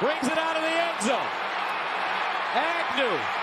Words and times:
brings 0.00 0.26
it 0.26 0.38
out 0.38 0.56
of 0.56 0.62
the 0.62 0.68
end 0.68 1.02
zone. 1.02 1.30
Agnew 2.56 3.39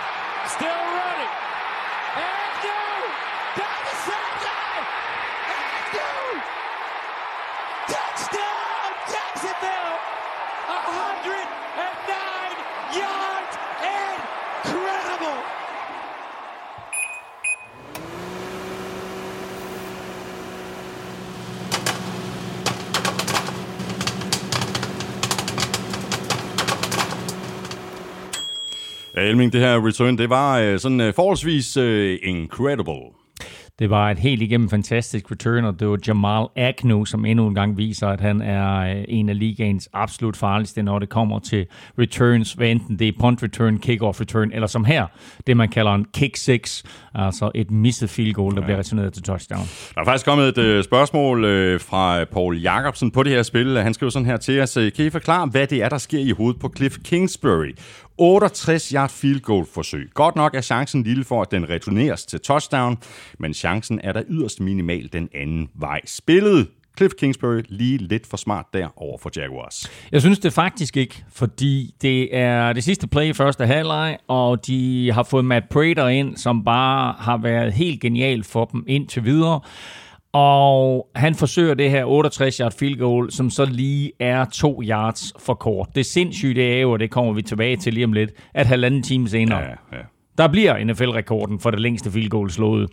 Ja, 29.17 29.21
Elming, 29.21 29.53
det 29.53 29.61
her 29.61 29.87
return, 29.87 30.17
det 30.17 30.29
var 30.29 30.59
øh, 30.59 30.79
sådan 30.79 31.01
øh, 31.01 31.13
forholdsvis 31.13 31.77
øh, 31.77 32.17
incredible. 32.23 32.93
Det 33.79 33.89
var 33.89 34.11
et 34.11 34.19
helt 34.19 34.41
igennem 34.41 34.69
fantastisk 34.69 35.31
return, 35.31 35.65
og 35.65 35.79
det 35.79 35.87
var 35.87 35.97
Jamal 36.07 36.47
Agnew, 36.55 37.05
som 37.05 37.25
endnu 37.25 37.47
en 37.47 37.55
gang 37.55 37.77
viser, 37.77 38.07
at 38.07 38.21
han 38.21 38.41
er 38.41 38.79
øh, 38.79 39.03
en 39.07 39.29
af 39.29 39.39
ligaens 39.39 39.89
absolut 39.93 40.37
farligste, 40.37 40.83
når 40.83 40.99
det 40.99 41.09
kommer 41.09 41.39
til 41.39 41.65
returns, 41.99 42.53
hvad 42.53 42.67
enten 42.67 42.99
det 42.99 43.07
er 43.07 43.11
punt 43.19 43.43
return, 43.43 43.75
kick-off 43.85 44.21
return, 44.21 44.51
eller 44.53 44.67
som 44.67 44.85
her, 44.85 45.05
det 45.47 45.57
man 45.57 45.69
kalder 45.69 45.93
en 45.93 46.05
kick 46.13 46.35
six, 46.35 46.83
altså 47.15 47.51
et 47.55 47.71
misset 47.71 48.09
field 48.09 48.33
goal, 48.33 48.55
der 48.55 48.61
ja. 48.61 48.65
bliver 48.65 48.77
returneret 48.77 49.13
til 49.13 49.23
touchdown. 49.23 49.65
Der 49.95 50.01
er 50.01 50.05
faktisk 50.05 50.25
kommet 50.25 50.47
et 50.47 50.57
øh, 50.57 50.83
spørgsmål 50.83 51.43
fra 51.79 52.23
Paul 52.23 52.57
Jacobsen 52.57 53.11
på 53.11 53.23
det 53.23 53.31
her 53.31 53.43
spil. 53.43 53.77
Han 53.77 53.93
skriver 53.93 54.09
sådan 54.09 54.25
her 54.25 54.37
til 54.37 54.61
os. 54.61 54.77
Kan 54.95 55.05
I 55.05 55.09
forklare, 55.09 55.47
hvad 55.47 55.67
det 55.67 55.83
er, 55.83 55.89
der 55.89 55.97
sker 55.97 56.19
i 56.19 56.31
hovedet 56.31 56.61
på 56.61 56.73
Cliff 56.77 56.97
Kingsbury? 57.03 57.71
68 58.17 58.89
yard 58.89 59.09
field 59.09 59.41
goal 59.41 59.65
forsøg. 59.65 60.09
Godt 60.13 60.35
nok 60.35 60.55
er 60.55 60.61
chancen 60.61 61.03
lille 61.03 61.23
for, 61.23 61.41
at 61.41 61.51
den 61.51 61.69
returneres 61.69 62.25
til 62.25 62.39
touchdown, 62.39 62.97
men 63.39 63.53
chancen 63.53 63.99
er 64.03 64.13
der 64.13 64.23
yderst 64.29 64.59
minimal 64.59 65.09
den 65.13 65.29
anden 65.33 65.69
vej. 65.75 66.01
Spillet 66.05 66.67
Cliff 66.97 67.13
Kingsbury 67.13 67.61
lige 67.69 67.97
lidt 67.97 68.27
for 68.27 68.37
smart 68.37 68.65
der 68.73 68.87
over 68.95 69.17
for 69.17 69.31
Jaguars. 69.35 69.91
Jeg 70.11 70.21
synes 70.21 70.39
det 70.39 70.53
faktisk 70.53 70.97
ikke, 70.97 71.23
fordi 71.33 71.95
det 72.01 72.35
er 72.35 72.73
det 72.73 72.83
sidste 72.83 73.07
play 73.07 73.25
i 73.25 73.33
første 73.33 73.65
halvleg, 73.65 74.17
og 74.27 74.67
de 74.67 75.11
har 75.11 75.23
fået 75.23 75.45
Matt 75.45 75.69
Prater 75.69 76.07
ind, 76.07 76.37
som 76.37 76.63
bare 76.63 77.15
har 77.19 77.37
været 77.37 77.73
helt 77.73 78.01
genial 78.01 78.43
for 78.43 78.65
dem 78.65 78.83
indtil 78.87 79.25
videre. 79.25 79.61
Og 80.33 81.07
han 81.15 81.35
forsøger 81.35 81.73
det 81.73 81.89
her 81.89 82.05
68 82.05 82.57
yard 82.57 82.73
field 82.79 82.97
goal, 82.97 83.31
som 83.31 83.49
så 83.49 83.65
lige 83.65 84.11
er 84.19 84.45
to 84.45 84.81
yards 84.83 85.33
for 85.39 85.53
kort. 85.53 85.87
Det 85.95 86.05
sindssyge 86.05 86.53
det 86.53 86.73
er 86.73 86.81
jo, 86.81 86.91
og 86.91 86.99
det 86.99 87.11
kommer 87.11 87.33
vi 87.33 87.41
tilbage 87.41 87.77
til 87.77 87.93
lige 87.93 88.03
om 88.05 88.13
lidt, 88.13 88.31
at 88.53 88.65
halvanden 88.67 89.03
time 89.03 89.29
senere, 89.29 89.59
Ja, 89.59 89.69
ja. 89.69 89.97
der 90.37 90.47
bliver 90.47 90.83
NFL-rekorden 90.83 91.59
for 91.59 91.71
det 91.71 91.79
længste 91.79 92.11
field 92.11 92.29
goal 92.29 92.51
slået. 92.51 92.89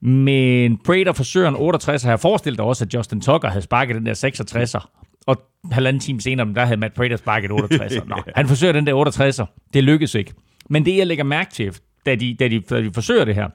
Men 0.00 0.78
Prater 0.84 1.12
forsøger 1.12 1.48
en 1.48 1.56
68, 1.56 2.04
og 2.04 2.10
jeg 2.10 2.20
forestiller 2.20 2.56
dig 2.56 2.64
også, 2.64 2.84
at 2.84 2.94
Justin 2.94 3.20
Tucker 3.20 3.48
havde 3.48 3.62
sparket 3.62 3.96
den 3.96 4.06
der 4.06 4.14
66'er. 4.14 4.86
Og 5.26 5.36
halvanden 5.72 6.00
time 6.00 6.20
senere, 6.20 6.54
der 6.54 6.64
havde 6.64 6.80
Matt 6.80 6.94
Prater 6.94 7.16
sparket 7.16 7.50
68'er. 7.50 8.08
Nå, 8.08 8.16
han 8.36 8.48
forsøger 8.48 8.72
den 8.72 8.86
der 8.86 9.06
68'er. 9.06 9.68
Det 9.74 9.84
lykkes 9.84 10.14
ikke. 10.14 10.32
Men 10.70 10.84
det, 10.86 10.96
jeg 10.96 11.06
lægger 11.06 11.24
mærke 11.24 11.52
til, 11.52 11.76
da 12.06 12.14
de, 12.14 12.36
da 12.38 12.48
de, 12.48 12.60
da 12.60 12.82
de 12.82 12.90
forsøger 12.94 13.24
det 13.24 13.34
her, 13.34 13.48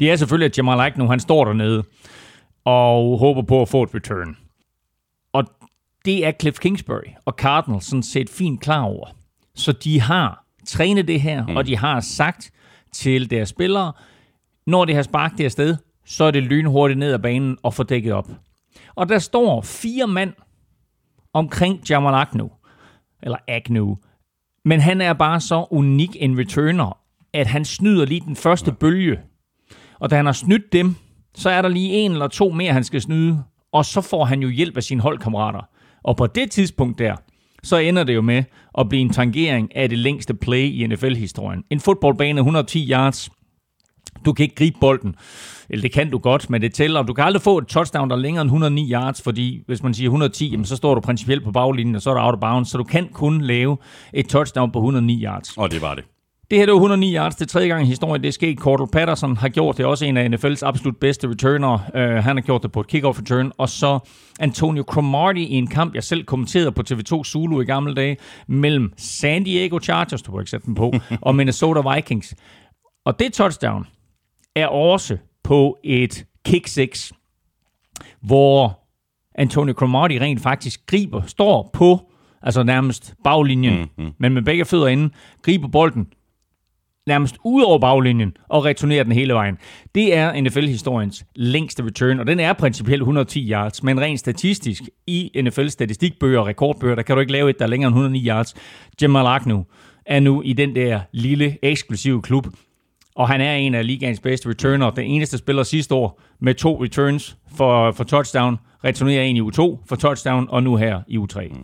det 0.00 0.10
er 0.10 0.16
selvfølgelig, 0.16 0.46
at 0.46 0.58
Jamal 0.58 0.80
Agnew, 0.80 1.06
han 1.06 1.20
står 1.20 1.44
dernede 1.44 1.82
og 2.68 3.18
håber 3.18 3.42
på 3.42 3.62
at 3.62 3.68
få 3.68 3.82
et 3.82 3.94
return. 3.94 4.36
Og 5.32 5.44
det 6.04 6.26
er 6.26 6.32
Cliff 6.40 6.58
Kingsbury 6.58 7.10
og 7.24 7.32
Cardinals 7.32 7.84
sådan 7.84 8.02
set 8.02 8.30
fint 8.30 8.60
klar 8.60 8.82
over. 8.82 9.06
Så 9.54 9.72
de 9.72 10.00
har 10.00 10.44
trænet 10.66 11.08
det 11.08 11.20
her, 11.20 11.46
mm. 11.46 11.56
og 11.56 11.66
de 11.66 11.76
har 11.76 12.00
sagt 12.00 12.50
til 12.92 13.30
deres 13.30 13.48
spillere, 13.48 13.92
når 14.66 14.84
det 14.84 14.94
har 14.94 15.02
sparket 15.02 15.38
det 15.38 15.44
afsted, 15.44 15.76
så 16.06 16.24
er 16.24 16.30
det 16.30 16.42
lynhurtigt 16.42 16.98
ned 16.98 17.12
ad 17.12 17.18
banen 17.18 17.58
og 17.62 17.74
få 17.74 17.82
dækket 17.82 18.12
op. 18.12 18.28
Og 18.94 19.08
der 19.08 19.18
står 19.18 19.62
fire 19.62 20.06
mand 20.06 20.32
omkring 21.32 21.90
Jamal 21.90 22.14
Agnew, 22.14 22.48
eller 23.22 23.38
Agnew, 23.48 23.96
men 24.64 24.80
han 24.80 25.00
er 25.00 25.12
bare 25.12 25.40
så 25.40 25.66
unik 25.70 26.16
en 26.20 26.38
returner, 26.38 26.98
at 27.32 27.46
han 27.46 27.64
snyder 27.64 28.04
lige 28.04 28.20
den 28.20 28.36
første 28.36 28.72
bølge. 28.72 29.20
Og 29.98 30.10
da 30.10 30.16
han 30.16 30.26
har 30.26 30.32
snydt 30.32 30.72
dem, 30.72 30.96
så 31.38 31.50
er 31.50 31.62
der 31.62 31.68
lige 31.68 31.92
en 31.92 32.12
eller 32.12 32.28
to 32.28 32.50
mere, 32.50 32.72
han 32.72 32.84
skal 32.84 33.00
snyde, 33.00 33.42
og 33.72 33.84
så 33.84 34.00
får 34.00 34.24
han 34.24 34.42
jo 34.42 34.48
hjælp 34.48 34.76
af 34.76 34.82
sine 34.82 35.00
holdkammerater. 35.00 35.68
Og 36.04 36.16
på 36.16 36.26
det 36.26 36.50
tidspunkt 36.50 36.98
der, 36.98 37.16
så 37.62 37.76
ender 37.76 38.04
det 38.04 38.14
jo 38.14 38.22
med 38.22 38.44
at 38.78 38.88
blive 38.88 39.00
en 39.00 39.10
tangering 39.10 39.76
af 39.76 39.88
det 39.88 39.98
længste 39.98 40.34
play 40.34 40.64
i 40.64 40.86
NFL-historien. 40.86 41.64
En 41.70 41.80
fodboldbane 41.80 42.38
110 42.38 42.90
yards, 42.90 43.30
du 44.24 44.32
kan 44.32 44.42
ikke 44.42 44.54
gribe 44.54 44.76
bolden. 44.80 45.14
Eller 45.70 45.82
det 45.82 45.92
kan 45.92 46.10
du 46.10 46.18
godt, 46.18 46.50
men 46.50 46.62
det 46.62 46.74
tæller. 46.74 47.02
Du 47.02 47.12
kan 47.12 47.24
aldrig 47.24 47.42
få 47.42 47.58
et 47.58 47.66
touchdown, 47.66 48.10
der 48.10 48.16
er 48.16 48.20
længere 48.20 48.42
end 48.42 48.48
109 48.48 48.92
yards, 48.92 49.22
fordi 49.22 49.62
hvis 49.66 49.82
man 49.82 49.94
siger 49.94 50.08
110, 50.08 50.50
jamen, 50.50 50.66
så 50.66 50.76
står 50.76 50.94
du 50.94 51.00
principielt 51.00 51.44
på 51.44 51.52
baglinjen, 51.52 51.94
og 51.94 52.02
så 52.02 52.10
er 52.10 52.14
der 52.14 52.22
out 52.22 52.34
of 52.34 52.40
bounds. 52.40 52.70
Så 52.70 52.78
du 52.78 52.84
kan 52.84 53.08
kun 53.12 53.40
lave 53.40 53.76
et 54.12 54.28
touchdown 54.28 54.72
på 54.72 54.78
109 54.78 55.24
yards. 55.24 55.56
Og 55.56 55.70
det 55.70 55.82
var 55.82 55.94
det. 55.94 56.04
Det 56.50 56.58
her 56.58 56.66
det 56.66 56.72
var 56.72 56.78
109 56.78 57.14
yards. 57.14 57.36
Det 57.36 57.48
tredje 57.48 57.68
gang 57.68 57.82
i 57.82 57.86
historien, 57.86 58.22
det 58.22 58.28
er 58.28 58.32
sket. 58.32 58.58
Cordell 58.58 58.90
Patterson 58.92 59.36
har 59.36 59.48
gjort 59.48 59.76
det. 59.76 59.86
Også 59.86 60.04
en 60.04 60.16
af 60.16 60.28
NFL's 60.28 60.66
absolut 60.66 60.96
bedste 60.96 61.28
returner. 61.28 61.74
Uh, 61.74 62.24
han 62.24 62.36
har 62.36 62.40
gjort 62.40 62.62
det 62.62 62.72
på 62.72 62.80
et 62.80 62.86
kickoff 62.86 63.18
return. 63.18 63.52
Og 63.58 63.68
så 63.68 63.98
Antonio 64.40 64.82
Cromartie 64.82 65.44
i 65.44 65.54
en 65.54 65.66
kamp, 65.66 65.94
jeg 65.94 66.04
selv 66.04 66.24
kommenterede 66.24 66.72
på 66.72 66.82
TV2 66.90 67.24
Zulu 67.24 67.60
i 67.60 67.64
gamle 67.64 67.94
dage, 67.94 68.16
mellem 68.46 68.92
San 68.96 69.44
Diego 69.44 69.78
Chargers, 69.78 70.22
du 70.22 70.32
har 70.32 70.40
ikke 70.40 70.50
sætte 70.50 70.66
den 70.66 70.74
på, 70.74 70.92
og 71.26 71.34
Minnesota 71.34 71.94
Vikings. 71.94 72.34
Og 73.04 73.18
det 73.18 73.32
touchdown 73.32 73.86
er 74.56 74.66
også 74.66 75.16
på 75.44 75.78
et 75.84 76.26
kick 76.44 76.66
six, 76.66 77.12
hvor 78.22 78.80
Antonio 79.34 79.74
Cromartie 79.74 80.20
rent 80.20 80.40
faktisk 80.40 80.86
griber, 80.86 81.22
står 81.26 81.70
på, 81.72 82.00
altså 82.42 82.62
nærmest 82.62 83.14
baglinjen, 83.24 83.78
mm-hmm. 83.78 84.14
men 84.18 84.34
med 84.34 84.42
begge 84.42 84.64
fødder 84.64 84.86
inde, 84.86 85.10
griber 85.42 85.68
bolden, 85.68 86.06
nærmest 87.08 87.38
ud 87.44 87.62
over 87.62 87.78
baglinjen 87.78 88.32
og 88.48 88.64
returnerer 88.64 89.02
den 89.04 89.12
hele 89.12 89.34
vejen. 89.34 89.58
Det 89.94 90.16
er 90.16 90.40
NFL-historiens 90.40 91.24
længste 91.36 91.84
return, 91.84 92.20
og 92.20 92.26
den 92.26 92.40
er 92.40 92.52
principielt 92.52 93.00
110 93.00 93.50
yards, 93.50 93.82
men 93.82 94.00
rent 94.00 94.20
statistisk 94.20 94.82
i 95.06 95.42
NFL-statistikbøger 95.42 96.38
og 96.40 96.46
rekordbøger, 96.46 96.94
der 96.94 97.02
kan 97.02 97.16
du 97.16 97.20
ikke 97.20 97.32
lave 97.32 97.50
et, 97.50 97.58
der 97.58 97.64
er 97.64 97.68
længere 97.68 97.88
end 97.88 97.94
109 97.94 98.28
yards. 98.28 98.54
Jamal 99.02 99.26
Agnew 99.26 99.62
er 100.06 100.20
nu 100.20 100.42
i 100.42 100.52
den 100.52 100.74
der 100.74 101.00
lille, 101.12 101.58
eksklusive 101.62 102.22
klub, 102.22 102.46
og 103.16 103.28
han 103.28 103.40
er 103.40 103.54
en 103.54 103.74
af 103.74 103.86
ligaens 103.86 104.20
bedste 104.20 104.48
returner. 104.48 104.90
Den 104.90 105.04
eneste 105.04 105.38
spiller 105.38 105.62
sidste 105.62 105.94
år 105.94 106.20
med 106.40 106.54
to 106.54 106.82
returns 106.82 107.36
for, 107.56 107.92
for 107.92 108.04
touchdown, 108.04 108.58
returnerer 108.84 109.22
en 109.22 109.36
i 109.36 109.40
u 109.40 109.50
2 109.50 109.80
for 109.88 109.96
touchdown, 109.96 110.46
og 110.50 110.62
nu 110.62 110.76
her 110.76 111.00
i 111.08 111.18
u 111.18 111.26
3. 111.26 111.48
Mm. 111.48 111.56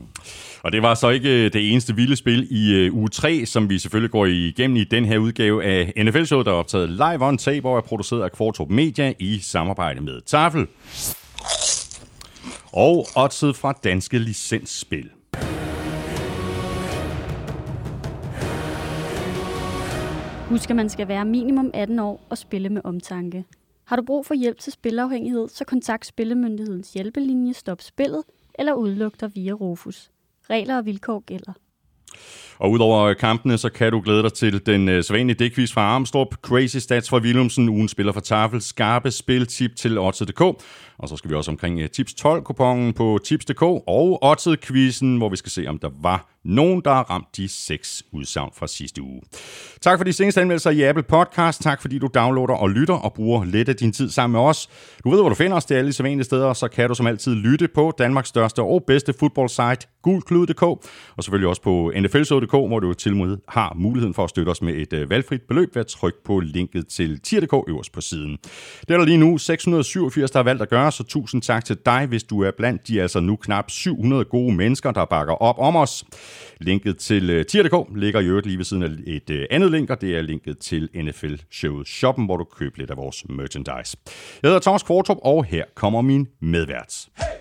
Og 0.62 0.72
det 0.72 0.82
var 0.82 0.94
så 0.94 1.08
ikke 1.08 1.44
øh, 1.44 1.52
det 1.52 1.72
eneste 1.72 1.97
vilde 1.97 2.16
spil 2.16 2.47
i 2.50 2.88
uh, 2.88 2.97
uge 2.97 3.08
3, 3.08 3.47
som 3.47 3.70
vi 3.70 3.78
selvfølgelig 3.78 4.10
går 4.10 4.26
igennem 4.26 4.76
i 4.76 4.84
den 4.84 5.04
her 5.04 5.19
udgave 5.19 5.64
af 5.64 5.92
NFL-showet, 5.97 6.47
der 6.47 6.53
er 6.53 6.56
optaget 6.56 6.91
live 6.91 7.26
on 7.26 7.38
tape 7.38 7.69
og 7.69 7.76
er 7.76 7.80
produceret 7.80 8.22
af 8.22 8.32
Kvartrup 8.32 8.70
Media 8.70 9.12
i 9.19 9.38
samarbejde 9.38 10.00
med 10.00 10.20
Tafel. 10.20 10.66
Og 12.72 13.06
oddset 13.16 13.56
fra 13.56 13.72
Danske 13.84 14.19
Licensspil. 14.19 15.10
Husk, 20.48 20.70
at 20.70 20.76
man 20.76 20.88
skal 20.88 21.08
være 21.08 21.24
minimum 21.24 21.70
18 21.74 21.98
år 21.98 22.26
og 22.30 22.38
spille 22.38 22.69
med 22.69 22.80
omtanke. 22.84 23.44
Har 23.84 23.97
du 23.97 24.03
brug 24.03 24.27
for 24.27 24.34
hjælp 24.34 24.59
til 24.59 24.72
spilafhængighed, 24.72 25.49
så 25.49 25.65
kontakt 25.65 26.06
Spillemyndighedens 26.06 26.92
hjælpelinje 26.92 27.54
Stop 27.54 27.83
Spillet 27.83 28.22
eller 28.54 28.72
udluk 28.72 29.21
dig 29.21 29.34
via 29.34 29.53
Rufus. 29.53 30.10
Regler 30.51 30.77
og 30.77 30.86
vilkår 30.86 31.21
gælder. 31.21 31.53
Og 32.65 32.71
udover 32.71 33.15
kampene, 33.15 33.59
så 33.59 33.69
kan 33.69 33.93
du 33.93 34.01
glæde 34.01 34.22
dig 34.22 34.33
til 34.33 34.66
den 34.66 34.89
øh, 34.89 35.05
sædvanlige 35.05 35.37
dækvis 35.37 35.72
fra 35.72 35.81
Armstrong, 35.81 36.31
Crazy 36.43 36.77
Stats 36.77 37.11
fra 37.11 37.19
Willumsen, 37.19 37.69
ugen 37.69 37.89
spiller 37.89 38.13
for 38.13 38.21
Tafel, 38.21 38.63
skarpe 38.63 39.11
spiltip 39.11 39.77
til 39.77 39.99
Odds.dk, 39.99 40.41
og 40.99 41.09
så 41.09 41.16
skal 41.16 41.31
vi 41.31 41.34
også 41.34 41.51
omkring 41.51 41.81
øh, 41.81 41.89
Tips 41.89 42.13
12-kupongen 42.13 42.93
på 42.93 43.19
Tips.dk 43.25 43.63
og 43.63 44.25
Odds-quizzen, 44.25 45.16
hvor 45.16 45.28
vi 45.28 45.37
skal 45.37 45.51
se, 45.51 45.66
om 45.66 45.78
der 45.78 45.91
var 46.03 46.34
nogen, 46.45 46.83
der 46.84 46.95
har 46.95 47.03
ramt 47.03 47.37
de 47.37 47.49
seks 47.49 48.03
udsagn 48.13 48.51
fra 48.57 48.66
sidste 48.66 49.03
uge. 49.03 49.22
Tak 49.81 49.99
for 49.99 50.05
de 50.05 50.13
seneste 50.13 50.41
anmeldelser 50.41 50.71
i 50.71 50.83
Apple 50.83 51.03
Podcast. 51.03 51.63
Tak 51.63 51.81
fordi 51.81 51.99
du 51.99 52.09
downloader 52.15 52.55
og 52.55 52.71
lytter 52.71 52.95
og 52.95 53.13
bruger 53.13 53.45
lidt 53.45 53.69
af 53.69 53.77
din 53.77 53.93
tid 53.93 54.11
sammen 54.11 54.33
med 54.33 54.49
os. 54.49 54.69
Du 55.05 55.11
ved, 55.11 55.21
hvor 55.21 55.28
du 55.28 55.34
finder 55.34 55.57
os. 55.57 55.65
Det 55.65 55.75
er 55.75 55.78
alle 55.78 55.89
de 55.89 55.93
sædvanlige 55.93 56.25
steder, 56.25 56.53
så 56.53 56.69
kan 56.69 56.89
du 56.89 56.95
som 56.95 57.07
altid 57.07 57.34
lytte 57.34 57.69
på 57.69 57.93
Danmarks 57.99 58.28
største 58.28 58.63
og 58.63 58.84
bedste 58.87 59.15
fodboldsite, 59.21 59.89
gulklud.dk, 60.03 60.63
og 60.63 61.25
selvfølgelig 61.25 61.49
også 61.49 61.63
på 61.63 61.93
nflsod.dk 61.97 62.53
hvor 62.54 62.80
du 62.80 62.95
til 62.95 63.16
med 63.16 63.39
har 63.48 63.74
muligheden 63.77 64.15
for 64.15 64.24
at 64.24 64.30
støtte 64.30 64.51
os 64.51 64.62
med 64.62 64.74
et 64.74 64.92
øh, 64.92 65.10
valgfrit 65.10 65.42
beløb 65.42 65.74
ved 65.74 65.80
at 65.80 65.86
trykke 65.86 66.18
på 66.24 66.41
linket 66.41 66.86
til 66.86 67.21
tier.dk 67.21 67.68
øverst 67.68 67.92
på 67.92 68.01
siden. 68.01 68.39
Det 68.80 68.91
er 68.91 68.98
der 68.98 69.04
lige 69.04 69.18
nu 69.18 69.39
687, 69.39 70.30
der 70.30 70.39
har 70.39 70.45
valgt 70.45 70.62
at 70.62 70.68
gøre, 70.68 70.92
så 70.92 71.03
tusind 71.03 71.42
tak 71.42 71.65
til 71.65 71.77
dig, 71.86 72.06
hvis 72.06 72.22
du 72.22 72.41
er 72.41 72.51
blandt 72.56 72.89
de 72.89 73.03
altså 73.03 73.21
nu 73.21 73.36
knap 73.36 73.71
700 73.71 74.24
gode 74.24 74.54
mennesker, 74.54 74.91
der 74.91 75.04
bakker 75.04 75.34
op 75.34 75.59
om 75.59 75.77
os. 75.77 76.04
Linket 76.60 76.98
til 76.98 77.30
øh, 77.30 77.47
tier.dk 77.47 77.97
ligger 77.97 78.21
i 78.21 78.27
øvrigt 78.27 78.47
lige 78.47 78.59
ved 78.59 78.65
siden 78.65 78.83
af 78.83 78.89
et 79.06 79.30
øh, 79.30 79.47
andet 79.51 79.71
link, 79.71 79.91
og 79.91 80.01
det 80.01 80.16
er 80.16 80.22
linket 80.22 80.59
til 80.59 80.89
NFL 80.95 81.34
Showet 81.51 81.89
Shoppen, 81.89 82.24
hvor 82.24 82.36
du 82.36 82.45
køber 82.45 82.78
lidt 82.78 82.91
af 82.91 82.97
vores 82.97 83.24
merchandise. 83.28 83.97
Jeg 84.42 84.48
hedder 84.48 84.60
Thomas 84.60 84.83
Kvartrup, 84.83 85.18
og 85.22 85.45
her 85.45 85.65
kommer 85.74 86.03
min 86.03 86.28
medvært. 86.41 87.09
Hey! 87.16 87.34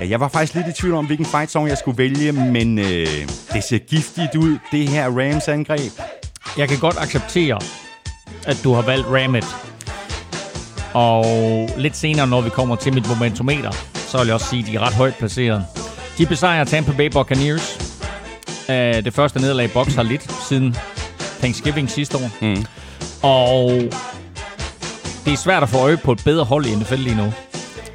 Jeg 0.00 0.20
var 0.20 0.28
faktisk 0.28 0.54
lidt 0.54 0.66
i 0.66 0.72
tvivl 0.72 0.94
om, 0.94 1.06
hvilken 1.06 1.26
fight 1.26 1.50
song 1.50 1.68
jeg 1.68 1.78
skulle 1.78 1.98
vælge, 1.98 2.32
men 2.32 2.78
øh, 2.78 3.06
det 3.52 3.64
ser 3.64 3.78
giftigt 3.78 4.34
ud, 4.34 4.58
det 4.72 4.88
her 4.88 5.10
Rams 5.10 5.48
angreb. 5.48 5.92
Jeg 6.58 6.68
kan 6.68 6.78
godt 6.78 6.96
acceptere, 6.98 7.60
at 8.46 8.60
du 8.64 8.72
har 8.72 8.82
valgt 8.82 9.06
Rammet. 9.06 9.44
Og 10.94 11.24
lidt 11.76 11.96
senere, 11.96 12.26
når 12.26 12.40
vi 12.40 12.50
kommer 12.50 12.76
til 12.76 12.94
mit 12.94 13.08
momentometer, 13.08 13.70
så 13.94 14.18
vil 14.18 14.26
jeg 14.26 14.34
også 14.34 14.46
sige, 14.46 14.62
at 14.62 14.66
de 14.68 14.76
er 14.76 14.80
ret 14.80 14.94
højt 14.94 15.14
placeret. 15.14 15.64
De 16.18 16.26
besejrer 16.26 16.64
Tampa 16.64 16.92
Bay 16.92 17.10
Buccaneers. 17.12 17.78
Det 19.04 19.14
første 19.14 19.40
nederlag 19.40 19.64
i 19.64 19.68
box 19.68 19.94
har 19.94 20.02
lidt 20.02 20.32
siden 20.48 20.76
Thanksgiving 21.38 21.90
sidste 21.90 22.16
år. 22.16 22.30
Mm. 22.40 22.64
Og 23.22 23.70
det 25.24 25.32
er 25.32 25.36
svært 25.36 25.62
at 25.62 25.68
få 25.68 25.78
øje 25.78 25.96
på 25.96 26.12
et 26.12 26.22
bedre 26.24 26.44
hold 26.44 26.66
i 26.66 26.74
NFL 26.74 26.94
lige 26.94 27.16
nu 27.16 27.32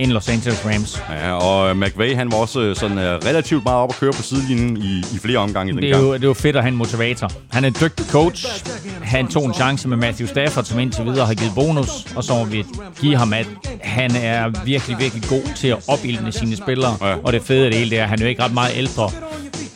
end 0.01 0.11
Los 0.11 0.29
Angeles 0.29 0.65
Rams. 0.65 1.01
Ja, 1.09 1.33
og 1.33 1.77
McVay, 1.77 2.15
han 2.15 2.31
var 2.31 2.37
også 2.37 2.61
øh, 2.61 2.75
sådan 2.75 2.97
uh, 2.97 3.03
relativt 3.03 3.63
meget 3.63 3.79
op 3.79 3.89
at 3.89 3.95
køre 3.95 4.11
på 4.13 4.21
sidelinjen 4.21 4.77
i, 4.77 4.99
i 5.15 5.19
flere 5.21 5.37
omgange 5.37 5.71
i 5.71 5.75
den 5.75 5.83
det 5.83 5.91
er 5.91 5.97
Jo, 5.97 6.13
det 6.13 6.23
er 6.23 6.27
jo 6.27 6.33
fedt 6.33 6.55
at 6.55 6.61
have 6.61 6.71
en 6.71 6.77
motivator. 6.77 7.31
Han 7.51 7.63
er 7.63 7.67
en 7.67 7.75
dygtig 7.81 8.05
coach. 8.05 8.65
Han 9.01 9.27
tog 9.27 9.45
en 9.45 9.53
chance 9.53 9.87
med 9.87 9.97
Matthew 9.97 10.27
Stafford, 10.27 10.63
som 10.63 10.79
indtil 10.79 11.05
videre 11.05 11.25
har 11.25 11.33
givet 11.33 11.51
bonus. 11.55 11.89
Og 12.15 12.23
så 12.23 12.33
må 12.33 12.45
vi 12.45 12.65
give 13.01 13.15
ham, 13.15 13.33
at 13.33 13.47
han 13.81 14.15
er 14.15 14.65
virkelig, 14.65 14.99
virkelig 14.99 15.23
god 15.29 15.55
til 15.55 15.67
at 15.67 15.77
opildne 15.87 16.31
sine 16.31 16.55
spillere. 16.55 16.97
Ja. 17.01 17.15
Og 17.23 17.33
det 17.33 17.41
fede 17.41 17.65
af 17.65 17.71
det 17.71 17.79
hele, 17.79 17.91
det 17.91 17.99
er, 17.99 18.03
at 18.03 18.09
han 18.09 18.19
er 18.19 18.23
jo 18.23 18.29
ikke 18.29 18.43
ret 18.43 18.53
meget 18.53 18.71
ældre 18.77 19.11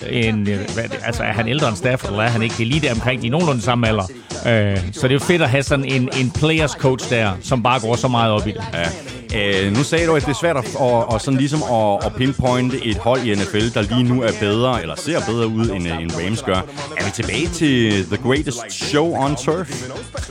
en, 0.09 0.49
øh, 0.49 0.59
altså 1.05 1.23
er 1.23 1.31
han 1.31 1.47
ældre 1.47 1.67
end 1.67 1.77
Stafford, 1.77 2.11
eller 2.11 2.23
er 2.23 2.29
han 2.29 2.41
ikke? 2.41 2.55
Det 2.57 2.63
er 2.63 2.67
lige 2.67 2.79
der 2.79 2.93
omkring 2.93 3.21
de 3.21 3.29
nogenlunde 3.29 3.61
samme 3.61 3.87
alder. 3.87 4.03
Øh, 4.47 4.77
så 4.91 5.01
det 5.01 5.09
er 5.09 5.13
jo 5.13 5.19
fedt 5.19 5.41
at 5.41 5.49
have 5.49 5.63
sådan 5.63 5.85
en, 5.85 6.09
en 6.19 6.31
players 6.31 6.71
coach 6.71 7.09
der, 7.09 7.31
som 7.41 7.63
bare 7.63 7.79
går 7.79 7.95
så 7.95 8.07
meget 8.07 8.31
op 8.31 8.47
i 8.47 8.51
det. 8.51 8.63
Ja. 8.73 8.87
Øh, 9.35 9.77
nu 9.77 9.83
sagde 9.83 10.07
du, 10.07 10.15
at 10.15 10.21
det 10.21 10.29
er 10.29 10.33
svært 10.33 10.57
at, 10.57 10.75
og, 10.75 11.09
og 11.11 11.21
sådan 11.21 11.39
ligesom 11.39 11.63
at, 11.63 12.05
at 12.05 12.15
pinpointe 12.15 12.85
et 12.85 12.97
hold 12.97 13.23
i 13.23 13.35
NFL, 13.35 13.69
der 13.73 13.81
lige 13.81 14.03
nu 14.03 14.21
er 14.21 14.31
bedre, 14.39 14.81
eller 14.81 14.95
ser 14.95 15.19
bedre 15.27 15.47
ud, 15.47 15.69
end, 15.69 15.87
end 15.87 16.11
Rams 16.25 16.41
gør. 16.41 16.55
Er 16.97 17.05
vi 17.05 17.11
tilbage 17.11 17.47
til 17.47 18.05
The 18.05 18.17
Greatest 18.17 18.59
Show 18.69 19.15
on 19.15 19.35
Turf? 19.35 19.67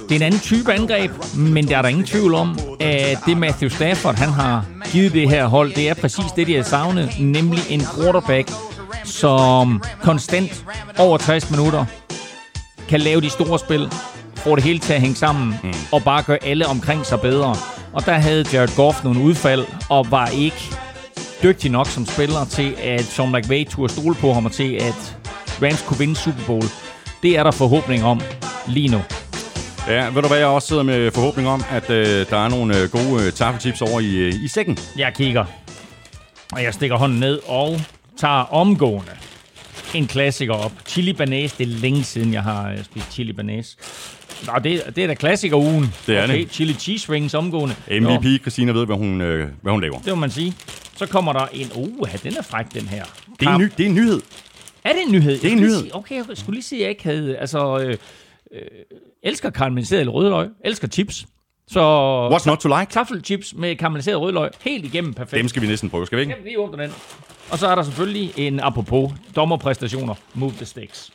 Det 0.08 0.10
er 0.10 0.16
en 0.16 0.22
anden 0.22 0.40
type 0.40 0.72
angreb, 0.72 1.10
men 1.36 1.68
der 1.68 1.76
er 1.78 1.82
der 1.82 1.88
ingen 1.88 2.04
tvivl 2.04 2.34
om, 2.34 2.58
at 2.80 3.18
det 3.26 3.36
Matthew 3.36 3.68
Stafford 3.68 4.14
han 4.16 4.28
har 4.28 4.64
givet 4.92 5.12
det 5.12 5.28
her 5.28 5.46
hold, 5.46 5.74
det 5.74 5.88
er 5.88 5.94
præcis 5.94 6.24
det, 6.36 6.46
de 6.46 6.56
har 6.56 6.62
savnet, 6.62 7.10
nemlig 7.20 7.60
en 7.70 7.82
quarterback, 7.96 8.50
som 9.04 9.82
konstant 10.02 10.64
over 10.98 11.18
60 11.18 11.50
minutter 11.50 11.84
kan 12.88 13.00
lave 13.00 13.20
de 13.20 13.30
store 13.30 13.58
spil, 13.58 13.92
får 14.36 14.54
det 14.54 14.64
hele 14.64 14.78
til 14.78 14.92
at 14.92 15.00
hænge 15.00 15.16
sammen, 15.16 15.54
mm. 15.62 15.74
og 15.92 16.02
bare 16.02 16.22
gøre 16.22 16.44
alle 16.44 16.66
omkring 16.66 17.06
sig 17.06 17.20
bedre. 17.20 17.56
Og 17.92 18.06
der 18.06 18.12
havde 18.12 18.44
Jared 18.52 18.76
Goff 18.76 19.04
nogle 19.04 19.20
udfald, 19.20 19.64
og 19.90 20.10
var 20.10 20.26
ikke 20.26 20.70
dygtig 21.42 21.70
nok 21.70 21.86
som 21.86 22.06
spiller 22.06 22.44
til, 22.44 22.74
at 22.82 23.04
Sean 23.04 23.32
McVay 23.32 23.68
turde 23.68 23.92
stole 23.92 24.14
på 24.14 24.32
ham, 24.32 24.44
og 24.44 24.52
til, 24.52 24.74
at 24.74 25.18
Rams 25.62 25.82
kunne 25.82 25.98
vinde 25.98 26.16
Super 26.16 26.42
Bowl. 26.46 26.64
Det 27.22 27.38
er 27.38 27.42
der 27.42 27.50
forhåbning 27.50 28.04
om 28.04 28.20
lige 28.66 28.88
nu. 28.88 29.00
Ja, 29.88 30.08
ved 30.08 30.22
du 30.22 30.28
hvad, 30.28 30.38
jeg 30.38 30.46
også 30.46 30.68
sidder 30.68 30.82
med 30.82 31.10
forhåbning 31.10 31.48
om, 31.48 31.64
at 31.70 31.90
øh, 31.90 32.26
der 32.30 32.36
er 32.36 32.48
nogle 32.48 32.78
øh, 32.78 32.90
gode 32.90 33.26
øh, 33.26 33.32
taffeltips 33.32 33.82
over 33.82 34.00
i, 34.00 34.14
øh, 34.14 34.44
i 34.44 34.48
sækken. 34.48 34.78
Jeg 34.96 35.14
kigger, 35.14 35.44
og 36.52 36.62
jeg 36.62 36.74
stikker 36.74 36.96
hånden 36.96 37.20
ned 37.20 37.40
og 37.46 37.80
tager 38.16 38.52
omgående 38.52 39.12
en 39.94 40.06
klassiker 40.06 40.54
op. 40.54 40.72
Chili 40.86 41.12
Banæs, 41.12 41.52
det 41.52 41.64
er 41.64 41.68
længe 41.68 42.04
siden, 42.04 42.32
jeg 42.32 42.42
har 42.42 42.70
øh, 42.70 42.84
spist 42.84 43.12
chili 43.12 43.32
banæs. 43.32 43.76
Nå, 44.46 44.52
det, 44.64 44.82
det 44.96 45.04
er 45.04 45.06
da 45.06 45.14
klassiker-ugen. 45.14 45.94
Det 46.06 46.18
er 46.18 46.24
okay. 46.24 46.38
det. 46.38 46.52
Chili 46.52 46.72
cheese 46.72 47.10
wings 47.10 47.34
omgående. 47.34 47.74
MVP, 47.90 48.24
jo. 48.24 48.38
Christina 48.38 48.72
ved, 48.72 48.86
hvad 48.86 48.96
hun, 48.96 49.20
øh, 49.20 49.48
hvad 49.62 49.72
hun 49.72 49.80
laver. 49.80 49.98
Det 49.98 50.08
må 50.08 50.14
man 50.14 50.30
sige. 50.30 50.54
Så 50.96 51.06
kommer 51.06 51.32
der 51.32 51.46
en... 51.52 51.70
Uh, 51.74 52.08
den 52.22 52.36
er 52.36 52.42
fræk, 52.42 52.74
den 52.74 52.82
her. 52.82 53.04
Det 53.40 53.48
er, 53.48 53.54
en 53.54 53.60
ny, 53.60 53.70
det 53.78 53.84
er 53.84 53.88
en 53.88 53.94
nyhed. 53.94 54.20
Er 54.84 54.92
det 54.92 55.02
en 55.06 55.12
nyhed? 55.12 55.38
Det 55.38 55.48
er 55.48 55.52
en 55.52 55.60
nyhed. 55.60 55.80
Sige, 55.80 55.94
okay, 55.94 56.16
jeg 56.16 56.24
skulle 56.34 56.54
lige 56.54 56.64
sige, 56.64 56.78
at 56.78 56.82
jeg 56.82 56.90
ikke 56.90 57.04
havde... 57.04 57.36
Altså, 57.36 57.78
øh, 57.78 57.96
øh, 58.52 58.60
elsker 59.22 59.50
karamelliseret 59.50 60.14
rødløg. 60.14 60.48
Elsker 60.64 60.88
chips. 60.88 61.26
Så 61.68 61.80
What's 62.32 62.46
not 62.46 62.58
to 62.58 62.68
like? 62.78 62.92
Taffelchips 62.92 63.54
med 63.54 63.76
karamelliseret 63.76 64.20
rødløg. 64.20 64.50
Helt 64.60 64.84
igennem 64.84 65.14
perfekt. 65.14 65.40
Dem 65.40 65.48
skal 65.48 65.62
vi 65.62 65.66
næsten 65.66 65.90
prøve, 65.90 66.06
skal 66.06 66.16
vi 66.16 66.22
ikke? 66.22 66.32
Jamen, 66.32 66.44
lige 66.44 66.58
åbne 66.58 66.82
den. 66.82 66.92
Og 67.54 67.60
så 67.60 67.66
er 67.66 67.74
der 67.74 67.82
selvfølgelig 67.82 68.32
en 68.36 68.60
apropos 68.60 69.12
dommerpræstationer. 69.36 70.14
Move 70.34 70.52
the 70.52 70.64
sticks. 70.64 71.10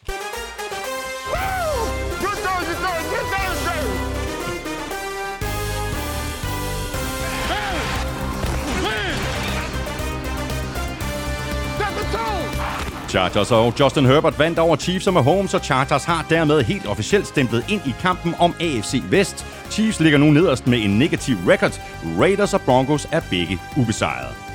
Chargers 13.10 13.52
og 13.52 13.74
Justin 13.80 14.06
Herbert 14.06 14.40
vandt 14.40 14.60
over 14.60 14.76
Chiefs 14.76 15.08
og 15.08 15.14
Mahomes, 15.14 15.54
og 15.54 15.60
Chargers 15.60 16.04
har 16.04 16.26
dermed 16.30 16.64
helt 16.64 16.86
officielt 16.86 17.28
stemplet 17.28 17.66
ind 17.70 17.82
i 17.88 17.94
kampen 18.02 18.36
om 18.40 18.54
AFC 18.60 19.04
Vest. 19.10 19.46
Chiefs 19.72 20.00
ligger 20.00 20.20
nu 20.20 20.26
nederst 20.26 20.68
med 20.68 20.80
en 20.80 21.00
negativ 21.00 21.36
record. 21.48 21.82
Raiders 22.20 22.54
og 22.54 22.62
Broncos 22.62 23.08
er 23.12 23.22
begge 23.30 23.60
ubesejrede. 23.78 24.49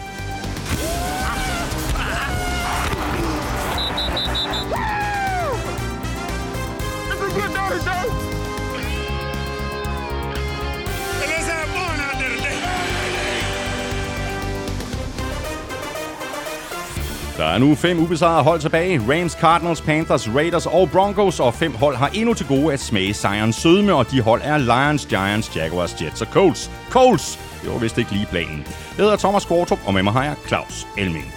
Der 17.45 17.51
er 17.51 17.59
nu 17.59 17.75
fem 17.75 17.99
ubesejrede 17.99 18.43
hold 18.43 18.61
tilbage. 18.61 19.01
Rams, 19.09 19.33
Cardinals, 19.33 19.81
Panthers, 19.81 20.35
Raiders 20.35 20.67
og 20.67 20.91
Broncos. 20.91 21.41
Og 21.41 21.55
fem 21.55 21.75
hold 21.75 21.97
har 21.97 22.09
endnu 22.15 22.35
til 22.35 22.47
gode 22.47 22.73
at 22.73 22.81
smage 22.81 23.15
sejrens 23.15 23.57
sødme, 23.57 23.95
og 23.95 24.11
de 24.11 24.21
hold 24.21 24.41
er 24.45 24.59
Lions, 24.59 25.07
Giants, 25.07 25.57
Jaguars, 25.57 26.03
Jets 26.03 26.23
og 26.23 26.27
Colts. 26.27 26.71
Colts! 26.91 27.39
Det 27.63 27.73
var 27.73 27.79
vist 27.79 27.99
ikke 27.99 28.13
lige 28.13 28.27
planen. 28.27 28.65
Jeg 28.97 29.05
hedder 29.05 29.17
Thomas 29.17 29.45
Kvartrup, 29.45 29.79
og 29.87 29.95
med 29.95 30.03
mig 30.03 30.13
har 30.13 30.25
jeg 30.25 30.35
Claus 30.47 30.87
Elming. 30.99 31.33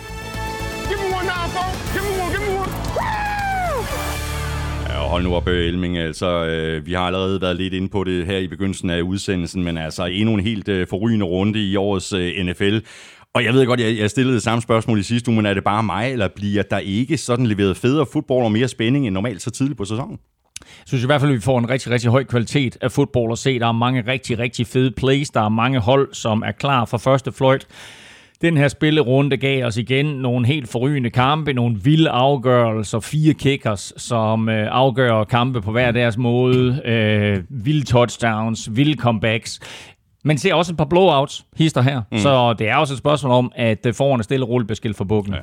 Give 0.88 1.00
me 1.00 1.16
one 1.18 1.28
now, 1.28 1.64
Give 1.94 2.04
me 2.04 2.24
one, 2.24 2.32
give 2.36 2.52
me 2.52 2.60
one. 2.60 2.72
Ja, 4.90 5.08
hold 5.08 5.24
nu 5.24 5.36
op, 5.36 5.48
Elming. 5.48 5.98
Altså, 5.98 6.46
øh, 6.46 6.86
vi 6.86 6.94
har 6.94 7.02
allerede 7.02 7.42
været 7.42 7.56
lidt 7.56 7.74
inde 7.74 7.90
på 7.90 8.04
det 8.04 8.26
her 8.26 8.38
i 8.38 8.48
begyndelsen 8.48 8.90
af 8.90 9.02
udsendelsen, 9.02 9.64
men 9.64 9.78
altså 9.78 10.06
endnu 10.06 10.34
en 10.34 10.40
helt 10.40 10.68
øh, 10.68 10.88
forrygende 10.88 11.26
runde 11.26 11.60
i 11.60 11.76
årets 11.76 12.14
øh, 12.14 12.46
NFL. 12.46 12.78
Og 13.38 13.44
jeg 13.44 13.54
ved 13.54 13.66
godt, 13.66 13.80
jeg, 13.80 13.98
jeg 13.98 14.10
stillede 14.10 14.36
det 14.36 14.44
samme 14.44 14.62
spørgsmål 14.62 15.00
i 15.00 15.04
sidste 15.04 15.30
uge, 15.30 15.36
men 15.36 15.46
er 15.46 15.54
det 15.54 15.64
bare 15.64 15.84
mig, 15.84 16.12
eller 16.12 16.28
bliver 16.36 16.64
der 16.64 16.78
ikke 16.78 17.18
sådan 17.18 17.48
leveret 17.48 17.78
federe 17.78 18.06
fodbold 18.14 18.44
og 18.44 18.52
mere 18.52 18.68
spænding 18.68 19.08
end 19.08 19.14
normalt 19.14 19.42
så 19.42 19.52
tidligt 19.52 19.78
på 19.78 19.86
sæsonen? 19.86 20.20
Jeg 20.62 20.84
synes 20.86 21.04
i 21.04 21.06
hvert 21.06 21.22
fald, 21.22 21.32
at 21.32 21.36
vi 21.36 21.42
får 21.42 21.60
en 21.60 21.70
rigtig, 21.70 21.92
rigtig 21.92 22.12
høj 22.12 22.24
kvalitet 22.24 22.78
af 22.82 22.92
fodbold 22.92 23.32
at 23.32 23.38
se. 23.38 23.60
Der 23.60 23.68
er 23.68 23.72
mange 23.72 24.04
rigtig, 24.08 24.40
rigtig 24.40 24.68
fede 24.68 24.92
plays. 24.92 25.30
Der 25.30 25.42
er 25.42 25.50
mange 25.50 25.80
hold, 25.80 26.14
som 26.14 26.44
er 26.46 26.52
klar 26.52 26.86
for 26.86 26.98
første 26.98 27.32
fløjt. 27.32 27.68
Den 28.42 28.58
her 28.58 28.68
spillerunde 28.68 29.38
gav 29.38 29.66
os 29.66 29.78
igen 29.78 30.06
nogle 30.06 30.48
helt 30.48 30.70
forrygende 30.70 31.10
kampe, 31.10 31.54
nogle 31.54 31.80
vilde 31.84 32.10
afgørelser, 32.10 33.00
fire 33.00 33.34
kickers, 33.34 33.94
som 33.98 34.50
øh, 34.50 34.68
afgør 34.72 35.24
kampe 35.24 35.62
på 35.62 35.72
hver 35.72 35.92
deres 35.92 36.18
måde, 36.18 36.82
øh, 36.86 37.44
vilde 37.50 37.86
touchdowns, 37.86 38.70
vilde 38.76 38.98
comebacks. 38.98 39.60
Men 40.28 40.38
ser 40.38 40.54
også 40.54 40.72
et 40.72 40.78
par 40.78 40.86
blowouts, 40.86 41.46
hister 41.58 41.82
her. 41.82 42.02
Mm. 42.12 42.18
Så 42.18 42.54
det 42.60 42.70
er 42.70 42.76
også 42.76 42.94
et 42.94 42.98
spørgsmål 42.98 43.32
om, 43.32 43.52
at 43.56 43.86
øh, 43.86 43.94
foran 43.94 44.24
stille 44.24 44.46
rulle 44.46 44.68
bliver 44.68 44.76
skilt 44.76 44.98
for 44.98 45.04
bukken. 45.04 45.34
Ja. 45.34 45.40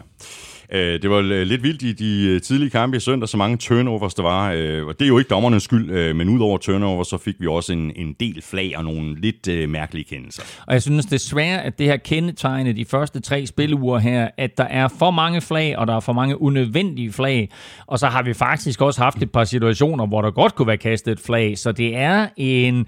Øh, 0.78 1.02
det 1.02 1.10
var 1.10 1.20
lidt 1.44 1.62
vildt 1.62 1.82
i 1.82 1.92
de 1.92 2.28
øh, 2.28 2.40
tidlige 2.40 2.70
kampe 2.70 2.96
i 2.96 3.00
søndag, 3.00 3.28
så 3.28 3.36
mange 3.36 3.56
turnovers 3.56 4.14
der 4.14 4.22
var. 4.22 4.50
Det 4.50 5.02
er 5.02 5.06
jo 5.06 5.18
ikke 5.18 5.28
dommernes 5.28 5.62
skyld, 5.62 6.14
men 6.14 6.28
udover 6.28 6.58
turnovers, 6.58 7.08
så 7.08 7.18
fik 7.18 7.34
vi 7.38 7.46
også 7.46 7.72
en, 7.72 7.92
en 7.96 8.14
del 8.20 8.42
flag 8.42 8.72
og 8.76 8.84
nogle 8.84 9.20
lidt 9.20 9.70
mærkelige 9.70 10.04
kendelser. 10.04 10.42
Og 10.66 10.72
jeg 10.72 10.82
synes 10.82 11.06
desværre, 11.06 11.62
at 11.62 11.78
det 11.78 11.86
her 11.86 11.96
kendetegne 11.96 12.72
de 12.72 12.84
første 12.84 13.20
tre 13.20 13.46
spilleuger 13.46 13.98
her, 13.98 14.28
at 14.38 14.58
der 14.58 14.64
er 14.64 14.88
for 14.98 15.10
mange 15.10 15.40
flag, 15.40 15.78
og 15.78 15.86
der 15.86 15.96
er 15.96 16.00
for 16.00 16.12
mange 16.12 16.42
unødvendige 16.42 17.12
flag. 17.12 17.50
Og 17.86 17.98
så 17.98 18.06
har 18.06 18.22
vi 18.22 18.34
faktisk 18.34 18.80
også 18.80 19.02
haft 19.02 19.22
et 19.22 19.32
par 19.32 19.44
situationer, 19.44 20.06
hvor 20.06 20.22
der 20.22 20.30
godt 20.30 20.54
kunne 20.54 20.68
være 20.68 20.76
kastet 20.76 21.12
et 21.12 21.20
flag. 21.20 21.58
Så 21.58 21.72
det 21.72 21.96
er 21.96 22.26
en 22.36 22.86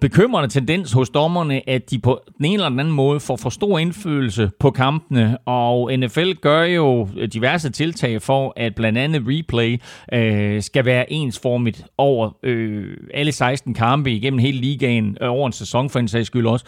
bekymrende 0.00 0.48
tendens 0.48 0.92
hos 0.92 1.10
dommerne, 1.10 1.68
at 1.68 1.90
de 1.90 1.98
på 1.98 2.20
den 2.38 2.44
ene 2.44 2.54
eller 2.54 2.66
anden 2.66 2.94
måde 2.94 3.20
får 3.20 3.36
for 3.36 3.50
stor 3.50 3.78
indflydelse 3.78 4.50
på 4.60 4.70
kampene, 4.70 5.38
og 5.38 5.98
NFL 5.98 6.32
gør 6.32 6.62
jo 6.62 7.08
diverse 7.32 7.70
tiltag 7.70 8.22
for, 8.22 8.52
at 8.56 8.74
blandt 8.74 8.98
andet 8.98 9.22
replay 9.26 9.80
øh, 10.12 10.62
skal 10.62 10.84
være 10.84 11.12
ensformigt 11.12 11.84
over 11.98 12.30
øh, 12.42 12.96
alle 13.14 13.32
16 13.32 13.74
kampe 13.74 14.12
igennem 14.12 14.38
hele 14.38 14.58
ligaen, 14.58 15.16
øh, 15.20 15.30
over 15.30 15.46
en 15.46 15.52
sæson 15.52 15.90
for 15.90 15.98
en 15.98 16.08
sags 16.08 16.26
skyld 16.26 16.46
også. 16.46 16.64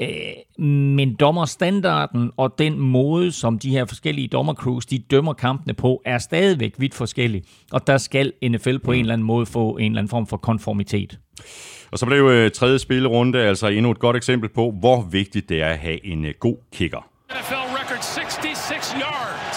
Øh, 0.00 0.64
men 0.64 1.14
dommerstandarden 1.14 2.30
og 2.36 2.58
den 2.58 2.78
måde, 2.78 3.32
som 3.32 3.58
de 3.58 3.70
her 3.70 3.84
forskellige 3.84 4.28
dommercrews, 4.28 4.86
de 4.86 4.98
dømmer 4.98 5.32
kampene 5.32 5.74
på, 5.74 6.02
er 6.04 6.18
stadigvæk 6.18 6.74
vidt 6.78 6.94
forskellig. 6.94 7.42
Og 7.72 7.86
der 7.86 7.98
skal 7.98 8.32
NFL 8.42 8.78
på 8.78 8.92
en 8.92 9.00
eller 9.00 9.12
anden 9.12 9.26
måde 9.26 9.46
få 9.46 9.76
en 9.76 9.84
eller 9.84 9.98
anden 9.98 10.10
form 10.10 10.26
for 10.26 10.36
konformitet. 10.36 11.18
Og 11.92 11.98
så 11.98 12.06
blev 12.06 12.24
øh, 12.28 12.50
tredje 12.50 12.78
spillerunde 12.78 13.38
altså 13.38 13.66
endnu 13.66 13.90
et 13.90 13.98
godt 13.98 14.16
eksempel 14.16 14.48
på, 14.48 14.74
hvor 14.80 15.02
vigtigt 15.10 15.48
det 15.48 15.62
er 15.62 15.68
at 15.68 15.78
have 15.78 16.06
en 16.06 16.24
øh, 16.24 16.34
god 16.40 16.56
kicker. 16.72 17.06
NFL 17.30 17.54
record 17.54 18.02
66 18.02 18.94
yards 19.00 19.49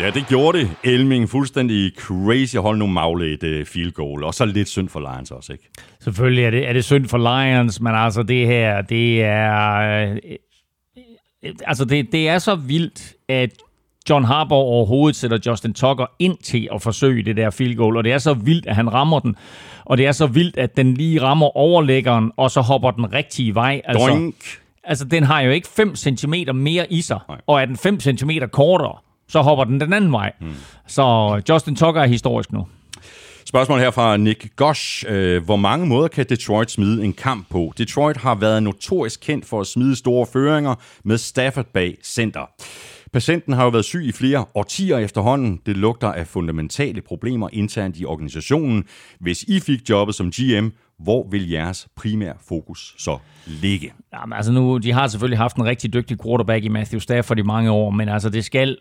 Ja, 0.00 0.10
det 0.10 0.26
gjorde 0.28 0.58
det. 0.58 0.70
Elming 0.84 1.28
fuldstændig 1.28 1.92
crazy 1.96 2.56
hold 2.56 2.78
nu 2.78 2.86
magle 2.86 3.32
et 3.32 3.42
uh, 3.42 3.66
field 3.66 3.92
goal. 3.92 4.24
Og 4.24 4.34
så 4.34 4.44
lidt 4.44 4.68
synd 4.68 4.88
for 4.88 5.00
Lions 5.00 5.30
også, 5.30 5.52
ikke? 5.52 5.70
Selvfølgelig 6.00 6.44
er 6.44 6.50
det, 6.50 6.68
er 6.68 6.72
det 6.72 6.84
synd 6.84 7.08
for 7.08 7.18
Lions, 7.18 7.80
men 7.80 7.94
altså 7.94 8.22
det 8.22 8.46
her, 8.46 8.82
det 8.82 9.22
er... 9.22 10.12
Øh, 10.12 10.16
altså 11.66 11.84
det, 11.84 12.12
det 12.12 12.28
er 12.28 12.38
så 12.38 12.54
vildt, 12.54 13.14
at 13.28 13.50
John 14.10 14.24
Harbaugh 14.24 14.66
overhovedet 14.66 15.16
sætter 15.16 15.38
Justin 15.46 15.74
Tucker 15.74 16.06
ind 16.18 16.38
til 16.38 16.68
at 16.74 16.82
forsøge 16.82 17.22
det 17.22 17.36
der 17.36 17.50
field 17.50 17.76
goal, 17.76 17.96
og 17.96 18.04
det 18.04 18.12
er 18.12 18.18
så 18.18 18.34
vildt, 18.34 18.66
at 18.66 18.76
han 18.76 18.92
rammer 18.92 19.18
den, 19.18 19.36
og 19.84 19.98
det 19.98 20.06
er 20.06 20.12
så 20.12 20.26
vildt, 20.26 20.58
at 20.58 20.76
den 20.76 20.94
lige 20.94 21.22
rammer 21.22 21.56
overlæggeren, 21.56 22.32
og 22.36 22.50
så 22.50 22.60
hopper 22.60 22.90
den 22.90 23.12
rigtige 23.12 23.54
vej. 23.54 23.80
Altså, 23.84 24.06
Doink. 24.06 24.34
altså 24.84 25.04
den 25.04 25.22
har 25.22 25.40
jo 25.40 25.50
ikke 25.50 25.68
5 25.68 25.96
cm 25.96 26.34
mere 26.54 26.92
i 26.92 27.00
sig, 27.00 27.18
Nej. 27.28 27.40
og 27.46 27.60
er 27.60 27.64
den 27.64 27.76
5 27.76 28.00
cm 28.00 28.30
kortere, 28.52 28.96
så 29.30 29.42
hopper 29.42 29.64
den 29.64 29.80
den 29.80 29.92
anden 29.92 30.12
vej. 30.12 30.32
Hmm. 30.40 30.54
Så 30.86 31.40
Justin 31.48 31.76
Tucker 31.76 32.00
er 32.02 32.06
historisk 32.06 32.52
nu. 32.52 32.66
Spørgsmål 33.44 33.78
her 33.78 33.90
fra 33.90 34.16
Nick 34.16 34.56
Gosh. 34.56 35.04
Øh, 35.08 35.44
hvor 35.44 35.56
mange 35.56 35.86
måder 35.86 36.08
kan 36.08 36.26
Detroit 36.28 36.70
smide 36.70 37.04
en 37.04 37.12
kamp 37.12 37.46
på? 37.50 37.72
Detroit 37.78 38.16
har 38.16 38.34
været 38.34 38.62
notorisk 38.62 39.20
kendt 39.20 39.46
for 39.46 39.60
at 39.60 39.66
smide 39.66 39.96
store 39.96 40.26
føringer 40.32 40.74
med 41.04 41.18
Stafford 41.18 41.66
bag 41.66 41.96
center. 42.04 42.50
Patienten 43.12 43.52
har 43.52 43.64
jo 43.64 43.70
været 43.70 43.84
syg 43.84 44.04
i 44.04 44.12
flere 44.12 44.44
årtier 44.54 44.98
efterhånden. 44.98 45.60
Det 45.66 45.76
lugter 45.76 46.12
af 46.12 46.26
fundamentale 46.26 47.00
problemer 47.00 47.48
internt 47.52 47.98
i 47.98 48.04
organisationen. 48.04 48.84
Hvis 49.20 49.42
I 49.42 49.60
fik 49.60 49.90
jobbet 49.90 50.14
som 50.14 50.30
GM, 50.30 50.68
hvor 50.98 51.28
vil 51.30 51.50
jeres 51.50 51.88
primære 51.96 52.34
fokus 52.48 52.94
så 52.98 53.18
ligge? 53.46 53.92
Jamen, 54.12 54.32
altså 54.32 54.52
nu, 54.52 54.78
de 54.78 54.92
har 54.92 55.06
selvfølgelig 55.06 55.38
haft 55.38 55.56
en 55.56 55.64
rigtig 55.64 55.92
dygtig 55.92 56.22
quarterback 56.22 56.64
i 56.64 56.68
Matthew 56.68 57.00
Stafford 57.00 57.38
i 57.38 57.42
mange 57.42 57.70
år, 57.70 57.90
men 57.90 58.08
altså 58.08 58.30
det 58.30 58.44
skal 58.44 58.76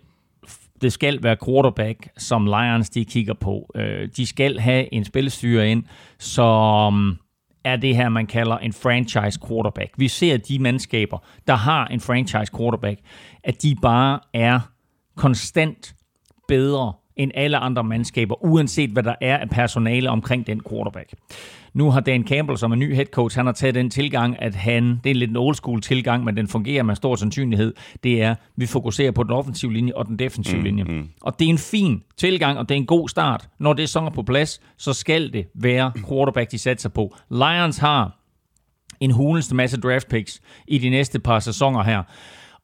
det 0.81 0.93
skal 0.93 1.23
være 1.23 1.37
quarterback, 1.45 2.09
som 2.17 2.45
Lions 2.45 2.89
de 2.89 3.05
kigger 3.05 3.33
på. 3.33 3.71
Øh, 3.75 4.09
de 4.17 4.25
skal 4.25 4.59
have 4.59 4.93
en 4.93 5.05
spilstyre 5.05 5.71
ind, 5.71 5.83
som 6.19 7.17
er 7.63 7.75
det 7.75 7.95
her, 7.95 8.09
man 8.09 8.27
kalder 8.27 8.57
en 8.57 8.73
franchise 8.73 9.39
quarterback. 9.47 9.93
Vi 9.97 10.07
ser 10.07 10.37
de 10.37 10.59
mandskaber, 10.59 11.17
der 11.47 11.55
har 11.55 11.87
en 11.87 11.99
franchise 11.99 12.51
quarterback, 12.57 12.99
at 13.43 13.61
de 13.61 13.75
bare 13.81 14.19
er 14.33 14.59
konstant 15.15 15.95
bedre 16.47 16.93
end 17.19 17.31
alle 17.35 17.57
andre 17.57 17.83
mandskaber, 17.83 18.43
uanset 18.43 18.89
hvad 18.89 19.03
der 19.03 19.15
er 19.21 19.37
af 19.37 19.49
personale 19.49 20.09
omkring 20.09 20.47
den 20.47 20.61
quarterback. 20.69 21.13
Nu 21.73 21.91
har 21.91 21.99
Dan 21.99 22.27
Campbell, 22.27 22.57
som 22.57 22.71
er 22.71 22.75
ny 22.75 22.95
head 22.95 23.05
coach, 23.05 23.37
han 23.37 23.45
har 23.45 23.53
taget 23.53 23.75
den 23.75 23.89
tilgang, 23.89 24.41
at 24.41 24.55
han, 24.55 24.99
det 25.03 25.09
er 25.09 25.15
lidt 25.15 25.29
en 25.29 25.37
old 25.37 25.55
school 25.55 25.81
tilgang, 25.81 26.23
men 26.23 26.37
den 26.37 26.47
fungerer 26.47 26.83
med 26.83 26.95
stor 26.95 27.15
sandsynlighed, 27.15 27.73
det 28.03 28.21
er, 28.21 28.35
vi 28.55 28.65
fokuserer 28.65 29.11
på 29.11 29.23
den 29.23 29.31
offensive 29.31 29.73
linje 29.73 29.93
og 29.95 30.05
den 30.07 30.19
defensive 30.19 30.57
mm, 30.57 30.63
linje. 30.63 30.83
Mm. 30.83 31.07
Og 31.21 31.39
det 31.39 31.45
er 31.45 31.49
en 31.49 31.57
fin 31.57 32.03
tilgang, 32.17 32.57
og 32.59 32.69
det 32.69 32.75
er 32.75 32.79
en 32.79 32.85
god 32.85 33.09
start. 33.09 33.49
Når 33.59 33.73
det 33.73 33.89
så 33.89 33.99
er 33.99 34.09
på 34.09 34.23
plads, 34.23 34.61
så 34.77 34.93
skal 34.93 35.33
det 35.33 35.45
være 35.53 35.91
quarterback, 36.09 36.51
de 36.51 36.57
satser 36.57 36.89
på. 36.89 37.15
Lions 37.29 37.77
har 37.77 38.19
en 38.99 39.11
hulens 39.11 39.53
masse 39.53 39.81
draft 39.81 40.09
picks 40.09 40.41
i 40.67 40.77
de 40.77 40.89
næste 40.89 41.19
par 41.19 41.39
sæsoner 41.39 41.83
her 41.83 42.03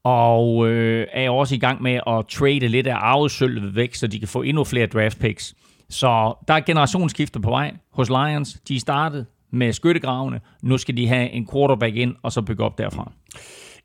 og 0.05 0.67
øh, 0.67 1.07
er 1.11 1.29
også 1.29 1.55
i 1.55 1.57
gang 1.57 1.81
med 1.81 1.99
at 2.07 2.27
trade 2.27 2.67
lidt 2.67 2.87
af 2.87 2.95
arvesølvet 2.95 3.75
væk, 3.75 3.95
så 3.95 4.07
de 4.07 4.19
kan 4.19 4.27
få 4.27 4.41
endnu 4.41 4.63
flere 4.63 4.87
draft 4.87 5.19
picks. 5.19 5.55
Så 5.89 6.33
der 6.47 6.53
er 6.53 6.59
generationsskifte 6.59 7.39
på 7.39 7.49
vej 7.49 7.73
hos 7.93 8.09
Lions. 8.09 8.53
De 8.67 8.79
startede 8.79 9.25
med 9.51 9.73
skyttegravene. 9.73 10.39
Nu 10.61 10.77
skal 10.77 10.97
de 10.97 11.07
have 11.07 11.29
en 11.29 11.47
quarterback 11.53 11.95
ind, 11.95 12.15
og 12.23 12.31
så 12.31 12.41
bygge 12.41 12.63
op 12.63 12.77
derfra. 12.77 13.11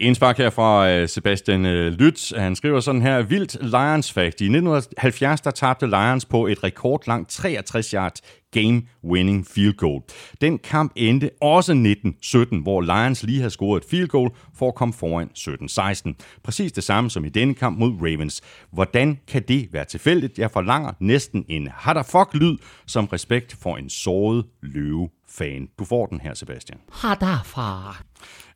En 0.00 0.14
spark 0.14 0.38
her 0.38 0.50
fra 0.50 0.90
øh, 0.90 1.08
Sebastian 1.08 1.66
øh, 1.66 1.92
Lytz. 1.92 2.32
Han 2.36 2.56
skriver 2.56 2.80
sådan 2.80 3.02
her, 3.02 3.22
vildt 3.22 3.56
Lions 3.60 4.12
fact. 4.12 4.40
I 4.40 4.44
1970 4.44 5.40
der 5.40 5.50
tabte 5.50 5.86
Lions 5.86 6.24
på 6.24 6.46
et 6.46 6.64
rekordlangt 6.64 7.30
63 7.30 7.90
yard 7.90 8.12
game-winning 8.56 9.44
field 9.54 9.76
goal. 9.76 10.02
Den 10.40 10.58
kamp 10.58 10.92
endte 10.96 11.30
også 11.40 11.72
19-17, 12.52 12.62
hvor 12.62 12.80
Lions 12.80 13.22
lige 13.22 13.38
havde 13.38 13.50
scoret 13.50 13.82
et 13.82 13.90
field 13.90 14.08
goal 14.08 14.30
for 14.54 14.68
at 14.68 14.74
komme 14.74 14.94
foran 14.94 15.28
17-16. 15.38 16.40
Præcis 16.44 16.72
det 16.72 16.84
samme 16.84 17.10
som 17.10 17.24
i 17.24 17.28
denne 17.28 17.54
kamp 17.54 17.78
mod 17.78 17.92
Ravens. 18.00 18.40
Hvordan 18.72 19.18
kan 19.28 19.42
det 19.48 19.68
være 19.72 19.84
tilfældigt? 19.84 20.38
Jeg 20.38 20.50
forlanger 20.50 20.92
næsten 21.00 21.44
en 21.48 21.68
fuck 22.10 22.34
lyd 22.34 22.56
som 22.86 23.06
respekt 23.06 23.56
for 23.62 23.76
en 23.76 23.90
såret 23.90 24.44
løve 24.62 25.08
fan. 25.38 25.68
Du 25.78 25.84
får 25.84 26.06
den 26.06 26.20
her, 26.20 26.34
Sebastian. 26.34 26.78
Hadafar. 26.92 28.02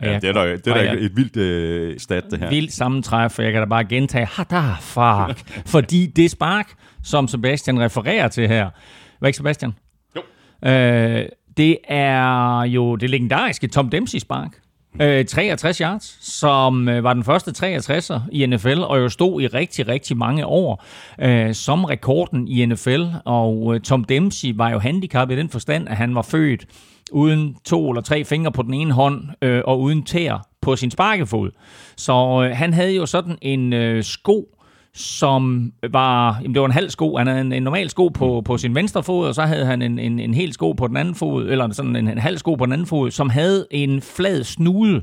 Ja, 0.00 0.19
det 0.19 0.28
er 0.28 0.33
da, 0.33 0.52
det 0.52 0.66
er 0.66 0.75
da 0.75 0.93
et 0.93 1.16
vildt 1.16 1.37
øh, 1.37 1.99
stat, 1.99 2.25
det 2.31 2.38
her. 2.38 2.50
Vildt 2.50 2.73
sammentræf, 2.73 3.31
for 3.31 3.43
jeg 3.43 3.52
kan 3.52 3.61
da 3.61 3.66
bare 3.66 3.85
gentage, 3.85 4.26
Hadafar. 4.26 5.37
fordi 5.75 6.07
det 6.07 6.31
spark, 6.31 6.75
som 7.02 7.28
Sebastian 7.28 7.81
refererer 7.81 8.28
til 8.28 8.49
her, 8.49 8.71
hvad 9.19 9.28
ikke 9.28 9.37
Sebastian? 9.37 9.73
Jo. 10.16 10.23
Øh, 10.69 11.26
det 11.57 11.78
er 11.88 12.62
jo 12.62 12.97
det 12.97 13.11
legendariske 13.11 13.66
Tom 13.66 13.90
Dempsey 13.90 14.19
spark. 14.19 14.61
Øh, 15.00 15.24
63 15.24 15.78
yards, 15.78 16.18
som 16.20 16.88
øh, 16.88 17.04
var 17.04 17.12
den 17.12 17.24
første 17.24 17.50
63'er 17.78 18.20
i 18.32 18.46
NFL, 18.46 18.80
og 18.80 18.98
jo 18.98 19.08
stod 19.08 19.42
i 19.42 19.46
rigtig, 19.46 19.88
rigtig 19.88 20.16
mange 20.16 20.46
år 20.46 20.84
øh, 21.20 21.54
som 21.54 21.84
rekorden 21.84 22.48
i 22.48 22.66
NFL. 22.66 23.02
Og 23.24 23.74
øh, 23.74 23.80
Tom 23.80 24.04
Dempsey 24.04 24.52
var 24.54 24.70
jo 24.70 24.78
handicappet 24.78 25.36
i 25.36 25.38
den 25.38 25.48
forstand, 25.48 25.88
at 25.88 25.96
han 25.96 26.14
var 26.14 26.22
født 26.22 26.66
uden 27.12 27.56
to 27.64 27.90
eller 27.90 28.02
tre 28.02 28.24
fingre 28.24 28.52
på 28.52 28.62
den 28.62 28.74
ene 28.74 28.92
hånd, 28.92 29.22
øh, 29.42 29.62
og 29.64 29.80
uden 29.80 30.02
tæer 30.02 30.38
på 30.60 30.76
sin 30.76 30.90
sparkefod. 30.90 31.50
Så 31.96 32.46
øh, 32.48 32.56
han 32.56 32.72
havde 32.72 32.94
jo 32.94 33.06
sådan 33.06 33.38
en 33.42 33.72
øh, 33.72 34.02
sko, 34.02 34.53
som 34.94 35.72
var, 35.90 36.38
jamen 36.42 36.54
det 36.54 36.60
var 36.60 36.66
en 36.66 36.72
halv 36.72 36.90
sko, 36.90 37.16
han 37.16 37.26
havde 37.26 37.40
en, 37.40 37.52
en 37.52 37.62
normal 37.62 37.90
sko 37.90 38.08
på, 38.08 38.42
på 38.44 38.58
sin 38.58 38.74
venstre 38.74 39.02
fod, 39.02 39.28
og 39.28 39.34
så 39.34 39.42
havde 39.42 39.66
han 39.66 39.82
en, 39.82 39.98
en, 39.98 40.18
en 40.18 40.34
hel 40.34 40.52
sko 40.52 40.72
på 40.72 40.88
den 40.88 40.96
anden 40.96 41.14
fod, 41.14 41.48
eller 41.48 41.72
sådan 41.72 41.96
en, 41.96 42.08
en 42.08 42.18
halv 42.18 42.38
sko 42.38 42.54
på 42.54 42.64
den 42.64 42.72
anden 42.72 42.86
fod, 42.86 43.10
som 43.10 43.30
havde 43.30 43.66
en 43.70 44.02
flad 44.02 44.44
snude, 44.44 45.02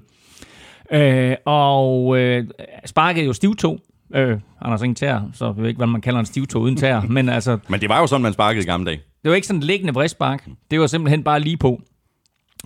øh, 0.91 1.35
og 1.45 2.17
øh, 2.19 2.47
sparkede 2.85 3.25
jo 3.25 3.33
stivtog, 3.33 3.79
Øh, 4.15 4.39
Anders 4.61 4.81
ingen 4.81 4.95
tær, 4.95 5.19
så 5.33 5.45
jeg 5.45 5.57
ved 5.57 5.67
ikke, 5.67 5.77
hvad 5.77 5.87
man 5.87 6.01
kalder 6.01 6.19
en 6.19 6.25
stivtog 6.25 6.61
uden 6.61 6.75
tær. 6.75 7.01
Men, 7.09 7.29
altså, 7.29 7.57
men 7.67 7.81
det 7.81 7.89
var 7.89 7.99
jo 7.99 8.07
sådan, 8.07 8.21
man 8.21 8.33
sparkede 8.33 8.63
i 8.63 8.65
gamle 8.65 8.85
dage. 8.85 9.01
Det 9.23 9.29
var 9.29 9.35
ikke 9.35 9.47
sådan 9.47 9.59
en 9.59 9.63
liggende 9.63 9.93
bristspark. 9.93 10.47
Det 10.71 10.79
var 10.79 10.87
simpelthen 10.87 11.23
bare 11.23 11.39
lige 11.39 11.57
på 11.57 11.81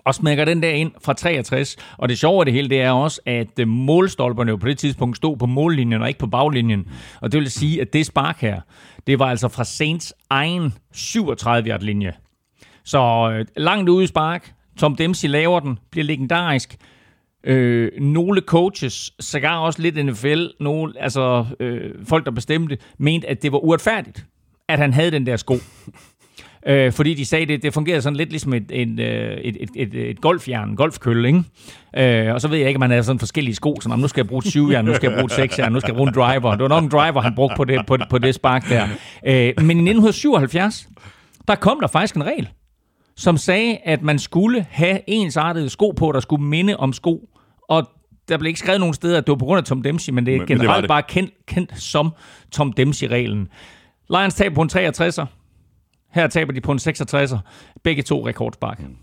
og 0.06 0.16
smækker 0.16 0.46
den 0.46 0.64
der 0.64 0.70
ind 0.70 0.92
fra 1.04 1.14
63. 1.14 1.78
Og 1.98 2.10
det 2.10 2.20
sjove 2.20 2.40
af 2.40 2.46
det 2.46 2.54
hele, 2.54 2.70
det 2.70 2.82
er 2.82 2.92
også, 2.92 3.22
at 3.26 3.60
øh, 3.60 3.68
målstolperne 3.68 4.50
jo 4.50 4.56
på 4.58 4.68
det 4.68 4.78
tidspunkt 4.78 5.18
stod 5.18 5.38
på 5.38 5.46
mållinjen 5.46 6.02
og 6.02 6.08
ikke 6.08 6.20
på 6.20 6.28
baglinjen. 6.28 6.88
Og 7.22 7.32
det 7.32 7.40
vil 7.40 7.52
sige, 7.52 7.82
at 7.82 7.94
det 7.94 8.06
spark 8.06 8.42
her, 8.42 8.62
det 9.08 9.20
var 9.20 9.26
altså 9.26 9.48
fra 9.48 9.64
Saints 9.64 10.14
egen 10.30 10.74
37-yard 10.96 11.82
linje. 11.82 12.14
Så 12.84 13.32
øh, 13.34 13.46
langt 13.58 13.90
ude 13.90 14.04
i 14.04 14.08
spark. 14.08 14.54
Tom 14.80 14.96
Dempsey 14.96 15.30
laver 15.30 15.60
den, 15.60 15.80
bliver 15.92 16.06
legendarisk. 16.06 16.76
Øh, 17.44 17.92
nogle 18.02 18.42
coaches, 18.42 19.12
sågar 19.20 19.58
også 19.58 19.82
lidt 19.82 20.06
NFL, 20.06 20.46
nogle, 20.60 20.94
altså 21.00 21.46
øh, 21.60 21.92
folk, 22.06 22.26
der 22.26 22.32
bestemte, 22.32 22.78
mente, 22.98 23.30
at 23.30 23.44
det 23.44 23.52
var 23.52 23.58
uretfærdigt, 23.58 24.26
at 24.68 24.80
han 24.80 24.94
havde 24.94 25.12
den 25.12 25.26
der 25.26 25.38
sko. 25.38 25.56
Øh, 26.68 26.92
fordi 26.92 27.14
de 27.14 27.26
sagde, 27.26 27.46
det, 27.46 27.64
det 27.64 27.74
fungerede 27.74 28.02
sådan 28.02 28.18
lidt 28.18 28.30
ligesom 28.30 28.54
et, 28.54 28.64
et, 28.70 29.00
øh, 29.00 29.38
et, 29.38 29.58
et, 29.60 29.70
et, 29.76 30.10
et 30.10 30.22
golfjern, 30.22 30.70
en 30.70 30.76
golfkølle, 30.76 31.28
ikke? 31.28 32.28
Øh, 32.28 32.34
og 32.34 32.42
så 32.42 32.48
ved 32.48 32.58
jeg 32.58 32.68
ikke, 32.68 32.78
om 32.78 32.80
man 32.80 32.90
havde 32.90 33.04
sådan 33.04 33.20
forskellige 33.20 33.56
sko, 33.56 33.78
sådan, 33.82 34.00
nu 34.00 34.08
skal 34.08 34.22
jeg 34.22 34.28
bruge 34.28 34.40
et 34.40 34.52
syvjern, 34.52 34.86
nu 34.86 34.94
skal 34.94 35.10
jeg 35.10 35.18
bruge 35.18 35.26
et 35.26 35.32
seksjern, 35.32 35.72
nu 35.72 35.80
skal 35.80 35.92
jeg 35.92 35.96
bruge 35.96 36.08
en 36.08 36.14
driver. 36.14 36.52
Det 36.52 36.62
var 36.62 36.68
nok 36.68 36.84
en 36.84 36.90
driver, 36.90 37.22
han 37.22 37.36
brugte 37.36 37.56
på 37.56 37.64
det, 37.64 37.82
på, 37.88 37.98
på 38.10 38.18
det 38.18 38.36
spark 38.36 38.70
der. 38.70 38.84
Øh, 39.28 39.54
men 39.58 39.78
i 39.78 39.92
1977, 39.92 40.88
der 41.48 41.56
kom 41.56 41.80
der 41.82 41.88
faktisk 41.88 42.16
en 42.16 42.24
regel, 42.26 42.50
som 43.18 43.38
sagde, 43.38 43.78
at 43.84 44.02
man 44.02 44.20
skulle 44.20 44.66
have 44.70 45.00
ensartede 45.08 45.70
sko 45.70 45.92
på, 45.92 46.12
der 46.12 46.20
skulle 46.20 46.44
minde 46.44 46.78
om 46.78 46.94
sko. 46.94 47.30
Og 47.70 47.90
der 48.28 48.38
blev 48.38 48.48
ikke 48.48 48.60
skrevet 48.60 48.80
nogen 48.80 48.94
steder, 48.94 49.18
at 49.18 49.28
det 49.28 49.32
var 49.32 49.38
på 49.38 49.46
grund 49.46 49.58
af 49.58 49.64
Tom 49.64 49.84
Dempsey, 49.84 50.14
men 50.14 50.26
det 50.26 50.36
er 50.36 50.38
men, 50.38 50.48
generelt 50.48 50.70
men 50.70 50.76
det 50.76 50.84
det. 50.84 50.88
bare 50.88 51.04
kendt, 51.04 51.32
kendt 51.48 51.82
som 51.82 52.14
Tom 52.52 52.74
Dempsey-reglen. 52.74 53.48
Lions 54.10 54.34
tab 54.34 54.54
på 54.54 54.62
en 54.62 54.70
63'er. 54.74 55.26
Her 56.16 56.28
taber 56.28 56.54
de 56.54 56.62
på 56.62 56.72
en 56.72 56.80
66'er. 56.80 57.38
Begge 57.84 58.04
to 58.04 58.28
rekordspark. 58.28 58.80
Mm. 58.80 58.96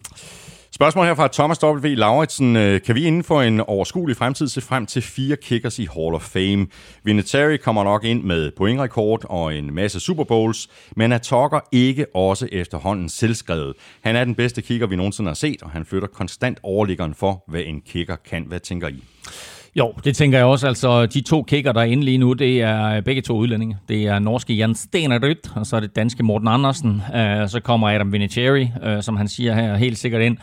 Spørgsmål 0.75 1.07
her 1.07 1.15
fra 1.15 1.29
Thomas 1.33 1.65
W. 1.65 1.87
Lauritsen. 1.87 2.57
Øh, 2.57 2.81
kan 2.83 2.95
vi 2.95 3.05
inden 3.05 3.25
for 3.25 3.43
en 3.43 3.61
overskuelig 3.61 4.17
fremtid 4.17 4.49
se 4.49 4.61
frem 4.61 4.87
til 4.87 5.03
fire 5.03 5.37
kickers 5.37 5.79
i 5.79 5.89
Hall 5.95 6.15
of 6.15 6.23
Fame? 6.23 6.67
Vinatieri 7.05 7.57
kommer 7.57 7.85
nok 7.85 8.05
ind 8.05 8.23
med 8.23 8.51
pointrekord 8.57 9.25
og 9.25 9.55
en 9.57 9.75
masse 9.75 10.01
Super 10.01 10.25
Bowls, 10.25 10.69
men 10.97 11.13
er 11.13 11.19
Tucker 11.19 11.61
ikke 11.73 12.07
også 12.15 12.49
efterhånden 12.53 13.09
selvskrevet? 13.09 13.75
Han 14.01 14.17
er 14.17 14.25
den 14.25 14.35
bedste 14.35 14.63
kicker, 14.63 14.87
vi 14.87 14.97
nogensinde 14.97 15.29
har 15.29 15.35
set, 15.35 15.63
og 15.63 15.71
han 15.71 15.85
flytter 15.85 16.09
konstant 16.09 16.59
overliggeren 16.63 17.15
for, 17.15 17.45
hvad 17.49 17.63
en 17.67 17.81
kicker 17.81 18.17
kan. 18.17 18.45
Hvad 18.49 18.61
tænker 18.61 18.89
I? 18.89 19.05
Jo, 19.77 19.93
det 20.05 20.17
tænker 20.17 20.39
jeg 20.39 20.47
også. 20.47 20.67
Altså, 20.67 21.07
de 21.07 21.21
to 21.21 21.43
kicker, 21.43 21.73
der 21.73 21.81
er 21.81 21.85
inde 21.85 22.05
lige 22.05 22.19
nu, 22.19 22.33
det 22.33 22.63
er 22.63 23.01
begge 23.01 23.23
to 23.23 23.37
udlændinge. 23.37 23.77
Det 23.89 24.07
er 24.07 24.19
norske 24.19 24.55
Jan 24.55 24.75
Stenerød, 24.75 25.37
og 25.55 25.67
så 25.67 25.77
er 25.77 25.81
det 25.81 25.97
danske 25.97 26.23
Morten 26.23 26.49
Andersen. 26.49 26.91
Uh, 26.91 27.49
så 27.49 27.61
kommer 27.65 27.89
Adam 27.89 28.13
Vinatieri, 28.13 28.63
uh, 28.63 29.01
som 29.01 29.17
han 29.17 29.29
siger 29.29 29.55
her, 29.55 29.77
helt 29.77 29.99
sikkert 29.99 30.23
ind. 30.23 30.37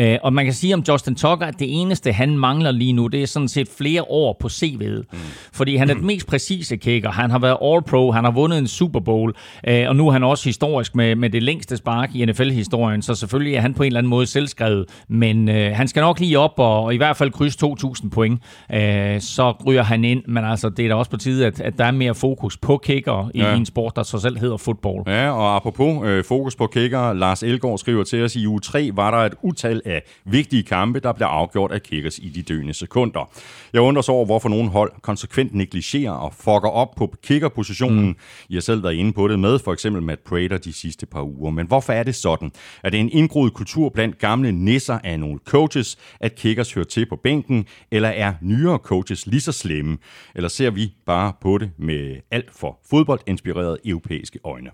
Uh, 0.00 0.14
og 0.22 0.32
man 0.32 0.44
kan 0.44 0.54
sige 0.54 0.74
om 0.74 0.84
Justin 0.88 1.14
Tucker, 1.14 1.46
at 1.46 1.58
det 1.58 1.80
eneste, 1.80 2.12
han 2.12 2.38
mangler 2.38 2.70
lige 2.70 2.92
nu, 2.92 3.06
det 3.06 3.22
er 3.22 3.26
sådan 3.26 3.48
set 3.48 3.68
flere 3.78 4.02
år 4.02 4.36
på 4.40 4.48
CV'et. 4.48 5.02
Mm. 5.12 5.18
Fordi 5.52 5.76
han 5.76 5.90
er 5.90 5.94
den 5.94 6.06
mest 6.06 6.26
præcise 6.26 6.76
kicker. 6.76 7.10
Han 7.10 7.30
har 7.30 7.38
været 7.38 7.56
All-Pro, 7.62 8.10
han 8.10 8.24
har 8.24 8.30
vundet 8.30 8.58
en 8.58 8.66
Super 8.66 9.00
Bowl, 9.00 9.34
uh, 9.68 9.74
og 9.88 9.96
nu 9.96 10.08
er 10.08 10.12
han 10.12 10.24
også 10.24 10.44
historisk 10.44 10.94
med, 10.94 11.16
med 11.16 11.30
det 11.30 11.42
længste 11.42 11.76
spark 11.76 12.14
i 12.14 12.24
NFL-historien, 12.24 13.02
så 13.02 13.14
selvfølgelig 13.14 13.54
er 13.54 13.60
han 13.60 13.74
på 13.74 13.82
en 13.82 13.86
eller 13.86 13.98
anden 13.98 14.10
måde 14.10 14.26
selvskrevet. 14.26 14.86
Men 15.08 15.48
uh, 15.48 15.54
han 15.54 15.88
skal 15.88 16.00
nok 16.00 16.20
lige 16.20 16.38
op 16.38 16.54
og, 16.56 16.84
og 16.84 16.94
i 16.94 16.96
hvert 16.96 17.16
fald 17.16 17.30
krydse 17.30 17.58
2.000 17.66 18.08
point 18.08 18.42
øh, 18.74 19.20
så 19.20 19.54
ryger 19.66 19.82
han 19.82 20.04
ind. 20.04 20.22
Men 20.28 20.44
altså, 20.44 20.68
det 20.68 20.84
er 20.84 20.88
da 20.88 20.94
også 20.94 21.10
på 21.10 21.16
tide, 21.16 21.46
at, 21.46 21.60
at 21.60 21.78
der 21.78 21.84
er 21.84 21.90
mere 21.90 22.14
fokus 22.14 22.56
på 22.56 22.76
kicker 22.76 23.30
i 23.34 23.40
ja. 23.40 23.56
en 23.56 23.66
sport, 23.66 23.96
der 23.96 24.02
så 24.02 24.18
selv 24.18 24.38
hedder 24.38 24.56
fodbold. 24.56 25.08
Ja, 25.08 25.30
og 25.30 25.56
apropos 25.56 26.08
øh, 26.08 26.24
fokus 26.24 26.56
på 26.56 26.66
kicker, 26.66 27.12
Lars 27.12 27.42
Elgaard 27.42 27.78
skriver 27.78 28.04
til 28.04 28.24
os, 28.24 28.36
i 28.36 28.46
uge 28.46 28.60
3 28.60 28.90
var 28.94 29.10
der 29.10 29.18
et 29.18 29.34
utal 29.42 29.82
af 29.84 30.02
vigtige 30.24 30.62
kampe, 30.62 31.00
der 31.00 31.12
blev 31.12 31.26
afgjort 31.26 31.72
af 31.72 31.82
kickers 31.82 32.18
i 32.18 32.28
de 32.28 32.42
døende 32.42 32.74
sekunder. 32.74 33.30
Jeg 33.72 33.82
undrer 33.82 34.02
så 34.02 34.12
over, 34.12 34.24
hvorfor 34.24 34.48
nogle 34.48 34.70
hold 34.70 34.92
konsekvent 35.02 35.54
negligerer 35.54 36.12
og 36.12 36.32
fucker 36.34 36.68
op 36.68 36.88
på 36.96 37.14
kickerpositionen. 37.22 38.06
Mm. 38.06 38.16
I 38.48 38.54
har 38.54 38.60
selv 38.60 38.82
været 38.82 38.94
inde 38.94 39.12
på 39.12 39.28
det 39.28 39.38
med 39.38 39.58
for 39.58 39.72
eksempel 39.72 40.02
Matt 40.02 40.24
Prater 40.24 40.58
de 40.58 40.72
sidste 40.72 41.06
par 41.06 41.22
uger. 41.22 41.50
Men 41.50 41.66
hvorfor 41.66 41.92
er 41.92 42.02
det 42.02 42.14
sådan? 42.14 42.52
Er 42.82 42.90
det 42.90 43.00
en 43.00 43.10
indgroet 43.12 43.54
kultur 43.54 43.88
blandt 43.88 44.18
gamle 44.18 44.52
nisser 44.52 44.98
af 45.04 45.20
nogle 45.20 45.38
coaches, 45.44 45.98
at 46.20 46.34
kickers 46.34 46.72
hører 46.72 46.86
til 46.86 47.06
på 47.06 47.16
bænken, 47.16 47.66
eller 47.90 48.08
er 48.08 48.32
nyere 48.64 48.78
coaches 48.78 49.26
lige 49.26 49.40
så 49.40 49.52
slemme? 49.52 49.98
Eller 50.34 50.48
ser 50.48 50.70
vi 50.70 50.92
bare 51.06 51.32
på 51.40 51.58
det 51.58 51.70
med 51.78 52.16
alt 52.30 52.50
for 52.50 52.78
fodboldinspirerede 52.90 53.78
europæiske 53.84 54.38
øjne? 54.44 54.70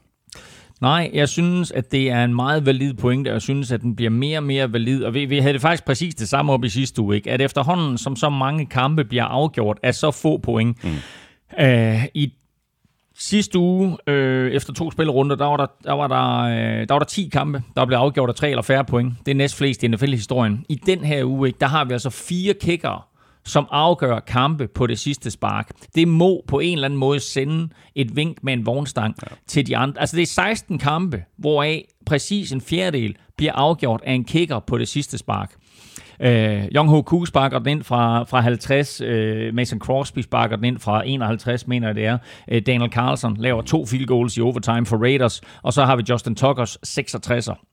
Nej, 0.81 1.11
jeg 1.15 1.29
synes, 1.29 1.71
at 1.71 1.93
det 1.93 2.11
er 2.11 2.25
en 2.25 2.35
meget 2.35 2.67
valid 2.67 2.95
pointe, 2.95 3.29
og 3.29 3.33
jeg 3.33 3.43
synes, 3.43 3.73
at 3.73 3.81
den 3.81 3.97
bliver 3.97 4.11
mere 4.11 4.39
og 4.39 4.43
mere 4.43 4.73
valid. 4.73 5.05
Og 5.05 5.15
vi, 5.15 5.25
vi 5.25 5.39
havde 5.39 5.53
det 5.53 5.61
faktisk 5.61 5.85
præcis 5.85 6.15
det 6.15 6.29
samme 6.29 6.53
op 6.53 6.65
i 6.65 6.69
sidste 6.69 7.03
uge, 7.03 7.17
ikke? 7.17 7.31
at 7.31 7.41
efterhånden, 7.41 7.99
som 7.99 8.17
så 8.17 8.31
mange 8.31 8.67
kampe 8.67 9.05
bliver 9.05 9.25
afgjort 9.25 9.79
af 9.83 9.95
så 9.95 10.11
få 10.11 10.39
point, 10.39 10.85
mm. 10.85 10.91
øh, 11.65 12.05
i 12.15 12.33
Sidste 13.23 13.59
uge, 13.59 13.97
øh, 14.07 14.53
efter 14.53 14.73
to 14.73 14.91
spillerunder, 14.91 15.37
der 15.37 15.45
var 15.45 15.57
der, 15.57 15.67
der, 15.85 15.93
var 15.93 16.09
der, 16.09 16.39
øh, 16.39 16.89
der 16.89 16.95
var 16.95 16.99
der 16.99 17.07
10 17.07 17.29
kampe, 17.33 17.63
der 17.77 17.87
blev 17.87 17.99
afgjort 17.99 18.29
af 18.29 18.35
tre 18.35 18.51
eller 18.51 18.63
færre 18.63 18.85
point. 18.85 19.15
Det 19.27 19.31
er 19.31 19.37
næst 19.37 19.57
flest 19.57 19.83
i 19.83 19.89
NFL-historien. 19.89 20.65
I 20.69 20.75
den 20.75 20.99
her 21.05 21.25
uge, 21.25 21.49
ikke, 21.49 21.59
der 21.61 21.67
har 21.67 21.85
vi 21.85 21.93
altså 21.93 22.11
fire 22.11 22.55
kickere, 22.55 23.01
som 23.45 23.67
afgør 23.71 24.21
kampe 24.21 24.69
på 24.69 24.87
det 24.87 24.99
sidste 24.99 25.31
spark. 25.31 25.71
Det 25.95 26.09
må 26.09 26.45
på 26.49 26.59
en 26.59 26.73
eller 26.73 26.85
anden 26.85 26.99
måde 26.99 27.21
sende 27.21 27.69
et 27.95 28.17
vink 28.17 28.39
med 28.43 28.53
en 28.53 28.67
vognstang 28.67 29.15
ja. 29.23 29.37
til 29.47 29.67
de 29.67 29.77
andre. 29.77 30.01
Altså 30.01 30.17
det 30.17 30.23
er 30.23 30.27
16 30.27 30.79
kampe, 30.79 31.25
hvoraf 31.39 31.89
præcis 32.07 32.53
en 32.53 32.61
fjerdedel 32.61 33.17
bliver 33.37 33.53
afgjort 33.53 34.01
af 34.05 34.13
en 34.13 34.25
kicker 34.25 34.59
på 34.59 34.79
det 34.79 34.89
sidste 34.89 35.19
spark. 35.19 35.55
Øh, 36.21 36.65
Young 36.77 36.89
Ho 36.89 37.03
Koo 37.03 37.25
sparker 37.25 37.59
den 37.59 37.69
ind 37.69 37.83
fra, 37.83 38.25
fra 38.25 38.41
50. 38.41 39.01
Øh, 39.01 39.55
Mason 39.55 39.79
Crosby 39.79 40.19
sparker 40.19 40.57
den 40.57 40.65
ind 40.65 40.79
fra 40.79 41.03
51, 41.07 41.67
mener 41.67 41.89
jeg 41.89 41.95
det 41.95 42.07
er. 42.07 42.19
Øh, 42.51 42.63
Daniel 42.67 42.91
Carlson 42.91 43.37
laver 43.37 43.63
to 43.63 43.87
field 43.87 44.07
goals 44.07 44.37
i 44.37 44.41
overtime 44.41 44.87
for 44.87 44.97
Raiders. 44.97 45.41
Og 45.63 45.73
så 45.73 45.85
har 45.85 45.97
vi 45.97 46.03
Justin 46.09 46.35
Tuckers 46.35 46.79
66'er. 46.87 47.67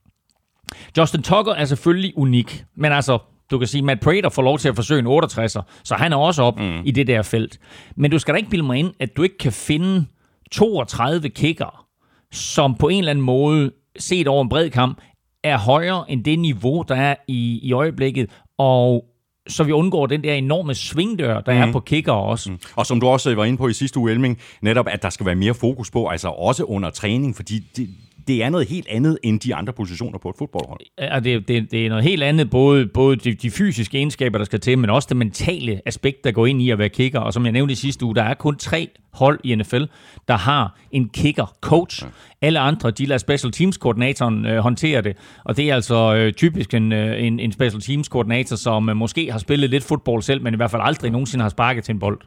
Justin 0.97 1.21
Tucker 1.21 1.53
er 1.53 1.65
selvfølgelig 1.65 2.17
unik, 2.17 2.65
men 2.75 2.91
altså, 2.91 3.19
du 3.51 3.57
kan 3.57 3.67
sige, 3.67 3.81
Matt 3.81 4.01
Prater 4.01 4.29
får 4.29 4.41
lov 4.41 4.59
til 4.59 4.69
at 4.69 4.75
forsøge 4.75 4.99
en 4.99 5.07
68'er, 5.07 5.81
så 5.83 5.95
han 5.95 6.13
er 6.13 6.17
også 6.17 6.43
op 6.43 6.59
mm. 6.59 6.81
i 6.85 6.91
det 6.91 7.07
der 7.07 7.21
felt. 7.21 7.59
Men 7.95 8.11
du 8.11 8.19
skal 8.19 8.33
da 8.33 8.37
ikke 8.37 8.49
bilde 8.49 8.65
mig 8.65 8.77
ind, 8.77 8.93
at 8.99 9.17
du 9.17 9.23
ikke 9.23 9.37
kan 9.37 9.51
finde 9.51 10.05
32 10.51 11.29
kicker, 11.29 11.85
som 12.31 12.75
på 12.75 12.87
en 12.87 12.99
eller 12.99 13.09
anden 13.09 13.25
måde, 13.25 13.71
set 13.99 14.27
over 14.27 14.43
en 14.43 14.49
bred 14.49 14.69
kamp, 14.69 15.01
er 15.43 15.57
højere 15.57 16.11
end 16.11 16.23
det 16.23 16.39
niveau, 16.39 16.83
der 16.87 16.95
er 16.95 17.15
i, 17.27 17.59
i 17.63 17.73
øjeblikket, 17.73 18.29
og 18.57 19.05
så 19.47 19.63
vi 19.63 19.71
undgår 19.71 20.05
den 20.05 20.23
der 20.23 20.33
enorme 20.33 20.75
svingdør, 20.75 21.41
der 21.41 21.53
mm. 21.53 21.69
er 21.69 21.71
på 21.71 21.79
kicker 21.79 22.11
også. 22.11 22.51
Mm. 22.51 22.59
Og 22.75 22.85
som 22.85 22.99
du 22.99 23.07
også 23.07 23.35
var 23.35 23.45
inde 23.45 23.57
på 23.57 23.67
i 23.67 23.73
sidste 23.73 23.99
uge, 23.99 24.11
Elming, 24.11 24.39
netop 24.61 24.87
at 24.89 25.03
der 25.03 25.09
skal 25.09 25.25
være 25.25 25.35
mere 25.35 25.53
fokus 25.53 25.91
på, 25.91 26.07
altså 26.07 26.27
også 26.27 26.63
under 26.63 26.89
træning, 26.89 27.35
fordi 27.35 27.59
det, 27.77 27.89
det 28.27 28.43
er 28.43 28.49
noget 28.49 28.67
helt 28.67 28.87
andet 28.87 29.17
end 29.23 29.39
de 29.39 29.55
andre 29.55 29.73
positioner 29.73 30.19
på 30.19 30.29
et 30.29 30.35
fodboldhold. 30.39 30.79
Ja, 30.99 31.19
det, 31.19 31.47
det, 31.47 31.71
det 31.71 31.85
er 31.85 31.89
noget 31.89 32.03
helt 32.03 32.23
andet, 32.23 32.49
både, 32.49 32.87
både 32.87 33.15
de, 33.15 33.33
de 33.33 33.51
fysiske 33.51 33.97
egenskaber, 33.97 34.37
der 34.37 34.45
skal 34.45 34.59
til, 34.59 34.77
men 34.77 34.89
også 34.89 35.07
det 35.09 35.17
mentale 35.17 35.81
aspekt, 35.85 36.23
der 36.23 36.31
går 36.31 36.45
ind 36.45 36.61
i 36.61 36.69
at 36.69 36.79
være 36.79 36.89
kicker. 36.89 37.19
Og 37.19 37.33
som 37.33 37.45
jeg 37.45 37.51
nævnte 37.51 37.71
i 37.71 37.75
sidste 37.75 38.05
uge, 38.05 38.15
der 38.15 38.23
er 38.23 38.33
kun 38.33 38.55
tre 38.55 38.89
hold 39.13 39.39
i 39.43 39.55
NFL, 39.55 39.83
der 40.27 40.37
har 40.37 40.77
en 40.91 41.09
kicker-coach. 41.17 42.05
Ja. 42.05 42.09
Alle 42.41 42.59
andre, 42.59 42.91
de 42.91 43.05
lader 43.05 43.17
special 43.17 43.51
teams-koordinatoren 43.51 44.45
øh, 44.45 44.57
håndtere 44.57 45.01
det. 45.01 45.17
Og 45.43 45.57
det 45.57 45.69
er 45.69 45.75
altså 45.75 46.15
øh, 46.15 46.33
typisk 46.33 46.73
en, 46.73 46.91
øh, 46.91 47.23
en, 47.23 47.39
en 47.39 47.51
special 47.51 47.81
teams-koordinator, 47.81 48.55
som 48.55 48.89
øh, 48.89 48.95
måske 48.95 49.31
har 49.31 49.39
spillet 49.39 49.69
lidt 49.69 49.83
fodbold 49.83 50.21
selv, 50.21 50.41
men 50.41 50.53
i 50.53 50.57
hvert 50.57 50.71
fald 50.71 50.81
aldrig 50.85 51.11
nogensinde 51.11 51.43
har 51.43 51.49
sparket 51.49 51.83
til 51.83 51.93
en 51.93 51.99
bold. 51.99 52.19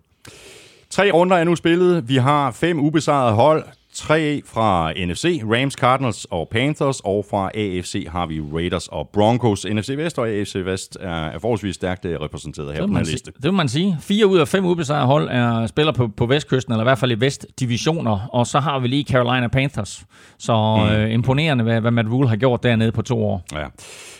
Tre 0.91 1.11
runder 1.11 1.37
er 1.37 1.45
nu 1.45 1.57
spillet. 1.57 2.09
Vi 2.09 2.17
har 2.17 2.51
fem 2.51 2.81
ubesejrede 2.81 3.35
hold. 3.35 3.65
3 3.95 4.43
fra 4.47 4.93
NFC, 4.93 5.43
Rams, 5.45 5.75
Cardinals 5.75 6.27
og 6.31 6.49
Panthers, 6.49 7.01
og 7.01 7.27
fra 7.31 7.51
AFC 7.55 8.07
har 8.09 8.27
vi 8.27 8.41
Raiders 8.41 8.89
og 8.89 9.09
Broncos. 9.13 9.67
NFC 9.71 9.89
Vest 9.97 10.19
og 10.19 10.29
AFC 10.29 10.57
Vest 10.65 10.99
er, 11.01 11.27
er 11.27 11.39
forholdsvis 11.39 11.75
stærkt 11.75 12.05
øh, 12.05 12.21
repræsenteret 12.21 12.75
her 12.75 12.81
på 12.81 12.87
den 12.87 13.03
liste. 13.03 13.33
Det 13.43 13.55
må 13.55 13.57
man 13.57 13.69
sige. 13.69 13.97
Fire 14.01 14.27
ud 14.27 14.39
af 14.39 14.49
fem 14.49 14.65
ubesejrede 14.65 15.07
hold 15.07 15.29
er 15.31 15.67
spiller 15.67 15.93
på, 15.93 16.09
på 16.09 16.27
vestkysten, 16.27 16.73
eller 16.73 16.83
i 16.83 16.89
hvert 16.89 16.99
fald 16.99 17.13
i 17.13 17.21
vestdivisioner, 17.21 18.29
og 18.33 18.47
så 18.47 18.61
har 18.61 18.79
vi 18.79 18.89
lige 18.89 19.05
Carolina 19.05 19.49
Panthers. 19.49 20.05
Så 20.39 20.77
mm. 20.77 20.95
øh, 20.95 21.13
imponerende, 21.13 21.65
hvad, 21.65 21.81
hvad 21.81 21.91
Matt 21.91 22.09
Rule 22.09 22.29
har 22.29 22.37
gjort 22.37 22.63
dernede 22.63 22.93
på 22.93 23.03
to 23.03 23.25
år. 23.25 23.43
Ja. 23.53 23.67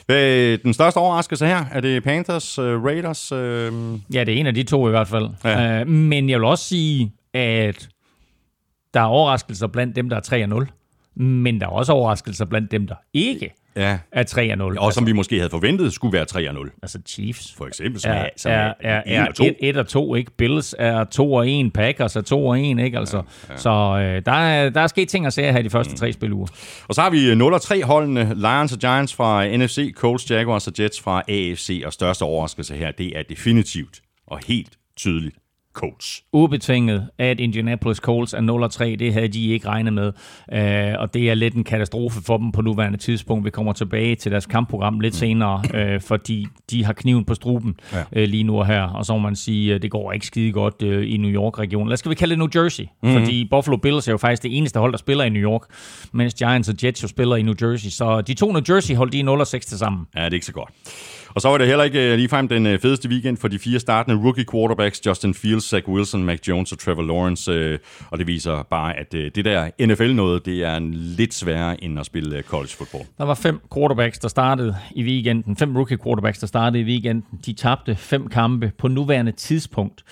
Hvad, 0.07 0.59
den 0.59 0.75
største 0.75 0.99
overraskelse 0.99 1.47
her, 1.47 1.65
er 1.73 1.81
det 1.81 2.03
Panthers, 2.03 2.59
uh, 2.59 2.85
Raiders? 2.85 3.33
Uh... 3.33 3.39
Ja, 4.15 4.25
det 4.25 4.35
er 4.35 4.41
en 4.41 4.47
af 4.47 4.55
de 4.55 4.63
to 4.63 4.89
i 4.89 4.91
hvert 4.91 5.09
fald. 5.09 5.29
Ja. 5.45 5.83
Uh, 5.83 5.89
men 5.89 6.31
jeg 6.31 6.39
vil 6.39 6.45
også 6.45 6.65
sige, 6.65 7.13
at 7.35 7.89
der 8.95 9.01
er 9.01 9.05
overraskelser 9.05 9.67
blandt 9.67 9.97
dem, 9.97 10.09
der 10.09 10.17
er 10.17 10.65
3-0, 10.67 11.23
men 11.23 11.61
der 11.61 11.67
er 11.67 11.71
også 11.71 11.93
overraskelser 11.93 12.45
blandt 12.45 12.71
dem, 12.71 12.87
der 12.87 12.95
ikke 13.13 13.55
ja. 13.77 13.99
er 14.13 14.55
3-0. 14.59 14.63
Og 14.63 14.85
altså, 14.85 14.99
som 14.99 15.07
vi 15.07 15.13
måske 15.13 15.37
havde 15.37 15.51
forventet 15.51 15.93
skulle 15.93 16.13
være 16.13 16.27
3-0. 16.33 16.79
Altså 16.83 16.99
Chiefs. 17.07 17.55
For 17.55 17.67
eksempel, 17.67 18.01
som 18.01 18.11
er, 18.11 18.29
som 18.37 18.53
er, 18.53 18.55
er, 18.55 19.03
er, 19.07 19.27
er 19.41 19.53
1 19.61 19.77
og 19.77 19.89
2, 19.89 20.15
ikke? 20.15 20.31
Bills 20.37 20.75
er 20.79 21.05
2 21.05 21.33
og 21.33 21.51
1, 21.51 21.73
Packers 21.73 22.17
er 22.17 22.21
2 22.21 22.47
og 22.47 22.61
1, 22.61 22.79
ikke? 22.79 22.99
Altså, 22.99 23.17
ja, 23.17 23.53
ja. 23.53 23.57
Så 23.57 23.71
øh, 23.71 24.23
der, 24.27 24.33
er, 24.33 24.71
der 24.71 24.81
er 24.81 24.87
sket 24.87 25.09
ting 25.09 25.27
at 25.27 25.33
se 25.33 25.43
her 25.43 25.59
i 25.59 25.63
de 25.63 25.71
første 25.71 25.91
mm. 25.91 25.97
tre 25.97 26.13
spiluger. 26.13 26.47
Og 26.89 26.95
så 26.95 27.01
har 27.01 27.11
vi 27.11 27.35
0 27.35 27.53
og 27.53 27.63
3 27.63 27.85
holdene, 27.85 28.35
Lions 28.35 28.73
og 28.73 28.79
Giants 28.79 29.15
fra 29.15 29.57
NFC, 29.57 29.95
Colts, 29.95 30.31
Jaguars 30.31 30.67
og 30.67 30.73
Jets 30.79 31.01
fra 31.01 31.23
AFC, 31.29 31.83
og 31.87 31.93
største 31.93 32.23
overraskelse 32.23 32.75
her, 32.75 32.91
det 32.91 33.19
er 33.19 33.23
definitivt 33.23 34.01
og 34.27 34.41
helt 34.47 34.79
tydeligt 34.97 35.37
Colts. 35.75 36.23
Ubetinget, 36.33 37.09
at 37.19 37.41
Indianapolis 37.41 37.99
Colts 37.99 38.35
er 38.35 38.69
0-3, 38.93 38.97
det 38.97 39.13
havde 39.13 39.29
de 39.29 39.49
ikke 39.49 39.69
regnet 39.69 39.93
med, 39.93 40.07
uh, 40.07 41.01
og 41.01 41.15
det 41.15 41.31
er 41.31 41.35
lidt 41.35 41.55
en 41.55 41.65
katastrofe 41.65 42.23
for 42.23 42.37
dem 42.37 42.53
på 42.53 42.63
nuværende 42.63 42.99
tidspunkt. 42.99 43.45
Vi 43.45 43.51
kommer 43.51 43.73
tilbage 43.73 44.15
til 44.17 44.33
deres 44.33 44.47
kampprogram 44.47 45.01
lidt 45.01 45.15
mm. 45.15 45.19
senere, 45.19 45.63
uh, 45.75 46.03
fordi 46.03 46.47
de 46.71 46.85
har 46.85 46.93
kniven 46.93 47.25
på 47.25 47.35
struben 47.35 47.75
ja. 47.93 48.01
uh, 48.01 48.29
lige 48.29 48.45
nu 48.45 48.59
og 48.59 48.67
her, 48.67 48.83
og 48.83 49.05
så 49.05 49.13
må 49.13 49.19
man 49.19 49.37
sige, 49.37 49.75
uh, 49.75 49.81
det 49.81 49.91
går 49.91 50.13
ikke 50.13 50.27
skide 50.27 50.53
godt 50.53 50.83
i 50.83 51.17
New 51.17 51.31
York-regionen. 51.31 51.89
Lad 51.89 51.97
skal 51.97 52.11
vi 52.11 52.15
kalde 52.15 52.31
det 52.31 52.39
New 52.39 52.63
Jersey, 52.63 52.85
mm. 53.03 53.13
fordi 53.13 53.49
Buffalo 53.51 53.77
Bills 53.77 54.09
er 54.09 54.13
jo 54.13 54.19
faktisk 54.19 54.43
det 54.43 54.57
eneste 54.57 54.81
hold, 54.81 54.93
der 54.93 54.99
spiller 54.99 55.25
i 55.25 55.29
New 55.29 55.43
York, 55.43 55.63
mens 56.13 56.35
Giants 56.35 56.69
og 56.69 56.75
Jets 56.85 57.03
jo 57.03 57.09
spiller 57.09 57.37
i 57.37 57.43
New 57.43 57.55
Jersey, 57.63 57.91
så 57.91 58.21
de 58.21 58.35
to 58.35 58.53
New 58.53 58.63
Jersey-hold, 58.69 59.11
de 59.11 59.21
er 59.21 59.45
0-6 59.45 59.59
til 59.59 59.79
sammen. 59.79 60.07
Ja, 60.17 60.25
det 60.25 60.31
er 60.31 60.35
ikke 60.35 60.47
så 60.47 60.53
godt. 60.53 60.71
Og 61.35 61.41
så 61.41 61.49
var 61.49 61.59
det 61.59 61.67
heller 61.67 61.85
ikke 61.85 62.13
øh, 62.13 62.17
ligefrem 62.17 62.49
den 62.49 62.67
øh, 62.67 62.81
fedeste 62.81 63.09
weekend 63.09 63.37
for 63.37 63.49
de 63.49 63.59
fire 63.59 63.81
startende 63.81 64.25
rookie 64.25 64.45
quarterbacks, 64.53 65.07
Justin 65.07 65.35
Fields, 65.35 65.65
Zach 65.65 65.89
Wilson, 65.89 66.25
Mac 66.25 66.39
Jones 66.49 66.73
og 66.73 66.79
Trevor 66.79 67.03
Lawrence. 67.03 67.53
Øh, 67.53 67.79
og 68.11 68.19
det 68.19 68.27
viser 68.27 68.63
bare, 68.63 68.97
at 68.97 69.13
det 69.13 69.45
der 69.45 69.87
NFL-noget, 69.87 70.47
det 70.47 70.65
er 70.65 70.79
lidt 70.93 71.35
sværere 71.35 71.85
end 71.85 72.01
at 72.01 72.07
spille 72.07 72.43
college 72.43 72.71
football. 72.71 73.05
Der 73.19 73.25
var 73.25 73.35
fem 73.35 73.61
quarterbacks, 73.75 74.19
der 74.19 74.29
startede 74.29 74.77
i 74.91 75.03
weekenden. 75.03 75.57
Fem 75.57 75.77
rookie 75.77 75.99
quarterbacks, 76.05 76.39
der 76.39 76.47
startede 76.47 76.83
i 76.83 76.87
weekenden. 76.87 77.39
De 77.47 77.53
tabte 77.53 77.97
fem 77.97 78.29
kampe 78.29 78.73
på 78.79 78.89
nuværende 78.89 79.33
tidspunkt. 79.33 80.05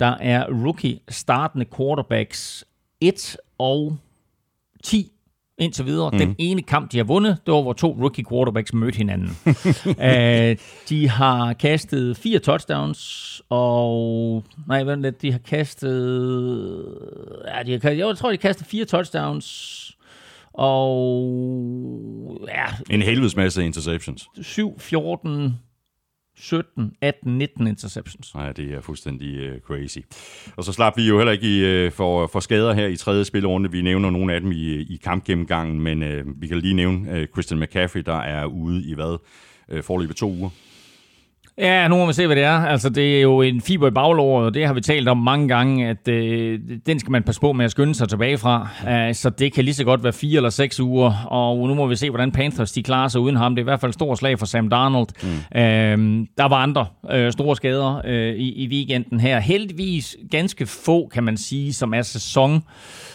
Der 0.00 0.14
er 0.20 0.46
rookie 0.64 0.98
startende 1.08 1.66
quarterbacks 1.76 2.64
1 3.00 3.36
og 3.58 3.96
10 4.84 5.12
indtil 5.60 5.86
videre. 5.86 6.10
Mm. 6.12 6.18
Den 6.18 6.36
ene 6.38 6.62
kamp, 6.62 6.92
de 6.92 6.96
har 6.96 7.04
vundet, 7.04 7.38
det 7.46 7.54
var, 7.54 7.62
hvor 7.62 7.72
to 7.72 7.96
rookie 8.00 8.24
quarterbacks 8.30 8.72
mødte 8.72 8.96
hinanden. 8.96 9.36
uh, 9.46 10.56
de 10.88 11.08
har 11.08 11.52
kastet 11.52 12.16
fire 12.16 12.38
touchdowns, 12.38 13.42
og... 13.48 14.44
Nej, 14.68 14.82
vent 14.84 15.02
lidt, 15.02 15.22
de 15.22 15.32
har 15.32 15.38
kastet... 15.38 15.90
Ja, 17.46 17.62
de 17.62 17.70
har 17.72 17.78
kastet, 17.78 17.98
jeg 17.98 18.16
tror, 18.16 18.30
de 18.30 18.36
kastet 18.36 18.66
fire 18.66 18.84
touchdowns, 18.84 19.96
og... 20.54 21.20
Ja, 22.48 22.94
en 22.94 23.02
helvedes 23.02 23.36
masse 23.36 23.64
interceptions. 23.64 24.28
7, 24.42 24.78
14, 24.78 25.54
17, 26.40 26.92
18, 27.00 27.38
19 27.38 27.66
interceptions. 27.66 28.34
Nej, 28.34 28.52
det 28.52 28.74
er 28.74 28.80
fuldstændig 28.80 29.52
uh, 29.52 29.58
crazy. 29.60 29.98
Og 30.56 30.64
så 30.64 30.72
slap 30.72 30.96
vi 30.96 31.08
jo 31.08 31.16
heller 31.16 31.32
ikke 31.32 31.46
i, 31.46 31.86
uh, 31.86 31.92
for, 31.92 32.26
for 32.26 32.40
skader 32.40 32.72
her 32.72 32.86
i 32.86 32.96
tredje 32.96 33.24
spilrunde. 33.24 33.70
Vi 33.70 33.82
nævner 33.82 34.10
nogle 34.10 34.34
af 34.34 34.40
dem 34.40 34.52
i, 34.52 34.72
i 34.72 35.00
kampgennemgangen, 35.04 35.80
men 35.80 36.02
uh, 36.02 36.42
vi 36.42 36.46
kan 36.46 36.58
lige 36.58 36.74
nævne 36.74 37.20
uh, 37.20 37.26
Christian 37.26 37.60
McCaffrey, 37.60 38.02
der 38.06 38.18
er 38.18 38.44
ude 38.44 38.84
i 38.84 38.94
hvad? 38.94 39.18
Uh, 39.72 39.82
forløbet 39.82 40.16
to 40.16 40.30
uger. 40.30 40.50
Ja, 41.60 41.88
nu 41.88 41.96
må 41.96 42.06
vi 42.06 42.12
se, 42.12 42.26
hvad 42.26 42.36
det 42.36 42.44
er. 42.44 42.66
Altså, 42.66 42.88
det 42.88 43.16
er 43.16 43.20
jo 43.20 43.42
en 43.42 43.60
fiber 43.60 43.88
i 43.88 43.90
baglåret, 43.90 44.46
og 44.46 44.54
det 44.54 44.66
har 44.66 44.74
vi 44.74 44.80
talt 44.80 45.08
om 45.08 45.18
mange 45.18 45.48
gange, 45.48 45.88
at 45.88 46.08
øh, 46.08 46.60
den 46.86 47.00
skal 47.00 47.10
man 47.10 47.22
passe 47.22 47.40
på 47.40 47.52
med 47.52 47.64
at 47.64 47.70
skynde 47.70 47.94
sig 47.94 48.08
tilbage 48.08 48.38
fra. 48.38 48.68
Uh, 48.82 49.14
så 49.14 49.30
det 49.30 49.52
kan 49.52 49.64
lige 49.64 49.74
så 49.74 49.84
godt 49.84 50.04
være 50.04 50.12
fire 50.12 50.36
eller 50.36 50.50
seks 50.50 50.80
uger, 50.80 51.26
og 51.26 51.68
nu 51.68 51.74
må 51.74 51.86
vi 51.86 51.96
se, 51.96 52.10
hvordan 52.10 52.32
Panthers 52.32 52.72
de 52.72 52.82
klarer 52.82 53.08
sig 53.08 53.20
uden 53.20 53.36
ham. 53.36 53.54
Det 53.54 53.60
er 53.60 53.62
i 53.62 53.70
hvert 53.70 53.80
fald 53.80 53.90
et 53.90 53.94
stort 53.94 54.18
slag 54.18 54.38
for 54.38 54.46
Sam 54.46 54.68
Darnold. 54.68 55.08
Mm. 55.22 55.28
Uh, 55.28 56.26
der 56.38 56.48
var 56.48 56.56
andre 56.56 56.86
uh, 57.02 57.30
store 57.30 57.56
skader 57.56 58.02
uh, 58.04 58.36
i, 58.36 58.64
i 58.64 58.68
weekenden 58.68 59.20
her. 59.20 59.40
Heldigvis 59.40 60.16
ganske 60.30 60.66
få, 60.66 61.08
kan 61.08 61.24
man 61.24 61.36
sige, 61.36 61.72
som 61.72 61.94
er 61.94 62.02
sæson 62.02 62.62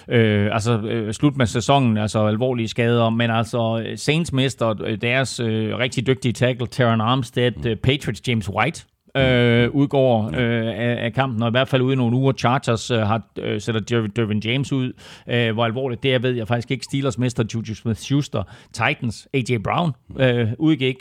øh, 0.09 0.49
altså 0.51 0.79
øh, 0.79 1.13
slut 1.13 1.37
med 1.37 1.45
sæsonen, 1.45 1.97
altså 1.97 2.27
alvorlige 2.27 2.67
skader, 2.67 3.09
men 3.09 3.31
altså 3.31 3.85
Saints 3.95 4.33
mister 4.33 4.73
deres 5.01 5.39
øh, 5.39 5.77
rigtig 5.77 6.07
dygtige 6.07 6.33
tackle, 6.33 6.67
Terran 6.67 7.01
Armstead, 7.01 7.51
mm. 7.51 7.77
Patriots 7.83 8.27
James 8.27 8.49
White, 8.49 8.85
øh, 9.17 9.69
udgår 9.69 10.25
øh, 10.27 10.67
af, 10.67 11.05
af 11.05 11.13
kampen, 11.13 11.41
og 11.43 11.47
i 11.47 11.51
hvert 11.51 11.67
fald 11.67 11.81
ude 11.81 11.93
i 11.93 11.95
nogle 11.95 12.17
uger. 12.17 12.33
Chargers 12.33 12.91
øh, 12.91 12.99
har, 12.99 13.21
øh, 13.39 13.61
sætter 13.61 14.07
Dervin 14.15 14.39
James 14.39 14.71
ud. 14.71 14.93
Øh, 15.29 15.53
hvor 15.53 15.65
alvorligt 15.65 16.03
det 16.03 16.13
er, 16.13 16.19
ved 16.19 16.31
jeg 16.31 16.47
faktisk 16.47 16.71
ikke. 16.71 16.83
Steelers 16.83 17.17
mester 17.17 17.43
Juju 17.53 17.73
Smith-Schuster. 17.73 18.43
Titans, 18.73 19.27
A.J. 19.33 19.57
Brown 19.63 19.91
øh, 20.19 20.47
udgik. 20.59 20.95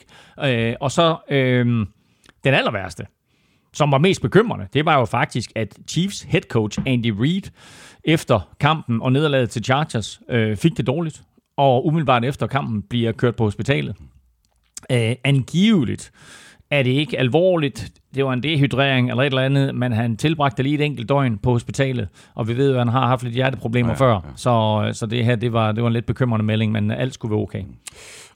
Øh, 0.44 0.74
og 0.80 0.90
så 0.90 1.16
øh, 1.30 1.66
den 2.44 2.54
aller 2.54 2.72
værste, 2.72 3.06
som 3.72 3.92
var 3.92 3.98
mest 3.98 4.22
bekymrende, 4.22 4.66
det 4.72 4.84
var 4.84 4.98
jo 4.98 5.04
faktisk, 5.04 5.52
at 5.54 5.78
Chiefs 5.88 6.22
head 6.22 6.42
coach 6.42 6.80
Andy 6.86 7.12
Reid 7.18 7.50
efter 8.04 8.54
kampen 8.60 9.02
og 9.02 9.12
nederlaget 9.12 9.50
til 9.50 9.64
Chargers 9.64 10.20
øh, 10.30 10.56
fik 10.56 10.76
det 10.76 10.86
dårligt, 10.86 11.22
og 11.56 11.86
umiddelbart 11.86 12.24
efter 12.24 12.46
kampen 12.46 12.82
bliver 12.82 13.12
kørt 13.12 13.36
på 13.36 13.44
hospitalet. 13.44 13.96
Øh, 14.92 15.16
angiveligt 15.24 16.12
er 16.78 16.82
det 16.82 16.90
ikke 16.90 17.18
alvorligt. 17.18 17.92
Det 18.14 18.24
var 18.24 18.32
en 18.32 18.42
dehydrering 18.42 19.10
eller 19.10 19.22
et 19.22 19.26
eller 19.26 19.42
andet, 19.42 19.74
men 19.74 19.92
han 19.92 20.16
tilbragte 20.16 20.62
lige 20.62 20.74
et 20.74 20.80
enkelt 20.80 21.08
døgn 21.08 21.38
på 21.38 21.50
hospitalet, 21.50 22.08
og 22.34 22.48
vi 22.48 22.56
ved 22.56 22.70
at 22.72 22.78
han 22.78 22.88
har 22.88 23.06
haft 23.06 23.22
lidt 23.22 23.34
hjerteproblemer 23.34 23.90
ja, 23.90 23.94
før, 23.94 24.12
ja. 24.12 24.20
Så, 24.36 24.90
så 24.92 25.06
det 25.06 25.24
her, 25.24 25.36
det 25.36 25.52
var, 25.52 25.72
det 25.72 25.82
var 25.82 25.86
en 25.86 25.92
lidt 25.92 26.06
bekymrende 26.06 26.44
melding, 26.44 26.72
men 26.72 26.90
alt 26.90 27.14
skulle 27.14 27.30
være 27.30 27.42
okay. 27.42 27.62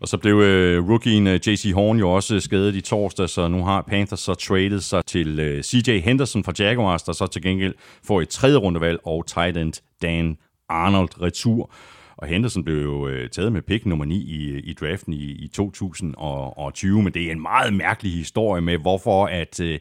Og 0.00 0.08
så 0.08 0.18
blev 0.18 0.34
uh, 0.34 0.90
rookien 0.90 1.26
øh, 1.26 1.34
J.C. 1.34 1.72
Horn 1.74 1.98
jo 1.98 2.10
også 2.10 2.40
skadet 2.40 2.74
i 2.74 2.80
torsdag, 2.80 3.28
så 3.28 3.48
nu 3.48 3.64
har 3.64 3.82
Panthers 3.82 4.20
så 4.20 4.34
traded 4.34 4.80
sig 4.80 5.04
til 5.06 5.40
øh, 5.40 5.62
C.J. 5.62 6.00
Henderson 6.00 6.44
fra 6.44 6.52
Jaguars, 6.58 7.02
der 7.02 7.12
så 7.12 7.26
til 7.26 7.42
gengæld 7.42 7.74
får 8.04 8.20
et 8.20 8.28
tredje 8.28 8.56
rundevalg 8.56 8.98
og 9.04 9.26
tight 9.26 9.56
end 9.56 9.72
Dan 10.02 10.36
Arnold 10.68 11.22
retur. 11.22 11.70
Og 12.18 12.28
Henderson 12.28 12.64
blev 12.64 12.82
jo 12.82 13.08
øh, 13.08 13.30
taget 13.30 13.52
med 13.52 13.62
pick 13.62 13.86
nummer 13.86 14.04
9 14.04 14.16
i, 14.16 14.58
i 14.58 14.72
draften 14.72 15.12
i, 15.12 15.16
i 15.16 15.48
2020, 15.54 17.02
men 17.02 17.12
det 17.12 17.22
er 17.22 17.32
en 17.32 17.42
meget 17.42 17.74
mærkelig 17.74 18.12
historie 18.12 18.62
med, 18.62 18.78
hvorfor 18.78 19.26
at... 19.26 19.60
Øh, 19.60 19.78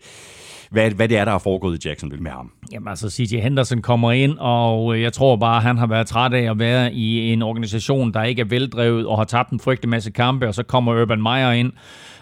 hvad, 0.72 0.92
hvad 0.92 1.08
det 1.08 1.18
er, 1.18 1.26
der 1.26 1.32
er 1.32 1.38
foregået 1.38 1.86
i 1.86 1.88
Jacksonville 1.90 2.24
med 2.24 2.32
ham. 2.32 2.52
Jamen 2.72 2.88
altså, 2.88 3.10
C.J. 3.10 3.40
Henderson 3.40 3.82
kommer 3.82 4.12
ind, 4.12 4.38
og 4.40 4.96
øh, 4.96 5.02
jeg 5.02 5.14
tror 5.14 5.36
bare, 5.36 5.62
han 5.62 5.78
har 5.78 5.88
været 5.88 6.08
træt 6.08 6.34
af 6.34 6.52
at 6.52 6.60
være 6.60 6.94
i 6.94 7.34
en 7.34 7.42
organisation, 7.42 8.14
der 8.14 8.24
ikke 8.24 8.40
er 8.40 8.46
veldrevet 8.46 9.06
og 9.06 9.18
har 9.18 9.26
tabt 9.26 9.52
en 9.52 9.60
frygtelig 9.60 9.90
masse 9.90 10.12
kampe, 10.12 10.48
og 10.48 10.54
så 10.54 10.64
kommer 10.64 11.02
Urban 11.02 11.22
Meyer 11.22 11.52
ind, 11.52 11.72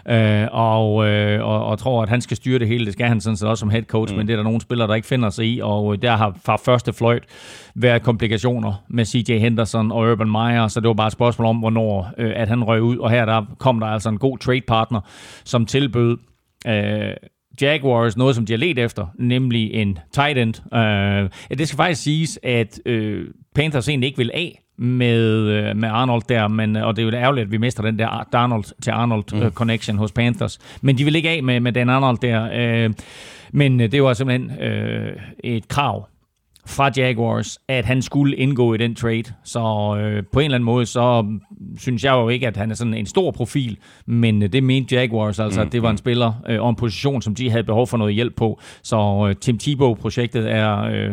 øh, 0.10 0.48
og, 0.52 1.08
øh, 1.08 1.44
og, 1.44 1.66
og 1.66 1.80
tror, 1.80 2.04
at 2.04 2.10
han 2.10 2.22
skal 2.22 2.38
styre 2.38 2.60
det 2.60 2.68
hele. 2.68 2.86
Det 2.86 2.94
skal 2.94 3.08
han 3.08 3.22
sådan 3.22 3.38
set 3.38 3.50
også 3.50 3.60
som 3.60 3.70
head 3.70 3.84
coach, 3.84 4.14
mm. 4.14 4.18
men 4.18 4.28
det 4.28 4.34
er 4.34 4.38
der 4.38 4.44
nogle 4.44 4.62
spillere, 4.62 4.88
der 4.88 4.96
ikke 4.96 5.08
finder 5.08 5.30
sig 5.30 5.46
i, 5.46 5.60
og 5.64 5.94
øh, 5.94 6.02
der 6.02 6.16
har 6.16 6.38
fra 6.46 6.56
første 6.56 6.94
fløjt 6.94 7.24
været 7.76 8.02
komplikationer 8.02 8.84
med 8.90 9.06
CJ 9.06 9.38
Henderson 9.38 9.92
og 9.92 10.12
Urban 10.12 10.32
Meyer, 10.32 10.68
så 10.68 10.80
det 10.80 10.88
var 10.88 10.94
bare 10.94 11.08
et 11.08 11.14
spørgsmål 11.14 11.48
om, 11.48 11.58
hvornår 11.58 12.12
øh, 12.18 12.34
at 12.36 12.48
han 12.48 12.64
røg 12.64 12.82
ud, 12.82 12.98
og 12.98 13.10
her 13.10 13.26
der 13.26 13.46
kom 13.60 13.80
der 13.80 13.88
altså 13.88 14.10
en 14.10 14.18
god 14.18 14.38
trade 14.38 14.62
partner, 14.68 15.02
som 15.44 15.66
tilbød 15.66 16.18
øh, 16.68 17.14
Jaguars 17.62 18.18
noget, 18.18 18.36
som 18.36 18.46
de 18.46 18.54
har 18.54 18.58
let 18.58 18.80
efter, 18.80 19.08
nemlig 19.20 19.74
en 19.74 20.00
tight 20.14 20.38
end. 20.38 20.54
Uh, 20.72 21.58
det 21.58 21.68
skal 21.68 21.78
faktisk 21.78 22.04
siges, 22.04 22.40
at 22.44 22.80
uh, 22.90 23.20
Panthers 23.56 23.90
egentlig 23.90 24.08
ikke 24.08 24.18
vil 24.18 24.32
af 24.34 24.65
med, 24.78 25.40
uh, 25.70 25.78
med 25.78 25.90
Arnold 25.90 26.22
der, 26.30 26.48
men, 26.48 26.76
og 26.76 26.96
det 26.96 27.02
er 27.02 27.06
jo 27.06 27.18
ærgerligt, 27.18 27.46
at 27.46 27.52
vi 27.52 27.58
mister 27.58 27.84
den 27.84 28.00
der 28.00 28.28
Darnold 28.34 28.82
til 28.82 28.92
Arnold 28.92 29.44
mm. 29.44 29.52
connection 29.52 29.98
hos 29.98 30.12
Panthers. 30.12 30.60
Men 30.82 30.98
de 30.98 31.04
vil 31.04 31.16
ikke 31.16 31.30
af 31.30 31.44
med, 31.44 31.60
med 31.60 31.72
den 31.72 31.90
Arnold 31.90 32.18
der. 32.18 32.86
Uh, 32.88 32.94
men 33.52 33.80
det 33.80 34.04
var 34.04 34.14
simpelthen 34.14 34.52
uh, 34.52 35.22
et 35.44 35.68
krav 35.68 36.08
fra 36.68 36.92
Jaguars, 36.98 37.60
at 37.68 37.86
han 37.86 38.02
skulle 38.02 38.36
indgå 38.36 38.74
i 38.74 38.78
den 38.78 38.96
trade. 38.96 39.24
Så 39.44 39.60
øh, 40.00 40.24
på 40.34 40.40
en 40.40 40.46
eller 40.46 40.56
anden 40.56 40.66
måde, 40.66 40.86
så 40.86 41.26
synes 41.78 42.04
jeg 42.04 42.12
jo 42.12 42.30
ikke, 42.30 42.48
at 42.48 42.58
han 42.58 42.72
er 42.72 42.76
sådan 42.76 42.94
en 42.94 43.06
stor 43.06 43.32
profil, 43.32 43.78
men 44.06 44.44
øh, 44.44 44.54
det 44.54 44.64
mente 44.64 44.96
Jaguars, 44.96 45.40
altså 45.40 45.60
mm. 45.60 45.66
at 45.66 45.72
det 45.72 45.82
var 45.82 45.90
en 45.90 45.98
spiller 45.98 46.34
øh, 46.50 46.62
og 46.62 46.70
en 46.70 46.76
position, 46.76 47.22
som 47.22 47.36
de 47.36 47.50
havde 47.50 47.64
behov 47.64 47.88
for 47.88 47.98
noget 47.98 48.14
hjælp 48.14 48.36
på. 48.36 48.60
Så 48.84 49.28
øh, 49.30 49.36
Tim 49.36 49.58
Tebow-projektet 49.58 50.52
er 50.52 50.84
øh, 50.84 51.12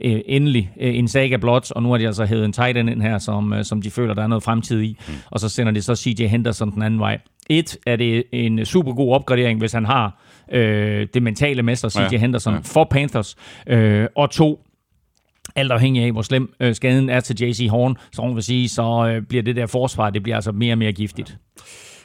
øh, 0.00 0.20
endelig 0.26 0.70
øh, 0.80 0.98
en 0.98 1.08
saga 1.08 1.36
blot, 1.36 1.70
og 1.70 1.82
nu 1.82 1.90
har 1.90 1.98
de 1.98 2.06
altså 2.06 2.24
hævet 2.24 2.44
en 2.44 2.52
tight 2.52 2.76
end 2.76 2.90
ind 2.90 3.02
her, 3.02 3.18
som, 3.18 3.52
øh, 3.52 3.64
som 3.64 3.82
de 3.82 3.90
føler, 3.90 4.14
der 4.14 4.22
er 4.22 4.26
noget 4.26 4.42
fremtid 4.42 4.82
i. 4.82 4.98
Mm. 5.08 5.14
Og 5.30 5.40
så 5.40 5.48
sender 5.48 5.72
de 5.72 5.82
så 5.82 5.94
CJ 5.94 6.26
Henderson 6.26 6.70
den 6.70 6.82
anden 6.82 7.00
vej. 7.00 7.18
Et, 7.50 7.76
er 7.86 7.96
det 7.96 8.24
en 8.32 8.64
super 8.64 8.92
god 8.92 9.14
opgradering, 9.14 9.58
hvis 9.58 9.72
han 9.72 9.84
har 9.84 10.20
øh, 10.52 11.06
det 11.14 11.22
mentale 11.22 11.62
mester, 11.62 11.88
CJ 11.88 12.12
ja, 12.12 12.18
Henderson, 12.18 12.54
ja. 12.54 12.60
for 12.64 12.84
Panthers. 12.84 13.36
Øh, 13.66 14.06
og 14.16 14.30
to, 14.30 14.60
alt 15.56 15.72
afhængig 15.72 16.04
af, 16.04 16.12
hvor 16.12 16.22
slem 16.22 16.54
øh, 16.60 16.74
skaden 16.74 17.10
er 17.10 17.20
til 17.20 17.42
JC 17.42 17.68
Horn, 17.70 17.96
så 18.12 18.22
man 18.22 18.34
vil 18.34 18.42
sige, 18.42 18.68
så 18.68 19.12
øh, 19.14 19.22
bliver 19.22 19.42
det 19.42 19.56
der 19.56 19.66
forsvar, 19.66 20.10
det 20.10 20.22
bliver 20.22 20.36
altså 20.36 20.52
mere 20.52 20.74
og 20.74 20.78
mere 20.78 20.92
giftigt. 20.92 21.38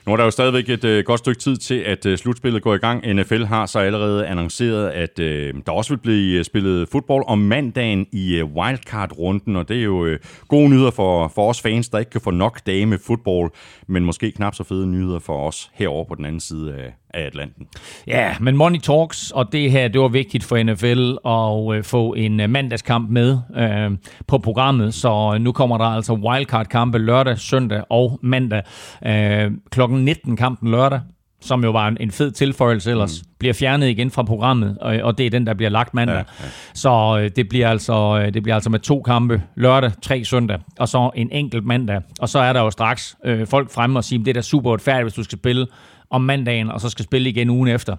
Nu 0.06 0.12
er 0.12 0.18
der 0.18 0.24
jo 0.24 0.32
stadigvæk 0.32 0.70
et 0.70 0.84
øh, 0.84 1.04
godt 1.06 1.20
stykke 1.20 1.40
tid 1.40 1.58
til, 1.58 1.76
at 1.76 2.06
øh, 2.06 2.18
slutspillet 2.18 2.62
går 2.62 2.76
i 2.76 2.78
gang. 2.78 3.14
NFL 3.14 3.44
har 3.44 3.66
så 3.66 3.80
allerede 3.80 4.28
annonceret, 4.28 4.90
at 4.90 5.20
øh, 5.20 5.54
der 5.66 5.72
også 5.72 5.94
vil 5.94 5.98
blive 5.98 6.40
øh, 6.40 6.46
spillet 6.46 6.90
fodbold 6.90 7.24
om 7.28 7.40
mandagen 7.40 8.08
i 8.12 8.36
øh, 8.36 8.46
wildcard-runden, 8.46 9.56
og 9.56 9.70
det 9.70 9.78
er 9.78 9.84
jo 9.84 10.06
øh, 10.06 10.20
gode 10.48 10.70
nyheder 10.70 10.92
for, 10.92 11.28
for 11.28 11.50
os 11.50 11.62
fans, 11.62 11.90
der 11.90 12.00
ikke 12.00 12.12
kan 12.12 12.22
få 12.22 12.32
nok 12.32 12.66
dage 12.66 12.86
med 12.86 12.98
fodbold, 12.98 13.52
men 13.88 14.06
måske 14.06 14.32
knap 14.32 14.56
så 14.56 14.64
fede 14.64 14.88
nyheder 14.88 15.20
for 15.20 15.48
os 15.48 15.72
herovre 15.74 16.06
på 16.06 16.16
den 16.16 16.26
anden 16.26 16.40
side 16.40 16.74
af, 16.74 16.94
af 17.16 17.26
Atlanten. 17.26 17.68
Ja, 18.08 18.36
men 18.40 18.58
Money 18.58 18.80
Talks, 18.80 19.32
og 19.32 19.52
det 19.52 19.72
her, 19.72 19.88
det 19.88 20.02
var 20.02 20.08
vigtigt 20.08 20.44
for 20.44 20.64
NFL 20.64 21.28
at 21.28 21.78
øh, 21.78 21.84
få 21.84 22.14
en 22.14 22.40
øh, 22.40 22.50
mandagskamp 22.50 23.10
med 23.10 23.38
øh, 23.58 23.92
på 24.28 24.38
programmet, 24.38 24.94
så 24.94 25.38
nu 25.42 25.52
kommer 25.52 25.78
der 25.78 25.86
altså 25.86 26.14
wildcard-kampe 26.14 26.98
lørdag, 26.98 27.40
søndag 27.40 27.84
og 27.90 28.20
mandag. 28.24 28.62
Øh, 29.06 29.52
klokken 29.72 30.06
19 30.06 30.38
kampen 30.38 30.72
lørdag, 30.72 31.02
som 31.42 31.64
jo 31.64 31.72
var 31.72 31.88
en, 32.00 32.12
fed 32.12 32.32
tilføjelse 32.32 32.92
ellers, 32.92 33.22
mm. 33.22 33.30
bliver 33.40 33.54
fjernet 33.54 33.88
igen 33.88 34.12
fra 34.12 34.24
programmet, 34.24 34.78
og, 34.82 34.96
og 35.04 35.18
det 35.18 35.26
er 35.26 35.30
den, 35.30 35.48
der 35.48 35.54
bliver 35.54 35.70
lagt 35.70 35.94
mandag. 35.94 36.16
Ja, 36.16 36.20
ja. 36.20 36.50
Så 36.74 37.20
øh, 37.22 37.32
det, 37.36 37.50
bliver 37.50 37.70
altså, 37.70 38.22
øh, 38.22 38.34
det 38.34 38.44
bliver 38.44 38.56
altså 38.56 38.70
med 38.70 38.80
to 38.80 39.02
kampe 39.02 39.44
lørdag, 39.56 39.92
tre 40.02 40.24
søndag, 40.24 40.60
og 40.80 40.88
så 40.88 41.12
en 41.16 41.30
enkelt 41.32 41.66
mandag. 41.66 42.02
Og 42.20 42.30
så 42.30 42.40
er 42.40 42.54
der 42.54 42.62
jo 42.62 42.72
straks 42.72 43.16
øh, 43.26 43.48
folk 43.48 43.72
fremme 43.72 44.00
og 44.00 44.04
siger, 44.04 44.24
det 44.24 44.30
er 44.30 44.34
da 44.34 44.42
super 44.42 44.70
uretfærdigt, 44.70 45.04
hvis 45.04 45.14
du 45.14 45.24
skal 45.24 45.38
spille 45.38 45.68
om 46.10 46.22
mandagen, 46.22 46.72
og 46.72 46.82
så 46.82 46.90
skal 46.90 47.06
spille 47.06 47.30
igen 47.30 47.50
ugen 47.50 47.68
efter. 47.68 47.96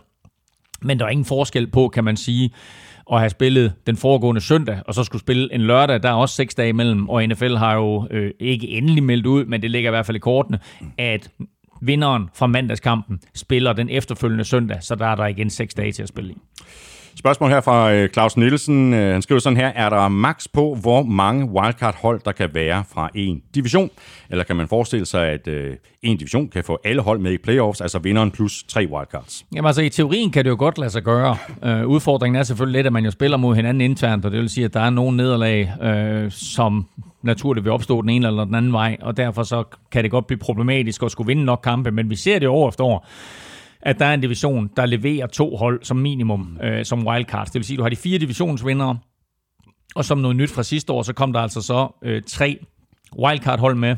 Men 0.82 0.98
der 0.98 1.04
er 1.04 1.10
ingen 1.10 1.24
forskel 1.24 1.66
på, 1.66 1.88
kan 1.88 2.04
man 2.04 2.16
sige, 2.16 2.50
at 3.12 3.18
have 3.18 3.30
spillet 3.30 3.72
den 3.86 3.96
foregående 3.96 4.40
søndag, 4.40 4.80
og 4.86 4.94
så 4.94 5.04
skulle 5.04 5.20
spille 5.20 5.54
en 5.54 5.60
lørdag. 5.60 6.02
Der 6.02 6.08
er 6.08 6.14
også 6.14 6.34
seks 6.34 6.54
dage 6.54 6.68
imellem, 6.68 7.08
og 7.08 7.26
NFL 7.26 7.54
har 7.54 7.74
jo 7.74 8.08
øh, 8.10 8.30
ikke 8.40 8.68
endelig 8.68 9.02
meldt 9.02 9.26
ud, 9.26 9.44
men 9.44 9.62
det 9.62 9.70
ligger 9.70 9.90
i 9.90 9.92
hvert 9.92 10.06
fald 10.06 10.16
i 10.16 10.20
kortene, 10.20 10.58
at 10.98 11.30
vinderen 11.82 12.28
fra 12.34 12.46
mandagskampen 12.46 13.20
spiller 13.34 13.72
den 13.72 13.88
efterfølgende 13.88 14.44
søndag, 14.44 14.82
så 14.82 14.94
der 14.94 15.06
er 15.06 15.14
der 15.14 15.26
igen 15.26 15.50
seks 15.50 15.74
dage 15.74 15.92
til 15.92 16.02
at 16.02 16.08
spille 16.08 16.32
i. 16.32 16.36
Spørgsmål 17.18 17.50
her 17.50 17.60
fra 17.60 17.92
øh, 17.92 18.08
Claus 18.08 18.36
Nielsen. 18.36 18.94
Øh, 18.94 19.12
han 19.12 19.22
skriver 19.22 19.38
sådan 19.38 19.56
her, 19.56 19.66
er 19.66 19.90
der 19.90 20.08
maks 20.08 20.48
på, 20.48 20.78
hvor 20.80 21.02
mange 21.02 21.44
wildcard-hold, 21.50 22.20
der 22.24 22.32
kan 22.32 22.50
være 22.54 22.84
fra 22.94 23.10
en 23.14 23.42
division? 23.54 23.90
Eller 24.30 24.44
kan 24.44 24.56
man 24.56 24.68
forestille 24.68 25.06
sig, 25.06 25.28
at 25.28 25.48
øh, 25.48 25.76
en 26.02 26.16
division 26.16 26.48
kan 26.48 26.64
få 26.64 26.78
alle 26.84 27.02
hold 27.02 27.18
med 27.18 27.32
i 27.32 27.38
playoffs, 27.38 27.80
altså 27.80 27.98
vinderen 27.98 28.30
plus 28.30 28.64
tre 28.68 28.80
wildcards? 28.80 29.44
Jamen 29.54 29.66
altså, 29.66 29.82
i 29.82 29.88
teorien 29.88 30.30
kan 30.30 30.44
det 30.44 30.50
jo 30.50 30.56
godt 30.58 30.78
lade 30.78 30.90
sig 30.90 31.02
gøre. 31.02 31.36
Øh, 31.64 31.86
udfordringen 31.86 32.40
er 32.40 32.42
selvfølgelig 32.42 32.78
lidt, 32.78 32.86
at 32.86 32.92
man 32.92 33.04
jo 33.04 33.10
spiller 33.10 33.36
mod 33.36 33.56
hinanden 33.56 33.80
internt, 33.80 34.24
og 34.24 34.30
det 34.30 34.40
vil 34.40 34.48
sige, 34.48 34.64
at 34.64 34.74
der 34.74 34.80
er 34.80 34.90
nogle 34.90 35.16
nederlag, 35.16 35.72
øh, 35.82 36.30
som 36.30 36.86
naturligt 37.22 37.64
vil 37.64 37.72
opstå 37.72 38.02
den 38.02 38.10
ene 38.10 38.26
eller 38.26 38.44
den 38.44 38.54
anden 38.54 38.72
vej, 38.72 38.96
og 39.00 39.16
derfor 39.16 39.42
så 39.42 39.64
kan 39.92 40.02
det 40.02 40.10
godt 40.10 40.26
blive 40.26 40.38
problematisk 40.38 41.02
at 41.02 41.10
skulle 41.10 41.26
vinde 41.26 41.44
nok 41.44 41.60
kampe, 41.64 41.90
men 41.90 42.10
vi 42.10 42.16
ser 42.16 42.38
det 42.38 42.48
år 42.48 42.68
efter 42.68 42.84
år, 42.84 43.06
at 43.86 43.98
der 43.98 44.04
er 44.06 44.14
en 44.14 44.20
division, 44.20 44.70
der 44.76 44.86
leverer 44.86 45.26
to 45.26 45.56
hold 45.56 45.80
som 45.82 45.96
minimum 45.96 46.58
øh, 46.62 46.84
som 46.84 47.06
wildcards. 47.06 47.50
Det 47.50 47.58
vil 47.58 47.64
sige, 47.64 47.74
at 47.74 47.78
du 47.78 47.82
har 47.82 47.90
de 47.90 47.96
fire 47.96 48.18
divisionsvindere, 48.18 48.98
og 49.94 50.04
som 50.04 50.18
noget 50.18 50.36
nyt 50.36 50.50
fra 50.50 50.62
sidste 50.62 50.92
år, 50.92 51.02
så 51.02 51.12
kom 51.12 51.32
der 51.32 51.40
altså 51.40 51.60
så 51.60 51.88
øh, 52.02 52.22
tre 52.26 52.58
wildcard-hold 53.18 53.74
med, 53.74 53.96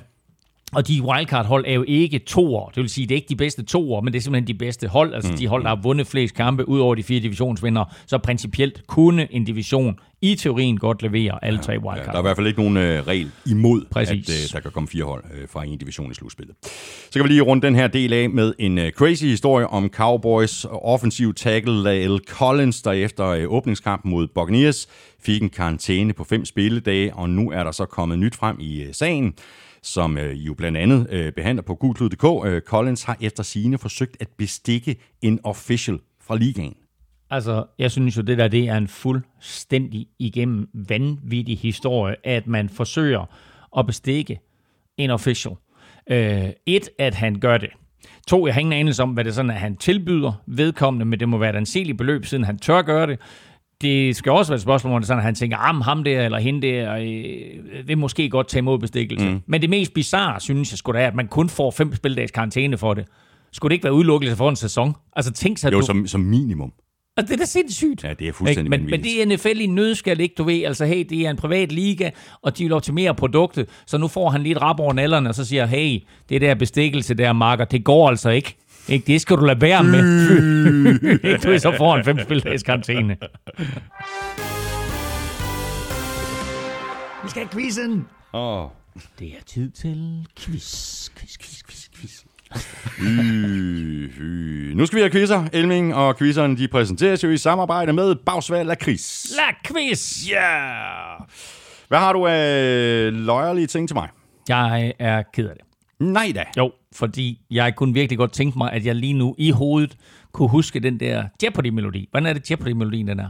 og 0.72 0.88
de 0.88 1.02
wildcard-hold 1.02 1.64
er 1.68 1.72
jo 1.72 1.84
ikke 1.88 2.18
toer. 2.18 2.68
Det 2.68 2.76
vil 2.76 2.88
sige, 2.88 3.06
det 3.06 3.14
er 3.14 3.16
ikke 3.16 3.28
de 3.28 3.36
bedste 3.36 3.62
toer, 3.62 4.00
men 4.00 4.12
det 4.12 4.18
er 4.18 4.22
simpelthen 4.22 4.46
de 4.46 4.58
bedste 4.58 4.88
hold. 4.88 5.14
Altså 5.14 5.32
de 5.38 5.46
hold, 5.46 5.62
der 5.62 5.68
har 5.68 5.80
vundet 5.82 6.06
flest 6.06 6.34
kampe 6.34 6.68
ud 6.68 6.80
over 6.80 6.94
de 6.94 7.02
fire 7.02 7.20
divisionsvindere. 7.20 7.86
Så 8.06 8.18
principielt 8.18 8.86
kunne 8.86 9.32
en 9.32 9.44
division 9.44 9.98
i 10.22 10.34
teorien 10.34 10.78
godt 10.78 11.02
levere 11.02 11.44
alle 11.44 11.58
tre 11.58 11.72
Ja, 11.72 11.78
wildcard. 11.78 12.06
der 12.06 12.12
er 12.12 12.18
i 12.18 12.22
hvert 12.22 12.36
fald 12.36 12.46
ikke 12.46 12.60
nogen 12.60 12.76
øh, 12.76 13.06
regel 13.06 13.30
imod, 13.46 13.84
Præcis. 13.90 14.28
at 14.28 14.34
øh, 14.34 14.52
der 14.52 14.60
kan 14.60 14.70
komme 14.70 14.88
fire 14.88 15.04
hold 15.04 15.24
øh, 15.34 15.48
fra 15.48 15.64
en 15.64 15.78
division 15.78 16.10
i 16.10 16.14
slutspillet. 16.14 16.56
Så 17.10 17.10
kan 17.12 17.24
vi 17.24 17.28
lige 17.28 17.40
runde 17.42 17.66
den 17.66 17.74
her 17.74 17.86
del 17.86 18.12
af 18.12 18.30
med 18.30 18.54
en 18.58 18.78
øh, 18.78 18.92
crazy 18.92 19.24
historie 19.24 19.66
om 19.66 19.88
Cowboys 19.88 20.64
offensiv 20.70 21.34
tackle 21.34 21.82
Lael 21.82 22.20
Collins, 22.28 22.82
der 22.82 22.92
efter 22.92 23.26
øh, 23.26 23.44
åbningskampen 23.52 24.10
mod 24.10 24.26
Buccaneers 24.34 24.88
fik 25.20 25.42
en 25.42 25.50
karantæne 25.50 26.12
på 26.12 26.24
fem 26.24 26.44
spilledage, 26.44 27.14
og 27.14 27.30
nu 27.30 27.50
er 27.50 27.64
der 27.64 27.72
så 27.72 27.84
kommet 27.84 28.18
nyt 28.18 28.34
frem 28.34 28.56
i 28.60 28.82
øh, 28.82 28.94
sagen 28.94 29.34
som 29.82 30.18
øh, 30.18 30.46
jo 30.46 30.54
blandt 30.54 30.78
andet 30.78 31.06
øh, 31.10 31.32
behandler 31.32 31.62
på 31.62 31.74
gulklud.dk. 31.74 32.46
Øh, 32.46 32.60
Collins 32.60 33.02
har 33.02 33.16
efter 33.20 33.42
sine 33.42 33.78
forsøgt 33.78 34.16
at 34.20 34.28
bestikke 34.38 34.96
en 35.22 35.40
official 35.44 35.98
fra 36.20 36.36
ligaen. 36.36 36.74
Altså, 37.30 37.64
jeg 37.78 37.90
synes 37.90 38.16
jo, 38.16 38.22
det 38.22 38.38
der 38.38 38.48
det 38.48 38.68
er 38.68 38.76
en 38.76 38.88
fuldstændig 38.88 40.06
igennem 40.18 40.68
vanvittig 40.88 41.58
historie, 41.58 42.16
at 42.24 42.46
man 42.46 42.68
forsøger 42.68 43.24
at 43.78 43.86
bestikke 43.86 44.40
en 44.96 45.10
official. 45.10 45.54
Øh, 46.10 46.48
et, 46.66 46.88
at 46.98 47.14
han 47.14 47.40
gør 47.40 47.58
det. 47.58 47.68
To, 48.26 48.46
jeg 48.46 48.54
har 48.54 48.60
ingen 48.60 48.72
anelse 48.72 49.02
om, 49.02 49.10
hvad 49.10 49.24
det 49.24 49.30
er 49.30 49.34
sådan, 49.34 49.50
at 49.50 49.56
han 49.56 49.76
tilbyder 49.76 50.32
vedkommende, 50.46 51.04
men 51.06 51.20
det 51.20 51.28
må 51.28 51.38
være 51.38 51.50
et 51.50 51.56
anseligt 51.56 51.98
beløb, 51.98 52.26
siden 52.26 52.44
han 52.44 52.58
tør 52.58 52.82
gøre 52.82 53.06
det. 53.06 53.18
Det 53.80 54.16
skal 54.16 54.32
også 54.32 54.52
være 54.52 54.56
et 54.56 54.62
spørgsmål, 54.62 54.90
hvor 54.90 54.98
det 54.98 55.06
sådan, 55.06 55.18
at 55.18 55.24
han 55.24 55.34
tænker, 55.34 55.56
ah, 55.56 55.74
ham 55.82 56.04
der 56.04 56.24
eller 56.24 56.38
hende 56.38 56.66
der 56.66 56.94
øh, 56.94 57.88
vil 57.88 57.98
måske 57.98 58.30
godt 58.30 58.48
tage 58.48 58.58
imod 58.58 58.78
bestikkelse. 58.78 59.28
Mm. 59.28 59.40
Men 59.46 59.62
det 59.62 59.70
mest 59.70 59.94
bizarre, 59.94 60.40
synes 60.40 60.72
jeg, 60.72 60.78
skulle 60.78 60.98
da 60.98 61.04
er, 61.04 61.08
at 61.08 61.14
man 61.14 61.28
kun 61.28 61.48
får 61.48 61.70
fem 61.70 61.94
spildags 61.94 62.30
karantæne 62.30 62.78
for 62.78 62.94
det. 62.94 63.04
Skulle 63.52 63.70
det 63.70 63.74
ikke 63.74 63.84
være 63.84 63.92
udelukkelse 63.92 64.36
for 64.36 64.48
en 64.48 64.56
sæson? 64.56 64.94
Altså 65.16 65.32
tænk 65.32 65.58
sig, 65.58 65.72
Jo, 65.72 65.80
du... 65.80 65.86
som, 65.86 66.06
som 66.06 66.20
minimum. 66.20 66.72
Altså, 67.18 67.32
det 67.34 67.40
er 67.40 67.44
da 67.44 67.46
sindssygt. 67.50 68.04
Ja, 68.04 68.14
det 68.14 68.28
er 68.28 68.32
fuldstændig 68.32 68.72
Ikke? 68.74 68.84
men, 68.84 68.90
men 68.90 69.02
det 69.02 69.22
er 69.22 69.26
NFL 69.36 69.60
i 69.60 69.64
en 69.64 69.74
nødskal, 69.74 70.20
ikke? 70.20 70.34
Du 70.38 70.44
ved, 70.44 70.62
altså, 70.64 70.84
hey, 70.84 71.06
det 71.08 71.26
er 71.26 71.30
en 71.30 71.36
privat 71.36 71.72
liga, 71.72 72.10
og 72.42 72.58
de 72.58 72.64
vil 72.64 72.72
optimere 72.72 73.14
produktet, 73.14 73.68
så 73.86 73.98
nu 73.98 74.08
får 74.08 74.30
han 74.30 74.42
lige 74.42 74.52
et 74.52 74.62
rap 74.62 74.80
over 74.80 74.92
nallerne, 74.92 75.28
og 75.28 75.34
så 75.34 75.44
siger, 75.44 75.66
hey, 75.66 76.00
det 76.28 76.40
der 76.40 76.54
bestikkelse 76.54 77.14
der, 77.14 77.32
Marker, 77.32 77.64
det 77.64 77.84
går 77.84 78.08
altså 78.08 78.30
ikke. 78.30 78.56
Ikke? 78.88 79.06
Det 79.06 79.20
skal 79.20 79.36
du 79.36 79.44
lade 79.44 79.60
være 79.60 79.84
med. 79.84 80.00
Ikke? 81.24 81.52
du 81.52 81.58
så 81.58 81.74
får 81.76 81.96
han 81.96 82.04
fem 82.04 82.18
spildags 82.24 82.62
karantæne. 82.62 83.16
Vi 87.22 87.28
skal 87.30 87.42
have 87.42 87.48
quizzen. 87.52 88.06
Åh, 88.34 88.64
Det 89.18 89.28
er 89.28 89.42
tid 89.46 89.70
til 89.70 90.26
quiz, 90.40 91.08
quiz, 91.16 91.38
quiz, 91.38 91.62
quiz. 91.68 91.77
Hy, 92.98 94.12
hy. 94.12 94.72
Nu 94.74 94.86
skal 94.86 94.96
vi 94.96 95.00
have 95.00 95.10
quizzer. 95.10 95.48
Elming 95.52 95.94
og 95.94 96.18
quizzerne 96.18 96.56
de 96.56 96.68
præsenteres 96.68 97.24
jo 97.24 97.30
i 97.30 97.36
samarbejde 97.36 97.92
med 97.92 98.14
Bagsvald 98.14 98.70
af 98.70 98.76
Chris. 98.82 99.32
La 99.36 99.72
quiz! 99.72 100.26
Yeah! 100.32 101.20
Hvad 101.88 101.98
har 101.98 102.12
du 102.12 102.26
af 102.26 103.12
løjerlige 103.12 103.66
ting 103.66 103.88
til 103.88 103.94
mig? 103.96 104.08
Jeg 104.48 104.92
er 104.98 105.22
ked 105.32 105.48
af 105.48 105.54
det. 105.56 105.64
Nej 106.06 106.32
da. 106.34 106.44
Jo, 106.56 106.72
fordi 106.94 107.40
jeg 107.50 107.76
kunne 107.76 107.94
virkelig 107.94 108.18
godt 108.18 108.32
tænke 108.32 108.58
mig, 108.58 108.72
at 108.72 108.86
jeg 108.86 108.94
lige 108.94 109.12
nu 109.12 109.34
i 109.38 109.50
hovedet 109.50 109.96
kunne 110.32 110.48
huske 110.48 110.80
den 110.80 111.00
der 111.00 111.24
Jeopardy-melodi. 111.42 112.08
Hvordan 112.10 112.26
er 112.26 112.32
det 112.32 112.50
Jeopardy-melodien, 112.50 113.08
den 113.08 113.20
er? 113.20 113.28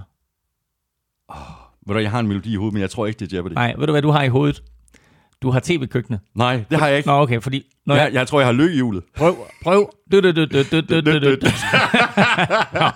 Ved 1.87 1.95
du, 1.95 2.01
jeg 2.01 2.11
har 2.11 2.21
en 2.21 2.29
melodi 2.29 2.53
i 2.53 2.57
hovedet, 2.57 2.73
men 2.75 2.81
jeg 2.81 2.91
tror 2.91 3.07
ikke, 3.07 3.19
det 3.19 3.33
er 3.33 3.37
Jeopardy. 3.37 3.53
Nej, 3.53 3.75
ved 3.79 3.87
du, 3.87 3.93
hvad 3.93 4.03
du 4.03 4.11
har 4.11 4.23
i 4.23 4.29
hovedet? 4.29 4.63
Du 5.43 5.51
har 5.51 5.61
tv-køkkenet. 5.61 6.21
Nej 6.35 6.65
det 6.71 6.79
har 6.79 6.89
jeg 6.89 6.97
ikke. 6.97 7.09
Nå, 7.09 7.21
okay, 7.21 7.41
fordi... 7.41 7.65
Når 7.87 7.95
Jeg, 7.95 8.05
jeg, 8.05 8.15
jeg 8.15 8.27
tror, 8.27 8.41
jeg 8.41 8.47
har 8.47 8.53
løg 8.53 8.71
i 8.73 8.75
hjulet. 8.75 9.03
prøv, 9.17 9.37
prøv. 9.63 9.91
Du, 10.13 10.21
du, 10.21 10.31
du, 10.33 10.45
du, 10.45 10.63
du, 10.63 10.81
du, 10.81 11.01
du, 11.01 11.35
du. 11.35 11.47
Nå, 12.73 12.89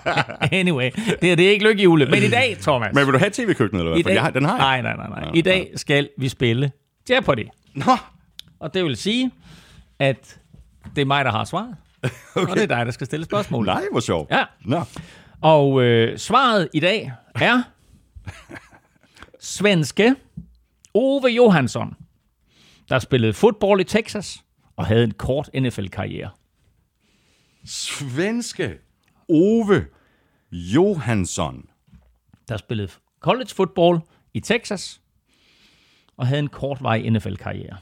anyway, 0.51 0.91
det 1.21 1.31
er, 1.31 1.35
det 1.35 1.47
er 1.47 1.51
ikke 1.51 1.65
lykkehjulet. 1.69 2.09
Men 2.09 2.23
i 2.23 2.27
dag, 2.29 2.57
Thomas... 2.61 2.93
Men 2.93 3.05
vil 3.05 3.13
du 3.13 3.19
have 3.19 3.29
tv-køkkenet, 3.33 3.79
eller 3.79 3.91
hvad? 3.91 3.99
i 3.99 4.03
For 4.03 4.09
jeg 4.09 4.21
har, 4.21 4.29
den 4.29 4.45
har 4.45 4.73
jeg. 4.73 4.81
Nej, 4.81 4.95
nej, 4.95 5.09
nej, 5.09 5.21
nej. 5.21 5.31
I 5.33 5.41
dag 5.41 5.71
skal 5.75 6.09
vi 6.17 6.29
spille 6.29 6.71
Jeopardy. 7.09 7.45
Nå, 7.75 7.97
Og 8.59 8.73
det 8.73 8.83
vil 8.83 8.95
sige, 8.97 9.31
at 9.99 10.39
det 10.95 11.01
er 11.01 11.05
mig, 11.05 11.25
der 11.25 11.31
har 11.31 11.43
svaret. 11.43 11.75
Okay. 12.35 12.51
Og 12.51 12.55
det 12.55 12.63
er 12.63 12.75
dig, 12.77 12.85
der 12.85 12.91
skal 12.91 13.05
stille 13.07 13.25
spørgsmål. 13.25 13.65
nej, 13.65 13.83
hvor 13.91 13.99
sjovt. 13.99 14.31
Ja. 14.31 14.43
Nå. 14.65 14.81
Og 15.41 15.81
øh, 15.83 16.17
svaret 16.17 16.69
i 16.73 16.79
dag 16.79 17.11
er 17.35 17.61
svenske 19.39 20.15
Ove 20.93 21.27
Johansson, 21.27 21.93
der 22.89 22.99
spillede 22.99 23.33
fodbold 23.33 23.81
i 23.81 23.83
Texas 23.83 24.43
og 24.75 24.85
havde 24.85 25.03
en 25.03 25.11
kort 25.13 25.49
NFL-karriere. 25.61 26.29
Svenske 27.65 28.73
Ove 29.29 29.85
Johansson. 30.51 31.65
Der 32.49 32.57
spillede 32.57 32.91
college 33.19 33.49
football 33.55 33.99
i 34.33 34.39
Texas 34.39 35.01
og 36.17 36.27
havde 36.27 36.39
en 36.39 36.47
kortvarig 36.49 37.09
NFL-karriere. 37.09 37.77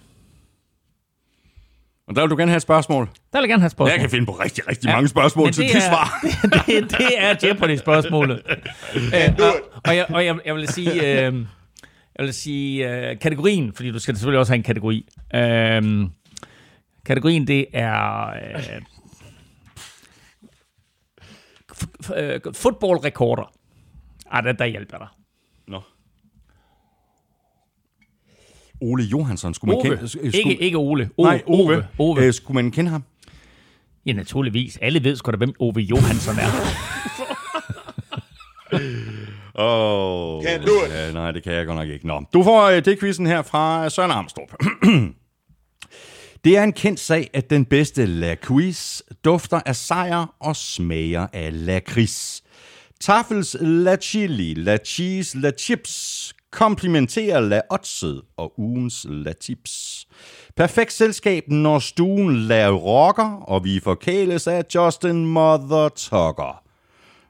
Og 2.08 2.16
der 2.16 2.22
vil 2.22 2.30
du 2.30 2.36
gerne 2.36 2.52
have 2.52 2.56
et 2.58 2.62
spørgsmål. 2.62 3.06
Der 3.06 3.40
vil 3.40 3.42
jeg 3.42 3.50
gerne 3.50 3.62
have 3.62 3.66
et 3.66 3.72
spørgsmål. 3.72 3.92
Jeg 3.92 4.00
kan 4.00 4.10
finde 4.10 4.26
på 4.26 4.32
rigtig, 4.32 4.68
rigtig 4.68 4.90
mange 4.90 5.08
spørgsmål 5.08 5.46
Men 5.46 5.54
til 5.54 5.64
det 5.64 5.76
er, 5.76 5.80
svar. 5.80 6.20
det, 6.22 6.64
det, 6.82 6.92
det 6.98 7.08
er 7.18 7.36
Jeopardy-spørgsmålet. 7.48 8.42
øh, 8.96 9.36
og, 9.40 9.54
og, 9.86 9.96
jeg, 9.96 10.06
og 10.10 10.26
jeg, 10.26 10.40
jeg 10.46 10.56
vil 10.56 10.68
sige, 10.68 11.26
øh, 11.28 11.46
jeg 12.20 12.26
vil 12.26 12.34
sige 12.34 13.10
øh, 13.10 13.20
kategorien, 13.20 13.74
fordi 13.74 13.92
du 13.92 14.00
skal 14.00 14.16
selvfølgelig 14.16 14.40
også 14.40 14.52
have 14.54 14.58
en 14.58 14.64
kategori. 14.64 15.08
Øh, 15.36 16.08
kategorien, 17.06 17.48
det 17.48 17.66
er 17.74 18.28
øh, 18.30 18.82
øh, 22.34 22.40
fodboldrekorder. 22.56 23.54
Ah, 24.32 24.44
der, 24.44 24.52
der 24.52 24.66
hjælper 24.66 24.98
dig. 24.98 25.08
Nå. 25.68 25.82
Ole 28.82 29.04
Johansson, 29.04 29.54
skulle 29.54 29.70
man 29.70 29.76
Ove. 29.88 29.96
kende... 29.98 30.08
skulle, 30.10 30.32
Ikke, 30.38 30.56
ikke 30.62 30.78
Ole. 30.78 31.10
Ove. 31.18 31.28
nej, 31.28 31.42
Ove. 31.48 31.74
Ove. 31.76 31.88
Ove. 32.00 32.26
Øh, 32.26 32.34
skulle 32.34 32.56
man 32.56 32.72
kende 32.72 32.92
ham? 32.92 33.04
Ja, 34.06 34.14
naturligvis. 34.14 34.78
Alle 34.82 35.04
ved 35.04 35.16
sgu 35.16 35.32
da, 35.32 35.38
hvem 35.38 35.54
Ove 35.60 35.80
Johansson 35.80 36.36
er. 36.36 36.52
Oh, 39.56 40.44
ja, 40.44 41.12
nej, 41.12 41.32
det 41.32 41.44
kan 41.44 41.54
jeg 41.54 41.66
godt 41.66 41.78
nok 41.78 41.90
ikke. 41.90 42.08
Nå, 42.08 42.24
du 42.34 42.44
får 42.44 42.64
øh, 42.64 42.86
det 42.86 43.00
quizzen 43.00 43.26
her 43.26 43.42
fra 43.42 43.90
Søren 43.90 44.12
Armstrong. 44.12 44.50
det 46.44 46.58
er 46.58 46.64
en 46.64 46.74
kendt 46.74 47.00
sag, 47.00 47.30
at 47.34 47.50
den 47.50 47.66
bedste 47.66 48.06
la 48.06 48.36
quiz 48.36 49.02
dufter 49.26 49.62
af 49.66 49.76
sejr 49.76 50.36
og 50.40 50.56
smager 50.56 51.28
af 51.34 51.66
lakrids. 51.66 52.44
Tafels 53.02 53.58
la 53.62 53.96
chili, 53.96 54.54
la 54.54 54.78
cheese, 54.78 55.40
la 55.40 55.52
chips 55.60 56.34
komplementerer 56.52 57.40
la 57.40 57.62
oddset 57.70 58.22
og 58.38 58.54
ugens 58.60 59.06
la 59.10 59.34
tips. 59.34 60.08
Perfekt 60.56 60.94
selskab, 60.94 61.44
når 61.48 61.80
stuen 61.80 62.36
la 62.36 62.70
rocker, 62.70 63.44
og 63.48 63.64
vi 63.64 63.80
forkæles 63.80 64.48
af 64.48 64.64
Justin 64.76 65.26
Mother 65.26 65.90
Tucker. 65.90 66.64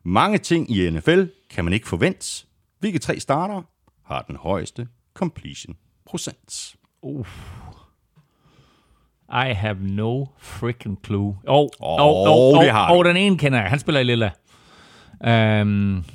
Mange 0.04 0.38
ting 0.38 0.72
i 0.72 0.90
NFL 0.90 1.24
kan 1.50 1.64
man 1.64 1.74
ikke 1.74 1.88
forvente. 1.88 2.46
Hvilke 2.80 3.00
tre 3.00 3.20
starter 3.20 3.62
har 4.06 4.22
den 4.22 4.36
højeste 4.36 4.88
completion 5.14 5.76
procent? 6.06 6.76
I 9.30 9.54
have 9.54 9.78
no 9.80 10.26
freaking 10.38 11.06
clue. 11.06 11.38
Åh, 11.48 11.56
oh, 11.56 11.70
oh, 11.80 12.00
oh, 12.00 12.58
oh, 12.58 12.66
du. 12.66 12.94
oh, 12.94 13.06
den 13.06 13.18
ene 13.18 13.38
kender 13.38 13.62
jeg. 13.62 13.70
Han 13.70 13.80
spiller 13.80 14.02
i 14.02 14.04
lilla. 14.04 14.32
Um, 15.62 16.06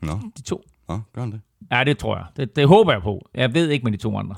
Nå, 0.00 0.20
de 0.36 0.42
to. 0.42 0.62
Nå 0.88 1.00
gør 1.12 1.20
han 1.20 1.32
det? 1.32 1.40
Ja, 1.70 1.84
det 1.84 1.98
tror 1.98 2.16
jeg. 2.16 2.26
Det, 2.36 2.56
det 2.56 2.68
håber 2.68 2.92
jeg 2.92 3.02
på. 3.02 3.28
Jeg 3.34 3.54
ved 3.54 3.68
ikke 3.68 3.84
med 3.84 3.92
de 3.92 3.96
to 3.96 4.18
andre. 4.18 4.34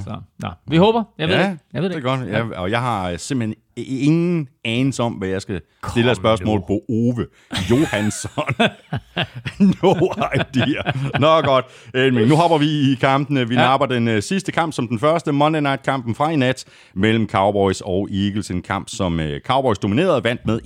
Så, 0.00 0.20
nå, 0.38 0.48
vi 0.66 0.76
håber. 0.76 1.04
Jeg 1.18 1.28
ved 1.28 1.36
ja, 1.36 1.50
det. 1.50 1.58
Jeg 1.72 1.82
ved 1.82 1.88
det, 1.88 1.96
det 1.96 2.06
er 2.06 2.16
godt. 2.16 2.28
Ja, 2.28 2.60
og 2.60 2.70
jeg 2.70 2.80
har 2.80 3.10
øh, 3.10 3.18
simpelthen 3.18 3.62
ingen 3.86 4.48
anelse 4.64 5.02
om, 5.02 5.12
hvad 5.12 5.28
jeg 5.28 5.42
skal 5.42 5.60
stille 5.90 6.10
af 6.10 6.16
spørgsmål 6.16 6.62
på 6.66 6.80
Ove 6.88 7.26
Johansson. 7.70 8.44
no 9.82 9.94
idea. 10.34 10.82
Nå 11.18 11.40
godt, 11.40 11.64
Elming. 11.94 12.28
Nu 12.28 12.36
hopper 12.36 12.58
vi 12.58 12.92
i 12.92 12.94
kampen. 12.94 13.48
Vi 13.48 13.54
ja. 13.54 13.60
napper 13.60 13.86
den 13.86 14.08
uh, 14.08 14.20
sidste 14.20 14.52
kamp 14.52 14.72
som 14.72 14.88
den 14.88 14.98
første 14.98 15.32
Monday 15.32 15.60
Night-kampen 15.60 16.14
fra 16.14 16.30
i 16.30 16.36
nat 16.36 16.64
mellem 16.94 17.28
Cowboys 17.28 17.80
og 17.80 18.08
Eagles. 18.12 18.50
En 18.50 18.62
kamp, 18.62 18.88
som 18.88 19.18
uh, 19.18 19.26
Cowboys 19.46 19.78
dominerede 19.78 20.16
og 20.16 20.24
vandt 20.24 20.46
med 20.46 20.60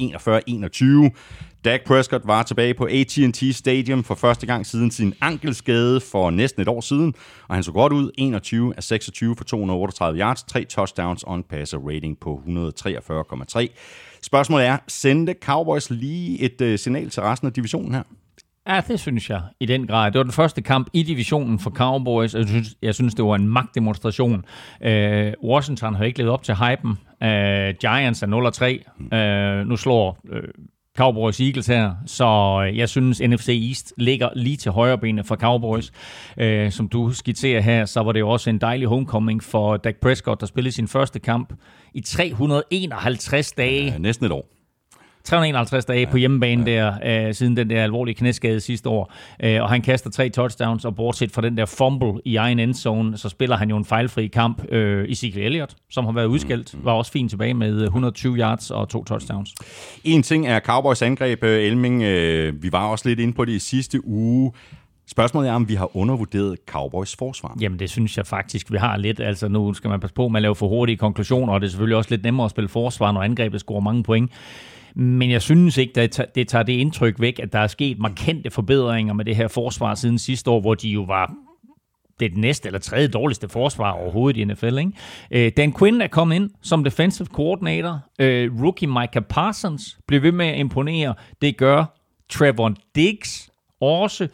41-21. 1.11 1.52
Dak 1.65 1.81
Prescott 1.87 2.27
var 2.27 2.43
tilbage 2.43 2.75
på 2.75 2.89
AT&T 2.91 3.57
Stadium 3.57 4.05
for 4.05 4.15
første 4.15 4.47
gang 4.47 4.67
siden 4.67 4.91
sin 4.91 5.15
ankelskade 5.21 6.01
for 6.01 6.31
næsten 6.31 6.63
et 6.63 6.69
år 6.69 6.81
siden, 6.81 7.15
og 7.49 7.55
han 7.55 7.65
så 7.65 7.73
godt 7.73 7.93
ud 7.93 8.11
21 8.19 8.75
af 8.77 8.83
26 8.83 9.37
for 9.37 9.45
238 9.45 10.19
yards, 10.19 10.43
tre 10.43 10.65
touchdowns 10.65 11.23
og 11.23 11.35
en 11.35 11.43
passer 11.43 11.79
rating 11.79 12.19
på 12.21 12.43
143,3. 12.47 13.67
Spørgsmålet 14.23 14.67
er, 14.67 14.77
sendte 14.89 15.35
Cowboys 15.43 15.91
lige 15.91 16.41
et 16.41 16.61
uh, 16.61 16.79
signal 16.79 17.11
til 17.11 17.23
resten 17.23 17.47
af 17.47 17.53
divisionen 17.53 17.95
her? 17.95 18.03
Ja, 18.69 18.81
det 18.89 19.01
synes 19.01 19.31
jeg 19.31 19.43
i 19.61 19.67
den 19.67 19.87
grad. 19.87 20.11
Det 20.11 20.19
var 20.19 20.23
den 20.23 20.33
første 20.33 20.63
kamp 20.63 20.89
i 20.93 21.03
divisionen 21.03 21.59
for 21.59 21.71
Cowboys, 21.71 22.35
og 22.35 22.41
jeg 22.41 22.49
synes, 22.49 22.77
jeg 22.83 22.95
synes 22.95 23.15
det 23.15 23.25
var 23.25 23.35
en 23.35 23.49
magtdemonstration. 23.49 24.45
Øh, 24.83 25.33
Washington 25.45 25.95
har 25.95 26.05
ikke 26.05 26.19
levet 26.19 26.33
op 26.33 26.43
til 26.43 26.55
hypen. 26.55 26.91
Øh, 27.23 27.75
Giants 27.81 28.23
er 28.23 28.81
0-3. 29.11 29.17
Øh, 29.17 29.67
nu 29.67 29.77
slår 29.77 30.19
øh, 30.33 30.43
Cowboys 30.97 31.41
Eagles 31.41 31.67
her, 31.67 31.95
så 32.07 32.25
øh, 32.67 32.79
jeg 32.79 32.89
synes 32.89 33.21
NFC 33.21 33.49
East 33.69 33.93
ligger 33.97 34.29
lige 34.37 34.57
til 34.57 34.73
højre 34.73 34.99
benet 34.99 35.27
for 35.27 35.37
Cowboys. 35.37 35.93
Øh, 36.37 36.73
som 36.73 36.89
du 36.89 37.13
skitserer 37.13 37.61
her, 37.61 37.85
så 37.85 38.01
var 38.01 38.13
det 38.13 38.21
jo 38.21 38.29
også 38.29 38.51
en 38.51 38.59
dejlig 38.59 38.89
homecoming 38.89 39.43
for 39.43 39.77
Dak 39.77 39.97
Prescott, 39.97 40.41
der 40.41 40.47
spillede 40.47 40.75
sin 40.75 40.89
første 40.89 41.19
kamp 41.19 41.53
i 41.95 42.01
351 42.01 43.53
dage. 43.53 43.85
Ja, 43.85 43.99
næsten 43.99 44.27
et 44.27 44.33
år. 44.33 44.52
351 45.25 45.85
dage 45.85 46.07
på 46.07 46.17
hjemmebane 46.17 46.67
der, 46.67 46.93
øh, 47.29 47.35
siden 47.35 47.57
den 47.57 47.71
der 47.71 47.83
alvorlige 47.83 48.15
knæskade 48.15 48.61
sidste 48.61 48.89
år. 48.89 49.13
Øh, 49.43 49.63
og 49.63 49.69
han 49.69 49.83
kaster 49.83 50.11
tre 50.11 50.29
touchdowns, 50.29 50.85
og 50.85 50.97
bortset 50.97 51.33
fra 51.33 51.43
den 51.43 51.57
der 51.57 51.67
fumble 51.67 52.21
i 52.25 52.37
egen 52.37 52.59
endzone, 52.59 53.19
så 53.19 53.29
spiller 53.29 53.57
han 53.57 53.71
jo 53.71 53.77
en 53.77 53.85
fejlfri 53.85 54.27
kamp. 54.27 54.73
Øh, 54.73 55.09
Ezekiel 55.09 55.45
Elliott, 55.45 55.75
som 55.91 56.05
har 56.05 56.13
været 56.13 56.27
udskældt, 56.27 56.85
var 56.85 56.93
også 56.93 57.13
fint 57.13 57.31
tilbage 57.31 57.55
med 57.55 57.83
120 57.83 58.37
yards 58.37 58.71
og 58.71 58.89
to 58.89 59.05
touchdowns. 59.05 59.55
En 60.05 60.23
ting 60.23 60.47
er 60.47 60.61
Cowboys 60.61 61.03
angreb, 61.03 61.45
øh, 61.45 61.63
Elming. 61.63 62.03
Øh, 62.03 62.63
vi 62.63 62.73
var 62.73 62.87
også 62.87 63.09
lidt 63.09 63.21
inde 63.21 63.33
på 63.33 63.45
det 63.45 63.53
i 63.53 63.59
sidste 63.59 64.07
uge. 64.07 64.53
Spørgsmålet 65.07 65.49
er, 65.49 65.53
om 65.55 65.69
vi 65.69 65.75
har 65.75 65.97
undervurderet 65.97 66.59
Cowboys 66.67 67.17
forsvar. 67.17 67.57
Jamen, 67.61 67.79
det 67.79 67.91
synes 67.91 68.17
jeg 68.17 68.27
faktisk, 68.27 68.73
vi 68.73 68.77
har 68.77 68.97
lidt. 68.97 69.21
Altså, 69.21 69.49
nu 69.49 69.75
skal 69.75 69.91
man 69.91 70.01
passe 70.01 70.15
på 70.15 70.29
med 70.29 70.39
at 70.39 70.43
lave 70.43 70.55
for 70.55 70.69
hurtige 70.69 70.97
konklusioner, 70.97 71.53
og 71.53 71.61
det 71.61 71.67
er 71.67 71.71
selvfølgelig 71.71 71.97
også 71.97 72.11
lidt 72.11 72.25
nemmere 72.25 72.45
at 72.45 72.51
spille 72.51 72.69
forsvar, 72.69 73.13
når 73.13 73.23
angrebet 73.23 73.61
scorer 73.61 73.81
mange 73.81 74.03
point. 74.03 74.31
Men 74.95 75.31
jeg 75.31 75.43
synes 75.43 75.77
ikke, 75.77 76.01
at 76.01 76.31
det 76.35 76.49
tager 76.49 76.63
det 76.63 76.73
indtryk 76.73 77.21
væk, 77.21 77.39
at 77.39 77.53
der 77.53 77.59
er 77.59 77.67
sket 77.67 77.99
markante 77.99 78.51
forbedringer 78.51 79.15
med 79.15 79.25
det 79.25 79.37
her 79.37 79.49
forsvar 79.49 79.95
siden 79.95 80.19
sidste 80.19 80.51
år, 80.51 80.61
hvor 80.61 80.75
de 80.75 80.89
jo 80.89 81.03
var 81.03 81.35
det 82.21 82.37
næste 82.37 82.67
eller 82.67 82.79
tredje 82.79 83.09
dårligste 83.09 83.49
forsvar 83.49 83.91
overhovedet 83.93 84.41
i 84.41 84.45
NFL. 84.45 84.79
Ikke? 84.79 85.47
Uh, 85.47 85.53
Dan 85.57 85.73
Quinn 85.73 86.01
er 86.01 86.07
kommet 86.07 86.37
ind 86.37 86.51
som 86.63 86.85
defensive 86.85 87.27
coordinator. 87.27 88.01
Uh, 88.23 88.63
rookie 88.63 88.89
Micah 88.89 89.23
Parsons 89.23 89.99
bliver 90.07 90.21
ved 90.21 90.33
med 90.33 90.47
at 90.47 90.59
imponere. 90.59 91.15
Det 91.43 91.57
gør 91.57 91.85
Trevor 92.31 92.75
Diggs 92.95 93.51
også. 93.81 94.29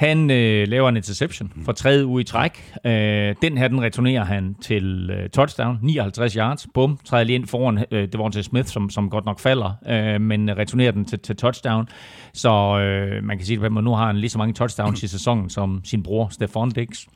Han 0.00 0.30
øh, 0.30 0.68
laver 0.68 0.88
en 0.88 0.96
interception 0.96 1.52
for 1.64 1.72
tredje 1.72 2.06
uge 2.06 2.20
i 2.20 2.24
træk. 2.24 2.72
Øh, 2.86 3.34
den 3.42 3.58
her, 3.58 3.68
den 3.68 3.82
returnerer 3.82 4.24
han 4.24 4.54
til 4.62 5.10
øh, 5.10 5.30
touchdown, 5.30 5.78
59 5.82 6.34
yards. 6.34 6.66
Bum, 6.74 6.98
træder 7.04 7.24
lige 7.24 7.34
ind 7.34 7.46
foran 7.46 7.84
øh, 7.90 8.08
Devontae 8.12 8.42
Smith, 8.42 8.68
som, 8.68 8.90
som 8.90 9.10
godt 9.10 9.24
nok 9.24 9.40
falder, 9.40 9.72
øh, 9.88 10.20
men 10.20 10.56
returnerer 10.56 10.90
den 10.90 11.04
til, 11.04 11.18
til 11.18 11.36
touchdown. 11.36 11.88
Så 12.34 12.78
øh, 12.78 13.24
man 13.24 13.38
kan 13.38 13.46
sige, 13.46 13.64
at 13.64 13.72
nu 13.72 13.94
har 13.94 14.06
han 14.06 14.16
lige 14.16 14.30
så 14.30 14.38
mange 14.38 14.54
touchdowns 14.54 15.02
i 15.02 15.06
sæsonen 15.06 15.50
som 15.50 15.80
sin 15.84 16.02
bror, 16.02 16.28
Stefan 16.28 16.70
Diggs. 16.70 17.08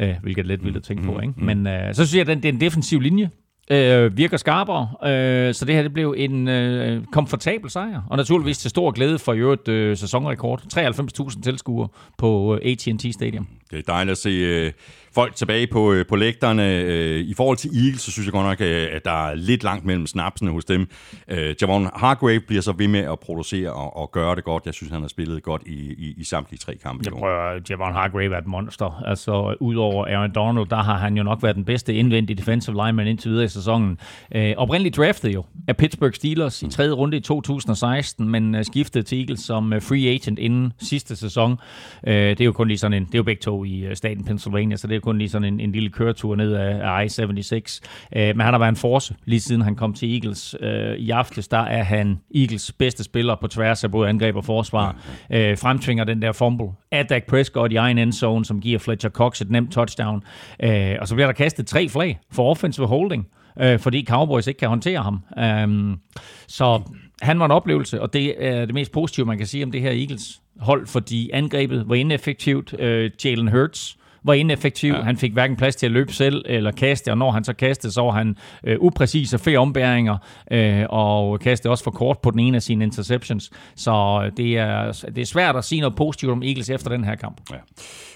Øh, 0.00 0.14
hvilket 0.22 0.42
er 0.42 0.46
lidt 0.46 0.64
vildt 0.64 0.76
at 0.76 0.82
tænke 0.82 1.02
på, 1.02 1.20
ikke? 1.20 1.34
Men 1.36 1.66
øh, 1.66 1.94
så 1.94 2.06
synes 2.06 2.14
jeg, 2.14 2.20
at 2.20 2.26
den, 2.26 2.42
det 2.42 2.48
er 2.48 2.52
en 2.52 2.60
defensiv 2.60 3.00
linje, 3.00 3.30
øh, 3.70 4.16
virker 4.16 4.36
skarpere, 4.36 4.88
øh, 5.04 5.54
så 5.54 5.64
det 5.64 5.74
her 5.74 5.82
det 5.82 5.92
blev 5.92 6.14
en 6.16 6.48
øh, 6.48 7.04
komfortabel 7.04 7.70
sejr, 7.70 8.02
og 8.10 8.16
naturligvis 8.16 8.58
til 8.58 8.70
stor 8.70 8.90
glæde 8.90 9.18
for 9.18 9.32
i 9.32 9.38
øvrigt 9.38 9.68
øh, 9.68 9.96
sæsonrekord. 9.96 10.62
93.000 10.74 11.42
tilskuere 11.42 11.88
på 12.18 12.54
øh, 12.54 12.70
AT&T 12.70 13.14
Stadium. 13.14 13.46
Det 13.70 13.78
er 13.78 13.82
dejligt 13.82 14.12
at 14.12 14.18
se 14.18 14.28
øh, 14.28 14.72
folk 15.14 15.34
tilbage 15.34 15.66
på, 15.66 15.92
øh, 15.92 16.06
på 16.06 16.16
lægterne. 16.16 16.80
Øh, 16.80 17.20
I 17.20 17.34
forhold 17.34 17.56
til 17.56 17.70
Eagles, 17.84 18.00
så 18.00 18.10
synes 18.12 18.26
jeg 18.26 18.32
godt 18.32 18.46
nok, 18.46 18.60
øh, 18.60 18.88
at 18.92 19.04
der 19.04 19.28
er 19.28 19.34
lidt 19.34 19.64
langt 19.64 19.84
mellem 19.84 20.06
snapsene 20.06 20.50
hos 20.50 20.64
dem. 20.64 20.88
Øh, 21.28 21.54
Javon 21.60 21.90
Hargrave 21.94 22.40
bliver 22.40 22.62
så 22.62 22.72
ved 22.72 22.88
med 22.88 23.00
at 23.00 23.20
producere 23.20 23.72
og, 23.72 23.96
og 23.96 24.10
gøre 24.10 24.36
det 24.36 24.44
godt. 24.44 24.66
Jeg 24.66 24.74
synes, 24.74 24.92
han 24.92 25.00
har 25.00 25.08
spillet 25.08 25.42
godt 25.42 25.62
i, 25.66 25.92
i, 25.92 26.14
i 26.16 26.24
samtlige 26.24 26.58
tre 26.58 26.76
kampe. 26.76 27.02
Jeg 27.04 27.12
prøver, 27.12 27.60
Javon 27.70 27.92
Hargrave 27.92 28.34
er 28.34 28.38
et 28.38 28.46
monster. 28.46 29.02
Altså, 29.06 29.56
udover 29.60 30.06
Aaron 30.06 30.32
Donald, 30.34 30.66
der 30.66 30.82
har 30.82 30.98
han 30.98 31.16
jo 31.16 31.22
nok 31.22 31.42
været 31.42 31.56
den 31.56 31.64
bedste 31.64 31.94
indvendige 31.94 32.36
defensive 32.36 32.86
lineman 32.86 33.06
indtil 33.06 33.30
videre 33.30 33.44
i 33.44 33.48
sæsonen. 33.48 33.98
Øh, 34.34 34.54
oprindeligt 34.56 34.96
draftet 34.96 35.34
jo 35.34 35.44
af 35.68 35.76
Pittsburgh 35.76 36.14
Steelers 36.14 36.62
i 36.62 36.68
tredje 36.70 36.92
runde 36.92 37.16
i 37.16 37.20
2016, 37.20 38.28
men 38.28 38.54
øh, 38.54 38.64
skiftede 38.64 39.04
til 39.04 39.18
Eagles 39.18 39.40
som 39.40 39.72
øh, 39.72 39.82
free 39.82 40.08
agent 40.08 40.38
inden 40.38 40.72
sidste 40.78 41.16
sæson. 41.16 41.58
Øh, 42.06 42.14
det 42.14 42.40
er 42.40 42.44
jo 42.44 42.52
kun 42.52 42.68
lige 42.68 42.78
sådan 42.78 42.96
en, 42.96 43.04
det 43.04 43.14
er 43.14 43.18
jo 43.18 43.22
begge 43.22 43.40
to 43.40 43.57
i 43.64 43.80
øh, 43.80 43.96
staten 43.96 44.24
Pennsylvania, 44.24 44.76
så 44.76 44.86
det 44.86 44.96
er 44.96 45.00
kun 45.00 45.18
lige 45.18 45.28
sådan 45.28 45.54
en, 45.54 45.60
en 45.60 45.72
lille 45.72 45.90
køretur 45.90 46.36
ned 46.36 46.52
af, 46.52 46.98
af 46.98 47.04
I-76. 47.04 47.80
Øh, 48.16 48.36
men 48.36 48.40
han 48.40 48.54
har 48.54 48.58
været 48.58 48.68
en 48.68 48.76
force 48.76 49.14
lige 49.24 49.40
siden 49.40 49.62
han 49.62 49.76
kom 49.76 49.94
til 49.94 50.14
Eagles. 50.14 50.56
Øh, 50.60 50.96
I 50.96 51.10
aftes, 51.10 51.48
der 51.48 51.58
er 51.58 51.82
han 51.82 52.18
Eagles 52.34 52.72
bedste 52.72 53.04
spiller 53.04 53.36
på 53.40 53.48
tværs 53.48 53.84
af 53.84 53.90
både 53.90 54.08
angreb 54.08 54.36
og 54.36 54.44
forsvar. 54.44 54.96
Øh, 55.30 55.58
fremtvinger 55.58 56.04
den 56.04 56.22
der 56.22 56.32
fumble 56.32 56.68
af 56.92 57.06
Dak 57.06 57.26
Prescott 57.26 57.72
i 57.72 57.76
egen 57.76 57.98
endzone, 57.98 58.44
som 58.44 58.60
giver 58.60 58.78
Fletcher 58.78 59.10
Cox 59.10 59.40
et 59.40 59.50
nemt 59.50 59.72
touchdown. 59.72 60.22
Øh, 60.62 60.96
og 61.00 61.08
så 61.08 61.14
bliver 61.14 61.26
der 61.26 61.34
kastet 61.34 61.66
tre 61.66 61.88
flag 61.88 62.18
for 62.32 62.50
offensive 62.50 62.86
holding 62.86 63.26
øh, 63.60 63.78
fordi 63.78 64.04
Cowboys 64.04 64.46
ikke 64.46 64.58
kan 64.58 64.68
håndtere 64.68 65.02
ham. 65.02 65.22
Um, 65.64 66.00
så 66.48 66.82
han 67.22 67.38
var 67.38 67.44
en 67.44 67.50
oplevelse, 67.50 68.02
og 68.02 68.12
det 68.12 68.46
er 68.46 68.64
det 68.64 68.74
mest 68.74 68.92
positive, 68.92 69.26
man 69.26 69.38
kan 69.38 69.46
sige 69.46 69.64
om 69.64 69.72
det 69.72 69.80
her 69.80 69.90
Eagles 69.90 70.40
hold, 70.58 70.86
fordi 70.86 71.30
angrebet 71.32 71.88
var 71.88 71.94
ineffektivt. 71.94 72.72
Uh, 72.72 73.24
Jalen 73.24 73.48
Hurts 73.48 73.98
var 74.22 74.34
ineffektiv. 74.34 74.92
Ja. 74.92 75.02
Han 75.02 75.16
fik 75.16 75.32
hverken 75.32 75.56
plads 75.56 75.76
til 75.76 75.86
at 75.86 75.92
løbe 75.92 76.12
selv 76.12 76.44
eller 76.46 76.70
kaste, 76.70 77.10
og 77.10 77.18
når 77.18 77.30
han 77.30 77.44
så 77.44 77.52
kastede, 77.52 77.92
så 77.92 78.02
var 78.02 78.10
han 78.10 78.36
øh, 78.64 78.76
upræcis 78.80 79.34
og 79.34 79.40
flere 79.40 79.58
ombæringer, 79.58 80.16
øh, 80.50 80.84
og 80.88 81.40
kastede 81.40 81.72
også 81.72 81.84
for 81.84 81.90
kort 81.90 82.18
på 82.18 82.30
den 82.30 82.40
ene 82.40 82.56
af 82.56 82.62
sine 82.62 82.84
interceptions. 82.84 83.50
Så 83.76 84.30
det 84.36 84.58
er, 84.58 85.04
det 85.14 85.18
er 85.18 85.26
svært 85.26 85.56
at 85.56 85.64
sige 85.64 85.80
noget 85.80 85.96
positivt 85.96 86.32
om 86.32 86.42
Eagles 86.42 86.70
efter 86.70 86.90
den 86.90 87.04
her 87.04 87.14
kamp. 87.14 87.40
Ja. 87.50 87.56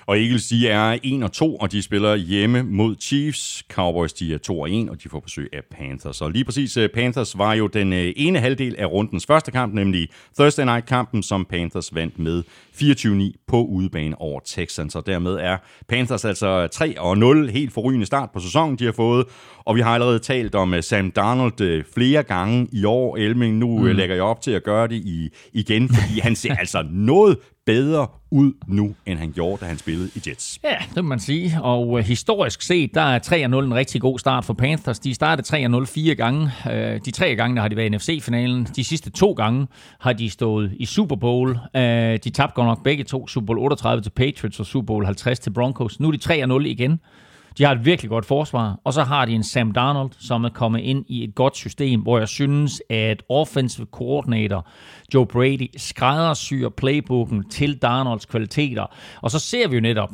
Og 0.07 0.21
Eagles, 0.21 0.49
de 0.49 0.69
er 0.69 0.99
1 1.03 1.23
og 1.23 1.33
2, 1.33 1.57
og 1.57 1.73
de 1.73 1.83
spiller 1.83 2.17
hjemme 2.17 2.63
mod 2.63 2.97
Chiefs. 3.01 3.65
Cowboys, 3.71 4.13
de 4.13 4.35
er 4.35 4.39
2 4.39 4.61
og 4.61 4.71
1, 4.71 4.91
og 4.91 5.03
de 5.03 5.09
får 5.09 5.21
besøg 5.21 5.49
af 5.53 5.61
Panthers. 5.71 6.21
Og 6.21 6.31
lige 6.31 6.45
præcis, 6.45 6.77
øh, 6.77 6.89
Panthers 6.89 7.39
var 7.39 7.55
jo 7.55 7.67
den 7.67 7.93
øh, 7.93 8.13
ene 8.17 8.39
halvdel 8.39 8.77
af 8.79 8.87
rundens 8.87 9.27
første 9.27 9.51
kamp, 9.51 9.75
nemlig 9.75 10.09
Thursday 10.39 10.65
Night-kampen, 10.65 11.23
som 11.23 11.45
Panthers 11.45 11.95
vandt 11.95 12.19
med 12.19 12.43
24-9 12.75 13.45
på 13.49 13.65
udebane 13.65 14.21
over 14.21 14.41
Texans. 14.47 14.97
Og 14.97 15.07
dermed 15.07 15.35
er 15.35 15.57
Panthers 15.89 16.25
altså 16.25 16.67
3 16.67 17.01
og 17.01 17.19
0, 17.19 17.51
helt 17.51 17.73
forrygende 17.73 18.07
start 18.07 18.31
på 18.35 18.41
sæsonen, 18.41 18.79
de 18.79 18.85
har 18.85 18.93
fået. 18.93 19.27
Og 19.65 19.77
vi 19.77 19.81
har 19.81 19.95
allerede 19.95 20.19
talt 20.19 20.55
om 20.55 20.75
Sam 20.83 21.11
Darnold 21.11 21.85
flere 21.95 22.23
gange 22.23 22.69
i 22.73 22.85
år. 22.85 23.17
Elming, 23.17 23.57
nu 23.57 23.79
mm. 23.79 23.85
lægger 23.85 24.15
jeg 24.15 24.25
op 24.25 24.41
til 24.41 24.51
at 24.51 24.63
gøre 24.63 24.89
det 24.89 24.97
i, 24.97 25.29
igen, 25.53 25.89
fordi 25.89 26.21
han 26.21 26.37
ser 26.37 26.55
altså 26.55 26.85
noget 26.91 27.39
bedre 27.67 28.07
ud 28.31 28.53
nu, 28.69 28.95
end 29.07 29.19
han 29.19 29.33
gjorde, 29.33 29.61
da 29.61 29.67
han 29.67 29.79
spillede 29.79 30.11
i 30.15 30.21
Jets. 30.27 30.59
Ja, 30.65 30.77
det 30.95 31.05
må 31.05 31.09
man 31.09 31.21
sige. 31.21 31.63
Og 31.63 32.03
historisk 32.03 32.63
set, 32.63 32.95
der 32.95 33.01
er 33.01 33.19
3-0 33.19 33.35
en 33.35 33.75
rigtig 33.75 34.01
god 34.01 34.19
start 34.19 34.45
for 34.45 34.55
Panthers. 34.55 34.99
De 34.99 35.15
startede 35.15 35.67
3-0 35.67 35.85
fire 35.85 36.15
gange. 36.15 36.51
De 37.05 37.11
tre 37.11 37.37
gange 37.37 37.57
der 37.57 37.63
har 37.63 37.69
de 37.69 37.77
været 37.77 37.87
i 37.87 37.97
NFC-finalen. 37.97 38.67
De 38.77 38.85
sidste 38.85 39.11
to 39.11 39.33
gange 39.33 39.67
har 40.01 40.13
de 40.13 40.31
stået 40.31 40.73
i 40.77 40.87
Super 40.87 41.17
Bowl. 41.17 41.59
De 42.25 42.31
tabte 42.31 42.55
godt 42.67 42.79
nok 42.79 42.85
begge 42.85 43.05
to. 43.05 43.29
Super 43.29 43.47
Bowl 43.47 43.59
38 43.59 44.03
til 44.03 44.11
Patriots 44.11 44.61
og 44.61 44.67
Super 44.67 44.87
Bowl 44.87 45.05
50 45.05 45.39
til 45.39 45.51
Broncos. 45.51 46.01
Nu 46.01 46.09
er 46.09 46.13
de 46.13 46.45
3-0 46.45 46.67
igen. 46.67 47.01
De 47.59 47.65
har 47.65 47.73
et 47.73 47.85
virkelig 47.85 48.09
godt 48.09 48.25
forsvar, 48.25 48.81
og 48.85 48.93
så 48.93 49.03
har 49.03 49.25
de 49.25 49.33
en 49.33 49.43
Sam 49.43 49.73
Darnold, 49.73 50.11
som 50.19 50.45
er 50.45 50.49
kommet 50.49 50.81
ind 50.81 51.05
i 51.09 51.25
et 51.25 51.35
godt 51.35 51.57
system, 51.57 52.01
hvor 52.01 52.19
jeg 52.19 52.29
synes, 52.29 52.83
at 52.91 53.23
offensive 53.29 53.87
coordinator 53.93 54.67
Joe 55.15 55.27
Brady 55.27 55.71
skræddersyr 55.77 56.69
playbooken 56.69 57.49
til 57.51 57.79
Darnolds 57.83 58.27
kvaliteter. 58.27 58.87
Og 59.21 59.31
så 59.31 59.39
ser 59.39 59.69
vi 59.69 59.75
jo 59.75 59.81
netop 59.81 60.11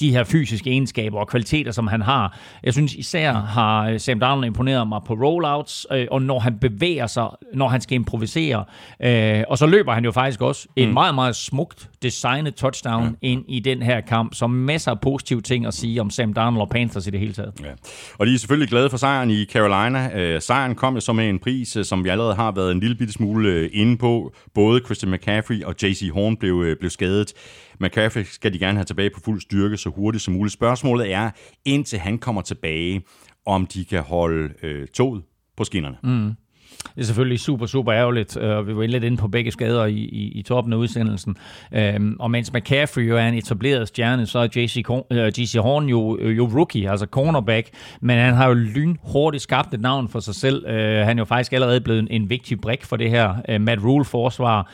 de 0.00 0.10
her 0.10 0.24
fysiske 0.24 0.70
egenskaber 0.70 1.18
og 1.18 1.28
kvaliteter, 1.28 1.72
som 1.72 1.86
han 1.86 2.02
har. 2.02 2.38
Jeg 2.62 2.72
synes 2.72 2.94
især 2.94 3.32
har 3.32 3.88
øh, 3.88 4.00
Sam 4.00 4.20
Darnold 4.20 4.44
imponeret 4.44 4.88
mig 4.88 5.00
på 5.06 5.14
rollouts, 5.14 5.86
øh, 5.92 6.06
og 6.10 6.22
når 6.22 6.38
han 6.38 6.58
bevæger 6.58 7.06
sig, 7.06 7.28
når 7.54 7.68
han 7.68 7.80
skal 7.80 7.94
improvisere. 7.94 8.64
Øh, 9.02 9.42
og 9.48 9.58
så 9.58 9.66
løber 9.66 9.92
han 9.92 10.04
jo 10.04 10.12
faktisk 10.12 10.40
også 10.40 10.68
en 10.76 10.88
mm. 10.88 10.94
meget, 10.94 11.14
meget 11.14 11.36
smukt 11.36 11.90
designet 12.02 12.54
touchdown 12.54 13.04
ja. 13.22 13.28
ind 13.28 13.44
i 13.48 13.60
den 13.60 13.82
her 13.82 14.00
kamp, 14.00 14.34
som 14.34 14.50
masser 14.50 14.90
af 14.90 15.00
positive 15.00 15.40
ting 15.40 15.66
at 15.66 15.74
sige 15.74 16.00
om 16.00 16.10
Sam 16.10 16.32
Darnold 16.32 16.60
og 16.60 16.68
Panthers 16.68 17.06
i 17.06 17.10
det 17.10 17.20
hele 17.20 17.32
taget. 17.32 17.52
Ja. 17.64 17.70
Og 18.18 18.26
de 18.26 18.34
er 18.34 18.38
selvfølgelig 18.38 18.68
glade 18.68 18.90
for 18.90 18.96
sejren 18.96 19.30
i 19.30 19.44
Carolina. 19.44 20.18
Øh, 20.20 20.42
sejren 20.42 20.74
kom 20.74 20.94
jo 20.94 21.00
så 21.00 21.12
med 21.12 21.28
en 21.28 21.38
pris, 21.38 21.76
øh, 21.76 21.84
som 21.84 22.04
vi 22.04 22.08
allerede 22.08 22.34
har 22.34 22.52
været 22.52 22.72
en 22.72 22.80
lille 22.80 22.96
bitte 22.96 23.12
smule 23.12 23.48
øh, 23.48 23.70
inde 23.72 23.96
på. 23.96 24.32
Både 24.54 24.80
Christian 24.84 25.12
McCaffrey 25.12 25.62
og 25.62 25.74
JC 25.82 26.10
Horn 26.14 26.36
blev, 26.36 26.76
blev 26.80 26.90
skadet. 26.90 27.32
McCaffrey 27.80 28.22
skal 28.22 28.52
de 28.52 28.58
gerne 28.58 28.78
have 28.78 28.84
tilbage 28.84 29.10
på 29.14 29.20
fuld 29.20 29.40
styrke 29.40 29.76
så 29.76 29.90
hurtigt 29.90 30.24
som 30.24 30.34
muligt. 30.34 30.52
Spørgsmålet 30.52 31.12
er, 31.12 31.30
indtil 31.64 31.98
han 31.98 32.18
kommer 32.18 32.42
tilbage, 32.42 33.02
om 33.46 33.66
de 33.66 33.84
kan 33.84 34.02
holde 34.02 34.54
øh, 34.62 34.86
toget 34.86 35.22
på 35.56 35.64
skinnerne. 35.64 35.96
Mm. 36.02 36.32
Det 36.94 37.00
er 37.00 37.04
selvfølgelig 37.04 37.40
super, 37.40 37.66
super 37.66 37.92
ærgerligt, 37.92 38.36
øh, 38.36 38.56
og 38.56 38.66
vi 38.66 38.76
var 38.76 38.86
lidt 38.86 39.04
inde 39.04 39.16
på 39.16 39.28
begge 39.28 39.50
skader 39.50 39.84
i, 39.84 39.94
i, 39.94 40.32
i 40.38 40.42
toppen 40.42 40.72
af 40.72 40.76
udsendelsen. 40.76 41.36
Uh, 41.72 41.78
og 42.18 42.30
mens 42.30 42.52
McCaffrey 42.52 43.08
jo 43.08 43.16
er 43.16 43.28
en 43.28 43.34
etableret 43.34 43.88
stjerne, 43.88 44.26
så 44.26 44.38
er 44.38 44.48
JC, 44.56 44.84
uh, 44.88 45.00
øh, 45.10 45.26
JC 45.38 45.54
Horn 45.60 45.86
jo, 45.86 46.18
øh, 46.20 46.36
jo 46.36 46.50
rookie, 46.54 46.90
altså 46.90 47.06
cornerback, 47.06 47.68
men 48.00 48.18
han 48.18 48.34
har 48.34 48.48
jo 48.48 48.54
lynhurtigt 48.54 49.42
skabt 49.42 49.74
et 49.74 49.80
navn 49.80 50.08
for 50.08 50.20
sig 50.20 50.34
selv. 50.34 50.64
Uh, 50.66 50.74
han 51.06 51.18
er 51.18 51.20
jo 51.20 51.24
faktisk 51.24 51.52
allerede 51.52 51.80
blevet 51.80 51.98
en, 51.98 52.08
en 52.10 52.30
vigtig 52.30 52.60
brik 52.60 52.84
for 52.84 52.96
det 52.96 53.10
her 53.10 53.34
uh, 53.54 53.60
Matt 53.60 53.84
Rule-forsvar. 53.84 54.70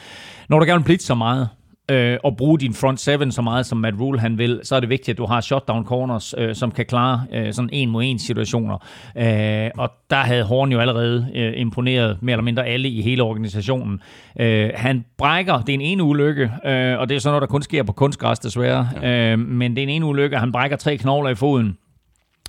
Når 0.48 0.58
du 0.58 0.64
gerne 0.64 0.80
vil 0.80 0.84
blive 0.84 0.98
så 0.98 1.14
meget, 1.14 1.48
øh, 1.92 2.18
og 2.24 2.36
bruge 2.36 2.58
din 2.58 2.74
front 2.74 3.00
seven 3.00 3.32
så 3.32 3.42
meget, 3.42 3.66
som 3.66 3.78
Matt 3.78 4.00
Rule 4.00 4.20
han 4.20 4.38
vil, 4.38 4.60
så 4.62 4.76
er 4.76 4.80
det 4.80 4.88
vigtigt, 4.88 5.14
at 5.14 5.18
du 5.18 5.26
har 5.26 5.40
shutdown 5.40 5.84
corners, 5.84 6.34
øh, 6.38 6.54
som 6.54 6.70
kan 6.70 6.86
klare 6.86 7.26
øh, 7.32 7.52
sådan 7.52 7.70
en 7.72 7.90
mod 7.90 8.02
en 8.04 8.18
situationer. 8.18 8.74
Øh, 9.16 9.70
og 9.78 9.90
der 10.10 10.16
havde 10.16 10.44
Horn 10.44 10.72
jo 10.72 10.78
allerede 10.78 11.28
øh, 11.34 11.52
imponeret 11.56 12.18
mere 12.22 12.32
eller 12.32 12.44
mindre 12.44 12.66
alle 12.66 12.88
i 12.88 13.02
hele 13.02 13.22
organisationen. 13.22 14.00
Øh, 14.40 14.70
han 14.74 15.04
brækker, 15.18 15.60
det 15.60 15.68
er 15.68 15.74
en 15.74 15.80
ene 15.80 16.02
ulykke, 16.02 16.50
øh, 16.66 16.98
og 16.98 17.08
det 17.08 17.14
er 17.14 17.18
sådan 17.18 17.30
noget, 17.30 17.40
der 17.40 17.46
kun 17.46 17.62
sker 17.62 17.82
på 17.82 17.92
kunstgræs 17.92 18.38
desværre, 18.38 18.88
øh, 19.04 19.38
men 19.38 19.70
det 19.70 19.78
er 19.78 19.82
en 19.82 19.88
ene 19.88 20.06
ulykke, 20.06 20.38
han 20.38 20.52
brækker 20.52 20.76
tre 20.76 20.96
knogler 20.96 21.30
i 21.30 21.34
foden. 21.34 21.76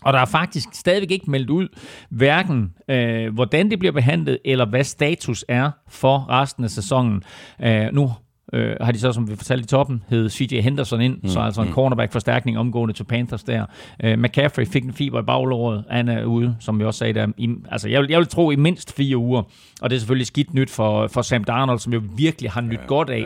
Og 0.04 0.14
der 0.14 0.20
er 0.20 0.26
faktisk 0.26 0.70
stadigvæk 0.74 1.12
ikke 1.12 1.32
meldt 1.32 1.50
ud, 1.50 1.68
hverken 2.10 2.74
øh, 2.90 3.34
hvordan 3.34 3.70
det 3.70 3.80
bliver 3.80 3.92
behandlet, 3.92 4.38
eller 4.46 4.66
hvad 4.66 4.84
status 4.84 5.46
er 5.48 5.72
for 5.90 6.30
resten 6.30 6.64
af 6.64 6.70
sæsonen. 6.70 7.24
Øh, 7.64 7.88
nu 7.94 8.12
øh, 8.54 8.76
har 8.82 8.92
de 8.92 9.00
så, 9.00 9.12
som 9.12 9.30
vi 9.30 9.36
fortalte 9.36 9.64
i 9.64 9.68
toppen, 9.68 10.04
hed 10.10 10.30
CJ 10.30 10.60
Henderson 10.60 11.02
ind, 11.02 11.18
mm. 11.24 11.30
så 11.30 11.40
altså 11.40 11.62
en 11.62 11.68
mm. 11.68 11.74
cornerback-forstærkning 11.74 12.58
omgående 12.58 12.94
til 12.94 13.04
Panthers 13.04 13.44
der. 13.44 13.66
Øh, 14.04 14.18
McCaffrey 14.18 14.66
fik 14.66 14.84
en 14.84 14.94
fiber 14.94 15.20
i 15.22 15.24
baglåret, 15.24 15.84
han 15.90 16.10
er 16.10 16.26
ude, 16.26 16.56
som 16.60 16.80
vi 16.80 16.84
også 16.84 16.98
sagde 16.98 17.14
der. 17.14 17.28
I, 17.38 17.50
altså, 17.72 17.90
jeg 17.90 18.02
vil, 18.02 18.10
jeg 18.10 18.20
vil 18.20 18.28
tro 18.28 18.52
i 18.52 18.56
mindst 18.56 18.96
fire 18.96 19.18
uger, 19.18 19.42
og 19.82 19.90
det 19.90 19.96
er 19.96 20.00
selvfølgelig 20.00 20.28
skidt 20.28 20.54
nyt 20.54 20.70
for, 20.70 21.08
for 21.08 21.22
Sam 21.22 21.44
Darnold, 21.44 21.80
som 21.80 21.94
jo 21.94 22.02
virkelig 22.18 22.52
har 22.52 22.62
nyt 22.62 22.80
ja, 22.80 22.86
godt 22.86 23.10
af, 23.10 23.20
ja. 23.20 23.26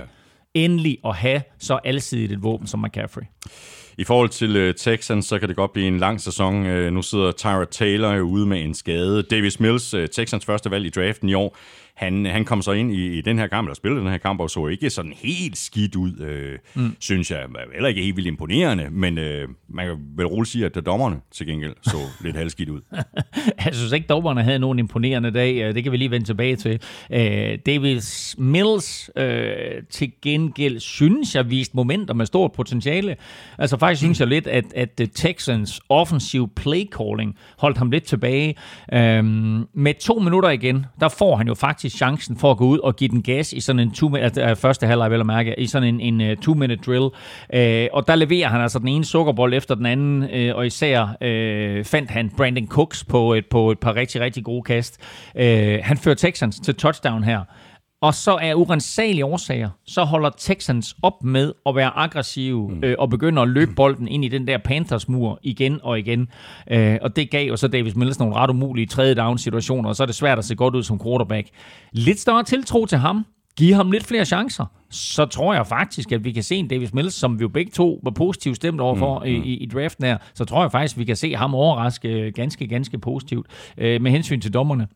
endelig 0.53 0.97
at 1.05 1.15
have 1.15 1.41
så 1.59 1.79
alsidigt 1.83 2.31
et 2.31 2.43
våben 2.43 2.67
som 2.67 2.79
McCaffrey. 2.79 3.23
I 3.99 4.03
forhold 4.03 4.29
til 4.29 4.67
uh, 4.67 4.75
Texans, 4.75 5.25
så 5.25 5.39
kan 5.39 5.47
det 5.49 5.55
godt 5.55 5.73
blive 5.73 5.87
en 5.87 5.97
lang 5.97 6.21
sæson. 6.21 6.65
Uh, 6.65 6.93
nu 6.93 7.01
sidder 7.01 7.31
Tyra 7.31 7.65
Taylor 7.65 8.19
ude 8.19 8.45
med 8.45 8.63
en 8.63 8.73
skade. 8.73 9.23
Davis 9.23 9.59
Mills, 9.59 9.93
uh, 9.93 10.05
Texans 10.05 10.45
første 10.45 10.71
valg 10.71 10.85
i 10.85 10.89
draften 10.89 11.29
i 11.29 11.33
år, 11.33 11.57
han, 11.97 12.25
han 12.25 12.45
kom 12.45 12.61
så 12.61 12.71
ind 12.71 12.91
i, 12.91 13.17
i 13.17 13.21
den 13.21 13.39
her 13.39 13.47
kamp, 13.47 13.67
eller 13.67 13.75
spillede 13.75 14.01
den 14.01 14.09
her 14.09 14.17
kamp, 14.17 14.39
og 14.39 14.49
så 14.49 14.67
ikke 14.67 14.89
sådan 14.89 15.13
helt 15.15 15.57
skidt 15.57 15.95
ud, 15.95 16.19
øh, 16.19 16.59
mm. 16.75 16.95
synes 16.99 17.31
jeg. 17.31 17.45
Heller 17.73 17.89
ikke 17.89 18.01
helt 18.01 18.15
vildt 18.15 18.27
imponerende, 18.27 18.89
men 18.91 19.17
øh, 19.17 19.47
man 19.69 19.87
kan 19.87 19.97
vel 20.17 20.25
roligt 20.27 20.51
sige, 20.51 20.65
at 20.65 20.85
dommerne 20.85 21.19
til 21.31 21.47
gengæld 21.47 21.73
så 21.81 21.97
lidt 22.23 22.35
halvskidt 22.35 22.69
ud. 22.69 22.81
jeg 23.65 23.75
synes 23.75 23.91
ikke, 23.91 24.07
dommerne 24.07 24.43
havde 24.43 24.59
nogen 24.59 24.79
imponerende 24.79 25.31
dag. 25.31 25.55
Øh, 25.55 25.75
det 25.75 25.83
kan 25.83 25.91
vi 25.91 25.97
lige 25.97 26.11
vende 26.11 26.25
tilbage 26.25 26.55
til. 26.55 26.81
Øh, 27.11 27.57
Davis 27.65 28.35
Mills 28.37 29.09
øh, 29.15 29.47
til 29.89 30.11
gengæld 30.21 30.79
synes 30.79 31.35
jeg 31.35 31.49
vist 31.49 31.75
momenter 31.75 32.13
med 32.13 32.25
stort 32.25 32.51
potentiale. 32.51 33.15
Altså 33.57 33.77
faktisk 33.77 33.99
synes 33.99 34.19
jeg 34.19 34.27
lidt, 34.27 34.47
at, 34.47 34.65
at 34.75 35.01
Texans 35.15 35.81
offensive 35.89 36.47
play 36.55 36.83
calling 36.91 37.35
holdt 37.57 37.77
ham 37.77 37.91
lidt 37.91 38.03
tilbage. 38.03 38.55
Øh, 38.93 39.23
med 39.73 39.99
to 39.99 40.19
minutter 40.19 40.49
igen, 40.49 40.85
der 40.99 41.09
får 41.09 41.35
han 41.35 41.47
jo 41.47 41.53
faktisk 41.53 41.86
faktisk 41.87 41.97
chancen 41.97 42.37
for 42.37 42.51
at 42.51 42.57
gå 42.57 42.65
ud 42.65 42.79
og 42.79 42.95
give 42.95 43.07
den 43.07 43.21
gas 43.21 43.53
i 43.53 43.59
sådan 43.59 43.79
en 43.79 43.91
two 43.91 44.09
minute, 44.09 44.25
altså, 44.25 44.41
øh, 44.41 44.55
første 44.55 44.87
halvleg, 44.87 45.11
vel 45.11 45.19
at 45.19 45.25
mærke, 45.25 45.59
i 45.59 45.67
sådan 45.67 46.01
en, 46.01 46.21
en 46.21 46.31
uh, 46.31 46.37
two-minute 46.37 46.75
drill. 46.85 47.03
Uh, 47.03 47.97
og 47.97 48.07
der 48.07 48.15
leverer 48.15 48.47
han 48.47 48.61
altså 48.61 48.79
den 48.79 48.87
ene 48.87 49.05
sukkerbold 49.05 49.53
efter 49.53 49.75
den 49.75 49.85
anden, 49.85 50.51
og 50.53 50.65
især 50.65 51.03
uh, 51.03 51.85
fandt 51.85 52.11
han 52.11 52.31
Brandon 52.37 52.67
Cooks 52.67 53.03
på 53.03 53.33
et, 53.33 53.45
på 53.45 53.71
et 53.71 53.79
par 53.79 53.95
rigtig, 53.95 54.21
rigtig 54.21 54.43
gode 54.43 54.63
kast. 54.63 55.01
Uh, 55.35 55.41
han 55.81 55.97
fører 55.97 56.15
Texans 56.15 56.59
til 56.59 56.75
touchdown 56.75 57.23
her. 57.23 57.41
Og 58.01 58.13
så 58.13 58.31
er 58.41 58.53
urensagelige 58.53 59.25
årsager, 59.25 59.69
så 59.85 60.03
holder 60.03 60.29
Texans 60.37 60.95
op 61.01 61.23
med 61.23 61.53
at 61.65 61.75
være 61.75 61.97
aggressive 61.97 62.69
mm. 62.69 62.83
øh, 62.83 62.95
og 62.99 63.09
begynder 63.09 63.41
at 63.41 63.49
løbe 63.49 63.71
bolden 63.75 64.07
ind 64.07 64.25
i 64.25 64.27
den 64.27 64.47
der 64.47 64.57
Panthers-mur 64.57 65.39
igen 65.43 65.79
og 65.83 65.99
igen. 65.99 66.27
Øh, 66.71 66.97
og 67.01 67.15
det 67.15 67.31
gav 67.31 67.47
jo 67.47 67.55
så 67.55 67.67
Davis 67.67 67.95
Mills 67.95 68.19
nogle 68.19 68.35
ret 68.35 68.49
umulige 68.49 68.85
tredje 68.85 69.15
down 69.15 69.37
situationer, 69.37 69.89
og 69.89 69.95
så 69.95 70.03
er 70.03 70.05
det 70.05 70.15
svært 70.15 70.37
at 70.37 70.45
se 70.45 70.55
godt 70.55 70.75
ud 70.75 70.83
som 70.83 70.99
quarterback. 70.99 71.47
Lidt 71.91 72.19
større 72.19 72.43
tiltro 72.43 72.85
til 72.85 72.97
ham, 72.97 73.25
give 73.57 73.73
ham 73.73 73.91
lidt 73.91 74.07
flere 74.07 74.25
chancer, 74.25 74.65
så 74.89 75.25
tror 75.25 75.53
jeg 75.53 75.67
faktisk, 75.67 76.11
at 76.11 76.23
vi 76.23 76.31
kan 76.31 76.43
se 76.43 76.55
en 76.55 76.67
Davis 76.67 76.93
Mills, 76.93 77.13
som 77.13 77.39
vi 77.39 77.41
jo 77.41 77.47
begge 77.47 77.71
to 77.71 77.99
var 78.03 78.11
positivt 78.11 78.55
stemt 78.55 78.81
overfor 78.81 79.19
mm, 79.19 79.25
mm. 79.25 79.43
I, 79.43 79.53
i 79.53 79.65
draften 79.65 80.05
her, 80.05 80.17
så 80.33 80.45
tror 80.45 80.61
jeg 80.61 80.71
faktisk, 80.71 80.95
at 80.95 80.99
vi 80.99 81.05
kan 81.05 81.15
se 81.15 81.35
ham 81.35 81.55
overraske 81.55 82.31
ganske, 82.31 82.67
ganske 82.67 82.97
positivt 82.97 83.47
øh, 83.77 84.01
med 84.01 84.11
hensyn 84.11 84.41
til 84.41 84.53
dommerne 84.53 84.87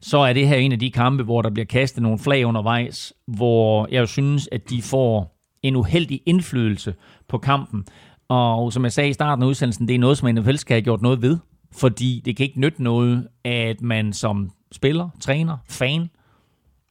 så 0.00 0.18
er 0.18 0.32
det 0.32 0.48
her 0.48 0.56
en 0.56 0.72
af 0.72 0.78
de 0.78 0.90
kampe, 0.90 1.22
hvor 1.22 1.42
der 1.42 1.50
bliver 1.50 1.66
kastet 1.66 2.02
nogle 2.02 2.18
flag 2.18 2.46
undervejs, 2.46 3.12
hvor 3.26 3.88
jeg 3.90 4.08
synes, 4.08 4.48
at 4.52 4.70
de 4.70 4.82
får 4.82 5.36
en 5.62 5.76
uheldig 5.76 6.20
indflydelse 6.26 6.94
på 7.28 7.38
kampen. 7.38 7.84
Og 8.28 8.72
som 8.72 8.84
jeg 8.84 8.92
sagde 8.92 9.10
i 9.10 9.12
starten 9.12 9.42
af 9.42 9.46
udsendelsen, 9.46 9.88
det 9.88 9.94
er 9.94 9.98
noget, 9.98 10.18
som 10.18 10.34
NFL 10.34 10.54
skal 10.56 10.74
have 10.74 10.82
gjort 10.82 11.02
noget 11.02 11.22
ved, 11.22 11.38
fordi 11.72 12.22
det 12.24 12.36
kan 12.36 12.44
ikke 12.44 12.60
nytte 12.60 12.82
noget, 12.82 13.28
at 13.44 13.80
man 13.80 14.12
som 14.12 14.50
spiller, 14.72 15.08
træner, 15.20 15.56
fan, 15.68 16.10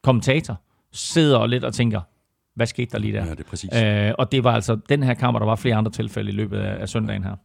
kommentator, 0.02 0.60
sidder 0.92 1.46
lidt 1.46 1.64
og 1.64 1.74
tænker, 1.74 2.00
hvad 2.54 2.66
skete 2.66 2.90
der 2.92 2.98
lige 2.98 3.12
der? 3.12 3.24
Ja, 3.24 3.30
det 3.30 3.40
er 3.40 3.44
præcis. 3.50 3.70
Øh, 3.82 4.12
og 4.18 4.32
det 4.32 4.44
var 4.44 4.52
altså 4.52 4.78
den 4.88 5.02
her 5.02 5.14
kamp, 5.14 5.34
og 5.34 5.40
der 5.40 5.46
var 5.46 5.56
flere 5.56 5.74
andre 5.76 5.90
tilfælde 5.90 6.30
i 6.30 6.34
løbet 6.34 6.58
af, 6.58 6.80
af 6.80 6.88
søndagen 6.88 7.24
her. 7.24 7.36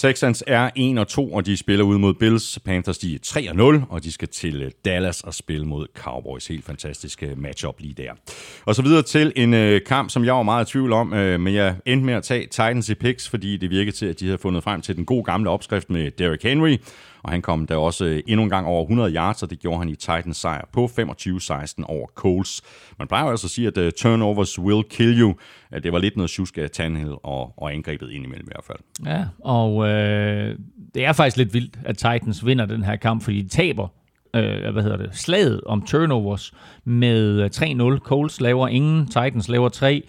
Texans 0.00 0.44
er 0.46 0.70
1 0.76 0.98
og 0.98 1.08
2, 1.08 1.32
og 1.32 1.46
de 1.46 1.56
spiller 1.56 1.84
ud 1.84 1.98
mod 1.98 2.14
Bills. 2.14 2.58
Panthers 2.64 2.98
de 2.98 3.14
er 3.14 3.18
3 3.22 3.50
og 3.50 3.56
0, 3.56 3.82
og 3.88 4.04
de 4.04 4.12
skal 4.12 4.28
til 4.28 4.62
øh, 4.62 4.70
Dallas 4.84 5.20
og 5.20 5.34
spille 5.34 5.66
mod 5.66 5.86
Cowboys. 5.94 6.46
Helt 6.46 6.64
fantastisk 6.64 7.22
øh, 7.22 7.38
matchup 7.38 7.80
lige 7.80 7.94
der. 7.94 8.12
Og 8.64 8.74
så 8.74 8.82
videre 8.82 9.02
til 9.02 9.32
en 9.36 9.54
øh, 9.54 9.80
kamp, 9.86 10.10
som 10.10 10.24
jeg 10.24 10.34
var 10.34 10.42
meget 10.42 10.68
i 10.68 10.72
tvivl 10.72 10.92
om, 10.92 11.12
øh, 11.12 11.40
men 11.40 11.54
jeg 11.54 11.74
endte 11.86 12.06
med 12.06 12.14
at 12.14 12.22
tage 12.22 12.46
Titans 12.46 12.88
i 12.88 12.94
picks, 12.94 13.28
fordi 13.28 13.56
det 13.56 13.70
virkede 13.70 13.96
til, 13.96 14.06
at 14.06 14.20
de 14.20 14.24
havde 14.24 14.38
fundet 14.38 14.62
frem 14.62 14.82
til 14.82 14.96
den 14.96 15.04
gode 15.04 15.24
gamle 15.24 15.50
opskrift 15.50 15.90
med 15.90 16.10
Derrick 16.10 16.42
Henry 16.42 16.76
og 17.22 17.30
han 17.30 17.42
kom 17.42 17.66
der 17.66 17.76
også 17.76 18.04
øh, 18.04 18.22
endnu 18.26 18.42
en 18.42 18.50
gang 18.50 18.66
over 18.66 18.82
100 18.82 19.14
yards, 19.14 19.42
og 19.42 19.50
det 19.50 19.58
gjorde 19.58 19.78
han 19.78 19.88
i 19.88 19.94
Titans 19.94 20.36
sejr 20.36 20.68
på 20.72 20.84
25-16 20.84 21.84
over 21.84 22.06
Coles. 22.14 22.62
Man 22.98 23.08
plejer 23.08 23.24
jo 23.24 23.30
altså 23.30 23.46
at 23.46 23.50
sige, 23.50 23.66
at 23.68 23.78
uh, 23.78 23.90
turnovers 23.96 24.58
will 24.58 24.84
kill 24.90 25.20
you. 25.20 25.34
At 25.70 25.82
det 25.82 25.92
var 25.92 25.98
lidt 25.98 26.16
noget 26.16 26.30
tjusk 26.30 26.58
af 26.58 26.70
Tannehill 26.70 27.14
og, 27.22 27.54
og 27.56 27.72
angrebet 27.72 28.10
indimellem 28.10 28.46
i 28.46 28.52
hvert 28.52 28.64
fald. 28.64 28.78
Ja, 29.06 29.24
og 29.38 29.88
øh, 29.88 30.58
det 30.94 31.04
er 31.04 31.12
faktisk 31.12 31.36
lidt 31.36 31.54
vildt, 31.54 31.78
at 31.84 31.96
Titans 31.96 32.46
vinder 32.46 32.66
den 32.66 32.82
her 32.82 32.96
kamp, 32.96 33.22
fordi 33.22 33.42
de 33.42 33.48
taber 33.48 33.88
øh, 34.34 34.72
hvad 34.72 34.82
hedder 34.82 34.96
det, 34.96 35.08
slaget 35.12 35.60
om 35.66 35.82
turnovers 35.82 36.52
med 36.84 37.40
øh, 37.40 37.94
3-0. 37.94 37.98
Coles 37.98 38.40
laver 38.40 38.68
ingen, 38.68 39.06
Titans 39.06 39.48
laver 39.48 39.68
3. 39.68 40.02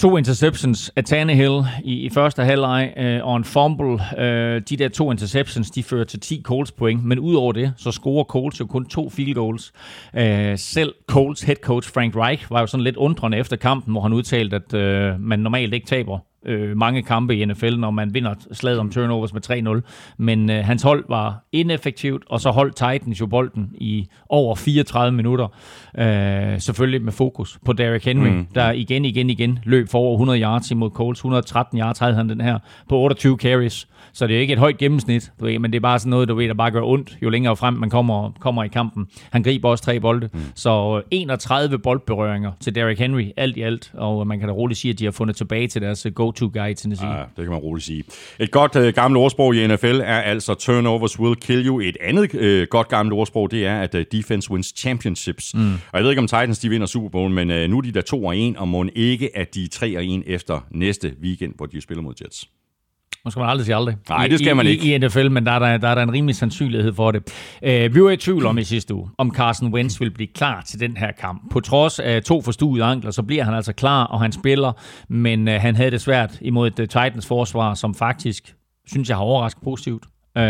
To 0.00 0.16
interceptions 0.16 0.92
af 0.96 1.04
Tannehill 1.04 1.62
i, 1.84 1.94
i 1.94 2.10
første 2.10 2.44
halvleg 2.44 2.94
øh, 2.96 3.24
og 3.24 3.36
en 3.36 3.44
fumble. 3.44 3.98
Øh, 4.18 4.62
de 4.68 4.76
der 4.76 4.88
to 4.88 5.10
interceptions, 5.10 5.70
de 5.70 5.82
fører 5.82 6.04
til 6.04 6.20
10 6.20 6.42
Colts 6.44 6.72
point, 6.72 7.04
men 7.04 7.18
udover 7.18 7.52
det, 7.52 7.72
så 7.76 7.90
scorer 7.92 8.24
Colts 8.24 8.60
jo 8.60 8.66
kun 8.66 8.86
to 8.86 9.10
field 9.10 9.34
goals. 9.34 9.72
Øh, 10.16 10.58
selv 10.58 10.94
Colts 11.06 11.42
head 11.42 11.56
coach 11.56 11.92
Frank 11.92 12.16
Reich 12.16 12.50
var 12.50 12.60
jo 12.60 12.66
sådan 12.66 12.84
lidt 12.84 12.96
undrende 12.96 13.38
efter 13.38 13.56
kampen, 13.56 13.92
hvor 13.92 14.00
han 14.00 14.12
udtalte, 14.12 14.56
at 14.56 14.74
øh, 14.74 15.20
man 15.20 15.38
normalt 15.38 15.74
ikke 15.74 15.86
taber 15.86 16.18
øh, 16.46 16.76
mange 16.76 17.02
kampe 17.02 17.36
i 17.36 17.44
NFL, 17.44 17.76
når 17.76 17.90
man 17.90 18.14
vinder 18.14 18.34
slaget 18.52 18.80
om 18.80 18.90
turnovers 18.90 19.32
med 19.32 19.80
3-0. 19.82 20.14
Men 20.18 20.50
øh, 20.50 20.64
hans 20.64 20.82
hold 20.82 21.04
var 21.08 21.44
ineffektivt, 21.52 22.22
og 22.28 22.40
så 22.40 22.50
holdt 22.50 22.76
Titans 22.76 23.20
jo 23.20 23.26
bolden 23.26 23.70
i 23.74 24.08
over 24.28 24.54
34 24.54 25.16
minutter. 25.16 25.48
Øh, 25.98 26.60
selvfølgelig 26.60 27.02
med 27.02 27.12
fokus 27.12 27.58
på 27.64 27.72
Derrick 27.72 28.04
Henry, 28.04 28.28
mm. 28.28 28.46
der 28.54 28.70
igen, 28.70 29.04
igen, 29.04 29.30
igen 29.30 29.58
løb 29.64 29.88
for 29.88 29.98
over 29.98 30.14
100 30.14 30.40
yards 30.40 30.70
imod 30.70 30.90
Colts. 30.90 31.18
113 31.18 31.78
yards 31.78 31.98
havde 31.98 32.14
han 32.14 32.28
den 32.28 32.40
her 32.40 32.58
på 32.88 32.98
28 32.98 33.36
carries. 33.36 33.88
Så 34.12 34.26
det 34.26 34.36
er 34.36 34.40
ikke 34.40 34.52
et 34.52 34.58
højt 34.58 34.78
gennemsnit, 34.78 35.32
du 35.40 35.44
ved, 35.44 35.58
men 35.58 35.72
det 35.72 35.76
er 35.76 35.80
bare 35.80 35.98
sådan 35.98 36.10
noget, 36.10 36.28
du 36.28 36.34
ved, 36.34 36.48
der 36.48 36.54
bare 36.54 36.70
gør 36.70 36.82
ondt, 36.82 37.18
jo 37.22 37.30
længere 37.30 37.56
frem 37.56 37.74
man 37.74 37.90
kommer, 37.90 38.30
kommer 38.40 38.64
i 38.64 38.68
kampen. 38.68 39.06
Han 39.30 39.42
griber 39.42 39.68
også 39.68 39.84
tre 39.84 40.00
bolde. 40.00 40.28
Mm. 40.32 40.40
Så 40.54 41.02
31 41.10 41.78
boldberøringer 41.78 42.52
til 42.60 42.74
Derrick 42.74 43.00
Henry, 43.00 43.30
alt 43.36 43.56
i 43.56 43.62
alt. 43.62 43.90
Og 43.94 44.26
man 44.26 44.38
kan 44.38 44.48
da 44.48 44.54
roligt 44.54 44.80
sige, 44.80 44.92
at 44.92 44.98
de 44.98 45.04
har 45.04 45.12
fundet 45.12 45.36
tilbage 45.36 45.68
til 45.68 45.82
deres 45.82 46.06
go 46.14 46.29
go-to 46.30 46.60
guy 46.60 46.70
i 46.70 46.74
Tennessee. 46.74 47.08
Ja, 47.08 47.20
det 47.20 47.44
kan 47.44 47.50
man 47.50 47.58
roligt 47.58 47.86
sige. 47.86 48.04
Et 48.38 48.50
godt 48.50 48.76
øh, 48.76 48.94
gammelt 48.94 49.18
ordsprog 49.18 49.54
i 49.54 49.66
NFL 49.66 50.00
er 50.00 50.20
altså 50.20 50.54
turnovers 50.54 51.20
will 51.20 51.36
kill 51.36 51.66
you. 51.66 51.80
Et 51.80 51.96
andet 52.00 52.34
øh, 52.34 52.66
godt 52.70 52.88
gammelt 52.88 53.14
ordsprog, 53.14 53.50
det 53.50 53.66
er, 53.66 53.80
at 53.80 53.94
øh, 53.94 54.04
defense 54.12 54.50
wins 54.50 54.72
championships. 54.76 55.54
Mm. 55.54 55.72
Og 55.72 55.78
jeg 55.94 56.02
ved 56.02 56.10
ikke, 56.10 56.20
om 56.20 56.26
Titans 56.26 56.58
de 56.58 56.68
vinder 56.68 56.86
Super 56.86 57.08
Bowl, 57.08 57.30
men 57.30 57.50
øh, 57.50 57.70
nu 57.70 57.78
er 57.78 57.82
de 57.82 57.92
der 57.92 58.00
2 58.02 58.24
og 58.24 58.38
1, 58.38 58.56
og 58.56 58.68
må 58.68 58.86
ikke, 58.94 59.36
at 59.36 59.54
de 59.54 59.64
er 59.64 59.68
3 59.72 59.96
og 59.96 60.04
1 60.06 60.22
efter 60.26 60.60
næste 60.70 61.14
weekend, 61.22 61.54
hvor 61.56 61.66
de 61.66 61.80
spiller 61.80 62.02
mod 62.02 62.14
Jets. 62.22 62.48
Nu 63.24 63.30
skal 63.30 63.40
man 63.40 63.50
aldrig 63.50 63.64
sige 63.64 63.76
aldrig. 63.76 63.96
Nej, 64.08 64.26
det 64.26 64.38
skal 64.38 64.56
man 64.56 64.66
I, 64.66 64.70
ikke. 64.70 64.84
I, 64.84 64.94
I 64.94 64.98
NFL, 64.98 65.28
men 65.30 65.46
der 65.46 65.52
er 65.52 65.58
der, 65.58 65.76
der 65.76 65.88
er 65.88 65.94
der 65.94 66.02
en 66.02 66.12
rimelig 66.12 66.36
sandsynlighed 66.36 66.94
for 66.94 67.10
det. 67.10 67.22
Uh, 67.62 67.94
vi 67.94 68.02
var 68.02 68.10
i 68.10 68.16
tvivl 68.16 68.46
om 68.46 68.58
i 68.58 68.64
sidste 68.64 68.94
uge, 68.94 69.10
om 69.18 69.34
Carson 69.34 69.74
Wentz 69.74 70.00
vil 70.00 70.10
blive 70.10 70.28
klar 70.34 70.60
til 70.60 70.80
den 70.80 70.96
her 70.96 71.12
kamp. 71.12 71.50
På 71.50 71.60
trods 71.60 71.98
af 71.98 72.22
to 72.22 72.42
forstuede 72.42 72.84
ankler, 72.84 73.10
så 73.10 73.22
bliver 73.22 73.44
han 73.44 73.54
altså 73.54 73.72
klar, 73.72 74.04
og 74.04 74.20
han 74.20 74.32
spiller, 74.32 74.72
men 75.08 75.48
uh, 75.48 75.54
han 75.54 75.76
havde 75.76 75.90
det 75.90 76.00
svært 76.00 76.38
imod 76.40 76.66
et 76.66 76.78
uh, 76.78 76.84
Titans 76.84 77.26
forsvar, 77.26 77.74
som 77.74 77.94
faktisk, 77.94 78.54
synes 78.86 79.08
jeg, 79.08 79.16
har 79.16 79.24
overrasket 79.24 79.62
positivt. 79.62 80.04
Uh, 80.38 80.42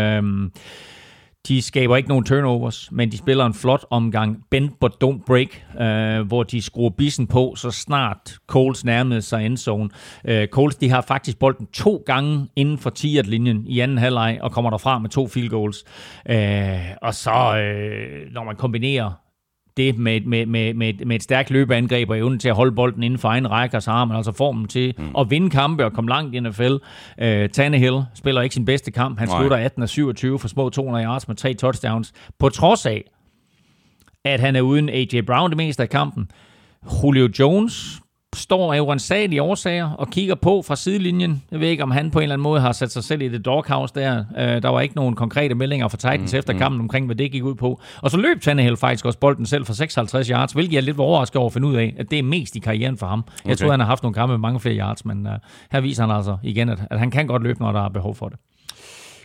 de 1.47 1.61
skaber 1.61 1.97
ikke 1.97 2.09
nogen 2.09 2.25
turnovers, 2.25 2.89
men 2.91 3.11
de 3.11 3.17
spiller 3.17 3.45
en 3.45 3.53
flot 3.53 3.85
omgang 3.89 4.37
bend 4.49 4.69
but 4.79 5.03
don't 5.03 5.23
break, 5.27 5.65
øh, 5.81 6.27
hvor 6.27 6.43
de 6.43 6.61
skruer 6.61 6.89
bissen 6.89 7.27
på, 7.27 7.53
så 7.57 7.71
snart 7.71 8.35
Coles 8.47 8.85
nærmede 8.85 9.21
sig 9.21 9.45
endzone. 9.45 9.89
Øh, 10.25 10.47
Coles 10.47 10.75
de 10.75 10.89
har 10.89 11.01
faktisk 11.01 11.39
bolden 11.39 11.65
to 11.65 12.03
gange 12.05 12.47
inden 12.55 12.77
for 12.77 12.89
10-linjen 12.89 13.63
i 13.67 13.79
anden 13.79 13.97
halvleg, 13.97 14.39
og 14.41 14.51
kommer 14.51 14.69
derfra 14.69 14.99
med 14.99 15.09
to 15.09 15.27
field 15.27 15.49
goals. 15.49 15.83
Øh, 16.29 16.79
og 17.01 17.13
så, 17.13 17.57
øh, 17.57 18.33
når 18.33 18.43
man 18.43 18.55
kombinerer 18.55 19.20
det 19.77 19.97
med, 19.97 20.21
med, 20.21 20.45
med, 20.45 20.73
med, 20.73 20.93
med 21.05 21.15
et 21.15 21.23
stærkt 21.23 21.49
løbeangreb 21.49 22.09
og 22.09 22.17
evnen 22.17 22.39
til 22.39 22.49
at 22.49 22.55
holde 22.55 22.71
bolden 22.71 23.03
inden 23.03 23.19
for 23.19 23.29
egen 23.29 23.51
række, 23.51 23.81
så 23.81 23.91
har 23.91 24.05
man 24.05 24.17
altså 24.17 24.31
formen 24.31 24.67
til 24.67 24.93
mm. 24.97 25.15
at 25.17 25.29
vinde 25.29 25.49
kampe 25.49 25.85
og 25.85 25.93
komme 25.93 26.09
langt 26.09 26.35
i 26.35 26.39
NFL. 26.39 26.73
Uh, 26.73 27.49
Tannehill 27.53 28.01
spiller 28.13 28.41
ikke 28.41 28.55
sin 28.55 28.65
bedste 28.65 28.91
kamp. 28.91 29.19
Han 29.19 29.27
Nej. 29.27 29.39
slutter 29.39 29.57
18 29.57 29.83
af 29.83 29.89
27 29.89 30.39
for 30.39 30.47
små 30.47 30.69
200 30.69 31.05
yards 31.05 31.27
med 31.27 31.35
tre 31.35 31.53
touchdowns. 31.53 32.13
På 32.39 32.49
trods 32.49 32.85
af, 32.85 33.03
at 34.25 34.39
han 34.39 34.55
er 34.55 34.61
uden 34.61 34.89
A.J. 34.89 35.21
Brown 35.27 35.49
det 35.49 35.57
meste 35.57 35.83
af 35.83 35.89
kampen. 35.89 36.31
Julio 37.03 37.29
Jones 37.39 38.01
står 38.35 38.73
af 38.73 38.79
uansagelige 38.79 39.41
årsager 39.41 39.89
og 39.91 40.09
kigger 40.09 40.35
på 40.35 40.61
fra 40.67 40.75
sidelinjen. 40.75 41.43
Jeg 41.51 41.59
ved 41.59 41.67
ikke, 41.67 41.83
om 41.83 41.91
han 41.91 42.11
på 42.11 42.19
en 42.19 42.23
eller 42.23 42.33
anden 42.35 42.43
måde 42.43 42.61
har 42.61 42.71
sat 42.71 42.91
sig 42.91 43.03
selv 43.03 43.21
i 43.21 43.27
det 43.29 43.45
doghouse 43.45 43.93
der. 43.95 44.23
Øh, 44.37 44.61
der 44.61 44.69
var 44.69 44.81
ikke 44.81 44.95
nogen 44.95 45.15
konkrete 45.15 45.55
meldinger 45.55 45.87
fra 45.87 45.97
Titans 45.97 46.33
mm, 46.33 46.39
efter 46.39 46.53
kampen 46.57 46.81
omkring, 46.81 47.05
hvad 47.05 47.15
det 47.15 47.31
gik 47.31 47.43
ud 47.43 47.55
på. 47.55 47.79
Og 48.01 48.11
så 48.11 48.17
løb 48.17 48.41
Tannehill 48.41 48.77
faktisk 48.77 49.05
også 49.05 49.19
bolden 49.19 49.45
selv 49.45 49.65
for 49.65 49.73
56 49.73 50.27
yards, 50.27 50.51
hvilket 50.51 50.73
jeg 50.73 50.77
er 50.79 50.83
lidt 50.83 50.99
overrasket 50.99 51.35
over 51.35 51.45
at 51.49 51.53
finde 51.53 51.67
ud 51.67 51.75
af, 51.75 51.93
at 51.97 52.11
det 52.11 52.19
er 52.19 52.23
mest 52.23 52.55
i 52.55 52.59
karrieren 52.59 52.97
for 52.97 53.07
ham. 53.07 53.23
Jeg 53.45 53.51
Okay. 53.51 53.55
tror, 53.55 53.71
han 53.71 53.79
har 53.79 53.87
haft 53.87 54.03
nogle 54.03 54.13
kampe 54.13 54.33
med 54.33 54.39
mange 54.39 54.59
flere 54.59 54.75
yards, 54.77 55.05
men 55.05 55.25
uh, 55.27 55.31
her 55.71 55.81
viser 55.81 56.07
han 56.07 56.15
altså 56.15 56.37
igen, 56.43 56.69
at, 56.69 56.79
at 56.89 56.99
han 56.99 57.11
kan 57.11 57.27
godt 57.27 57.43
løbe, 57.43 57.59
når 57.59 57.71
der 57.71 57.85
er 57.85 57.89
behov 57.89 58.15
for 58.15 58.29
det. 58.29 58.37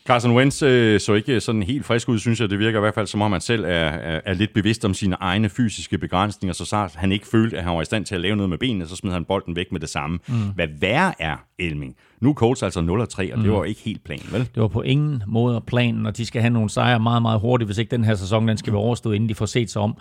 Carson 0.07 0.36
Wentz 0.36 0.62
øh, 0.62 1.00
så 1.00 1.14
ikke 1.14 1.40
sådan 1.40 1.62
helt 1.62 1.84
frisk 1.84 2.09
ud, 2.09 2.18
synes 2.18 2.40
jeg. 2.40 2.50
Det 2.50 2.59
virker 2.59 2.78
i 2.78 2.80
hvert 2.80 2.94
fald, 2.94 3.07
som 3.07 3.22
om 3.22 3.32
han 3.32 3.40
selv 3.40 3.64
er, 3.64 3.68
er, 3.68 4.20
er 4.24 4.34
lidt 4.34 4.54
bevidst 4.54 4.84
om 4.84 4.94
sine 4.94 5.16
egne 5.20 5.48
fysiske 5.48 5.98
begrænsninger, 5.98 6.54
så 6.54 6.64
snart 6.64 6.94
han 6.94 7.12
ikke 7.12 7.26
følte, 7.26 7.59
at 7.59 7.64
han 7.64 7.74
var 7.74 7.82
i 7.82 7.84
stand 7.84 8.04
til 8.04 8.14
at 8.14 8.20
lave 8.20 8.36
noget 8.36 8.50
med 8.50 8.59
benene, 8.59 8.86
så 8.86 8.96
smed 8.96 9.12
han 9.12 9.24
bolden 9.24 9.57
væk 9.57 9.72
med 9.72 9.80
det 9.80 9.88
samme. 9.88 10.18
Mm. 10.28 10.34
Hvad 10.54 10.66
værre 10.80 11.22
er, 11.22 11.36
Elming, 11.59 11.96
nu 12.20 12.30
er 12.30 12.34
Colts 12.34 12.62
altså 12.62 12.80
0-3, 12.80 13.32
og 13.32 13.44
det 13.44 13.52
var 13.52 13.64
ikke 13.64 13.80
helt 13.80 14.04
planen, 14.04 14.26
vel? 14.32 14.40
Det 14.40 14.62
var 14.62 14.68
på 14.68 14.82
ingen 14.82 15.22
måde 15.26 15.62
planen, 15.66 16.07
og 16.07 16.16
de 16.16 16.26
skal 16.26 16.40
have 16.40 16.52
nogle 16.52 16.70
sejre 16.70 17.00
meget, 17.00 17.22
meget 17.22 17.40
hurtigt, 17.40 17.68
hvis 17.68 17.78
ikke 17.78 17.90
den 17.90 18.04
her 18.04 18.14
sæson 18.14 18.48
den 18.48 18.57
skal 18.57 18.72
være 18.72 18.82
overstået, 18.82 19.14
inden 19.14 19.28
de 19.28 19.34
får 19.34 19.46
set 19.46 19.70
sig 19.70 19.82
om. 19.82 19.96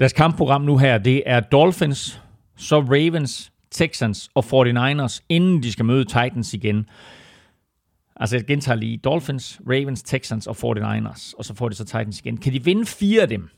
Deres 0.00 0.12
kampprogram 0.12 0.62
nu 0.62 0.78
her, 0.78 0.98
det 0.98 1.22
er 1.26 1.40
Dolphins, 1.40 2.22
så 2.56 2.80
Ravens, 2.80 3.52
Texans 3.70 4.30
og 4.34 4.44
49ers, 4.44 5.20
inden 5.28 5.62
de 5.62 5.72
skal 5.72 5.84
møde 5.84 6.04
Titans 6.04 6.54
igen. 6.54 6.86
Altså 8.20 8.36
jeg 8.36 8.46
gentager 8.46 8.76
lige, 8.76 8.96
Dolphins, 8.96 9.60
Ravens, 9.68 10.02
Texans 10.02 10.46
og 10.46 10.56
49ers, 10.56 11.32
og 11.38 11.44
så 11.44 11.54
får 11.54 11.68
de 11.68 11.74
så 11.74 11.84
Titans 11.84 12.20
igen. 12.20 12.36
Kan 12.36 12.52
de 12.52 12.64
vinde 12.64 12.86
fire 12.86 13.22
af 13.22 13.28
dem, 13.28 13.48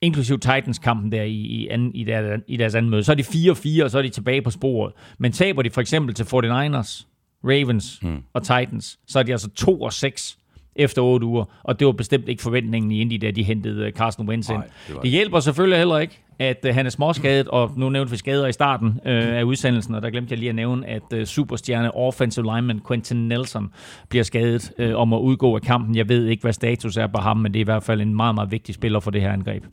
inklusiv 0.00 0.38
Titans-kampen 0.38 1.12
der 1.12 1.22
i, 1.22 1.34
i, 1.34 1.68
anden, 1.68 1.94
i, 1.94 2.04
der, 2.04 2.38
i 2.46 2.56
deres 2.56 2.74
anden 2.74 2.90
møde, 2.90 3.04
så 3.04 3.12
er 3.12 3.16
de 3.16 3.22
4-4, 3.22 3.84
og 3.84 3.90
så 3.90 3.98
er 3.98 4.02
de 4.02 4.08
tilbage 4.08 4.42
på 4.42 4.50
sporet. 4.50 4.92
Men 5.18 5.32
taber 5.32 5.62
de 5.62 5.70
for 5.70 5.80
eksempel 5.80 6.14
til 6.14 6.24
49ers, 6.24 7.06
Ravens 7.44 7.98
hmm. 8.02 8.22
og 8.32 8.42
Titans, 8.42 8.98
så 9.06 9.18
er 9.18 9.22
de 9.22 9.32
altså 9.32 9.50
2 9.50 9.80
og 9.80 9.92
6 9.92 10.38
efter 10.76 11.02
8 11.02 11.26
uger, 11.26 11.44
og 11.62 11.80
det 11.80 11.86
var 11.86 11.92
bestemt 11.92 12.28
ikke 12.28 12.42
forventningen 12.42 12.90
i 12.90 13.00
Indy, 13.00 13.18
da 13.22 13.30
de 13.30 13.42
hentede 13.42 13.86
øh, 13.86 13.92
Carson 13.92 14.28
Wentz 14.28 14.48
ind. 14.48 14.58
Nej, 14.58 14.68
det 14.88 15.02
Det 15.02 15.10
hjælper 15.10 15.40
selvfølgelig 15.40 15.78
heller 15.78 15.98
ikke, 15.98 16.18
at 16.38 16.66
uh, 16.68 16.74
han 16.74 16.86
er 16.86 16.90
småskadet, 16.90 17.48
og 17.48 17.72
nu 17.76 17.88
nævnte 17.88 18.10
vi 18.10 18.16
skader 18.16 18.46
i 18.46 18.52
starten 18.52 18.86
uh, 18.88 18.94
af 19.04 19.42
udsendelsen, 19.42 19.94
og 19.94 20.02
der 20.02 20.10
glemte 20.10 20.32
jeg 20.32 20.38
lige 20.38 20.48
at 20.48 20.54
nævne, 20.54 20.86
at 20.86 21.02
uh, 21.14 21.24
superstjerne 21.24 21.94
offensive 21.94 22.44
lineman 22.44 22.80
Quentin 22.88 23.28
Nelson 23.28 23.68
bliver 24.08 24.22
skadet 24.22 24.72
uh, 24.78 24.94
om 24.94 25.12
at 25.12 25.18
udgå 25.18 25.54
af 25.54 25.62
kampen. 25.62 25.94
Jeg 25.96 26.08
ved 26.08 26.26
ikke, 26.26 26.40
hvad 26.40 26.52
status 26.52 26.96
er 26.96 27.06
på 27.06 27.20
ham, 27.20 27.36
men 27.36 27.54
det 27.54 27.58
er 27.58 27.64
i 27.64 27.64
hvert 27.64 27.82
fald 27.82 28.00
en 28.00 28.14
meget, 28.14 28.34
meget 28.34 28.50
vigtig 28.50 28.74
spiller 28.74 29.00
for 29.00 29.10
det 29.10 29.20
her 29.20 29.32
angreb. 29.32 29.64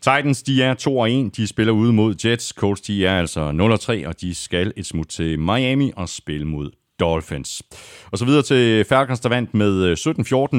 Titans, 0.00 0.42
de 0.42 0.62
er 0.62 0.74
2 0.74 0.98
og 0.98 1.10
1. 1.10 1.36
De 1.36 1.46
spiller 1.46 1.72
ude 1.72 1.92
mod 1.92 2.14
Jets. 2.24 2.48
Colts, 2.48 2.80
de 2.80 3.06
er 3.06 3.18
altså 3.18 3.52
0 3.52 3.72
og 3.72 3.80
3, 3.80 4.08
og 4.08 4.20
de 4.20 4.34
skal 4.34 4.72
et 4.76 4.86
smut 4.86 5.06
til 5.08 5.38
Miami 5.38 5.92
og 5.96 6.08
spille 6.08 6.46
mod 6.46 6.70
Dolphins. 7.00 7.62
Og 8.12 8.18
så 8.18 8.24
videre 8.24 8.42
til 8.42 8.84
Falcons, 8.84 9.20
der 9.20 9.28
vandt 9.28 9.54
med 9.54 9.84
øh, 9.84 9.96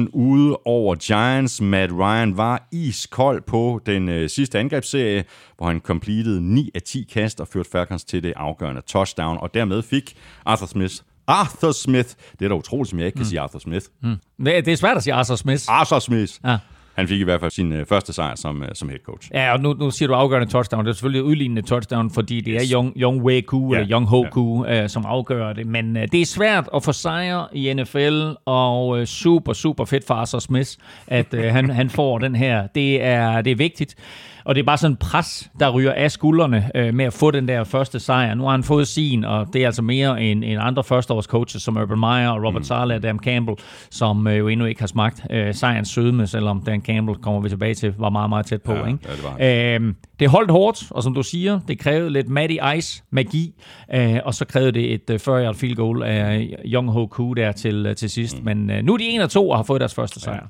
17-14 0.04 0.10
ude 0.12 0.56
over 0.64 0.94
Giants. 0.94 1.60
Matt 1.60 1.92
Ryan 1.92 2.36
var 2.36 2.68
iskold 2.72 3.42
på 3.46 3.80
den 3.86 4.08
øh, 4.08 4.30
sidste 4.30 4.58
angrebsserie, 4.58 5.24
hvor 5.56 5.66
han 5.66 5.80
completed 5.80 6.40
9 6.40 6.70
af 6.74 6.82
10 6.82 7.08
kast 7.12 7.40
og 7.40 7.48
førte 7.48 7.70
Falcons 7.70 8.04
til 8.04 8.22
det 8.22 8.32
afgørende 8.36 8.82
touchdown, 8.86 9.38
og 9.40 9.54
dermed 9.54 9.82
fik 9.82 10.16
Arthur 10.46 10.66
Smith 10.66 10.94
Arthur 11.26 11.72
Smith. 11.72 12.08
Det 12.38 12.44
er 12.44 12.48
da 12.48 12.54
utroligt, 12.54 12.90
som 12.90 12.98
jeg 12.98 13.06
ikke 13.06 13.16
kan 13.16 13.22
mm. 13.22 13.28
sige 13.28 13.40
Arthur 13.40 13.58
Smith. 13.58 13.86
Mm. 14.02 14.16
Det 14.44 14.64
det 14.64 14.72
er 14.72 14.76
svært 14.76 14.96
at 14.96 15.02
sige 15.02 15.14
Arthur 15.14 15.36
Smith. 15.36 15.64
Arthur 15.68 15.98
Smith. 15.98 16.32
Ja. 16.44 16.58
Han 16.94 17.08
fik 17.08 17.20
i 17.20 17.24
hvert 17.24 17.40
fald 17.40 17.50
sin 17.50 17.72
øh, 17.72 17.86
første 17.86 18.12
sejr 18.12 18.34
som, 18.34 18.62
øh, 18.62 18.68
som 18.74 18.88
head 18.88 18.98
coach. 18.98 19.30
Ja, 19.34 19.52
og 19.52 19.60
nu, 19.60 19.72
nu 19.72 19.90
siger 19.90 20.06
du 20.06 20.14
afgørende 20.14 20.52
touchdown. 20.52 20.84
Det 20.84 20.90
er 20.90 20.94
selvfølgelig 20.94 21.22
udlignende 21.22 21.62
touchdown, 21.62 22.10
fordi 22.10 22.40
det 22.40 22.56
er 22.56 22.60
Young, 22.72 22.92
Young 22.96 23.22
Wei 23.22 23.40
Ku, 23.40 23.74
Ja, 23.74 23.80
eller 23.80 23.92
Young 23.92 24.06
Ho 24.06 24.24
Ku, 24.30 24.66
øh, 24.66 24.88
som 24.88 25.06
afgør 25.06 25.52
det. 25.52 25.66
Men 25.66 25.96
øh, 25.96 26.08
det 26.12 26.20
er 26.20 26.26
svært 26.26 26.68
at 26.74 26.82
få 26.82 26.92
sejre 26.92 27.46
i 27.52 27.74
NFL, 27.74 28.30
og 28.44 29.00
øh, 29.00 29.06
super, 29.06 29.52
super 29.52 29.84
fedt 29.84 30.06
for 30.06 30.14
Arthur 30.14 30.38
Smith, 30.38 30.70
at 31.06 31.34
øh, 31.34 31.44
han, 31.44 31.70
han 31.70 31.90
får 31.90 32.18
den 32.18 32.34
her. 32.34 32.66
Det 32.66 33.02
er, 33.02 33.42
det 33.42 33.50
er 33.50 33.56
vigtigt. 33.56 33.96
Og 34.44 34.54
det 34.54 34.60
er 34.60 34.64
bare 34.64 34.78
sådan 34.78 34.92
en 34.92 34.96
pres, 34.96 35.50
der 35.60 35.70
ryger 35.70 35.92
af 35.92 36.10
skuldrene 36.10 36.70
øh, 36.74 36.94
med 36.94 37.04
at 37.04 37.12
få 37.12 37.30
den 37.30 37.48
der 37.48 37.64
første 37.64 38.00
sejr. 38.00 38.34
Nu 38.34 38.44
har 38.44 38.50
han 38.50 38.62
fået 38.62 38.88
sin, 38.88 39.24
og 39.24 39.46
det 39.52 39.62
er 39.62 39.66
altså 39.66 39.82
mere 39.82 40.22
end, 40.22 40.44
end 40.44 40.58
andre 40.60 40.84
førsteårs 40.84 41.24
coaches, 41.24 41.62
som 41.62 41.76
Urban 41.76 41.98
Meyer 41.98 42.28
og 42.28 42.44
Robert 42.44 42.60
mm. 42.60 42.64
Sala 42.64 42.94
og 42.94 43.02
Dan 43.02 43.18
Campbell, 43.18 43.58
som 43.90 44.26
øh, 44.26 44.38
jo 44.38 44.48
endnu 44.48 44.66
ikke 44.66 44.80
har 44.80 44.86
smagt 44.86 45.26
øh, 45.30 45.54
sejrens 45.54 45.88
sødme, 45.88 46.26
selvom 46.26 46.62
Dan 46.66 46.81
Campbell, 46.84 47.18
kommer 47.18 47.40
vi 47.40 47.48
tilbage 47.48 47.74
til, 47.74 47.94
var 47.98 48.10
meget, 48.10 48.28
meget 48.28 48.46
tæt 48.46 48.62
på. 48.62 48.72
Ja, 48.72 48.86
ikke? 48.86 48.98
ja, 49.08 49.12
det 49.12 49.22
var 49.22 49.74
Øhm, 49.74 49.94
det 50.20 50.30
holdt 50.30 50.50
hårdt, 50.50 50.84
og 50.90 51.02
som 51.02 51.14
du 51.14 51.22
siger, 51.22 51.60
det 51.68 51.78
krævede 51.78 52.10
lidt 52.10 52.28
Matty 52.28 52.56
Ice 52.76 53.02
magi, 53.10 53.54
øh, 53.94 54.18
og 54.24 54.34
så 54.34 54.44
krævede 54.44 54.72
det 54.72 54.94
et 54.94 55.10
øh, 55.10 55.18
40 55.18 55.54
field 55.54 55.76
goal 55.76 56.02
af 56.02 56.48
Young 56.64 56.90
Ho 56.90 57.06
Koo 57.06 57.34
der 57.34 57.52
til, 57.52 57.86
øh, 57.86 57.96
til 57.96 58.10
sidst. 58.10 58.38
Mm. 58.38 58.44
Men 58.44 58.70
øh, 58.70 58.84
nu 58.84 58.94
er 58.94 58.98
de 58.98 59.14
1 59.16 59.22
og 59.22 59.30
2 59.30 59.50
og 59.50 59.58
har 59.58 59.62
fået 59.62 59.80
deres 59.80 59.94
første 59.94 60.20
sejr. 60.20 60.34
Ja. 60.34 60.40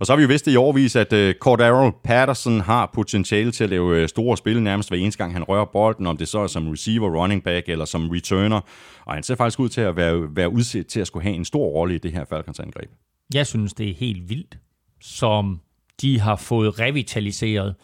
Og 0.00 0.06
så 0.06 0.12
har 0.12 0.16
vi 0.16 0.22
jo 0.22 0.28
vidst 0.28 0.46
i 0.48 0.56
overvis, 0.56 0.96
at 0.96 1.12
uh, 1.12 1.30
Cordero 1.40 1.90
Patterson 2.04 2.60
har 2.60 2.90
potentiale 2.94 3.52
til 3.52 3.64
at 3.64 3.70
lave 3.70 4.02
uh, 4.02 4.08
store 4.08 4.36
spil 4.36 4.62
nærmest 4.62 4.90
hver 4.90 4.98
eneste 4.98 5.18
gang, 5.18 5.32
han 5.32 5.42
rører 5.42 5.64
bolden, 5.64 6.06
om 6.06 6.16
det 6.16 6.28
så 6.28 6.38
er 6.38 6.46
som 6.46 6.68
receiver, 6.68 7.22
running 7.22 7.42
back 7.42 7.68
eller 7.68 7.84
som 7.84 8.10
returner. 8.10 8.60
Og 9.04 9.14
han 9.14 9.22
ser 9.22 9.34
faktisk 9.34 9.60
ud 9.60 9.68
til 9.68 9.80
at 9.80 9.96
være, 9.96 10.36
være 10.36 10.52
udset 10.52 10.86
til 10.86 11.00
at 11.00 11.06
skulle 11.06 11.22
have 11.22 11.34
en 11.34 11.44
stor 11.44 11.66
rolle 11.66 11.94
i 11.94 11.98
det 11.98 12.12
her 12.12 12.24
Falcons-angreb. 12.24 12.90
Jeg 13.34 13.46
synes, 13.46 13.74
det 13.74 13.90
er 13.90 13.94
helt 13.94 14.28
vildt, 14.28 14.58
som 15.00 15.60
de 16.00 16.20
har 16.20 16.36
fået 16.36 16.80
revitaliseret 16.80 17.74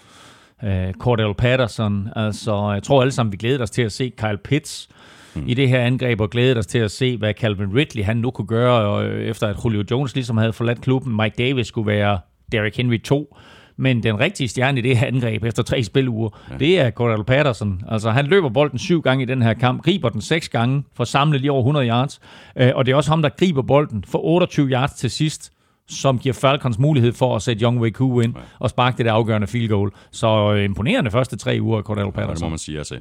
øh, 0.65 0.93
Cordell 0.93 1.35
Patterson. 1.35 2.09
Altså, 2.17 2.71
jeg 2.73 2.83
tror 2.83 3.01
alle 3.01 3.13
sammen, 3.13 3.33
vi 3.33 3.37
glæder 3.37 3.63
os 3.63 3.71
til 3.71 3.83
at 3.83 3.93
se 3.93 4.13
Kyle 4.17 4.39
Pitts 4.45 4.89
mm. 5.35 5.45
i 5.47 5.55
det 5.55 5.69
her 5.69 5.81
angreb, 5.81 6.21
og 6.21 6.31
glæder 6.31 6.59
os 6.59 6.67
til 6.67 6.79
at 6.79 6.91
se, 6.91 7.17
hvad 7.17 7.35
Calvin 7.35 7.75
Ridley 7.75 8.05
han 8.05 8.17
nu 8.17 8.31
kunne 8.31 8.47
gøre, 8.47 8.73
og, 8.73 9.05
øh, 9.05 9.27
efter 9.27 9.47
at 9.47 9.57
Julio 9.65 9.85
Jones 9.91 10.15
ligesom 10.15 10.37
havde 10.37 10.53
forladt 10.53 10.81
klubben. 10.81 11.17
Mike 11.17 11.35
Davis 11.39 11.67
skulle 11.67 11.87
være 11.87 12.19
Derrick 12.53 12.77
Henry 12.77 13.03
2. 13.03 13.37
Men 13.81 14.03
den 14.03 14.21
rigtige 14.21 14.49
stjerne 14.49 14.79
i 14.79 14.83
det 14.83 14.97
her 14.97 15.07
angreb 15.07 15.45
efter 15.45 15.63
tre 15.63 15.83
spiluger, 15.83 16.31
ja. 16.51 16.57
det 16.57 16.81
er 16.81 16.91
Cordell 16.91 17.25
Patterson. 17.25 17.83
Altså, 17.89 18.11
han 18.11 18.27
løber 18.27 18.49
bolden 18.49 18.79
syv 18.79 19.03
gange 19.03 19.23
i 19.23 19.27
den 19.27 19.43
her 19.43 19.55
kamp, 19.55 19.83
griber 19.83 20.09
den 20.09 20.21
seks 20.21 20.49
gange, 20.49 20.83
for 20.97 21.03
at 21.03 21.09
samle 21.09 21.39
lige 21.39 21.53
over 21.53 21.61
100 21.61 21.89
yards. 21.89 22.21
Øh, 22.57 22.71
og 22.75 22.87
det 22.87 22.93
er 22.93 22.97
også 22.97 23.11
ham, 23.11 23.23
der 23.23 23.29
griber 23.29 23.63
bolden 23.63 24.05
for 24.09 24.25
28 24.25 24.69
yards 24.69 24.93
til 24.93 25.11
sidst 25.11 25.53
som 25.91 26.19
giver 26.19 26.33
Falcons 26.33 26.79
mulighed 26.79 27.13
for 27.13 27.37
at 27.37 27.43
sætte 27.43 27.63
Young 27.63 27.81
Wei 27.81 27.93
ind 28.25 28.35
og 28.59 28.71
sparke 28.71 28.97
det 28.99 29.07
der 29.07 29.13
afgørende 29.13 29.47
field 29.47 29.69
goal. 29.69 29.91
Så 30.13 30.53
øh, 30.55 30.65
imponerende 30.65 31.11
første 31.11 31.37
tre 31.37 31.59
uger 31.61 31.79
af 31.79 31.85
Cordell 31.85 32.01
Ja, 32.05 32.07
det 32.07 32.15
må 32.17 32.21
Patterson. 32.21 32.51
man 32.51 32.59
sige, 32.59 32.79
altså. 32.79 33.01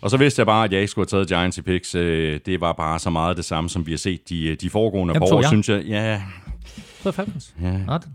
Og 0.00 0.10
så 0.10 0.16
vidste 0.16 0.40
jeg 0.40 0.46
bare, 0.46 0.64
at 0.64 0.72
jeg 0.72 0.80
ikke 0.80 0.90
skulle 0.90 1.08
have 1.12 1.18
taget 1.24 1.28
Giants 1.28 1.58
i 1.58 1.62
picks. 1.62 1.94
Øh, 1.94 2.40
Det 2.46 2.60
var 2.60 2.72
bare 2.72 2.98
så 2.98 3.10
meget 3.10 3.36
det 3.36 3.44
samme, 3.44 3.70
som 3.70 3.86
vi 3.86 3.92
har 3.92 3.98
set 3.98 4.28
de, 4.28 4.56
de 4.60 4.70
foregående 4.70 5.14
tog 5.14 5.32
år, 5.32 5.40
jeg. 5.40 5.48
synes 5.48 5.68
jeg. 5.68 5.82
Ja, 5.84 6.22
på 7.02 7.12
Falcons? 7.12 7.54
Ja. 7.62 7.72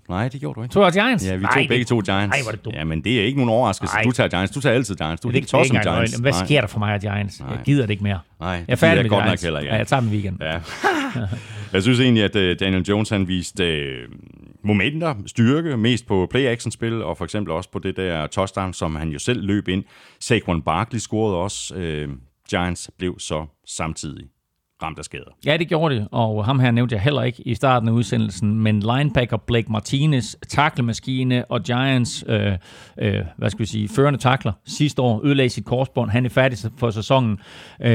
Nej, 0.10 0.28
det 0.30 0.40
gjorde 0.40 0.56
du 0.58 0.64
ikke. 0.64 0.74
Tog 0.74 0.84
jeg 0.84 0.94
Giants? 0.94 1.26
Ja, 1.28 1.36
vi 1.36 1.42
Nej, 1.42 1.52
tog 1.54 1.60
det- 1.62 1.70
begge 1.70 1.86
to 1.86 2.00
Giants. 2.00 2.36
Ej, 2.38 2.42
hvor 2.44 2.52
er 2.52 2.56
det 2.56 2.66
dumt. 2.66 2.76
Ja, 2.76 2.84
men 2.84 3.04
det 3.04 3.20
er 3.20 3.24
ikke 3.24 3.38
nogen 3.38 3.50
overraskelse. 3.50 3.96
Ej. 3.96 4.04
Du 4.04 4.12
tager 4.12 4.30
Giants. 4.30 4.52
Du 4.54 4.62
tager 4.62 4.76
altid 4.76 4.96
Giants. 4.96 5.22
Du 5.22 5.28
er 5.28 5.32
Det, 5.32 5.36
helt 5.36 5.46
det 5.46 5.52
tosset 5.52 5.74
med 5.74 5.82
Giants. 5.84 6.16
Hvad 6.16 6.32
Nej. 6.32 6.46
sker 6.46 6.62
der 6.62 6.68
for 6.68 6.80
mig 6.80 6.94
af 6.94 7.02
Giants? 7.02 7.40
Nej. 7.40 7.50
Jeg 7.50 7.60
gider 7.66 7.82
det 7.82 7.90
ikke 7.92 8.04
mere. 8.04 8.20
Nej, 8.40 8.50
jeg 8.50 8.60
er 8.62 8.66
det 8.70 8.80
færdig 8.80 9.04
med 9.04 9.10
godt 9.10 9.20
nok 9.20 9.26
Giants. 9.28 9.44
heller 9.44 9.60
ikke. 9.60 9.72
Ja, 9.72 9.78
jeg 9.78 9.88
tager 9.88 10.00
dem 10.00 10.10
weekend. 10.10 10.38
Ja. 10.42 10.60
jeg 11.74 11.84
synes 11.84 12.00
egentlig, 12.00 12.24
at 12.24 12.36
øh, 12.36 12.60
Daniel 12.60 12.84
Jones 12.84 13.10
han 13.10 13.28
viste 13.28 13.80
øh, 13.80 14.10
momenter, 14.64 15.16
styrke, 15.26 15.78
mest 15.78 16.08
på 16.08 16.28
play-action-spil, 16.32 17.04
og 17.04 17.18
for 17.18 17.26
eksempel 17.26 17.54
også 17.54 17.72
på 17.72 17.80
det 17.80 17.98
der 17.98 18.28
touchdown, 18.28 18.74
som 18.74 18.96
han 18.96 19.10
jo 19.10 19.20
selv 19.20 19.44
løb 19.44 19.68
ind. 19.68 19.84
Saquon 20.20 20.62
Barkley 20.62 21.00
scorede 21.00 21.38
også. 21.38 21.76
Øh, 21.76 22.10
Giants 22.50 22.92
blev 22.98 23.20
så 23.20 23.46
samtidig 23.66 24.28
ramt 24.84 25.00
af 25.00 25.06
skader. 25.06 25.32
Ja, 25.46 25.58
det 25.58 25.68
gjorde 25.68 25.96
det, 25.96 26.08
og 26.12 26.46
ham 26.46 26.60
her 26.60 26.72
nævnte 26.72 26.96
jeg 26.96 27.02
heller 27.02 27.22
ikke 27.22 27.48
i 27.48 27.56
starten 27.56 27.90
af 27.90 27.94
udsendelsen, 27.94 28.56
men 28.56 28.80
linebacker 28.80 29.38
Blake 29.38 29.72
Martinez, 29.72 30.36
taklemaskine 30.48 31.46
og 31.46 31.64
Giants, 31.64 32.24
øh, 32.28 32.52
øh, 33.02 33.20
hvad 33.38 33.50
skal 33.50 33.60
vi 33.60 33.66
sige, 33.66 33.90
førende 33.90 34.20
takler 34.20 34.52
sidste 34.66 35.02
år, 35.02 35.22
ødelagde 35.26 35.50
sit 35.50 35.66
korsbånd. 35.66 36.12
Han 36.12 36.26
er 36.26 36.30
færdig 36.30 36.58
for 36.78 36.90
sæsonen. 36.90 37.40
Øh, 37.82 37.92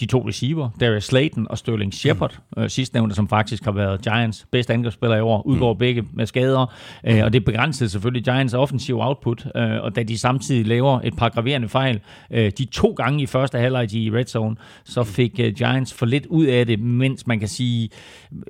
de 0.00 0.06
to 0.06 0.28
receiver, 0.28 0.70
Darius 0.80 1.04
Slayton 1.04 1.46
og 1.50 1.58
Sterling 1.58 1.94
Shepard, 1.94 2.38
mm. 2.56 2.62
øh, 2.62 2.70
sidstnævnte, 2.70 3.14
som 3.14 3.28
faktisk 3.28 3.64
har 3.64 3.72
været 3.72 4.02
Giants 4.02 4.46
bedste 4.52 4.72
angrebsspiller 4.72 5.16
i 5.16 5.20
år, 5.20 5.46
udgår 5.46 5.72
mm. 5.72 5.78
begge 5.78 6.04
med 6.14 6.26
skader, 6.26 6.74
øh, 7.06 7.24
og 7.24 7.32
det 7.32 7.44
begrænsede 7.44 7.88
selvfølgelig 7.88 8.24
Giants 8.24 8.54
offensive 8.54 9.04
output, 9.04 9.46
øh, 9.56 9.82
og 9.82 9.96
da 9.96 10.02
de 10.02 10.18
samtidig 10.18 10.66
laver 10.66 11.00
et 11.04 11.16
par 11.16 11.28
graverende 11.28 11.68
fejl, 11.68 12.00
øh, 12.30 12.52
de 12.58 12.64
to 12.64 12.92
gange 12.92 13.22
i 13.22 13.26
første 13.26 13.58
halvleg 13.58 13.94
i 13.94 14.10
red 14.10 14.24
zone, 14.24 14.56
så 14.84 15.04
fik 15.04 15.40
øh, 15.40 15.54
Giants 15.54 15.85
for 15.94 16.06
lidt 16.06 16.26
ud 16.26 16.44
af 16.44 16.66
det, 16.66 16.80
mens 16.80 17.26
man 17.26 17.38
kan 17.38 17.48
sige, 17.48 17.88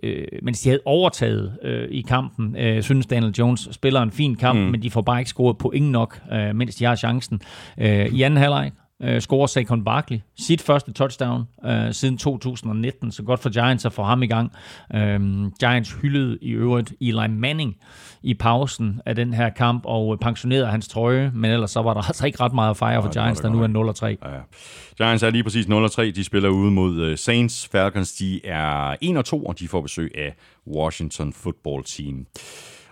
øh, 0.03 0.27
mens 0.43 0.61
de 0.61 0.69
havde 0.69 0.81
overtaget 0.85 1.59
øh, 1.63 1.89
i 1.91 2.01
kampen. 2.01 2.57
Øh, 2.57 2.83
synes 2.83 3.07
Daniel 3.07 3.35
Jones 3.39 3.69
spiller 3.73 4.03
en 4.03 4.11
fin 4.11 4.35
kamp, 4.35 4.59
mm. 4.59 4.65
men 4.65 4.83
de 4.83 4.91
får 4.91 5.03
bare 5.03 5.19
ikke 5.19 5.29
scoret 5.29 5.59
point 5.59 5.91
nok, 5.91 6.21
øh, 6.33 6.55
mens 6.55 6.75
de 6.75 6.85
har 6.85 6.97
chancen. 6.97 7.41
Øh, 7.79 8.07
I 8.07 8.23
anden 8.23 8.39
halvleg 8.39 8.71
øh, 9.03 9.21
scorer 9.21 9.47
Saquon 9.47 9.85
Barkley 9.85 10.19
sit 10.39 10.63
første 10.63 10.93
touchdown 10.93 11.43
øh, 11.67 11.93
siden 11.93 12.19
2019, 12.19 13.13
så 13.13 13.23
godt 13.23 13.41
for 13.41 13.51
Giants 13.51 13.85
at 13.85 13.93
få 13.93 14.03
ham 14.03 14.23
i 14.23 14.27
gang. 14.27 14.53
Øh, 14.95 15.21
Giants 15.61 15.93
hyldede 16.03 16.39
i 16.43 16.51
øvrigt 16.51 16.93
Eli 17.01 17.29
Manning 17.29 17.77
i 18.23 18.35
pausen 18.35 19.01
af 19.07 19.15
den 19.15 19.35
her 19.35 19.51
kamp 19.51 19.83
og 19.85 20.21
pensionerede 20.21 20.67
hans 20.67 20.89
trøje, 20.89 21.31
men 21.35 21.51
ellers 21.51 21.71
så 21.71 21.83
var 21.83 21.95
der 21.95 22.01
altså 22.09 22.27
ikke 22.27 22.41
ret 22.41 22.53
meget 22.53 22.71
at 22.71 22.77
fejre 22.77 23.03
for 23.03 23.09
var 23.09 23.13
Giants, 23.13 23.41
der 23.41 23.49
nu 23.49 23.63
er 23.63 24.17
0-3. 24.23 24.31
Ja. 24.31 24.39
Giants 24.97 25.23
er 25.23 25.31
lige 25.31 25.43
præcis 25.43 25.67
0-3. 25.67 26.03
De 26.03 26.25
spiller 26.25 26.49
ude 26.49 26.71
mod 26.71 26.97
øh, 26.97 27.19
Saints. 27.19 27.69
Falcons 27.69 28.13
de 28.13 28.47
er 28.47 28.93
1-2, 28.93 29.47
og 29.47 29.59
de 29.59 29.69
får 29.69 29.81
besøg 29.81 30.13
af 30.15 30.35
Washington 30.77 31.33
Football 31.33 31.85
Team. 31.85 32.27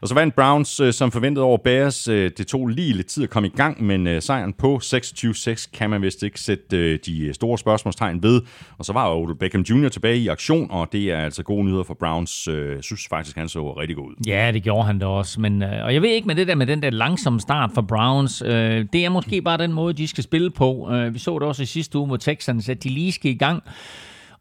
Og 0.04 0.08
så 0.08 0.14
vandt 0.14 0.34
Browns 0.34 0.80
øh, 0.80 0.92
som 0.92 1.10
forventet 1.10 1.44
over 1.44 1.58
Bears. 1.58 2.08
Øh, 2.08 2.30
det 2.38 2.46
tog 2.46 2.68
lige 2.68 2.92
lidt 2.92 3.06
tid 3.06 3.22
at 3.22 3.30
komme 3.30 3.48
i 3.48 3.52
gang, 3.56 3.84
men 3.84 4.06
øh, 4.06 4.22
sejren 4.22 4.52
på 4.52 4.80
26-6 4.82 5.70
kan 5.72 5.90
man 5.90 6.02
vist 6.02 6.22
ikke 6.22 6.40
sætte 6.40 6.76
øh, 6.76 6.98
de 7.06 7.20
øh, 7.26 7.34
store 7.34 7.58
spørgsmålstegn 7.58 8.22
ved. 8.22 8.40
Og 8.78 8.84
så 8.84 8.92
var 8.92 9.14
Odell 9.14 9.38
Beckham 9.38 9.60
Jr. 9.60 9.88
tilbage 9.88 10.18
i 10.18 10.28
aktion, 10.28 10.70
og 10.70 10.88
det 10.92 11.12
er 11.12 11.18
altså 11.18 11.42
gode 11.42 11.64
nyheder 11.64 11.82
for 11.84 11.94
Browns. 11.94 12.48
Øh, 12.48 12.74
Jeg 12.74 12.84
synes 12.84 13.06
faktisk, 13.08 13.36
han 13.36 13.48
så 13.48 13.72
rigtig 13.72 13.96
god 13.96 14.08
ud. 14.08 14.14
Ja, 14.26 14.50
det 14.52 14.62
gjorde 14.62 14.86
han 14.86 14.98
da 14.98 15.06
også. 15.06 15.40
Men, 15.40 15.62
øh, 15.62 15.84
og 15.84 15.94
jeg 15.94 16.02
ved 16.02 16.10
ikke 16.10 16.26
med 16.26 16.34
det 16.34 16.46
der 16.48 16.54
med 16.54 16.66
den 16.66 16.82
der 16.82 16.90
langsomme 16.90 17.40
start 17.40 17.70
for 17.74 17.82
Browns. 17.82 18.42
Øh, 18.46 18.86
det 18.92 19.04
er 19.04 19.08
måske 19.08 19.42
bare 19.42 19.58
den 19.58 19.72
måde, 19.72 19.94
de 19.94 20.08
skal 20.08 20.24
spille 20.24 20.50
på. 20.50 20.90
Øh, 20.92 21.14
vi 21.14 21.18
så 21.18 21.38
det 21.38 21.48
også 21.48 21.62
i 21.62 21.66
sidste 21.66 21.98
uge 21.98 22.08
mod 22.08 22.18
Texans, 22.18 22.68
at 22.68 22.84
de 22.84 22.88
lige 22.88 23.12
skal 23.12 23.30
i 23.30 23.34
gang. 23.34 23.62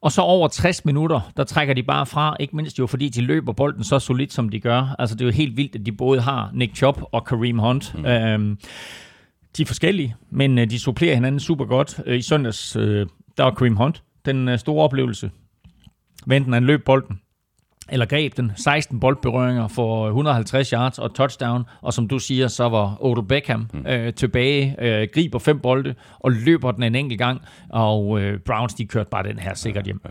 Og 0.03 0.11
så 0.11 0.21
over 0.21 0.47
60 0.47 0.85
minutter, 0.85 1.31
der 1.37 1.43
trækker 1.43 1.73
de 1.73 1.83
bare 1.83 2.05
fra, 2.05 2.35
ikke 2.39 2.55
mindst 2.55 2.79
jo 2.79 2.87
fordi 2.87 3.09
de 3.09 3.21
løber 3.21 3.53
bolden 3.53 3.83
så 3.83 3.99
solidt, 3.99 4.33
som 4.33 4.49
de 4.49 4.59
gør. 4.59 4.95
Altså 4.99 5.15
det 5.15 5.21
er 5.21 5.25
jo 5.25 5.31
helt 5.31 5.57
vildt, 5.57 5.75
at 5.75 5.85
de 5.85 5.91
både 5.91 6.21
har 6.21 6.51
Nick 6.53 6.75
Chubb 6.75 7.01
og 7.11 7.25
Kareem 7.25 7.59
Hunt. 7.59 7.95
Mm. 7.97 8.05
Øhm, 8.05 8.57
de 9.57 9.61
er 9.61 9.65
forskellige, 9.65 10.15
men 10.29 10.57
øh, 10.59 10.69
de 10.69 10.79
supplerer 10.79 11.15
hinanden 11.15 11.39
super 11.39 11.65
godt. 11.65 11.99
Øh, 12.05 12.17
I 12.17 12.21
søndags, 12.21 12.75
øh, 12.75 13.07
der 13.37 13.43
var 13.43 13.51
Kareem 13.51 13.75
Hunt 13.75 14.03
den 14.25 14.47
øh, 14.47 14.59
store 14.59 14.83
oplevelse. 14.83 15.31
Venten 16.27 16.53
han 16.53 16.63
løb 16.63 16.85
bolden, 16.85 17.19
eller 17.89 18.05
greb 18.05 18.37
den, 18.37 18.51
16 18.55 18.99
boldberøringer 18.99 19.67
for 19.67 20.07
150 20.07 20.69
yards 20.69 20.99
og 20.99 21.15
touchdown, 21.15 21.63
og 21.81 21.93
som 21.93 22.07
du 22.07 22.19
siger, 22.19 22.47
så 22.47 22.69
var 22.69 22.97
Odell 22.99 23.27
Beckham 23.27 23.69
mm. 23.73 23.85
øh, 23.87 24.13
tilbage, 24.13 24.75
øh, 24.81 25.07
griber 25.13 25.39
fem 25.39 25.59
bolde 25.59 25.95
og 26.19 26.31
løber 26.31 26.71
den 26.71 26.83
en 26.83 26.95
enkelt 26.95 27.19
gang, 27.19 27.41
og 27.69 28.21
øh, 28.21 28.39
Browns 28.39 28.73
de 28.73 28.85
kørte 28.85 29.09
bare 29.09 29.23
den 29.23 29.39
her 29.39 29.53
sikkert 29.53 29.85
hjem. 29.85 30.01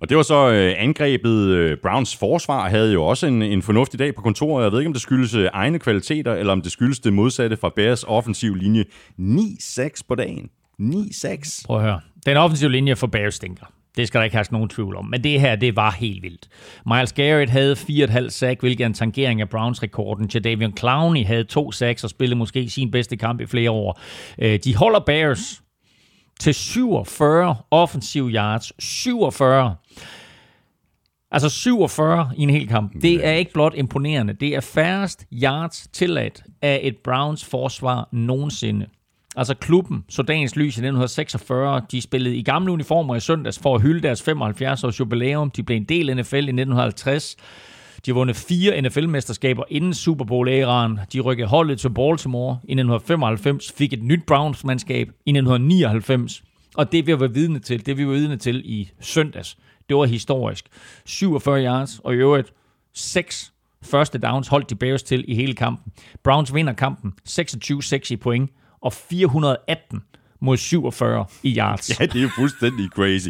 Og 0.00 0.08
det 0.08 0.16
var 0.16 0.22
så 0.22 0.50
øh, 0.50 0.74
angrebet. 0.78 1.48
Øh, 1.48 1.76
Browns 1.82 2.16
forsvar 2.16 2.68
havde 2.68 2.92
jo 2.92 3.04
også 3.04 3.26
en, 3.26 3.42
en 3.42 3.62
fornuftig 3.62 3.98
dag 3.98 4.14
på 4.14 4.20
kontoret. 4.20 4.64
Jeg 4.64 4.72
ved 4.72 4.78
ikke, 4.78 4.88
om 4.88 4.92
det 4.92 5.02
skyldes 5.02 5.34
øh, 5.34 5.48
egne 5.52 5.78
kvaliteter, 5.78 6.34
eller 6.34 6.52
om 6.52 6.62
det 6.62 6.72
skyldes 6.72 6.98
det 6.98 7.12
modsatte 7.12 7.56
fra 7.56 7.72
Bears 7.76 8.04
offensiv 8.04 8.54
linje. 8.54 8.84
9-6 9.18 10.00
på 10.08 10.14
dagen. 10.14 10.50
9-6. 10.80 11.62
Prøv 11.66 11.76
at 11.76 11.82
høre. 11.82 12.00
Den 12.26 12.36
offensive 12.36 12.70
linje 12.70 12.96
for 12.96 13.06
Bears 13.06 13.34
stinker. 13.34 13.66
Det 13.96 14.08
skal 14.08 14.18
der 14.18 14.24
ikke 14.24 14.36
have 14.36 14.46
nogen 14.50 14.68
tvivl 14.68 14.96
om. 14.96 15.04
Men 15.04 15.24
det 15.24 15.40
her, 15.40 15.56
det 15.56 15.76
var 15.76 15.90
helt 15.90 16.22
vildt. 16.22 16.48
Miles 16.86 17.12
Garrett 17.12 17.50
havde 17.50 17.72
4,5 17.72 18.28
sack, 18.28 18.60
hvilket 18.60 18.84
er 18.84 18.86
en 18.86 18.94
tangering 18.94 19.40
af 19.40 19.48
Browns-rekorden. 19.48 20.30
Jadavion 20.34 20.76
Clowney 20.76 21.24
havde 21.24 21.44
to 21.44 21.72
sacks 21.72 22.04
og 22.04 22.10
spillede 22.10 22.38
måske 22.38 22.70
sin 22.70 22.90
bedste 22.90 23.16
kamp 23.16 23.40
i 23.40 23.46
flere 23.46 23.70
år. 23.70 24.00
Øh, 24.38 24.58
de 24.64 24.76
holder 24.76 25.00
Bears 25.00 25.62
til 26.40 26.54
47 26.54 27.56
offensive 27.70 28.30
yards. 28.30 28.72
47. 28.78 29.74
Altså 31.30 31.48
47 31.48 32.30
i 32.36 32.42
en 32.42 32.50
hel 32.50 32.68
kamp. 32.68 32.92
Det 33.02 33.26
er 33.26 33.32
ikke 33.32 33.52
blot 33.52 33.74
imponerende. 33.76 34.32
Det 34.32 34.48
er 34.48 34.60
færrest 34.60 35.26
yards 35.32 35.88
tilladt 35.92 36.42
af 36.62 36.80
et 36.82 36.96
Browns 37.04 37.44
forsvar 37.44 38.08
nogensinde. 38.12 38.86
Altså 39.36 39.54
klubben 39.54 40.04
så 40.08 40.22
dagens 40.22 40.56
lys 40.56 40.62
i 40.62 40.66
1946. 40.66 41.82
De 41.90 42.00
spillede 42.00 42.36
i 42.36 42.42
gamle 42.42 42.72
uniformer 42.72 43.16
i 43.16 43.20
søndags 43.20 43.58
for 43.58 43.74
at 43.74 43.82
hylde 43.82 44.02
deres 44.02 44.22
75 44.22 44.84
års 44.84 45.00
jubilæum. 45.00 45.50
De 45.50 45.62
blev 45.62 45.76
en 45.76 45.84
del 45.84 46.10
af 46.10 46.16
NFL 46.16 46.34
i 46.34 46.38
1950. 46.38 47.36
De 48.06 48.10
har 48.10 48.14
vundet 48.14 48.36
fire 48.36 48.82
NFL-mesterskaber 48.82 49.62
inden 49.68 49.94
Super 49.94 50.24
Bowl-æraen. 50.24 50.98
De 51.12 51.20
rykkede 51.20 51.48
holdet 51.48 51.80
til 51.80 51.90
Baltimore 51.90 52.58
i 52.64 52.72
1995, 52.72 53.72
fik 53.72 53.92
et 53.92 54.02
nyt 54.02 54.22
Browns-mandskab 54.26 55.08
i 55.26 55.30
1999. 55.30 56.42
Og 56.76 56.92
det 56.92 57.06
vi 57.06 57.20
var 57.20 57.26
vidne 57.26 57.58
til, 57.58 57.86
det 57.86 57.98
vi 57.98 58.06
var 58.06 58.12
vidne 58.12 58.36
til 58.36 58.62
i 58.64 58.90
søndags, 59.00 59.56
det 59.88 59.96
var 59.96 60.04
historisk. 60.04 60.64
47 61.04 61.64
yards, 61.64 62.00
og 62.04 62.14
i 62.14 62.16
øvrigt 62.16 62.52
6 62.94 63.52
første 63.82 64.18
downs 64.18 64.48
holdt 64.48 64.70
de 64.70 64.74
Bears 64.74 65.02
til 65.02 65.24
i 65.28 65.34
hele 65.34 65.54
kampen. 65.54 65.92
Browns 66.24 66.54
vinder 66.54 66.72
kampen 66.72 67.12
26-6 67.28 67.98
i 68.10 68.16
point, 68.16 68.50
og 68.80 68.92
418 68.92 70.02
mod 70.40 70.56
47 70.56 71.24
i 71.42 71.58
yards. 71.58 71.90
Ja, 72.00 72.06
det 72.06 72.16
er 72.16 72.22
jo 72.22 72.28
fuldstændig 72.36 72.88
crazy. 72.88 73.28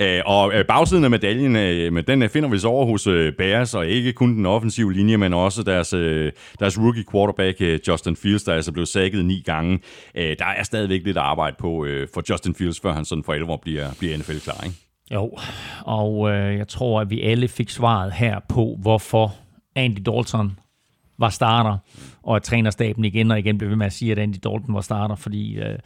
Øh, 0.00 0.20
og 0.26 0.54
øh, 0.54 0.66
bagsiden 0.66 1.04
af 1.04 1.10
medaljen, 1.10 1.56
øh, 1.56 1.92
men 1.92 2.04
den 2.06 2.30
finder 2.30 2.48
vi 2.48 2.58
så 2.58 2.68
over 2.68 2.86
hos 2.86 3.08
Bears, 3.38 3.74
og 3.74 3.86
ikke 3.86 4.12
kun 4.12 4.36
den 4.36 4.46
offensive 4.46 4.92
linje, 4.92 5.16
men 5.16 5.34
også 5.34 5.62
deres, 5.62 5.88
deres 6.58 6.78
rookie 6.78 7.04
quarterback, 7.12 7.60
Justin 7.88 8.16
Fields, 8.16 8.42
der 8.42 8.52
er 8.52 8.56
altså 8.56 8.72
blevet 8.72 8.88
sækket 8.88 9.24
ni 9.24 9.42
gange. 9.46 9.78
Øh, 10.14 10.36
der 10.38 10.46
er 10.46 10.62
stadigvæk 10.62 11.00
lidt 11.04 11.16
arbejde 11.16 11.56
på 11.58 11.86
for 12.14 12.22
Justin 12.30 12.54
Fields, 12.54 12.80
før 12.80 12.92
han 12.92 13.04
sådan 13.04 13.24
for 13.24 13.32
alvor 13.32 13.56
bliver, 13.56 13.90
bliver 13.98 14.16
NFL-klar, 14.16 14.64
ikke? 14.64 14.76
Jo, 15.14 15.36
og 15.84 16.30
øh, 16.30 16.56
jeg 16.56 16.68
tror, 16.68 17.00
at 17.00 17.10
vi 17.10 17.22
alle 17.22 17.48
fik 17.48 17.70
svaret 17.70 18.12
her 18.12 18.40
på, 18.48 18.78
hvorfor 18.80 19.34
Andy 19.76 19.98
Dalton 20.06 20.58
var 21.18 21.28
starter, 21.28 21.76
og 22.22 22.36
at 22.36 22.42
trænerstaben 22.42 23.04
igen 23.04 23.30
og 23.30 23.38
igen 23.38 23.58
blev 23.58 23.70
ved 23.70 23.76
med 23.76 23.86
at 23.86 23.92
sige, 23.92 24.12
at 24.12 24.18
Andy 24.18 24.36
Dalton 24.44 24.74
var 24.74 24.80
starter, 24.80 25.14
fordi 25.14 25.58
øh, 25.58 25.78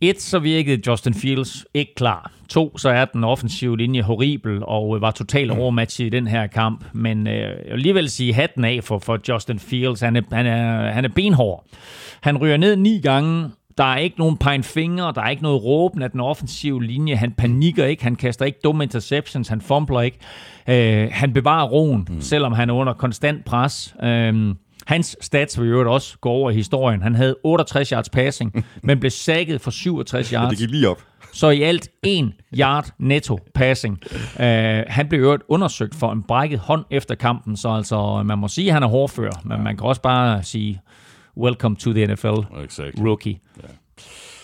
et, 0.00 0.20
så 0.20 0.38
virkede 0.38 0.82
Justin 0.86 1.14
Fields 1.14 1.66
ikke 1.74 1.94
klar. 1.94 2.32
To, 2.48 2.78
så 2.78 2.88
er 2.88 3.04
den 3.04 3.24
offensive 3.24 3.76
linje 3.76 4.02
horribel 4.02 4.62
og 4.64 5.00
var 5.00 5.10
totalt 5.10 5.50
overmatchet 5.50 6.06
i 6.06 6.08
den 6.08 6.26
her 6.26 6.46
kamp. 6.46 6.84
Men 6.92 7.26
øh, 7.26 7.34
jeg 7.34 7.48
vil 7.64 7.72
alligevel 7.72 8.10
sige 8.10 8.34
hatten 8.34 8.64
af 8.64 8.84
for, 8.84 8.98
for 8.98 9.18
Justin 9.28 9.58
Fields. 9.58 10.00
Han 10.00 10.16
er, 10.16 10.22
han, 10.32 10.46
er, 10.46 10.92
han 10.92 11.04
er 11.04 11.08
benhård. 11.08 11.64
Han 12.20 12.38
ryger 12.38 12.56
ned 12.56 12.76
ni 12.76 13.00
gange, 13.00 13.50
der 13.78 13.84
er 13.84 13.96
ikke 13.96 14.18
nogen 14.18 14.36
pine 14.36 14.62
fingre, 14.62 15.12
der 15.14 15.22
er 15.22 15.28
ikke 15.28 15.42
noget 15.42 15.64
råben 15.64 16.02
af 16.02 16.10
den 16.10 16.20
offensive 16.20 16.84
linje. 16.84 17.16
Han 17.16 17.32
panikker 17.32 17.84
ikke, 17.84 18.02
han 18.02 18.16
kaster 18.16 18.44
ikke 18.44 18.58
dumme 18.64 18.84
interceptions, 18.84 19.48
han 19.48 19.60
fumbler 19.60 20.00
ikke. 20.00 20.18
Øh, 20.68 21.08
han 21.12 21.32
bevarer 21.32 21.66
roen, 21.66 22.06
mm. 22.10 22.20
selvom 22.20 22.52
han 22.52 22.70
er 22.70 22.74
under 22.74 22.92
konstant 22.92 23.44
pres. 23.44 23.94
Øh, 24.02 24.54
hans 24.86 25.16
stats 25.20 25.60
vil 25.60 25.68
jo 25.68 25.92
også 25.92 26.18
gå 26.18 26.28
over 26.28 26.50
i 26.50 26.54
historien. 26.54 27.02
Han 27.02 27.14
havde 27.14 27.36
68 27.44 27.88
yards 27.88 28.08
passing, 28.08 28.66
men 28.82 29.00
blev 29.00 29.10
sækket 29.10 29.60
for 29.60 29.70
67 29.70 30.30
yards. 30.30 30.50
Det 30.50 30.58
gik 30.58 30.70
lige 30.70 30.88
op. 30.88 31.02
Så 31.32 31.50
i 31.50 31.62
alt 31.62 31.88
en 32.02 32.32
yard 32.58 32.90
netto 32.98 33.38
passing. 33.54 33.98
Uh, 34.36 34.42
han 34.86 35.06
blev 35.08 35.20
jo 35.20 35.38
undersøgt 35.48 35.94
for 35.94 36.12
en 36.12 36.22
brækket 36.22 36.58
hånd 36.58 36.84
efter 36.90 37.14
kampen, 37.14 37.56
så 37.56 37.68
altså, 37.68 38.22
man 38.22 38.38
må 38.38 38.48
sige, 38.48 38.68
at 38.68 38.74
han 38.74 38.82
er 38.82 38.86
hårdfører, 38.86 39.40
men 39.44 39.62
man 39.62 39.76
kan 39.76 39.86
også 39.86 40.02
bare 40.02 40.42
sige, 40.42 40.80
welcome 41.36 41.76
to 41.76 41.92
the 41.92 42.06
NFL, 42.06 42.64
Exakt. 42.64 42.98
rookie. 43.00 43.40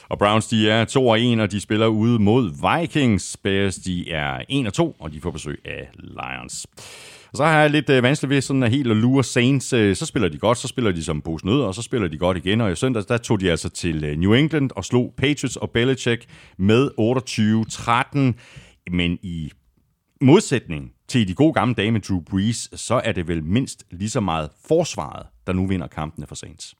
Og 0.08 0.18
Browns, 0.18 0.46
de 0.48 0.70
er 0.70 0.84
2 0.84 1.06
og 1.08 1.20
1, 1.20 1.40
og 1.40 1.52
de 1.52 1.60
spiller 1.60 1.86
ude 1.86 2.18
mod 2.18 2.78
Vikings. 2.80 3.36
Bears, 3.42 3.74
de 3.74 4.10
er 4.10 4.42
1 4.48 4.66
og 4.66 4.72
2, 4.72 4.96
og 4.98 5.12
de 5.12 5.20
får 5.20 5.30
besøg 5.30 5.60
af 5.64 5.90
Lions. 5.94 6.66
Og 7.30 7.36
så 7.36 7.44
har 7.44 7.60
jeg 7.60 7.70
lidt 7.70 7.90
øh, 7.90 8.02
vanskeligt 8.02 8.30
ved 8.30 8.40
sådan 8.40 8.62
at 8.62 8.70
helt 8.70 8.90
at 8.90 8.96
lure 8.96 9.24
Saints. 9.24 9.72
Øh, 9.72 9.96
så 9.96 10.06
spiller 10.06 10.28
de 10.28 10.38
godt, 10.38 10.58
så 10.58 10.68
spiller 10.68 10.92
de 10.92 11.04
som 11.04 11.20
pose 11.22 11.46
nødder, 11.46 11.64
og 11.64 11.74
så 11.74 11.82
spiller 11.82 12.08
de 12.08 12.18
godt 12.18 12.36
igen. 12.36 12.60
Og 12.60 12.72
i 12.72 12.74
søndags, 12.74 13.06
der 13.06 13.16
tog 13.16 13.40
de 13.40 13.50
altså 13.50 13.68
til 13.68 14.04
øh, 14.04 14.16
New 14.16 14.32
England 14.32 14.70
og 14.76 14.84
slog 14.84 15.14
Patriots 15.16 15.56
og 15.56 15.70
Belichick 15.70 16.26
med 16.58 16.90
28-13. 18.90 18.92
Men 18.92 19.18
i 19.22 19.50
modsætning 20.20 20.92
til 21.08 21.28
de 21.28 21.34
gode 21.34 21.52
gamle 21.52 21.74
dage 21.74 21.90
med 21.90 22.00
Drew 22.00 22.20
Brees, 22.20 22.70
så 22.74 23.00
er 23.04 23.12
det 23.12 23.28
vel 23.28 23.44
mindst 23.44 23.84
lige 23.90 24.10
så 24.10 24.20
meget 24.20 24.50
forsvaret, 24.68 25.26
der 25.46 25.52
nu 25.52 25.66
vinder 25.66 25.86
kampene 25.86 26.26
for 26.26 26.34
Saints. 26.34 26.74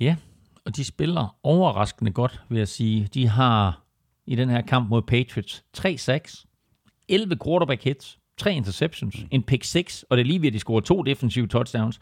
Ja, 0.00 0.16
og 0.64 0.76
de 0.76 0.84
spiller 0.84 1.36
overraskende 1.42 2.12
godt, 2.12 2.42
vil 2.48 2.58
jeg 2.58 2.68
sige. 2.68 3.08
De 3.14 3.28
har 3.28 3.82
i 4.26 4.34
den 4.34 4.48
her 4.48 4.60
kamp 4.60 4.88
mod 4.88 5.02
Patriots 5.02 5.64
3 5.72 5.98
sacks, 5.98 6.46
11 7.08 7.36
quarterback 7.44 7.84
hits, 7.84 8.18
3 8.36 8.54
interceptions, 8.54 9.22
mm. 9.22 9.28
en 9.30 9.42
pick 9.42 9.64
6, 9.64 10.02
og 10.02 10.16
det 10.16 10.22
er 10.22 10.26
lige 10.26 10.40
ved, 10.42 10.46
at 10.46 10.52
de 10.52 10.58
scorer 10.58 10.80
to 10.80 11.02
defensive 11.02 11.46
touchdowns. 11.46 12.00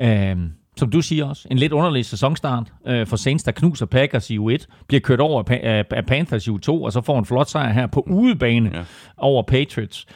Øhm, 0.00 0.52
som 0.76 0.90
du 0.90 1.00
siger 1.00 1.24
også, 1.24 1.48
en 1.50 1.58
lidt 1.58 1.72
underlig 1.72 2.06
sæsonstart 2.06 2.72
uh, 2.90 3.06
for 3.06 3.16
Saints, 3.16 3.44
der 3.44 3.52
knuser 3.52 3.86
Packers 3.86 4.30
i 4.30 4.38
U1, 4.38 4.84
bliver 4.88 5.00
kørt 5.00 5.20
over 5.20 5.42
af, 5.50 5.84
af 5.90 6.06
Panthers 6.06 6.46
i 6.46 6.50
U2, 6.50 6.68
og 6.68 6.92
så 6.92 7.00
får 7.00 7.18
en 7.18 7.24
flot 7.24 7.48
sejr 7.48 7.72
her 7.72 7.86
på 7.86 8.04
udebane 8.06 8.70
ja. 8.74 8.82
over 9.16 9.42
Patriots. 9.42 10.06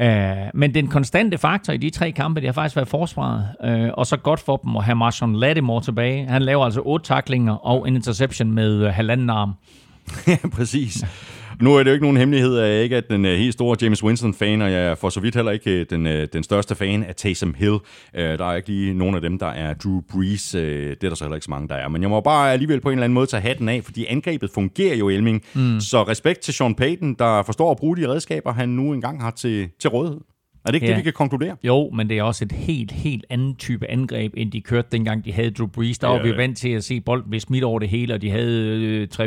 Uh, 0.00 0.06
men 0.54 0.74
den 0.74 0.88
konstante 0.88 1.38
faktor 1.38 1.72
i 1.72 1.76
de 1.76 1.90
tre 1.90 2.12
kampe, 2.12 2.40
det 2.40 2.48
har 2.48 2.52
faktisk 2.52 2.76
været 2.76 2.88
forsvaret, 2.88 3.48
uh, 3.64 3.98
og 3.98 4.06
så 4.06 4.16
godt 4.16 4.40
for 4.40 4.56
dem 4.56 4.76
at 4.76 4.84
have 4.84 4.96
Marshawn 4.96 5.36
Lattimore 5.36 5.82
tilbage. 5.82 6.26
Han 6.26 6.42
laver 6.42 6.64
altså 6.64 6.80
otte 6.84 7.06
taklinger 7.06 7.54
og 7.54 7.88
en 7.88 7.96
interception 7.96 8.52
med 8.52 8.86
uh, 8.86 8.88
halvanden 8.88 9.30
arm. 9.30 9.54
ja, 10.26 10.38
præcis. 10.52 11.04
Nu 11.60 11.74
er 11.74 11.82
det 11.82 11.90
jo 11.90 11.92
ikke 11.92 12.04
nogen 12.04 12.16
hemmelighed, 12.16 12.58
at 12.58 12.70
jeg 12.70 12.82
ikke 12.82 12.96
er 12.96 13.00
den 13.00 13.24
uh, 13.24 13.30
helt 13.30 13.52
store 13.52 13.76
James 13.82 14.04
Winston-fan, 14.04 14.62
og 14.62 14.72
jeg 14.72 14.80
er 14.80 14.94
for 14.94 15.08
så 15.08 15.20
vidt 15.20 15.34
heller 15.34 15.52
ikke 15.52 15.80
uh, 15.80 15.86
den, 15.90 16.06
uh, 16.06 16.12
den 16.32 16.42
største 16.42 16.74
fan 16.74 17.02
af 17.04 17.14
Taysom 17.14 17.54
Hill. 17.54 17.78
Der 18.14 18.44
er 18.44 18.54
ikke 18.54 18.68
lige 18.68 18.94
nogen 18.94 19.14
af 19.14 19.20
dem, 19.20 19.38
der 19.38 19.46
er 19.46 19.74
Drew 19.74 20.00
Brees. 20.12 20.50
Det 20.50 21.04
er 21.04 21.08
der 21.08 21.14
så 21.14 21.24
heller 21.24 21.36
ikke 21.36 21.44
så 21.44 21.50
mange, 21.50 21.68
der 21.68 21.74
er. 21.74 21.88
Men 21.88 22.02
jeg 22.02 22.10
må 22.10 22.20
bare 22.20 22.52
alligevel 22.52 22.80
på 22.80 22.88
en 22.88 22.92
eller 22.92 23.04
anden 23.04 23.14
måde 23.14 23.26
tage 23.26 23.40
hatten 23.40 23.68
af, 23.68 23.84
fordi 23.84 24.06
angrebet 24.06 24.50
fungerer 24.54 24.96
jo, 24.96 25.08
Elming. 25.08 25.42
Mm. 25.54 25.80
Så 25.80 26.02
respekt 26.02 26.40
til 26.40 26.54
Sean 26.54 26.74
Payton, 26.74 27.14
der 27.14 27.42
forstår 27.42 27.70
at 27.70 27.76
bruge 27.76 27.96
de 27.96 28.08
redskaber, 28.08 28.52
han 28.52 28.68
nu 28.68 28.92
engang 28.92 29.22
har 29.22 29.30
til, 29.30 29.68
til 29.80 29.90
rådighed. 29.90 30.20
Er 30.66 30.70
det 30.70 30.74
ikke 30.74 30.86
ja. 30.86 30.90
det, 30.90 30.98
vi 30.98 31.02
kan 31.02 31.12
konkludere? 31.12 31.56
Jo, 31.64 31.90
men 31.90 32.08
det 32.08 32.18
er 32.18 32.22
også 32.22 32.44
et 32.44 32.52
helt, 32.52 32.92
helt 32.92 33.24
anden 33.30 33.56
type 33.56 33.90
angreb, 33.90 34.32
end 34.36 34.52
de 34.52 34.60
kørte 34.60 34.88
dengang, 34.92 35.24
de 35.24 35.32
havde 35.32 35.50
Drew 35.50 35.66
Brees. 35.66 35.98
Der 35.98 36.08
ja, 36.08 36.16
var 36.16 36.22
vi 36.22 36.36
vant 36.36 36.58
til 36.58 36.68
at 36.68 36.84
se 36.84 37.00
bolden 37.00 37.30
blive 37.30 37.40
smidt 37.40 37.64
over 37.64 37.78
det 37.78 37.88
hele, 37.88 38.14
og 38.14 38.22
de 38.22 38.30
havde 38.30 39.08
3-4-500 39.14 39.22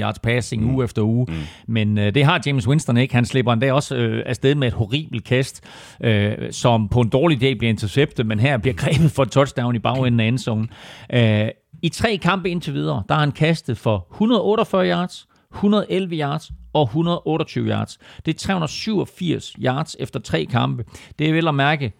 yards 0.00 0.18
passing 0.18 0.62
mm. 0.62 0.74
uge 0.74 0.84
efter 0.84 1.02
uge. 1.02 1.26
Mm. 1.28 1.34
Men 1.66 1.98
øh, 1.98 2.14
det 2.14 2.24
har 2.24 2.42
James 2.46 2.68
Winston 2.68 2.96
ikke. 2.96 3.14
Han 3.14 3.24
slipper 3.24 3.52
endda 3.52 3.72
også 3.72 3.96
øh, 3.96 4.22
afsted 4.26 4.54
med 4.54 4.68
et 4.68 4.74
horribelt 4.74 5.24
kast, 5.24 5.64
øh, 6.00 6.32
som 6.50 6.88
på 6.88 7.00
en 7.00 7.08
dårlig 7.08 7.40
dag 7.40 7.58
bliver 7.58 7.70
interceptet, 7.70 8.26
men 8.26 8.40
her 8.40 8.58
bliver 8.58 8.74
grebet 8.82 9.10
for 9.10 9.22
et 9.22 9.30
touchdown 9.30 9.76
i 9.76 9.78
bagenden 9.78 10.20
af 10.20 10.24
endzone. 10.24 10.68
Øh, 11.12 11.48
I 11.82 11.88
tre 11.88 12.16
kampe 12.16 12.50
indtil 12.50 12.74
videre, 12.74 13.02
der 13.08 13.14
har 13.14 13.20
han 13.20 13.32
kastet 13.32 13.78
for 13.78 14.06
148 14.12 14.88
yards, 14.90 15.26
111 15.54 16.16
yards 16.16 16.50
og 16.72 16.82
128 16.82 17.68
yards. 17.68 17.98
Det 18.26 18.34
er 18.34 18.38
387 18.38 19.52
yards 19.58 19.96
efter 20.00 20.20
tre 20.20 20.44
kampe. 20.44 20.84
Det 21.18 21.28
er 21.28 21.32
vel 21.32 21.48
at 21.48 21.54
mærke 21.54 21.92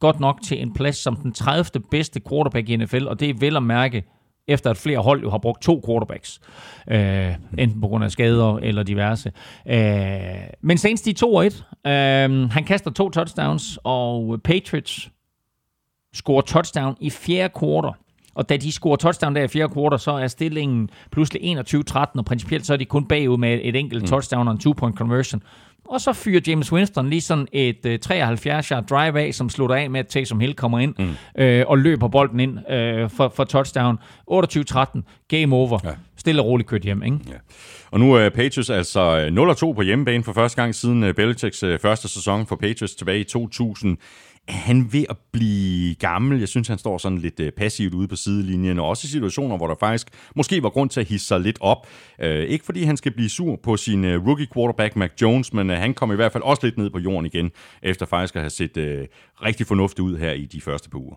godt 0.00 0.20
nok 0.20 0.42
til 0.42 0.62
en 0.62 0.74
plads 0.74 0.96
som 0.96 1.16
den 1.16 1.32
30. 1.32 1.82
bedste 1.90 2.20
quarterback 2.28 2.68
i 2.68 2.76
NFL, 2.76 3.06
og 3.06 3.20
det 3.20 3.30
er 3.30 3.34
vel 3.34 3.56
at 3.56 3.62
mærke 3.62 4.04
efter 4.48 4.70
at 4.70 4.76
flere 4.76 4.98
hold 4.98 5.22
jo 5.22 5.30
har 5.30 5.38
brugt 5.38 5.62
to 5.62 5.82
quarterbacks, 5.86 6.40
øh, 6.90 7.34
enten 7.58 7.80
på 7.80 7.88
grund 7.88 8.04
af 8.04 8.10
skader 8.10 8.56
eller 8.56 8.82
diverse. 8.82 9.32
Øh, 9.66 9.80
men 10.60 10.78
senest 10.78 11.04
de 11.04 11.14
2-1. 11.14 11.90
Øh, 11.90 12.50
han 12.50 12.64
kaster 12.66 12.90
to 12.90 13.10
touchdowns, 13.10 13.78
og 13.84 14.40
Patriots 14.44 15.10
scorer 16.14 16.40
touchdown 16.40 16.96
i 17.00 17.10
fjerde 17.10 17.52
kvartal. 17.58 17.92
Og 18.38 18.48
da 18.48 18.56
de 18.56 18.72
scorer 18.72 18.96
touchdown 18.96 19.34
der 19.36 19.42
i 19.42 19.48
fjerde 19.48 19.72
kvartal, 19.72 19.98
så 19.98 20.10
er 20.10 20.26
stillingen 20.26 20.90
pludselig 21.12 21.58
21-13, 21.58 21.94
og 21.96 22.24
principielt 22.24 22.66
så 22.66 22.72
er 22.72 22.76
de 22.76 22.84
kun 22.84 23.04
bagud 23.04 23.38
med 23.38 23.60
et 23.62 23.76
enkelt 23.76 24.02
mm. 24.02 24.08
touchdown 24.08 24.48
og 24.48 24.52
en 24.54 24.60
two-point 24.60 24.96
conversion. 24.96 25.42
Og 25.84 26.00
så 26.00 26.12
fyrer 26.12 26.40
James 26.46 26.72
Winston 26.72 27.10
lige 27.10 27.20
sådan 27.20 27.48
et 27.52 27.86
uh, 27.86 27.92
73-yard 27.92 28.84
drive 28.86 29.20
af, 29.20 29.34
som 29.34 29.48
slutter 29.48 29.76
af 29.76 29.90
med, 29.90 30.00
at 30.00 30.06
Taysom 30.06 30.40
Hill 30.40 30.54
kommer 30.54 30.78
ind 30.78 30.94
mm. 30.98 31.42
øh, 31.42 31.64
og 31.66 31.78
løber 31.78 32.08
bolden 32.08 32.40
ind 32.40 32.70
øh, 32.70 33.10
for, 33.10 33.32
for 33.36 33.44
touchdown. 33.44 33.98
28-13, 34.30 35.00
game 35.28 35.56
over. 35.56 35.78
Ja. 35.84 35.90
Stille 36.16 36.42
og 36.42 36.46
roligt 36.46 36.68
kørt 36.68 36.82
hjem, 36.82 37.02
ikke? 37.02 37.18
Ja. 37.28 37.34
Og 37.90 38.00
nu 38.00 38.14
er 38.14 38.28
Patriots 38.28 38.70
altså 38.70 39.28
0-2 39.70 39.72
på 39.72 39.82
hjemmebane 39.82 40.24
for 40.24 40.32
første 40.32 40.62
gang 40.62 40.74
siden 40.74 41.02
uh, 41.02 41.14
Belichicks 41.14 41.64
første 41.82 42.08
sæson 42.08 42.46
for 42.46 42.56
Patriots 42.56 42.94
tilbage 42.94 43.20
i 43.20 43.24
2000 43.24 43.92
er 43.92 44.00
han 44.48 44.92
ved 44.92 45.04
at 45.10 45.16
blive 45.32 45.94
gammel? 45.94 46.38
Jeg 46.38 46.48
synes, 46.48 46.68
han 46.68 46.78
står 46.78 46.98
sådan 46.98 47.18
lidt 47.18 47.40
øh, 47.40 47.52
passivt 47.52 47.94
ude 47.94 48.08
på 48.08 48.16
sidelinjen, 48.16 48.78
og 48.78 48.88
også 48.88 49.06
i 49.06 49.08
situationer, 49.08 49.56
hvor 49.56 49.66
der 49.66 49.74
faktisk 49.80 50.08
måske 50.36 50.62
var 50.62 50.70
grund 50.70 50.90
til 50.90 51.00
at 51.00 51.06
hisse 51.08 51.26
sig 51.26 51.40
lidt 51.40 51.58
op. 51.60 51.86
Øh, 52.20 52.44
ikke 52.44 52.64
fordi 52.64 52.82
han 52.82 52.96
skal 52.96 53.12
blive 53.12 53.28
sur 53.28 53.56
på 53.56 53.76
sin 53.76 54.04
øh, 54.04 54.26
rookie 54.26 54.46
quarterback, 54.54 54.96
Mac 54.96 55.10
Jones, 55.22 55.52
men 55.52 55.70
han 55.70 55.94
kom 55.94 56.12
i 56.12 56.14
hvert 56.14 56.32
fald 56.32 56.42
også 56.42 56.66
lidt 56.66 56.78
ned 56.78 56.90
på 56.90 56.98
jorden 56.98 57.26
igen, 57.26 57.50
efter 57.82 58.06
faktisk 58.06 58.36
at 58.36 58.42
have 58.42 58.50
set 58.50 59.08
rigtig 59.42 59.66
fornuftigt 59.66 60.00
ud 60.00 60.16
her 60.16 60.32
i 60.32 60.44
de 60.44 60.60
første 60.60 60.90
par 60.90 60.98
uger. 60.98 61.16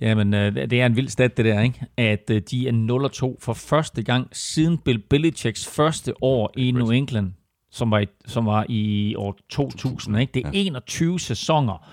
Jamen, 0.00 0.32
det 0.32 0.72
er 0.72 0.86
en 0.86 0.96
vild 0.96 1.08
stat, 1.08 1.36
det 1.36 1.44
der, 1.44 1.60
ikke? 1.60 1.80
At 1.96 2.28
de 2.28 2.68
er 2.68 3.32
0-2 3.32 3.44
for 3.44 3.52
første 3.52 4.02
gang 4.02 4.28
siden 4.32 4.78
Bill 4.78 4.98
Belichicks 4.98 5.66
første 5.66 6.22
år 6.22 6.52
i 6.56 6.70
New 6.70 6.90
England, 6.90 7.32
som 7.70 7.90
var 7.90 7.98
i, 7.98 8.06
som 8.26 8.46
var 8.46 8.66
i 8.68 9.14
år 9.14 9.36
2000, 9.50 10.20
ikke? 10.20 10.30
Det 10.34 10.46
er 10.46 10.50
21 10.52 11.20
sæsoner, 11.20 11.88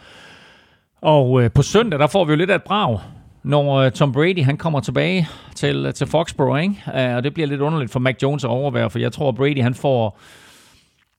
og 1.02 1.44
øh, 1.44 1.52
på 1.52 1.62
søndag, 1.62 2.00
der 2.00 2.08
får 2.08 2.26
vi 2.26 2.32
jo 2.32 2.38
lidt 2.38 2.50
af 2.52 2.56
et 2.56 2.64
brag, 2.64 3.00
når 3.44 3.76
øh, 3.76 3.92
Tom 3.92 4.12
Brady 4.12 4.44
han 4.44 4.58
kommer 4.58 4.80
tilbage 4.80 5.28
til, 5.56 5.86
øh, 5.86 5.94
til 5.94 6.08
Foxborough, 6.08 6.62
ikke? 6.62 6.76
Uh, 6.88 7.16
og 7.16 7.24
det 7.24 7.34
bliver 7.34 7.48
lidt 7.48 7.62
underligt 7.62 7.92
for 7.92 8.00
Mac 8.00 8.16
Jones 8.24 8.44
at 8.44 8.50
overvære, 8.50 8.90
for 8.90 9.00
jeg 9.00 9.12
tror, 9.12 9.32
Brady 9.32 9.62
han 9.62 9.74
får 9.74 10.20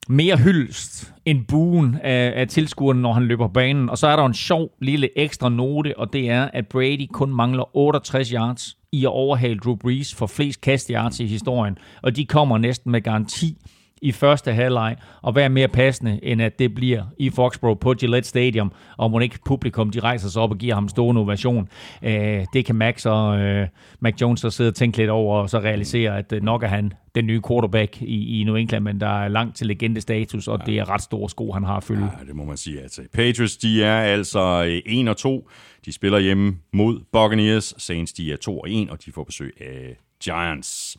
mere 0.09 0.37
hyldst 0.37 1.15
end 1.25 1.47
buen 1.49 1.99
af, 2.03 2.33
af 2.37 2.49
tilskuerne, 2.49 3.03
når 3.03 3.13
han 3.13 3.23
løber 3.23 3.47
på 3.47 3.53
banen. 3.53 3.91
Og 3.91 3.99
så 3.99 4.07
er 4.07 4.17
der 4.17 4.27
en 4.27 4.35
sjov 4.35 4.71
lille 4.81 5.19
ekstra 5.19 5.49
note, 5.49 5.99
og 5.99 6.13
det 6.13 6.31
er, 6.31 6.49
at 6.53 6.69
Brady 6.69 7.07
kun 7.13 7.33
mangler 7.33 7.77
68 7.77 8.29
yards 8.29 8.77
i 8.93 9.05
at 9.05 9.09
overhale 9.09 9.59
Drew 9.59 9.77
Brees 9.77 10.15
for 10.15 10.27
flest 10.27 10.61
kast 10.61 10.89
yards 10.89 11.21
i 11.21 11.27
historien. 11.27 11.79
Og 12.03 12.17
de 12.17 12.27
kommer 12.27 12.59
næsten 12.59 12.93
med 12.93 13.01
garanti 13.01 13.57
i 14.03 14.13
første 14.13 14.53
halvleg, 14.53 14.97
og 15.23 15.35
være 15.35 15.49
mere 15.49 15.69
passende, 15.69 16.21
end 16.23 16.43
at 16.43 16.59
det 16.59 16.75
bliver 16.75 17.05
i 17.19 17.31
Foxborough 17.31 17.79
på 17.81 17.95
Gillette 17.95 18.29
Stadium, 18.29 18.73
og 18.97 19.11
må 19.11 19.19
ikke 19.19 19.39
publikum, 19.47 19.91
de 19.91 20.01
rejser 20.01 20.29
sig 20.29 20.43
op 20.43 20.51
og 20.51 20.59
giver 20.59 20.75
ham 20.75 20.89
stor 20.89 21.19
ovation. 21.19 21.69
Øh, 22.03 22.45
det 22.53 22.65
kan 22.65 22.75
Max 22.75 23.07
og 23.07 23.39
øh, 23.39 23.69
Mac 24.01 24.15
Jones 24.21 24.41
så 24.41 24.51
sidde 24.51 24.69
og 24.69 24.75
tænke 24.75 24.97
lidt 24.97 25.11
over, 25.11 25.39
og 25.39 25.51
så 25.51 25.59
realisere, 25.59 26.19
at 26.19 26.33
øh, 26.33 26.43
nok 26.43 26.63
er 26.63 26.67
han 26.67 26.93
den 27.15 27.27
nye 27.27 27.41
quarterback 27.49 28.03
i, 28.03 28.41
i 28.41 28.45
New 28.45 28.55
England, 28.55 28.85
men 28.85 29.01
der 29.01 29.23
er 29.25 29.29
langt 29.29 29.57
til 29.57 29.67
legendestatus, 29.67 30.49
og 30.49 30.59
ja. 30.59 30.73
det 30.73 30.79
er 30.79 30.89
ret 30.89 31.03
store 31.03 31.31
sko, 31.31 31.53
han 31.53 31.65
har 31.65 31.77
at 31.77 31.85
fylde. 31.85 32.11
Ja, 32.21 32.27
det 32.27 32.37
må 32.37 32.45
man 32.45 32.57
sige. 32.57 32.81
Altså. 32.83 33.03
Patriots, 33.13 33.57
de 33.57 33.85
er 33.85 34.01
altså 34.01 34.65
øh, 34.67 34.83
1 34.87 35.09
og 35.09 35.17
2. 35.17 35.49
De 35.85 35.93
spiller 35.93 36.19
hjemme 36.19 36.57
mod 36.73 37.01
Buccaneers. 37.13 37.75
Saints, 37.79 38.13
de 38.13 38.33
er 38.33 38.37
2 38.37 38.59
og 38.59 38.71
1, 38.71 38.91
og 38.91 39.05
de 39.05 39.13
får 39.13 39.25
besøg 39.25 39.55
af 39.61 39.97
Giants. 40.25 40.97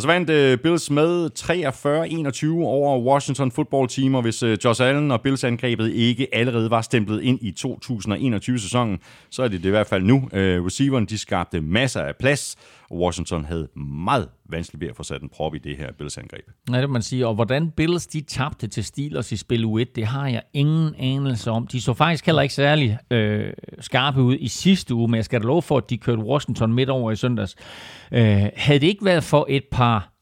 Og 0.00 0.02
så 0.02 0.08
vandt 0.08 0.30
uh, 0.30 0.62
Bills 0.62 0.90
med 0.90 1.30
43-21 1.38 2.64
over 2.64 3.00
Washington 3.00 3.50
football 3.50 3.88
team, 3.88 4.14
og 4.14 4.22
hvis 4.22 4.42
uh, 4.42 4.52
Josh 4.64 4.82
Allen 4.82 5.10
og 5.10 5.20
Bills 5.20 5.44
angrebet 5.44 5.92
ikke 5.92 6.28
allerede 6.32 6.70
var 6.70 6.82
stemplet 6.82 7.22
ind 7.22 7.38
i 7.42 7.54
2021-sæsonen, 7.60 8.98
så 9.30 9.42
er 9.42 9.48
det 9.48 9.62
det 9.62 9.68
i 9.68 9.70
hvert 9.70 9.86
fald 9.86 10.02
nu. 10.02 10.16
Uh, 10.16 10.30
receiveren 10.32 11.06
de 11.06 11.18
skabte 11.18 11.60
masser 11.60 12.00
af 12.00 12.16
plads, 12.16 12.56
og 12.90 12.98
Washington 12.98 13.44
havde 13.44 13.68
meget 13.76 14.28
vanskeligt 14.48 14.80
ved 14.80 14.88
at 14.88 14.96
få 14.96 15.02
sat 15.02 15.22
en 15.22 15.28
prop 15.28 15.54
i 15.54 15.58
det 15.58 15.76
her 15.76 15.92
Bills-angreb. 15.92 16.50
Ja, 16.72 16.80
det 16.80 16.90
man 16.90 17.02
sige. 17.02 17.26
Og 17.26 17.34
hvordan 17.34 17.70
Bills 17.70 18.06
de 18.06 18.20
tabte 18.20 18.66
til 18.66 18.84
Steelers 18.84 19.32
i 19.32 19.36
spil 19.36 19.64
U1, 19.64 19.92
det 19.94 20.06
har 20.06 20.28
jeg 20.28 20.42
ingen 20.52 20.94
anelse 20.98 21.50
om. 21.50 21.66
De 21.66 21.80
så 21.80 21.94
faktisk 21.94 22.26
heller 22.26 22.42
ikke 22.42 22.54
særlig 22.54 22.98
øh, 23.10 23.52
skarpe 23.80 24.22
ud 24.22 24.36
i 24.40 24.48
sidste 24.48 24.94
uge, 24.94 25.08
men 25.08 25.16
jeg 25.16 25.24
skal 25.24 25.40
da 25.40 25.46
love 25.46 25.62
for, 25.62 25.76
at 25.76 25.90
de 25.90 25.98
kørte 25.98 26.22
Washington 26.22 26.72
midt 26.72 26.90
over 26.90 27.12
i 27.12 27.16
søndags. 27.16 27.56
Øh, 28.12 28.46
havde 28.56 28.80
det 28.80 28.86
ikke 28.86 29.04
været 29.04 29.24
for 29.24 29.46
et 29.48 29.64
par 29.72 30.12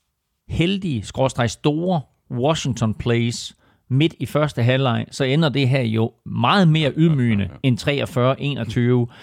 heldige, 0.48 1.02
skråstrej 1.02 1.46
store 1.46 2.00
Washington 2.30 2.94
plays 2.94 3.56
midt 3.90 4.14
i 4.20 4.26
første 4.26 4.62
halvleg, 4.62 5.06
så 5.10 5.24
ender 5.24 5.48
det 5.48 5.68
her 5.68 5.82
jo 5.82 6.12
meget 6.26 6.68
mere 6.68 6.92
ydmygende 6.96 7.48
end 7.62 9.08
43-21. 9.08 9.14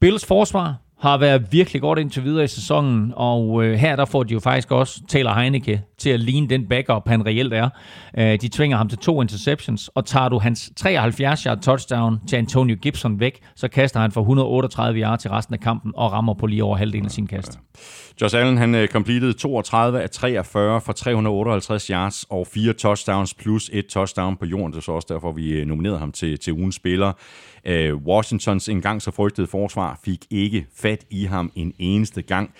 Bills 0.00 0.26
forsvar 0.26 0.76
har 1.00 1.18
været 1.18 1.52
virkelig 1.52 1.82
godt 1.82 1.98
indtil 1.98 2.24
videre 2.24 2.44
i 2.44 2.48
sæsonen, 2.48 3.12
og 3.16 3.64
øh, 3.64 3.74
her 3.78 3.96
der 3.96 4.04
får 4.04 4.22
de 4.22 4.34
jo 4.34 4.40
faktisk 4.40 4.70
også 4.70 5.00
Taylor 5.08 5.34
Heineke 5.34 5.82
til 5.98 6.10
at 6.10 6.20
ligne 6.20 6.48
den 6.48 6.68
backup, 6.68 7.08
han 7.08 7.26
reelt 7.26 7.54
er. 7.54 7.68
Øh, 8.18 8.40
de 8.40 8.48
tvinger 8.48 8.76
ham 8.76 8.88
til 8.88 8.98
to 8.98 9.22
interceptions, 9.22 9.88
og 9.88 10.06
tager 10.06 10.28
du 10.28 10.38
hans 10.38 10.72
73-yard 10.80 11.60
touchdown 11.60 12.18
til 12.28 12.36
Antonio 12.36 12.76
Gibson 12.82 13.20
væk, 13.20 13.40
så 13.56 13.68
kaster 13.68 14.00
han 14.00 14.12
for 14.12 14.20
138 14.20 15.00
yards 15.00 15.22
til 15.22 15.30
resten 15.30 15.54
af 15.54 15.60
kampen 15.60 15.92
og 15.96 16.12
rammer 16.12 16.34
på 16.34 16.46
lige 16.46 16.64
over 16.64 16.76
halvdelen 16.76 17.04
af 17.06 17.10
sin 17.10 17.26
kast. 17.26 17.58
Josh 18.20 18.36
Allen 18.36 18.58
han 18.58 18.74
uh, 18.74 18.86
completed 18.86 19.34
32 19.34 20.02
af 20.02 20.10
43 20.10 20.80
for 20.80 20.92
358 20.92 21.86
yards 21.86 22.24
og 22.30 22.46
fire 22.46 22.72
touchdowns 22.72 23.34
plus 23.34 23.70
et 23.72 23.86
touchdown 23.86 24.36
på 24.36 24.46
jorden. 24.46 24.72
Det 24.72 24.78
er 24.78 24.82
så 24.82 24.92
også 24.92 25.08
derfor, 25.10 25.32
vi 25.32 25.62
uh, 25.62 25.68
nominerede 25.68 25.98
ham 25.98 26.12
til, 26.12 26.38
til 26.38 26.52
ugens 26.52 26.74
spiller. 26.74 27.12
Uh, 27.68 28.02
Washingtons 28.06 28.68
engang 28.68 29.02
så 29.02 29.10
frygtede 29.10 29.46
forsvar 29.46 30.00
fik 30.04 30.24
ikke 30.30 30.66
fat 30.76 31.04
i 31.10 31.24
ham 31.24 31.52
en 31.54 31.72
eneste 31.78 32.22
gang. 32.22 32.54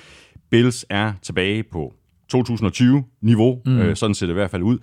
Bills 0.50 0.86
er 0.90 1.12
tilbage 1.22 1.62
på 1.62 1.94
2020-niveau, 2.34 3.60
mm. 3.66 3.94
sådan 3.94 4.14
ser 4.14 4.26
det 4.26 4.32
i 4.32 4.34
hvert 4.34 4.50
fald 4.50 4.62
ud. 4.62 4.78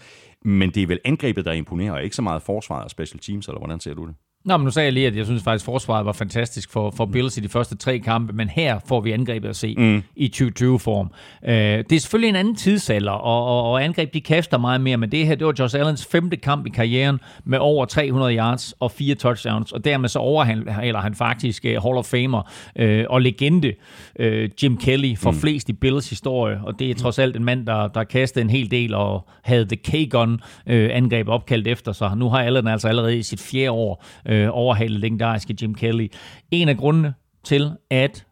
Men 0.45 0.69
det 0.69 0.83
er 0.83 0.87
vel 0.87 0.99
angrebet, 1.05 1.45
der 1.45 1.51
imponerer, 1.51 1.91
og 1.91 2.03
ikke 2.03 2.15
så 2.15 2.21
meget 2.21 2.41
forsvaret 2.41 2.83
og 2.83 2.89
special 2.89 3.19
teams, 3.19 3.47
eller 3.47 3.59
hvordan 3.59 3.79
ser 3.79 3.93
du 3.93 4.05
det? 4.05 4.15
Nå, 4.47 4.57
men 4.57 4.65
nu 4.65 4.71
sagde 4.71 4.85
jeg 4.85 4.93
lige, 4.93 5.07
at 5.07 5.15
jeg 5.15 5.25
synes 5.25 5.43
faktisk, 5.43 5.63
at 5.63 5.65
forsvaret 5.65 6.05
var 6.05 6.11
fantastisk 6.11 6.71
for, 6.71 6.91
for 6.97 7.05
Bills 7.05 7.37
i 7.37 7.39
de 7.39 7.49
første 7.49 7.77
tre 7.77 7.99
kampe, 7.99 8.33
men 8.33 8.49
her 8.49 8.79
får 8.87 9.01
vi 9.01 9.11
angrebet 9.11 9.49
at 9.49 9.55
se 9.55 9.75
mm. 9.77 10.03
i 10.15 10.31
2020-form. 10.35 11.11
Uh, 11.41 11.49
det 11.49 11.91
er 11.91 11.99
selvfølgelig 11.99 12.29
en 12.29 12.35
anden 12.35 12.55
tidsalder, 12.55 13.11
og, 13.11 13.45
og, 13.45 13.71
og 13.71 13.83
angreb 13.83 14.13
de 14.13 14.21
kaster 14.21 14.57
meget 14.57 14.81
mere, 14.81 14.97
men 14.97 15.11
det 15.11 15.27
her, 15.27 15.35
det 15.35 15.47
var 15.47 15.53
Josh 15.59 15.79
Allens 15.79 16.05
femte 16.11 16.37
kamp 16.37 16.65
i 16.65 16.69
karrieren 16.69 17.19
med 17.45 17.57
over 17.59 17.85
300 17.85 18.35
yards 18.35 18.73
og 18.79 18.91
fire 18.91 19.15
touchdowns, 19.15 19.71
og 19.71 19.85
dermed 19.85 20.09
så 20.09 20.19
overhaler 20.19 20.99
han 20.99 21.15
faktisk 21.15 21.65
uh, 21.65 21.83
Hall 21.83 21.97
of 21.97 22.05
Famer 22.05 22.51
uh, 22.81 23.03
og 23.09 23.21
legende 23.21 23.73
uh, 24.19 24.63
Jim 24.63 24.77
Kelly 24.77 25.17
for 25.17 25.31
mm. 25.31 25.37
flest 25.37 25.69
i 25.69 25.73
Bills 25.73 26.09
historie, 26.09 26.59
og 26.63 26.79
det 26.79 26.91
er 26.91 26.95
trods 26.95 27.19
alt 27.19 27.35
en 27.35 27.43
mand, 27.43 27.65
der, 27.65 27.87
der 27.87 28.03
kastede 28.03 28.43
en 28.43 28.49
hel 28.49 28.71
del 28.71 28.93
og 28.93 29.27
havde 29.43 29.65
The 29.65 29.75
K-Gun 29.75 30.33
uh, 30.33 30.39
angreb 30.67 31.27
opkaldt 31.27 31.67
efter 31.67 31.91
sig. 31.91 32.17
Nu 32.17 32.29
har 32.29 32.41
Allen 32.41 32.67
altså 32.67 32.87
allerede 32.87 33.17
i 33.17 33.23
sit 33.23 33.41
fjerde 33.41 33.71
år 33.71 34.03
øh, 34.25 34.36
Øh, 34.37 34.49
overhalet 34.51 34.99
legendariske 34.99 35.55
Jim 35.61 35.75
Kelly. 35.75 36.07
En 36.51 36.69
af 36.69 36.77
grundene 36.77 37.13
til, 37.43 37.71
at 37.89 38.25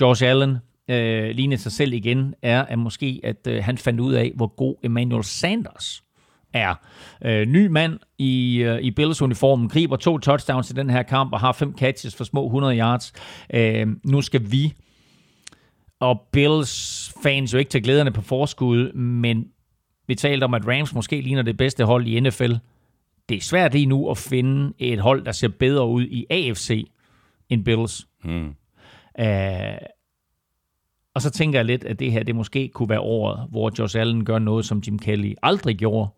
Josh 0.00 0.24
Allen 0.24 0.56
øh, 0.88 1.30
lignede 1.30 1.60
sig 1.60 1.72
selv 1.72 1.92
igen, 1.92 2.34
er 2.42 2.62
at 2.62 2.78
måske, 2.78 3.20
at 3.24 3.46
øh, 3.48 3.64
han 3.64 3.78
fandt 3.78 4.00
ud 4.00 4.12
af, 4.12 4.32
hvor 4.34 4.46
god 4.46 4.74
Emmanuel 4.82 5.24
Sanders 5.24 6.02
er. 6.54 6.74
Øh, 7.24 7.46
ny 7.46 7.66
mand 7.66 7.98
i, 8.18 8.56
øh, 8.56 8.80
i 8.80 8.90
Bills-uniformen, 8.90 9.68
griber 9.68 9.96
to 9.96 10.18
touchdowns 10.18 10.70
i 10.70 10.74
den 10.74 10.90
her 10.90 11.02
kamp 11.02 11.32
og 11.32 11.40
har 11.40 11.52
fem 11.52 11.78
catches 11.78 12.14
for 12.14 12.24
små 12.24 12.46
100 12.46 12.78
yards. 12.78 13.12
Øh, 13.54 13.86
nu 14.04 14.22
skal 14.22 14.52
vi 14.52 14.74
og 16.00 16.20
Bills 16.32 17.12
fans 17.22 17.52
jo 17.52 17.58
ikke 17.58 17.68
tage 17.68 17.82
glæderne 17.82 18.10
på 18.10 18.20
forskud, 18.20 18.92
men 18.92 19.48
vi 20.06 20.14
talte 20.14 20.44
om, 20.44 20.54
at 20.54 20.68
Rams 20.68 20.94
måske 20.94 21.20
ligner 21.20 21.42
det 21.42 21.56
bedste 21.56 21.84
hold 21.84 22.06
i 22.06 22.20
NFL 22.20 22.52
det 23.30 23.36
er 23.36 23.40
svært 23.40 23.72
lige 23.72 23.86
nu 23.86 24.10
at 24.10 24.18
finde 24.18 24.72
et 24.78 25.00
hold, 25.00 25.24
der 25.24 25.32
ser 25.32 25.48
bedre 25.48 25.86
ud 25.86 26.06
i 26.06 26.26
AFC 26.30 26.90
end 27.48 27.64
Bills. 27.64 28.08
Hmm. 28.24 28.54
Uh, 29.18 29.76
og 31.14 31.22
så 31.22 31.30
tænker 31.30 31.58
jeg 31.58 31.64
lidt, 31.64 31.84
at 31.84 31.98
det 31.98 32.12
her 32.12 32.22
det 32.22 32.34
måske 32.34 32.68
kunne 32.68 32.88
være 32.88 33.00
året, 33.00 33.48
hvor 33.50 33.72
Josh 33.78 34.00
Allen 34.00 34.24
gør 34.24 34.38
noget, 34.38 34.64
som 34.64 34.82
Jim 34.86 34.98
Kelly 34.98 35.34
aldrig 35.42 35.76
gjorde, 35.76 36.08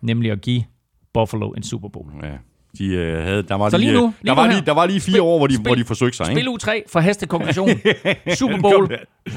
nemlig 0.00 0.30
at 0.30 0.40
give 0.40 0.64
Buffalo 1.12 1.50
en 1.50 1.62
Super 1.62 1.88
Bowl. 1.88 2.12
Ja. 2.22 2.38
De 2.78 2.86
øh, 2.86 3.22
havde, 3.22 3.42
der 3.42 3.54
var 3.54 3.70
så 3.70 3.78
lige, 3.78 3.90
lige 3.90 4.00
nu, 4.00 4.12
lige 4.22 4.34
der, 4.34 4.40
var 4.40 4.46
lige, 4.46 4.62
der 4.66 4.72
var 4.72 4.86
lige 4.86 5.00
fire 5.00 5.12
spil, 5.12 5.20
år, 5.20 5.38
hvor 5.38 5.46
de, 5.46 5.54
spil, 5.54 5.66
hvor 5.66 5.74
de 5.74 5.84
forsøgte 5.84 6.16
sig. 6.16 6.26
Spil 6.26 6.38
ikke? 6.38 6.50
U3 6.50 6.82
for 6.92 7.00
heste 7.00 7.26
konklusion. 7.26 7.70
Super 8.38 8.58
Bowl, 8.58 8.88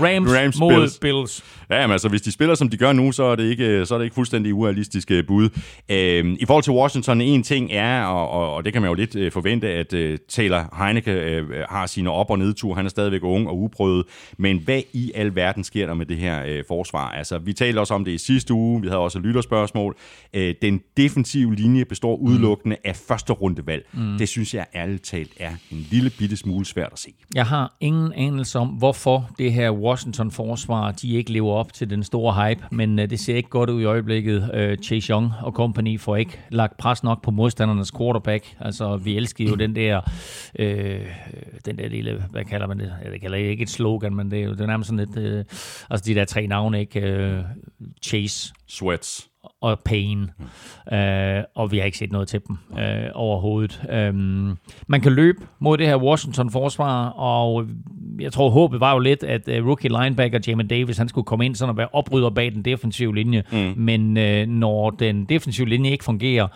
Rams, 0.02 0.32
Rams 0.32 0.60
mod 0.60 0.72
Bills. 0.72 1.00
Bills. 1.00 1.44
Ja, 1.70 1.88
men 1.88 1.92
altså, 1.92 2.10
hvis 2.10 2.22
de 2.22 2.32
spiller, 2.32 2.56
som 2.56 2.70
de 2.70 2.78
gør 2.78 2.94
nu, 2.94 3.12
så 3.12 3.24
er 3.24 3.36
det 3.36 3.44
ikke, 3.44 3.86
så 3.86 3.94
er 3.94 3.98
det 3.98 4.06
ikke 4.06 4.16
fuldstændig 4.16 4.54
urealistiske 4.54 5.24
bud. 5.24 5.50
Øhm, 5.90 6.38
I 6.40 6.46
forhold 6.46 6.64
til 6.64 6.74
Washington, 6.74 7.22
en 7.22 7.44
ting 7.44 7.72
er, 7.72 8.04
og, 8.04 8.30
og, 8.30 8.54
og 8.54 8.66
det 8.66 8.74
kan 8.74 8.82
man 8.82 8.90
jo 8.90 8.94
lidt 8.94 9.16
øh, 9.16 9.32
forvente, 9.32 9.68
at 9.70 9.94
øh, 9.94 10.18
Taylor 10.30 10.84
Heineke 10.84 11.12
øh, 11.12 11.46
har 11.70 11.86
sine 11.86 12.12
op- 12.12 12.30
og 12.30 12.40
nedtur. 12.40 12.74
Han 12.76 12.86
er 12.86 12.90
stadigvæk 12.90 13.24
ung 13.24 13.48
og 13.48 13.60
uprøvet. 13.60 14.06
Men 14.38 14.58
hvad 14.58 14.82
i 14.94 15.12
al 15.16 15.36
verden 15.36 15.64
sker 15.64 15.86
der 15.86 15.94
med 15.94 16.06
det 16.06 16.18
her 16.18 16.44
øh, 16.48 16.64
forsvar? 16.68 17.10
Altså, 17.10 17.38
vi 17.38 17.54
talte 17.54 17.80
også 17.80 17.94
om 17.94 18.06
det 18.06 18.12
i 18.12 18.18
sidste 18.18 18.54
uge. 18.54 18.82
Vi 18.82 18.88
havde 18.88 19.00
også 19.00 19.20
lytterspørgsmål. 19.20 19.96
Øh, 20.34 20.56
den 20.62 20.82
defensive 20.98 21.56
linje 21.56 21.86
består 21.86 22.16
udelukkende 22.16 22.76
mm. 22.76 22.90
af 22.90 22.96
første 23.30 23.42
rundevalg. 23.42 23.86
Mm. 23.94 24.18
Det 24.18 24.30
synes 24.30 24.54
jeg 24.54 24.66
ærligt 24.76 25.04
talt 25.04 25.32
er 25.40 25.52
en 25.72 25.88
lille 25.92 26.10
bitte 26.10 26.38
smule 26.38 26.66
svært 26.66 26.90
at 26.92 27.00
se. 27.00 27.10
Jeg 27.36 27.46
har 27.46 27.76
ingen 27.80 28.14
anelse 28.14 28.60
om, 28.60 28.68
hvorfor 28.68 29.30
det 29.38 29.54
her 29.54 29.72
Washington-forsvar, 29.72 30.92
de 30.92 31.14
ikke 31.14 31.32
lever 31.32 31.54
op 31.54 31.74
til 31.74 31.90
den 31.90 32.04
store 32.04 32.34
hype, 32.34 32.64
men 32.72 33.00
uh, 33.00 33.06
det 33.06 33.20
ser 33.20 33.36
ikke 33.36 33.50
godt 33.50 33.70
ud 33.70 33.82
i 33.82 33.86
øjeblikket. 33.86 34.38
Uh, 34.42 34.84
Chase 34.84 35.10
Young 35.10 35.32
og 35.42 35.54
company 35.54 36.00
får 36.00 36.16
ikke 36.16 36.40
lagt 36.52 36.78
pres 36.78 37.04
nok 37.04 37.24
på 37.24 37.32
modstandernes 37.32 37.92
quarterback. 37.92 38.56
Altså, 38.60 38.98
vi 38.98 39.18
elsker 39.18 39.46
jo 39.46 39.56
den 39.56 39.76
der, 39.76 40.02
uh, 40.60 40.66
den 41.66 41.78
der 41.78 41.90
lille, 41.90 42.24
hvad 42.32 42.46
kalder 42.46 42.68
man 42.68 42.80
det? 42.80 42.94
Jeg 43.12 43.22
kalder 43.22 43.38
det 43.38 43.46
ikke 43.46 43.64
et 43.64 43.70
slogan, 43.70 44.16
men 44.16 44.32
det 44.32 44.40
er 44.40 44.44
jo 44.44 44.52
det 44.52 44.62
er 44.62 44.68
nærmest 44.68 44.90
sådan 44.90 45.06
lidt, 45.16 45.34
uh, 45.34 45.40
altså 45.90 46.04
de 46.06 46.16
der 46.16 46.26
tre 46.26 46.48
navne, 46.48 46.80
ikke? 46.80 47.36
Uh, 47.38 47.46
Chase. 48.02 48.54
Sweats 48.68 49.29
og. 49.62 49.80
Mm. 49.88 50.96
Øh, 50.96 51.44
og 51.56 51.72
vi 51.72 51.78
har 51.78 51.86
ikke 51.86 51.98
set 51.98 52.12
noget 52.12 52.28
til 52.28 52.42
dem 52.48 52.58
øh, 52.80 53.10
overhovedet. 53.14 53.82
Øh, 53.90 54.14
man 54.88 55.02
kan 55.02 55.12
løbe 55.12 55.38
mod 55.60 55.78
det 55.78 55.88
her 55.88 55.98
Washington-forsvar, 55.98 57.10
og 57.10 57.66
jeg 58.20 58.34
tror, 58.34 58.50
håbet 58.50 58.80
var 58.80 58.94
jo 58.94 59.00
lidt, 59.00 59.24
at 59.24 59.48
uh, 59.48 59.68
rookie 59.68 59.90
linebacker 59.90 60.40
Jamin 60.48 60.68
Davis, 60.68 60.98
han 60.98 61.10
skulle 61.10 61.26
komme 61.26 61.46
ind 61.46 61.56
sådan 61.56 61.70
og 61.70 61.78
være 61.78 61.88
oprydder 61.94 62.30
bag 62.30 62.52
den 62.52 62.66
defensive 62.66 63.16
linje. 63.16 63.44
Mm. 63.52 63.74
Men 63.78 64.18
øh, 64.18 64.48
når 64.48 64.90
den 64.90 65.26
defensive 65.26 65.70
linje 65.70 65.92
ikke 65.92 66.04
fungerer, 66.04 66.48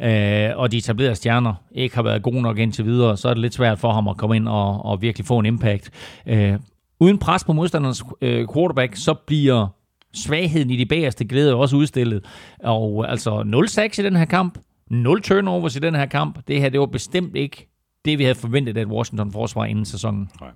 øh, 0.00 0.58
og 0.58 0.72
de 0.72 0.76
etablerede 0.76 1.14
stjerner 1.14 1.54
ikke 1.72 1.94
har 1.94 2.02
været 2.02 2.22
gode 2.22 2.42
nok 2.42 2.58
indtil 2.58 2.84
videre, 2.84 3.16
så 3.16 3.28
er 3.28 3.34
det 3.34 3.40
lidt 3.40 3.54
svært 3.54 3.78
for 3.78 3.92
ham 3.92 4.08
at 4.08 4.16
komme 4.16 4.36
ind 4.36 4.48
og, 4.48 4.84
og 4.84 5.02
virkelig 5.02 5.26
få 5.26 5.38
en 5.38 5.46
impact. 5.46 5.90
Øh, 6.26 6.54
uden 7.00 7.18
pres 7.18 7.44
på 7.44 7.52
modstandernes 7.52 8.02
øh, 8.20 8.46
quarterback, 8.54 8.96
så 8.96 9.14
bliver 9.14 9.66
svagheden 10.14 10.70
i 10.70 10.76
de 10.76 10.86
bagerste 10.86 11.24
glæder 11.24 11.54
også 11.54 11.76
udstillet. 11.76 12.24
Og 12.64 13.10
altså 13.10 13.40
0-6 13.40 14.00
i 14.00 14.04
den 14.04 14.16
her 14.16 14.24
kamp, 14.24 14.58
0 14.90 15.22
turnovers 15.22 15.76
i 15.76 15.78
den 15.78 15.94
her 15.94 16.06
kamp. 16.06 16.38
Det 16.48 16.60
her, 16.60 16.68
det 16.68 16.80
var 16.80 16.86
bestemt 16.86 17.36
ikke 17.36 17.70
det, 18.04 18.18
vi 18.18 18.24
havde 18.24 18.34
forventet 18.34 18.76
at 18.76 18.86
Washington 18.86 19.32
forsvar 19.32 19.64
inden 19.64 19.84
sæsonen. 19.84 20.30
Nej. 20.40 20.50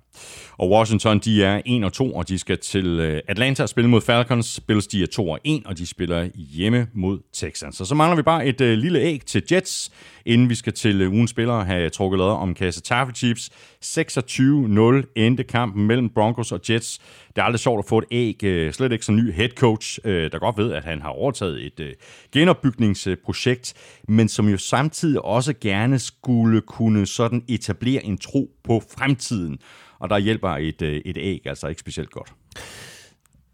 Og 0.57 0.71
Washington, 0.71 1.19
de 1.19 1.43
er 1.43 1.61
1 1.65 1.83
og 1.83 1.93
2, 1.93 2.15
og 2.15 2.27
de 2.27 2.39
skal 2.39 2.57
til 2.57 2.85
øh, 2.85 3.21
Atlanta 3.27 3.63
og 3.63 3.69
spille 3.69 3.89
mod 3.89 4.01
Falcons. 4.01 4.59
Bills, 4.67 4.87
de 4.87 5.03
er 5.03 5.07
2 5.07 5.29
og 5.29 5.39
1, 5.43 5.61
og 5.65 5.77
de 5.77 5.87
spiller 5.87 6.29
hjemme 6.35 6.87
mod 6.93 7.19
Texans. 7.33 7.75
Så 7.75 7.85
så 7.85 7.95
mangler 7.95 8.15
vi 8.15 8.21
bare 8.21 8.45
et 8.45 8.61
øh, 8.61 8.77
lille 8.77 8.99
æg 8.99 9.21
til 9.25 9.43
Jets, 9.51 9.91
inden 10.25 10.49
vi 10.49 10.55
skal 10.55 10.73
til 10.73 11.01
øh, 11.01 11.11
ugens 11.11 11.31
spillere 11.31 11.65
have 11.65 11.89
trukket 11.89 12.17
lader 12.17 12.31
om 12.31 12.53
kasse 12.53 12.81
Tafel 12.81 13.15
Chiefs. 13.15 13.49
26-0 13.85 15.13
endte 15.15 15.43
kampen 15.43 15.87
mellem 15.87 16.09
Broncos 16.09 16.51
og 16.51 16.59
Jets. 16.69 16.99
Det 17.27 17.37
er 17.37 17.43
aldrig 17.43 17.59
sjovt 17.59 17.79
at 17.79 17.89
få 17.89 17.97
et 17.97 18.05
æg, 18.11 18.43
øh, 18.43 18.73
slet 18.73 18.91
ikke 18.91 19.05
som 19.05 19.15
ny 19.15 19.33
head 19.33 19.49
coach, 19.49 19.99
øh, 20.03 20.31
der 20.31 20.39
godt 20.39 20.57
ved, 20.57 20.73
at 20.73 20.83
han 20.83 21.01
har 21.01 21.09
overtaget 21.09 21.65
et 21.65 21.95
genopbygningsprojekt, 22.31 23.73
men 24.07 24.27
som 24.27 24.49
jo 24.49 24.57
samtidig 24.57 25.25
også 25.25 25.53
gerne 25.61 25.99
skulle 25.99 26.61
kunne 26.61 27.05
sådan 27.05 27.43
etablere 27.47 28.05
en 28.05 28.17
tro 28.17 28.51
på 28.63 28.81
fremtiden 28.97 29.59
og 29.99 30.09
der 30.09 30.17
hjælper 30.17 30.49
et, 30.49 30.81
et 30.81 31.17
æg 31.17 31.41
altså 31.45 31.67
ikke 31.67 31.79
specielt 31.79 32.11
godt. 32.11 32.33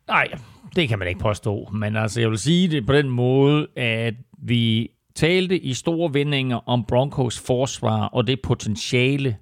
Nej, 0.07 0.27
det 0.75 0.89
kan 0.89 0.99
man 0.99 1.07
ikke 1.07 1.19
påstå, 1.19 1.69
men 1.73 1.95
altså 1.95 2.21
jeg 2.21 2.29
vil 2.29 2.37
sige 2.37 2.67
det 2.67 2.85
på 2.85 2.93
den 2.93 3.09
måde, 3.09 3.67
at 3.75 4.13
vi 4.37 4.89
talte 5.21 5.59
i 5.59 5.73
store 5.73 6.13
vendinger 6.13 6.69
om 6.69 6.85
Broncos 6.87 7.39
forsvar 7.39 8.05
og 8.05 8.27
det 8.27 8.41
potentiale, 8.41 9.37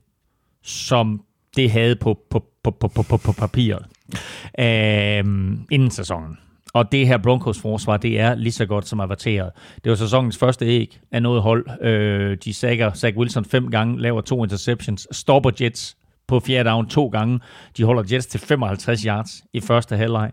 som 0.64 1.22
det 1.56 1.72
havde 1.72 1.96
på, 1.96 2.20
på, 2.30 2.46
på, 2.64 2.72
på, 2.72 2.88
på, 2.88 3.18
på 3.18 3.32
papiret 3.32 3.86
øh, 4.60 5.24
inden 5.72 5.92
sæsonen. 5.92 6.38
Og 6.74 6.92
det 6.92 7.08
her 7.08 7.18
Broncos 7.18 7.62
forsvar, 7.62 7.98
det 7.98 8.20
er 8.20 8.36
lige 8.36 8.52
så 8.52 8.66
godt 8.66 8.88
som 8.88 9.00
averteret. 9.00 9.52
Det 9.84 9.90
var 9.90 9.96
sæsonens 9.96 10.38
første 10.38 10.66
æg 10.66 11.00
af 11.12 11.22
noget 11.22 11.42
hold. 11.42 11.66
Øh, 11.82 12.38
de 12.44 12.54
sækker 12.54 12.94
Zach 12.94 13.18
Wilson 13.18 13.46
fem 13.46 13.72
gange, 13.72 14.02
laver 14.02 14.22
to 14.22 14.44
interceptions, 14.44 15.08
stopper 15.12 15.52
Jets 15.62 15.98
på 16.28 16.40
fjerde 16.40 16.70
down 16.70 16.90
to 16.90 17.08
gange. 17.08 17.40
De 17.78 17.84
holder 17.84 18.04
Jets 18.12 18.28
til 18.28 18.40
55 18.40 19.02
yards 19.02 19.44
i 19.54 19.60
første 19.60 19.98
halvleg. 19.98 20.32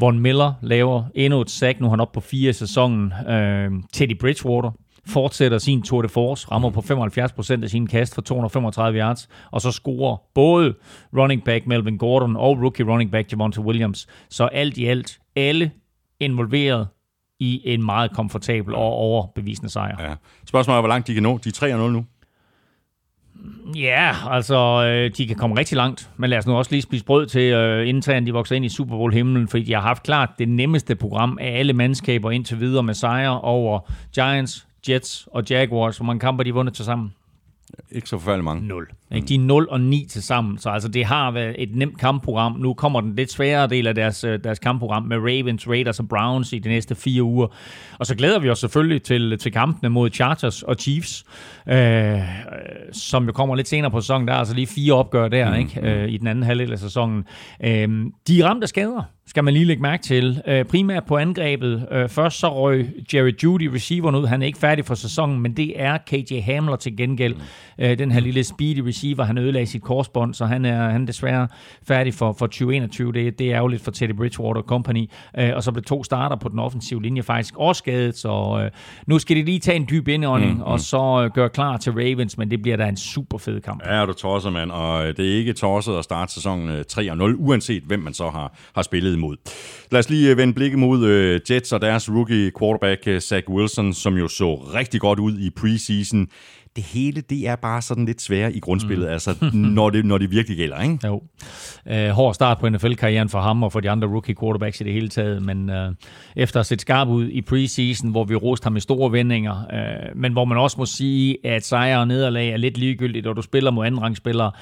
Von 0.00 0.18
Miller 0.18 0.52
laver 0.62 1.04
endnu 1.14 1.40
et 1.40 1.50
sack, 1.50 1.80
nu 1.80 1.86
er 1.86 1.90
han 1.90 2.00
op 2.00 2.12
på 2.12 2.20
fire 2.20 2.50
i 2.50 2.52
sæsonen. 2.52 3.12
Øh, 3.28 3.70
Teddy 3.92 4.18
Bridgewater 4.18 4.70
fortsætter 5.06 5.58
sin 5.58 5.82
Tour 5.82 6.02
de 6.02 6.08
Force, 6.08 6.48
rammer 6.50 6.70
på 6.70 6.80
75% 6.80 7.62
af 7.62 7.70
sin 7.70 7.86
kast 7.86 8.14
for 8.14 8.22
235 8.22 8.98
yards, 8.98 9.28
og 9.50 9.60
så 9.60 9.70
scorer 9.72 10.16
både 10.34 10.74
running 11.16 11.44
back 11.44 11.66
Melvin 11.66 11.98
Gordon 11.98 12.36
og 12.36 12.62
rookie 12.62 12.86
running 12.86 13.10
back 13.10 13.32
Javonte 13.32 13.60
Williams. 13.60 14.06
Så 14.30 14.44
alt 14.44 14.76
i 14.76 14.86
alt, 14.86 15.18
alle 15.36 15.70
involveret 16.20 16.88
i 17.40 17.62
en 17.64 17.84
meget 17.84 18.12
komfortabel 18.12 18.74
og 18.74 18.82
overbevisende 18.82 19.70
sejr. 19.70 20.02
Ja. 20.02 20.14
Spørgsmålet 20.46 20.76
er, 20.76 20.80
hvor 20.80 20.88
langt 20.88 21.06
de 21.06 21.14
kan 21.14 21.22
nå. 21.22 21.38
De 21.44 21.48
er 21.48 21.76
3-0 21.76 21.90
nu. 21.90 22.04
Ja, 23.74 24.14
altså, 24.30 24.84
øh, 24.84 25.10
de 25.16 25.26
kan 25.26 25.36
komme 25.36 25.58
rigtig 25.58 25.76
langt, 25.76 26.10
men 26.16 26.30
lad 26.30 26.38
os 26.38 26.46
nu 26.46 26.56
også 26.56 26.70
lige 26.70 26.82
spise 26.82 27.04
brød 27.04 27.26
til, 27.26 27.52
øh, 27.52 27.88
inden 27.88 28.26
de 28.26 28.32
vokser 28.32 28.56
ind 28.56 28.64
i 28.64 28.68
Super 28.68 28.96
Bowl-himlen, 28.96 29.48
fordi 29.48 29.62
de 29.62 29.72
har 29.74 29.80
haft 29.80 30.02
klart 30.02 30.30
det 30.38 30.48
nemmeste 30.48 30.96
program 30.96 31.38
af 31.40 31.58
alle 31.58 31.72
mandskaber 31.72 32.30
indtil 32.30 32.60
videre 32.60 32.82
med 32.82 32.94
sejre 32.94 33.40
over 33.40 33.80
Giants, 34.14 34.66
Jets 34.88 35.28
og 35.32 35.44
Jaguars. 35.50 35.96
Hvor 35.96 36.06
mange 36.06 36.20
kamper 36.20 36.44
de 36.44 36.54
vundet 36.54 36.74
til 36.74 36.84
sammen? 36.84 37.14
Ikke 37.90 38.08
så 38.08 38.18
forfærdeligt 38.18 38.44
mange. 38.44 38.66
0. 38.66 38.88
Mm. 39.10 39.22
De 39.22 39.34
er 39.34 39.38
0 39.38 39.66
og 39.70 39.80
9 39.80 40.06
til 40.10 40.22
sammen, 40.22 40.58
så 40.58 40.70
altså 40.70 40.88
det 40.88 41.04
har 41.04 41.30
været 41.30 41.54
et 41.58 41.76
nemt 41.76 41.98
kampprogram. 41.98 42.56
Nu 42.58 42.74
kommer 42.74 43.00
den 43.00 43.14
lidt 43.14 43.32
sværere 43.32 43.66
del 43.66 43.86
af 43.86 43.94
deres, 43.94 44.24
øh, 44.24 44.38
deres 44.44 44.58
kampprogram 44.58 45.02
med 45.02 45.16
Ravens, 45.16 45.68
Raiders 45.68 46.00
og 46.00 46.08
Browns 46.08 46.52
i 46.52 46.58
de 46.58 46.68
næste 46.68 46.94
fire 46.94 47.22
uger. 47.22 47.46
Og 47.98 48.06
så 48.06 48.14
glæder 48.14 48.38
vi 48.38 48.50
os 48.50 48.58
selvfølgelig 48.58 49.02
til, 49.02 49.38
til 49.38 49.52
kampene 49.52 49.88
mod 49.88 50.10
Chargers 50.10 50.62
og 50.62 50.76
Chiefs, 50.78 51.24
øh, 51.68 52.18
som 52.92 53.26
jo 53.26 53.32
kommer 53.32 53.54
lidt 53.54 53.68
senere 53.68 53.90
på 53.90 54.00
sæsonen. 54.00 54.28
Der 54.28 54.34
er 54.34 54.38
altså 54.38 54.54
lige 54.54 54.66
fire 54.66 54.92
opgør 54.92 55.28
der 55.28 55.50
mm. 55.50 55.56
ikke? 55.56 55.80
Øh, 55.82 56.08
i 56.08 56.16
den 56.16 56.26
anden 56.26 56.44
halvdel 56.44 56.72
af 56.72 56.78
sæsonen. 56.78 57.24
Øh, 57.64 57.88
de 58.28 58.40
er 58.40 58.44
ramt 58.44 58.62
af 58.62 58.68
skader 58.68 59.02
skal 59.28 59.44
man 59.44 59.54
lige 59.54 59.64
lægge 59.64 59.82
mærke 59.82 60.02
til. 60.02 60.42
Øh, 60.46 60.64
primært 60.64 61.04
på 61.04 61.16
angrebet. 61.16 61.86
Øh, 61.92 62.08
først 62.08 62.38
så 62.38 62.54
røg 62.54 62.88
Jerry 63.14 63.32
Judy, 63.44 63.62
receiveren 63.74 64.14
ud. 64.14 64.26
Han 64.26 64.42
er 64.42 64.46
ikke 64.46 64.58
færdig 64.58 64.84
for 64.84 64.94
sæsonen, 64.94 65.40
men 65.40 65.56
det 65.56 65.80
er 65.80 65.98
KJ 66.06 66.40
Hamler 66.40 66.76
til 66.76 66.96
gengæld. 66.96 67.34
Øh, 67.78 67.98
den 67.98 68.10
her 68.10 68.20
lille 68.20 68.44
speedy 68.44 68.82
receiver, 68.98 69.24
han 69.24 69.38
ødelagde 69.38 69.66
sit 69.66 69.82
korsbånd, 69.82 70.34
så 70.34 70.46
han 70.46 70.64
er, 70.64 70.90
han 70.90 71.02
er 71.02 71.06
desværre 71.06 71.48
færdig 71.82 72.14
for, 72.14 72.32
for 72.32 72.46
2021. 72.46 73.12
Det, 73.12 73.38
det 73.38 73.52
er 73.52 73.58
jo 73.58 73.66
lidt 73.66 73.82
for 73.82 73.90
Teddy 73.90 74.16
Bridgewater 74.16 74.62
Company. 74.62 75.10
Øh, 75.38 75.50
og 75.54 75.62
så 75.62 75.72
blev 75.72 75.84
to 75.84 76.04
starter 76.04 76.36
på 76.36 76.48
den 76.48 76.58
offensive 76.58 77.02
linje 77.02 77.22
faktisk 77.22 77.54
også 77.56 77.78
skadet, 77.78 78.18
så 78.18 78.60
øh, 78.64 78.70
nu 79.06 79.18
skal 79.18 79.36
de 79.36 79.42
lige 79.42 79.58
tage 79.58 79.76
en 79.76 79.86
dyb 79.90 80.08
indånding, 80.08 80.52
mm, 80.52 80.58
mm. 80.58 80.62
og 80.62 80.80
så 80.80 81.22
øh, 81.24 81.30
gøre 81.34 81.48
klar 81.48 81.76
til 81.76 81.92
Ravens, 81.92 82.38
men 82.38 82.50
det 82.50 82.62
bliver 82.62 82.76
da 82.76 82.88
en 82.88 82.96
super 82.96 83.38
fed 83.38 83.60
kamp. 83.60 83.82
Ja, 83.86 84.06
du 84.06 84.12
tosser, 84.12 84.50
mand, 84.50 84.70
og 84.70 85.06
øh, 85.06 85.16
det 85.16 85.32
er 85.32 85.36
ikke 85.38 85.52
tosset 85.52 85.94
at 85.94 86.04
starte 86.04 86.32
sæsonen 86.32 86.84
3-0, 86.92 87.22
øh, 87.22 87.34
uanset 87.38 87.82
hvem 87.82 88.00
man 88.00 88.14
så 88.14 88.30
har, 88.30 88.58
har 88.74 88.82
spillet 88.82 89.14
imod. 89.14 89.36
Lad 89.90 89.98
os 89.98 90.10
lige 90.10 90.30
øh, 90.30 90.36
vende 90.36 90.54
blikket 90.54 90.78
mod 90.78 90.98
uh, 91.02 91.52
Jets 91.52 91.72
og 91.72 91.80
deres 91.80 92.10
rookie 92.10 92.50
quarterback, 92.58 93.20
Zach 93.20 93.48
Wilson, 93.48 93.94
som 93.94 94.14
jo 94.14 94.28
så 94.28 94.54
rigtig 94.54 95.00
godt 95.00 95.18
ud 95.18 95.38
i 95.38 95.50
preseason 95.50 96.28
det 96.76 96.84
hele, 96.84 97.20
det 97.20 97.48
er 97.48 97.56
bare 97.56 97.82
sådan 97.82 98.04
lidt 98.04 98.22
sværere 98.22 98.52
i 98.52 98.60
grundspillet, 98.60 99.06
mm. 99.06 99.12
altså 99.12 99.34
når 99.52 99.90
det, 99.90 100.04
når 100.04 100.18
det 100.18 100.30
virkelig 100.30 100.56
gælder, 100.56 100.82
ikke? 100.82 100.98
Jo. 101.06 101.22
Uh, 101.90 102.08
hård 102.08 102.34
start 102.34 102.58
på 102.58 102.68
NFL-karrieren 102.68 103.28
for 103.28 103.40
ham 103.40 103.62
og 103.62 103.72
for 103.72 103.80
de 103.80 103.90
andre 103.90 104.08
rookie 104.08 104.34
quarterbacks 104.40 104.80
i 104.80 104.84
det 104.84 104.92
hele 104.92 105.08
taget, 105.08 105.42
men 105.42 105.70
uh, 105.70 105.76
efter 106.36 106.60
at 106.60 106.66
set 106.66 106.80
skarp 106.80 107.08
ud 107.08 107.28
i 107.28 107.42
preseason, 107.42 108.10
hvor 108.10 108.24
vi 108.24 108.34
roste 108.34 108.64
ham 108.64 108.76
i 108.76 108.80
store 108.80 109.12
vendinger, 109.12 109.64
uh, 109.72 110.20
men 110.20 110.32
hvor 110.32 110.44
man 110.44 110.58
også 110.58 110.76
må 110.78 110.86
sige, 110.86 111.46
at 111.46 111.66
sejre 111.66 112.00
og 112.00 112.08
nederlag 112.08 112.48
er 112.48 112.56
lidt 112.56 112.78
ligegyldigt, 112.78 113.26
og 113.26 113.36
du 113.36 113.42
spiller 113.42 113.70
mod 113.70 113.86
anden 113.86 114.02
rangspillere, 114.02 114.52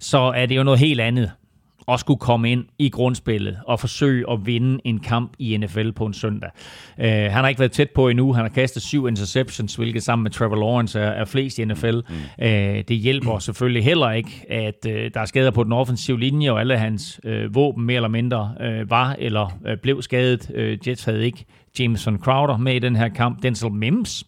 så 0.00 0.18
er 0.18 0.46
det 0.46 0.56
jo 0.56 0.62
noget 0.62 0.80
helt 0.80 1.00
andet 1.00 1.30
at 1.88 2.00
skulle 2.00 2.18
komme 2.18 2.52
ind 2.52 2.64
i 2.78 2.88
grundspillet 2.88 3.58
og 3.66 3.80
forsøge 3.80 4.30
at 4.30 4.46
vinde 4.46 4.78
en 4.84 4.98
kamp 4.98 5.32
i 5.38 5.56
NFL 5.56 5.90
på 5.90 6.06
en 6.06 6.14
søndag. 6.14 6.50
Uh, 6.98 7.04
han 7.04 7.32
har 7.32 7.48
ikke 7.48 7.58
været 7.58 7.72
tæt 7.72 7.90
på 7.90 8.08
endnu. 8.08 8.32
Han 8.32 8.44
har 8.44 8.48
kastet 8.48 8.82
syv 8.82 9.08
interceptions, 9.08 9.74
hvilket 9.74 10.02
sammen 10.02 10.22
med 10.22 10.30
Trevor 10.30 10.56
Lawrence 10.56 11.00
er, 11.00 11.10
er 11.10 11.24
flest 11.24 11.58
i 11.58 11.64
NFL. 11.64 11.94
Mm. 11.94 12.14
Uh, 12.38 12.48
det 12.88 12.96
hjælper 12.96 13.38
selvfølgelig 13.38 13.84
heller 13.84 14.10
ikke, 14.10 14.44
at 14.50 14.86
uh, 14.86 14.92
der 14.92 15.20
er 15.20 15.24
skader 15.24 15.50
på 15.50 15.64
den 15.64 15.72
offensive 15.72 16.20
linje, 16.20 16.50
og 16.50 16.60
alle 16.60 16.78
hans 16.78 17.20
uh, 17.24 17.54
våben 17.54 17.86
mere 17.86 17.96
eller 17.96 18.08
mindre 18.08 18.54
uh, 18.60 18.90
var 18.90 19.16
eller 19.18 19.58
uh, 19.70 19.78
blev 19.82 20.02
skadet. 20.02 20.50
Uh, 20.50 20.88
Jets 20.88 21.04
havde 21.04 21.24
ikke 21.24 21.44
Jameson 21.78 22.18
Crowder 22.18 22.56
med 22.56 22.74
i 22.74 22.78
den 22.78 22.96
her 22.96 23.08
kamp. 23.08 23.42
Denzel 23.42 23.72
Mims 23.72 24.24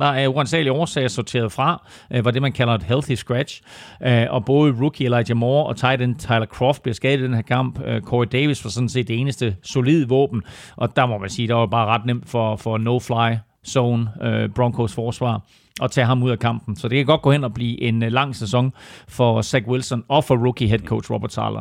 var 0.00 0.14
af 0.14 0.28
uansagelige 0.28 0.72
årsager 0.72 1.08
sorteret 1.08 1.52
fra, 1.52 1.88
øh, 2.12 2.24
var 2.24 2.30
det, 2.30 2.42
man 2.42 2.52
kalder 2.52 2.74
et 2.74 2.82
healthy 2.82 3.14
scratch. 3.14 3.60
Øh, 4.06 4.26
og 4.30 4.44
både 4.44 4.74
rookie 4.80 5.06
Elijah 5.06 5.36
Moore 5.36 5.66
og 5.66 5.76
tight 5.76 6.02
end 6.02 6.16
Tyler 6.16 6.46
Croft 6.46 6.82
bliver 6.82 6.94
skadet 6.94 7.20
i 7.20 7.22
den 7.22 7.34
her 7.34 7.42
kamp. 7.42 7.80
Øh, 7.86 8.02
Corey 8.02 8.26
Davis 8.32 8.64
var 8.64 8.70
sådan 8.70 8.88
set 8.88 9.08
det 9.08 9.18
eneste 9.18 9.56
solide 9.62 10.08
våben, 10.08 10.42
og 10.76 10.96
der 10.96 11.06
må 11.06 11.18
man 11.18 11.30
sige, 11.30 11.48
der 11.48 11.54
var 11.54 11.66
bare 11.66 11.86
ret 11.86 12.06
nemt 12.06 12.28
for, 12.28 12.56
for 12.56 12.78
no-fly 12.78 13.36
zone 13.66 14.08
Broncos 14.54 14.94
forsvar 14.94 15.40
at 15.82 15.90
tage 15.90 16.06
ham 16.06 16.22
ud 16.22 16.30
af 16.30 16.38
kampen. 16.38 16.76
Så 16.76 16.88
det 16.88 16.96
kan 16.96 17.06
godt 17.06 17.22
gå 17.22 17.32
hen 17.32 17.44
og 17.44 17.54
blive 17.54 17.82
en 17.82 18.00
lang 18.00 18.36
sæson 18.36 18.72
for 19.08 19.42
Zach 19.42 19.68
Wilson 19.68 20.04
og 20.08 20.24
for 20.24 20.36
rookie 20.36 20.68
head 20.68 20.78
coach 20.78 21.10
Robert 21.10 21.32
Sala. 21.32 21.60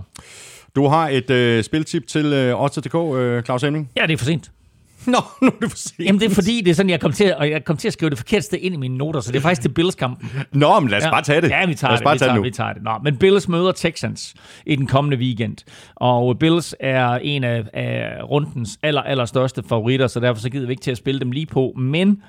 Du 0.75 0.87
har 0.87 1.09
et 1.09 1.29
øh, 1.29 1.63
spiltip 1.63 2.07
til 2.07 2.25
øh, 2.25 2.61
Odds.dk, 2.61 2.95
øh, 2.95 3.43
Claus 3.43 3.61
Hemming? 3.61 3.89
Ja, 3.95 4.07
det 4.07 4.13
er 4.13 4.17
for 4.17 4.25
sent. 4.25 4.51
Nå, 5.05 5.17
nu 5.41 5.47
er 5.47 5.59
det 5.61 5.69
for 5.69 5.77
sent. 5.77 5.99
Jamen, 5.99 6.21
det 6.21 6.31
er 6.31 6.35
fordi, 6.35 6.61
det 6.61 6.71
er 6.71 6.75
sådan, 6.75 6.89
jeg 6.89 6.99
kom 6.99 7.11
til, 7.11 7.35
og 7.35 7.49
jeg 7.49 7.65
kom 7.65 7.77
til 7.77 7.87
at 7.87 7.93
skrive 7.93 8.09
det 8.09 8.17
forkerte 8.17 8.41
sted 8.41 8.59
ind 8.61 8.73
i 8.73 8.77
mine 8.77 8.97
noter, 8.97 9.19
så 9.19 9.31
det 9.31 9.37
er 9.37 9.41
faktisk 9.41 9.61
til 9.61 9.69
Bills-kampen. 9.69 10.29
Nå, 10.53 10.79
men 10.79 10.89
lad 10.89 10.97
os 10.97 11.03
ja. 11.03 11.11
bare 11.11 11.21
tage 11.21 11.41
det. 11.41 11.49
Ja, 11.49 11.65
vi 11.65 11.75
tager 11.75 11.91
lad 11.91 11.93
os 11.93 11.99
det. 11.99 12.03
Bare 12.03 12.15
vi, 12.15 12.19
tage 12.19 12.29
tager, 12.29 12.35
det 12.35 12.43
vi 12.43 12.51
tager 12.51 12.73
det. 12.73 12.83
Nå, 12.83 12.91
men 13.03 13.17
Bills 13.17 13.47
møder 13.47 13.71
Texans 13.71 14.35
i 14.65 14.75
den 14.75 14.87
kommende 14.87 15.17
weekend, 15.17 15.57
og 15.95 16.39
Bills 16.39 16.75
er 16.79 17.09
en 17.09 17.43
af, 17.43 17.63
af 17.73 18.23
rundens 18.23 18.79
aller, 18.83 19.01
aller 19.01 19.25
største 19.25 19.63
favoritter, 19.69 20.07
så 20.07 20.19
derfor 20.19 20.41
så 20.41 20.49
gider 20.49 20.67
vi 20.67 20.73
ikke 20.73 20.83
til 20.83 20.91
at 20.91 20.97
spille 20.97 21.19
dem 21.19 21.31
lige 21.31 21.45
på. 21.45 21.73
Men 21.77 22.21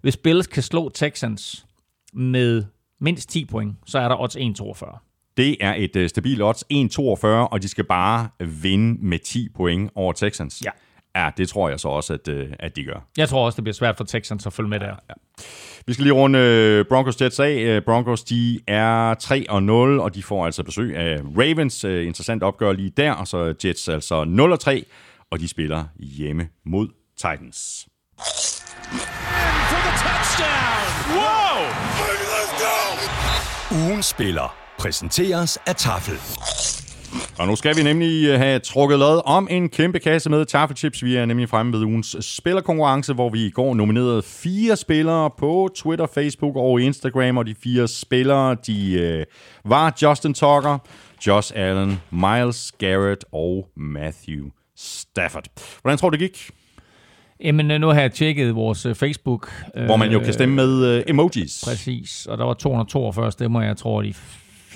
hvis 0.00 0.16
Bills 0.16 0.46
kan 0.46 0.62
slå 0.62 0.88
Texans 0.88 1.66
med 2.14 2.64
mindst 3.00 3.30
10 3.30 3.44
point, 3.44 3.76
så 3.86 3.98
er 3.98 4.08
der 4.08 4.20
odds 4.20 4.36
1,42. 4.36 5.34
Det 5.36 5.56
er 5.60 5.74
et 5.76 5.96
uh, 5.96 6.06
stabilt 6.06 6.42
odds, 6.42 6.64
1,42, 6.72 7.26
og 7.26 7.62
de 7.62 7.68
skal 7.68 7.84
bare 7.84 8.28
vinde 8.62 9.06
med 9.06 9.18
10 9.18 9.48
point 9.56 9.90
over 9.94 10.12
Texans. 10.12 10.62
Ja. 10.64 10.70
Ja, 11.16 11.30
det 11.36 11.48
tror 11.48 11.68
jeg 11.68 11.80
så 11.80 11.88
også, 11.88 12.12
at, 12.12 12.28
øh, 12.28 12.48
at 12.58 12.76
de 12.76 12.84
gør. 12.84 13.06
Jeg 13.16 13.28
tror 13.28 13.46
også, 13.46 13.56
det 13.56 13.64
bliver 13.64 13.74
svært 13.74 13.96
for 13.96 14.04
Texans 14.04 14.46
at 14.46 14.52
følge 14.52 14.68
med 14.68 14.80
der. 14.80 14.86
Ja, 14.86 14.92
ja. 15.08 15.14
Vi 15.86 15.92
skal 15.92 16.02
lige 16.02 16.12
runde 16.12 16.38
øh, 16.38 16.84
Broncos 16.88 17.20
Jets 17.20 17.40
af. 17.40 17.54
Øh, 17.54 17.82
Broncos 17.82 18.24
de 18.24 18.60
er 18.66 19.14
3-0, 19.98 20.02
og 20.02 20.14
de 20.14 20.22
får 20.22 20.46
altså 20.46 20.62
besøg 20.62 20.96
af 20.96 21.20
Ravens. 21.20 21.84
Interessant 21.84 22.42
opgør 22.42 22.72
lige 22.72 22.90
der, 22.96 23.12
og 23.12 23.26
så 23.26 23.54
Jets 23.64 23.88
altså 23.88 24.22
0-3, 24.68 24.82
og 25.30 25.40
de 25.40 25.48
spiller 25.48 25.84
hjemme 25.98 26.48
mod 26.66 26.88
Titans. 27.16 27.88
Wow! 31.10 31.60
Ugen 33.88 34.02
spiller 34.02 34.56
præsenteres 34.78 35.58
af 35.66 35.76
Tafel. 35.76 36.18
Og 37.38 37.46
nu 37.46 37.56
skal 37.56 37.76
vi 37.76 37.82
nemlig 37.82 38.28
øh, 38.28 38.38
have 38.38 38.58
trukket 38.58 38.98
lod 38.98 39.22
om 39.24 39.48
en 39.50 39.68
kæmpe 39.68 39.98
kasse 39.98 40.30
med 40.30 40.44
taffelchips. 40.44 41.04
Vi 41.04 41.16
er 41.16 41.24
nemlig 41.24 41.48
fremme 41.48 41.72
ved 41.72 41.80
ugens 41.80 42.16
spillerkonkurrence, 42.20 43.12
hvor 43.12 43.30
vi 43.30 43.46
i 43.46 43.50
går 43.50 43.74
nominerede 43.74 44.22
fire 44.22 44.76
spillere 44.76 45.30
på 45.38 45.68
Twitter, 45.76 46.06
Facebook 46.06 46.56
og 46.56 46.80
Instagram. 46.80 47.36
Og 47.36 47.46
de 47.46 47.54
fire 47.62 47.88
spillere, 47.88 48.56
de 48.66 48.92
øh, 48.92 49.24
var 49.64 49.96
Justin 50.02 50.34
Tucker, 50.34 50.78
Josh 51.26 51.52
Allen, 51.54 52.00
Miles 52.10 52.72
Garrett 52.78 53.24
og 53.32 53.68
Matthew 53.76 54.46
Stafford. 54.76 55.44
Hvordan 55.82 55.98
tror 55.98 56.10
du, 56.10 56.16
det 56.16 56.20
gik? 56.20 56.50
Jamen, 57.40 57.70
øh, 57.70 57.80
nu 57.80 57.86
har 57.86 58.00
jeg 58.00 58.12
tjekket 58.12 58.54
vores 58.54 58.86
øh, 58.86 58.94
Facebook. 58.94 59.52
Hvor 59.86 59.96
man 59.96 60.12
jo 60.12 60.18
kan 60.18 60.32
stemme 60.32 60.54
med 60.54 61.02
emojis. 61.06 61.64
Præcis, 61.64 62.26
og 62.26 62.38
der 62.38 62.44
var 62.44 62.54
242 62.54 63.32
stemmer, 63.32 63.62
jeg 63.62 63.76
tror, 63.76 64.02
de 64.02 64.14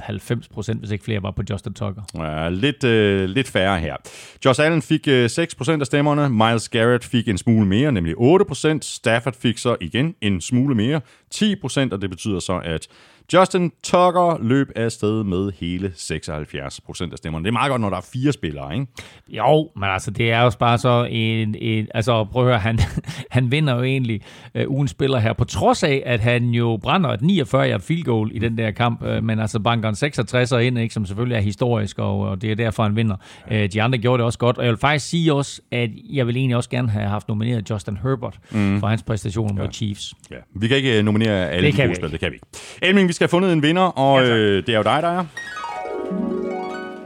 90 0.00 0.48
procent, 0.48 0.78
hvis 0.80 0.90
ikke 0.90 1.04
flere 1.04 1.22
var 1.22 1.30
på 1.30 1.42
Justin 1.50 1.74
Tucker. 1.74 2.02
Ja, 2.14 2.48
lidt, 2.48 2.84
øh, 2.84 3.28
lidt 3.28 3.48
færre 3.48 3.78
her. 3.78 3.96
Josh 4.44 4.64
Allen 4.64 4.82
fik 4.82 5.08
øh, 5.08 5.30
6 5.30 5.54
procent 5.54 5.82
af 5.82 5.86
stemmerne. 5.86 6.28
Miles 6.30 6.68
Garrett 6.68 7.04
fik 7.04 7.28
en 7.28 7.38
smule 7.38 7.66
mere, 7.66 7.92
nemlig 7.92 8.14
8 8.16 8.44
procent. 8.44 8.84
Stafford 8.84 9.34
fik 9.34 9.58
så 9.58 9.76
igen 9.80 10.14
en 10.20 10.40
smule 10.40 10.74
mere, 10.74 11.00
10 11.30 11.56
procent, 11.60 11.92
og 11.92 12.02
det 12.02 12.10
betyder 12.10 12.40
så, 12.40 12.60
at 12.64 12.88
Justin 13.32 13.72
Tucker 13.82 14.38
løb 14.42 14.70
afsted 14.76 15.24
med 15.24 15.52
hele 15.60 15.92
76 15.94 16.80
procent 16.80 17.12
af 17.12 17.18
stemmerne. 17.18 17.44
Det 17.44 17.48
er 17.48 17.52
meget 17.52 17.70
godt, 17.70 17.80
når 17.80 17.90
der 17.90 17.96
er 17.96 18.06
fire 18.12 18.32
spillere, 18.32 18.74
ikke? 18.74 18.86
Jo, 19.28 19.70
men 19.76 19.84
altså, 19.84 20.10
det 20.10 20.32
er 20.32 20.42
jo 20.42 20.50
bare 20.58 20.78
så 20.78 21.06
en... 21.10 21.54
en 21.58 21.86
altså, 21.94 22.24
prøv 22.24 22.42
at 22.42 22.48
høre, 22.48 22.58
han, 22.58 22.78
han 23.30 23.52
vinder 23.52 23.74
jo 23.74 23.82
egentlig 23.82 24.20
uh, 24.54 24.62
ugen 24.70 24.88
spiller 24.88 25.18
her, 25.18 25.32
på 25.32 25.44
trods 25.44 25.82
af, 25.82 26.02
at 26.06 26.20
han 26.20 26.44
jo 26.44 26.78
brænder 26.82 27.10
et 27.10 27.22
49 27.22 27.70
yard 27.70 27.80
field 27.80 28.04
goal 28.04 28.30
i 28.34 28.38
den 28.38 28.58
der 28.58 28.70
kamp, 28.70 29.02
uh, 29.02 29.24
men 29.24 29.40
altså 29.40 29.60
banker 29.60 29.88
en 29.88 29.94
66 29.94 30.52
ind, 30.52 30.78
ikke, 30.78 30.94
som 30.94 31.06
selvfølgelig 31.06 31.36
er 31.36 31.40
historisk, 31.40 31.98
og, 31.98 32.20
og 32.20 32.42
det 32.42 32.50
er 32.50 32.54
derfor, 32.54 32.82
han 32.82 32.96
vinder. 32.96 33.16
Uh, 33.50 33.56
de 33.56 33.82
andre 33.82 33.98
gjorde 33.98 34.18
det 34.18 34.24
også 34.24 34.38
godt, 34.38 34.58
og 34.58 34.64
jeg 34.64 34.70
vil 34.70 34.78
faktisk 34.78 35.06
sige 35.06 35.34
også, 35.34 35.62
at 35.70 35.90
jeg 36.10 36.26
vil 36.26 36.36
egentlig 36.36 36.56
også 36.56 36.70
gerne 36.70 36.90
have 36.90 37.08
haft 37.08 37.28
nomineret 37.28 37.70
Justin 37.70 37.98
Herbert 38.02 38.38
mm. 38.50 38.80
for 38.80 38.86
hans 38.86 39.02
præstation 39.02 39.54
mod 39.54 39.64
ja. 39.64 39.70
Chiefs. 39.70 40.14
Ja. 40.30 40.36
Vi 40.54 40.68
kan 40.68 40.76
ikke 40.76 41.02
nominere 41.02 41.50
alle 41.50 41.66
det 41.66 41.76
de 41.76 41.82
gode 41.82 41.96
spil, 41.96 42.12
det 42.12 42.20
kan 42.20 42.30
vi 42.30 42.34
ikke. 42.34 42.46
Elming, 42.82 43.08
vi 43.08 43.12
skal 43.18 43.24
have 43.24 43.30
fundet 43.30 43.52
en 43.52 43.62
vinder, 43.62 43.82
og 43.82 44.20
ja, 44.20 44.36
øh, 44.36 44.66
det 44.66 44.68
er 44.68 44.76
jo 44.76 44.82
dig, 44.82 45.02
der 45.02 45.08
er. 45.08 45.24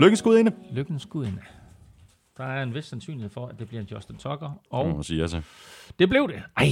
Lykkens 0.01 0.19
skudinde. 0.19 0.53
Lykkens 0.73 1.03
skudinde. 1.03 1.39
Der 2.37 2.45
er 2.45 2.63
en 2.63 2.75
vis 2.75 2.85
sandsynlighed 2.85 3.31
for, 3.31 3.47
at 3.47 3.59
det 3.59 3.69
bliver 3.69 3.85
Justin 3.91 4.17
Tucker. 4.17 4.61
Og 4.71 4.89
må 4.89 5.03
sige 5.03 5.23
altså. 5.23 5.43
Det 5.99 6.09
blev 6.09 6.29
det. 6.29 6.43
Ej. 6.57 6.69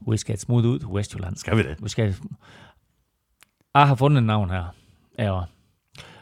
vi 0.10 0.16
skal 0.16 0.38
smooth 0.38 0.66
ud 0.66 0.78
til 0.78 0.88
Westjylland. 0.88 1.36
Skal 1.36 1.56
vi 1.56 1.62
det? 1.62 1.76
Vi 1.82 1.88
skal... 1.88 2.14
Jeg 3.74 3.88
har 3.88 3.94
fundet 3.94 4.18
et 4.18 4.26
navn 4.26 4.50
her. 4.50 4.64
Ja. 5.18 5.40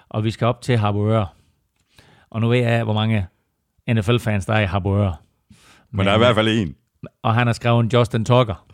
Og 0.08 0.24
vi 0.24 0.30
skal 0.30 0.46
op 0.46 0.60
til 0.60 0.78
Harboøre. 0.78 1.26
Og 2.30 2.40
nu 2.40 2.48
ved 2.48 2.58
jeg, 2.58 2.84
hvor 2.84 2.94
mange 2.94 3.26
NFL-fans 3.90 4.46
der 4.46 4.54
er 4.54 4.60
i 4.60 4.66
Harboøre. 4.66 5.16
Men, 5.48 5.56
Men 5.90 6.06
der 6.06 6.12
er 6.12 6.16
i 6.16 6.18
hvert 6.18 6.34
fald 6.34 6.48
en. 6.48 6.76
Og 7.22 7.34
han 7.34 7.46
har 7.46 7.54
skrevet 7.54 7.92
Justin 7.92 8.24
Tucker. 8.24 8.66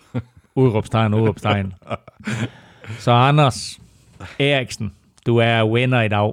Udråbstegn, 0.55 1.15
udråbstegn. 1.15 1.75
Så 2.99 3.11
Anders, 3.11 3.79
Eriksen, 4.39 4.93
du 5.27 5.37
er 5.37 5.65
winner 5.65 6.03
i 6.03 6.09
dag. 6.09 6.33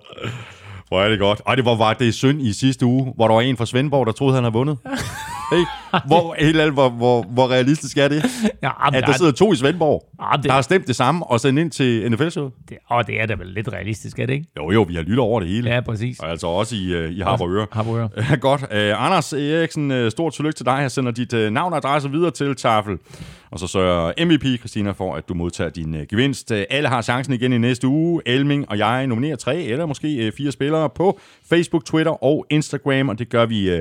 Hvor 0.88 1.02
er 1.04 1.10
det 1.10 1.20
godt. 1.20 1.42
Ej, 1.48 1.56
det 1.56 1.66
var, 1.66 1.76
var 1.76 1.94
det 1.94 2.14
synd 2.14 2.42
i 2.42 2.54
sidste 2.54 2.86
uge, 2.86 3.14
hvor 3.16 3.28
der 3.28 3.34
var 3.36 3.42
en 3.42 3.58
fra 3.58 3.66
Svendborg, 3.66 4.06
der 4.06 4.12
troede, 4.12 4.34
han 4.36 4.44
havde 4.44 4.54
vundet. 4.54 4.78
hey, 5.52 5.64
hvor, 6.08 6.36
helt 6.40 6.62
alt, 6.62 6.74
hvor, 6.74 6.90
hvor, 6.90 7.22
hvor 7.24 7.48
realistisk 7.52 7.98
er 7.98 8.08
det? 8.08 8.24
Ja, 8.64 8.88
At 8.98 9.04
der 9.08 9.14
sidder 9.14 9.32
to 9.32 9.54
i 9.54 9.56
Svendborg, 9.56 10.10
Ja, 10.22 10.38
det- 10.38 10.44
der 10.44 10.52
har 10.52 10.62
stemt 10.62 10.88
det 10.88 10.96
samme 10.96 11.28
og 11.28 11.40
sendt 11.40 11.60
ind 11.60 11.72
til 11.72 12.12
NFL-showet. 12.12 12.52
det, 12.70 12.78
og 12.88 13.08
det 13.08 13.22
er 13.22 13.26
da 13.26 13.34
vel 13.34 13.48
lidt 13.48 13.70
realistisk, 13.74 14.20
er 14.20 14.26
det 14.26 14.34
ikke? 14.34 14.46
Jo, 14.58 14.72
jo, 14.72 14.82
vi 14.84 14.96
har 14.96 15.02
lyttet 15.02 15.20
over 15.20 15.40
det 15.40 15.50
hele. 15.50 15.70
Ja, 15.70 15.82
præcis. 15.82 16.20
Og 16.20 16.30
altså 16.30 16.48
også 16.48 16.76
i, 16.76 17.06
uh, 17.06 17.12
i 17.12 17.20
Harboøre. 17.20 17.68
Harboøre. 17.72 18.10
Godt. 18.42 18.62
Uh, 18.62 19.06
Anders 19.06 19.34
Eriksen, 19.34 19.92
uh, 19.92 20.10
stort 20.10 20.34
tillykke 20.34 20.56
til 20.58 20.66
dig. 20.66 20.78
Jeg 20.82 20.92
sender 20.92 21.12
dit 21.12 21.34
uh, 21.34 21.40
navn 21.50 21.74
og 21.74 21.78
adresse 21.78 22.12
videre 22.12 22.32
til 22.32 22.56
Tafel. 22.56 22.98
Og 23.52 23.60
så 23.60 23.68
sørger 23.68 24.26
MVP, 24.26 24.60
Christina, 24.60 24.92
for, 24.92 25.16
at 25.16 25.30
du 25.30 25.34
modtager 25.34 25.70
din 25.70 25.94
uh, 25.96 26.02
gevinst. 26.10 26.52
Uh, 26.52 26.58
alle 26.70 26.90
har 26.90 27.02
chancen 27.02 27.34
igen 27.34 27.54
i 27.54 27.58
næste 27.58 27.88
uge. 27.88 28.22
Elming 28.26 28.70
og 28.70 28.78
jeg 28.78 29.08
nominerer 29.08 29.36
tre 29.36 29.62
eller 29.62 29.86
måske 29.86 30.28
uh, 30.28 30.38
fire 30.38 30.52
spillere 30.52 30.90
på 30.90 31.20
Facebook, 31.50 31.86
Twitter 31.86 32.24
og 32.24 32.46
Instagram, 32.50 33.10
og 33.10 33.20
det 33.20 33.30
gør 33.30 33.46
vi... 33.46 33.74
Uh, 33.74 33.80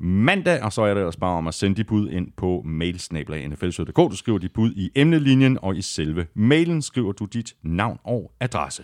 mandag, 0.00 0.62
og 0.62 0.72
så 0.72 0.82
er 0.82 0.94
det 0.94 1.00
ellers 1.00 1.16
bare 1.16 1.36
om 1.36 1.48
at 1.48 1.54
sende 1.54 1.76
de 1.76 1.84
bud 1.84 2.10
ind 2.10 2.28
på 2.36 2.62
mailsnablag.nflsød.dk. 2.64 3.96
Du 3.96 4.16
skriver 4.16 4.38
dit 4.38 4.52
bud 4.52 4.72
i 4.76 4.90
emnelinjen, 4.94 5.58
og 5.62 5.76
i 5.76 5.82
selve 5.82 6.26
mailen 6.34 6.82
skriver 6.82 7.12
du 7.12 7.24
dit 7.24 7.54
navn 7.62 7.98
og 8.04 8.32
adresse. 8.40 8.82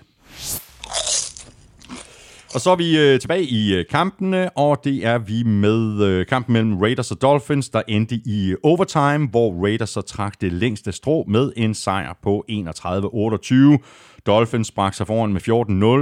Og 2.54 2.60
så 2.60 2.70
er 2.70 2.76
vi 2.76 2.98
øh, 2.98 3.20
tilbage 3.20 3.44
i 3.44 3.74
øh, 3.74 3.84
kampene, 3.90 4.50
og 4.58 4.84
det 4.84 5.06
er 5.06 5.18
vi 5.18 5.42
med 5.42 6.02
øh, 6.02 6.26
kampen 6.26 6.52
mellem 6.52 6.78
Raiders 6.78 7.10
og 7.10 7.22
Dolphins, 7.22 7.68
der 7.68 7.82
endte 7.88 8.14
i 8.14 8.50
øh, 8.50 8.56
overtime, 8.62 9.28
hvor 9.28 9.62
Raiders 9.62 9.90
så 9.90 10.00
trak 10.00 10.40
det 10.40 10.52
længste 10.52 10.92
strå 10.92 11.24
med 11.28 11.52
en 11.56 11.74
sejr 11.74 12.18
på 12.22 12.44
31-28. 12.50 13.78
Dolphins 14.26 14.70
brak 14.70 14.94
sig 14.94 15.06
foran 15.06 15.32
med 15.32 15.40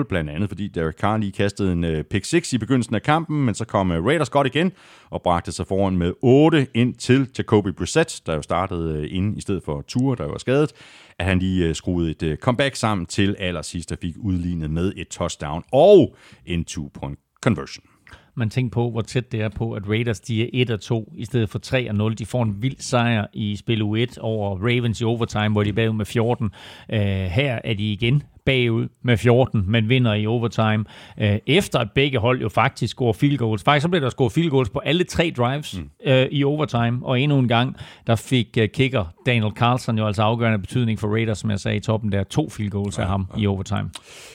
14-0, 0.02 0.08
blandt 0.08 0.30
andet 0.30 0.48
fordi 0.48 0.68
Derek 0.68 0.94
Carr 0.94 1.16
lige 1.16 1.32
kastede 1.32 1.72
en 1.72 1.84
øh, 1.84 2.04
pick 2.04 2.24
6 2.24 2.52
i 2.52 2.58
begyndelsen 2.58 2.94
af 2.94 3.02
kampen, 3.02 3.44
men 3.44 3.54
så 3.54 3.64
kom 3.64 3.92
øh, 3.92 4.04
Raiders 4.04 4.30
godt 4.30 4.46
igen 4.46 4.72
og 5.10 5.22
bragte 5.22 5.52
sig 5.52 5.66
foran 5.66 5.96
med 5.96 6.12
8 6.22 6.66
ind 6.74 6.94
til 6.94 7.28
Jacoby 7.38 7.68
Brissett, 7.68 8.26
der 8.26 8.34
jo 8.34 8.42
startede 8.42 8.98
øh, 8.98 9.16
ind 9.16 9.38
i 9.38 9.40
stedet 9.40 9.62
for 9.64 9.84
Ture, 9.88 10.16
der 10.16 10.26
var 10.26 10.38
skadet, 10.38 10.72
at 11.18 11.26
han 11.26 11.38
lige 11.38 11.68
øh, 11.68 11.74
skruede 11.74 12.10
et 12.10 12.22
øh, 12.22 12.36
comeback 12.36 12.76
sammen 12.76 13.06
til 13.06 13.36
allersidst, 13.38 13.90
der 13.90 13.96
fik 14.02 14.14
udlignet 14.18 14.70
med 14.70 14.92
et 14.96 15.08
touchdown 15.08 15.64
og 15.72 16.16
en 16.46 16.64
two-point 16.64 17.38
conversion. 17.42 17.89
Man 18.34 18.50
tænker 18.50 18.70
på, 18.70 18.90
hvor 18.90 19.00
tæt 19.00 19.32
det 19.32 19.40
er 19.40 19.48
på, 19.48 19.72
at 19.72 19.88
Raiders 19.88 20.20
de 20.20 20.42
er 20.42 20.48
1 20.52 20.70
og 20.70 20.80
2 20.80 21.12
i 21.16 21.24
stedet 21.24 21.48
for 21.48 21.58
3 21.58 21.88
og 21.88 21.94
0. 21.94 22.18
De 22.18 22.26
får 22.26 22.42
en 22.42 22.62
vild 22.62 22.76
sejr 22.78 23.26
i 23.32 23.56
spil 23.56 23.82
U1 23.82 24.20
over 24.20 24.58
Ravens 24.58 25.00
i 25.00 25.04
overtime, 25.04 25.48
hvor 25.48 25.62
de 25.62 25.68
er 25.68 25.72
bagud 25.72 25.96
med 25.96 26.06
14. 26.06 26.46
Uh, 26.46 26.50
øh, 26.94 27.00
her 27.00 27.58
er 27.64 27.74
de 27.74 27.92
igen 27.92 28.22
bagud 28.50 28.88
med 29.02 29.16
14, 29.16 29.64
men 29.66 29.88
vinder 29.88 30.14
i 30.14 30.26
overtime. 30.26 30.84
Uh, 31.20 31.26
efter 31.46 31.78
at 31.78 31.88
begge 31.94 32.18
hold 32.18 32.40
jo 32.40 32.48
faktisk 32.48 32.90
scorer 32.90 33.12
field 33.12 33.38
goals. 33.38 33.62
Faktisk 33.62 33.82
så 33.82 33.88
blev 33.88 34.02
der 34.02 34.10
scoret 34.10 34.32
field 34.32 34.50
goals 34.50 34.68
på 34.68 34.78
alle 34.78 35.04
tre 35.04 35.32
drives 35.36 35.78
mm. 35.78 35.90
uh, 36.06 36.12
i 36.12 36.44
overtime, 36.44 36.98
og 37.02 37.20
endnu 37.20 37.38
en 37.38 37.48
gang, 37.48 37.76
der 38.06 38.16
fik 38.16 38.58
uh, 38.60 38.64
kicker 38.74 39.04
Daniel 39.26 39.52
Carlson 39.56 39.98
jo 39.98 40.06
altså 40.06 40.22
afgørende 40.22 40.58
betydning 40.58 41.00
for 41.00 41.08
Raiders, 41.08 41.38
som 41.38 41.50
jeg 41.50 41.60
sagde 41.60 41.76
i 41.76 41.80
toppen 41.80 42.12
der. 42.12 42.24
To 42.24 42.50
field 42.50 42.70
goals 42.70 42.98
af 42.98 43.06
ham 43.06 43.26
i 43.38 43.46
overtime. 43.46 43.90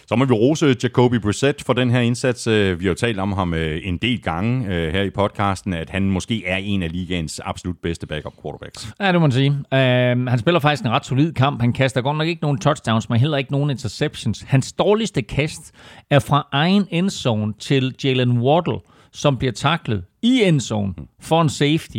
Så 0.08 0.16
må 0.16 0.26
vi 0.26 0.34
rose 0.34 0.76
Jacoby 0.84 1.16
Brissett 1.16 1.64
for 1.64 1.74
den 1.74 1.90
her 1.90 2.00
indsats. 2.00 2.48
Øh, 2.48 2.80
Vi 2.80 2.86
har 2.86 2.90
jo 2.90 2.96
talt 2.96 3.20
om 3.20 3.34
ham 3.34 3.54
øh, 3.54 3.82
en 3.84 3.98
del 3.98 4.22
gange 4.22 4.76
øh, 4.76 4.94
her 4.94 5.02
i 5.02 5.10
podcasten, 5.10 5.74
at 5.74 5.90
han 5.90 6.10
måske 6.10 6.46
er 6.46 6.58
en 6.58 6.84
af 6.84 6.92
ligaens 6.92 7.42
absolut 7.46 7.78
bedste 7.84 8.08
backup 8.08 8.34
quarterbacks. 8.44 8.94
Ja, 9.00 9.06
det 9.06 9.14
må 9.14 9.20
man 9.20 9.32
sige. 9.32 9.50
Uh, 9.52 10.28
han 10.28 10.40
spiller 10.40 10.60
faktisk 10.60 10.84
en 10.84 10.92
ret 10.92 11.06
solid 11.06 11.34
kamp. 11.34 11.62
Han 11.62 11.74
kaster 11.74 12.02
godt 12.02 12.18
nok 12.18 12.28
ikke 12.28 12.42
nogen 12.42 12.58
touchdowns, 12.58 13.10
men 13.10 13.20
heller 13.20 13.38
ikke 13.38 13.52
nogen 13.52 13.70
interceptions. 13.70 14.05
Hans 14.46 14.74
dårligste 14.74 15.22
kast 15.22 15.72
er 16.10 16.20
fra 16.20 16.48
egen 16.52 16.88
endzone 16.92 17.54
til 17.60 17.96
Jalen 18.04 18.40
Waddle, 18.40 18.80
som 19.12 19.38
bliver 19.38 19.52
taklet 19.52 20.04
i 20.22 20.44
endzone 20.44 20.94
for 21.20 21.42
en 21.42 21.50
safety. 21.50 21.98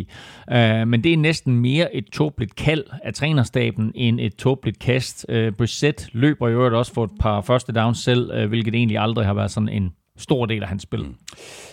Uh, 0.52 0.88
men 0.88 1.04
det 1.04 1.12
er 1.12 1.16
næsten 1.16 1.60
mere 1.60 1.96
et 1.96 2.04
tåbeligt 2.12 2.54
kald 2.54 2.84
af 3.04 3.14
trænerstaben 3.14 3.92
end 3.94 4.20
et 4.20 4.34
tåbeligt 4.34 4.78
kast. 4.78 5.26
Uh, 5.28 5.34
øh, 5.34 5.52
Brissett 5.52 6.08
løber 6.12 6.48
i 6.48 6.52
øvrigt 6.52 6.74
også 6.74 6.94
for 6.94 7.04
et 7.04 7.10
par 7.20 7.40
første 7.40 7.72
downs 7.72 7.98
selv, 7.98 8.42
uh, 8.42 8.48
hvilket 8.48 8.74
egentlig 8.74 8.98
aldrig 8.98 9.26
har 9.26 9.34
været 9.34 9.50
sådan 9.50 9.68
en 9.68 9.90
stor 10.18 10.46
del 10.46 10.62
af 10.62 10.68
hans 10.68 10.82
spil. 10.82 11.02
Mm. 11.02 11.14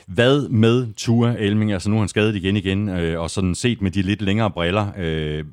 Hvad 0.07 0.49
med 0.49 0.93
Tua 0.93 1.36
Elming? 1.39 1.71
Altså 1.71 1.89
nu 1.89 1.95
er 1.95 1.99
han 1.99 2.07
skadet 2.07 2.36
igen 2.36 2.57
igen, 2.57 2.89
øh, 2.89 3.21
og 3.21 3.29
sådan 3.29 3.55
set 3.55 3.81
med 3.81 3.91
de 3.91 4.01
lidt 4.01 4.21
længere 4.21 4.51
briller. 4.51 4.88
Øh, 4.97 5.43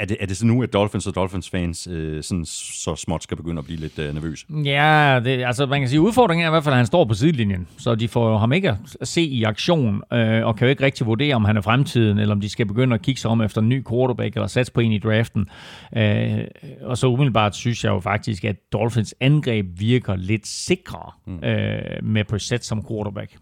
er, 0.00 0.04
det, 0.04 0.16
er 0.20 0.26
det 0.26 0.36
så 0.36 0.46
nu, 0.46 0.62
at 0.62 0.72
Dolphins 0.72 1.06
og 1.06 1.14
Dolphins-fans 1.14 1.86
øh, 1.86 2.22
sådan, 2.22 2.44
så 2.44 2.96
småt 2.96 3.22
skal 3.22 3.36
begynde 3.36 3.58
at 3.58 3.64
blive 3.64 3.80
lidt 3.80 3.98
øh, 3.98 4.14
nervøse? 4.14 4.46
Ja, 4.64 5.20
det, 5.24 5.44
altså 5.44 5.66
man 5.66 5.80
kan 5.80 5.88
sige, 5.88 6.00
udfordringen 6.00 6.44
er 6.44 6.48
i 6.48 6.50
hvert 6.50 6.64
fald, 6.64 6.72
at 6.72 6.76
han 6.76 6.86
står 6.86 7.04
på 7.04 7.14
sidelinjen, 7.14 7.68
så 7.78 7.94
de 7.94 8.08
får 8.08 8.30
jo 8.30 8.36
ham 8.36 8.52
ikke 8.52 8.76
at 9.00 9.08
se 9.08 9.22
i 9.22 9.42
aktion, 9.42 10.02
øh, 10.12 10.46
og 10.46 10.56
kan 10.56 10.66
jo 10.66 10.70
ikke 10.70 10.84
rigtig 10.84 11.06
vurdere, 11.06 11.34
om 11.34 11.44
han 11.44 11.56
er 11.56 11.60
fremtiden, 11.60 12.18
eller 12.18 12.34
om 12.34 12.40
de 12.40 12.48
skal 12.48 12.66
begynde 12.66 12.94
at 12.94 13.02
kigge 13.02 13.20
sig 13.20 13.30
om 13.30 13.40
efter 13.40 13.60
en 13.60 13.68
ny 13.68 13.84
quarterback, 13.90 14.34
eller 14.34 14.46
satse 14.46 14.72
på 14.72 14.80
en 14.80 14.92
i 14.92 14.98
draften. 14.98 15.48
Øh, 15.96 16.44
og 16.82 16.98
så 16.98 17.06
umiddelbart 17.06 17.56
synes 17.56 17.84
jeg 17.84 17.90
jo 17.90 18.00
faktisk, 18.00 18.44
at 18.44 18.56
Dolphins 18.72 19.14
angreb 19.20 19.66
virker 19.76 20.16
lidt 20.16 20.46
sikrere 20.46 21.12
øh, 21.28 22.04
med 22.04 22.24
Brissett 22.24 22.64
som 22.64 22.84
quarterback. 22.88 23.36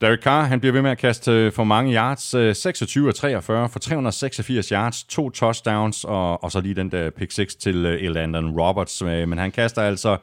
Derek 0.00 0.22
Carr, 0.22 0.44
han 0.44 0.60
bliver 0.60 0.72
ved 0.72 0.82
med 0.82 0.90
at 0.90 0.98
kaste 0.98 1.32
øh, 1.32 1.52
for 1.52 1.64
mange 1.64 1.94
yards. 1.94 2.34
øh, 2.34 2.54
26 2.54 3.08
af 3.08 3.14
43 3.14 3.68
for 3.68 3.78
386 3.78 4.68
yards, 4.68 5.04
to 5.04 5.30
touchdowns, 5.30 6.04
og, 6.04 6.44
og 6.44 6.52
så 6.52 6.60
lige 6.60 6.74
den 6.74 6.90
der 6.90 7.10
pick 7.10 7.32
6 7.32 7.54
til 7.54 7.86
Elandon 7.86 8.60
Roberts. 8.60 9.02
Øh, 9.02 9.28
Men 9.28 9.38
han 9.38 9.50
kaster 9.50 9.82
altså... 9.82 10.16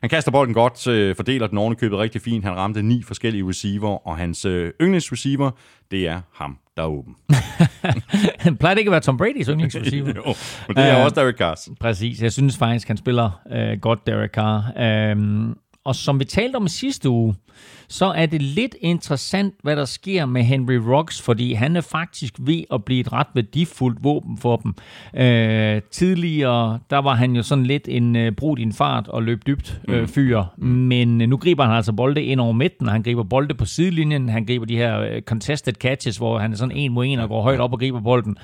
Han 0.00 0.10
kaster 0.10 0.30
bolden 0.30 0.54
godt, 0.54 0.86
øh, 0.86 1.16
fordeler 1.16 1.46
den 1.46 1.58
ovenikøbet 1.58 1.98
rigtig 1.98 2.20
fint. 2.22 2.44
Han 2.44 2.56
ramte 2.56 2.82
ni 2.82 3.02
forskellige 3.02 3.48
receiver, 3.48 4.06
og 4.08 4.16
hans 4.16 4.44
øh, 4.44 4.72
yndlingsreceiver, 4.80 5.50
det 5.90 6.08
er 6.08 6.20
ham, 6.34 6.58
der 6.76 6.82
er 6.82 6.86
åben. 6.86 7.14
Han 8.38 8.56
plejer 8.60 8.76
ikke 8.76 8.88
at 8.88 8.92
være 8.92 9.00
Tom 9.00 9.20
Brady's 9.22 9.50
yndlingsreceiver. 9.50 10.12
jo, 10.16 10.34
men 10.68 10.76
det 10.76 10.84
er 10.84 10.98
Øh, 10.98 11.04
også 11.04 11.20
Derek 11.20 11.36
Carrs. 11.36 11.68
Præcis. 11.80 12.22
Jeg 12.22 12.32
synes 12.32 12.58
faktisk, 12.58 12.88
han 12.88 12.96
spiller 12.96 13.40
øh, 13.52 13.78
godt, 13.80 14.06
Derek 14.06 14.30
Carr. 14.30 14.72
Øhm, 15.10 15.54
og 15.84 15.94
som 15.94 16.20
vi 16.20 16.24
talte 16.24 16.56
om 16.56 16.68
sidste 16.68 17.08
uge, 17.08 17.34
så 17.88 18.06
er 18.06 18.26
det 18.26 18.42
lidt 18.42 18.76
interessant, 18.80 19.54
hvad 19.62 19.76
der 19.76 19.84
sker 19.84 20.26
med 20.26 20.42
Henry 20.42 20.74
Rocks, 20.74 21.22
fordi 21.22 21.52
han 21.52 21.76
er 21.76 21.80
faktisk 21.80 22.34
ved 22.38 22.62
at 22.72 22.84
blive 22.84 23.00
et 23.00 23.12
ret 23.12 23.26
værdifuldt 23.34 24.04
våben 24.04 24.38
for 24.38 24.56
dem. 24.56 24.74
Øh, 25.20 25.82
tidligere, 25.90 26.78
der 26.90 26.98
var 26.98 27.14
han 27.14 27.36
jo 27.36 27.42
sådan 27.42 27.66
lidt 27.66 27.88
en 27.88 28.16
øh, 28.16 28.32
brug 28.32 28.56
din 28.56 28.72
fart 28.72 29.08
og 29.08 29.22
løb 29.22 29.46
dybt 29.46 29.80
øh, 29.88 30.08
fyr, 30.08 30.42
men 30.56 31.20
øh, 31.20 31.28
nu 31.28 31.36
griber 31.36 31.64
han 31.64 31.76
altså 31.76 31.92
bolde 31.92 32.22
ind 32.22 32.40
over 32.40 32.52
midten, 32.52 32.88
han 32.88 33.02
griber 33.02 33.22
bolde 33.22 33.54
på 33.54 33.64
sidelinjen, 33.64 34.28
han 34.28 34.46
griber 34.46 34.66
de 34.66 34.76
her 34.76 35.00
øh, 35.00 35.22
contested 35.22 35.72
catches, 35.72 36.16
hvor 36.16 36.38
han 36.38 36.52
er 36.52 36.56
sådan 36.56 36.76
en 36.76 36.92
mod 36.92 37.06
en 37.06 37.18
og 37.18 37.28
går 37.28 37.42
højt 37.42 37.60
op 37.60 37.72
og 37.72 37.78
griber 37.78 38.00
bolden. 38.00 38.36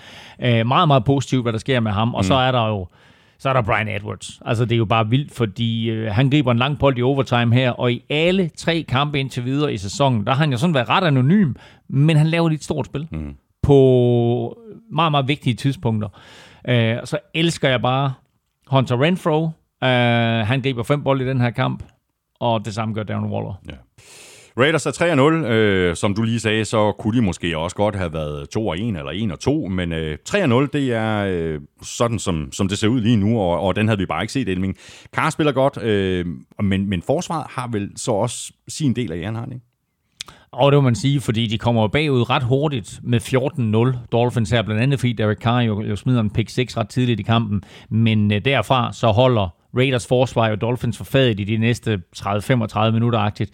Øh, 0.43 0.67
meget, 0.67 0.89
meget 0.89 1.05
positivt, 1.05 1.45
hvad 1.45 1.53
der 1.53 1.59
sker 1.59 1.81
med 1.81 1.93
ham, 1.93 2.15
og 2.15 2.25
så 2.25 2.35
er 2.35 2.53
der 2.53 2.69
jo 2.69 2.87
så 3.39 3.49
er 3.49 3.53
der 3.53 3.63
Brian 3.63 3.89
Edwards. 3.89 4.41
Altså, 4.45 4.65
det 4.65 4.73
er 4.73 4.77
jo 4.77 4.85
bare 4.85 5.09
vildt, 5.09 5.33
fordi 5.33 5.91
øh, 5.91 6.13
han 6.13 6.31
griber 6.31 6.53
en 6.53 6.59
lang 6.59 6.79
bold 6.79 6.99
i 6.99 7.03
overtime 7.03 7.55
her, 7.55 7.71
og 7.71 7.93
i 7.93 8.05
alle 8.11 8.51
tre 8.57 8.85
kampe 8.89 9.21
indtil 9.21 9.45
videre 9.45 9.73
i 9.73 9.77
sæsonen, 9.77 10.27
der 10.27 10.33
har 10.33 10.39
han 10.39 10.51
jo 10.51 10.59
sådan 10.59 10.75
været 10.75 10.89
ret 10.89 11.05
anonym, 11.05 11.55
men 11.89 12.17
han 12.17 12.27
laver 12.27 12.49
lidt 12.49 12.65
stort 12.65 12.87
spil 12.87 13.09
mm. 13.11 13.35
på 13.63 14.59
meget, 14.91 15.11
meget 15.11 15.29
vigtige 15.29 15.55
tidspunkter. 15.55 16.09
Øh, 16.69 16.97
og 17.01 17.09
så 17.09 17.19
elsker 17.35 17.69
jeg 17.69 17.83
bare 17.83 18.13
Hunter 18.67 19.03
Renfro. 19.03 19.45
Øh, 19.85 20.47
han 20.47 20.61
griber 20.63 20.83
fem 20.83 21.03
bolde 21.03 21.25
i 21.25 21.29
den 21.29 21.41
her 21.41 21.51
kamp, 21.51 21.83
og 22.41 22.65
det 22.65 22.75
samme 22.75 22.95
gør 22.95 23.03
Darren 23.03 23.33
Waller. 23.33 23.61
Ja. 23.69 23.75
Raiders 24.59 24.87
er 24.87 25.45
3-0. 25.45 25.47
Øh, 25.47 25.97
som 25.97 26.15
du 26.15 26.23
lige 26.23 26.41
sagde, 26.41 26.65
så 26.65 26.93
kunne 26.93 27.17
de 27.17 27.23
måske 27.23 27.59
også 27.59 27.77
godt 27.77 27.97
have 27.97 28.13
været 28.13 28.57
2-1 28.57 28.61
eller 28.61 29.67
1-2, 29.67 29.69
men 29.69 29.93
øh, 29.93 30.19
3-0, 30.29 30.39
det 30.73 30.93
er 30.93 31.27
øh, 31.29 31.61
sådan, 31.83 32.19
som, 32.19 32.53
som 32.53 32.69
det 32.69 32.79
ser 32.79 32.89
ud 32.89 33.01
lige 33.01 33.17
nu, 33.17 33.41
og, 33.41 33.61
og 33.61 33.77
den 33.77 33.89
havde 33.89 33.99
vi 33.99 34.07
bare 34.07 34.23
ikke 34.23 34.33
set, 34.33 34.49
Elming. 34.49 34.77
Kar 35.13 35.31
spiller 35.31 35.53
godt, 35.53 35.83
øh, 35.83 36.27
men, 36.63 36.89
men 36.89 37.03
forsvaret 37.03 37.47
har 37.51 37.69
vel 37.73 37.91
så 37.97 38.13
også 38.13 38.53
sin 38.69 38.93
del 38.93 39.13
af 39.13 39.17
æren, 39.17 39.35
har 39.35 39.45
ikke? 39.45 39.61
Og 40.53 40.73
det 40.73 40.77
må 40.77 40.81
man 40.81 40.95
sige, 40.95 41.21
fordi 41.21 41.47
de 41.47 41.59
kommer 41.59 41.89
bagud 41.89 42.31
ret 42.31 42.43
hurtigt 42.43 43.01
med 43.03 43.21
14-0. 43.95 43.99
Dolphins 44.13 44.51
her, 44.51 44.63
blandt 44.63 44.83
andet 44.83 45.01
fordi 45.01 45.13
Derek 45.13 45.39
Carr 45.39 45.61
jo, 45.61 45.83
jo 45.83 45.97
smider 45.97 46.21
en 46.21 46.31
pick 46.31 46.49
6 46.49 46.77
ret 46.77 46.89
tidligt 46.89 47.21
i 47.21 47.23
kampen. 47.23 47.63
Men 47.91 48.33
øh, 48.33 48.45
derfra 48.45 48.93
så 48.93 49.07
holder 49.07 49.49
Raiders 49.77 50.07
forsvar 50.07 50.49
jo 50.49 50.55
Dolphins 50.55 50.97
for 50.97 51.05
fadet 51.05 51.41
i 51.41 51.45
de 51.45 51.57
næste 51.57 52.03
30-35 52.17 52.91
minutter-agtigt. 52.91 53.51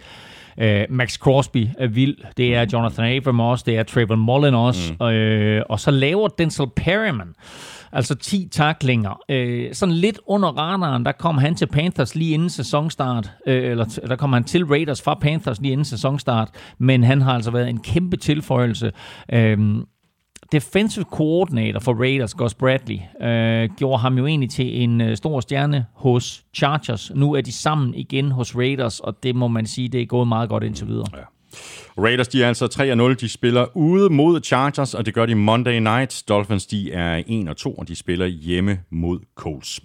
Øh, 0.59 0.84
Max 0.90 1.18
Crosby 1.18 1.68
er 1.78 1.86
vild. 1.86 2.16
Det 2.36 2.55
er 2.55 2.66
Jonathan 2.72 3.16
Abram 3.16 3.40
også. 3.40 3.64
Det 3.66 3.76
er 3.76 3.82
Trayvon 3.82 4.18
Mullen 4.18 4.55
også. 4.55 4.92
Mm. 5.00 5.07
Øh, 5.07 5.62
og 5.68 5.80
så 5.80 5.90
laver 5.90 6.28
Denzel 6.28 6.66
Perryman 6.76 7.34
altså 7.94 8.14
10 8.14 8.48
taklinger. 8.52 9.20
Øh, 9.28 9.74
sådan 9.74 9.94
lidt 9.94 10.18
under 10.26 10.48
radaren, 10.48 11.05
der 11.05 11.12
kom 11.12 11.38
han 11.38 11.55
til 11.55 11.66
Panthers 11.66 12.14
lige 12.14 12.34
inden 12.34 12.50
sæsonstart, 12.50 13.32
øh, 13.46 13.70
eller 13.70 14.00
der 14.08 14.16
kom 14.16 14.33
han 14.33 14.45
til 14.45 14.64
Raiders 14.64 15.03
fra 15.03 15.14
Panthers 15.14 15.61
lige 15.61 15.72
inden 15.72 15.84
sæsonstart, 15.84 16.49
men 16.79 17.04
han 17.04 17.22
har 17.22 17.34
altså 17.34 17.50
været 17.50 17.68
en 17.68 17.80
kæmpe 17.83 18.16
tilføjelse. 18.16 18.92
Øh, 19.33 19.58
defensive 20.55 21.05
coordinator 21.05 21.81
for 21.81 21.95
Raiders, 21.95 22.35
Gus 22.35 22.55
Bradley, 22.55 22.99
øh, 23.22 23.68
gjorde 23.76 23.99
ham 23.99 24.18
jo 24.18 24.26
egentlig 24.26 24.51
til 24.51 24.83
en 24.83 25.01
øh, 25.01 25.17
stor 25.17 25.41
stjerne 25.41 25.87
hos 25.95 26.45
Chargers. 26.55 27.11
Nu 27.14 27.33
er 27.33 27.41
de 27.41 27.53
sammen 27.53 27.95
igen 27.95 28.31
hos 28.31 28.57
Raiders, 28.57 29.01
og 29.01 29.22
det 29.22 29.37
må 29.37 29.49
man 29.49 29.67
sige, 29.67 29.89
det 29.89 30.03
er 30.03 30.07
gået 30.07 30.29
meget 30.29 30.49
godt 30.49 30.64
indtil 30.64 30.87
videre. 30.87 31.07
Ja. 31.17 31.22
Raiders, 31.99 32.29
de 32.29 32.43
er 32.43 32.49
altså 32.49 32.67
3-0. 33.11 33.14
De 33.14 33.29
spiller 33.29 33.76
ude 33.76 34.11
mod 34.11 34.41
Chargers, 34.45 34.95
og 34.95 35.07
det 35.07 35.14
gør 35.14 35.26
de 35.26 35.35
Monday 35.35 35.79
night. 35.79 36.25
Dolphins, 36.29 36.67
de 36.67 36.93
er 36.93 37.22
1-2, 37.67 37.79
og 37.79 37.89
de 37.89 37.97
spiller 37.97 38.26
hjemme 38.26 38.79
mod 38.91 39.18
Colts. 39.35 39.81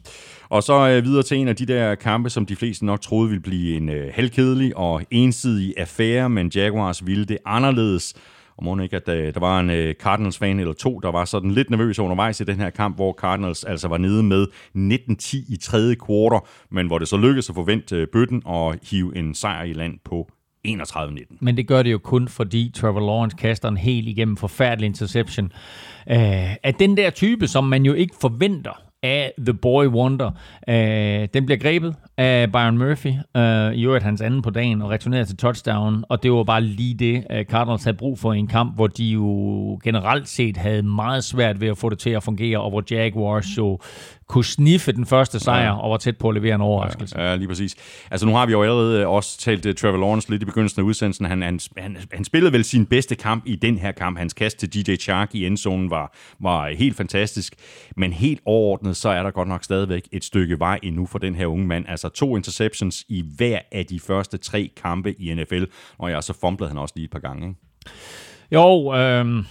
Og 0.49 0.63
så 0.63 0.89
øh, 0.89 1.03
videre 1.03 1.23
til 1.23 1.37
en 1.37 1.47
af 1.47 1.55
de 1.55 1.65
der 1.65 1.95
kampe, 1.95 2.29
som 2.29 2.45
de 2.45 2.55
fleste 2.55 2.85
nok 2.85 3.01
troede 3.01 3.29
ville 3.29 3.41
blive 3.41 3.77
en 3.77 3.89
øh, 3.89 4.11
halvkedelig 4.13 4.77
og 4.77 5.01
ensidig 5.11 5.73
affære, 5.77 6.29
men 6.29 6.51
Jaguars 6.55 7.05
ville 7.05 7.25
det 7.25 7.37
anderledes. 7.45 8.13
Og 8.59 8.65
må 8.65 8.79
ikke, 8.79 8.95
at 8.95 9.09
øh, 9.09 9.33
der 9.33 9.39
var 9.39 9.59
en 9.59 9.69
øh, 9.69 9.95
Cardinals-fan 9.95 10.59
eller 10.59 10.73
to, 10.73 10.99
der 10.99 11.11
var 11.11 11.25
sådan 11.25 11.51
lidt 11.51 11.69
nervøs 11.69 11.99
undervejs 11.99 12.39
i 12.39 12.43
den 12.43 12.55
her 12.55 12.69
kamp, 12.69 12.95
hvor 12.95 13.13
Cardinals 13.13 13.63
altså 13.63 13.87
var 13.87 13.97
nede 13.97 14.23
med 14.23 14.47
19-10 14.75 15.53
i 15.53 15.57
tredje 15.61 15.95
kvartal, 15.95 16.39
men 16.71 16.87
hvor 16.87 16.99
det 16.99 17.07
så 17.07 17.17
lykkedes 17.17 17.49
at 17.49 17.55
forvente 17.55 17.95
øh, 17.95 18.07
bøtten 18.07 18.41
og 18.45 18.75
hive 18.89 19.17
en 19.17 19.35
sejr 19.35 19.63
i 19.63 19.73
land 19.73 19.99
på 20.05 20.29
31-19. 20.67 21.37
Men 21.41 21.57
det 21.57 21.67
gør 21.67 21.83
det 21.83 21.91
jo 21.91 21.97
kun, 21.97 22.27
fordi 22.27 22.71
Trevor 22.75 22.99
Lawrence 22.99 23.37
kaster 23.37 23.69
en 23.69 23.77
helt 23.77 24.07
igennem 24.07 24.37
forfærdelig 24.37 24.85
interception. 24.85 25.51
Øh, 26.09 26.17
uh, 26.17 26.53
at 26.63 26.79
den 26.79 26.97
der 26.97 27.09
type, 27.09 27.47
som 27.47 27.63
man 27.63 27.85
jo 27.85 27.93
ikke 27.93 28.15
forventer 28.21 28.88
af 29.03 29.33
The 29.45 29.53
Boy 29.53 29.85
Wonder. 29.85 30.31
Uh, 30.67 30.73
den 31.33 31.45
bliver 31.45 31.57
grebet 31.57 31.95
af 32.17 32.51
Byron 32.51 32.77
Murphy, 32.77 33.07
uh, 33.07 33.73
i 33.73 33.85
øvrigt 33.85 34.03
hans 34.03 34.21
anden 34.21 34.41
på 34.41 34.49
dagen, 34.49 34.81
og 34.81 34.89
returneret 34.89 35.27
til 35.27 35.37
touchdown. 35.37 36.03
Og 36.09 36.23
det 36.23 36.31
var 36.31 36.43
bare 36.43 36.61
lige 36.61 36.93
det, 36.93 37.25
uh, 37.33 37.41
Cardinals 37.43 37.83
havde 37.83 37.97
brug 37.97 38.19
for 38.19 38.33
i 38.33 38.39
en 38.39 38.47
kamp, 38.47 38.75
hvor 38.75 38.87
de 38.87 39.05
jo 39.05 39.79
generelt 39.83 40.27
set 40.27 40.57
havde 40.57 40.83
meget 40.83 41.23
svært 41.23 41.61
ved 41.61 41.67
at 41.67 41.77
få 41.77 41.89
det 41.89 41.99
til 41.99 42.09
at 42.09 42.23
fungere, 42.23 42.61
og 42.61 42.69
hvor 42.69 42.83
Jaguars 42.91 43.57
jo 43.57 43.79
kunne 44.29 44.45
sniffe 44.45 44.91
den 44.91 45.05
første 45.05 45.39
sejr 45.39 45.63
ja. 45.63 45.79
og 45.79 45.91
var 45.91 45.97
tæt 45.97 46.17
på 46.17 46.29
at 46.29 46.35
levere 46.35 46.55
en 46.55 46.61
overraskelse. 46.61 47.21
Ja, 47.21 47.35
lige 47.35 47.47
præcis. 47.47 47.75
Altså 48.11 48.25
nu 48.25 48.35
har 48.35 48.45
vi 48.45 48.51
jo 48.51 48.63
allerede 48.63 49.07
også 49.07 49.39
talt 49.39 49.65
uh, 49.65 49.73
Trevor 49.73 49.97
Lawrence 49.97 50.29
lidt 50.29 50.41
i 50.41 50.45
begyndelsen 50.45 50.81
af 50.81 50.85
udsendelsen. 50.85 51.25
Han, 51.25 51.41
han, 51.41 51.59
han, 51.77 51.97
han 52.13 52.23
spillede 52.23 52.53
vel 52.53 52.63
sin 52.63 52.85
bedste 52.85 53.15
kamp 53.15 53.43
i 53.45 53.55
den 53.55 53.77
her 53.77 53.91
kamp. 53.91 54.17
Hans 54.17 54.33
kast 54.33 54.57
til 54.57 54.73
DJ 54.73 54.95
Chark 54.95 55.35
i 55.35 55.45
endzonen 55.45 55.89
var, 55.89 56.15
var 56.39 56.69
helt 56.69 56.97
fantastisk. 56.97 57.55
Men 57.97 58.13
helt 58.13 58.41
overordnet, 58.45 58.97
så 58.97 59.09
er 59.09 59.23
der 59.23 59.31
godt 59.31 59.47
nok 59.47 59.63
stadigvæk 59.63 60.07
et 60.11 60.23
stykke 60.23 60.59
vej 60.59 60.79
endnu 60.83 61.05
for 61.05 61.19
den 61.19 61.35
her 61.35 61.45
unge 61.45 61.65
mand. 61.65 61.85
Altså 61.87 62.09
to 62.09 62.35
interceptions 62.35 63.05
i 63.07 63.23
hver 63.37 63.59
af 63.71 63.85
de 63.85 63.99
første 63.99 64.37
tre 64.37 64.69
kampe 64.83 65.21
i 65.21 65.33
NFL. 65.33 65.63
Og 65.97 66.11
ja, 66.11 66.21
så 66.21 66.33
fumblede 66.41 66.69
han 66.69 66.77
også 66.77 66.93
lige 66.95 67.05
et 67.05 67.11
par 67.11 67.19
gange. 67.19 67.47
Ikke? 67.47 67.59
Jo, 68.51 68.95
øh 68.95 69.43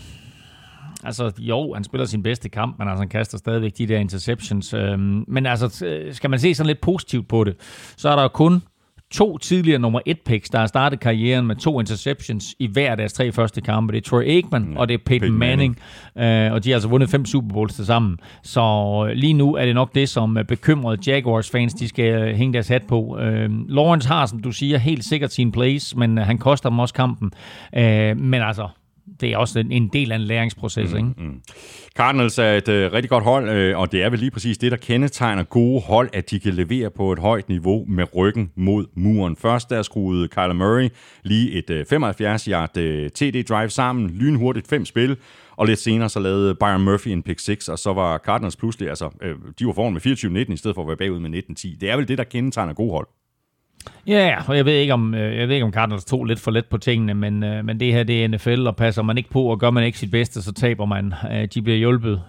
altså, 1.04 1.32
jo, 1.38 1.74
han 1.74 1.84
spiller 1.84 2.04
sin 2.04 2.22
bedste 2.22 2.48
kamp, 2.48 2.78
men 2.78 2.88
altså, 2.88 3.00
han 3.00 3.08
kaster 3.08 3.38
stadigvæk 3.38 3.78
de 3.78 3.86
der 3.86 3.98
interceptions. 3.98 4.74
Øhm, 4.74 5.24
men 5.28 5.46
altså, 5.46 5.84
skal 6.12 6.30
man 6.30 6.38
se 6.38 6.54
sådan 6.54 6.66
lidt 6.66 6.80
positivt 6.80 7.28
på 7.28 7.44
det, 7.44 7.56
så 7.96 8.08
er 8.08 8.16
der 8.16 8.22
jo 8.22 8.28
kun 8.28 8.62
to 9.10 9.38
tidligere 9.38 9.78
nummer 9.78 10.00
et 10.06 10.20
picks, 10.20 10.50
der 10.50 10.58
har 10.58 10.66
startet 10.66 11.00
karrieren 11.00 11.46
med 11.46 11.56
to 11.56 11.80
interceptions 11.80 12.54
i 12.58 12.66
hver 12.66 12.90
af 12.90 12.96
deres 12.96 13.12
tre 13.12 13.32
første 13.32 13.60
kampe. 13.60 13.92
Det 13.92 13.98
er 13.98 14.10
Troy 14.10 14.22
Aikman, 14.22 14.72
ja, 14.72 14.78
og 14.78 14.88
det 14.88 14.94
er 14.94 14.98
Peyton, 15.06 15.20
Peyton 15.20 15.38
Manning, 15.38 15.78
Manning. 16.16 16.46
Øh, 16.48 16.52
og 16.52 16.64
de 16.64 16.70
har 16.70 16.76
altså 16.76 16.88
vundet 16.88 17.10
fem 17.10 17.24
Super 17.24 17.54
Bowls 17.54 17.74
til 17.74 17.86
sammen. 17.86 18.18
Så 18.42 19.12
lige 19.14 19.32
nu 19.32 19.54
er 19.54 19.66
det 19.66 19.74
nok 19.74 19.94
det, 19.94 20.08
som 20.08 20.38
bekymrede 20.48 21.10
Jaguars-fans, 21.10 21.74
de 21.74 21.88
skal 21.88 22.36
hænge 22.36 22.52
deres 22.52 22.68
hat 22.68 22.82
på. 22.88 23.18
Øh, 23.18 23.50
Lawrence 23.68 24.08
har, 24.08 24.26
som 24.26 24.42
du 24.42 24.52
siger, 24.52 24.78
helt 24.78 25.04
sikkert 25.04 25.32
sin 25.32 25.52
place, 25.52 25.98
men 25.98 26.18
han 26.18 26.38
koster 26.38 26.68
dem 26.68 26.78
også 26.78 26.94
kampen. 26.94 27.30
Øh, 27.76 28.16
men 28.16 28.42
altså, 28.42 28.68
det 29.20 29.32
er 29.32 29.36
også 29.36 29.64
en 29.70 29.88
del 29.92 30.12
af 30.12 30.16
en 30.16 30.22
læringsproces. 30.22 30.92
Mm, 30.92 30.96
ikke? 30.96 31.10
Mm. 31.16 31.40
Cardinals 31.96 32.38
er 32.38 32.52
et 32.52 32.68
uh, 32.68 32.92
rigtig 32.92 33.10
godt 33.10 33.24
hold, 33.24 33.72
uh, 33.72 33.80
og 33.80 33.92
det 33.92 34.02
er 34.02 34.10
vel 34.10 34.18
lige 34.18 34.30
præcis 34.30 34.58
det, 34.58 34.70
der 34.70 34.76
kendetegner 34.76 35.42
gode 35.42 35.80
hold, 35.80 36.10
at 36.12 36.30
de 36.30 36.40
kan 36.40 36.54
levere 36.54 36.90
på 36.90 37.12
et 37.12 37.18
højt 37.18 37.48
niveau 37.48 37.84
med 37.88 38.04
ryggen 38.16 38.50
mod 38.56 38.86
muren. 38.94 39.36
Først 39.36 39.70
der 39.70 39.82
skruede 39.82 40.28
Kyler 40.28 40.52
Murray 40.52 40.88
lige 41.22 41.52
et 41.52 41.70
uh, 41.70 42.06
75-yard 42.06 42.78
uh, 42.78 43.06
TD-drive 43.14 43.68
sammen, 43.68 44.10
lynhurtigt 44.10 44.68
fem 44.68 44.84
spil, 44.84 45.16
og 45.58 45.66
lidt 45.66 45.78
senere 45.78 46.08
så 46.08 46.20
lavede 46.20 46.54
Byron 46.54 46.84
Murphy 46.84 47.08
en 47.08 47.22
pick 47.22 47.40
6, 47.40 47.68
og 47.68 47.78
så 47.78 47.92
var 47.92 48.18
Cardinals 48.18 48.56
pludselig, 48.56 48.88
altså, 48.88 49.10
øh, 49.22 49.36
de 49.58 49.66
var 49.66 49.72
foran 49.72 49.92
med 49.92 50.00
24-19 50.48 50.52
i 50.52 50.56
stedet 50.56 50.74
for 50.74 50.82
at 50.82 50.88
være 50.88 50.96
bagud 50.96 51.18
med 51.18 51.30
19-10. 51.30 51.78
Det 51.80 51.90
er 51.90 51.96
vel 51.96 52.08
det, 52.08 52.18
der 52.18 52.24
kendetegner 52.24 52.72
gode 52.72 52.90
hold. 52.90 53.06
Ja, 54.06 54.36
og 54.46 54.56
jeg 54.56 54.64
ved 54.64 54.72
ikke 54.72 54.92
om 54.92 55.14
øh, 55.14 55.36
jeg 55.36 55.48
ved 55.48 55.54
ikke 55.54 55.66
om 55.66 55.72
Cardinals 55.72 56.04
tog 56.04 56.24
lidt 56.24 56.40
for 56.40 56.50
let 56.50 56.66
på 56.66 56.78
tingene, 56.78 57.14
men, 57.14 57.44
øh, 57.44 57.64
men 57.64 57.80
det 57.80 57.92
her 57.92 58.02
det 58.02 58.24
er 58.24 58.28
NFL, 58.28 58.66
og 58.66 58.76
passer 58.76 59.02
man 59.02 59.18
ikke 59.18 59.30
på, 59.30 59.42
og 59.42 59.60
gør 59.60 59.70
man 59.70 59.84
ikke 59.84 59.98
sit 59.98 60.10
bedste, 60.10 60.42
så 60.42 60.52
taber 60.52 60.84
man. 60.84 61.14
Øh, 61.32 61.48
de 61.54 61.62
bliver 61.62 61.78
hjulpet 61.78 62.22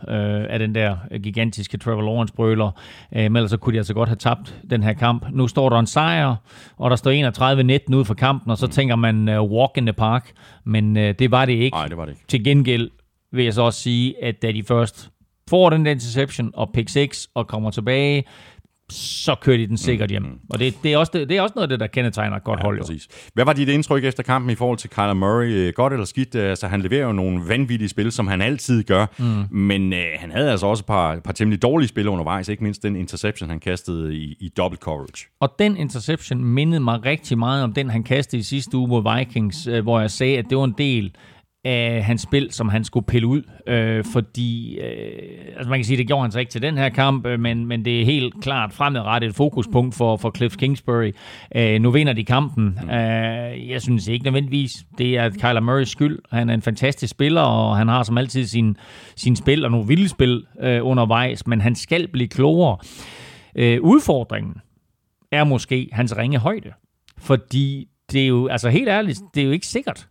af 0.49 0.59
den 0.59 0.76
der 0.76 0.97
gigantiske 1.23 1.77
Trevor 1.77 2.01
Lawrence 2.01 2.34
brøler, 2.34 2.71
men 3.11 3.35
ellers 3.35 3.51
så 3.51 3.57
kunne 3.57 3.73
de 3.73 3.77
altså 3.80 3.93
godt 3.93 4.09
have 4.09 4.15
tabt 4.15 4.55
den 4.69 4.84
her 4.84 4.93
kamp. 4.93 5.26
Nu 5.31 5.47
står 5.47 5.69
der 5.69 5.80
en 5.80 5.88
sejr, 5.88 6.35
og 6.77 6.89
der 6.89 6.95
står 6.95 7.11
31-19 7.91 7.95
ud 7.95 8.05
for 8.05 8.13
kampen, 8.13 8.51
og 8.51 8.57
så 8.57 8.67
tænker 8.67 8.95
man 8.95 9.39
walk 9.39 9.71
in 9.77 9.85
the 9.85 9.93
park, 9.93 10.31
men 10.63 10.95
det 10.95 11.31
var 11.31 11.45
det 11.45 11.53
ikke. 11.53 11.76
Nej, 11.77 11.88
det 11.88 11.97
var 11.97 12.05
det 12.05 12.11
ikke. 12.11 12.23
Til 12.27 12.43
gengæld 12.43 12.89
vil 13.31 13.43
jeg 13.43 13.53
så 13.53 13.61
også 13.61 13.80
sige, 13.81 14.23
at 14.23 14.41
da 14.41 14.51
de 14.51 14.63
først 14.63 15.09
får 15.49 15.69
den 15.69 15.85
der 15.85 15.91
interception 15.91 16.51
og 16.53 16.69
pick 16.73 16.89
6 16.89 17.27
og 17.35 17.47
kommer 17.47 17.71
tilbage, 17.71 18.23
så 18.91 19.36
kører 19.41 19.57
de 19.57 19.68
den 19.68 19.78
sikkert 19.78 20.10
hjem. 20.10 20.22
Mm. 20.22 20.40
Og 20.49 20.60
det, 20.60 20.74
det, 20.84 20.94
er 20.94 20.98
også, 20.98 21.11
det, 21.16 21.30
det 21.30 21.38
er 21.38 21.41
også 21.41 21.53
noget 21.56 21.64
af 21.64 21.70
det, 21.70 21.80
der 21.80 21.88
kendetegner 21.88 22.38
et 22.38 22.44
godt 22.44 22.60
ja, 22.60 22.66
hold. 22.66 22.80
Præcis. 22.80 23.07
Hvad 23.34 23.45
var 23.45 23.53
dit 23.53 23.70
indtryk 23.70 24.03
efter 24.03 24.24
kampen 24.24 24.52
i 24.52 24.56
forhold 24.56 24.78
til 24.78 24.90
Kyler 24.90 25.14
Murray? 25.14 25.48
Øh, 25.48 25.74
godt 25.74 25.94
eller 25.94 26.06
skidt? 26.06 26.36
Altså, 26.36 26.68
han 26.68 26.82
leverer 26.82 27.06
jo 27.06 27.11
nogle 27.11 27.41
vanvittige 27.48 27.90
spil, 27.90 28.11
som 28.11 28.28
han 28.28 28.41
altid 28.41 28.84
gør. 28.84 29.06
Mm. 29.18 29.57
Men 29.57 29.94
øh, 29.94 30.06
han 30.16 30.32
havde 30.32 30.52
altså 30.52 30.68
også 30.68 30.82
et 30.82 30.86
par, 30.86 31.20
par 31.20 31.34
temmelig 31.34 31.61
dårlige 31.61 31.88
spil 31.88 32.07
undervejs. 32.07 32.49
Ikke 32.49 32.64
mindst 32.64 32.84
den 32.84 32.95
interception, 32.95 33.49
han 33.49 33.60
kastede 33.60 34.16
i, 34.16 34.36
i 34.40 34.49
double 34.57 34.78
coverage. 34.78 35.28
Og 35.40 35.56
den 35.60 35.78
interception 35.78 36.44
mindede 36.44 36.80
mig 36.80 37.06
rigtig 37.06 37.38
meget 37.38 37.64
om 37.64 37.74
den, 37.74 37.90
han 37.90 38.03
kastede 38.03 38.40
i 38.40 38.44
sidste 38.44 38.78
uge 38.78 38.88
mod 38.88 39.18
Vikings, 39.18 39.68
øh, 39.68 39.84
hvor 39.84 39.99
jeg 39.99 40.11
sagde, 40.11 40.38
at 40.38 40.45
det 40.49 40.57
var 40.57 40.64
en 40.64 40.76
del 40.78 41.16
af 41.64 42.03
hans 42.03 42.22
spil, 42.22 42.52
som 42.52 42.69
han 42.69 42.84
skulle 42.84 43.06
pille 43.06 43.27
ud, 43.27 43.41
øh, 43.68 44.06
fordi 44.06 44.80
øh, 44.80 45.56
altså 45.56 45.69
man 45.69 45.80
kan 45.80 45.86
sige, 45.86 45.98
det 45.98 46.07
gjorde 46.07 46.22
han 46.22 46.31
så 46.31 46.40
ikke 46.40 46.52
til 46.52 46.61
den 46.61 46.77
her 46.77 46.90
kamp, 46.90 47.26
øh, 47.26 47.40
men, 47.40 47.65
men 47.65 47.86
det 47.86 48.02
er 48.02 48.06
helt 48.06 48.34
klart 48.41 48.73
fremadrettet 48.73 49.30
et 49.30 49.36
fokuspunkt 49.36 49.95
for, 49.95 50.18
for 50.18 50.31
Cliff 50.38 50.57
Kingsbury. 50.57 51.11
Øh, 51.56 51.81
nu 51.81 51.91
vinder 51.91 52.14
de 52.14 52.26
kampen. 52.26 52.80
Mm. 52.84 52.90
Øh, 52.90 53.69
jeg 53.69 53.81
synes 53.81 54.07
ikke 54.07 54.26
nødvendigvis, 54.26 54.86
det 54.98 55.18
er 55.18 55.30
Kyler 55.30 55.60
Murrays 55.60 55.90
skyld. 55.90 56.19
Han 56.31 56.49
er 56.49 56.53
en 56.53 56.61
fantastisk 56.61 57.11
spiller, 57.11 57.41
og 57.41 57.77
han 57.77 57.88
har 57.88 58.03
som 58.03 58.18
altid 58.18 58.45
sin, 58.45 58.77
sin 59.15 59.36
spil 59.36 59.65
og 59.65 59.72
nogle 59.72 59.88
vilde 59.88 60.10
spil 60.10 60.45
øh, 60.61 60.86
undervejs, 60.86 61.48
men 61.48 61.61
han 61.61 61.76
skal 61.76 62.07
blive 62.07 62.27
klogere. 62.27 62.77
Øh, 63.56 63.81
udfordringen 63.81 64.56
er 65.31 65.44
måske 65.44 65.90
hans 65.91 66.18
ringe 66.18 66.38
højde, 66.38 66.69
fordi 67.18 67.88
det 68.11 68.23
er 68.23 68.27
jo, 68.27 68.48
altså 68.48 68.69
helt 68.69 68.90
ærligt, 68.90 69.22
det 69.34 69.41
er 69.41 69.45
jo 69.45 69.52
ikke 69.52 69.68
sikkert, 69.68 70.09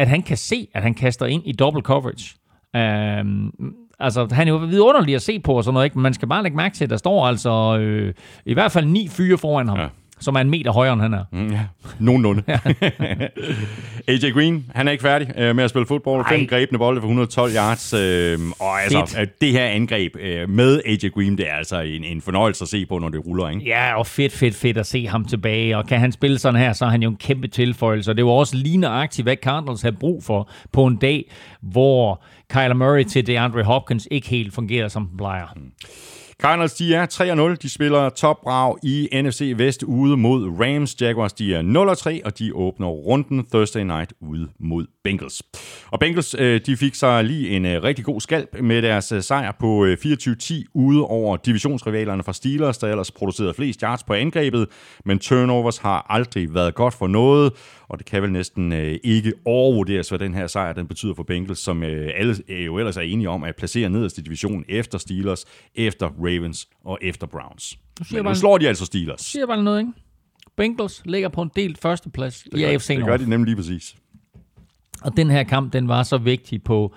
at 0.00 0.08
han 0.08 0.22
kan 0.22 0.36
se, 0.36 0.68
at 0.74 0.82
han 0.82 0.94
kaster 0.94 1.26
ind 1.26 1.42
i 1.46 1.52
double 1.52 1.82
coverage. 1.82 2.36
Um, 2.74 3.52
altså, 3.98 4.28
han 4.32 4.48
er 4.48 4.52
jo 4.52 4.58
vidunderlig 4.58 5.14
at 5.14 5.22
se 5.22 5.40
på 5.40 5.52
og 5.52 5.64
sådan 5.64 5.74
noget, 5.74 5.84
ikke? 5.84 5.98
men 5.98 6.02
man 6.02 6.14
skal 6.14 6.28
bare 6.28 6.42
lægge 6.42 6.56
mærke 6.56 6.74
til, 6.74 6.84
at 6.84 6.90
der 6.90 6.96
står 6.96 7.26
altså 7.26 7.78
øh, 7.80 8.14
i 8.46 8.54
hvert 8.54 8.72
fald 8.72 8.86
ni 8.86 9.08
fyre 9.08 9.38
foran 9.38 9.68
ham. 9.68 9.78
Ja 9.78 9.88
som 10.20 10.34
er 10.34 10.40
en 10.40 10.50
meter 10.50 10.72
højere, 10.72 10.92
end 10.92 11.02
han 11.02 11.14
er. 11.14 11.24
Mm, 11.32 11.52
ja, 11.52 11.60
nogenlunde. 11.98 12.42
AJ 14.08 14.30
Green, 14.34 14.66
han 14.74 14.88
er 14.88 14.92
ikke 14.92 15.02
færdig 15.02 15.32
øh, 15.38 15.56
med 15.56 15.64
at 15.64 15.70
spille 15.70 15.86
fodbold. 15.86 16.26
Fem 16.28 16.46
grebne 16.46 16.78
bolde 16.78 17.00
for 17.00 17.06
112 17.06 17.52
yards. 17.56 17.92
Øh, 17.92 18.38
og 18.58 18.82
altså, 18.82 19.16
fedt. 19.16 19.40
det 19.40 19.52
her 19.52 19.64
angreb 19.64 20.16
øh, 20.20 20.48
med 20.48 20.80
AJ 20.86 21.08
Green, 21.14 21.38
det 21.38 21.48
er 21.48 21.54
altså 21.54 21.80
en, 21.80 22.04
en 22.04 22.20
fornøjelse 22.20 22.62
at 22.62 22.68
se 22.68 22.86
på, 22.86 22.98
når 22.98 23.08
det 23.08 23.26
ruller. 23.26 23.48
Ikke? 23.48 23.62
Ja, 23.64 23.98
og 23.98 24.06
fedt, 24.06 24.32
fedt, 24.32 24.54
fedt 24.54 24.78
at 24.78 24.86
se 24.86 25.06
ham 25.06 25.24
tilbage. 25.24 25.76
Og 25.76 25.86
kan 25.86 26.00
han 26.00 26.12
spille 26.12 26.38
sådan 26.38 26.60
her, 26.60 26.72
så 26.72 26.84
er 26.84 26.88
han 26.88 27.02
jo 27.02 27.10
en 27.10 27.16
kæmpe 27.16 27.48
tilføjelse. 27.48 28.10
Og 28.10 28.16
det 28.16 28.24
var 28.24 28.30
også 28.30 28.56
lige 28.56 28.76
nøjagtigt, 28.76 29.24
hvad 29.24 29.36
Cardinals 29.42 29.82
havde 29.82 29.96
brug 29.96 30.24
for 30.24 30.50
på 30.72 30.86
en 30.86 30.96
dag, 30.96 31.30
hvor 31.60 32.22
Kyler 32.50 32.74
Murray 32.74 33.04
til 33.04 33.26
DeAndre 33.26 33.62
Hopkins 33.62 34.08
ikke 34.10 34.28
helt 34.28 34.54
fungerer, 34.54 34.88
som 34.88 35.06
den 35.06 35.16
plejer. 35.16 35.46
Mm. 35.56 35.72
Cardinals, 36.40 36.74
de 36.74 36.94
er 36.94 37.06
3-0. 37.52 37.56
De 37.62 37.70
spiller 37.70 38.08
topbrag 38.08 38.76
i 38.82 39.08
NFC 39.22 39.52
Vest 39.56 39.82
ude 39.82 40.16
mod 40.16 40.48
Rams. 40.60 41.00
Jaguars, 41.00 41.32
de 41.32 41.54
er 41.54 42.20
0-3, 42.22 42.26
og 42.26 42.38
de 42.38 42.54
åbner 42.54 42.86
runden 42.86 43.46
Thursday 43.52 43.80
night 43.80 44.12
ude 44.20 44.48
mod 44.60 44.86
Bengals. 45.04 45.42
Og 45.90 46.00
Bengals, 46.00 46.36
øh, 46.38 46.60
de 46.66 46.76
fik 46.76 46.94
sig 46.94 47.24
lige 47.24 47.48
en 47.48 47.66
øh, 47.66 47.82
rigtig 47.82 48.04
god 48.04 48.20
skalp 48.20 48.56
med 48.60 48.82
deres 48.82 49.12
øh, 49.12 49.22
sejr 49.22 49.52
på 49.60 49.86
24-10 49.86 50.64
ude 50.74 51.04
over 51.04 51.36
divisionsrivalerne 51.36 52.22
fra 52.22 52.32
Steelers, 52.32 52.78
der 52.78 52.88
ellers 52.88 53.10
producerede 53.10 53.54
flest 53.54 53.80
yards 53.80 54.02
på 54.02 54.12
angrebet, 54.12 54.66
men 55.04 55.18
turnovers 55.18 55.78
har 55.78 56.06
aldrig 56.08 56.54
været 56.54 56.74
godt 56.74 56.94
for 56.94 57.06
noget, 57.06 57.52
og 57.90 57.98
det 57.98 58.06
kan 58.06 58.22
vel 58.22 58.32
næsten 58.32 58.72
ikke 59.04 59.32
overvurderes, 59.44 60.08
hvad 60.08 60.18
den 60.18 60.34
her 60.34 60.46
sejr 60.46 60.72
den 60.72 60.86
betyder 60.86 61.14
for 61.14 61.22
Bengals, 61.22 61.58
som 61.58 61.82
alle 61.82 62.36
jo 62.48 62.78
ellers 62.78 62.96
er 62.96 63.00
enige 63.00 63.28
om 63.28 63.44
at 63.44 63.56
placere 63.56 63.90
nederst 63.90 64.18
i 64.18 64.20
divisionen 64.20 64.64
efter 64.68 64.98
Steelers, 64.98 65.44
efter 65.74 66.06
Ravens 66.06 66.68
og 66.84 66.98
efter 67.02 67.26
Browns. 67.26 67.78
Men 68.12 68.24
nu 68.24 68.34
slår 68.34 68.58
de 68.58 68.68
altså 68.68 68.84
Steelers. 68.84 69.20
Siger 69.20 69.46
bare 69.46 69.62
noget, 69.62 69.80
ikke? 69.80 69.92
Bengals 70.56 71.02
ligger 71.04 71.28
på 71.28 71.42
en 71.42 71.50
delt 71.56 71.78
førsteplads 71.78 72.46
i 72.56 72.64
AFC 72.64 72.96
Det 72.96 73.04
gør 73.04 73.16
de 73.16 73.30
nemlig 73.30 73.46
lige 73.46 73.56
præcis. 73.56 73.96
Og 75.02 75.16
den 75.16 75.30
her 75.30 75.42
kamp, 75.42 75.72
den 75.72 75.88
var 75.88 76.02
så 76.02 76.18
vigtig 76.18 76.62
på 76.62 76.94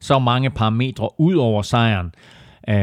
så 0.00 0.18
mange 0.18 0.50
parametre 0.50 1.20
ud 1.20 1.34
over 1.34 1.62
sejren. 1.62 2.12
Uh, 2.68 2.74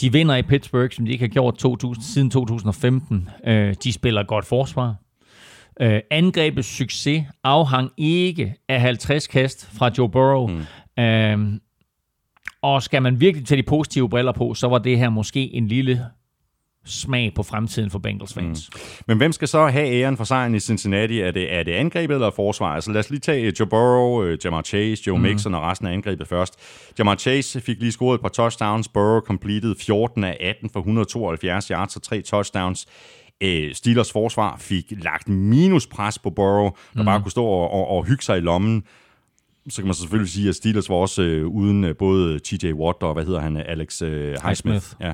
de 0.00 0.12
vinder 0.12 0.36
i 0.36 0.42
Pittsburgh, 0.42 0.92
som 0.92 1.04
de 1.04 1.12
ikke 1.12 1.22
har 1.22 1.28
gjort 1.28 1.54
2000, 1.54 2.04
siden 2.04 2.30
2015. 2.30 3.28
Uh, 3.46 3.52
de 3.84 3.92
spiller 3.92 4.22
godt 4.22 4.44
forsvar. 4.44 4.94
Uh, 5.80 5.98
angrebets 6.10 6.68
succes 6.68 7.24
afhang 7.44 7.90
ikke 7.96 8.54
af 8.68 8.80
50 8.80 9.26
kast 9.26 9.70
fra 9.78 9.90
Joe 9.98 10.10
Burrow. 10.10 10.46
Mm. 10.46 11.52
Uh, 11.52 11.58
og 12.62 12.82
skal 12.82 13.02
man 13.02 13.20
virkelig 13.20 13.46
tage 13.46 13.62
de 13.62 13.66
positive 13.66 14.08
briller 14.08 14.32
på, 14.32 14.54
så 14.54 14.68
var 14.68 14.78
det 14.78 14.98
her 14.98 15.10
måske 15.10 15.54
en 15.54 15.68
lille 15.68 16.06
smag 16.86 17.32
på 17.34 17.42
fremtiden 17.42 17.90
for 17.90 17.98
Bengals 17.98 18.34
fans. 18.34 18.70
Mm. 18.74 18.80
Men 19.06 19.16
hvem 19.16 19.32
skal 19.32 19.48
så 19.48 19.66
have 19.66 19.88
æren 19.88 20.16
for 20.16 20.24
sejren 20.24 20.54
i 20.54 20.60
Cincinnati? 20.60 21.20
Er 21.20 21.30
det, 21.30 21.54
er 21.54 21.62
det 21.62 21.72
angrebet 21.72 22.14
eller 22.14 22.30
forsvaret? 22.30 22.74
Altså 22.74 22.92
lad 22.92 23.00
os 23.00 23.10
lige 23.10 23.20
tage 23.20 23.52
Joe 23.60 23.68
Burrow, 23.68 24.24
uh, 24.24 24.36
Jamar 24.44 24.62
Chase, 24.62 25.02
Joe 25.06 25.16
mm. 25.16 25.22
Mixon 25.22 25.54
og 25.54 25.62
resten 25.62 25.86
af 25.86 25.92
angrebet 25.92 26.28
først. 26.28 26.54
Jamar 26.98 27.14
Chase 27.14 27.60
fik 27.60 27.80
lige 27.80 27.92
scoret 27.92 28.14
et 28.14 28.20
par 28.20 28.28
touchdowns. 28.28 28.88
Burrow 28.88 29.20
completed 29.20 29.74
14 29.80 30.24
af 30.24 30.36
18 30.40 30.70
for 30.70 30.80
172 30.80 31.68
yards 31.68 31.96
og 31.96 32.02
tre 32.02 32.22
touchdowns. 32.22 32.86
Uh, 33.44 33.72
Steelers 33.72 34.12
forsvar 34.12 34.56
fik 34.58 34.84
lagt 34.90 35.28
minuspres 35.28 36.18
på 36.18 36.30
Burrow, 36.30 36.70
der 36.94 37.02
mm. 37.02 37.04
bare 37.04 37.22
kunne 37.22 37.30
stå 37.30 37.44
og, 37.44 37.70
og, 37.70 37.88
og 37.88 38.04
hygge 38.04 38.22
sig 38.22 38.38
i 38.38 38.40
lommen 38.40 38.84
så 39.68 39.82
kan 39.82 39.86
man 39.86 39.94
selvfølgelig 39.94 40.32
sige, 40.32 40.48
at 40.48 40.54
Steelers 40.54 40.88
var 40.88 40.96
også 40.96 41.22
øh, 41.22 41.46
uden 41.46 41.84
øh, 41.84 41.96
både 41.96 42.38
TJ 42.38 42.72
Watt 42.72 43.02
og, 43.02 43.14
hvad 43.14 43.24
hedder 43.24 43.40
han, 43.40 43.56
Alex 43.56 44.02
øh, 44.02 44.34
Highsmith. 44.44 44.86
Ja. 45.00 45.12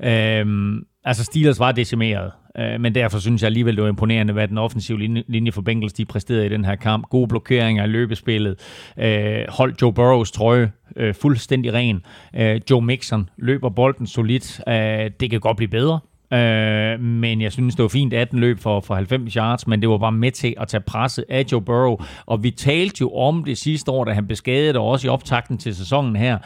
ja. 0.00 0.40
Øhm, 0.40 0.84
altså 1.04 1.24
Steelers 1.24 1.58
var 1.58 1.72
decimeret, 1.72 2.32
øh, 2.58 2.80
men 2.80 2.94
derfor 2.94 3.18
synes 3.18 3.42
jeg 3.42 3.46
alligevel, 3.46 3.76
det 3.76 3.82
var 3.82 3.88
imponerende, 3.88 4.32
hvad 4.32 4.48
den 4.48 4.58
offensive 4.58 4.98
linje, 4.98 5.24
linje 5.28 5.52
for 5.52 5.62
Bengals 5.62 5.92
de 5.92 6.04
præsterede 6.04 6.46
i 6.46 6.48
den 6.48 6.64
her 6.64 6.74
kamp. 6.76 7.04
Gode 7.10 7.28
blokeringer 7.28 7.84
i 7.84 7.88
løbespillet. 7.88 8.56
Øh, 8.98 9.44
holdt 9.48 9.82
Joe 9.82 9.92
Burrows 9.92 10.30
trøje 10.30 10.72
øh, 10.96 11.14
fuldstændig 11.14 11.72
ren. 11.72 12.02
Øh, 12.36 12.60
Joe 12.70 12.82
Mixon 12.82 13.28
løber 13.36 13.68
bolden 13.68 14.06
solidt. 14.06 14.60
Øh, 14.68 15.10
det 15.20 15.30
kan 15.30 15.40
godt 15.40 15.56
blive 15.56 15.68
bedre. 15.68 16.00
Øh, 16.32 17.00
men 17.00 17.40
jeg 17.40 17.52
synes, 17.52 17.74
det 17.74 17.82
var 17.82 17.88
fint, 17.88 18.12
at 18.12 18.30
den 18.30 18.38
løb 18.38 18.58
for, 18.58 18.80
for 18.80 18.94
90 18.94 19.34
yards, 19.34 19.66
men 19.66 19.80
det 19.80 19.88
var 19.88 19.98
bare 19.98 20.12
med 20.12 20.30
til 20.30 20.54
at 20.56 20.68
tage 20.68 20.80
presset 20.80 21.24
af 21.28 21.44
Joe 21.52 21.62
Burrow. 21.62 21.96
Og 22.26 22.42
vi 22.42 22.50
talte 22.50 22.96
jo 23.00 23.10
om 23.14 23.44
det 23.44 23.58
sidste 23.58 23.90
år, 23.90 24.04
da 24.04 24.12
han 24.12 24.26
beskadede 24.26 24.78
og 24.78 24.86
også 24.88 25.06
i 25.06 25.10
optakten 25.10 25.58
til 25.58 25.74
sæsonen 25.74 26.16
her, 26.16 26.38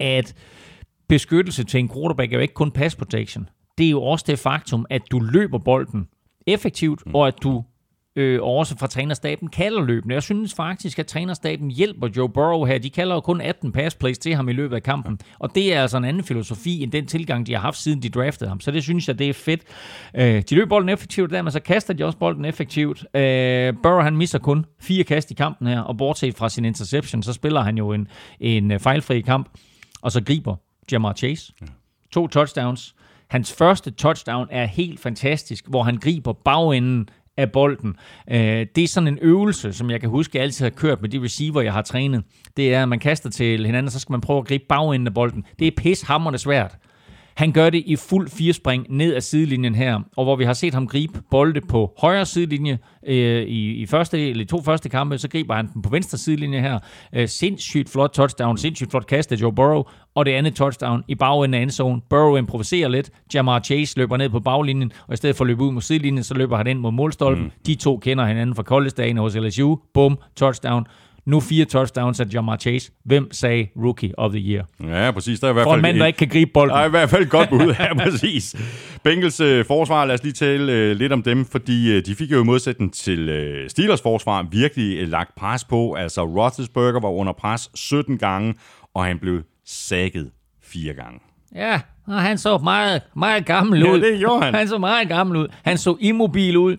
at 0.00 0.34
beskyttelse 1.08 1.64
til 1.64 1.80
en 1.80 1.88
quarterback 1.88 2.32
er 2.32 2.36
jo 2.36 2.42
ikke 2.42 2.54
kun 2.54 2.70
pass 2.70 2.96
protection. 2.96 3.48
Det 3.78 3.86
er 3.86 3.90
jo 3.90 4.02
også 4.02 4.24
det 4.28 4.38
faktum, 4.38 4.86
at 4.90 5.02
du 5.10 5.18
løber 5.18 5.58
bolden 5.58 6.08
effektivt, 6.46 7.02
og 7.14 7.26
at 7.26 7.34
du 7.42 7.64
øh, 8.16 8.42
også 8.42 8.78
fra 8.78 8.86
trænerstaben 8.86 9.48
kalder 9.48 9.82
løbende. 9.82 10.14
Jeg 10.14 10.22
synes 10.22 10.54
faktisk, 10.54 10.98
at 10.98 11.06
trænerstaben 11.06 11.70
hjælper 11.70 12.08
Joe 12.16 12.28
Burrow 12.28 12.64
her. 12.64 12.78
De 12.78 12.90
kalder 12.90 13.14
jo 13.14 13.20
kun 13.20 13.40
18 13.40 13.72
pass 13.72 13.96
plays 13.96 14.18
til 14.18 14.34
ham 14.34 14.48
i 14.48 14.52
løbet 14.52 14.76
af 14.76 14.82
kampen. 14.82 15.18
Og 15.38 15.54
det 15.54 15.74
er 15.74 15.82
altså 15.82 15.96
en 15.96 16.04
anden 16.04 16.24
filosofi 16.24 16.82
end 16.82 16.92
den 16.92 17.06
tilgang, 17.06 17.46
de 17.46 17.52
har 17.52 17.60
haft 17.60 17.76
siden 17.76 18.02
de 18.02 18.08
draftede 18.08 18.48
ham. 18.48 18.60
Så 18.60 18.70
det 18.70 18.82
synes 18.82 19.08
jeg, 19.08 19.18
det 19.18 19.28
er 19.28 19.34
fedt. 19.34 19.62
Øh, 20.14 20.42
de 20.50 20.54
løber 20.54 20.68
bolden 20.68 20.88
effektivt 20.88 21.30
der, 21.30 21.42
men 21.42 21.52
så 21.52 21.60
kaster 21.60 21.94
de 21.94 22.04
også 22.04 22.18
bolden 22.18 22.44
effektivt. 22.44 23.04
Øh, 23.14 23.74
Burrow 23.82 24.00
han 24.00 24.16
misser 24.16 24.38
kun 24.38 24.66
fire 24.80 25.04
kast 25.04 25.30
i 25.30 25.34
kampen 25.34 25.68
her, 25.68 25.80
og 25.80 25.96
bortset 25.96 26.34
fra 26.34 26.48
sin 26.48 26.64
interception, 26.64 27.22
så 27.22 27.32
spiller 27.32 27.60
han 27.60 27.78
jo 27.78 27.92
en, 27.92 28.08
en 28.40 28.70
øh, 28.70 28.80
fejlfri 28.80 29.20
kamp, 29.20 29.48
og 30.02 30.12
så 30.12 30.22
griber 30.24 30.56
Jamar 30.92 31.12
Chase. 31.12 31.52
To 32.12 32.26
touchdowns. 32.26 32.94
Hans 33.30 33.52
første 33.52 33.90
touchdown 33.90 34.46
er 34.50 34.66
helt 34.66 35.00
fantastisk, 35.00 35.68
hvor 35.68 35.82
han 35.82 35.96
griber 35.96 36.32
bagenden 36.32 37.08
af 37.36 37.52
bolden. 37.52 37.96
Øh, 38.30 38.66
det 38.76 38.84
er 38.84 38.88
sådan 38.88 39.08
en 39.08 39.18
øvelse, 39.22 39.72
som 39.72 39.90
jeg 39.90 40.00
kan 40.00 40.10
huske, 40.10 40.38
jeg 40.38 40.42
altid 40.42 40.64
har 40.64 40.70
kørt 40.70 41.00
med 41.00 41.08
de 41.08 41.22
receiver, 41.22 41.60
jeg 41.60 41.72
har 41.72 41.82
trænet. 41.82 42.24
Det 42.56 42.74
er, 42.74 42.82
at 42.82 42.88
man 42.88 42.98
kaster 42.98 43.30
til 43.30 43.66
hinanden, 43.66 43.86
og 43.86 43.92
så 43.92 43.98
skal 43.98 44.12
man 44.12 44.20
prøve 44.20 44.38
at 44.38 44.46
gribe 44.46 44.64
bagenden 44.68 45.06
af 45.06 45.14
bolden. 45.14 45.44
Det 45.58 45.66
er 45.66 45.70
pishammerende 45.76 46.38
svært. 46.38 46.76
Han 47.34 47.52
gør 47.52 47.70
det 47.70 47.82
i 47.86 47.96
fuld 47.96 48.30
firespring 48.30 48.86
ned 48.88 49.14
ad 49.14 49.20
sidelinjen 49.20 49.74
her, 49.74 50.00
og 50.16 50.24
hvor 50.24 50.36
vi 50.36 50.44
har 50.44 50.52
set 50.52 50.74
ham 50.74 50.86
gribe 50.86 51.20
bolde 51.30 51.60
på 51.60 51.92
højre 51.98 52.26
sidelinje 52.26 52.78
øh, 53.06 53.42
i, 53.42 53.74
i 53.74 53.86
første 53.86 54.30
eller 54.30 54.44
to 54.44 54.62
første 54.62 54.88
kampe, 54.88 55.18
så 55.18 55.28
griber 55.28 55.54
han 55.54 55.68
den 55.74 55.82
på 55.82 55.90
venstre 55.90 56.18
sidelinje 56.18 56.60
her. 56.60 56.78
Øh, 57.14 57.28
sindssygt 57.28 57.90
flot 57.90 58.10
touchdown, 58.10 58.58
sindssygt 58.58 58.90
flot 58.90 59.06
kast 59.06 59.32
af 59.32 59.36
Joe 59.36 59.52
Burrow, 59.52 59.82
og 60.14 60.26
det 60.26 60.32
andet 60.32 60.54
touchdown 60.54 61.04
i 61.08 61.14
bagenden 61.14 61.54
af 61.54 61.62
endzone. 61.62 62.00
Burrow 62.10 62.36
improviserer 62.36 62.88
lidt, 62.88 63.10
Jamar 63.34 63.60
Chase 63.60 63.98
løber 63.98 64.16
ned 64.16 64.28
på 64.28 64.40
baglinjen, 64.40 64.92
og 65.06 65.14
i 65.14 65.16
stedet 65.16 65.36
for 65.36 65.44
at 65.44 65.46
løbe 65.46 65.62
ud 65.62 65.72
mod 65.72 65.82
sidelinjen, 65.82 66.24
så 66.24 66.34
løber 66.34 66.56
han 66.56 66.66
ind 66.66 66.78
mod 66.78 66.92
målstolpen. 66.92 67.44
Mm. 67.44 67.50
De 67.66 67.74
to 67.74 67.98
kender 67.98 68.26
hinanden 68.26 68.56
fra 68.56 68.62
college 68.62 69.18
hos 69.18 69.34
LSU. 69.36 69.76
Bum, 69.94 70.18
touchdown. 70.36 70.86
Nu 71.26 71.40
fire 71.40 71.64
touchdowns 71.64 72.20
af 72.20 72.24
Jamar 72.34 72.56
Chase. 72.56 72.90
Hvem 73.04 73.32
sagde 73.32 73.68
Rookie 73.76 74.18
of 74.18 74.30
the 74.30 74.40
Year? 74.40 74.64
Ja, 74.84 75.10
præcis. 75.10 75.40
Der 75.40 75.46
er 75.46 75.50
i 75.50 75.52
hvert 75.52 75.64
fald... 75.64 75.70
For 75.70 75.74
en 75.74 75.82
mand, 75.82 75.98
der 75.98 76.06
ikke 76.06 76.16
kan 76.16 76.28
gribe 76.28 76.50
bolden. 76.54 76.76
Er 76.76 76.84
i 76.84 76.90
hvert 76.90 77.10
fald 77.10 77.26
godt 77.26 77.48
bud. 77.48 77.74
ja, 77.80 77.94
præcis. 77.94 78.54
Bengals 79.02 79.40
øh, 79.40 79.64
forsvar, 79.64 80.04
lad 80.04 80.14
os 80.14 80.22
lige 80.22 80.32
tale 80.32 80.72
øh, 80.72 80.96
lidt 80.96 81.12
om 81.12 81.22
dem, 81.22 81.44
fordi 81.44 81.96
øh, 81.96 82.06
de 82.06 82.14
fik 82.14 82.32
jo 82.32 82.40
i 82.40 82.44
modsætning 82.44 82.94
til 82.94 83.28
øh, 83.28 83.70
Steelers 83.70 84.02
forsvar 84.02 84.46
virkelig 84.50 84.98
øh, 84.98 85.08
lagt 85.08 85.34
pres 85.34 85.64
på. 85.64 85.94
Altså, 85.94 86.24
Roethlisberger 86.24 87.00
var 87.00 87.08
under 87.08 87.32
pres 87.32 87.70
17 87.74 88.18
gange, 88.18 88.54
og 88.94 89.04
han 89.04 89.18
blev 89.18 89.42
sækket 89.66 90.30
fire 90.62 90.94
gange. 90.94 91.20
Ja, 91.54 91.80
og 92.06 92.22
han 92.22 92.38
så 92.38 92.58
meget, 92.58 93.02
meget 93.16 93.46
gammel 93.46 93.82
ud. 93.82 94.00
Ja, 94.00 94.08
det 94.08 94.18
gjorde 94.18 94.44
han. 94.44 94.54
Han 94.62 94.68
så 94.68 94.78
meget 94.78 95.08
gammel 95.08 95.36
ud. 95.36 95.48
Han 95.62 95.78
så 95.78 95.96
immobil 96.00 96.56
ud. 96.56 96.76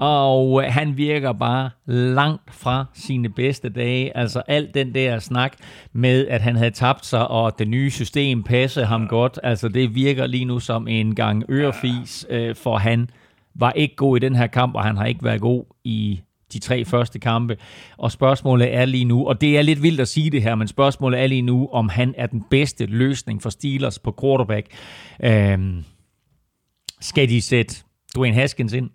Og 0.00 0.72
han 0.72 0.96
virker 0.96 1.32
bare 1.32 1.70
langt 1.86 2.54
fra 2.54 2.84
sine 2.94 3.28
bedste 3.28 3.68
dage. 3.68 4.16
Altså 4.16 4.42
alt 4.46 4.74
den 4.74 4.94
der 4.94 5.18
snak 5.18 5.52
med, 5.92 6.28
at 6.28 6.40
han 6.40 6.56
havde 6.56 6.70
tabt 6.70 7.06
sig, 7.06 7.28
og 7.28 7.58
det 7.58 7.68
nye 7.68 7.90
system 7.90 8.42
passede 8.42 8.86
ham 8.86 9.08
godt. 9.08 9.40
Altså 9.42 9.68
det 9.68 9.94
virker 9.94 10.26
lige 10.26 10.44
nu 10.44 10.60
som 10.60 10.88
en 10.88 11.14
gang 11.14 11.44
ørefis, 11.50 12.26
øh, 12.30 12.54
for 12.56 12.76
han 12.76 13.10
var 13.54 13.72
ikke 13.72 13.96
god 13.96 14.16
i 14.16 14.20
den 14.20 14.36
her 14.36 14.46
kamp, 14.46 14.74
og 14.74 14.84
han 14.84 14.96
har 14.96 15.06
ikke 15.06 15.24
været 15.24 15.40
god 15.40 15.64
i 15.84 16.20
de 16.52 16.58
tre 16.58 16.84
første 16.84 17.18
kampe. 17.18 17.56
Og 17.96 18.12
spørgsmålet 18.12 18.74
er 18.74 18.84
lige 18.84 19.04
nu, 19.04 19.26
og 19.26 19.40
det 19.40 19.58
er 19.58 19.62
lidt 19.62 19.82
vildt 19.82 20.00
at 20.00 20.08
sige 20.08 20.30
det 20.30 20.42
her, 20.42 20.54
men 20.54 20.68
spørgsmålet 20.68 21.20
er 21.20 21.26
lige 21.26 21.42
nu, 21.42 21.68
om 21.72 21.88
han 21.88 22.14
er 22.18 22.26
den 22.26 22.44
bedste 22.50 22.86
løsning 22.86 23.42
for 23.42 23.50
Steelers 23.50 23.98
på 23.98 24.14
quarterback. 24.20 24.66
Øhm, 25.24 25.84
skal 27.00 27.28
de 27.28 27.42
sætte 27.42 27.76
Dwayne 28.16 28.34
Haskins 28.34 28.72
ind? 28.72 28.90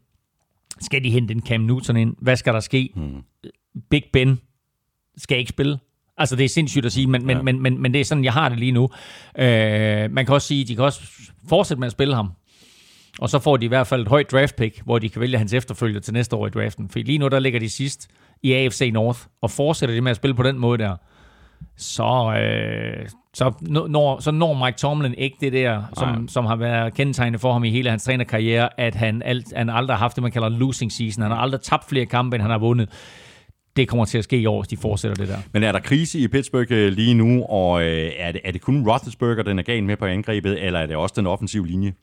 Skal 0.84 1.04
de 1.04 1.10
hente 1.10 1.34
en 1.34 1.42
Cam 1.42 1.62
Newton 1.62 1.98
ind? 1.98 2.16
Hvad 2.22 2.36
skal 2.36 2.54
der 2.54 2.60
ske? 2.60 2.90
Hmm. 2.96 3.22
Big 3.90 4.04
Ben 4.14 4.40
skal 5.18 5.38
ikke 5.38 5.50
spille. 5.50 5.80
Altså, 6.18 6.36
det 6.36 6.46
er 6.46 6.50
sindssygt 6.50 6.86
at 6.86 6.92
sige, 6.92 7.08
men, 7.08 7.26
men, 7.26 7.38
ja. 7.38 7.44
men, 7.44 7.62
men, 7.62 7.82
men 7.82 7.94
det 7.94 8.02
er 8.02 8.06
sådan, 8.06 8.24
jeg 8.24 8.34
har 8.34 8.50
det 8.50 8.60
lige 8.60 8.72
nu. 8.72 8.90
Øh, 9.38 10.12
man 10.12 10.26
kan 10.26 10.34
også 10.36 10.48
sige, 10.48 10.66
de 10.66 10.76
kan 10.76 10.84
også 10.84 11.02
fortsætte 11.50 11.80
med 11.80 11.86
at 11.86 11.92
spille 11.92 12.16
ham. 12.16 12.32
Og 13.20 13.30
så 13.30 13.40
får 13.40 13.58
de 13.58 13.66
i 13.66 13.68
hvert 13.68 13.88
fald 13.88 14.02
et 14.02 14.08
højt 14.08 14.32
draft 14.32 14.56
pick, 14.56 14.82
hvor 14.86 15.00
de 15.00 15.10
kan 15.10 15.22
vælge 15.22 15.38
hans 15.38 15.54
efterfølger 15.54 16.00
til 16.00 16.14
næste 16.14 16.36
år 16.36 16.48
i 16.48 16.50
draften. 16.50 16.90
For 16.90 17.00
lige 17.00 17.18
nu, 17.18 17.28
der 17.28 17.40
ligger 17.40 17.60
de 17.60 17.70
sidst 17.70 18.08
i 18.42 18.54
AFC 18.54 18.90
North, 18.94 19.20
og 19.42 19.52
fortsætter 19.52 19.96
de 19.96 20.02
med 20.02 20.12
at 20.12 20.16
spille 20.18 20.36
på 20.36 20.44
den 20.44 20.60
måde 20.60 20.78
der, 20.78 20.96
så, 21.78 22.36
øh, 22.40 23.08
så, 23.34 23.54
når, 23.62 24.20
så 24.20 24.32
når 24.32 24.66
Mike 24.66 24.78
Tomlin 24.78 25.14
ikke 25.18 25.38
det 25.42 25.54
der, 25.54 25.84
som, 25.98 26.28
som 26.28 26.46
har 26.46 26.56
været 26.56 26.94
kendetegnet 26.94 27.42
for 27.42 27.54
ham 27.54 27.64
i 27.64 27.70
hele 27.70 27.90
hans 27.90 28.04
trænerkarriere, 28.04 28.80
at 28.80 28.96
han, 28.96 29.22
alt, 29.26 29.54
han 29.56 29.70
aldrig 29.70 29.98
har 29.98 30.00
haft 30.00 30.16
det, 30.16 30.22
man 30.22 30.32
kalder 30.32 30.50
losing 30.50 30.92
season. 30.92 31.22
Han 31.22 31.32
har 31.32 31.38
aldrig 31.38 31.62
tabt 31.62 31.90
flere 31.90 32.06
kampe, 32.06 32.36
end 32.36 32.42
han 32.42 32.52
har 32.52 32.58
vundet. 32.58 32.90
Det 33.76 33.88
kommer 33.88 34.06
til 34.06 34.18
at 34.18 34.24
ske 34.24 34.38
i 34.38 34.46
år, 34.46 34.62
hvis 34.62 34.68
de 34.68 34.78
fortsætter 34.78 35.16
det 35.16 35.28
der. 35.28 35.38
Men 35.54 35.64
er 35.64 35.72
der 35.72 35.80
krise 35.80 36.20
i 36.20 36.28
Pittsburgh 36.28 36.72
øh, 36.72 36.94
lige 36.94 37.14
nu, 37.14 37.44
og 37.44 37.84
øh, 37.84 38.12
er, 38.18 38.32
det, 38.32 38.42
er 38.44 38.52
det 38.52 38.62
kun 38.62 38.90
Roethlisberger, 38.90 39.44
den 39.44 39.60
er 39.60 39.64
gal 39.64 39.84
med 39.84 39.98
på 39.98 40.06
angrebet, 40.06 40.64
eller 40.66 40.80
er 40.80 40.86
det 40.86 40.96
også 40.96 41.14
den 41.18 41.28
offensive 41.28 41.68
linje? 41.68 41.94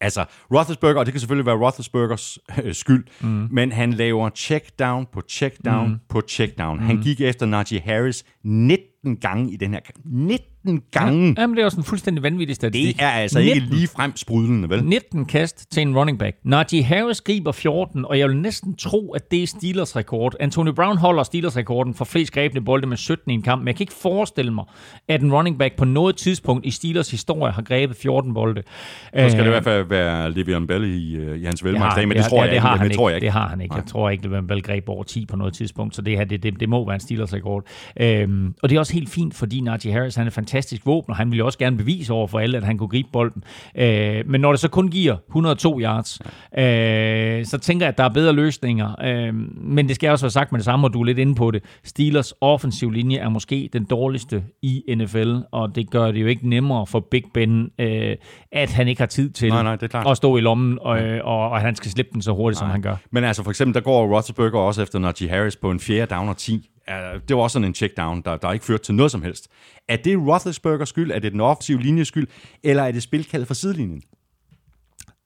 Altså, 0.00 0.24
Roethlisberger, 0.54 0.98
og 0.98 1.06
det 1.06 1.12
kan 1.12 1.20
selvfølgelig 1.20 1.46
være 1.46 1.56
Roethlisbergers 1.56 2.38
øh, 2.64 2.74
skyld, 2.74 3.04
mm. 3.20 3.48
men 3.50 3.72
han 3.72 3.92
laver 3.92 4.30
check 4.30 4.78
down 4.78 5.06
på 5.12 5.22
check 5.28 5.56
down 5.64 5.88
mm. 5.88 5.98
på 6.08 6.20
check 6.28 6.58
down. 6.58 6.78
Mm. 6.78 6.86
Han 6.86 7.02
gik 7.02 7.20
efter 7.20 7.46
Najee 7.46 7.80
Harris 7.80 8.24
19 8.44 9.16
gange 9.16 9.52
i 9.52 9.56
den 9.56 9.72
her 9.72 9.80
19 10.04 10.46
19 10.66 10.82
gange. 10.92 11.34
Ja, 11.36 11.40
jamen, 11.40 11.56
det 11.56 11.62
er 11.62 11.64
også 11.64 11.78
en 11.78 11.84
fuldstændig 11.84 12.22
vanvittig 12.22 12.56
statistik. 12.56 12.96
Det 12.96 13.04
er 13.04 13.08
altså 13.08 13.38
19, 13.38 13.56
ikke 13.56 13.74
lige 13.74 13.88
frem 13.88 14.16
sprudlende, 14.16 14.70
vel? 14.70 14.84
19 14.84 15.24
kast 15.24 15.72
til 15.72 15.82
en 15.82 15.96
running 15.96 16.18
back. 16.18 16.36
Najee 16.44 16.82
Harris 16.82 17.20
griber 17.20 17.52
14, 17.52 18.04
og 18.04 18.18
jeg 18.18 18.28
vil 18.28 18.36
næsten 18.36 18.76
tro, 18.76 19.12
at 19.12 19.30
det 19.30 19.42
er 19.42 19.46
Steelers 19.46 19.96
rekord. 19.96 20.34
Antonio 20.40 20.72
Brown 20.72 20.98
holder 20.98 21.22
Steelers 21.22 21.56
rekorden 21.56 21.94
for 21.94 22.04
flest 22.04 22.32
grebne 22.32 22.64
bolde 22.64 22.86
med 22.86 22.96
17 22.96 23.30
i 23.30 23.34
en 23.34 23.42
kamp, 23.42 23.60
men 23.60 23.66
jeg 23.66 23.76
kan 23.76 23.82
ikke 23.82 23.94
forestille 24.02 24.52
mig, 24.52 24.64
at 25.08 25.22
en 25.22 25.32
running 25.32 25.58
back 25.58 25.76
på 25.76 25.84
noget 25.84 26.16
tidspunkt 26.16 26.66
i 26.66 26.70
Steelers 26.70 27.10
historie 27.10 27.52
har 27.52 27.62
grebet 27.62 27.96
14 27.96 28.34
bolde. 28.34 28.62
Så 28.62 29.28
skal 29.28 29.38
det 29.38 29.46
i 29.46 29.48
hvert 29.48 29.64
fald 29.64 29.88
være 29.88 30.30
Le'Veon 30.30 30.66
Bell 30.66 30.84
i, 30.84 31.18
uh, 31.18 31.40
i 31.40 31.44
hans 31.44 31.64
velmagtsdag, 31.64 32.08
men 32.08 32.16
det, 32.16 32.26
tror, 32.26 32.44
jeg, 32.44 32.54
ikke, 32.54 32.88
det 32.88 32.92
tror 32.92 33.08
jeg 33.08 33.16
ikke. 33.16 33.24
Det 33.24 33.32
har 33.32 33.48
han 33.48 33.60
ikke. 33.60 33.74
Jeg 33.74 33.84
tror 33.86 34.10
ikke, 34.10 34.28
Le'Veon 34.28 34.46
Bell 34.46 34.62
greb 34.62 34.88
over 34.88 35.04
10 35.04 35.26
på 35.26 35.36
noget 35.36 35.54
tidspunkt, 35.54 35.96
så 35.96 36.02
det 36.02 36.16
her, 36.16 36.24
det, 36.24 36.42
det, 36.42 36.60
det 36.60 36.68
må 36.68 36.86
være 36.86 36.94
en 36.94 37.00
Steelers 37.00 37.34
rekord. 37.34 37.66
Øhm, 38.00 38.54
og 38.62 38.68
det 38.68 38.76
er 38.76 38.80
også 38.80 38.92
helt 38.92 39.10
fint, 39.10 39.34
fordi 39.34 39.60
Najee 39.60 39.92
Harris, 39.92 40.14
han 40.14 40.26
er 40.26 40.30
fantastisk 40.30 40.55
fantastisk 40.56 40.86
våben, 40.86 41.10
og 41.10 41.16
han 41.16 41.30
ville 41.30 41.44
også 41.44 41.58
gerne 41.58 41.76
bevise 41.76 42.12
over 42.12 42.26
for 42.26 42.38
alle, 42.38 42.56
at 42.56 42.64
han 42.64 42.78
kunne 42.78 42.88
gribe 42.88 43.08
bolden. 43.12 43.44
Øh, 43.76 44.22
men 44.26 44.40
når 44.40 44.52
det 44.52 44.60
så 44.60 44.68
kun 44.68 44.88
giver 44.88 45.16
102 45.28 45.80
yards, 45.80 46.20
øh, 46.58 47.44
så 47.44 47.58
tænker 47.58 47.86
jeg, 47.86 47.88
at 47.92 47.98
der 47.98 48.04
er 48.04 48.08
bedre 48.08 48.32
løsninger. 48.32 49.04
Øh, 49.04 49.34
men 49.56 49.88
det 49.88 49.94
skal 49.96 50.10
også 50.10 50.24
være 50.24 50.30
sagt 50.30 50.52
med 50.52 50.58
det 50.58 50.64
samme, 50.64 50.86
og 50.86 50.92
du 50.92 51.00
er 51.00 51.04
lidt 51.04 51.18
inde 51.18 51.34
på 51.34 51.50
det. 51.50 51.62
Steelers 51.84 52.32
offensiv 52.40 52.90
linje 52.90 53.16
er 53.16 53.28
måske 53.28 53.68
den 53.72 53.84
dårligste 53.84 54.44
i 54.62 54.82
NFL, 54.96 55.34
og 55.52 55.74
det 55.74 55.90
gør 55.90 56.10
det 56.10 56.20
jo 56.20 56.26
ikke 56.26 56.48
nemmere 56.48 56.86
for 56.86 57.00
Big 57.10 57.24
Ben, 57.34 57.70
øh, 57.78 58.16
at 58.52 58.72
han 58.72 58.88
ikke 58.88 59.00
har 59.00 59.06
tid 59.06 59.30
til 59.30 59.48
Nej, 59.48 59.62
nej, 59.62 59.76
det 59.76 59.82
er 59.82 59.88
klart. 59.88 60.06
at 60.10 60.16
stå 60.16 60.36
i 60.36 60.40
lommen, 60.40 60.78
og, 60.80 60.98
og, 61.24 61.50
og 61.50 61.60
han 61.60 61.74
skal 61.74 61.90
slippe 61.90 62.10
den 62.12 62.22
så 62.22 62.32
hurtigt, 62.32 62.58
som 62.58 62.70
han 62.70 62.82
gør. 62.82 62.96
Men 63.10 63.24
altså 63.24 63.42
for 63.42 63.50
eksempel, 63.50 63.74
der 63.74 63.80
går 63.80 64.06
Roethlisberger 64.06 64.58
også 64.58 64.82
efter 64.82 64.98
Najee 64.98 65.28
Harris 65.28 65.56
på 65.56 65.70
en 65.70 65.80
fjerde 65.80 66.14
down 66.14 66.28
og 66.28 66.36
10. 66.36 66.70
Uh, 66.90 67.20
Det 67.28 67.36
var 67.36 67.42
også 67.42 67.52
sådan 67.52 67.68
en 67.68 67.74
check 67.74 67.96
down, 67.96 68.22
der, 68.22 68.36
der 68.36 68.52
ikke 68.52 68.64
førte 68.64 68.84
til 68.84 68.94
noget 68.94 69.12
som 69.12 69.22
helst. 69.22 69.48
Er 69.88 69.96
det 69.96 70.18
Roethlisbergers 70.18 70.88
skyld? 70.88 71.10
Er 71.10 71.18
det 71.18 71.32
den 71.32 71.40
offensive 71.40 71.82
linjes 71.82 72.08
skyld? 72.08 72.26
Eller 72.62 72.82
er 72.82 72.92
det 72.92 73.02
spilkaldet 73.02 73.48
fra 73.48 73.54
sidelinjen? 73.54 74.02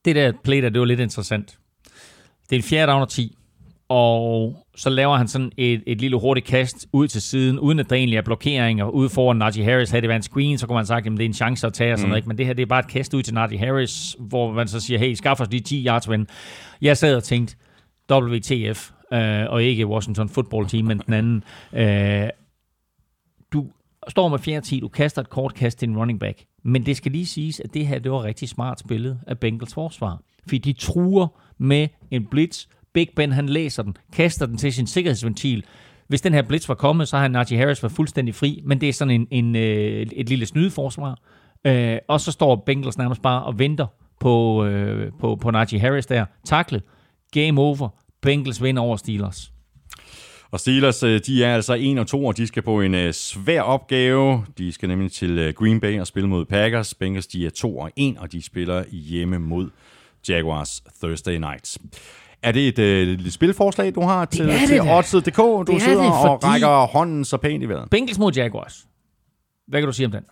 det 0.04 0.16
der 0.16 0.32
play 0.44 0.62
der, 0.62 0.68
det 0.68 0.80
var 0.80 0.86
lidt 0.86 1.00
interessant. 1.00 1.58
Det 2.50 2.56
er 2.56 2.60
en 2.60 2.62
fjerde 2.62 2.92
down 2.92 3.02
og 3.02 3.08
10, 3.08 3.36
og 3.88 4.56
så 4.76 4.90
laver 4.90 5.16
han 5.16 5.28
sådan 5.28 5.52
et, 5.56 5.82
et 5.86 6.00
lille 6.00 6.16
hurtigt 6.20 6.46
kast 6.46 6.86
ud 6.92 7.08
til 7.08 7.22
siden, 7.22 7.58
uden 7.58 7.78
at 7.78 7.90
der 7.90 7.96
egentlig 7.96 8.16
er 8.16 8.22
blokeringer. 8.22 8.88
Ude 8.88 9.08
foran 9.08 9.36
Najee 9.36 9.64
Harris, 9.64 9.90
havde 9.90 10.00
det 10.00 10.08
været 10.08 10.18
en 10.18 10.22
screen, 10.22 10.58
så 10.58 10.66
kunne 10.66 10.74
man 10.74 10.86
sagt, 10.86 11.06
at 11.06 11.12
det 11.12 11.20
er 11.20 11.24
en 11.24 11.34
chance 11.34 11.66
at 11.66 11.72
tage 11.72 11.92
og 11.92 11.98
sådan 11.98 12.08
mm. 12.08 12.10
noget. 12.10 12.26
Men 12.26 12.38
det 12.38 12.46
her, 12.46 12.52
det 12.52 12.62
er 12.62 12.66
bare 12.66 12.80
et 12.80 12.88
kast 12.88 13.14
ud 13.14 13.22
til 13.22 13.34
Najee 13.34 13.58
Harris, 13.58 14.16
hvor 14.18 14.52
man 14.52 14.68
så 14.68 14.80
siger, 14.80 14.98
hey, 14.98 15.14
skaff 15.14 15.40
os 15.40 15.50
lige 15.50 15.60
10 15.60 15.86
yards, 15.86 16.10
ven. 16.10 16.26
Jeg 16.80 16.96
sad 16.96 17.16
og 17.16 17.24
tænkte, 17.24 17.56
WTF, 18.12 18.90
øh, 19.12 19.46
og 19.48 19.62
ikke 19.62 19.86
Washington 19.86 20.28
Football 20.28 20.66
Team, 20.66 20.84
men 20.84 20.98
den 20.98 21.14
anden. 21.14 21.44
Øh, 21.72 22.28
du 23.52 23.66
står 24.08 24.28
med 24.28 24.38
fjerde 24.38 24.66
10, 24.66 24.80
du 24.80 24.88
kaster 24.88 25.22
et 25.22 25.30
kort 25.30 25.54
kast 25.54 25.78
til 25.78 25.88
en 25.88 25.98
running 25.98 26.20
back. 26.20 26.44
Men 26.62 26.86
det 26.86 26.96
skal 26.96 27.12
lige 27.12 27.26
siges, 27.26 27.60
at 27.60 27.74
det 27.74 27.86
her, 27.86 27.98
det 27.98 28.12
var 28.12 28.24
rigtig 28.24 28.48
smart 28.48 28.80
spillet 28.80 29.20
af 29.26 29.38
Bengals 29.38 29.74
forsvar. 29.74 30.20
Fordi 30.42 30.58
de 30.58 30.72
truer 30.72 31.26
med 31.58 31.88
en 32.10 32.26
blitz. 32.26 32.66
Big 32.92 33.08
Ben, 33.16 33.32
han 33.32 33.48
læser 33.48 33.82
den, 33.82 33.96
kaster 34.12 34.46
den 34.46 34.56
til 34.56 34.72
sin 34.72 34.86
sikkerhedsventil. 34.86 35.64
Hvis 36.08 36.20
den 36.20 36.34
her 36.34 36.42
blitz 36.42 36.68
var 36.68 36.74
kommet, 36.74 37.08
så 37.08 37.16
har 37.16 37.28
Najee 37.28 37.58
Harris 37.58 37.82
været 37.82 37.92
fuldstændig 37.92 38.34
fri, 38.34 38.62
men 38.64 38.80
det 38.80 38.88
er 38.88 38.92
sådan 38.92 39.14
en, 39.14 39.26
en, 39.30 39.56
øh, 39.56 40.06
et 40.12 40.28
lille 40.28 40.46
snydeforsvar. 40.46 41.18
Øh, 41.66 41.98
og 42.08 42.20
så 42.20 42.32
står 42.32 42.62
Bengals 42.66 42.98
nærmest 42.98 43.22
bare 43.22 43.42
og 43.42 43.58
venter 43.58 43.86
på, 44.20 44.64
øh, 44.64 45.12
på, 45.20 45.36
på 45.36 45.50
Najee 45.50 45.80
Harris 45.80 46.06
der. 46.06 46.24
Taklet. 46.44 46.82
Game 47.32 47.60
over. 47.60 47.88
Bengals 48.22 48.62
vinder 48.62 48.82
over 48.82 48.96
Steelers. 48.96 49.52
Og 50.50 50.60
Steelers, 50.60 51.02
øh, 51.02 51.20
de 51.26 51.44
er 51.44 51.54
altså 51.54 51.76
1 51.80 51.98
og 51.98 52.06
2, 52.06 52.24
og 52.24 52.36
de 52.36 52.46
skal 52.46 52.62
på 52.62 52.80
en 52.80 52.94
øh, 52.94 53.12
svær 53.12 53.62
opgave. 53.62 54.46
De 54.58 54.72
skal 54.72 54.88
nemlig 54.88 55.12
til 55.12 55.38
øh, 55.38 55.54
Green 55.54 55.80
Bay 55.80 56.00
og 56.00 56.06
spille 56.06 56.28
mod 56.28 56.44
Packers. 56.44 56.94
Bengals, 56.94 57.26
de 57.26 57.46
er 57.46 57.50
2 57.50 57.78
og 57.78 57.90
1, 57.96 58.16
og 58.18 58.32
de 58.32 58.42
spiller 58.42 58.84
hjemme 58.92 59.38
mod 59.38 59.70
Jaguars 60.28 60.82
Thursday 61.02 61.36
Nights. 61.36 61.78
Er 62.42 62.52
det 62.52 62.68
et 62.68 62.78
øh, 62.78 63.30
spilforslag, 63.30 63.94
du 63.94 64.00
har 64.00 64.24
til, 64.24 64.48
det 64.48 64.68
til. 64.68 64.80
Odds.dk? 64.80 65.36
Du 65.36 65.64
Det 65.66 65.74
er 65.74 65.78
sidder 65.78 66.02
det, 66.02 66.12
og 66.12 66.44
rækker 66.44 66.86
hånden 66.86 67.24
så 67.24 67.36
pænt 67.36 67.62
i 67.62 67.66
vejret. 67.68 67.90
Bengals 67.90 68.18
mod 68.18 68.32
Jaguars. 68.32 68.86
Hvad 69.68 69.80
kan 69.80 69.86
du 69.86 69.92
sige 69.92 70.06
om 70.06 70.12
den? 70.12 70.24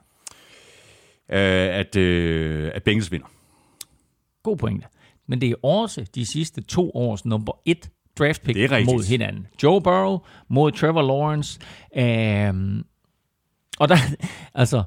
Øh, 1.30 1.78
at, 1.78 1.96
øh, 1.96 2.70
at 2.74 2.82
Bengals 2.82 3.12
vinder. 3.12 3.26
God 4.42 4.56
pointe. 4.56 4.86
Men 5.28 5.40
det 5.40 5.50
er 5.50 5.66
også 5.66 6.06
de 6.14 6.32
sidste 6.32 6.62
to 6.62 6.90
års 6.94 7.24
nummer 7.24 7.52
et 7.64 7.90
draft 8.18 8.42
pick 8.42 8.58
mod 8.70 9.08
hinanden. 9.08 9.46
Joe 9.62 9.80
Burrow 9.80 10.18
mod 10.48 10.72
Trevor 10.72 11.02
Lawrence. 11.02 11.60
Øhm, 11.96 12.84
og 13.78 13.88
der, 13.88 13.96
altså, 14.54 14.82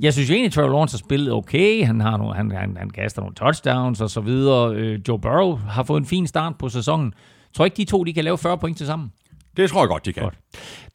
jeg 0.00 0.12
synes 0.12 0.30
jo 0.30 0.34
egentlig, 0.34 0.52
Trevor 0.52 0.68
Lawrence 0.68 0.94
har 0.94 0.98
spillet 0.98 1.32
okay. 1.32 1.86
Han, 1.86 2.00
har 2.00 2.16
nogle, 2.16 2.34
han, 2.34 2.50
han, 2.50 2.76
han 2.76 2.90
kaster 2.90 3.22
nogle 3.22 3.34
touchdowns 3.34 4.00
og 4.00 4.10
så 4.10 4.20
videre. 4.20 4.74
Øh, 4.74 5.00
Joe 5.08 5.18
Burrow 5.18 5.56
har 5.56 5.82
fået 5.82 6.00
en 6.00 6.06
fin 6.06 6.26
start 6.26 6.58
på 6.58 6.68
sæsonen. 6.68 7.06
Jeg 7.14 7.54
tror 7.54 7.64
ikke, 7.64 7.76
de 7.76 7.84
to 7.84 8.04
de 8.04 8.12
kan 8.12 8.24
lave 8.24 8.38
40 8.38 8.58
point 8.58 8.76
til 8.76 8.86
sammen. 8.86 9.12
Det 9.56 9.70
tror 9.70 9.80
jeg 9.80 9.88
godt, 9.88 10.06
de 10.06 10.12
kan. 10.12 10.22
Godt. 10.22 10.38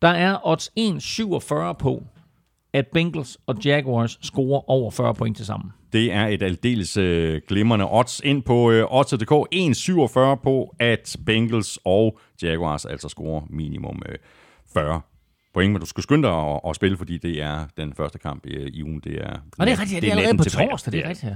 Der 0.02 0.08
er 0.08 0.48
odds 0.48 0.70
1,47 0.80 1.74
på, 1.74 2.04
at 2.74 2.88
Bengals 2.94 3.38
og 3.48 3.56
Jaguars 3.66 4.20
scorer 4.22 4.70
over 4.70 4.92
40 4.92 5.16
point 5.16 5.38
til 5.38 5.46
sammen. 5.46 5.72
Det 5.94 6.14
er 6.14 6.28
et 6.28 6.44
aldeles 6.44 6.98
øh, 6.98 7.42
glimrende 7.48 7.92
odds 7.92 8.22
ind 8.24 8.44
på 8.44 8.72
øh, 8.72 8.86
odds.dk. 8.90 9.32
1,47 9.32 10.42
på, 10.44 10.76
at 10.80 11.18
Bengals 11.26 11.80
og 11.86 12.20
Jaguars 12.42 12.86
altså 12.86 13.10
scorer 13.10 13.42
minimum 13.50 14.02
øh, 14.10 14.16
40 14.74 15.02
point. 15.54 15.72
Men 15.72 15.80
du 15.82 15.86
skal 15.86 16.04
skynde 16.04 16.28
dig 16.28 16.38
at, 16.38 16.60
at 16.70 16.76
spille, 16.76 16.98
fordi 16.98 17.18
det 17.18 17.42
er 17.42 17.66
den 17.78 17.94
første 17.98 18.20
kamp 18.20 18.46
i, 18.46 18.50
i 18.74 18.84
ugen. 18.84 19.00
Det 19.04 19.14
er, 19.22 19.30
Og 19.60 19.68
det 19.68 19.74
er 19.74 19.80
rigtigt, 19.82 20.02
det 20.02 20.08
er 20.08 20.12
allerede 20.18 20.38
på 20.38 20.44
torsdag, 20.44 20.94
det 20.94 21.06
er 21.06 21.10
rigtigt. 21.10 21.32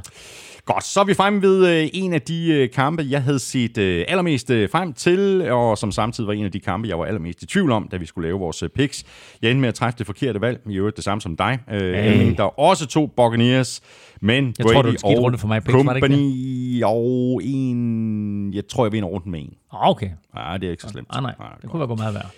Godt, 0.66 0.84
så 0.84 1.00
er 1.00 1.04
vi 1.04 1.14
fremme 1.14 1.42
ved 1.42 1.82
øh, 1.84 1.90
en 1.94 2.14
af 2.14 2.22
de 2.22 2.48
øh, 2.54 2.70
kampe, 2.72 3.06
jeg 3.10 3.24
havde 3.24 3.40
set 3.40 3.78
øh, 3.78 4.06
allermest 4.08 4.50
øh, 4.50 4.70
frem 4.70 4.94
til, 4.94 5.52
og 5.52 5.78
som 5.78 5.92
samtidig 5.92 6.28
var 6.28 6.34
en 6.34 6.46
af 6.46 6.52
de 6.52 6.60
kampe, 6.60 6.88
jeg 6.88 7.00
var 7.00 7.06
allermest 7.06 7.44
i 7.44 7.46
tvivl 7.46 7.72
om, 7.72 7.88
da 7.88 7.98
vi 7.98 8.06
skulle 8.06 8.28
lave 8.28 8.40
vores 8.40 8.64
øh, 8.64 8.70
picks. 8.70 9.04
Jeg 9.42 9.52
endte 9.52 9.62
med 9.62 9.70
at 9.70 9.76
træffe 9.76 9.98
det 9.98 10.06
forkerte 10.06 10.42
valg, 10.42 10.62
i 10.70 10.76
øvrigt 10.78 10.96
det 10.96 11.04
samme 11.04 11.22
som 11.22 11.38
dig. 11.38 11.60
Øh, 11.72 11.94
Hey. 11.94 12.36
Der 12.38 12.44
er 12.44 12.60
også 12.60 12.86
to 12.88 13.08
Buccaneers, 13.08 13.82
men 14.22 14.54
Jeg 14.58 14.66
tror, 14.66 14.72
det 14.72 14.76
Brady 14.82 14.92
en 14.92 14.98
skidt 14.98 15.18
og 15.18 15.24
runde 15.24 15.38
for 15.38 15.48
mig 15.48 15.64
picks, 15.64 15.86
var 15.86 15.94
det 15.94 15.96
ikke 15.96 16.08
Company 16.08 16.84
og 16.84 17.42
en... 17.44 18.54
Jeg 18.54 18.68
tror, 18.68 18.86
jeg 18.86 18.92
vinder 18.92 19.10
rundt 19.10 19.26
med 19.28 19.40
en. 19.40 19.54
Ah, 19.74 19.90
Okay. 19.90 20.10
Nej, 20.36 20.58
det 20.58 20.68
er 20.68 20.72
ikke 20.72 20.84
så 20.84 20.90
slemt. 20.90 21.08
Ah, 21.10 21.24
nej, 21.24 21.34
det 21.62 21.70
kunne 21.70 21.80
være 21.80 21.88
godt 21.88 22.00
meget 22.00 22.14
værd. 22.14 22.32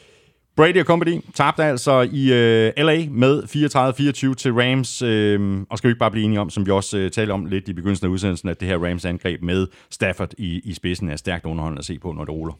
Brady 0.57 0.79
og 0.79 0.85
Company 0.85 1.21
tabte 1.33 1.63
altså 1.63 2.09
i 2.11 2.33
øh, 2.33 2.71
LA 2.77 3.05
med 3.11 3.43
34-24 3.43 4.33
til 4.33 4.53
Rams. 4.53 5.01
Øh, 5.01 5.65
og 5.69 5.77
skal 5.77 5.87
vi 5.87 5.91
ikke 5.91 5.99
bare 5.99 6.11
blive 6.11 6.25
enige 6.25 6.39
om, 6.39 6.49
som 6.49 6.65
vi 6.65 6.71
også 6.71 6.97
øh, 6.97 7.11
talte 7.11 7.31
om 7.31 7.45
lidt 7.45 7.67
i 7.67 7.73
begyndelsen 7.73 8.07
af 8.07 8.11
udsendelsen, 8.11 8.49
at 8.49 8.59
det 8.59 8.67
her 8.67 8.77
Rams-angreb 8.77 9.41
med 9.41 9.67
Stafford 9.89 10.33
i, 10.37 10.61
i 10.63 10.73
spidsen 10.73 11.09
er 11.09 11.15
stærkt 11.15 11.45
underholdende 11.45 11.79
at 11.79 11.85
se 11.85 11.99
på, 11.99 12.11
når 12.11 12.25
det 12.25 12.33
ruller. 12.33 12.53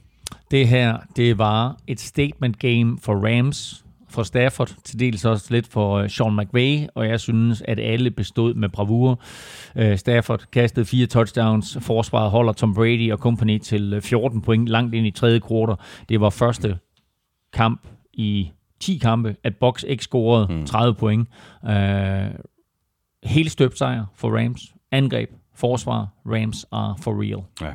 Det 0.52 0.68
her, 0.68 0.98
det 1.16 1.38
var 1.38 1.78
et 1.88 2.00
statement 2.00 2.60
game 2.60 2.98
for 3.02 3.14
Rams, 3.14 3.86
for 4.10 4.24
Stafford, 4.24 4.72
til 4.84 5.00
dels 5.00 5.26
også 5.26 5.48
lidt 5.50 5.68
for 5.68 5.98
øh, 5.98 6.10
Sean 6.10 6.36
McVay, 6.38 6.88
og 6.96 7.08
jeg 7.08 7.20
synes, 7.20 7.64
at 7.66 7.80
alle 7.80 8.12
bestod 8.12 8.54
med 8.54 8.70
bravur. 8.70 9.20
Øh, 9.76 9.98
Stafford 9.98 10.44
kastede 10.52 10.86
fire 10.86 11.06
touchdowns, 11.06 11.78
forsvaret 11.82 12.32
holder 12.32 12.54
Tom 12.54 12.74
Brady 12.74 13.12
og 13.12 13.18
company 13.18 13.58
til 13.60 13.94
øh, 13.94 14.02
14 14.02 14.42
point 14.42 14.68
langt 14.68 14.96
ind 14.96 15.08
i 15.08 15.12
tredje 15.12 15.40
kvartal. 15.40 15.76
Det 16.10 16.22
var 16.22 16.30
første 16.30 16.78
kamp 17.54 17.88
i 18.14 18.52
10 18.80 18.98
kampe, 18.98 19.36
at 19.44 19.56
Box 19.56 19.84
ikke 19.88 20.04
scorede 20.04 20.48
30 20.66 20.96
point. 20.96 21.28
Øh, 21.70 22.30
helt 23.24 23.52
støbt 23.52 23.78
sejr 23.78 24.06
for 24.16 24.38
Rams. 24.38 24.74
Angreb, 24.92 25.30
forsvar, 25.56 26.08
Rams 26.28 26.66
are 26.72 26.96
for 27.02 27.22
real. 27.22 27.44
Ja. 27.62 27.74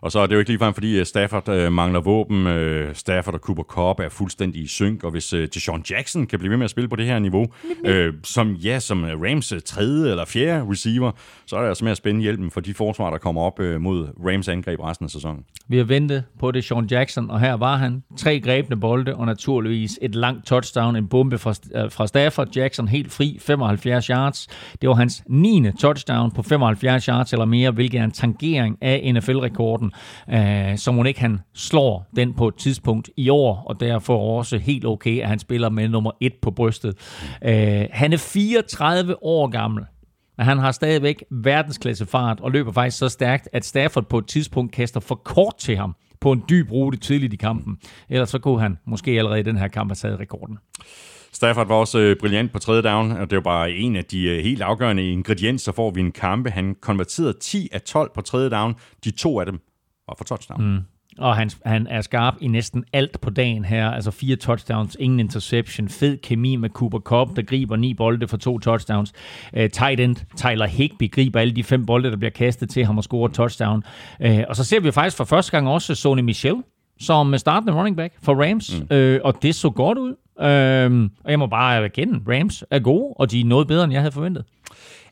Og 0.00 0.12
så 0.12 0.18
er 0.20 0.26
det 0.26 0.34
jo 0.34 0.38
ikke 0.38 0.50
ligefrem, 0.50 0.74
fordi 0.74 0.98
øh, 0.98 1.06
Stafford 1.06 1.48
øh, 1.48 1.72
mangler 1.72 2.00
våben. 2.00 2.46
Øh, 2.46 2.94
Stafford 2.94 3.34
og 3.34 3.40
Cooper 3.40 3.62
Cup 3.62 4.00
er 4.00 4.08
fuldstændig 4.08 4.62
i 4.62 4.66
synk, 4.66 5.04
og 5.04 5.10
hvis 5.10 5.32
øh, 5.32 5.48
Deshaun 5.54 5.84
Jackson 5.90 6.26
kan 6.26 6.38
blive 6.38 6.50
ved 6.50 6.56
med 6.56 6.64
at 6.64 6.70
spille 6.70 6.88
på 6.88 6.96
det 6.96 7.06
her 7.06 7.18
niveau, 7.18 7.46
øh, 7.84 8.14
som 8.24 8.52
ja, 8.52 8.78
som 8.78 9.04
Rams 9.04 9.52
tredje 9.64 10.10
eller 10.10 10.24
fjerde 10.24 10.70
receiver, 10.70 11.12
så 11.46 11.56
er 11.56 11.60
det 11.60 11.68
altså 11.68 11.84
med 11.84 11.90
at 11.90 11.96
spænde 11.96 12.20
hjælpen 12.20 12.50
for 12.50 12.60
de 12.60 12.74
forsvar, 12.74 13.10
der 13.10 13.18
kommer 13.18 13.42
op 13.42 13.60
øh, 13.60 13.80
mod 13.80 14.08
Rams 14.26 14.48
angreb 14.48 14.80
resten 14.80 15.04
af 15.04 15.10
sæsonen. 15.10 15.44
Vi 15.68 15.76
har 15.76 15.84
ventet 15.84 16.24
på 16.38 16.50
det, 16.50 16.64
Sean 16.64 16.86
Jackson, 16.86 17.30
og 17.30 17.40
her 17.40 17.54
var 17.54 17.76
han. 17.76 18.02
Tre 18.16 18.40
grebne 18.40 18.80
bolde, 18.80 19.14
og 19.14 19.26
naturligvis 19.26 19.98
et 20.02 20.14
langt 20.14 20.46
touchdown, 20.46 20.96
en 20.96 21.08
bombe 21.08 21.38
fra, 21.38 21.54
øh, 21.74 21.90
fra 21.90 22.06
Stafford. 22.06 22.56
Jackson 22.56 22.88
helt 22.88 23.12
fri, 23.12 23.38
75 23.40 24.06
yards. 24.06 24.48
Det 24.80 24.88
var 24.88 24.94
hans 24.94 25.22
9. 25.28 25.72
touchdown 25.80 26.30
på 26.30 26.42
75 26.42 27.04
yards 27.04 27.32
eller 27.32 27.44
mere, 27.44 27.75
hvilket 27.76 28.00
er 28.00 28.04
en 28.04 28.10
tangering 28.10 28.78
af 28.80 29.12
NFL-rekorden, 29.14 29.92
øh, 30.32 30.78
som 30.78 30.94
hun 30.94 31.06
ikke 31.06 31.20
han 31.20 31.40
slår 31.54 32.06
den 32.16 32.34
på 32.34 32.48
et 32.48 32.54
tidspunkt 32.54 33.10
i 33.16 33.28
år, 33.28 33.64
og 33.66 33.80
derfor 33.80 34.38
også 34.38 34.58
helt 34.58 34.84
okay, 34.84 35.20
at 35.20 35.28
han 35.28 35.38
spiller 35.38 35.68
med 35.68 35.88
nummer 35.88 36.10
1 36.20 36.32
på 36.42 36.50
brystet. 36.50 36.94
Øh, 37.44 37.86
han 37.90 38.12
er 38.12 38.16
34 38.16 39.22
år 39.22 39.48
gammel. 39.48 39.84
Men 40.36 40.46
han 40.46 40.58
har 40.58 40.72
stadigvæk 40.72 41.24
verdensklasse 41.30 42.06
fart 42.06 42.40
og 42.40 42.50
løber 42.50 42.72
faktisk 42.72 42.98
så 42.98 43.08
stærkt, 43.08 43.48
at 43.52 43.64
Stafford 43.64 44.08
på 44.08 44.18
et 44.18 44.26
tidspunkt 44.26 44.72
kaster 44.72 45.00
for 45.00 45.14
kort 45.14 45.54
til 45.58 45.76
ham 45.76 45.96
på 46.20 46.32
en 46.32 46.42
dyb 46.48 46.72
rute 46.72 46.98
tidligt 46.98 47.32
i 47.32 47.36
kampen. 47.36 47.76
Ellers 48.08 48.30
så 48.30 48.38
kunne 48.38 48.60
han 48.60 48.78
måske 48.86 49.10
allerede 49.10 49.40
i 49.40 49.42
den 49.42 49.56
her 49.56 49.68
kamp 49.68 49.90
have 49.90 49.94
taget 49.94 50.20
rekorden. 50.20 50.58
Stafford 51.36 51.66
var 51.66 51.74
også 51.74 51.98
øh, 51.98 52.16
brilliant 52.20 52.52
på 52.52 52.58
tredje 52.58 52.82
down, 52.82 53.12
og 53.12 53.30
det 53.30 53.36
var 53.36 53.42
bare 53.42 53.72
en 53.72 53.96
af 53.96 54.04
de 54.04 54.24
øh, 54.24 54.44
helt 54.44 54.62
afgørende 54.62 55.10
ingredienser 55.10 55.72
for 55.72 55.88
at 55.88 55.94
vinde 55.94 56.12
kampe. 56.12 56.50
Han 56.50 56.76
konverterede 56.80 57.32
10 57.40 57.68
af 57.72 57.80
12 57.80 58.10
på 58.14 58.20
tredje 58.20 58.50
down. 58.50 58.74
De 59.04 59.10
to 59.10 59.40
af 59.40 59.46
dem 59.46 59.60
var 60.08 60.14
for 60.18 60.24
touchdown. 60.24 60.64
Mm. 60.64 60.78
Og 61.18 61.36
han, 61.36 61.50
han 61.64 61.86
er 61.86 62.00
skarp 62.00 62.34
i 62.40 62.48
næsten 62.48 62.84
alt 62.92 63.20
på 63.20 63.30
dagen 63.30 63.64
her. 63.64 63.90
Altså 63.90 64.10
fire 64.10 64.36
touchdowns, 64.36 64.96
ingen 65.00 65.20
interception, 65.20 65.88
fed 65.88 66.16
kemi 66.16 66.56
med 66.56 66.70
Cooper 66.70 66.98
Cup, 66.98 67.36
der 67.36 67.42
griber 67.42 67.76
ni 67.76 67.94
bolde 67.94 68.28
for 68.28 68.36
to 68.36 68.58
touchdowns. 68.58 69.12
Uh, 69.52 69.66
tight 69.72 70.00
end 70.00 70.16
Tyler 70.36 70.66
Higby 70.66 71.10
griber 71.10 71.40
alle 71.40 71.56
de 71.56 71.64
fem 71.64 71.86
bolde, 71.86 72.10
der 72.10 72.16
bliver 72.16 72.30
kastet 72.30 72.70
til 72.70 72.84
ham 72.84 72.98
og 72.98 73.04
scorer 73.04 73.28
touchdown. 73.28 73.82
Uh, 74.24 74.40
og 74.48 74.56
så 74.56 74.64
ser 74.64 74.80
vi 74.80 74.90
faktisk 74.90 75.16
for 75.16 75.24
første 75.24 75.52
gang 75.52 75.68
også 75.68 75.94
Sony 75.94 76.20
Michel 76.20 76.56
som 77.00 77.38
startende 77.38 77.74
running 77.74 77.96
back 77.96 78.14
for 78.22 78.44
Rams, 78.44 78.80
mm. 78.90 78.96
uh, 78.96 79.16
og 79.24 79.42
det 79.42 79.54
så 79.54 79.70
godt 79.70 79.98
ud. 79.98 80.14
Øhm, 80.40 81.10
og 81.24 81.30
jeg 81.30 81.38
må 81.38 81.46
bare 81.46 81.84
erkende, 81.84 82.20
Rams 82.28 82.64
er 82.70 82.78
gode, 82.78 83.14
og 83.16 83.30
de 83.30 83.40
er 83.40 83.44
noget 83.44 83.68
bedre, 83.68 83.84
end 83.84 83.92
jeg 83.92 84.02
havde 84.02 84.12
forventet. 84.12 84.44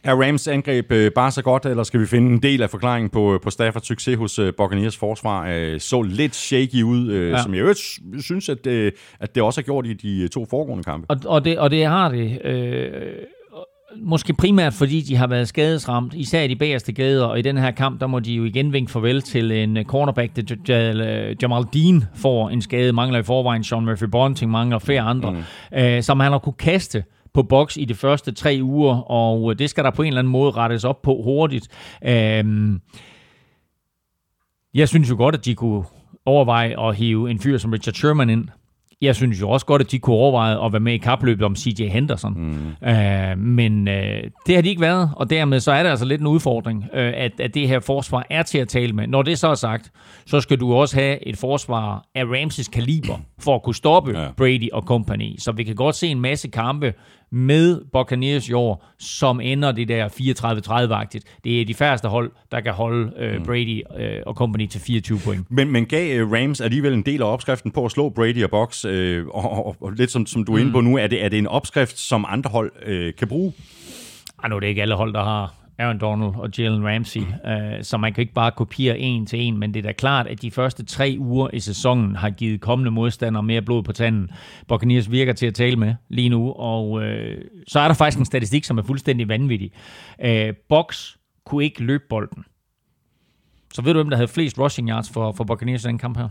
Er 0.05 0.15
Rams 0.15 0.49
angreb 0.49 0.93
øh, 0.93 1.13
bare 1.13 1.31
så 1.31 1.43
godt, 1.43 1.67
eller 1.67 1.83
skal 1.83 2.01
vi 2.01 2.07
finde 2.07 2.33
en 2.33 2.43
del 2.43 2.63
af 2.63 2.71
forklaringen 2.71 3.11
på, 3.11 3.41
på 3.43 3.51
Staffords 3.51 3.87
succes 3.87 4.17
hos 4.19 4.39
øh, 4.39 4.53
Buccaneers 4.57 4.97
forsvar? 4.97 5.49
Øh, 5.55 5.81
så 5.81 6.03
lidt 6.03 6.35
shaky 6.35 6.83
ud, 6.83 7.11
øh, 7.11 7.31
ja. 7.31 7.43
som 7.43 7.55
jeg 7.55 7.61
øvrigt 7.61 7.81
synes, 8.21 8.49
at, 8.49 8.67
øh, 8.67 8.93
at 9.21 9.35
det 9.35 9.43
også 9.43 9.61
har 9.61 9.65
gjort 9.65 9.87
i 9.87 9.93
de 9.93 10.29
to 10.29 10.47
foregående 10.51 10.85
kampe. 10.85 11.11
Og, 11.11 11.17
og, 11.27 11.45
det, 11.45 11.59
og 11.59 11.71
det 11.71 11.87
har 11.87 12.09
det. 12.09 12.41
Øh, 12.45 13.13
måske 14.03 14.35
primært 14.35 14.75
fordi 14.75 15.01
de 15.01 15.17
har 15.17 15.27
været 15.27 15.49
skadesramt, 15.49 16.15
især 16.15 16.43
i 16.43 16.49
de 16.49 16.57
bagerste 16.57 16.93
gader, 16.93 17.25
og 17.25 17.39
i 17.39 17.43
den 17.43 17.59
her 17.59 17.71
kamp, 17.71 18.01
der 18.01 18.07
må 18.07 18.21
de 18.21 18.35
jo 18.35 18.45
igen 18.45 18.73
vinke 18.73 18.93
farvel 18.93 19.23
til 19.23 19.53
en 19.53 19.85
cornerback, 19.85 20.37
der 20.37 21.35
Jamal 21.43 21.65
Dean 21.75 22.05
får 22.15 22.51
en 22.51 22.63
skade, 22.63 22.93
mangler 22.93 23.19
i 23.19 23.23
forvejen, 23.23 23.65
Sean 23.65 23.85
Murphy 23.85 24.05
Bunting 24.05 24.51
mangler 24.51 24.79
flere 24.79 25.01
andre, 25.01 25.31
mm. 25.31 25.79
øh, 25.79 26.03
som 26.03 26.21
han 26.21 26.33
har 26.33 26.39
kunne 26.39 26.53
kaste 26.53 27.05
på 27.35 27.43
boks 27.43 27.77
i 27.77 27.85
de 27.85 27.95
første 27.95 28.33
tre 28.33 28.59
uger, 28.63 29.11
og 29.11 29.59
det 29.59 29.71
skal 29.71 29.85
der 29.85 29.91
på 29.91 30.03
en 30.03 30.09
eller 30.09 30.19
anden 30.19 30.33
måde 30.33 30.51
rettes 30.51 30.85
op 30.85 31.03
på 31.03 31.21
hurtigt. 31.25 31.69
Øhm, 32.07 32.81
jeg 34.75 34.89
synes 34.89 35.11
jo 35.11 35.17
godt, 35.17 35.35
at 35.35 35.45
de 35.45 35.55
kunne 35.55 35.85
overveje 36.27 36.89
at 36.89 36.97
hive 36.97 37.31
en 37.31 37.39
fyr 37.39 37.59
som 37.59 37.71
Richard 37.71 37.95
Sherman 37.95 38.31
ind, 38.31 38.49
jeg 39.05 39.17
synes 39.17 39.41
jo 39.41 39.51
også 39.51 39.67
godt, 39.67 39.83
at 39.83 39.91
de 39.91 39.99
kunne 39.99 40.17
overveje 40.17 40.67
at 40.67 40.73
være 40.73 40.81
med 40.81 40.93
i 40.93 40.99
kapløbet 40.99 41.45
om 41.47 41.57
CJ 41.57 41.89
Henderson. 41.89 42.35
Mm. 42.37 42.89
Øh, 42.89 43.39
men 43.39 43.89
øh, 43.89 44.23
det 44.47 44.55
har 44.55 44.63
de 44.63 44.69
ikke 44.69 44.81
været, 44.81 45.11
og 45.17 45.31
dermed 45.31 45.61
så 45.61 45.73
er 45.73 45.83
det 45.83 45.91
altså 45.91 46.05
lidt 46.05 46.21
en 46.21 46.27
udfordring, 46.27 46.85
øh, 46.95 47.13
at, 47.17 47.41
at 47.41 47.55
det 47.55 47.69
her 47.69 47.81
forsvar 47.81 48.27
er 48.31 48.43
til 48.43 48.59
at 48.59 48.69
tale 48.69 48.93
med. 48.93 49.07
Når 49.07 49.23
det 49.23 49.39
så 49.39 49.49
er 49.49 49.55
sagt, 49.55 49.93
så 50.27 50.41
skal 50.41 50.61
du 50.61 50.75
også 50.75 50.97
have 50.97 51.29
et 51.29 51.37
forsvar 51.37 52.05
af 52.15 52.25
Ramses 52.25 52.69
kaliber 52.69 53.21
for 53.45 53.55
at 53.55 53.63
kunne 53.63 53.75
stoppe 53.75 54.21
ja. 54.21 54.27
Brady 54.37 54.69
og 54.73 54.83
company. 54.83 55.35
Så 55.39 55.53
vi 55.53 55.65
kan 55.65 55.75
godt 55.75 55.95
se 55.95 56.07
en 56.07 56.21
masse 56.21 56.49
kampe, 56.49 56.93
med 57.35 57.81
Buccaneers 57.93 58.49
i 58.49 58.53
år, 58.53 58.85
som 58.99 59.41
ender 59.41 59.73
det 59.73 59.89
der 59.89 60.09
34-30-agtigt. 60.09 61.41
Det 61.45 61.61
er 61.61 61.65
de 61.65 61.75
færreste 61.75 62.09
hold, 62.09 62.33
der 62.53 62.61
kan 62.61 62.73
holde 62.73 63.13
øh, 63.19 63.39
mm. 63.39 63.45
Brady 63.45 63.83
øh, 63.99 64.23
og 64.27 64.35
company 64.35 64.67
til 64.67 64.81
24 64.81 65.19
point. 65.25 65.51
Men, 65.51 65.71
men 65.71 65.87
gav 65.87 66.21
øh, 66.21 66.33
Rams 66.33 66.61
alligevel 66.61 66.93
en 66.93 67.03
del 67.03 67.23
af 67.23 67.33
opskriften 67.33 67.71
på 67.71 67.85
at 67.85 67.91
slå 67.91 68.09
Brady 68.09 68.45
og 68.45 68.51
Box, 68.51 68.85
øh, 68.85 69.27
og, 69.27 69.67
og, 69.67 69.77
og 69.81 69.93
lidt 69.93 70.11
som, 70.11 70.27
som 70.27 70.45
du 70.45 70.55
er 70.55 70.59
inde 70.59 70.73
på 70.73 70.81
mm. 70.81 70.87
nu, 70.87 70.97
er 70.97 71.07
det, 71.07 71.25
er 71.25 71.29
det 71.29 71.39
en 71.39 71.47
opskrift, 71.47 71.99
som 71.99 72.25
andre 72.29 72.51
hold 72.51 72.73
øh, 72.87 73.15
kan 73.19 73.29
bruge? 73.29 73.53
Ej, 74.43 74.49
nu 74.49 74.57
er 74.57 74.61
det 74.61 74.67
ikke 74.67 74.83
alle 74.83 74.95
hold, 74.95 75.13
der 75.15 75.25
har 75.25 75.64
Aaron 75.79 75.99
Donald 75.99 76.35
og 76.35 76.51
Jalen 76.59 76.87
Ramsey, 76.87 77.21
øh, 77.21 77.83
så 77.83 77.97
man 77.97 78.13
kan 78.13 78.23
ikke 78.23 78.33
bare 78.33 78.51
kopiere 78.51 78.99
en 78.99 79.27
til 79.27 79.41
en, 79.41 79.59
men 79.59 79.75
det 79.75 79.79
er 79.81 79.89
da 79.89 79.93
klart, 79.93 80.27
at 80.27 80.43
de 80.43 80.51
første 80.51 80.85
tre 80.85 81.17
uger 81.19 81.49
i 81.53 81.61
sæsonen 81.61 82.17
har 82.17 82.31
givet 82.31 82.61
kommende 82.61 82.91
modstandere 82.91 83.43
mere 83.43 83.63
blod 83.63 83.83
på 83.83 83.93
tanden. 83.93 84.31
Buccaneers 84.69 85.11
virker 85.11 85.33
til 85.33 85.47
at 85.47 85.55
tale 85.55 85.77
med 85.77 85.95
lige 86.09 86.29
nu, 86.29 86.53
og 86.53 87.03
øh, 87.03 87.45
så 87.69 87.81
er 87.81 87.89
der 87.89 87.95
faktisk 87.95 88.19
en 88.19 88.25
statistik, 88.25 88.65
som 88.65 88.79
er 88.79 88.83
fuldstændig 88.83 89.29
vanvittig. 89.29 89.73
Øh, 90.25 90.55
Box 90.69 91.17
kunne 91.47 91.65
ikke 91.65 91.85
løbe 91.85 92.05
bolden. 92.09 92.45
Så 93.75 93.83
ved 93.83 93.93
du, 93.93 93.99
hvem 93.99 94.11
der 94.11 94.17
havde 94.17 94.29
flest 94.29 94.59
rushing 94.59 94.89
yards 94.89 95.11
for, 95.11 95.33
for 95.33 95.45
Buccaneers 95.45 95.85
i 95.85 95.89
den 95.89 95.99
kamp 95.99 96.17
her? 96.17 96.29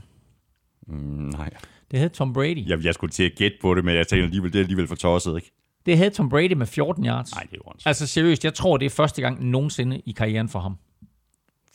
Mm, 0.87 1.31
nej. 1.37 1.49
Det 1.91 1.99
hed 1.99 2.09
Tom 2.09 2.33
Brady. 2.33 2.69
Jeg, 2.69 2.85
jeg 2.85 2.93
skulle 2.93 3.11
til 3.11 3.23
at 3.23 3.31
gætte 3.37 3.57
på 3.61 3.75
det, 3.75 3.85
men 3.85 3.95
jeg 3.95 4.07
tænkte 4.07 4.23
alligevel, 4.23 4.53
det 4.53 4.59
er 4.59 4.63
alligevel 4.63 4.87
for 4.87 4.95
tosset, 4.95 5.35
ikke? 5.35 5.51
Det 5.85 5.97
havde 5.97 6.09
Tom 6.09 6.29
Brady 6.29 6.53
med 6.53 6.65
14 6.65 7.05
yards. 7.05 7.35
Nej, 7.35 7.43
det 7.43 7.53
er 7.53 7.61
jo 7.65 7.73
Altså 7.85 8.07
seriøst, 8.07 8.43
jeg 8.43 8.53
tror, 8.53 8.77
det 8.77 8.85
er 8.85 8.89
første 8.89 9.21
gang 9.21 9.45
nogensinde 9.45 9.99
i 10.05 10.11
karrieren 10.11 10.49
for 10.49 10.59
ham. 10.59 10.77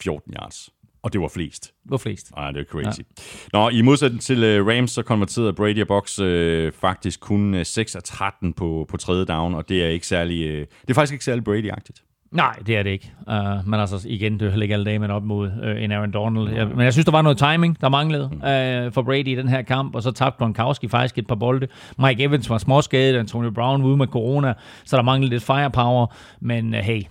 14 0.03 0.35
yards. 0.35 0.71
Og 1.03 1.13
det 1.13 1.21
var 1.21 1.29
flest. 1.29 1.65
Det 1.83 1.91
var 1.91 1.97
flest. 1.97 2.31
Nej, 2.37 2.51
det 2.51 2.61
er 2.61 2.65
crazy. 2.65 3.01
Ja. 3.01 3.59
Nå, 3.59 3.69
i 3.69 3.83
modsætning 3.83 4.23
til 4.23 4.61
uh, 4.61 4.67
Rams, 4.67 4.91
så 4.91 5.03
konverterede 5.03 5.53
Brady 5.53 5.81
og 5.81 5.89
Box 5.89 6.19
uh, 6.19 6.73
faktisk 6.73 7.21
kun 7.21 7.55
uh, 7.55 7.63
6 7.63 7.97
af 7.97 8.03
13 8.03 8.53
på, 8.53 8.87
på 8.89 8.97
tredje 8.97 9.25
down, 9.25 9.55
og 9.55 9.69
det 9.69 9.85
er 9.85 9.89
ikke 9.89 10.07
særlig, 10.07 10.49
uh, 10.49 10.59
det 10.59 10.91
er 10.91 10.95
faktisk 10.95 11.13
ikke 11.13 11.25
særlig 11.25 11.49
Brady-agtigt. 11.49 12.08
Nej, 12.31 12.57
det 12.67 12.77
er 12.77 12.83
det 12.83 12.91
ikke. 12.91 13.13
Uh, 13.27 13.69
men 13.69 13.81
altså, 13.81 14.07
igen, 14.09 14.33
det 14.33 14.43
er 14.43 14.51
heller 14.51 14.63
ikke 14.63 14.73
alle 14.73 14.85
dage, 14.85 14.99
man 14.99 15.11
op 15.11 15.23
mod 15.23 15.47
uh, 15.47 15.83
en 15.83 15.93
Aaron 15.93 16.11
Donald. 16.11 16.49
Jeg, 16.49 16.69
men 16.69 16.81
jeg 16.81 16.93
synes, 16.93 17.05
der 17.05 17.13
var 17.13 17.23
noget 17.23 17.39
timing, 17.39 17.81
der 17.81 17.89
manglede 17.89 18.25
uh, 18.25 18.93
for 18.93 19.03
Brady 19.03 19.29
i 19.29 19.35
den 19.35 19.49
her 19.49 19.63
kamp, 19.63 19.95
og 19.95 20.03
så 20.03 20.11
tabte 20.11 20.39
Gronkowski 20.39 20.89
faktisk 20.89 21.19
et 21.19 21.27
par 21.27 21.35
bolde. 21.35 21.69
Mike 21.99 22.23
Evans 22.23 22.51
var 22.51 22.59
småskadet, 22.59 23.19
Antonio 23.19 23.51
Brown 23.51 23.83
ude 23.83 23.97
med 23.97 24.07
corona, 24.07 24.55
så 24.85 24.97
der 24.97 25.03
manglede 25.03 25.31
lidt 25.31 25.43
firepower. 25.43 26.07
Men 26.41 26.75
uh, 26.75 26.81
hey, 26.81 27.03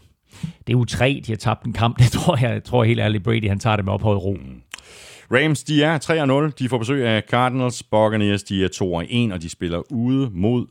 det 0.42 0.74
er 0.74 0.78
jo 0.78 0.86
tre, 0.86 1.22
de 1.26 1.32
har 1.32 1.38
tabt 1.38 1.66
en 1.66 1.74
kamp. 1.74 1.98
Det 2.04 2.12
tror 2.12 2.38
jeg, 2.42 2.54
jeg 2.54 2.64
tror 2.64 2.84
helt 2.84 3.00
ærligt, 3.00 3.24
Brady 3.24 3.50
han 3.50 3.60
tager 3.60 3.76
det 3.76 3.86
med 3.86 3.94
ophøjet 3.94 4.24
ro. 4.24 4.34
Mm. 4.34 4.62
Rams, 5.32 5.64
de 5.64 5.84
er 5.84 6.48
3-0. 6.50 6.54
De 6.60 6.70
får 6.70 6.78
besøg 6.78 7.06
af 7.06 7.24
Cardinals. 7.30 7.84
Buccaneers, 7.84 8.44
de 8.44 8.64
er 8.64 9.30
2-1, 9.30 9.34
og 9.34 9.42
de 9.42 9.50
spiller 9.50 9.92
ude 9.92 10.30
mod 10.34 10.66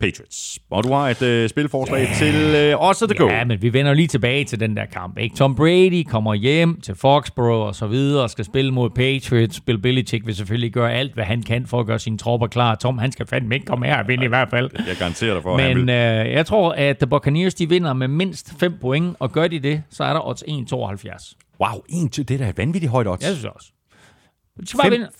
Patriots. 0.00 0.58
Og 0.70 0.84
du 0.84 0.92
har 0.92 1.08
et 1.08 1.22
øh, 1.22 1.48
spilforslag 1.48 2.02
yeah. 2.02 2.16
til 2.16 2.34
øh, 2.34 2.80
også 2.80 3.06
The 3.06 3.18
Go. 3.18 3.28
Ja, 3.28 3.44
men 3.44 3.62
vi 3.62 3.72
vender 3.72 3.94
lige 3.94 4.08
tilbage 4.08 4.44
til 4.44 4.60
den 4.60 4.76
der 4.76 4.86
kamp. 4.86 5.18
Ikke? 5.18 5.36
Tom 5.36 5.54
Brady 5.54 6.04
kommer 6.04 6.34
hjem 6.34 6.80
til 6.80 6.94
Foxborough 6.94 7.66
og 7.66 7.74
så 7.74 7.86
videre 7.86 8.22
og 8.22 8.30
skal 8.30 8.44
spille 8.44 8.70
mod 8.70 8.90
Patriots. 8.90 9.60
Bill 9.60 9.78
Belichick 9.78 10.26
vil 10.26 10.34
selvfølgelig 10.34 10.72
gøre 10.72 10.92
alt, 10.92 11.14
hvad 11.14 11.24
han 11.24 11.42
kan 11.42 11.66
for 11.66 11.80
at 11.80 11.86
gøre 11.86 11.98
sine 11.98 12.18
tropper 12.18 12.46
klar. 12.46 12.74
Tom, 12.74 12.98
han 12.98 13.12
skal 13.12 13.26
fandme 13.26 13.54
ikke 13.54 13.66
komme 13.66 13.86
her 13.86 13.98
og 14.02 14.08
vinde 14.08 14.24
i 14.24 14.28
hvert 14.28 14.50
fald. 14.50 14.70
Jeg 14.86 14.96
garanterer 14.96 15.34
dig 15.34 15.42
for, 15.42 15.56
Men 15.56 15.88
øh, 15.88 16.32
jeg 16.32 16.46
tror, 16.46 16.72
at 16.72 16.98
The 16.98 17.06
Buccaneers 17.06 17.54
de 17.54 17.68
vinder 17.68 17.92
med 17.92 18.08
mindst 18.08 18.52
5 18.60 18.78
point, 18.80 19.16
og 19.18 19.32
gør 19.32 19.48
de 19.48 19.58
det, 19.58 19.82
så 19.90 20.04
er 20.04 20.12
der 20.12 20.28
odds 20.28 20.42
1,72. 20.42 21.36
Wow, 21.60 21.82
1, 21.88 22.28
det 22.28 22.30
er 22.30 22.38
da 22.38 22.52
vanvittigt 22.56 22.90
højt 22.90 23.08
odds. 23.08 23.22
Jeg 23.22 23.32
synes 23.32 23.44
også. 23.44 23.72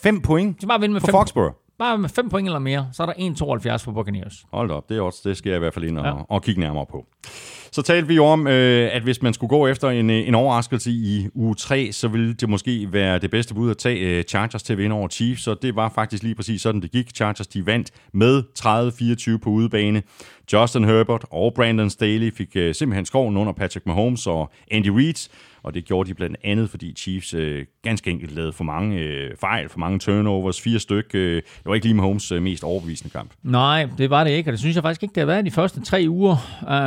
5 0.02 0.20
point 0.20 0.56
de 0.56 0.60
skal 0.60 0.68
bare 0.68 0.80
vinde 0.80 0.92
med 0.92 1.00
for 1.00 1.10
Foxborough? 1.10 1.54
Bare 1.78 1.98
med 1.98 2.08
5 2.08 2.28
point 2.28 2.48
eller 2.48 2.58
mere, 2.58 2.88
så 2.92 3.02
er 3.02 3.06
der 3.06 3.12
1,72 3.74 3.84
for 3.84 3.92
Buccaneers. 3.92 4.46
Hold 4.52 4.70
op, 4.70 4.88
det 4.88 4.96
er 4.96 5.00
også, 5.00 5.28
det 5.28 5.36
skal 5.36 5.50
jeg 5.50 5.56
i 5.56 5.58
hvert 5.58 5.74
fald 5.74 5.84
ind 5.84 5.98
og, 5.98 6.04
ja. 6.06 6.12
og 6.28 6.42
kigge 6.42 6.60
nærmere 6.60 6.86
på. 6.86 7.06
Så 7.76 7.82
talte 7.82 8.08
vi 8.08 8.14
jo 8.14 8.24
om, 8.24 8.46
øh, 8.46 8.90
at 8.92 9.02
hvis 9.02 9.22
man 9.22 9.34
skulle 9.34 9.48
gå 9.48 9.66
efter 9.66 9.90
en, 9.90 10.10
øh, 10.10 10.28
en 10.28 10.34
overraskelse 10.34 10.90
i 10.90 11.28
uge 11.34 11.54
3, 11.54 11.92
så 11.92 12.08
ville 12.08 12.34
det 12.34 12.48
måske 12.48 12.88
være 12.92 13.18
det 13.18 13.30
bedste 13.30 13.54
bud 13.54 13.70
at 13.70 13.78
tage 13.78 13.98
øh, 13.98 14.24
Chargers 14.24 14.62
til 14.62 14.72
at 14.72 14.78
vinde 14.78 14.96
over 14.96 15.08
Chiefs, 15.08 15.42
så 15.42 15.54
det 15.54 15.76
var 15.76 15.88
faktisk 15.94 16.22
lige 16.22 16.34
præcis 16.34 16.62
sådan, 16.62 16.80
det 16.80 16.90
gik. 16.90 17.10
Chargers 17.14 17.46
de 17.46 17.66
vandt 17.66 17.90
med 18.12 18.42
30-24 19.34 19.38
på 19.38 19.50
udebane. 19.50 20.02
Justin 20.52 20.84
Herbert 20.84 21.24
og 21.30 21.54
Brandon 21.54 21.90
Staley 21.90 22.32
fik 22.32 22.56
øh, 22.56 22.74
simpelthen 22.74 23.06
skoven 23.06 23.36
under 23.36 23.52
Patrick 23.52 23.86
Mahomes 23.86 24.26
og 24.26 24.52
Andy 24.70 24.88
Reid, 24.88 25.28
og 25.62 25.74
det 25.74 25.84
gjorde 25.84 26.08
de 26.08 26.14
blandt 26.14 26.36
andet, 26.44 26.70
fordi 26.70 26.94
Chiefs 26.98 27.34
øh, 27.34 27.66
ganske 27.82 28.10
enkelt 28.10 28.34
lavede 28.34 28.52
for 28.52 28.64
mange 28.64 28.98
øh, 28.98 29.36
fejl, 29.40 29.68
for 29.68 29.78
mange 29.78 29.98
turnovers, 29.98 30.60
fire 30.60 30.78
styk. 30.78 31.10
Øh, 31.14 31.36
det 31.36 31.64
var 31.66 31.74
ikke 31.74 31.86
lige 31.86 31.96
Mahomes 31.96 32.32
øh, 32.32 32.42
mest 32.42 32.64
overbevisende 32.64 33.12
kamp. 33.12 33.30
Nej, 33.42 33.88
det 33.98 34.10
var 34.10 34.24
det 34.24 34.30
ikke, 34.30 34.50
og 34.50 34.52
det 34.52 34.60
synes 34.60 34.74
jeg 34.74 34.82
faktisk 34.82 35.02
ikke, 35.02 35.12
det 35.14 35.20
har 35.20 35.26
været 35.26 35.44
de 35.44 35.50
første 35.50 35.80
tre 35.80 36.04
uger. 36.08 36.36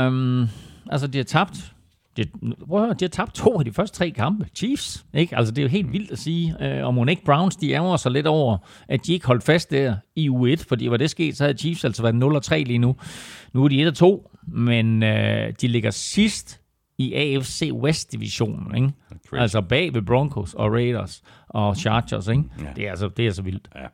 Um, 0.07 0.49
altså, 0.89 1.07
de 1.07 1.17
har 1.17 1.25
tabt 1.25 1.73
de, 2.17 2.25
prøv 2.67 2.79
at 2.79 2.85
høre, 2.85 2.95
de 2.99 3.05
har 3.05 3.09
tabt 3.09 3.33
to 3.33 3.59
af 3.59 3.65
de 3.65 3.73
første 3.73 3.97
tre 3.97 4.09
kampe. 4.09 4.47
Chiefs, 4.55 5.05
ikke? 5.13 5.37
Altså, 5.37 5.53
det 5.53 5.61
er 5.61 5.63
jo 5.63 5.69
helt 5.69 5.93
vildt 5.93 6.11
at 6.11 6.19
sige. 6.19 6.55
Øh, 6.61 6.85
og 6.85 6.93
Monique 6.93 7.25
Browns, 7.25 7.55
de 7.55 7.71
ærger 7.71 7.97
sig 7.97 8.11
lidt 8.11 8.27
over, 8.27 8.57
at 8.87 9.05
de 9.05 9.13
ikke 9.13 9.27
holdt 9.27 9.43
fast 9.43 9.71
der 9.71 9.95
i 10.15 10.29
U1, 10.29 10.67
fordi 10.69 10.87
var 10.87 10.97
det 10.97 11.09
sket, 11.09 11.37
så 11.37 11.43
havde 11.43 11.57
Chiefs 11.57 11.85
altså 11.85 12.01
været 12.01 12.47
0-3 12.51 12.55
lige 12.55 12.77
nu. 12.77 12.95
Nu 13.53 13.63
er 13.63 13.67
de 13.67 13.87
1-2, 13.87 14.37
men 14.47 15.03
øh, 15.03 15.53
de 15.61 15.67
ligger 15.67 15.91
sidst 15.91 16.61
i 16.97 17.13
AFC 17.13 17.69
West-divisionen, 17.73 18.75
ikke? 18.75 18.91
Altså 19.33 19.61
bag 19.61 19.93
ved 19.93 20.01
Broncos 20.01 20.53
og 20.53 20.71
Raiders 20.71 21.21
og 21.49 21.75
Chargers, 21.77 22.27
ikke? 22.27 22.43
Ja. 22.59 22.65
Det, 22.75 22.85
er 22.85 22.89
altså, 22.89 23.09
det 23.17 23.27
er 23.27 23.31
så 23.31 23.41
vildt. 23.41 23.69
Ja. 23.75 23.85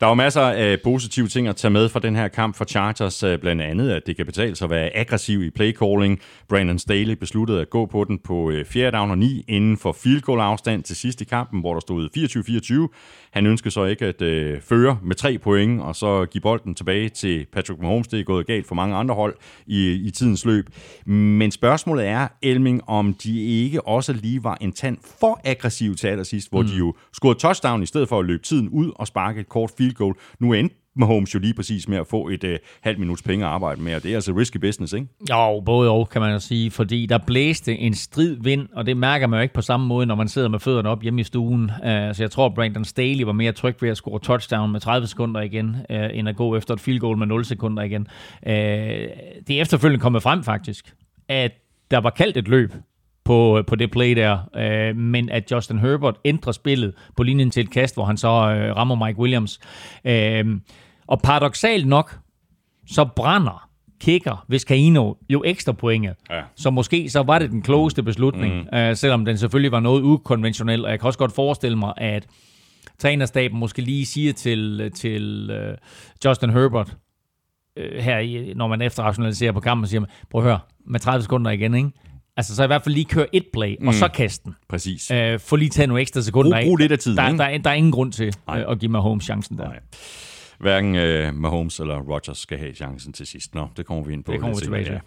Der 0.00 0.06
var 0.06 0.14
masser 0.14 0.40
af 0.40 0.78
positive 0.84 1.28
ting 1.28 1.48
at 1.48 1.56
tage 1.56 1.70
med 1.70 1.88
fra 1.88 2.00
den 2.00 2.16
her 2.16 2.28
kamp 2.28 2.56
for 2.56 2.64
Chargers, 2.64 3.22
øh, 3.22 3.38
blandt 3.38 3.62
andet, 3.62 3.90
at 3.90 4.02
det 4.06 4.16
kan 4.16 4.26
betale 4.26 4.56
sig 4.56 4.64
at 4.64 4.70
være 4.70 4.96
aggressiv 4.96 5.42
i 5.42 5.50
playcalling. 5.50 6.20
Brandon 6.48 6.78
Staley 6.78 7.14
besluttede 7.14 7.60
at 7.60 7.70
gå 7.70 7.86
på 7.86 8.04
den 8.04 8.18
på 8.18 8.52
4. 8.66 8.86
Øh, 8.86 8.92
down 8.92 9.10
og 9.10 9.18
9 9.18 9.44
inden 9.48 9.76
for 9.76 9.92
field 9.92 10.20
goal 10.20 10.40
afstand 10.40 10.82
til 10.82 10.96
sidst 10.96 11.20
i 11.20 11.24
kampen, 11.24 11.60
hvor 11.60 11.72
der 11.72 11.80
stod 11.80 12.88
24-24. 12.90 13.30
Han 13.30 13.46
ønskede 13.46 13.70
så 13.70 13.84
ikke 13.84 14.06
at 14.06 14.22
øh, 14.22 14.60
føre 14.60 14.98
med 15.02 15.16
tre 15.16 15.38
point, 15.38 15.80
og 15.80 15.96
så 15.96 16.24
give 16.24 16.42
bolden 16.42 16.74
tilbage 16.74 17.08
til 17.08 17.46
Patrick 17.52 17.82
Mahomes. 17.82 18.08
Det 18.08 18.20
er 18.20 18.24
gået 18.24 18.46
galt 18.46 18.66
for 18.66 18.74
mange 18.74 18.96
andre 18.96 19.14
hold 19.14 19.34
i, 19.66 19.92
i 19.92 20.10
tidens 20.10 20.44
løb. 20.44 20.66
Men 21.06 21.50
spørgsmålet 21.50 22.06
er, 22.06 22.28
Elming, 22.42 22.88
om 22.88 23.14
de 23.14 23.44
ikke 23.44 23.86
også 23.86 24.12
lige 24.12 24.44
var 24.44 24.58
en 24.60 24.72
tand 24.72 24.98
for 25.20 25.40
aggressiv 25.44 25.94
til 25.94 26.06
allersidst, 26.06 26.50
hvor 26.50 26.62
mm. 26.62 26.68
de 26.68 26.76
jo 26.76 26.94
scorede 27.12 27.38
touchdown 27.38 27.82
i 27.82 27.86
stedet 27.86 28.08
for 28.08 28.18
at 28.18 28.24
løbe 28.24 28.42
tiden 28.42 28.68
ud 28.68 28.92
og 28.96 29.06
sparke 29.06 29.40
et 29.40 29.48
kort 29.48 29.70
field 29.84 29.94
goal. 29.94 30.14
Nu 30.40 30.52
endte 30.52 30.74
Mahomes 30.96 31.34
jo 31.34 31.38
lige 31.38 31.54
præcis 31.54 31.88
med 31.88 31.98
at 31.98 32.06
få 32.06 32.28
et 32.28 32.44
øh, 32.44 32.58
halvt 32.80 32.98
minuts 32.98 33.22
penge 33.22 33.44
at 33.44 33.50
arbejde 33.50 33.82
med, 33.82 33.94
og 33.94 34.02
det 34.02 34.10
er 34.10 34.14
altså 34.14 34.32
risky 34.32 34.56
business, 34.56 34.92
ikke? 34.92 35.06
Jo, 35.30 35.62
både 35.66 35.90
og, 35.90 36.08
kan 36.08 36.20
man 36.22 36.32
jo 36.32 36.38
sige, 36.38 36.70
fordi 36.70 37.06
der 37.06 37.18
blæste 37.26 37.78
en 37.78 37.94
strid 37.94 38.36
vind, 38.40 38.68
og 38.72 38.86
det 38.86 38.96
mærker 38.96 39.26
man 39.26 39.38
jo 39.38 39.42
ikke 39.42 39.54
på 39.54 39.62
samme 39.62 39.86
måde, 39.86 40.06
når 40.06 40.14
man 40.14 40.28
sidder 40.28 40.48
med 40.48 40.58
fødderne 40.58 40.88
op 40.88 41.02
hjemme 41.02 41.20
i 41.20 41.24
stuen. 41.24 41.62
Uh, 41.64 41.88
så 42.12 42.16
jeg 42.18 42.30
tror, 42.30 42.48
Brandon 42.48 42.84
Staley 42.84 43.24
var 43.24 43.32
mere 43.32 43.52
tryg 43.52 43.82
ved 43.82 43.88
at 43.88 43.96
score 43.96 44.20
touchdown 44.20 44.72
med 44.72 44.80
30 44.80 45.06
sekunder 45.06 45.40
igen, 45.40 45.68
uh, 45.90 45.96
end 46.12 46.28
at 46.28 46.36
gå 46.36 46.56
efter 46.56 46.74
et 46.74 46.80
field 46.80 47.00
goal 47.00 47.18
med 47.18 47.26
0 47.26 47.44
sekunder 47.44 47.82
igen. 47.82 48.06
Uh, 48.46 48.52
det 49.46 49.50
er 49.50 49.60
efterfølgende 49.60 50.02
kommet 50.02 50.22
frem 50.22 50.42
faktisk, 50.42 50.94
at 51.28 51.52
der 51.90 51.98
var 51.98 52.10
kaldt 52.10 52.36
et 52.36 52.48
løb 52.48 52.74
på, 53.24 53.62
på 53.66 53.76
det 53.76 53.90
play 53.90 54.16
der, 54.16 54.38
øh, 54.56 54.96
men 54.96 55.28
at 55.28 55.50
Justin 55.50 55.78
Herbert 55.78 56.16
ændrer 56.24 56.52
spillet 56.52 56.94
på 57.16 57.22
linjen 57.22 57.50
til 57.50 57.62
et 57.64 57.70
kast, 57.70 57.94
hvor 57.94 58.04
han 58.04 58.16
så 58.16 58.28
øh, 58.28 58.76
rammer 58.76 59.06
Mike 59.06 59.18
Williams. 59.18 59.60
Øh, 60.04 60.44
Og 61.06 61.20
paradoxalt 61.22 61.86
nok, 61.88 62.18
så 62.86 63.04
brænder 63.16 63.68
kicker 64.00 64.44
Vizcaino 64.48 65.14
jo 65.30 65.42
ekstra 65.46 65.72
pointet. 65.72 66.14
Ja. 66.30 66.40
Så 66.56 66.70
måske 66.70 67.10
så 67.10 67.22
var 67.22 67.38
det 67.38 67.50
den 67.50 67.62
klogeste 67.62 68.02
beslutning, 68.02 68.54
mm. 68.54 68.78
uh, 68.78 68.94
selvom 68.96 69.24
den 69.24 69.38
selvfølgelig 69.38 69.72
var 69.72 69.80
noget 69.80 70.02
ukonventionel. 70.02 70.84
Og 70.84 70.90
jeg 70.90 71.00
kan 71.00 71.06
også 71.06 71.18
godt 71.18 71.32
forestille 71.32 71.78
mig, 71.78 71.92
at 71.96 72.26
trænerstaben 72.98 73.58
måske 73.58 73.82
lige 73.82 74.06
siger 74.06 74.32
til, 74.32 74.92
til 74.94 75.50
uh, 75.50 75.74
Justin 76.24 76.50
Herbert, 76.50 76.96
uh, 77.80 77.98
her, 78.02 78.54
når 78.54 78.68
man 78.68 78.82
efterrationaliserer 78.82 79.52
på 79.52 79.60
kampen, 79.60 79.86
siger 79.86 80.00
man, 80.00 80.10
prøv 80.30 80.40
at 80.40 80.46
høre, 80.46 80.58
med 80.86 81.00
30 81.00 81.22
sekunder 81.22 81.50
igen, 81.50 81.74
ikke? 81.74 81.90
Altså, 82.36 82.56
så 82.56 82.64
i 82.64 82.66
hvert 82.66 82.82
fald 82.82 82.94
lige 82.94 83.04
køre 83.04 83.26
et 83.32 83.46
play, 83.52 83.76
mm. 83.80 83.88
og 83.88 83.94
så 83.94 84.08
kaste 84.08 84.44
den. 84.44 84.54
Præcis. 84.68 85.10
Uh, 85.10 85.40
få 85.40 85.56
lige 85.56 85.68
tage 85.68 85.86
nogle 85.86 86.00
ekstra 86.00 86.20
sekunder 86.20 86.50
brug, 86.50 86.66
brug 86.66 86.76
lidt 86.76 86.92
af 86.92 86.98
tiden, 86.98 87.18
der, 87.18 87.28
der, 87.30 87.36
der, 87.36 87.58
der 87.58 87.70
er 87.70 87.74
ingen 87.74 87.92
grund 87.92 88.12
til 88.12 88.34
uh, 88.48 88.54
at 88.56 88.78
give 88.78 88.90
mig 88.90 89.00
home 89.00 89.20
chancen 89.20 89.58
der. 89.58 89.64
Nej. 89.64 89.80
Hverken 90.64 90.94
uh, 90.94 91.34
Mahomes 91.34 91.80
eller 91.80 91.98
Rodgers 91.98 92.38
skal 92.38 92.58
have 92.58 92.74
chancen 92.74 93.12
til 93.12 93.26
sidst. 93.26 93.54
Nå, 93.54 93.68
det 93.76 93.86
kommer 93.86 94.04
vi 94.04 94.12
ind 94.12 94.24
på. 94.24 94.32
Det 94.32 94.40
kommer 94.40 94.56
vi 94.56 94.62
tilbage 94.64 94.84
til. 94.84 94.92
ja. 94.92 94.98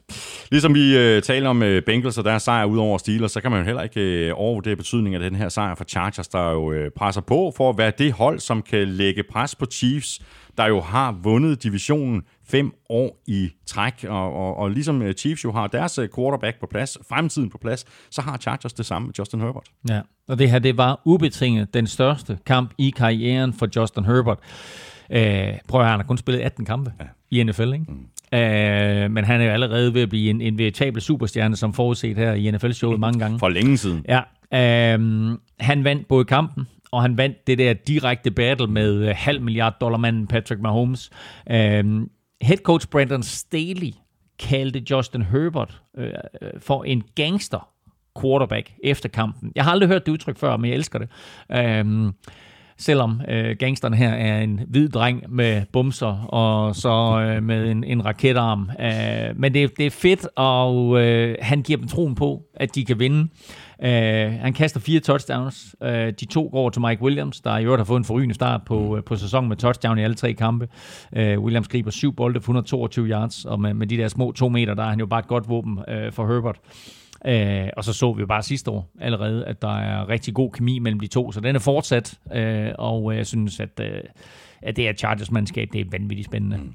Ligesom 0.51 0.75
vi 0.75 1.15
uh, 1.17 1.21
taler 1.21 1.49
om 1.49 1.61
uh, 1.61 1.79
Bengals 1.85 2.17
og 2.17 2.23
deres 2.25 2.43
sejr 2.43 2.65
ud 2.65 2.77
over 2.77 2.97
Steelers, 2.97 3.31
så 3.31 3.41
kan 3.41 3.51
man 3.51 3.59
jo 3.59 3.65
heller 3.65 3.81
ikke 3.81 4.31
uh, 4.31 4.39
overvurdere 4.39 4.75
betydningen 4.75 5.21
af 5.21 5.29
den 5.29 5.39
her 5.39 5.49
sejr 5.49 5.75
for 5.75 5.83
Chargers, 5.83 6.27
der 6.27 6.51
jo 6.51 6.71
uh, 6.71 6.91
presser 6.95 7.21
på 7.21 7.53
for 7.57 7.69
at 7.69 7.77
være 7.77 7.91
det 7.97 8.11
hold, 8.13 8.39
som 8.39 8.61
kan 8.61 8.87
lægge 8.87 9.23
pres 9.23 9.55
på 9.55 9.65
Chiefs, 9.65 10.21
der 10.57 10.65
jo 10.65 10.81
har 10.81 11.19
vundet 11.23 11.63
divisionen 11.63 12.21
fem 12.49 12.71
år 12.89 13.23
i 13.27 13.49
træk, 13.65 14.05
og, 14.07 14.33
og, 14.33 14.57
og 14.57 14.71
ligesom 14.71 15.11
Chiefs 15.17 15.43
jo 15.43 15.51
har 15.51 15.67
deres 15.67 15.99
quarterback 16.15 16.59
på 16.59 16.67
plads, 16.71 16.97
fremtiden 17.09 17.49
på 17.49 17.57
plads, 17.57 17.85
så 18.11 18.21
har 18.21 18.37
Chargers 18.37 18.73
det 18.73 18.85
samme 18.85 19.05
med 19.05 19.13
Justin 19.19 19.41
Herbert. 19.41 19.67
Ja, 19.89 20.01
og 20.27 20.39
det 20.39 20.51
her, 20.51 20.59
det 20.59 20.77
var 20.77 21.01
ubetinget 21.05 21.73
den 21.73 21.87
største 21.87 22.37
kamp 22.45 22.73
i 22.77 22.89
karrieren 22.97 23.53
for 23.53 23.67
Justin 23.75 24.05
Herbert. 24.05 24.39
Øh, 25.11 25.53
prøv 25.67 25.81
at 25.81 25.85
høre, 25.85 25.91
han 25.91 25.99
har 25.99 26.07
kun 26.07 26.17
spillet 26.17 26.41
18 26.41 26.65
kampe 26.65 26.93
ja. 26.99 27.05
i 27.31 27.43
NFL, 27.43 27.73
ikke? 27.73 27.85
Mm. 27.87 28.07
Øh, 28.33 29.11
men 29.11 29.23
han 29.23 29.41
er 29.41 29.45
jo 29.45 29.51
allerede 29.51 29.93
ved 29.93 30.01
at 30.01 30.09
blive 30.09 30.29
en, 30.29 30.41
en 30.41 30.57
veritabel 30.57 31.01
superstjerne, 31.01 31.55
som 31.55 31.73
forudset 31.73 32.17
her 32.17 32.33
i 32.33 32.51
NFL-showet 32.51 32.99
mange 32.99 33.19
gange. 33.19 33.39
For 33.39 33.49
længe 33.49 33.77
siden. 33.77 34.05
Ja, 34.09 34.21
øh, 34.53 35.37
han 35.59 35.83
vandt 35.83 36.07
både 36.07 36.25
kampen, 36.25 36.67
og 36.91 37.01
han 37.01 37.17
vandt 37.17 37.47
det 37.47 37.57
der 37.57 37.73
direkte 37.73 38.31
battle 38.31 38.67
med 38.67 39.09
uh, 39.09 39.15
halv 39.15 39.41
milliard 39.41 39.75
dollar 39.81 39.97
manden 39.97 40.27
Patrick 40.27 40.61
Mahomes. 40.61 41.09
Uh, 41.49 41.55
head 42.41 42.57
coach 42.63 42.87
Brandon 42.87 43.23
Staley 43.23 43.91
kaldte 44.39 44.83
Justin 44.91 45.21
Herbert 45.21 45.81
uh, 45.97 46.03
for 46.59 46.83
en 46.83 47.03
gangster 47.15 47.69
quarterback 48.21 48.73
efter 48.83 49.09
kampen. 49.09 49.51
Jeg 49.55 49.63
har 49.63 49.71
aldrig 49.71 49.89
hørt 49.89 50.05
det 50.05 50.11
udtryk 50.11 50.37
før, 50.37 50.57
men 50.57 50.69
jeg 50.69 50.75
elsker 50.75 50.99
det. 50.99 51.09
Uh, 51.85 52.11
selvom 52.77 53.21
uh, 53.31 53.57
gangsteren 53.59 53.93
her 53.93 54.09
er 54.09 54.41
en 54.41 54.59
hvid 54.67 54.89
dreng 54.89 55.23
med 55.29 55.61
bumser 55.73 56.25
og 56.27 56.75
så 56.75 56.89
uh, 57.37 57.43
med 57.43 57.71
en, 57.71 57.83
en 57.83 58.05
raketarm. 58.05 58.69
Uh, 58.79 59.39
men 59.39 59.53
det, 59.53 59.77
det 59.77 59.85
er 59.85 59.89
fedt, 59.89 60.27
og 60.35 60.87
uh, 60.87 61.33
han 61.41 61.61
giver 61.61 61.79
dem 61.79 61.87
troen 61.87 62.15
på, 62.15 62.41
at 62.53 62.75
de 62.75 62.85
kan 62.85 62.99
vinde. 62.99 63.27
Uh, 63.79 64.33
han 64.41 64.53
kaster 64.53 64.79
fire 64.79 64.99
touchdowns. 64.99 65.75
Uh, 65.81 65.87
de 65.89 66.25
to 66.25 66.49
går 66.51 66.69
til 66.69 66.81
Mike 66.81 67.01
Williams, 67.01 67.41
der 67.41 67.57
i 67.57 67.65
øvrigt 67.65 67.79
har 67.79 67.85
fået 67.85 67.99
en 67.99 68.05
forrygende 68.05 68.35
start 68.35 68.61
på, 68.65 68.79
uh, 68.79 69.03
på 69.03 69.15
sæsonen 69.15 69.49
med 69.49 69.57
touchdown 69.57 69.97
i 69.97 70.03
alle 70.03 70.15
tre 70.15 70.33
kampe. 70.33 70.67
Uh, 71.11 71.43
Williams 71.43 71.67
griber 71.67 71.91
syv 71.91 72.13
bolde 72.13 72.41
for 72.41 72.51
122 72.51 73.05
yards, 73.05 73.45
og 73.45 73.59
med, 73.59 73.73
med 73.73 73.87
de 73.87 73.97
der 73.97 74.07
små 74.07 74.31
to 74.31 74.49
meter, 74.49 74.73
der 74.73 74.83
er 74.83 74.89
han 74.89 74.99
jo 74.99 75.05
bare 75.05 75.19
et 75.19 75.27
godt 75.27 75.49
våben 75.49 75.77
uh, 75.77 76.13
for 76.13 76.27
Herbert. 76.27 76.59
Øh, 77.27 77.69
og 77.77 77.83
så 77.83 77.93
så 77.93 78.13
vi 78.13 78.19
jo 78.19 78.27
bare 78.27 78.43
sidste 78.43 78.71
år 78.71 78.91
allerede, 79.01 79.45
at 79.45 79.61
der 79.61 79.77
er 79.77 80.09
rigtig 80.09 80.33
god 80.33 80.51
kemi 80.51 80.79
mellem 80.79 80.99
de 80.99 81.07
to, 81.07 81.31
så 81.31 81.39
den 81.39 81.55
er 81.55 81.59
fortsat, 81.59 82.19
øh, 82.35 82.71
og 82.79 83.11
øh, 83.11 83.17
jeg 83.17 83.27
synes, 83.27 83.59
at, 83.59 83.79
øh, 83.81 84.01
at 84.61 84.75
det 84.75 84.87
er 84.87 84.93
Chargers-mandskab, 84.93 85.69
det 85.73 85.81
er 85.81 85.85
vanvittigt 85.91 86.25
spændende. 86.25 86.57
Mm. 86.57 86.73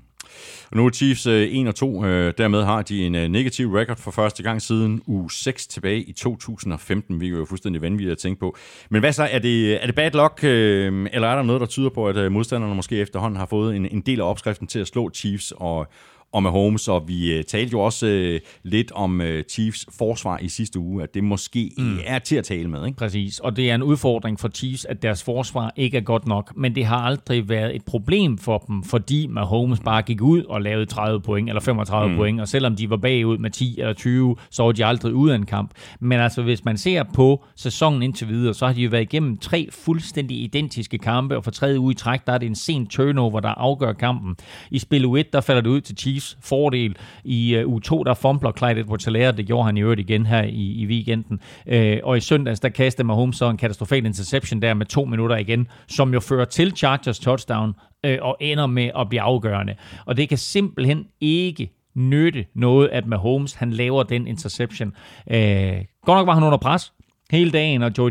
Og 0.71 0.77
nu 0.77 0.87
er 0.87 0.91
Chiefs 0.91 1.27
øh, 1.27 1.43
1 1.43 1.69
og 1.69 1.75
2. 1.75 2.05
Øh, 2.05 2.35
dermed 2.39 2.65
har 2.65 2.83
de 2.83 3.07
en 3.07 3.15
øh, 3.15 3.29
negativ 3.29 3.75
record 3.75 3.97
for 3.97 4.11
første 4.11 4.43
gang 4.43 4.63
siden 4.63 5.03
uge 5.07 5.31
6 5.31 5.67
tilbage 5.67 6.03
i 6.03 6.13
2015. 6.13 7.21
Vi 7.21 7.27
er 7.27 7.31
jo 7.31 7.45
fuldstændig 7.45 7.83
vanvittigt 7.83 8.13
at 8.13 8.19
tænke 8.19 8.41
på. 8.41 8.57
Men 8.91 9.01
hvad 9.01 9.13
så? 9.13 9.29
Er 9.31 9.39
det, 9.39 9.83
er 9.83 9.87
det 9.87 9.95
bad 9.95 10.11
luck, 10.11 10.45
øh, 10.45 11.07
eller 11.13 11.29
er 11.29 11.37
der 11.37 11.43
noget, 11.43 11.61
der 11.61 11.67
tyder 11.67 11.91
på, 11.91 12.09
at 12.09 12.17
øh, 12.17 12.33
modstanderne 12.33 12.75
måske 12.75 12.97
efterhånden 12.99 13.39
har 13.39 13.47
fået 13.47 13.77
en, 13.77 13.87
en 13.87 14.01
del 14.01 14.21
af 14.21 14.25
opskriften 14.25 14.67
til 14.67 14.79
at 14.79 14.87
slå 14.87 15.11
Chiefs 15.11 15.53
og, 15.57 15.87
og 16.33 16.43
med 16.43 16.51
Holmes, 16.51 16.89
og 16.89 17.09
vi 17.09 17.39
uh, 17.39 17.45
talte 17.45 17.73
jo 17.73 17.81
også 17.81 18.07
uh, 18.07 18.71
lidt 18.71 18.93
om 18.93 19.21
uh, 19.21 19.27
Chiefs 19.49 19.87
forsvar 19.99 20.39
i 20.39 20.49
sidste 20.49 20.79
uge, 20.79 21.03
at 21.03 21.15
det 21.15 21.25
måske 21.25 21.71
mm. 21.79 21.99
er 22.07 22.19
til 22.19 22.37
at 22.37 22.45
tale 22.45 22.69
med. 22.69 22.87
Ikke? 22.87 22.99
Præcis, 22.99 23.39
og 23.39 23.57
det 23.57 23.71
er 23.71 23.75
en 23.75 23.83
udfordring 23.83 24.41
for 24.41 24.49
Chiefs, 24.49 24.85
at 24.85 25.03
deres 25.03 25.23
forsvar 25.23 25.73
ikke 25.77 25.97
er 25.97 26.01
godt 26.01 26.27
nok, 26.27 26.53
men 26.57 26.75
det 26.75 26.85
har 26.85 26.97
aldrig 26.97 27.49
været 27.49 27.77
et 27.77 27.85
problem 27.85 28.39
for 28.39 28.59
dem, 28.59 28.83
fordi 28.83 29.27
Mahomes 29.27 29.81
bare 29.81 30.03
gik 30.03 30.23
ud 30.23 30.45
og 30.45 30.63
lavede 30.63 30.87
30 30.87 31.21
point, 31.21 31.49
eller 31.49 31.61
35 31.61 32.11
mm. 32.11 32.17
point, 32.17 32.41
og 32.41 32.49
selvom 32.49 32.77
de 32.77 32.91
var 32.91 32.97
bagud 32.97 33.39
med 33.39 33.51
10 33.51 33.79
eller 33.79 33.93
20, 33.93 34.37
så 34.51 34.63
var 34.63 34.73
de 34.73 34.85
aldrig 34.85 35.15
ude 35.15 35.33
af 35.33 35.37
en 35.37 35.47
kamp. 35.47 35.71
Men 36.01 36.21
altså, 36.21 36.43
hvis 36.43 36.65
man 36.65 36.79
ser 36.79 37.03
på 37.15 37.45
sæsonen 37.57 38.03
indtil 38.03 38.29
videre, 38.29 38.55
så 38.55 38.67
har 38.67 38.73
de 38.73 38.83
jo 38.83 38.91
været 38.91 39.03
igennem 39.03 39.39
tre 39.39 39.69
fuldstændig 39.71 40.43
identiske 40.43 40.99
kampe, 40.99 41.37
og 41.37 41.45
for 41.45 41.51
tredje 41.51 41.81
uge 41.81 41.93
i 41.93 41.95
træk, 41.95 42.27
der 42.27 42.33
er 42.33 42.39
det 42.39 42.47
en 42.47 42.55
sen 42.55 42.87
turnover, 42.87 43.41
der 43.41 43.49
afgør 43.49 43.93
kampen. 43.93 44.37
I 44.71 44.79
spil 44.79 45.05
u 45.05 45.17
1, 45.17 45.33
der 45.33 45.41
falder 45.41 45.63
det 45.63 45.71
ud 45.71 45.81
til 45.81 45.97
Chiefs 45.97 46.22
Chiefs 46.23 46.39
fordel. 46.41 46.97
I 47.25 47.55
øh, 47.55 47.67
u 47.67 47.79
2, 47.79 48.05
der 48.05 48.15
fumbler 48.15 48.53
Clyde 48.59 48.81
edwards 48.81 49.05
det 49.37 49.47
gjorde 49.47 49.65
han 49.65 49.77
i 49.77 49.81
øvrigt 49.81 50.01
igen 50.01 50.27
her 50.27 50.43
i, 50.43 50.73
i 50.73 50.87
weekenden. 50.87 51.41
Øh, 51.67 51.99
og 52.03 52.17
i 52.17 52.21
søndags, 52.21 52.61
der 52.61 52.69
kastede 52.69 53.07
Mahomes 53.07 53.37
så 53.37 53.51
en 53.51 53.57
katastrofal 53.57 54.07
interception 54.07 54.63
der 54.63 54.75
med 54.75 54.87
to 54.87 55.05
minutter 55.05 55.37
igen, 55.37 55.69
som 55.89 56.15
jo 56.15 56.21
fører 56.21 56.45
til 56.45 56.77
Chargers 56.77 57.19
touchdown 57.19 57.75
øh, 58.05 58.19
og 58.23 58.37
ender 58.41 58.67
med 58.67 58.91
at 58.99 59.09
blive 59.09 59.21
afgørende. 59.21 59.75
Og 60.07 60.17
det 60.17 60.29
kan 60.29 60.39
simpelthen 60.39 61.07
ikke 61.21 61.71
nytte 61.95 62.45
noget, 62.55 62.89
at 62.89 63.07
Mahomes 63.07 63.55
han 63.55 63.71
laver 63.71 64.03
den 64.03 64.27
interception. 64.27 64.93
Øh, 65.31 65.75
godt 66.07 66.19
nok 66.19 66.27
var 66.27 66.35
han 66.35 66.43
under 66.43 66.59
pres, 66.59 66.93
hele 67.31 67.51
dagen, 67.51 67.83
og 67.83 67.93
Joey, 67.99 68.11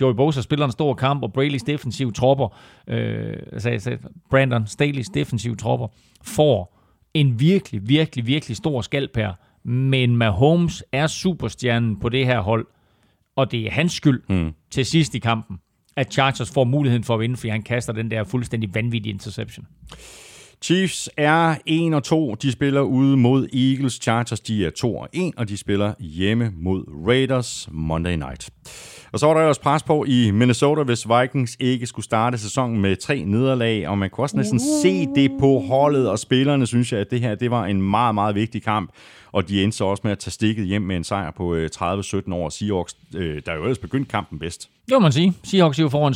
Joey 0.00 0.14
Bosa 0.14 0.40
spiller 0.40 0.66
en 0.66 0.72
stor 0.72 0.94
kamp, 0.94 1.22
og 1.22 1.32
Brady's 1.38 1.64
defensive 1.66 2.12
tropper, 2.12 2.56
øh, 2.88 3.36
sagde, 3.58 3.80
sagde, 3.80 3.98
Brandon 4.30 4.62
Staley's 4.62 5.12
defensive 5.14 5.56
tropper, 5.56 5.88
får 6.22 6.77
en 7.20 7.40
virkelig, 7.40 7.88
virkelig, 7.88 8.26
virkelig 8.26 8.56
stor 8.56 8.80
skalp 8.80 9.16
her. 9.16 9.32
Men 9.64 10.16
Mahomes 10.16 10.84
er 10.92 11.06
superstjernen 11.06 12.00
på 12.00 12.08
det 12.08 12.26
her 12.26 12.40
hold, 12.40 12.66
og 13.36 13.52
det 13.52 13.66
er 13.66 13.70
hans 13.70 13.92
skyld 13.92 14.22
mm. 14.28 14.52
til 14.70 14.86
sidst 14.86 15.14
i 15.14 15.18
kampen, 15.18 15.56
at 15.96 16.12
Chargers 16.12 16.50
får 16.50 16.64
muligheden 16.64 17.04
for 17.04 17.14
at 17.14 17.20
vinde, 17.20 17.36
fordi 17.36 17.48
han 17.48 17.62
kaster 17.62 17.92
den 17.92 18.10
der 18.10 18.24
fuldstændig 18.24 18.74
vanvittige 18.74 19.12
interception. 19.12 19.66
Chiefs 20.62 21.10
er 21.16 21.56
1 21.66 21.94
og 21.94 22.04
2. 22.04 22.34
De 22.34 22.52
spiller 22.52 22.80
ude 22.80 23.16
mod 23.16 23.48
Eagles. 23.52 23.92
Chargers 23.92 24.40
de 24.40 24.66
er 24.66 24.70
2 24.70 24.96
og 24.96 25.08
1, 25.12 25.32
og 25.36 25.48
de 25.48 25.56
spiller 25.56 25.94
hjemme 26.00 26.52
mod 26.56 26.84
Raiders 27.06 27.68
Monday 27.72 28.16
Night. 28.16 28.50
Og 29.12 29.18
så 29.18 29.26
var 29.26 29.34
der 29.34 29.40
også 29.40 29.60
pres 29.60 29.82
på 29.82 30.04
i 30.04 30.30
Minnesota, 30.30 30.82
hvis 30.82 31.06
Vikings 31.08 31.56
ikke 31.60 31.86
skulle 31.86 32.04
starte 32.04 32.38
sæsonen 32.38 32.80
med 32.80 32.96
tre 32.96 33.24
nederlag, 33.24 33.88
og 33.88 33.98
man 33.98 34.10
kunne 34.10 34.24
også 34.24 34.36
næsten 34.36 34.60
se 34.82 35.06
det 35.14 35.30
på 35.40 35.58
holdet 35.58 36.10
og 36.10 36.18
spillerne, 36.18 36.66
synes 36.66 36.92
jeg, 36.92 37.00
at 37.00 37.10
det 37.10 37.20
her 37.20 37.34
det 37.34 37.50
var 37.50 37.64
en 37.64 37.82
meget, 37.82 38.14
meget 38.14 38.34
vigtig 38.34 38.62
kamp 38.62 38.90
og 39.32 39.48
de 39.48 39.64
endte 39.64 39.78
så 39.78 39.84
også 39.84 40.00
med 40.04 40.12
at 40.12 40.18
tage 40.18 40.32
stikket 40.32 40.66
hjem 40.66 40.82
med 40.82 40.96
en 40.96 41.04
sejr 41.04 41.30
på 41.30 41.56
30-17 41.56 42.32
over 42.32 42.48
Seahawks, 42.48 42.96
øh, 43.14 43.42
der 43.46 43.54
jo 43.54 43.62
ellers 43.62 43.78
begyndte 43.78 44.10
kampen 44.10 44.38
bedst. 44.38 44.70
Det 44.88 44.94
må 44.94 44.98
man 44.98 45.12
sige. 45.12 45.32
Seahawks 45.44 45.78
er 45.78 45.82
jo 45.82 45.88
foran 45.88 46.12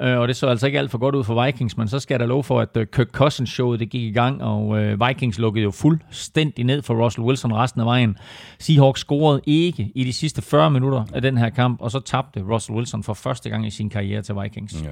17-7, 0.00 0.04
øh, 0.04 0.18
og 0.18 0.28
det 0.28 0.36
så 0.36 0.46
altså 0.46 0.66
ikke 0.66 0.78
alt 0.78 0.90
for 0.90 0.98
godt 0.98 1.14
ud 1.14 1.24
for 1.24 1.44
Vikings, 1.44 1.76
men 1.76 1.88
så 1.88 1.98
skal 1.98 2.20
der 2.20 2.26
lov 2.26 2.44
for, 2.44 2.60
at 2.60 2.76
øh, 2.76 2.86
Kirk 2.86 3.06
Cousins 3.12 3.50
showet 3.50 3.80
det 3.80 3.90
gik 3.90 4.02
i 4.02 4.10
gang, 4.10 4.42
og 4.42 4.78
øh, 4.78 5.08
Vikings 5.08 5.38
lukkede 5.38 5.62
jo 5.64 5.70
fuldstændig 5.70 6.64
ned 6.64 6.82
for 6.82 7.04
Russell 7.04 7.26
Wilson 7.26 7.52
resten 7.52 7.80
af 7.80 7.86
vejen. 7.86 8.16
Seahawks 8.58 9.00
scorede 9.00 9.40
ikke 9.46 9.92
i 9.94 10.04
de 10.04 10.12
sidste 10.12 10.42
40 10.42 10.70
minutter 10.70 11.04
af 11.14 11.22
den 11.22 11.38
her 11.38 11.50
kamp, 11.50 11.80
og 11.80 11.90
så 11.90 12.00
tabte 12.00 12.40
Russell 12.40 12.76
Wilson 12.76 13.02
for 13.02 13.14
første 13.14 13.50
gang 13.50 13.66
i 13.66 13.70
sin 13.70 13.90
karriere 13.90 14.22
til 14.22 14.34
Vikings. 14.42 14.82
Ja. 14.84 14.88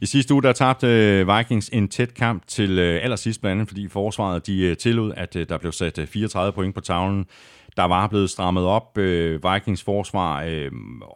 I 0.00 0.06
sidste 0.06 0.34
uge 0.34 0.42
der 0.42 0.52
tabte 0.52 0.86
øh, 0.86 1.38
Vikings 1.38 1.70
en 1.72 1.88
tæt 1.88 2.14
kamp 2.14 2.42
til 2.46 2.78
øh, 2.78 3.00
allersidst, 3.02 3.40
blandt 3.40 3.52
andet 3.52 3.68
fordi 3.68 3.88
forsvaret 3.88 4.46
de 4.46 4.74
tillod, 4.74 5.12
at 5.16 5.34
der 5.34 5.58
blev 5.58 5.72
sat 5.72 6.00
34 6.08 6.52
point 6.52 6.74
på 6.74 6.80
tavlen. 6.80 7.26
Der 7.78 7.84
var 7.84 8.06
blevet 8.06 8.30
strammet 8.30 8.64
op. 8.64 8.98
Øh, 8.98 9.40
Vikings 9.44 9.82
forsvar 9.82 10.42
øh, 10.42 10.70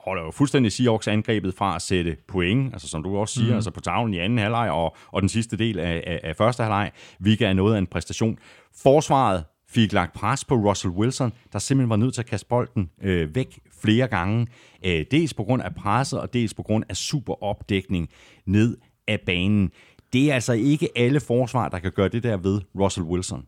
holder 0.05 0.23
jo 0.23 0.31
fuldstændig 0.31 0.73
Seahawks 0.73 1.09
angrebet 1.09 1.55
fra 1.55 1.77
at 1.77 1.83
sætte 1.83 2.17
point, 2.29 2.73
altså 2.73 2.89
som 2.89 3.03
du 3.03 3.17
også 3.17 3.35
siger, 3.35 3.49
mm. 3.49 3.55
altså 3.55 3.71
på 3.71 3.81
tavlen 3.81 4.15
i 4.15 4.19
anden 4.19 4.39
halvleg 4.39 4.71
og, 4.71 4.97
og 5.13 5.23
den 5.23 5.29
sidste 5.29 5.57
del 5.57 5.79
af, 5.79 6.05
af, 6.07 6.21
af 6.23 6.37
første 6.37 6.63
halvleg, 6.63 6.91
hvilket 7.19 7.49
er 7.49 7.53
noget 7.53 7.75
af 7.75 7.79
en 7.79 7.87
præstation. 7.87 8.39
Forsvaret 8.83 9.45
fik 9.69 9.93
lagt 9.93 10.13
pres 10.13 10.45
på 10.45 10.55
Russell 10.55 10.95
Wilson, 10.95 11.33
der 11.53 11.59
simpelthen 11.59 11.91
var 11.91 11.97
nødt 11.97 12.15
til 12.15 12.23
at 12.23 12.27
kaste 12.27 12.47
bolden 12.49 12.91
øh, 13.03 13.35
væk 13.35 13.59
flere 13.83 14.09
gange. 14.09 14.47
Øh, 14.85 15.05
dels 15.11 15.35
på 15.35 15.45
grund 15.45 15.63
af 15.63 15.75
presset, 15.75 16.21
og 16.21 16.33
dels 16.33 16.55
på 16.55 16.63
grund 16.63 16.85
af 16.89 16.97
super 16.97 17.45
opdækning 17.45 18.09
ned 18.47 18.77
af 19.09 19.21
banen. 19.27 19.71
Det 20.13 20.31
er 20.31 20.35
altså 20.35 20.53
ikke 20.53 20.89
alle 20.97 21.21
forsvar, 21.21 21.69
der 21.69 21.79
kan 21.79 21.93
gøre 21.93 22.09
det 22.09 22.23
der 22.23 22.37
ved 22.37 22.61
Russell 22.81 23.07
Wilson. 23.07 23.47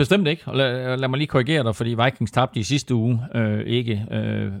Bestemt 0.00 0.28
ikke. 0.28 0.42
Og 0.46 0.56
lad, 0.56 0.96
lad 0.96 1.08
mig 1.08 1.18
lige 1.18 1.26
korrigere 1.26 1.64
dig, 1.64 1.76
fordi 1.76 1.96
Vikings 2.04 2.32
tabte 2.32 2.60
i 2.60 2.62
sidste 2.62 2.94
uge. 2.94 3.20
Øh, 3.34 3.60
ikke, 3.66 4.06
øh, 4.10 4.52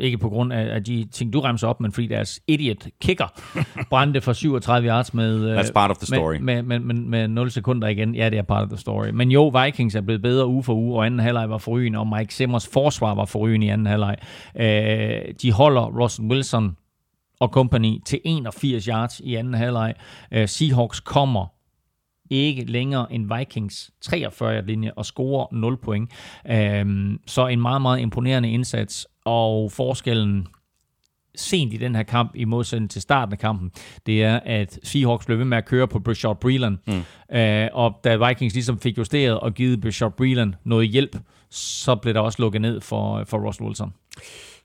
ikke 0.00 0.18
på 0.18 0.28
grund 0.28 0.52
af, 0.52 0.74
af 0.74 0.84
de 0.84 1.06
ting, 1.12 1.32
du 1.32 1.40
remser 1.40 1.68
op, 1.68 1.80
men 1.80 1.92
fordi 1.92 2.06
deres 2.06 2.40
idiot 2.46 2.86
kicker 3.00 3.40
brændte 3.90 4.20
for 4.20 4.32
37 4.32 4.88
yards 4.88 5.14
med, 5.14 5.58
That's 5.58 5.72
part 5.72 5.90
of 5.90 5.96
the 5.96 6.06
story. 6.06 6.36
med, 6.40 6.62
med, 6.62 6.78
med, 6.78 6.94
med 6.94 7.28
0 7.28 7.50
sekunder 7.50 7.88
igen. 7.88 8.14
Ja, 8.14 8.30
det 8.30 8.38
er 8.38 8.42
part 8.42 8.62
of 8.62 8.68
the 8.68 8.78
story. 8.78 9.08
Men 9.08 9.30
jo, 9.30 9.48
Vikings 9.48 9.94
er 9.94 10.00
blevet 10.00 10.22
bedre 10.22 10.46
uge 10.46 10.62
for 10.62 10.74
uge, 10.74 10.96
og 10.96 11.06
anden 11.06 11.20
halvleg 11.20 11.50
var 11.50 11.58
forrygende, 11.58 11.98
og 11.98 12.06
Mike 12.18 12.34
Simmers 12.34 12.68
forsvar 12.68 13.14
var 13.14 13.24
forrygende 13.24 13.66
i 13.66 13.70
anden 13.70 13.86
halvleg. 13.86 14.16
Øh, 14.60 15.34
de 15.42 15.52
holder 15.52 16.02
Russell 16.02 16.28
Wilson 16.28 16.76
og 17.40 17.48
company 17.48 17.98
til 18.06 18.20
81 18.24 18.84
yards 18.84 19.20
i 19.24 19.34
anden 19.34 19.54
halvleg. 19.54 19.94
Øh, 20.32 20.48
Seahawks 20.48 21.00
kommer 21.00 21.53
ikke 22.30 22.64
længere 22.64 23.12
end 23.12 23.36
Vikings 23.38 23.90
43-linje 24.06 24.92
og 24.96 25.06
scorer 25.06 25.46
0 25.52 25.76
point. 25.76 26.10
Øhm, 26.50 27.20
så 27.26 27.46
en 27.46 27.60
meget, 27.60 27.82
meget 27.82 28.00
imponerende 28.00 28.50
indsats, 28.50 29.06
og 29.24 29.72
forskellen 29.72 30.46
sent 31.36 31.72
i 31.72 31.76
den 31.76 31.94
her 31.94 32.02
kamp, 32.02 32.30
i 32.34 32.44
modsætning 32.44 32.90
til 32.90 33.02
starten 33.02 33.32
af 33.32 33.38
kampen, 33.38 33.70
det 34.06 34.22
er, 34.22 34.40
at 34.44 34.78
Seahawks 34.82 35.26
blev 35.26 35.38
ved 35.38 35.44
med 35.44 35.58
at 35.58 35.64
køre 35.64 35.88
på 35.88 35.98
Brashard 35.98 36.40
Breeland, 36.40 36.78
mm. 36.86 37.36
øh, 37.36 37.68
og 37.72 38.00
da 38.04 38.28
Vikings 38.28 38.54
ligesom 38.54 38.78
fik 38.78 38.98
justeret 38.98 39.40
og 39.40 39.54
givet 39.54 39.80
Brashard 39.80 40.16
Breeland 40.16 40.54
noget 40.64 40.88
hjælp, 40.88 41.16
så 41.50 41.96
blev 41.96 42.14
der 42.14 42.20
også 42.20 42.42
lukket 42.42 42.60
ned 42.60 42.80
for, 42.80 43.24
for 43.24 43.38
Ross 43.38 43.60
Wilson. 43.60 43.92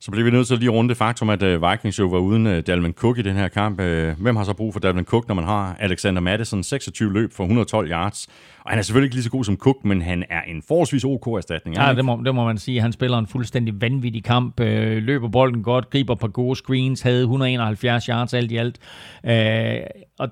Så 0.02 0.12
bliver 0.12 0.26
vi 0.26 0.32
nødt 0.32 0.48
til 0.48 0.54
at 0.54 0.60
lige 0.60 0.70
runde 0.70 0.90
det 0.90 0.98
faktum, 0.98 1.30
at 1.30 1.44
uh, 1.44 1.72
Vikings 1.72 2.00
jo 2.00 2.08
var 2.08 2.18
uden 2.20 2.48
uh, 2.48 2.58
Dalvin 2.68 2.94
Cook 2.94 3.18
i 3.18 3.22
den 3.22 3.36
her 3.36 3.48
kamp. 3.48 3.80
Uh, 3.80 4.22
hvem 4.22 4.36
har 4.36 4.44
så 4.44 4.54
brug 4.54 4.74
for 4.74 4.80
Dalvin 4.80 5.06
Cook, 5.06 5.28
når 5.28 5.36
man 5.36 5.46
har 5.46 5.76
Alexander 5.80 6.22
Madison, 6.22 6.64
26 6.64 7.14
løb 7.14 7.34
for 7.34 7.44
112 7.44 7.92
yards? 7.92 8.28
Og 8.60 8.72
han 8.72 8.80
er 8.80 8.84
selvfølgelig 8.84 9.06
ikke 9.06 9.16
lige 9.16 9.24
så 9.24 9.30
god 9.30 9.44
som 9.44 9.58
Cook, 9.58 9.86
men 9.86 10.02
han 10.02 10.24
er 10.30 10.42
en 10.42 10.64
forholdsvis 10.68 11.04
OK-erstatning. 11.04 11.78
Ja, 11.78 11.94
det 11.94 12.06
må, 12.06 12.22
det 12.26 12.36
må 12.36 12.46
man 12.46 12.58
sige. 12.58 12.82
Han 12.82 12.92
spiller 12.92 13.18
en 13.18 13.28
fuldstændig 13.28 13.82
vanvittig 13.82 14.24
kamp, 14.24 14.60
øh, 14.60 15.04
løber 15.04 15.28
bolden 15.28 15.64
godt, 15.64 15.90
griber 15.90 16.16
på 16.16 16.28
gode 16.28 16.56
screens, 16.56 17.02
havde 17.02 17.22
171 17.22 18.06
yards 18.06 18.34
alt 18.34 18.52
i 18.52 18.58
alt. 18.58 18.78
Øh, 19.26 19.80
og 20.20 20.30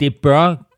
det 0.00 0.16
bør 0.16 0.69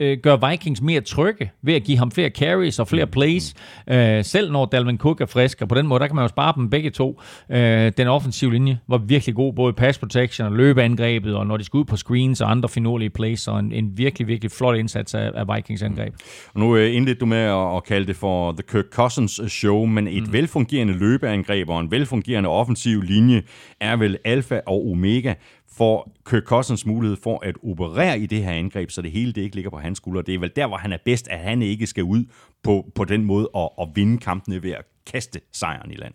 øh, 0.00 0.18
gør 0.22 0.50
Vikings 0.50 0.82
mere 0.82 1.00
trygge 1.00 1.50
ved 1.62 1.74
at 1.74 1.84
give 1.84 1.98
ham 1.98 2.10
flere 2.10 2.30
carries 2.30 2.78
og 2.78 2.88
flere 2.88 3.06
plays, 3.06 3.54
øh, 3.90 4.24
selv 4.24 4.52
når 4.52 4.66
Dalvin 4.66 4.98
Cook 4.98 5.20
er 5.20 5.26
frisk, 5.26 5.62
og 5.62 5.68
på 5.68 5.74
den 5.74 5.86
måde, 5.86 6.00
der 6.00 6.06
kan 6.06 6.16
man 6.16 6.24
jo 6.24 6.28
spare 6.28 6.52
dem 6.56 6.70
begge 6.70 6.90
to. 6.90 7.20
Øh, 7.50 7.92
den 7.96 8.06
offensive 8.06 8.52
linje 8.52 8.78
var 8.88 8.98
virkelig 8.98 9.34
god, 9.34 9.52
både 9.52 9.72
pass 9.72 9.98
protection 9.98 10.46
og 10.46 10.52
løbeangrebet, 10.52 11.36
og 11.36 11.46
når 11.46 11.56
de 11.56 11.64
skulle 11.64 11.80
ud 11.80 11.84
på 11.84 11.96
screens 11.96 12.40
og 12.40 12.50
andre 12.50 12.68
finurlige 12.68 13.10
plays, 13.10 13.40
så 13.40 13.58
en, 13.58 13.72
en 13.72 13.98
virkelig, 13.98 14.28
virkelig 14.28 14.50
flot 14.50 14.76
indsats 14.76 15.14
af, 15.14 15.30
af 15.34 15.56
Vikings 15.56 15.82
angreb. 15.82 16.14
Og 16.54 16.60
nu 16.60 16.76
øh, 16.76 16.94
indledte 16.94 17.20
du 17.20 17.26
med 17.26 17.38
at, 17.38 17.76
at 17.76 17.84
kalde 17.84 18.06
det 18.06 18.16
for 18.16 18.52
The 18.52 18.62
Kirk 18.62 18.84
Cousins 18.92 19.40
Show, 19.48 19.84
men 19.84 20.08
et 20.08 20.26
mm. 20.26 20.32
velfungerende 20.32 20.92
løbeangreb 20.92 21.68
og 21.68 21.80
en 21.80 21.90
velfungerende 21.90 22.48
offensiv 22.48 23.02
linje 23.02 23.42
er 23.80 23.96
vel 23.96 24.18
alfa 24.24 24.60
og 24.66 24.90
omega 24.90 25.34
for 25.78 26.12
Kirk 26.30 26.42
Cousins 26.42 26.86
mulighed 26.86 27.16
for 27.22 27.44
at 27.44 27.54
operere 27.62 28.18
i 28.18 28.26
det 28.26 28.44
her 28.44 28.52
angreb, 28.52 28.90
så 28.90 29.02
det 29.02 29.10
hele 29.10 29.32
det 29.32 29.42
ikke 29.42 29.54
ligger 29.54 29.70
på 29.70 29.78
hans 29.78 29.96
skuldre. 29.96 30.22
Det 30.22 30.34
er 30.34 30.38
vel 30.38 30.52
der, 30.56 30.66
hvor 30.66 30.76
han 30.76 30.92
er 30.92 30.98
bedst, 31.04 31.28
at 31.28 31.38
han 31.38 31.62
ikke 31.62 31.86
skal 31.86 32.04
ud 32.04 32.24
på, 32.62 32.90
på 32.94 33.04
den 33.04 33.24
måde 33.24 33.48
og, 33.48 33.78
og 33.78 33.92
vinde 33.94 34.18
kampene 34.18 34.62
ved 34.62 34.70
at 34.70 34.84
kaste 35.06 35.40
sejren 35.52 35.90
i 35.90 35.96
land. 35.96 36.14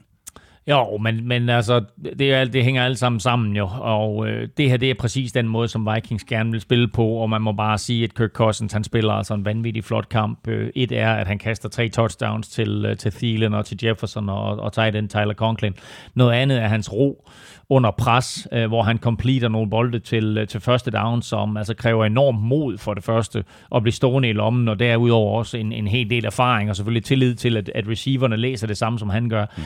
Jo, 0.68 0.98
men, 0.98 1.28
men 1.28 1.50
altså, 1.50 1.84
det, 2.20 2.34
er, 2.34 2.46
det 2.46 2.64
hænger 2.64 2.86
alt 2.86 3.00
sammen 3.00 3.20
sammen 3.20 3.56
jo, 3.56 3.70
og 3.82 4.28
øh, 4.28 4.48
det 4.58 4.70
her 4.70 4.78
det 4.78 4.90
er 4.90 4.96
præcis 5.00 5.32
den 5.32 5.48
måde, 5.48 5.68
som 5.68 5.90
Vikings 5.94 6.24
gerne 6.24 6.52
vil 6.52 6.62
spille 6.62 6.88
på, 6.88 7.08
og 7.08 7.30
man 7.30 7.42
må 7.42 7.52
bare 7.52 7.78
sige, 7.78 8.04
at 8.04 8.16
Kirk 8.16 8.32
Cousins, 8.32 8.74
han 8.74 8.84
spiller 8.84 9.14
altså 9.14 9.34
en 9.34 9.46
vanvittig 9.46 9.84
flot 9.84 10.10
kamp. 10.10 10.48
Øh, 10.48 10.70
et 10.76 10.92
er, 10.92 11.14
at 11.14 11.28
han 11.28 11.40
kaster 11.40 11.70
tre 11.70 11.90
touchdowns 11.90 12.48
til, 12.48 12.86
øh, 12.86 12.98
til 12.98 13.12
Thielen 13.12 13.54
og 13.54 13.66
til 13.66 13.78
Jefferson 13.84 14.30
og, 14.30 14.60
og 14.60 14.74
tight 14.74 14.96
end 14.96 15.10
Tyler 15.10 15.34
Conklin. 15.34 15.74
Noget 16.14 16.34
andet 16.34 16.62
er 16.62 16.68
hans 16.68 16.94
ro 16.94 17.30
under 17.70 17.92
pres, 17.92 18.48
øh, 18.52 18.68
hvor 18.68 18.84
han 18.84 18.98
completer 18.98 19.48
nogle 19.48 19.70
bolde 19.70 20.00
til, 20.00 20.38
øh, 20.38 20.48
til 20.48 20.60
første 20.60 20.92
down, 20.92 21.22
som 21.22 21.58
altså 21.58 21.74
kræver 21.74 22.06
enormt 22.06 22.42
mod 22.42 22.78
for 22.78 22.94
det 22.94 23.04
første 23.04 23.44
at 23.76 23.84
blive 23.84 23.94
stående 23.94 24.30
i 24.30 24.34
lommen, 24.34 24.68
og 24.68 24.80
derudover 24.80 25.38
også 25.38 25.58
en, 25.58 25.72
en 25.72 25.88
hel 25.88 26.10
del 26.10 26.26
erfaring, 26.26 26.70
og 26.70 26.76
selvfølgelig 26.76 27.06
tillid 27.06 27.36
til, 27.36 27.58
at, 27.58 27.72
at 27.76 27.88
receiverne 27.88 28.38
læser 28.38 28.68
det 28.68 28.78
samme, 28.78 29.00
som 29.00 29.10
han 29.10 29.30
gør. 29.30 29.46
Mm. 29.58 29.64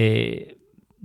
Øh, 0.00 0.36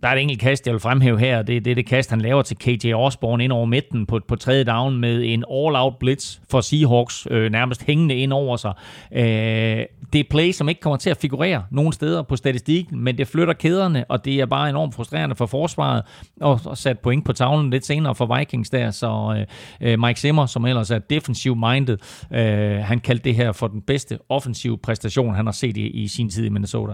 der 0.01 0.07
er 0.07 0.13
et 0.13 0.21
enkelt 0.21 0.39
kast, 0.39 0.65
jeg 0.65 0.73
vil 0.73 0.79
fremhæve 0.79 1.19
her. 1.19 1.41
Det, 1.41 1.65
det 1.65 1.71
er 1.71 1.75
det 1.75 1.85
kast, 1.85 2.09
han 2.09 2.21
laver 2.21 2.41
til 2.41 2.57
KJ 2.57 2.93
Osborne 2.93 3.43
ind 3.43 3.51
over 3.51 3.65
midten 3.65 4.05
på, 4.05 4.19
på 4.27 4.35
tredje 4.35 4.63
down 4.63 4.97
med 4.97 5.23
en 5.25 5.43
all-out 5.51 5.93
blitz 5.99 6.37
for 6.51 6.61
Seahawks, 6.61 7.27
øh, 7.31 7.51
nærmest 7.51 7.85
hængende 7.85 8.15
ind 8.15 8.33
over 8.33 8.57
sig. 8.57 8.73
Øh, 9.11 9.85
det 10.13 10.19
er 10.19 10.23
play, 10.29 10.51
som 10.51 10.69
ikke 10.69 10.81
kommer 10.81 10.97
til 10.97 11.09
at 11.09 11.17
figurere 11.17 11.63
nogen 11.71 11.93
steder 11.93 12.21
på 12.21 12.35
statistikken, 12.35 12.99
men 12.99 13.17
det 13.17 13.27
flytter 13.27 13.53
kæderne, 13.53 14.05
og 14.09 14.25
det 14.25 14.39
er 14.39 14.45
bare 14.45 14.69
enormt 14.69 14.95
frustrerende 14.95 15.35
for 15.35 15.45
forsvaret, 15.45 16.03
og, 16.41 16.59
og 16.65 16.77
sat 16.77 16.99
point 16.99 17.25
på 17.25 17.33
tavlen 17.33 17.69
lidt 17.69 17.85
senere 17.85 18.15
for 18.15 18.37
Vikings 18.37 18.69
der. 18.69 18.91
Så 18.91 19.45
øh, 19.81 19.91
øh 19.91 19.99
Mike 19.99 20.19
Zimmer, 20.19 20.45
som 20.45 20.65
ellers 20.65 20.91
er 20.91 20.99
defensive 20.99 21.55
minded, 21.55 21.97
øh, 22.33 22.77
han 22.77 22.99
kaldte 22.99 23.23
det 23.23 23.35
her 23.35 23.51
for 23.51 23.67
den 23.67 23.81
bedste 23.81 24.19
offensive 24.29 24.77
præstation, 24.77 25.35
han 25.35 25.45
har 25.45 25.53
set 25.53 25.77
i, 25.77 25.87
i 25.87 26.07
sin 26.07 26.29
tid 26.29 26.45
i 26.45 26.49
Minnesota. 26.49 26.93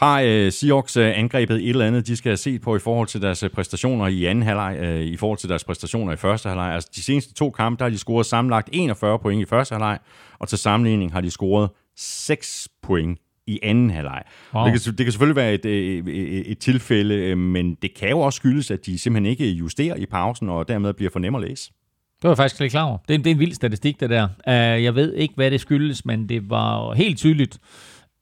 Har 0.00 0.20
øh, 0.20 0.52
Seahawks 0.52 0.96
øh, 0.96 1.18
angrebet 1.18 1.56
et 1.56 1.68
eller 1.68 1.86
andet, 1.86 2.06
de 2.06 2.16
skal 2.16 2.38
se 2.38 2.58
på 2.58 2.76
i 2.76 2.78
forhold 2.78 3.08
til 3.08 3.22
deres 3.22 3.42
øh, 3.42 3.50
præstationer 3.50 4.06
i 4.06 4.24
anden 4.24 4.44
halvleg, 4.44 4.76
øh, 4.80 5.00
i 5.00 5.16
forhold 5.16 5.38
til 5.38 5.48
deres 5.48 5.64
præstationer 5.64 6.12
i 6.12 6.16
første 6.16 6.48
halvleg? 6.48 6.74
Altså 6.74 6.90
de 6.94 7.02
seneste 7.02 7.34
to 7.34 7.50
kampe, 7.50 7.78
der 7.78 7.84
har 7.84 7.90
de 7.90 7.98
scoret 7.98 8.26
sammenlagt 8.26 8.68
41 8.72 9.18
point 9.18 9.42
i 9.42 9.44
første 9.44 9.72
halvleg, 9.72 9.98
og 10.38 10.48
til 10.48 10.58
sammenligning 10.58 11.12
har 11.12 11.20
de 11.20 11.30
scoret 11.30 11.70
6 11.96 12.68
point 12.82 13.18
i 13.46 13.58
anden 13.62 13.90
halvleg. 13.90 14.22
Wow. 14.54 14.64
Det, 14.64 14.72
kan, 14.72 14.92
det 14.92 15.06
kan 15.06 15.12
selvfølgelig 15.12 15.36
være 15.36 15.54
et, 15.54 15.66
et, 15.66 16.08
et, 16.08 16.50
et 16.50 16.58
tilfælde, 16.58 17.36
men 17.36 17.74
det 17.74 17.94
kan 17.94 18.08
jo 18.10 18.20
også 18.20 18.36
skyldes, 18.36 18.70
at 18.70 18.86
de 18.86 18.98
simpelthen 18.98 19.30
ikke 19.30 19.50
justerer 19.50 19.96
i 19.96 20.06
pausen, 20.06 20.48
og 20.48 20.68
dermed 20.68 20.92
bliver 20.92 21.10
for 21.10 21.18
nem 21.18 21.34
at 21.34 21.40
læse. 21.40 21.72
Det 22.16 22.28
var 22.28 22.30
jeg 22.30 22.36
faktisk 22.36 22.60
lidt 22.60 22.70
klar 22.70 22.84
over. 22.84 22.98
Det 23.08 23.14
er, 23.14 23.18
det 23.18 23.26
er 23.26 23.34
en 23.34 23.38
vild 23.38 23.52
statistik, 23.52 24.00
det 24.00 24.10
der. 24.10 24.28
Jeg 24.74 24.94
ved 24.94 25.14
ikke, 25.14 25.34
hvad 25.34 25.50
det 25.50 25.60
skyldes, 25.60 26.04
men 26.04 26.28
det 26.28 26.50
var 26.50 26.94
helt 26.94 27.18
tydeligt, 27.18 27.58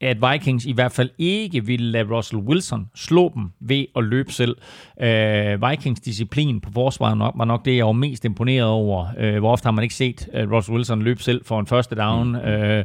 at 0.01 0.17
Vikings 0.31 0.67
i 0.67 0.73
hvert 0.73 0.93
fald 0.93 1.11
ikke 1.19 1.67
ville 1.67 1.91
lade 1.91 2.17
Russell 2.17 2.43
Wilson 2.43 2.87
slå 2.95 3.33
dem 3.35 3.51
ved 3.61 3.85
at 3.97 4.05
løbe 4.05 4.33
selv. 4.33 4.57
Uh, 4.97 5.71
Vikings 5.71 6.01
disciplin 6.01 6.61
på 6.61 6.71
forsvaret 6.73 7.19
nok, 7.19 7.35
var 7.37 7.45
nok 7.45 7.65
det, 7.65 7.77
jeg 7.77 7.87
var 7.87 7.93
mest 7.93 8.25
imponeret 8.25 8.67
over. 8.67 9.07
Uh, 9.23 9.39
hvor 9.39 9.53
ofte 9.53 9.67
har 9.67 9.71
man 9.71 9.83
ikke 9.83 9.95
set 9.95 10.29
uh, 10.35 10.53
Russell 10.53 10.77
Wilson 10.77 11.03
løbe 11.03 11.23
selv 11.23 11.45
for 11.45 11.61
en 11.61 11.67
første 11.67 11.95
down. 11.95 12.29
Mm. 12.29 12.35
Uh, 12.35 12.85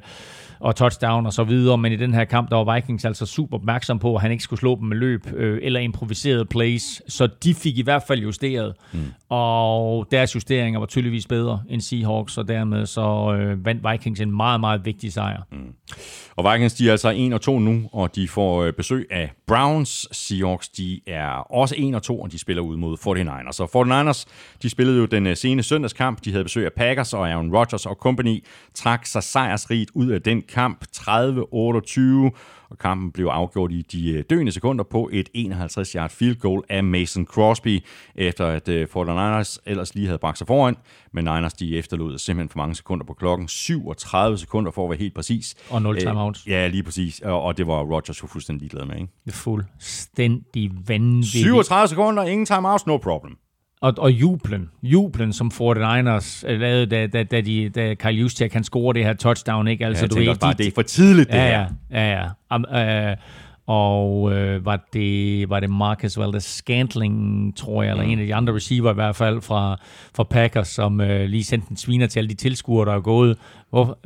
og 0.64 0.76
touchdown 0.76 1.26
og 1.26 1.34
så 1.34 1.44
videre, 1.44 1.78
men 1.78 1.92
i 1.92 1.96
den 1.96 2.14
her 2.14 2.26
kamp, 2.26 2.50
der 2.50 2.56
var 2.56 2.76
Vikings 2.76 3.06
altså 3.06 3.26
super 3.26 3.58
opmærksom 3.58 4.00
på, 4.00 4.16
at 4.16 4.22
han 4.22 4.32
ikke 4.32 4.44
skulle 4.44 4.60
slå 4.60 4.76
dem 4.76 4.88
med 4.88 4.98
løb 4.98 5.28
øh, 5.36 5.60
eller 5.62 5.80
improviserede 5.80 6.46
plays, 6.46 7.02
så 7.08 7.28
de 7.44 7.54
fik 7.54 7.78
i 7.78 7.82
hvert 7.82 8.04
fald 8.08 8.20
justeret, 8.20 8.74
mm. 8.94 9.00
og 9.30 10.08
deres 10.12 10.36
justeringer 10.36 10.80
var 10.80 10.86
tydeligvis 10.86 11.28
bedre 11.28 11.64
end 11.70 11.82
Seahawks, 11.82 12.38
og 12.38 12.48
dermed 12.48 12.86
så 12.86 13.36
øh, 13.40 13.66
vandt 13.66 13.92
Vikings 13.92 14.20
en 14.22 14.36
meget, 14.36 14.60
meget 14.60 14.86
vigtig 14.86 15.14
sejr. 15.14 15.42
Mm. 15.52 15.58
Og 16.36 16.54
Vikings, 16.54 16.74
de 16.74 16.88
er 16.88 16.92
altså 16.92 17.14
1 17.16 17.34
og 17.34 17.42
2 17.42 17.60
nu, 17.60 17.90
og 17.94 18.16
de 18.16 18.28
får 18.28 18.64
øh, 18.64 18.74
besøg 18.74 19.08
af 19.12 19.32
Browns. 19.48 20.08
Seahawks, 20.12 20.70
de 20.70 21.02
er 21.08 21.54
også 21.54 21.76
1 21.78 21.96
og 21.96 22.04
2, 22.04 22.22
og 22.22 22.32
de 22.32 22.40
spiller 22.40 22.64
ud 22.64 22.78
mod 22.78 22.98
49ers. 22.98 23.52
Så 23.52 23.64
49ers, 23.64 24.26
de 24.62 24.70
spillede 24.70 24.98
jo 24.98 25.06
den 25.06 25.28
øh, 25.28 25.38
sene 25.38 25.64
søndagskamp. 25.64 26.26
De 26.26 26.32
havde 26.32 26.44
besøg 26.44 26.66
af 26.66 26.74
Packers, 26.74 27.14
og 27.14 27.30
Aaron 27.30 27.56
Rodgers 27.56 27.86
og 27.86 27.96
company 27.96 28.44
trak 28.74 29.06
sig 29.06 29.24
sejrsrigt 29.24 29.92
ud 29.94 30.08
af 30.08 30.22
den 30.22 30.42
kamp 30.54 30.86
30-28 30.98 32.32
og 32.70 32.80
kampen 32.80 33.12
blev 33.12 33.26
afgjort 33.26 33.72
i 33.72 33.82
de 33.82 34.12
øh, 34.12 34.24
døende 34.30 34.52
sekunder 34.52 34.84
på 34.84 35.10
et 35.14 35.30
51-yard 35.38 36.10
field 36.10 36.36
goal 36.36 36.64
af 36.70 36.84
Mason 36.84 37.26
Crosby, 37.26 37.84
efter 38.16 38.46
at 38.48 38.70
49ers 38.70 39.58
ellers 39.66 39.96
lige 39.96 40.08
havde 40.08 40.18
bragt 40.18 40.38
sig 40.38 40.48
foran, 40.48 40.76
men 41.12 41.24
Niners 41.24 41.54
de 41.54 41.78
efterlod 41.78 42.18
simpelthen 42.18 42.50
for 42.50 42.58
mange 42.58 42.76
sekunder 42.76 43.06
på 43.06 43.14
klokken, 43.14 43.48
37 43.48 44.38
sekunder 44.38 44.72
for 44.72 44.84
at 44.84 44.90
være 44.90 45.00
helt 45.00 45.16
præcis. 45.16 45.56
Og 45.70 45.82
0 45.82 46.00
timeouts. 46.00 46.48
Ja, 46.48 46.68
lige 46.68 46.84
præcis, 46.84 47.20
og 47.24 47.58
det 47.58 47.68
var 47.68 47.84
Rodgers 47.84 48.24
jo 48.24 48.28
fuldstændig 48.28 48.70
glad 48.70 48.86
med, 48.86 48.96
ikke? 48.96 49.08
Fuldstændig 49.30 50.72
vanvittigt. 50.88 51.44
37 51.44 51.88
sekunder, 51.88 52.24
ingen 52.24 52.46
timeouts, 52.46 52.88
no 52.88 52.98
problem. 52.98 53.38
Og, 53.84 53.94
og 53.98 54.12
jublen, 54.12 54.70
jublen 54.84 55.34
som 55.34 55.52
49ers 55.54 56.44
øh, 56.48 56.60
lavede, 56.60 56.86
da, 56.86 57.08
da, 57.08 57.24
da, 57.24 57.42
de, 57.42 57.70
da 57.70 57.94
Kyle 57.94 58.12
Juszczyk 58.12 58.54
han 58.54 58.64
scorer 58.64 58.94
det 58.94 59.06
her 59.06 59.14
touchdown, 59.14 59.68
ikke? 59.68 59.86
Altså, 59.86 60.04
ja, 60.04 60.08
du 60.08 60.16
ved, 60.16 60.36
bare, 60.40 60.54
de, 60.54 60.58
det 60.58 60.68
er 60.68 60.72
for 60.76 60.82
tidligt, 60.82 61.32
det 61.32 61.38
ja, 61.38 61.48
her. 61.48 61.66
Ja, 61.92 62.12
ja, 62.12 62.30
ja. 62.52 62.56
Um, 62.56 62.66
uh, 62.70 63.18
og 63.68 64.34
øh, 64.34 64.66
var, 64.66 64.86
det, 64.94 65.50
var 65.50 65.60
det 65.60 65.70
Marcus 65.70 66.20
Valdez 66.20 66.44
Scantling, 66.44 67.58
tror 67.58 67.84
jeg, 67.84 67.92
eller 67.92 68.04
mm. 68.04 68.10
en 68.10 68.20
af 68.20 68.26
de 68.26 68.36
andre 68.36 68.54
receiver 68.54 68.92
i 68.92 68.94
hvert 68.94 69.16
fald 69.16 69.42
fra, 69.42 69.78
fra 70.16 70.24
Packers, 70.24 70.68
som 70.68 71.02
øh, 71.02 71.30
lige 71.30 71.44
sendte 71.44 71.68
en 71.72 71.78
sviner 71.78 72.08
til 72.08 72.20
alle 72.20 72.30
de 72.30 72.34
tilskuere, 72.34 72.86
der 72.86 72.94
er 72.94 73.00
gået. 73.00 73.38
Hvor, 73.70 74.00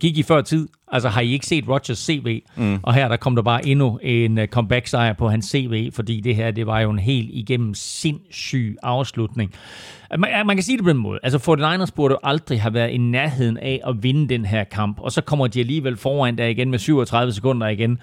gik 0.00 0.18
I 0.18 0.22
før 0.22 0.40
tid? 0.40 0.68
Altså 0.88 1.08
har 1.08 1.20
I 1.20 1.32
ikke 1.32 1.46
set 1.46 1.68
Rodgers 1.68 1.98
CV? 1.98 2.42
Mm. 2.56 2.78
Og 2.82 2.94
her 2.94 3.08
der 3.08 3.16
kom 3.16 3.36
der 3.36 3.42
bare 3.42 3.66
endnu 3.66 3.98
en 4.02 4.38
uh, 4.38 4.44
comeback-sejr 4.44 5.12
på 5.12 5.28
hans 5.28 5.46
CV, 5.46 5.92
fordi 5.92 6.20
det 6.20 6.36
her, 6.36 6.50
det 6.50 6.66
var 6.66 6.80
jo 6.80 6.90
en 6.90 6.98
helt 6.98 7.30
igennem 7.32 7.74
sindssyg 7.74 8.76
afslutning. 8.82 9.52
Man, 10.18 10.46
man 10.46 10.56
kan 10.56 10.62
sige 10.62 10.76
det 10.76 10.84
på 10.84 10.90
den 10.90 10.98
måde. 10.98 11.18
Altså 11.22 11.38
49ers 11.38 11.90
burde 11.96 12.12
jo 12.12 12.18
aldrig 12.22 12.62
have 12.62 12.74
været 12.74 12.90
i 12.90 12.98
nærheden 12.98 13.56
af 13.56 13.80
at 13.86 14.02
vinde 14.02 14.28
den 14.28 14.44
her 14.44 14.64
kamp, 14.64 15.00
og 15.00 15.12
så 15.12 15.20
kommer 15.20 15.46
de 15.46 15.60
alligevel 15.60 15.96
foran 15.96 16.38
der 16.38 16.46
igen 16.46 16.70
med 16.70 16.78
37 16.78 17.32
sekunder 17.32 17.68
igen. 17.68 17.98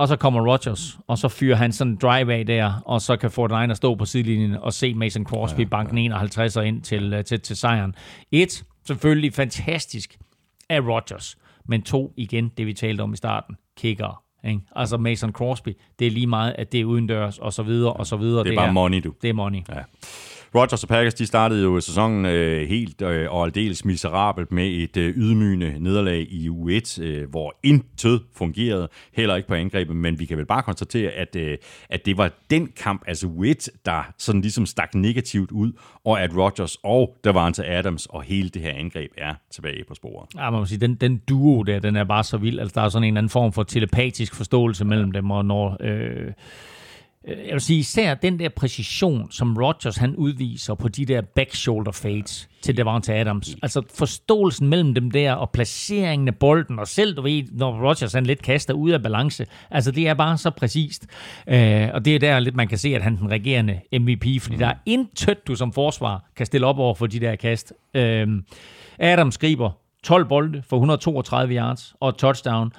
Og 0.00 0.08
så 0.08 0.16
kommer 0.16 0.52
Rodgers, 0.52 0.98
og 1.06 1.18
så 1.18 1.28
fyrer 1.28 1.56
han 1.56 1.72
sådan 1.72 1.92
en 1.92 1.98
drive 2.02 2.34
af 2.34 2.46
der, 2.46 2.82
og 2.84 3.00
så 3.00 3.16
kan 3.16 3.30
49ers 3.30 3.74
stå 3.74 3.94
på 3.94 4.04
sidelinjen 4.04 4.56
og 4.56 4.72
se 4.72 4.94
Mason 4.94 5.24
Crosby 5.24 5.60
ja, 5.60 5.64
banken 5.64 5.98
ja. 5.98 6.04
51 6.04 6.56
ind 6.56 6.82
til, 6.82 7.12
øh, 7.12 7.24
til, 7.24 7.40
til 7.40 7.56
sejren. 7.56 7.94
Et, 8.32 8.64
selvfølgelig 8.86 9.34
fantastisk 9.34 10.18
af 10.68 10.80
Rodgers, 10.80 11.38
men 11.68 11.82
to, 11.82 12.12
igen, 12.16 12.48
det 12.56 12.66
vi 12.66 12.72
talte 12.72 13.00
om 13.00 13.12
i 13.12 13.16
starten, 13.16 13.56
kicker. 13.76 14.22
Ikke? 14.48 14.60
Altså 14.76 14.96
Mason 14.96 15.32
Crosby, 15.32 15.76
det 15.98 16.06
er 16.06 16.10
lige 16.10 16.26
meget, 16.26 16.54
at 16.58 16.72
det 16.72 16.80
er 16.80 16.84
udendørs, 16.84 17.38
og 17.38 17.52
så 17.52 17.62
videre, 17.62 17.92
og 17.92 18.06
så 18.06 18.16
videre. 18.16 18.44
Det 18.44 18.46
er 18.46 18.50
det 18.50 18.58
bare 18.58 18.68
er, 18.68 18.72
money, 18.72 19.00
du. 19.04 19.14
Det 19.22 19.30
er 19.30 19.34
money. 19.34 19.60
Ja. 19.68 19.82
Rodgers 20.54 20.82
og 20.82 20.88
Packers 20.88 21.14
de 21.14 21.26
startede 21.26 21.62
jo 21.62 21.80
sæsonen 21.80 22.26
øh, 22.26 22.68
helt 22.68 23.02
øh, 23.02 23.32
og 23.32 23.44
aldeles 23.44 23.84
miserabelt 23.84 24.52
med 24.52 24.68
et 24.68 24.96
øh, 24.96 25.16
ydmygende 25.16 25.74
nederlag 25.78 26.26
i 26.30 26.48
U1, 26.48 27.02
øh, 27.02 27.30
hvor 27.30 27.54
intet 27.62 28.22
fungerede, 28.34 28.88
heller 29.12 29.36
ikke 29.36 29.48
på 29.48 29.54
angrebet, 29.54 29.96
men 29.96 30.18
vi 30.18 30.24
kan 30.24 30.38
vel 30.38 30.46
bare 30.46 30.62
konstatere, 30.62 31.10
at, 31.10 31.36
øh, 31.36 31.58
at 31.90 32.06
det 32.06 32.16
var 32.16 32.30
den 32.50 32.68
kamp, 32.76 33.02
altså 33.06 33.26
U1, 33.26 33.66
der 33.84 34.12
sådan 34.18 34.40
ligesom 34.40 34.66
stak 34.66 34.94
negativt 34.94 35.50
ud, 35.50 35.72
og 36.04 36.22
at 36.22 36.36
Rodgers 36.36 36.76
og 36.82 37.16
til 37.54 37.62
Adams 37.62 38.06
og 38.06 38.22
hele 38.22 38.48
det 38.48 38.62
her 38.62 38.72
angreb 38.72 39.10
er 39.18 39.34
tilbage 39.50 39.84
på 39.88 39.94
sporet. 39.94 40.28
Ja, 40.36 40.50
man 40.50 40.60
må 40.60 40.66
sige, 40.66 40.80
den, 40.80 40.94
den 40.94 41.18
duo 41.18 41.62
der, 41.62 41.78
den 41.78 41.96
er 41.96 42.04
bare 42.04 42.24
så 42.24 42.36
vild. 42.36 42.60
Altså, 42.60 42.74
der 42.74 42.82
er 42.82 42.88
sådan 42.88 43.08
en 43.08 43.16
anden 43.16 43.30
form 43.30 43.52
for 43.52 43.62
telepatisk 43.62 44.34
forståelse 44.34 44.84
mellem 44.84 45.12
dem, 45.12 45.30
og 45.30 45.44
når... 45.44 45.76
Øh, 45.80 46.32
jeg 47.28 47.52
vil 47.52 47.60
sige 47.60 47.78
især 47.78 48.14
den 48.14 48.38
der 48.38 48.48
præcision, 48.48 49.30
som 49.30 49.56
Rodgers 49.56 49.96
han 49.96 50.16
udviser 50.16 50.74
på 50.74 50.88
de 50.88 51.06
der 51.06 51.20
back 51.20 51.54
shoulder 51.54 51.92
fades 51.92 52.48
til 52.62 52.76
Devonta 52.76 53.20
Adams. 53.20 53.56
Altså 53.62 53.82
forståelsen 53.94 54.68
mellem 54.68 54.94
dem 54.94 55.10
der, 55.10 55.32
og 55.32 55.50
placeringen 55.50 56.28
af 56.28 56.36
bolden, 56.36 56.78
og 56.78 56.88
selv 56.88 57.16
du 57.16 57.22
ved, 57.22 57.42
når 57.52 57.88
Rodgers 57.88 58.12
han 58.12 58.26
lidt 58.26 58.42
kaster 58.42 58.74
ud 58.74 58.90
af 58.90 59.02
balance, 59.02 59.46
altså 59.70 59.90
det 59.90 60.08
er 60.08 60.14
bare 60.14 60.38
så 60.38 60.50
præcist. 60.50 61.06
Øh, 61.48 61.88
og 61.94 62.04
det 62.04 62.14
er 62.14 62.18
der 62.18 62.38
lidt, 62.38 62.54
man 62.54 62.68
kan 62.68 62.78
se, 62.78 62.94
at 62.94 63.02
han 63.02 63.14
er 63.14 63.18
den 63.18 63.30
regerende 63.30 63.80
MVP, 63.92 64.42
fordi 64.42 64.56
der 64.56 64.66
er 64.66 64.76
intet, 64.86 65.46
du 65.46 65.54
som 65.54 65.72
forsvar 65.72 66.30
kan 66.36 66.46
stille 66.46 66.66
op 66.66 66.78
over 66.78 66.94
for 66.94 67.06
de 67.06 67.20
der 67.20 67.36
kast. 67.36 67.72
Øh, 67.94 68.28
Adams 68.98 69.38
griber 69.38 69.70
12 70.02 70.24
bolde 70.24 70.62
for 70.68 70.76
132 70.76 71.54
yards 71.54 71.94
og 72.00 72.18
touchdown 72.18 72.72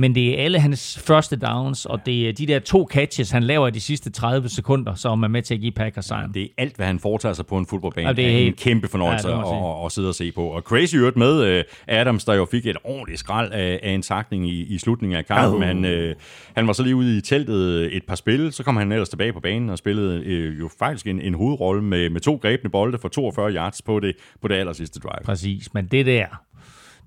men 0.00 0.14
det 0.14 0.40
er 0.40 0.44
alle 0.44 0.60
hans 0.60 0.98
første 1.06 1.36
downs, 1.36 1.86
og 1.86 2.06
det 2.06 2.28
er 2.28 2.32
de 2.32 2.46
der 2.46 2.58
to 2.58 2.88
catches, 2.90 3.30
han 3.30 3.42
laver 3.42 3.68
i 3.68 3.70
de 3.70 3.80
sidste 3.80 4.10
30 4.10 4.48
sekunder, 4.48 4.94
som 4.94 5.22
er 5.22 5.28
med 5.28 5.42
til 5.42 5.54
at 5.54 5.60
give 5.60 5.72
Packers 5.72 6.04
sejren. 6.04 6.34
Det 6.34 6.42
er 6.42 6.48
alt, 6.58 6.76
hvad 6.76 6.86
han 6.86 6.98
foretager 6.98 7.32
sig 7.32 7.46
på 7.46 7.58
en 7.58 7.66
fodboldbane. 7.66 8.08
Ja, 8.08 8.12
det 8.12 8.26
er, 8.26 8.30
er 8.30 8.46
en 8.46 8.52
kæmpe 8.52 8.88
fornøjelse 8.88 9.28
ja, 9.28 9.78
at, 9.80 9.86
at 9.86 9.92
sidde 9.92 10.08
og 10.08 10.14
se 10.14 10.32
på. 10.32 10.44
Og 10.44 10.62
crazy 10.62 10.96
øvrigt 10.96 11.16
med 11.16 11.58
uh, 11.58 11.64
Adams, 11.86 12.24
der 12.24 12.34
jo 12.34 12.44
fik 12.44 12.66
et 12.66 12.76
ordentligt 12.84 13.18
skrald 13.18 13.52
af, 13.52 13.80
af 13.82 13.90
en 13.90 14.02
takning 14.02 14.50
i, 14.50 14.62
i 14.62 14.78
slutningen 14.78 15.18
af 15.18 15.26
kampen. 15.26 15.62
Oh. 15.62 15.68
Han, 15.68 15.84
uh, 15.84 16.16
han 16.56 16.66
var 16.66 16.72
så 16.72 16.82
lige 16.82 16.96
ude 16.96 17.18
i 17.18 17.20
teltet 17.20 17.96
et 17.96 18.02
par 18.08 18.14
spil, 18.14 18.52
så 18.52 18.62
kom 18.62 18.76
han 18.76 18.92
ellers 18.92 19.08
tilbage 19.08 19.32
på 19.32 19.40
banen 19.40 19.70
og 19.70 19.78
spillede 19.78 20.20
uh, 20.20 20.60
jo 20.60 20.70
faktisk 20.78 21.06
en, 21.06 21.20
en 21.20 21.34
hovedrolle 21.34 21.82
med, 21.82 22.10
med 22.10 22.20
to 22.20 22.36
grebne 22.42 22.70
bolde 22.70 22.98
for 22.98 23.08
42 23.08 23.52
yards 23.52 23.82
på 23.82 24.00
det, 24.00 24.16
på 24.42 24.48
det 24.48 24.54
aller 24.54 24.72
sidste 24.72 25.00
drive. 25.00 25.24
Præcis, 25.24 25.74
men 25.74 25.86
det 25.86 26.06
der, 26.06 26.26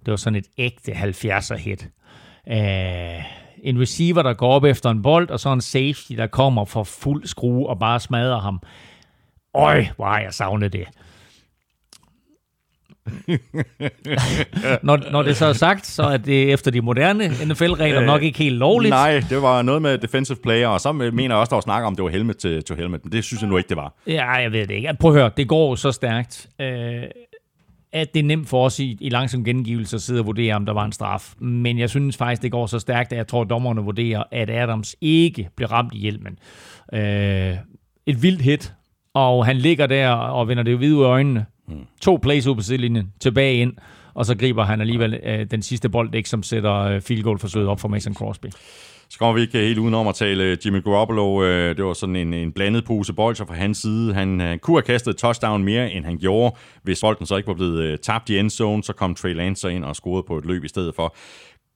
det 0.05 0.11
var 0.11 0.15
sådan 0.15 0.39
et 0.39 0.47
ægte 0.57 0.91
70'er 0.91 1.55
hit 1.55 1.89
øh, 2.49 3.23
en 3.63 3.81
receiver, 3.81 4.21
der 4.21 4.33
går 4.33 4.51
op 4.51 4.63
efter 4.63 4.89
en 4.89 5.01
bold, 5.01 5.29
og 5.29 5.39
så 5.39 5.53
en 5.53 5.61
safety, 5.61 6.13
der 6.17 6.27
kommer 6.27 6.65
for 6.65 6.83
fuld 6.83 7.25
skrue 7.25 7.69
og 7.69 7.79
bare 7.79 7.99
smadrer 7.99 8.39
ham. 8.39 8.61
Øj, 9.55 9.85
hvor 9.95 10.05
har 10.05 10.19
jeg 10.19 10.33
savnet 10.33 10.73
det. 10.73 10.85
når, 14.83 15.11
når 15.11 15.23
det 15.23 15.37
så 15.37 15.45
er 15.45 15.53
sagt, 15.53 15.85
så 15.85 16.03
er 16.03 16.17
det 16.17 16.53
efter 16.53 16.71
de 16.71 16.81
moderne 16.81 17.27
NFL-regler 17.27 18.01
øh, 18.01 18.05
nok 18.05 18.23
ikke 18.23 18.39
helt 18.39 18.55
lovligt. 18.55 18.89
Nej, 18.89 19.23
det 19.29 19.41
var 19.41 19.61
noget 19.61 19.81
med 19.81 19.97
defensive 19.97 20.37
player, 20.43 20.67
og 20.67 20.81
så 20.81 20.91
mener 20.91 21.35
jeg 21.35 21.39
også, 21.39 21.49
der 21.49 21.55
var 21.55 21.61
snak 21.61 21.83
om, 21.83 21.95
det 21.95 22.03
var 22.03 22.09
helmet 22.09 22.37
til, 22.37 22.63
til 22.63 22.75
helmet, 22.75 23.03
men 23.03 23.11
det 23.11 23.23
synes 23.23 23.41
jeg 23.41 23.49
nu 23.49 23.57
ikke, 23.57 23.69
det 23.69 23.77
var. 23.77 23.93
Ja, 24.07 24.31
jeg 24.31 24.51
ved 24.51 24.67
det 24.67 24.73
ikke. 24.73 24.89
Prøv 24.99 25.11
at 25.11 25.21
høre, 25.21 25.31
det 25.37 25.47
går 25.47 25.75
så 25.75 25.91
stærkt. 25.91 26.47
Øh, 26.61 27.03
at 27.93 28.13
det 28.13 28.19
er 28.19 28.23
nemt 28.23 28.49
for 28.49 28.65
os 28.65 28.79
i, 28.79 28.97
i 29.01 29.09
langsom 29.09 29.43
gengivelse 29.43 29.95
at 29.95 30.01
sidde 30.01 30.19
og 30.19 30.25
vurdere, 30.25 30.55
om 30.55 30.65
der 30.65 30.73
var 30.73 30.85
en 30.85 30.91
straf. 30.91 31.33
Men 31.39 31.79
jeg 31.79 31.89
synes 31.89 32.17
faktisk, 32.17 32.41
det 32.41 32.51
går 32.51 32.65
så 32.65 32.79
stærkt, 32.79 33.11
at 33.11 33.17
jeg 33.17 33.27
tror, 33.27 33.41
at 33.41 33.49
dommerne 33.49 33.81
vurderer, 33.81 34.23
at 34.31 34.49
Adams 34.49 34.95
ikke 35.01 35.49
blev 35.55 35.67
ramt 35.67 35.93
i 35.93 35.97
hjelmen. 35.97 36.39
Øh, 36.93 37.55
et 38.05 38.23
vildt 38.23 38.41
hit, 38.41 38.73
og 39.13 39.45
han 39.45 39.57
ligger 39.57 39.87
der 39.87 40.09
og 40.09 40.47
vender 40.47 40.63
det 40.63 40.77
hvide 40.77 40.95
ud 40.95 41.03
af 41.03 41.07
øjnene. 41.07 41.45
Mm. 41.67 41.75
To 42.01 42.19
plays 42.21 42.47
ud 42.47 42.55
på 42.55 42.61
sidelinjen, 42.61 43.13
tilbage 43.19 43.55
ind, 43.55 43.73
og 44.13 44.25
så 44.25 44.37
griber 44.37 44.63
han 44.63 44.81
alligevel 44.81 45.19
øh, 45.23 45.45
den 45.51 45.61
sidste 45.61 45.89
bold, 45.89 46.15
ikke, 46.15 46.29
som 46.29 46.43
sætter 46.43 46.75
øh, 46.75 47.01
field 47.01 47.23
goal 47.23 47.39
forsøget 47.39 47.67
op 47.67 47.79
for 47.79 47.87
Mason 47.87 48.13
Crosby. 48.13 48.47
Så 49.13 49.19
kommer 49.19 49.33
vi 49.33 49.41
ikke 49.41 49.59
øh, 49.59 49.65
helt 49.65 49.79
udenom 49.79 50.07
at 50.07 50.15
tale 50.15 50.43
øh, 50.43 50.57
Jimmy 50.65 50.83
Garoppolo. 50.83 51.43
Øh, 51.43 51.77
det 51.77 51.85
var 51.85 51.93
sådan 51.93 52.15
en, 52.15 52.33
en 52.33 52.51
blandet 52.51 52.85
pose 52.85 53.13
bolcher 53.13 53.45
fra 53.45 53.53
hans 53.53 53.77
side. 53.77 54.13
Han 54.13 54.41
uh, 54.41 54.57
kunne 54.57 54.75
have 54.77 54.81
kastet 54.81 55.17
touchdown 55.17 55.63
mere, 55.63 55.91
end 55.91 56.05
han 56.05 56.17
gjorde. 56.17 56.55
Hvis 56.83 57.01
bolden 57.01 57.25
så 57.25 57.35
ikke 57.35 57.47
var 57.47 57.53
blevet 57.53 57.79
øh, 57.83 57.97
tabt 57.97 58.29
i 58.29 58.39
endzone, 58.39 58.83
så 58.83 58.93
kom 58.93 59.15
Trey 59.15 59.33
Lance 59.33 59.73
ind 59.73 59.83
og 59.83 59.95
scorede 59.95 60.23
på 60.27 60.37
et 60.37 60.45
løb 60.45 60.63
i 60.63 60.67
stedet 60.67 60.95
for. 60.95 61.15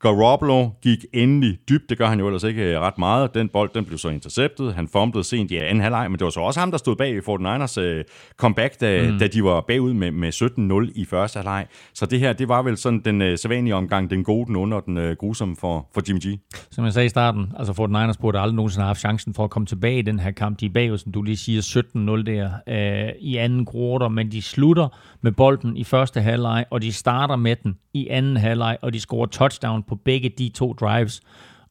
Garoppolo 0.02 0.70
gik 0.82 1.06
endelig 1.14 1.60
dybt, 1.70 1.90
det 1.90 1.98
gør 1.98 2.08
han 2.08 2.20
jo 2.20 2.28
ellers 2.28 2.44
ikke 2.44 2.64
øh, 2.64 2.80
ret 2.80 2.98
meget. 2.98 3.34
Den 3.34 3.50
bold 3.50 3.70
den 3.74 3.86
blev 3.86 3.98
så 3.98 4.10
interceptet, 4.10 4.74
han 4.74 4.88
fumblede 4.88 5.24
sent 5.24 5.52
i 5.52 5.58
anden 5.58 5.82
halvleg, 5.82 6.12
men 6.12 6.20
det 6.20 6.26
var 6.26 6.32
så 6.32 6.40
også 6.40 6.60
ham, 6.60 6.72
der 6.72 6.78
stod 6.78 6.96
bag 6.96 7.10
i 7.10 7.20
49ers 7.20 7.82
uh, 7.82 8.02
comeback, 8.38 8.82
da, 8.82 9.12
mm. 9.12 9.20
da 9.20 9.28
de 9.28 9.44
var 9.44 9.62
bagud 9.62 9.94
med, 9.94 10.12
med 10.12 10.88
17-0 10.90 10.92
i 10.96 11.06
første 11.06 11.38
halvleg. 11.38 11.68
Så 11.94 12.06
det 12.06 12.20
her, 12.20 12.34
det 12.34 12.48
var 12.48 12.62
vel 12.62 12.78
sådan 12.78 13.02
den 13.06 13.22
uh, 13.22 13.28
sædvanlige 13.36 13.76
omgang, 13.76 14.10
den 14.10 14.24
gode, 14.24 14.46
den 14.46 14.56
under, 14.56 14.80
den 14.80 14.98
uh, 14.98 15.12
grusomme 15.20 15.56
for, 15.56 15.88
for 15.94 16.02
Jimmy 16.08 16.20
G. 16.20 16.40
Som 16.72 16.86
jeg 16.86 16.94
sagde 16.94 17.06
i 17.06 17.10
starten, 17.10 17.54
altså 17.58 17.74
49ers 17.74 18.22
burde 18.22 18.40
aldrig 18.40 18.56
nogensinde 18.56 18.84
have 18.84 18.90
haft 18.90 19.00
chancen 19.00 19.34
for 19.34 19.44
at 19.44 19.50
komme 19.50 19.66
tilbage 19.66 20.00
i 20.00 20.02
den 20.02 20.20
her 20.20 20.32
kamp. 20.32 20.60
De 20.60 20.66
er 20.66 20.70
bagud, 20.70 20.98
som 20.98 21.12
du 21.12 21.22
lige 21.22 21.38
siger, 21.38 21.62
17-0 21.62 22.24
der 22.24 22.50
uh, 22.68 23.22
i 23.22 23.38
anden 23.38 23.68
quarter, 23.74 24.08
men 24.08 24.32
de 24.32 24.42
slutter 24.42 24.88
med 25.22 25.32
bolden 25.32 25.78
i 25.78 25.84
første 25.84 26.22
halvleg, 26.22 26.66
og 26.72 26.82
de 26.82 26.94
starter 26.94 27.36
med 27.36 27.56
den 27.56 27.76
i 27.94 28.08
anden 28.08 28.38
halvleg, 28.38 28.78
og 28.82 28.94
de 28.94 29.00
scorer 29.00 29.26
touchdown 29.26 29.84
på 29.88 29.96
begge 29.96 30.30
de 30.30 30.50
to 30.50 30.74
drives. 30.74 31.22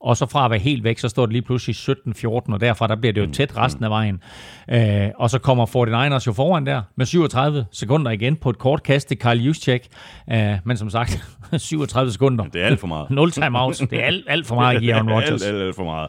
Og 0.06 0.16
så 0.16 0.26
fra 0.26 0.44
at 0.44 0.50
være 0.50 0.60
helt 0.60 0.84
væk, 0.84 0.98
så 0.98 1.08
står 1.08 1.26
det 1.26 1.32
lige 1.32 1.42
pludselig 1.42 1.76
17-14, 1.76 2.26
og 2.28 2.60
derfra 2.60 2.86
der 2.86 2.96
bliver 2.96 3.12
det 3.12 3.20
jo 3.20 3.30
tæt 3.32 3.56
resten 3.56 3.84
af 3.84 3.90
vejen. 3.90 4.22
Øh, 4.70 5.08
og 5.18 5.30
så 5.30 5.38
kommer 5.38 5.66
49ers 5.66 6.24
jo 6.26 6.32
foran 6.32 6.66
der 6.66 6.82
med 6.96 7.06
37 7.06 7.66
sekunder 7.72 8.10
igen 8.10 8.36
på 8.36 8.50
et 8.50 8.58
kort 8.58 8.82
kast 8.82 9.08
til 9.08 9.18
Karl 9.18 9.38
Juszczyk. 9.38 9.86
Øh, 10.32 10.52
men 10.64 10.76
som 10.76 10.90
sagt, 10.90 11.24
37 11.58 12.12
sekunder. 12.12 12.44
Det 12.44 12.62
er 12.62 12.66
alt 12.66 12.80
for 12.80 12.86
meget. 12.86 13.10
0 13.20 13.30
timeouts. 13.30 13.78
Det 13.78 13.92
er 13.92 14.04
alt, 14.04 14.24
alt 14.28 14.46
for 14.46 14.54
meget 14.54 14.80
give 14.82 14.94
Aaron 14.94 15.10
Rodgers. 15.10 15.42
alt, 15.42 15.54
alt, 15.54 15.62
alt 15.62 15.76
for 15.76 15.84
meget. 15.84 16.08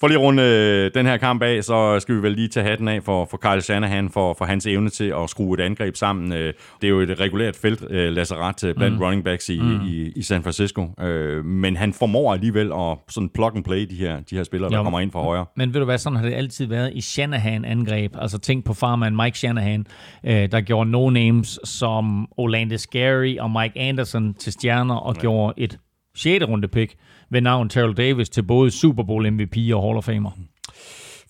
For 0.00 0.08
lige 0.08 0.18
at 0.18 0.22
runde 0.22 0.42
øh, 0.42 0.90
den 0.94 1.06
her 1.06 1.16
kamp 1.16 1.42
af, 1.42 1.64
så 1.64 2.00
skal 2.00 2.14
vi 2.14 2.22
vel 2.22 2.32
lige 2.32 2.48
tage 2.48 2.66
hatten 2.66 2.88
af 2.88 3.02
for, 3.02 3.28
for 3.30 3.36
Kyle 3.36 3.60
Shanahan 3.60 4.10
for, 4.10 4.34
for 4.38 4.44
hans 4.44 4.66
evne 4.66 4.90
til 4.90 5.14
at 5.22 5.30
skrue 5.30 5.54
et 5.54 5.60
angreb 5.60 5.96
sammen. 5.96 6.32
Øh, 6.32 6.54
det 6.80 6.86
er 6.86 6.88
jo 6.88 7.00
et 7.00 7.20
regulært 7.20 7.56
felt, 7.56 7.84
øh, 7.90 8.12
lasserat 8.12 8.64
øh, 8.64 8.74
blandt 8.74 8.96
mm. 8.96 9.02
running 9.02 9.24
backs 9.24 9.48
i, 9.48 9.60
mm. 9.60 9.80
i, 9.86 10.12
i 10.16 10.22
San 10.22 10.42
Francisco. 10.42 10.90
Øh, 11.00 11.44
men 11.44 11.76
han 11.76 11.92
formår 11.92 12.32
alligevel 12.32 12.72
at 12.72 12.98
sådan 13.08 13.28
plug 13.36 13.56
and 13.56 13.64
play 13.64 13.86
de 13.90 13.94
her, 13.94 14.20
de 14.20 14.36
her 14.36 14.44
spillere, 14.44 14.72
jo, 14.72 14.76
der 14.76 14.84
kommer 14.84 15.00
ind 15.00 15.10
fra 15.10 15.22
højre. 15.22 15.46
Men 15.56 15.74
ved 15.74 15.80
du 15.80 15.84
hvad, 15.84 15.98
sådan 15.98 16.16
har 16.16 16.24
det 16.24 16.34
altid 16.34 16.66
været 16.66 16.92
i 16.94 17.00
Shanahan-angreb. 17.00 18.16
Altså 18.18 18.38
tænk 18.38 18.64
på 18.64 18.74
farmand 18.74 19.16
Mike 19.16 19.38
Shanahan, 19.38 19.86
øh, 20.24 20.50
der 20.52 20.60
gjorde 20.60 20.90
no-names 20.90 21.58
som 21.64 22.28
Orlando 22.36 22.76
Scary 22.76 23.36
og 23.38 23.50
Mike 23.50 23.78
Anderson 23.80 24.34
til 24.34 24.52
stjerner 24.52 24.94
og 24.94 25.14
ja. 25.14 25.20
gjorde 25.20 25.54
et 25.56 25.78
6. 26.16 26.44
runde 26.44 26.68
pick 26.68 26.94
ved 27.30 27.40
navn 27.40 27.68
Terrell 27.68 27.96
Davis 27.96 28.28
til 28.28 28.42
både 28.42 28.70
Super 28.70 29.02
Bowl 29.02 29.30
MVP 29.32 29.56
og 29.72 29.82
Hall 29.82 29.96
of 29.96 30.04
Famer. 30.04 30.30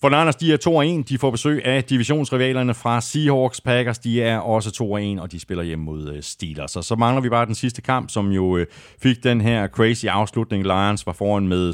For 0.01 0.09
Niners, 0.09 0.35
de 0.35 0.53
er 0.53 0.99
2-1. 1.01 1.03
De 1.09 1.17
får 1.17 1.31
besøg 1.31 1.65
af 1.65 1.83
divisionsrivalerne 1.83 2.73
fra 2.73 3.01
Seahawks. 3.01 3.61
Packers, 3.61 3.99
de 3.99 4.21
er 4.21 4.37
også 4.37 4.69
2-1, 5.17 5.21
og 5.21 5.31
de 5.31 5.39
spiller 5.39 5.63
hjemme 5.63 5.85
mod 5.85 6.13
øh, 6.13 6.23
Steelers. 6.23 6.75
Og 6.75 6.83
så 6.83 6.95
mangler 6.95 7.21
vi 7.21 7.29
bare 7.29 7.45
den 7.45 7.55
sidste 7.55 7.81
kamp, 7.81 8.09
som 8.09 8.31
jo 8.31 8.57
øh, 8.57 8.65
fik 9.01 9.23
den 9.23 9.41
her 9.41 9.67
crazy 9.67 10.05
afslutning. 10.05 10.63
Lions 10.63 11.05
var 11.05 11.13
foran 11.13 11.47
med 11.47 11.69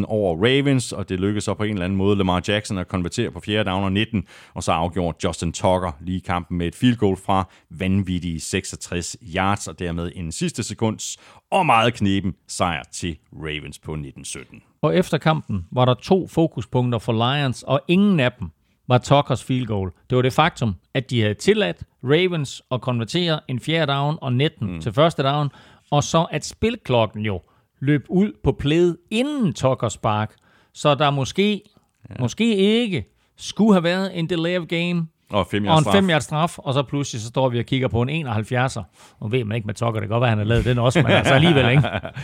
17-16 0.00 0.04
over 0.06 0.36
Ravens, 0.36 0.92
og 0.92 1.08
det 1.08 1.20
lykkedes 1.20 1.44
så 1.44 1.54
på 1.54 1.62
en 1.62 1.70
eller 1.70 1.84
anden 1.84 1.96
måde 1.96 2.16
Lamar 2.16 2.42
Jackson 2.48 2.78
at 2.78 2.88
konvertere 2.88 3.30
på 3.30 3.40
4. 3.40 3.64
down 3.64 3.84
og 3.84 3.92
19, 3.92 4.24
og 4.54 4.62
så 4.62 4.72
afgjorde 4.72 5.18
Justin 5.24 5.52
Tucker 5.52 5.96
lige 6.00 6.20
kampen 6.20 6.58
med 6.58 6.66
et 6.66 6.74
field 6.74 6.96
goal 6.96 7.16
fra 7.16 7.48
vanvittige 7.70 8.40
66 8.40 9.16
yards, 9.34 9.68
og 9.68 9.78
dermed 9.78 10.12
en 10.14 10.32
sidste 10.32 10.62
sekunds 10.62 11.16
og 11.50 11.66
meget 11.66 11.94
knepen 11.94 12.34
sejr 12.48 12.82
til 12.92 13.18
Ravens 13.32 13.78
på 13.78 13.92
1917. 13.92 14.62
Og 14.82 14.96
efter 14.96 15.18
kampen 15.18 15.66
var 15.70 15.84
der 15.84 15.94
to 15.94 16.26
fokuspunkter 16.26 16.98
for 16.98 17.12
Lions, 17.12 17.62
og 17.62 17.80
ingen 17.88 18.20
af 18.20 18.32
dem 18.32 18.50
var 18.88 18.98
Tuckers 18.98 19.44
field 19.44 19.66
goal. 19.66 19.90
Det 20.10 20.16
var 20.16 20.22
det 20.22 20.32
faktum, 20.32 20.74
at 20.94 21.10
de 21.10 21.20
havde 21.20 21.34
tilladt 21.34 21.82
Ravens 22.04 22.62
at 22.70 22.80
konvertere 22.80 23.40
en 23.48 23.60
fjerde 23.60 23.92
down 23.92 24.18
og 24.20 24.32
19 24.32 24.72
mm. 24.72 24.80
til 24.80 24.92
første 24.92 25.22
down, 25.22 25.50
og 25.90 26.04
så 26.04 26.26
at 26.30 26.44
spilklokken 26.44 27.22
jo 27.22 27.40
løb 27.80 28.06
ud 28.08 28.32
på 28.44 28.52
plæde 28.52 28.96
inden 29.10 29.52
Tuckers 29.52 29.92
spark, 29.92 30.34
så 30.74 30.94
der 30.94 31.10
måske, 31.10 31.62
ja. 32.10 32.14
måske 32.20 32.56
ikke 32.56 33.04
skulle 33.36 33.74
have 33.74 33.84
været 33.84 34.18
en 34.18 34.28
delay 34.28 34.58
of 34.58 34.66
game, 34.66 35.06
og, 35.30 35.46
fem 35.46 35.66
og 35.66 35.78
en 35.78 35.84
straf. 35.84 35.94
5 35.94 36.10
yards 36.10 36.24
straf, 36.24 36.58
og 36.58 36.74
så 36.74 36.82
pludselig 36.82 37.22
så 37.22 37.28
står 37.28 37.48
vi 37.48 37.58
og 37.58 37.64
kigger 37.64 37.88
på 37.88 38.02
en 38.02 38.26
71'er. 38.26 38.82
Og 39.20 39.32
ved 39.32 39.44
man 39.44 39.54
ikke 39.54 39.66
med 39.66 39.74
Tucker, 39.74 39.92
det 39.92 40.02
kan 40.02 40.08
godt 40.08 40.20
være, 40.20 40.30
han 40.30 40.38
har 40.38 40.44
lavet 40.44 40.64
den 40.64 40.78
også, 40.78 41.02
men 41.02 41.10
altså 41.10 41.34
alligevel 41.34 41.70
ikke. 41.70 41.82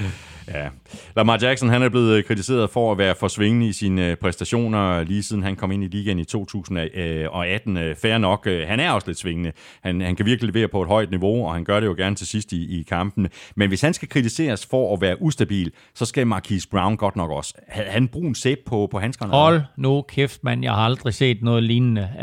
Ja. 0.48 0.69
Lamar 1.16 1.39
Jackson 1.43 1.69
han 1.69 1.82
er 1.82 1.89
blevet 1.89 2.16
øh, 2.16 2.24
kritiseret 2.24 2.70
for 2.70 2.93
at 2.93 2.98
være 2.98 3.14
for 3.20 3.28
svingende 3.28 3.66
i 3.66 3.73
sine 3.73 4.06
øh, 4.06 4.16
præstationer, 4.16 5.02
lige 5.02 5.23
siden 5.23 5.43
han 5.43 5.56
kom 5.56 5.73
ind 5.73 5.85
i 5.85 5.86
ligaen 5.86 6.19
i 6.19 6.24
2018. 6.24 7.78
Færre 8.02 8.19
nok. 8.19 8.47
Øh, 8.47 8.69
Han 8.69 8.81
er 8.81 8.90
også 8.90 9.06
lidt 9.06 9.19
svingende. 9.19 9.52
Han, 9.82 10.01
han 10.01 10.16
kan 10.16 10.27
virkelig 10.27 10.55
levere 10.55 10.69
på 10.69 10.82
et 10.82 10.89
højt 10.89 11.10
niveau, 11.10 11.47
og 11.47 11.55
han 11.55 11.64
gør 11.64 11.81
det 11.81 11.86
jo 11.86 11.94
gerne 11.98 12.16
til 12.16 12.27
sidst 12.27 12.52
i, 12.52 12.81
i 12.81 12.82
kampen. 12.82 13.28
Men 13.56 13.69
hvis 13.69 13.81
han 13.81 13.94
skal 13.94 14.09
kritiseres 14.09 14.66
for 14.66 14.94
at 14.94 15.01
være 15.01 15.23
ustabil, 15.23 15.73
så 15.94 16.05
skal 16.05 16.27
Marquise 16.27 16.69
Brown 16.69 16.97
godt 16.97 17.16
nok 17.16 17.31
også. 17.31 17.55
Havde 17.69 17.90
han 17.90 18.09
brun 18.09 18.35
sæb 18.35 18.59
på, 18.66 18.89
på 18.90 18.98
handskerne? 18.98 19.32
Hold 19.32 19.60
nu 19.77 20.02
kæft, 20.09 20.44
mand. 20.44 20.62
Jeg 20.62 20.73
har 20.73 20.85
aldrig 20.85 21.14
set 21.14 21.43
noget 21.43 21.62
lignende. 21.62 22.09
Uh, 22.14 22.23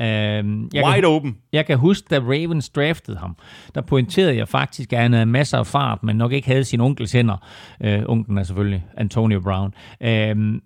jeg 0.76 0.86
Wide 0.86 0.96
kan, 0.96 1.06
open. 1.06 1.38
Jeg 1.54 1.66
kan 1.66 1.78
huske, 1.78 2.08
da 2.10 2.20
Ravens 2.20 2.70
draftede 2.70 3.18
ham, 3.18 3.36
der 3.76 3.82
pointerede 3.82 4.36
jeg 4.36 4.48
faktisk, 4.48 4.94
at 4.94 5.00
han 5.00 5.14
havde 5.14 5.26
masser 5.26 5.58
af 5.58 5.68
fart, 5.68 6.04
men 6.04 6.16
nok 6.16 6.32
ikke 6.32 6.48
havde 6.48 6.64
sin 6.64 6.82
onkels 6.82 7.12
hænder. 7.12 7.38
Uh, 7.80 8.09
onklen 8.10 8.38
er 8.38 8.44
selvfølgelig 8.44 8.86
Antonio 8.98 9.40
Brown. 9.40 9.74
Øhm, 10.02 10.62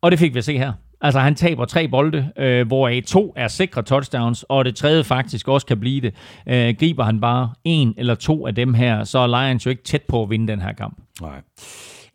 og 0.00 0.10
det 0.10 0.18
fik 0.18 0.34
vi 0.34 0.38
at 0.38 0.44
se 0.44 0.58
her. 0.58 0.72
Altså, 1.00 1.20
han 1.20 1.34
taber 1.34 1.64
tre 1.64 1.88
bolde, 1.88 2.30
øh, 2.38 2.66
hvoraf 2.66 3.02
to 3.06 3.32
er 3.36 3.48
sikre 3.48 3.82
touchdowns, 3.82 4.42
og 4.42 4.64
det 4.64 4.76
tredje 4.76 5.04
faktisk 5.04 5.48
også 5.48 5.66
kan 5.66 5.80
blive 5.80 6.00
det. 6.00 6.14
Øh, 6.48 6.74
griber 6.78 7.04
han 7.04 7.20
bare 7.20 7.50
en 7.64 7.94
eller 7.96 8.14
to 8.14 8.46
af 8.46 8.54
dem 8.54 8.74
her, 8.74 9.04
så 9.04 9.18
er 9.18 9.26
Lions 9.26 9.66
jo 9.66 9.70
ikke 9.70 9.82
tæt 9.82 10.02
på 10.02 10.22
at 10.22 10.30
vinde 10.30 10.48
den 10.52 10.60
her 10.60 10.72
kamp. 10.72 10.98
Nej. 11.20 11.40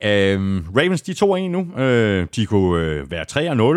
Øhm, 0.03 0.65
Ravens, 0.77 1.01
de 1.01 1.13
to 1.13 1.31
er 1.31 1.37
en 1.37 1.51
nu. 1.51 1.77
Øh, 1.77 2.27
de 2.35 2.45
kunne 2.45 2.85
øh, 2.85 3.11
være 3.11 3.25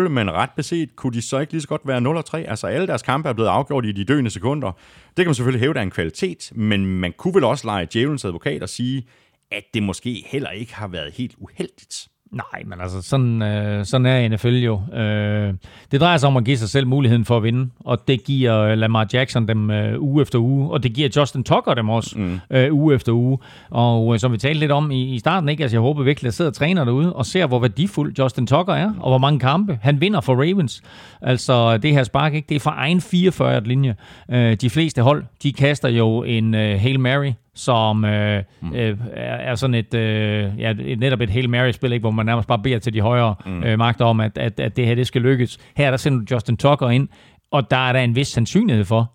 3-0, 0.05 0.09
men 0.09 0.31
ret 0.31 0.49
beset 0.55 0.95
kunne 0.95 1.13
de 1.13 1.21
så 1.21 1.39
ikke 1.39 1.53
lige 1.53 1.61
så 1.61 1.67
godt 1.67 1.81
være 1.85 2.21
0-3. 2.45 2.49
Altså 2.49 2.67
alle 2.67 2.87
deres 2.87 3.01
kampe 3.01 3.29
er 3.29 3.33
blevet 3.33 3.49
afgjort 3.49 3.85
i 3.85 3.91
de 3.91 4.03
døende 4.03 4.29
sekunder. 4.29 4.71
Det 5.07 5.15
kan 5.17 5.25
man 5.25 5.35
selvfølgelig 5.35 5.61
hæve, 5.61 5.73
der 5.73 5.81
en 5.81 5.91
kvalitet, 5.91 6.51
men 6.55 6.85
man 6.85 7.13
kunne 7.17 7.33
vel 7.33 7.43
også 7.43 7.67
lege 7.67 7.87
djævelens 7.93 8.25
advokat 8.25 8.63
og 8.63 8.69
sige, 8.69 9.05
at 9.51 9.63
det 9.73 9.83
måske 9.83 10.23
heller 10.27 10.49
ikke 10.49 10.75
har 10.75 10.87
været 10.87 11.13
helt 11.13 11.35
uheldigt. 11.37 12.07
Nej, 12.31 12.63
men 12.65 12.81
altså, 12.81 13.01
sådan, 13.01 13.41
øh, 13.41 13.85
sådan 13.85 14.05
er 14.05 14.29
NFL 14.29 14.47
jo. 14.47 14.81
Øh, 14.93 15.53
det 15.91 16.01
drejer 16.01 16.17
sig 16.17 16.27
om 16.27 16.37
at 16.37 16.45
give 16.45 16.57
sig 16.57 16.69
selv 16.69 16.87
muligheden 16.87 17.25
for 17.25 17.37
at 17.37 17.43
vinde, 17.43 17.69
og 17.79 18.07
det 18.07 18.23
giver 18.23 18.59
øh, 18.59 18.77
Lamar 18.77 19.07
Jackson 19.13 19.47
dem 19.47 19.71
øh, 19.71 20.01
uge 20.01 20.21
efter 20.21 20.39
uge, 20.39 20.71
og 20.71 20.83
det 20.83 20.93
giver 20.93 21.09
Justin 21.15 21.43
Tucker 21.43 21.73
dem 21.73 21.89
også 21.89 22.19
mm. 22.19 22.39
øh, 22.49 22.73
uge 22.73 22.95
efter 22.95 23.11
uge. 23.11 23.37
Og 23.69 24.13
øh, 24.13 24.19
som 24.19 24.31
vi 24.31 24.37
talte 24.37 24.59
lidt 24.59 24.71
om 24.71 24.91
i, 24.91 25.15
i 25.15 25.19
starten, 25.19 25.49
ikke? 25.49 25.63
Altså, 25.63 25.77
jeg 25.77 25.81
håber 25.81 26.03
virkelig, 26.03 26.21
at 26.21 26.25
jeg 26.25 26.33
sidder 26.33 26.51
og 26.51 26.55
træner 26.55 26.85
derude 26.85 27.13
og 27.13 27.25
ser, 27.25 27.47
hvor 27.47 27.59
værdifuld 27.59 28.13
Justin 28.19 28.47
Tucker 28.47 28.73
er, 28.73 28.93
og 28.99 29.09
hvor 29.09 29.17
mange 29.17 29.39
kampe 29.39 29.79
han 29.81 30.01
vinder 30.01 30.21
for 30.21 30.33
Ravens. 30.35 30.81
Altså, 31.21 31.77
det 31.77 31.91
her 31.91 32.03
spark, 32.03 32.33
ikke? 32.33 32.45
det 32.49 32.55
er 32.55 32.59
fra 32.59 32.75
egen 32.77 33.01
44 33.01 33.63
linje. 33.63 33.95
Øh, 34.31 34.55
de 34.55 34.69
fleste 34.69 35.01
hold, 35.01 35.23
de 35.43 35.53
kaster 35.53 35.89
jo 35.89 36.23
en 36.23 36.55
øh, 36.55 36.79
Hail 36.79 36.99
Mary, 36.99 37.31
som 37.55 38.05
øh, 38.05 38.43
mm. 38.61 38.75
øh, 38.75 38.97
er 39.13 39.55
sådan 39.55 39.73
et, 39.73 39.93
øh, 39.93 40.59
ja, 40.59 40.73
et, 40.79 40.99
netop 40.99 41.21
et 41.21 41.29
Hail 41.29 41.49
Mary-spil, 41.49 41.91
ikke, 41.91 42.03
hvor 42.03 42.11
man 42.11 42.25
nærmest 42.25 42.47
bare 42.47 42.59
beder 42.59 42.79
til 42.79 42.93
de 42.93 43.01
højere 43.01 43.35
mm. 43.45 43.63
øh, 43.63 43.77
magter 43.77 44.05
om, 44.05 44.19
at, 44.19 44.37
at, 44.37 44.59
at 44.59 44.77
det 44.77 44.85
her 44.85 44.95
det 44.95 45.07
skal 45.07 45.21
lykkes. 45.21 45.57
Her 45.77 45.89
der 45.89 45.97
sender 45.97 46.19
du 46.19 46.35
Justin 46.35 46.57
Tucker 46.57 46.89
ind, 46.89 47.07
og 47.51 47.71
der 47.71 47.77
er 47.77 47.93
der 47.93 47.99
en 47.99 48.15
vis 48.15 48.27
sandsynlighed 48.27 48.85
for, 48.85 49.11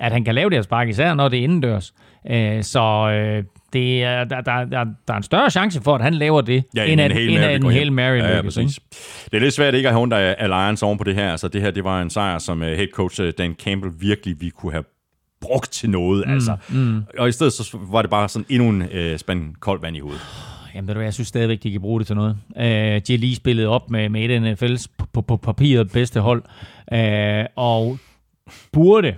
at 0.00 0.12
han 0.12 0.24
kan 0.24 0.34
lave 0.34 0.50
det 0.50 0.56
her 0.56 0.62
spark, 0.62 0.88
især 0.88 1.14
når 1.14 1.28
det 1.28 1.38
er 1.38 1.42
indendørs. 1.42 1.94
Øh, 2.30 2.62
så 2.62 3.10
øh, 3.10 3.44
det 3.72 4.02
er, 4.02 4.24
der, 4.24 4.40
der, 4.40 4.64
der, 4.64 4.84
der 5.08 5.12
er 5.12 5.16
en 5.16 5.22
større 5.22 5.50
chance 5.50 5.80
for, 5.82 5.94
at 5.94 6.02
han 6.02 6.14
laver 6.14 6.40
det, 6.40 6.64
Ja, 6.76 6.84
end 6.84 6.92
en 6.92 7.00
at, 7.00 7.16
end 7.16 7.54
en 7.54 7.62
går 7.62 7.70
Hail. 7.70 7.92
Mary 7.92 8.16
Ja, 8.16 8.36
ja, 8.36 8.42
præcis. 8.42 8.78
Det 9.24 9.36
er 9.36 9.40
lidt 9.40 9.54
svært 9.54 9.74
ikke 9.74 9.88
at 9.88 9.94
have 9.94 10.14
af 10.14 10.34
Alliance 10.38 10.86
oven 10.86 10.98
på 10.98 11.04
det 11.04 11.14
her. 11.14 11.30
Altså, 11.30 11.48
det 11.48 11.62
her 11.62 11.70
det 11.70 11.84
var 11.84 12.02
en 12.02 12.10
sejr, 12.10 12.38
som 12.38 12.60
uh, 12.60 12.66
head 12.66 12.86
coach 12.94 13.20
uh, 13.20 13.28
Dan 13.38 13.54
Campbell 13.64 13.92
virkelig 14.00 14.40
vi 14.40 14.48
kunne 14.48 14.72
have 14.72 14.84
brugt 15.42 15.70
til 15.70 15.90
noget. 15.90 16.26
Mm, 16.26 16.32
altså. 16.32 16.56
Mm. 16.68 17.02
Og 17.18 17.28
i 17.28 17.32
stedet 17.32 17.52
så 17.52 17.78
var 17.90 18.02
det 18.02 18.10
bare 18.10 18.28
sådan 18.28 18.46
endnu 18.48 18.68
en 18.68 18.82
uh, 18.82 19.16
spand 19.16 19.54
koldt 19.60 19.82
vand 19.82 19.96
i 19.96 20.00
hovedet. 20.00 20.20
Jamen, 20.74 20.88
ved 20.88 20.94
du 20.94 21.00
jeg 21.00 21.14
synes 21.14 21.28
stadigvæk, 21.28 21.62
de 21.62 21.72
kan 21.72 21.80
bruge 21.80 22.00
det 22.00 22.06
til 22.06 22.16
noget. 22.16 22.36
Uh, 22.56 22.62
de 22.62 23.12
har 23.12 23.16
lige 23.16 23.36
spillet 23.36 23.66
op 23.66 23.90
med, 23.90 24.08
med 24.08 24.30
et 24.30 24.62
NFL's 24.62 24.86
på, 24.98 25.06
på, 25.12 25.22
på 25.22 25.36
papiret 25.36 25.92
bedste 25.92 26.20
hold, 26.20 26.42
uh, 26.92 27.46
og 27.56 27.98
burde 28.72 29.16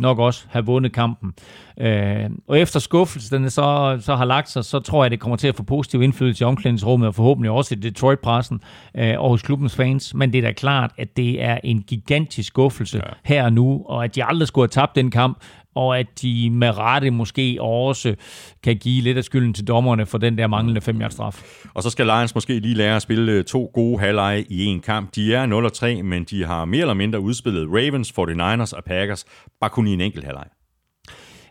nok 0.00 0.18
også 0.18 0.44
have 0.50 0.66
vundet 0.66 0.92
kampen. 0.92 1.32
Øh, 1.80 2.30
og 2.48 2.58
efter 2.58 2.80
skuffelsen 2.80 3.50
så, 3.50 3.98
så 4.00 4.16
har 4.16 4.24
lagt 4.24 4.50
sig, 4.50 4.64
så 4.64 4.80
tror 4.80 5.04
jeg, 5.04 5.10
det 5.10 5.20
kommer 5.20 5.36
til 5.36 5.48
at 5.48 5.56
få 5.56 5.62
positiv 5.62 6.02
indflydelse 6.02 6.44
i 6.44 6.46
omklædningsrummet, 6.46 7.08
og 7.08 7.14
forhåbentlig 7.14 7.50
også 7.50 7.74
i 7.74 7.78
Detroit-pressen 7.78 8.60
øh, 8.96 9.20
og 9.20 9.28
hos 9.30 9.42
klubbens 9.42 9.76
fans. 9.76 10.14
Men 10.14 10.32
det 10.32 10.38
er 10.38 10.42
da 10.42 10.52
klart, 10.52 10.90
at 10.98 11.16
det 11.16 11.42
er 11.42 11.58
en 11.64 11.82
gigantisk 11.82 12.48
skuffelse 12.48 12.96
ja. 12.96 13.12
her 13.24 13.44
og 13.44 13.52
nu, 13.52 13.82
og 13.86 14.04
at 14.04 14.14
de 14.14 14.24
aldrig 14.24 14.48
skulle 14.48 14.62
have 14.62 14.82
tabt 14.82 14.94
den 14.94 15.10
kamp, 15.10 15.38
og 15.74 15.98
at 15.98 16.06
de 16.22 16.50
med 16.50 16.78
rette 16.78 17.10
måske 17.10 17.58
også 17.60 18.14
kan 18.62 18.76
give 18.76 19.02
lidt 19.02 19.18
af 19.18 19.24
skylden 19.24 19.54
til 19.54 19.66
dommerne 19.66 20.06
for 20.06 20.18
den 20.18 20.38
der 20.38 20.46
manglende 20.46 20.80
5 20.80 21.10
straf. 21.10 21.64
Og 21.74 21.82
så 21.82 21.90
skal 21.90 22.06
Lions 22.06 22.34
måske 22.34 22.58
lige 22.58 22.74
lære 22.74 22.96
at 22.96 23.02
spille 23.02 23.32
øh, 23.32 23.44
to 23.44 23.70
gode 23.74 23.98
halvleje 23.98 24.44
i 24.48 24.64
en 24.64 24.80
kamp. 24.80 25.14
De 25.14 25.34
er 25.34 25.98
0-3, 25.98 26.02
men 26.02 26.24
de 26.24 26.44
har 26.44 26.64
mere 26.64 26.80
eller 26.80 26.94
mindre 26.94 27.20
udspillet 27.20 27.68
Ravens, 27.68 28.12
49ers 28.18 28.76
og 28.76 28.84
Packers, 28.84 29.24
bare 29.60 29.70
kun 29.70 29.86
i 29.86 29.92
en 29.92 30.00
enkelt 30.00 30.24
halvleg. 30.24 30.46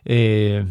Øh, 0.06 0.66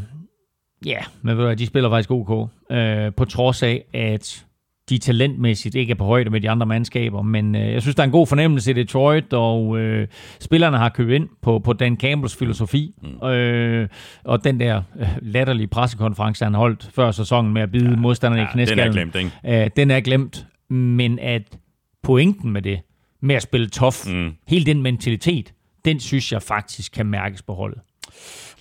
ja, 0.86 1.00
men 1.22 1.38
ved 1.38 1.46
du 1.46 1.54
de 1.54 1.66
spiller 1.66 1.90
faktisk 1.90 2.12
OK. 2.12 2.50
Øh, 2.72 3.14
på 3.14 3.26
trods 3.26 3.64
af, 3.64 3.84
at 3.94 4.46
de 4.90 4.98
talentmæssigt 4.98 5.76
ikke 5.76 5.92
er 5.92 5.96
på 5.96 6.06
højde 6.06 6.30
med 6.30 6.42
de 6.42 6.50
andre 6.50 6.66
mandskaber, 6.66 7.22
men 7.22 7.56
øh, 7.56 7.74
jeg 7.74 7.82
synes, 7.82 7.96
der 7.96 8.04
er 8.04 8.06
en 8.06 8.12
god 8.12 8.28
fornemmelse 8.28 8.72
i 8.72 8.74
Detroit, 8.74 9.34
og 9.34 9.80
øh, 9.80 10.08
spillerne 10.40 10.78
har 10.78 10.90
købt 10.90 11.12
ind 11.12 11.30
på, 11.42 11.60
på 11.60 11.74
Dan 11.74 11.98
Campbells 11.98 12.36
filosofi, 12.36 12.94
mm. 13.22 13.28
øh, 13.28 13.88
og 14.24 14.44
den 14.44 14.60
der 14.60 14.82
øh, 15.00 15.08
latterlige 15.22 15.68
pressekonference, 15.68 16.44
han 16.44 16.54
holdt 16.54 16.90
før 16.96 17.12
sæsonen 17.12 17.54
med 17.54 17.62
at 17.62 17.72
bide 17.72 17.90
ja, 17.90 17.96
modstanderne 17.96 18.42
ja, 18.42 18.48
i 18.48 18.52
knæskallen. 18.52 18.94
den 18.94 19.08
er 19.08 19.12
glemt, 19.12 19.34
ikke? 19.46 19.64
Øh, 19.64 19.70
den 19.76 19.92
er 19.92 20.00
glemt, 20.00 20.48
men 20.70 21.20
at 21.20 21.58
pointen 22.04 22.52
med 22.52 22.62
det, 22.62 22.80
med 23.22 23.36
at 23.36 23.42
spille 23.42 23.70
tough, 23.70 23.96
mm. 24.08 24.32
hele 24.48 24.66
den 24.66 24.82
mentalitet, 24.82 25.54
den 25.86 26.00
synes 26.00 26.32
jeg 26.32 26.42
faktisk 26.42 26.92
kan 26.92 27.06
mærkes 27.06 27.42
på 27.42 27.54
holdet. 27.54 27.80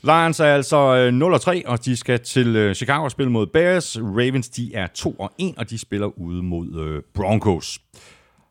Lions 0.03 0.41
er 0.41 0.45
altså 0.45 0.97
øh, 0.97 1.35
0-3, 1.35 1.63
og 1.67 1.85
de 1.85 1.97
skal 1.97 2.21
til 2.21 2.57
øh, 2.57 2.75
Chicago 2.75 3.05
og 3.05 3.11
spille 3.11 3.33
mod 3.33 3.47
Bears. 3.47 3.99
Ravens, 4.01 4.49
de 4.49 4.75
er 4.75 4.87
2-1, 4.99 5.55
og 5.57 5.71
de 5.71 5.79
spiller 5.79 6.19
ude 6.19 6.43
mod 6.43 6.81
øh, 6.81 7.03
Broncos. 7.15 7.79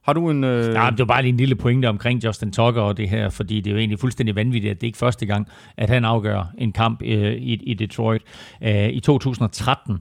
Har 0.04 0.14
du 0.14 0.30
en... 0.30 0.44
Øh... 0.44 0.74
Nej, 0.74 0.90
det 0.90 1.00
var 1.00 1.06
bare 1.06 1.22
lige 1.22 1.32
en 1.32 1.38
lille 1.38 1.56
pointe 1.56 1.90
omkring 1.90 2.24
Justin 2.26 2.52
Tucker 2.52 2.82
og 2.82 2.98
det 2.98 3.10
her, 3.10 3.30
fordi 3.30 3.62
det 3.62 3.68
er 3.68 3.72
jo 3.72 3.78
egentlig 3.78 4.00
fuldstændig 4.00 4.36
vanvittigt, 4.36 4.72
at 4.72 4.82
det 4.82 4.88
ikke 4.88 4.96
er 4.96 5.06
første 5.06 5.26
gang, 5.26 5.48
at 5.78 5.90
han 5.90 6.06
afgør 6.06 6.54
en 6.58 6.72
kamp 6.72 7.02
øh, 7.02 7.34
i, 7.34 7.54
i 7.54 7.74
Detroit. 7.74 8.22
Æh, 8.62 8.90
I 8.90 9.00
2013 9.00 9.98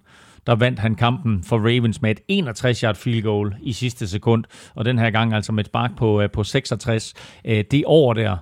der 0.47 0.55
vandt 0.55 0.79
han 0.79 0.95
kampen 0.95 1.43
for 1.43 1.59
Ravens 1.59 2.03
med 2.03 2.11
et 2.11 2.21
61-yard 2.47 2.95
field 2.95 3.23
goal 3.23 3.55
i 3.61 3.73
sidste 3.73 4.09
sekund, 4.09 4.45
og 4.75 4.85
den 4.85 4.99
her 4.99 5.11
gang 5.11 5.35
altså 5.35 5.53
med 5.53 5.65
et 5.65 5.67
spark 5.67 5.97
på, 5.97 6.21
øh, 6.21 6.31
på 6.31 6.45
66. 6.45 7.15
Det 7.45 7.85
år 7.87 8.13
der, 8.13 8.37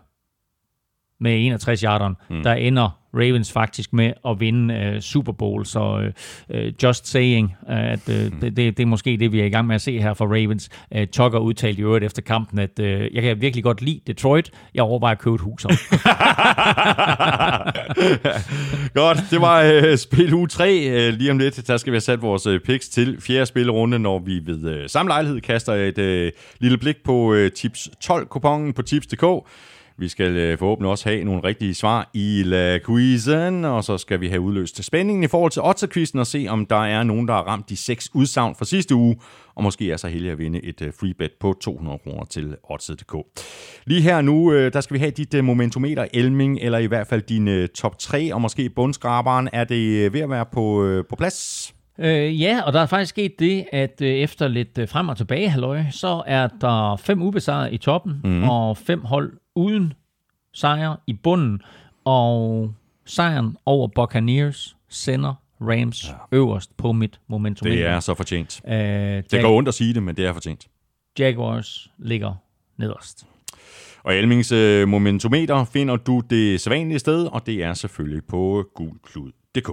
med 1.24 1.46
61 1.46 1.80
yarderen, 1.80 2.16
mm. 2.30 2.42
der 2.42 2.52
ender 2.52 2.98
Ravens 3.14 3.52
faktisk 3.52 3.92
med 3.92 4.12
at 4.28 4.40
vinde 4.40 4.92
uh, 4.94 5.00
Super 5.00 5.32
Bowl. 5.32 5.66
Så 5.66 6.10
uh, 6.54 6.56
just 6.82 7.08
saying, 7.08 7.54
uh, 7.62 7.74
at 7.76 8.08
uh, 8.08 8.14
mm. 8.14 8.40
det, 8.40 8.56
det, 8.56 8.80
er 8.80 8.86
måske 8.86 9.16
det, 9.20 9.32
vi 9.32 9.40
er 9.40 9.44
i 9.44 9.48
gang 9.48 9.66
med 9.66 9.74
at 9.74 9.80
se 9.80 10.00
her 10.00 10.14
for 10.14 10.26
Ravens. 10.26 10.70
Uh, 10.96 11.02
Tucker 11.12 11.38
udtalte 11.38 11.80
i 11.80 11.84
øvrigt 11.84 12.04
efter 12.04 12.22
kampen, 12.22 12.58
at 12.58 12.78
uh, 12.78 12.86
jeg 12.86 13.22
kan 13.22 13.40
virkelig 13.40 13.64
godt 13.64 13.82
lide 13.82 14.00
Detroit. 14.06 14.50
Jeg 14.74 14.82
overvejer 14.82 15.14
at 15.14 15.20
købe 15.20 15.34
et 15.34 15.40
hus 15.40 15.64
om. 15.64 15.70
godt, 19.00 19.18
det 19.30 19.40
var 19.40 19.90
uh, 19.90 19.96
spil 19.96 20.34
u 20.34 20.46
3. 20.46 21.08
Uh, 21.08 21.18
lige 21.18 21.30
om 21.30 21.38
lidt, 21.38 21.66
der 21.66 21.76
skal 21.76 21.92
vi 21.92 21.94
have 21.94 22.00
sat 22.00 22.22
vores 22.22 22.46
uh, 22.46 22.60
picks 22.64 22.88
til 22.88 23.20
fjerde 23.20 23.46
spillerunde, 23.46 23.98
når 23.98 24.18
vi 24.18 24.40
ved 24.44 24.80
uh, 24.80 24.86
samme 24.86 25.10
lejlighed 25.10 25.40
kaster 25.40 25.72
et 25.72 25.98
uh, 25.98 26.32
lille 26.60 26.78
blik 26.78 26.96
på 27.04 27.32
uh, 27.32 27.48
Tips 27.48 27.88
12-kupongen 28.04 28.72
på 28.72 28.82
tips.dk. 28.82 29.24
Vi 29.98 30.08
skal 30.08 30.36
øh, 30.36 30.58
forhåbentlig 30.58 30.90
også 30.90 31.08
have 31.08 31.24
nogle 31.24 31.44
rigtige 31.44 31.74
svar 31.74 32.10
i 32.14 32.42
la 32.46 32.78
quizzen, 32.86 33.64
og 33.64 33.84
så 33.84 33.98
skal 33.98 34.20
vi 34.20 34.28
have 34.28 34.40
udløst 34.40 34.84
spændingen 34.84 35.24
i 35.24 35.26
forhold 35.26 35.50
til 35.52 35.62
Otterquizzen 35.62 36.18
og 36.18 36.26
se, 36.26 36.46
om 36.48 36.66
der 36.66 36.84
er 36.84 37.02
nogen, 37.02 37.28
der 37.28 37.34
har 37.34 37.42
ramt 37.42 37.68
de 37.68 37.76
seks 37.76 38.10
udsagn 38.14 38.54
fra 38.54 38.64
sidste 38.64 38.94
uge, 38.94 39.16
og 39.54 39.62
måske 39.62 39.90
er 39.90 39.96
så 39.96 40.08
heldig 40.08 40.30
at 40.30 40.38
vinde 40.38 40.64
et 40.64 40.82
øh, 40.82 40.92
free 41.00 41.14
bet 41.14 41.32
på 41.40 41.54
200 41.60 41.98
kroner 41.98 42.24
til 42.24 42.56
Odds.dk. 42.70 43.14
Lige 43.86 44.00
her 44.00 44.20
nu, 44.20 44.52
øh, 44.52 44.72
der 44.72 44.80
skal 44.80 44.94
vi 44.94 44.98
have 44.98 45.10
dit 45.10 45.44
momentometer, 45.44 46.06
Elming, 46.14 46.58
eller 46.60 46.78
i 46.78 46.86
hvert 46.86 47.06
fald 47.06 47.22
din 47.22 47.68
top 47.68 47.98
3, 47.98 48.34
og 48.34 48.40
måske 48.40 48.70
bundskraberen. 48.70 49.48
Er 49.52 49.64
det 49.64 50.12
ved 50.12 50.20
at 50.20 50.30
være 50.30 50.46
på, 50.52 51.02
på 51.08 51.16
plads? 51.16 51.74
Øh, 51.98 52.40
ja, 52.40 52.60
og 52.66 52.72
der 52.72 52.80
er 52.80 52.86
faktisk 52.86 53.10
sket 53.10 53.38
det, 53.38 53.64
at 53.72 54.00
øh, 54.02 54.08
efter 54.08 54.48
lidt 54.48 54.78
øh, 54.78 54.88
frem 54.88 55.08
og 55.08 55.16
tilbage, 55.16 55.48
halløj, 55.48 55.82
så 55.90 56.22
er 56.26 56.48
der 56.60 56.96
fem 56.96 57.22
ubesejrede 57.22 57.74
i 57.74 57.78
toppen, 57.78 58.20
mm. 58.24 58.48
og 58.48 58.76
fem 58.76 59.04
hold 59.04 59.32
uden 59.54 59.92
sejr 60.52 60.96
i 61.06 61.12
bunden, 61.12 61.62
og 62.04 62.74
sejren 63.04 63.56
over 63.66 63.88
Buccaneers 63.94 64.76
sender 64.88 65.34
Rams 65.60 66.08
ja. 66.08 66.14
øverst 66.36 66.76
på 66.76 66.92
mit 66.92 67.20
momentum. 67.28 67.68
Det 67.68 67.86
er 67.86 68.00
så 68.00 68.14
fortjent. 68.14 68.60
Øh, 68.66 68.72
Det 68.74 69.32
Jag- 69.32 69.42
går 69.42 69.56
ondt 69.56 69.68
at 69.68 69.74
sige 69.74 69.94
det, 69.94 70.02
men 70.02 70.16
det 70.16 70.26
er 70.26 70.32
fortjent. 70.32 70.66
Jaguars 71.18 71.90
ligger 71.98 72.34
nederst. 72.76 73.26
Og 74.04 74.14
i 74.14 74.18
Elmings 74.18 74.52
øh, 74.52 74.88
momentometer 74.88 75.64
finder 75.64 75.96
du 75.96 76.22
det 76.30 76.60
sædvanlige 76.60 76.98
sted, 76.98 77.26
og 77.26 77.46
det 77.46 77.62
er 77.62 77.74
selvfølgelig 77.74 78.24
på 78.24 78.64
gulklud.dk. 78.74 79.70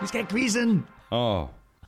Vi 0.00 0.06
skal 0.06 0.20
have 0.20 0.26
quizzen! 0.30 0.84
Oh. 1.10 1.46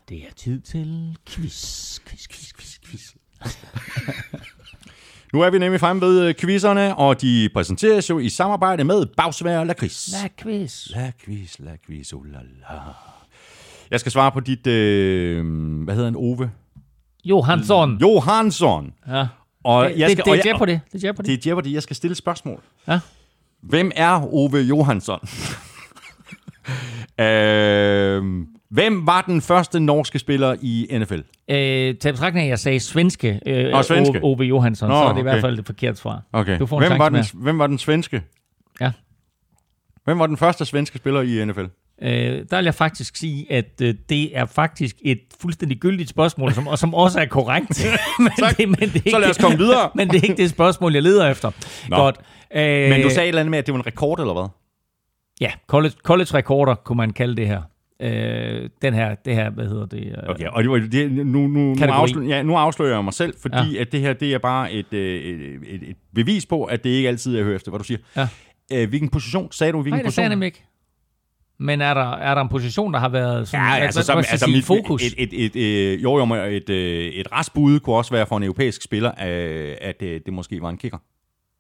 Det 0.09 0.17
er 0.19 0.33
tid 0.37 0.61
til 0.61 1.17
quiz, 1.27 2.01
quiz, 2.01 2.29
quiz, 2.29 2.53
quiz, 2.55 2.79
quiz. 2.85 3.15
Nu 5.33 5.41
er 5.41 5.51
vi 5.51 5.59
nemlig 5.59 5.81
fremme 5.81 6.03
ved 6.03 6.21
øh, 6.29 6.35
quizzerne, 6.35 6.97
og 6.97 7.21
de 7.21 7.49
præsenteres 7.55 8.11
jo 8.11 8.19
i 8.19 8.29
samarbejde 8.29 8.85
med 8.85 9.07
Bagsvær 9.17 9.65
Lakrids. 9.65 10.09
La 10.23 10.29
quiz. 10.43 10.87
La 10.91 11.11
quiz, 11.25 11.59
la 11.59 11.71
quiz, 11.87 12.13
oh 12.13 12.25
la 12.27 12.39
la. 12.39 12.79
Jeg 13.91 14.01
skal 14.01 14.13
svare 14.13 14.33
på 14.33 14.41
dit, 14.41 14.67
øh, 14.67 15.45
hvad 15.85 15.95
hedder 15.95 16.11
han, 16.11 16.17
Ove? 16.17 16.51
Johansson. 17.25 17.99
Johansson. 18.01 18.93
Ja. 19.09 19.27
Og 19.65 19.85
Det, 19.91 19.99
jeg 19.99 20.09
det, 20.09 20.17
skal, 20.19 20.25
det 20.25 20.31
og 20.33 20.37
er 20.39 20.41
jeg- 20.45 20.47
Jeopardy. 20.47 20.71
Det 20.93 21.05
er 21.05 21.09
Jeopardy. 21.09 21.27
Det 21.27 21.35
er 21.47 21.51
Jeopardy, 21.51 21.73
jeg 21.73 21.83
skal 21.83 21.97
stille 21.97 22.15
spørgsmål. 22.15 22.61
Ja. 22.89 23.01
Hvem 23.63 23.91
er 23.95 24.35
Ove 24.35 24.57
Johansson? 24.59 25.21
øh, 27.21 28.23
hvem 28.75 29.07
var 29.07 29.21
den 29.23 29.41
første 29.41 29.81
norske 29.81 30.19
spiller 30.19 30.57
i 30.63 30.89
NFL? 30.99 31.19
Øh, 31.51 31.95
til 31.99 32.13
betragtning 32.13 32.43
af, 32.43 32.47
at 32.47 32.51
jeg 32.51 32.59
sagde 32.59 32.81
svenske, 32.81 33.41
øh, 33.47 33.71
Nå, 33.71 33.83
svenske. 33.83 34.19
O- 34.19 34.25
Ove 34.25 34.43
Johansson, 34.43 34.89
Nå, 34.89 34.95
så 34.95 34.99
er 34.99 35.09
det 35.09 35.09
i 35.09 35.13
okay. 35.13 35.23
hvert 35.23 35.41
fald 35.41 35.57
det 35.57 35.67
forkerte 35.67 35.99
svar. 35.99 36.23
Okay. 36.33 36.59
Du 36.59 36.67
får 36.67 36.79
hvem, 36.79 36.99
var 36.99 37.09
den, 37.09 37.25
hvem 37.35 37.59
var 37.59 37.67
den 37.67 37.79
svenske? 37.79 38.23
Ja. 38.81 38.91
Hvem 40.05 40.19
var 40.19 40.27
den 40.27 40.37
første 40.37 40.65
svenske 40.65 40.99
spiller 40.99 41.23
i 41.23 41.45
NFL? 41.45 41.65
Øh, 42.03 42.09
der 42.51 42.57
vil 42.57 42.65
jeg 42.65 42.75
faktisk 42.75 43.17
sige, 43.17 43.53
at 43.53 43.81
øh, 43.83 43.95
det 44.09 44.37
er 44.39 44.47
faktisk 44.47 44.97
et 45.03 45.21
fuldstændig 45.41 45.79
gyldigt 45.79 46.09
spørgsmål, 46.11 46.53
som, 46.53 46.69
og 46.69 46.79
som 46.79 46.95
også 46.95 47.21
er 47.21 47.27
korrekt. 47.27 47.87
men, 48.19 48.33
Tak. 48.39 48.57
det, 48.57 48.69
men 48.69 48.79
det 48.81 48.91
er 48.91 48.95
ikke 48.95 49.11
Så 49.11 49.19
lad 49.19 49.31
os 49.31 49.37
det- 49.37 49.45
komme 49.45 49.59
videre. 49.59 49.91
men 49.97 50.09
det 50.09 50.17
er 50.19 50.23
ikke 50.29 50.43
det 50.43 50.51
spørgsmål, 50.51 50.93
jeg 50.93 51.03
leder 51.03 51.31
efter. 51.31 51.51
Nå. 51.89 51.97
Godt. 51.97 52.17
Øh, 52.55 52.91
Men 52.91 53.03
du 53.03 53.11
sagde 53.11 53.23
et 53.25 53.29
eller 53.29 53.41
andet 53.41 53.51
med, 53.51 53.59
at 53.59 53.67
det 53.67 53.75
var 53.75 53.81
en 53.81 53.87
rekord, 53.87 54.21
eller 54.21 54.33
hvad? 54.33 54.49
Ja, 55.41 55.51
college, 55.67 55.95
college-rekorder 56.05 56.75
kunne 56.75 56.97
man 56.97 57.11
kalde 57.13 57.37
det 57.37 57.47
her. 57.47 57.63
Øh, 58.01 58.71
den 58.83 58.95
her, 58.95 59.15
det 59.15 59.35
her, 59.35 59.51
hvad 59.51 59.69
hedder 59.69 59.87
det? 59.87 60.07
Øh, 60.07 60.29
Okay, 60.29 60.47
og 60.47 60.63
det, 60.63 60.71
var- 60.71 60.89
det, 60.93 61.13
nu, 61.13 61.23
nu, 61.25 61.47
nu, 61.49 61.77
afslører, 61.85 62.27
ja, 62.29 62.43
nu 62.43 62.57
afslører 62.57 62.95
jeg 62.95 63.05
mig 63.05 63.13
selv, 63.15 63.35
fordi 63.43 63.73
ja. 63.75 63.81
at 63.81 63.93
det 63.93 64.01
her 64.01 64.13
det 64.13 64.35
er 64.35 64.39
bare 64.39 64.73
et, 64.73 64.93
øh, 64.93 65.23
et, 65.23 65.61
et, 65.67 65.83
et 65.89 65.97
bevis 66.15 66.47
på, 66.47 66.65
at 66.65 66.85
det 66.85 66.91
ikke 66.91 67.09
altid 67.09 67.39
er 67.39 67.45
hørt 67.45 67.57
efter, 67.57 67.71
hvad 67.71 67.79
du 67.79 67.85
siger. 67.85 67.99
Ja. 68.17 68.29
Øh, 68.73 68.89
hvilken 68.89 69.09
position? 69.09 69.53
Sagde 69.53 69.73
du, 69.73 69.83
hvilken 69.83 69.95
Nej, 69.95 69.99
det 70.03 70.07
position? 70.07 70.25
sagde 70.25 70.39
jeg 70.39 70.45
ikke. 70.45 70.65
Men 71.59 71.81
er 71.81 71.95
der, 71.95 72.13
er 72.13 72.35
der 72.35 72.43
en 72.43 72.49
position, 72.49 72.93
der 72.93 73.01
har 73.01 73.09
været 73.09 73.49
sådan, 73.49 73.67
Ja, 73.67 73.75
altså, 73.77 73.99
hvad- 73.99 74.05
som, 74.05 74.17
hvad 74.17 74.25
skal 74.25 74.33
altså 74.35 74.47
mit, 74.47 74.65
fokus? 74.65 75.03
Et, 75.03 75.15
et, 75.19 75.45
et, 75.45 75.57
et, 75.93 76.03
jo, 76.03 76.19
jo, 76.19 76.25
men 76.25 76.39
et, 76.39 76.71
øh, 76.71 77.05
et 77.05 77.33
restbud 77.33 77.81
kunne 77.81 77.97
også 77.97 78.11
være 78.15 78.27
for 78.27 78.37
en 78.37 78.43
europæisk 78.43 78.83
spiller, 78.83 79.11
øh, 79.11 79.77
at 79.81 80.03
øh, 80.03 80.21
det 80.27 80.33
måske 80.35 80.63
var 80.63 80.69
en 80.71 80.77
kicker. 80.79 80.99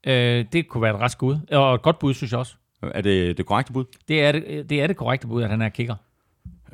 Øh, 0.06 0.44
det 0.52 0.68
kunne 0.68 0.82
være 0.82 1.06
et 1.06 1.16
bud. 1.18 1.36
Og 1.52 1.74
et 1.74 1.82
godt 1.82 1.98
bud, 1.98 2.14
synes 2.14 2.30
jeg 2.32 2.38
også. 2.40 2.54
Er 2.82 3.00
det 3.00 3.38
det 3.38 3.46
korrekte 3.46 3.72
bud? 3.72 3.84
Det 4.08 4.22
er 4.24 4.32
det, 4.32 4.70
det, 4.70 4.82
er 4.82 4.86
det 4.86 4.96
korrekte 4.96 5.26
bud, 5.26 5.42
at 5.42 5.50
han 5.50 5.62
er 5.62 5.68
kicker. 5.68 5.94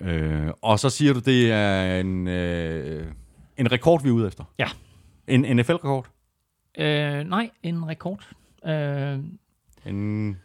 Øh, 0.01 0.49
og 0.63 0.79
så 0.79 0.91
siger 0.91 1.13
du, 1.13 1.21
det 1.21 1.53
er 1.53 2.01
en, 2.01 2.29
øh, 2.29 3.07
en 3.57 3.73
rekord, 3.73 4.03
vi 4.03 4.09
er 4.09 4.13
ude 4.13 4.27
efter. 4.27 4.45
Ja. 4.59 4.67
En 5.27 5.57
NFL-rekord. 5.57 6.07
Øh, 6.79 7.25
nej, 7.25 7.51
en 7.63 7.89
rekord. 7.89 8.29
Øh, 8.67 9.19
En, 9.87 10.37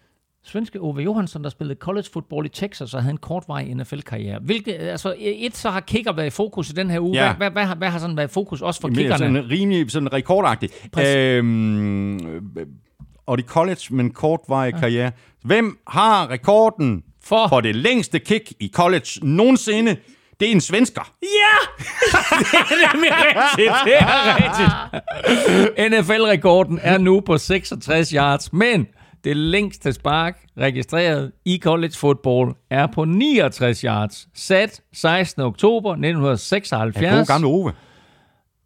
svenske 0.43 0.81
Ove 0.81 1.01
Johansson, 1.01 1.43
der 1.43 1.49
spillede 1.49 1.79
college 1.79 2.07
football 2.13 2.45
i 2.45 2.49
Texas 2.49 2.93
og 2.93 3.01
havde 3.01 3.11
en 3.11 3.17
kortvarig 3.17 3.75
NFL-karriere. 3.75 4.39
Hvilke, 4.39 4.75
altså, 4.75 5.15
et, 5.19 5.57
så 5.57 5.69
har 5.69 5.79
kicker 5.79 6.13
været 6.13 6.27
i 6.27 6.29
fokus 6.29 6.69
i 6.69 6.73
den 6.73 6.89
her 6.89 6.99
uge. 6.99 7.23
Ja. 7.23 7.27
Hvad, 7.27 7.35
hvad, 7.37 7.51
hvad, 7.51 7.65
har, 7.65 7.75
hvad 7.75 7.89
har 7.89 7.99
sådan 7.99 8.17
været 8.17 8.27
i 8.27 8.33
fokus 8.33 8.61
også 8.61 8.81
for 8.81 8.87
mere 8.87 8.97
kickerne? 8.97 9.17
sådan 9.17 9.49
rimelig 9.49 9.91
sådan 9.91 10.13
rekordagtig. 10.13 10.69
Præcis. 10.91 11.15
Øhm, 11.15 12.27
øh, 12.27 12.41
og 13.25 13.37
det 13.37 13.45
college, 13.45 13.81
men 13.89 14.11
kortvarig 14.11 14.73
ja. 14.73 14.79
karriere. 14.79 15.11
Hvem 15.43 15.79
har 15.87 16.29
rekorden 16.29 17.03
For- 17.25 17.47
for 17.47 17.61
det 17.61 17.75
længste 17.75 18.19
kick 18.19 18.53
i 18.59 18.71
college 18.73 19.07
nogensinde? 19.21 19.95
Det 20.39 20.47
er 20.47 20.51
en 20.51 20.61
svensker. 20.61 21.11
Ja! 21.21 21.27
det 22.51 22.83
er 22.83 22.93
nemlig 22.93 23.11
rigtigt. 23.11 23.71
Det 23.85 23.97
er 23.99 24.35
rigtigt. 24.35 26.05
NFL-rekorden 26.05 26.79
er 26.81 26.97
nu 26.97 27.19
på 27.19 27.37
66 27.37 28.09
yards, 28.09 28.53
men 28.53 28.87
det 29.23 29.37
længste 29.37 29.93
spark 29.93 30.37
registreret 30.57 31.31
i 31.45 31.59
college 31.63 31.93
football 31.97 32.51
er 32.71 32.87
på 32.87 33.05
69 33.05 33.81
yards. 33.81 34.27
Sat 34.35 34.81
16. 34.93 35.41
oktober 35.41 35.91
1976 35.91 36.71
Ja, 36.71 36.77
god 37.17 37.25
gamle 37.27 37.47
Ove. 37.47 37.73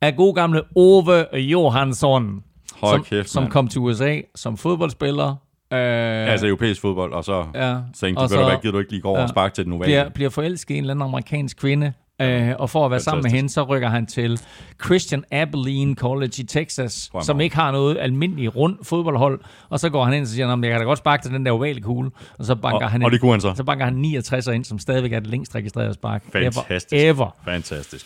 af 0.02 0.16
god 0.16 0.36
gamle 0.36 0.62
Ove 0.76 1.36
Johansson, 1.38 2.44
Hold 2.82 2.98
som, 3.00 3.04
kæft, 3.04 3.30
som 3.30 3.50
kom 3.50 3.68
til 3.68 3.82
USA 3.82 4.18
som 4.36 4.58
fodboldspiller. 4.58 5.36
Øh, 5.74 6.32
Altså 6.32 6.48
europæisk 6.48 6.82
fodbold, 6.82 7.14
og 7.14 7.24
så 7.24 7.46
ja, 7.56 7.78
tænkte 8.00 8.22
og 8.22 8.30
du, 8.30 8.36
du 8.36 8.44
hvad, 8.44 8.56
gider 8.62 8.72
du 8.72 8.80
ikke 8.80 8.92
lige 8.92 9.02
gå 9.02 9.10
over 9.10 9.18
ja. 9.18 9.24
og 9.24 9.30
sparke 9.30 9.56
til 9.56 9.66
den 9.66 9.74
ovale? 9.74 9.86
bliver, 9.86 10.10
bliver 10.10 10.30
forelsket 10.30 10.76
i 10.76 10.78
en 10.78 10.84
eller 10.84 10.94
anden 10.94 11.04
amerikansk 11.04 11.58
kvinde, 11.58 11.94
øh, 12.22 12.52
og 12.60 12.70
for 12.70 12.86
at 12.86 12.92
være 12.92 13.00
sammen 13.00 13.18
med 13.24 13.30
Fantastisk. 13.32 13.36
hende, 13.36 13.50
så 13.70 13.76
rykker 13.76 13.90
han 13.90 14.06
til 14.06 14.40
Christian 14.86 15.24
Abilene 15.32 15.96
College 15.96 16.32
i 16.40 16.44
Texas, 16.46 17.10
Drømmer. 17.14 17.24
som 17.24 17.40
ikke 17.42 17.56
har 17.56 17.72
noget 17.72 17.98
almindeligt 18.00 18.56
rundt 18.56 18.88
fodboldhold, 18.88 19.40
og 19.70 19.80
så 19.80 19.90
går 19.90 20.04
han 20.06 20.14
ind 20.14 20.22
og 20.22 20.28
siger, 20.28 20.48
jeg 20.48 20.58
kan 20.72 20.80
da 20.80 20.84
godt 20.86 20.98
sparke 21.00 21.24
til 21.24 21.32
den 21.32 21.46
der 21.46 21.52
ovale 21.52 21.82
kugle, 21.82 22.12
og 22.40 22.46
så 22.46 22.56
banker, 22.56 22.86
Og- 22.86 22.92
han, 22.92 23.04
og 23.04 23.12
det 23.12 23.22
kunne 23.22 23.32
han 23.32 23.42
så. 23.42 23.54
så 23.56 23.64
banker 23.64 23.86
han 23.86 23.94
69 23.94 24.48
ind, 24.48 24.66
som 24.66 24.80
stadigvæk 24.80 25.14
er 25.14 25.20
det 25.20 25.28
længst 25.30 25.56
registrerede 25.56 25.94
spark. 25.94 26.24
Fantastisk. 26.32 26.86
Ever. 26.94 27.10
ever. 27.10 27.30
Fantastisk. 27.46 28.06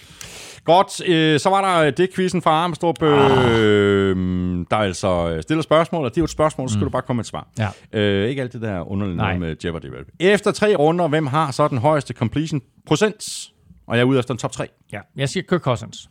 Godt, 0.63 1.07
øh, 1.07 1.39
så 1.39 1.49
var 1.49 1.81
der 1.81 1.91
det 1.91 2.13
quizzen 2.15 2.41
fra 2.41 2.51
Armstrong, 2.51 2.97
Ah. 3.03 3.59
øh, 3.59 4.15
der 4.71 4.77
altså 4.77 5.29
øh, 5.35 5.41
stiller 5.41 5.61
spørgsmål, 5.61 6.05
og 6.05 6.11
det 6.11 6.17
er 6.17 6.21
jo 6.21 6.23
et 6.23 6.29
spørgsmål, 6.29 6.69
så 6.69 6.73
skal 6.73 6.85
du 6.85 6.89
bare 6.89 7.01
komme 7.01 7.17
med 7.17 7.23
et 7.23 7.27
svar. 7.27 7.47
Ja. 7.59 7.99
Øh, 7.99 8.29
ikke 8.29 8.41
alt 8.41 8.53
det 8.53 8.61
der 8.61 8.91
underlige 8.91 9.17
noget 9.17 9.39
med 9.39 9.55
Jeopardy. 9.63 9.85
vel? 9.85 10.05
Efter 10.19 10.51
tre 10.51 10.75
runder, 10.75 11.07
hvem 11.07 11.27
har 11.27 11.51
så 11.51 11.67
den 11.67 11.77
højeste 11.77 12.13
completion 12.13 12.61
procent? 12.87 13.49
Og 13.87 13.95
jeg 13.95 14.01
er 14.01 14.05
ude 14.05 14.19
efter 14.19 14.33
en 14.33 14.37
top 14.37 14.51
3. 14.51 14.67
Ja. 14.91 14.99
Jeg 15.15 15.29
siger 15.29 15.43
Kirk 15.49 15.61
Cousins. 15.61 16.09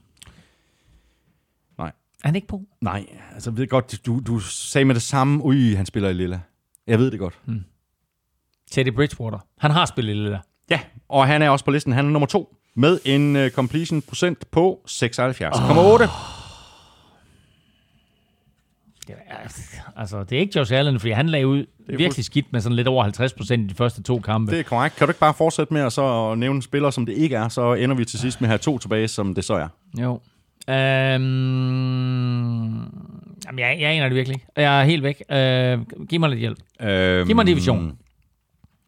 Nej. 1.79 1.89
Er 2.25 2.29
han 2.29 2.35
ikke 2.37 2.49
på? 2.49 2.61
Nej, 2.81 3.07
altså 3.35 3.51
jeg 3.51 3.59
ved 3.59 3.67
godt, 3.69 4.07
du, 4.07 4.21
du 4.27 4.39
sagde 4.39 4.85
med 4.85 4.95
det 4.95 5.03
samme, 5.03 5.45
ui, 5.45 5.73
han 5.75 5.87
spiller 5.87 6.09
i 6.09 6.13
lilla. 6.13 6.41
Jeg 6.87 6.99
ved 6.99 7.11
det 7.11 7.19
godt. 7.19 7.39
Teddy 8.71 8.89
Bridgewater. 8.95 9.39
Han 9.59 9.71
har 9.71 9.87
spillet 9.87 10.17
lidt 10.17 10.31
der. 10.33 10.39
Ja, 10.71 10.81
og 11.09 11.27
han 11.27 11.43
er 11.43 11.51
også 11.51 11.65
på 11.65 11.71
listen. 11.71 11.93
Han 11.93 12.07
er 12.07 12.11
nummer 12.11 12.27
to 12.27 12.57
med 12.75 12.99
en 13.05 13.37
uh, 13.37 13.49
completion 13.49 14.03
procent 14.03 14.51
på 14.51 14.81
76,8. 14.89 15.01
Oh. 15.79 16.01
Det 19.07 19.15
er, 19.27 19.35
altså, 19.97 20.25
det 20.25 20.37
er 20.37 20.41
ikke 20.41 20.59
Josh 20.59 20.75
Allen, 20.75 21.01
fordi 21.01 21.13
han 21.13 21.29
lagde 21.29 21.47
ud 21.47 21.67
virkelig 21.89 22.25
skidt 22.25 22.47
med 22.53 22.61
sådan 22.61 22.77
lidt 22.77 22.89
over 22.89 23.03
50 23.03 23.33
procent 23.33 23.65
i 23.65 23.67
de 23.67 23.75
første 23.75 24.03
to 24.03 24.19
kampe. 24.19 24.53
Det 24.53 24.59
er 24.59 24.65
korrekt. 24.65 24.97
Kan 24.97 25.07
du 25.07 25.11
ikke 25.11 25.21
bare 25.21 25.35
fortsætte 25.35 25.75
med 25.75 25.83
at 25.83 25.93
så 25.93 26.35
nævne 26.35 26.63
spillere, 26.63 26.93
som 26.93 27.07
det 27.07 27.13
ikke 27.13 27.37
er, 27.37 27.49
så 27.49 27.75
ender 27.75 27.97
vi 27.97 28.05
til 28.05 28.19
sidst 28.19 28.41
med 28.41 28.49
at 28.49 28.51
have 28.51 28.59
to 28.59 28.79
tilbage, 28.79 29.09
som 29.09 29.35
det 29.35 29.45
så 29.45 29.55
er. 29.55 29.69
Jo. 30.01 30.21
Øhm, 30.69 30.75
jamen, 33.47 33.59
jeg, 33.59 33.77
jeg 33.81 33.91
aner 33.91 34.09
det 34.09 34.17
virkelig. 34.17 34.45
Jeg 34.57 34.81
er 34.81 34.85
helt 34.85 35.03
væk. 35.03 35.23
Øh, 35.31 36.07
giv 36.07 36.21
mig 36.21 36.29
lidt 36.31 36.41
hjælp. 36.41 36.59
Øhm, 36.81 37.27
Giv 37.27 37.37
mig 37.37 37.43
en 37.43 37.47
division. 37.47 37.99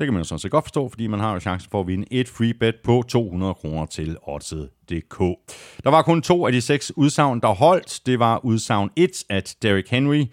Det 0.00 0.06
kan 0.06 0.12
man 0.12 0.20
jo 0.20 0.24
sådan 0.24 0.38
set 0.38 0.50
godt 0.50 0.64
forstå, 0.64 0.88
fordi 0.88 1.06
man 1.06 1.20
har 1.20 1.32
jo 1.32 1.40
chancen 1.40 1.70
for 1.70 1.80
at 1.80 1.86
vinde 1.86 2.06
et 2.10 2.28
free 2.28 2.54
bet 2.54 2.74
på 2.84 3.02
200 3.08 3.54
kroner 3.54 3.86
til 3.86 4.16
Odds.dk. 4.22 5.18
Der 5.84 5.90
var 5.90 6.02
kun 6.02 6.22
to 6.22 6.46
af 6.46 6.52
de 6.52 6.60
seks 6.60 6.92
udsagn, 6.96 7.40
der 7.40 7.48
holdt. 7.48 8.00
Det 8.06 8.18
var 8.18 8.44
udsagn 8.44 8.90
1, 8.96 9.10
at 9.28 9.56
Derrick 9.62 9.90
Henry 9.90 10.24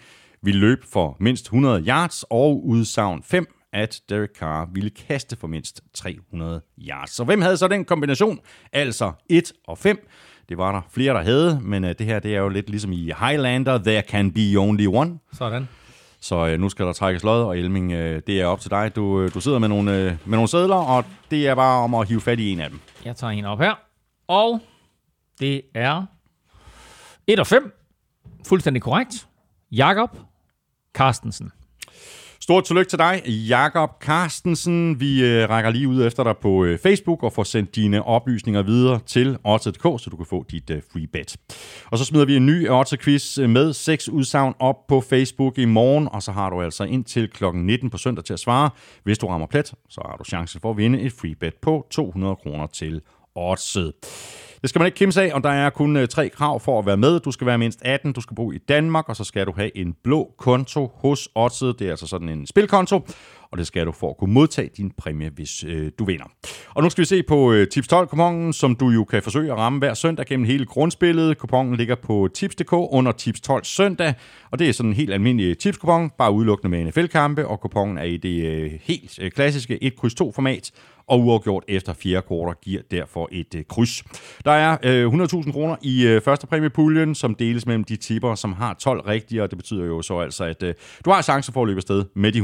ville 0.41 0.59
løbe 0.59 0.87
for 0.91 1.17
mindst 1.19 1.45
100 1.45 1.83
yards, 1.87 2.23
og 2.29 2.65
udsagn 2.65 3.23
5, 3.23 3.45
at 3.73 4.01
Derek 4.09 4.29
Carr 4.39 4.69
ville 4.73 4.89
kaste 4.89 5.37
for 5.37 5.47
mindst 5.47 5.81
300 5.93 6.61
yards. 6.89 7.11
Så 7.11 7.23
hvem 7.23 7.41
havde 7.41 7.57
så 7.57 7.67
den 7.67 7.85
kombination? 7.85 8.39
Altså 8.73 9.11
1 9.29 9.53
og 9.67 9.77
5. 9.77 10.07
Det 10.49 10.57
var 10.57 10.71
der 10.71 10.81
flere, 10.91 11.13
der 11.13 11.21
havde, 11.23 11.59
men 11.63 11.83
øh, 11.83 11.95
det 11.99 12.05
her 12.05 12.19
det 12.19 12.35
er 12.35 12.39
jo 12.39 12.49
lidt 12.49 12.69
ligesom 12.69 12.91
i 12.91 13.11
Highlander, 13.19 13.77
there 13.77 14.01
can 14.01 14.31
be 14.31 14.57
only 14.57 14.87
one. 14.87 15.19
Sådan. 15.33 15.67
Så 16.21 16.47
øh, 16.47 16.59
nu 16.59 16.69
skal 16.69 16.85
der 16.85 16.93
trækkes 16.93 17.23
lod, 17.23 17.43
og 17.43 17.57
Elming, 17.57 17.91
øh, 17.91 18.21
det 18.27 18.41
er 18.41 18.45
op 18.45 18.59
til 18.59 18.71
dig. 18.71 18.95
Du, 18.95 19.21
øh, 19.21 19.33
du 19.33 19.41
sidder 19.41 19.59
med 19.59 19.67
nogle, 19.67 19.95
øh, 19.97 20.05
med 20.25 20.37
nogle 20.37 20.47
sædler, 20.47 20.75
og 20.75 21.05
det 21.31 21.47
er 21.47 21.55
bare 21.55 21.83
om 21.83 21.93
at 21.95 22.07
hive 22.07 22.21
fat 22.21 22.39
i 22.39 22.51
en 22.51 22.59
af 22.59 22.69
dem. 22.69 22.79
Jeg 23.05 23.15
tager 23.15 23.31
en 23.31 23.45
op 23.45 23.59
her. 23.59 23.73
Og 24.27 24.59
det 25.39 25.61
er 25.73 26.05
1 27.27 27.39
og 27.39 27.47
5. 27.47 27.73
Fuldstændig 28.47 28.81
korrekt. 28.81 29.27
Jakob 29.71 30.17
Carstensen. 30.93 31.51
Stort 32.47 32.63
tillykke 32.63 32.89
til 32.89 32.99
dig, 32.99 33.21
Jakob 33.27 33.89
Carstensen. 34.01 34.99
Vi 34.99 35.23
øh, 35.23 35.49
rækker 35.49 35.71
lige 35.71 35.87
ud 35.87 36.05
efter 36.05 36.23
dig 36.23 36.37
på 36.37 36.63
øh, 36.63 36.79
Facebook 36.79 37.23
og 37.23 37.33
får 37.33 37.43
sendt 37.43 37.75
dine 37.75 38.03
oplysninger 38.03 38.61
videre 38.61 38.99
til 39.05 39.37
Odds.dk, 39.43 39.83
så 39.83 40.07
du 40.11 40.17
kan 40.17 40.25
få 40.25 40.45
dit 40.51 40.69
øh, 40.69 40.81
free 40.91 41.07
bet. 41.07 41.37
Og 41.85 41.97
så 41.97 42.05
smider 42.05 42.25
vi 42.25 42.35
en 42.35 42.45
ny 42.45 42.69
Odds-quiz 42.69 43.41
øh, 43.41 43.49
med 43.49 43.73
seks 43.73 44.09
udsagn 44.09 44.53
op 44.59 44.87
på 44.87 45.01
Facebook 45.01 45.57
i 45.57 45.65
morgen, 45.65 46.07
og 46.11 46.23
så 46.23 46.31
har 46.31 46.49
du 46.49 46.61
altså 46.61 46.83
indtil 46.83 47.29
kl. 47.29 47.45
19 47.53 47.89
på 47.89 47.97
søndag 47.97 48.25
til 48.25 48.33
at 48.33 48.39
svare. 48.39 48.69
Hvis 49.03 49.17
du 49.17 49.27
rammer 49.27 49.47
plet, 49.47 49.73
så 49.89 50.01
har 50.05 50.17
du 50.17 50.23
chancen 50.23 50.61
for 50.61 50.71
at 50.71 50.77
vinde 50.77 51.01
et 51.01 51.13
free 51.13 51.35
bet 51.35 51.53
på 51.61 51.87
200 51.91 52.35
kroner 52.35 52.67
til 52.67 53.01
Oddset. 53.35 53.93
Det 54.61 54.69
skal 54.69 54.79
man 54.79 54.85
ikke 54.85 54.95
kimse 54.95 55.21
af, 55.21 55.31
og 55.33 55.43
der 55.43 55.49
er 55.49 55.69
kun 55.69 55.97
øh, 55.97 56.07
tre 56.07 56.29
krav 56.29 56.59
for 56.59 56.79
at 56.79 56.85
være 56.85 56.97
med. 56.97 57.19
Du 57.19 57.31
skal 57.31 57.47
være 57.47 57.57
mindst 57.57 57.79
18, 57.81 58.13
du 58.13 58.21
skal 58.21 58.35
bo 58.35 58.51
i 58.51 58.57
Danmark, 58.57 59.09
og 59.09 59.15
så 59.15 59.23
skal 59.23 59.45
du 59.45 59.53
have 59.55 59.77
en 59.77 59.95
blå 60.03 60.33
konto 60.37 60.91
hos 60.95 61.29
Odset. 61.35 61.79
Det 61.79 61.87
er 61.87 61.91
altså 61.91 62.07
sådan 62.07 62.29
en 62.29 62.47
spilkonto, 62.47 63.07
og 63.51 63.57
det 63.57 63.67
skal 63.67 63.85
du 63.85 63.91
for 63.91 64.09
at 64.09 64.17
kunne 64.17 64.33
modtage 64.33 64.69
din 64.77 64.91
præmie, 64.97 65.29
hvis 65.29 65.63
øh, 65.63 65.91
du 65.99 66.05
vinder. 66.05 66.25
Og 66.69 66.83
nu 66.83 66.89
skal 66.89 67.01
vi 67.01 67.05
se 67.05 67.23
på 67.23 67.53
øh, 67.53 67.67
Tips 67.67 67.93
12-kupongen, 67.93 68.53
som 68.53 68.75
du 68.75 68.89
jo 68.89 69.03
kan 69.03 69.23
forsøge 69.23 69.51
at 69.51 69.57
ramme 69.57 69.79
hver 69.79 69.93
søndag 69.93 70.25
gennem 70.25 70.45
hele 70.45 70.65
grundspillet. 70.65 71.37
Kupongen 71.37 71.75
ligger 71.75 71.95
på 71.95 72.29
Tips.dk 72.33 72.73
under 72.73 73.11
Tips 73.11 73.41
12 73.41 73.63
søndag, 73.63 74.13
og 74.51 74.59
det 74.59 74.69
er 74.69 74.73
sådan 74.73 74.89
en 74.89 74.95
helt 74.95 75.13
almindelig 75.13 75.57
tipskupon, 75.57 76.09
bare 76.17 76.31
udelukkende 76.31 76.77
med 76.77 76.85
NFL-kampe, 76.85 77.47
og 77.47 77.59
kupongen 77.59 77.97
er 77.97 78.03
i 78.03 78.17
det 78.17 78.45
øh, 78.45 78.71
helt 78.83 79.19
øh, 79.21 79.31
klassiske 79.31 79.79
1-2 79.83 80.31
format, 80.31 80.71
og 81.07 81.19
uafgjort 81.19 81.63
efter 81.67 81.93
fjerde 81.93 82.21
kvarter 82.27 82.53
giver 82.61 82.81
derfor 82.91 83.29
et 83.31 83.55
øh, 83.55 83.63
kryds. 83.69 84.03
Der 84.45 84.51
er 84.51 84.77
øh, 84.83 85.13
100.000 85.13 85.51
kroner 85.51 85.75
i 85.81 86.07
øh, 86.07 86.21
første 86.21 86.47
præmiepuljen, 86.47 87.15
som 87.15 87.35
deles 87.35 87.65
mellem 87.65 87.83
de 87.83 87.95
tipper, 87.95 88.35
som 88.35 88.53
har 88.53 88.73
12 88.73 89.01
rigtige, 89.01 89.43
og 89.43 89.49
det 89.49 89.57
betyder 89.57 89.85
jo 89.85 90.01
så 90.01 90.19
altså, 90.19 90.43
at 90.43 90.63
øh, 90.63 90.73
du 91.05 91.09
har 91.09 91.21
chancen 91.21 91.53
for 91.53 91.61
at 91.61 91.67
løbe 91.67 91.77
afsted 91.77 92.05
med 92.15 92.31
de 92.31 92.39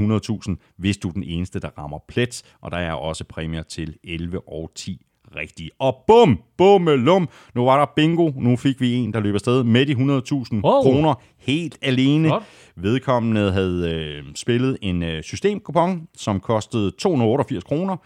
100.000, 0.56 0.74
hvis 0.78 0.93
du 0.98 1.08
er 1.10 1.12
den 1.14 1.24
eneste, 1.24 1.60
der 1.60 1.70
rammer 1.78 1.98
plet, 2.08 2.44
og 2.62 2.72
der 2.72 2.78
er 2.78 2.94
også 2.94 3.24
præmier 3.24 3.64
til 3.64 3.96
11 4.04 4.50
og 4.50 4.72
10 4.76 5.06
rigtige. 5.36 5.70
Og 5.80 6.04
bum, 6.08 6.40
bummelum, 6.58 7.30
nu 7.56 7.66
var 7.66 7.80
der 7.80 7.86
bingo, 7.96 8.32
nu 8.38 8.56
fik 8.56 8.82
vi 8.82 8.94
en, 8.94 9.14
der 9.14 9.20
løb 9.20 9.34
afsted 9.34 9.64
med 9.64 9.86
de 9.86 9.92
100.000 9.94 10.62
Wow. 10.64 10.82
kroner 10.82 11.14
helt 11.38 11.78
alene. 11.82 12.30
Godt. 12.30 12.44
Vedkommende 12.76 13.52
havde 13.52 13.92
øh, 13.92 14.24
spillet 14.36 14.78
en 14.82 15.04
øh, 15.04 15.24
systemkupon, 15.24 16.08
som 16.18 16.40
kostede 16.40 16.92
288 16.92 17.64
kroner, 17.64 17.98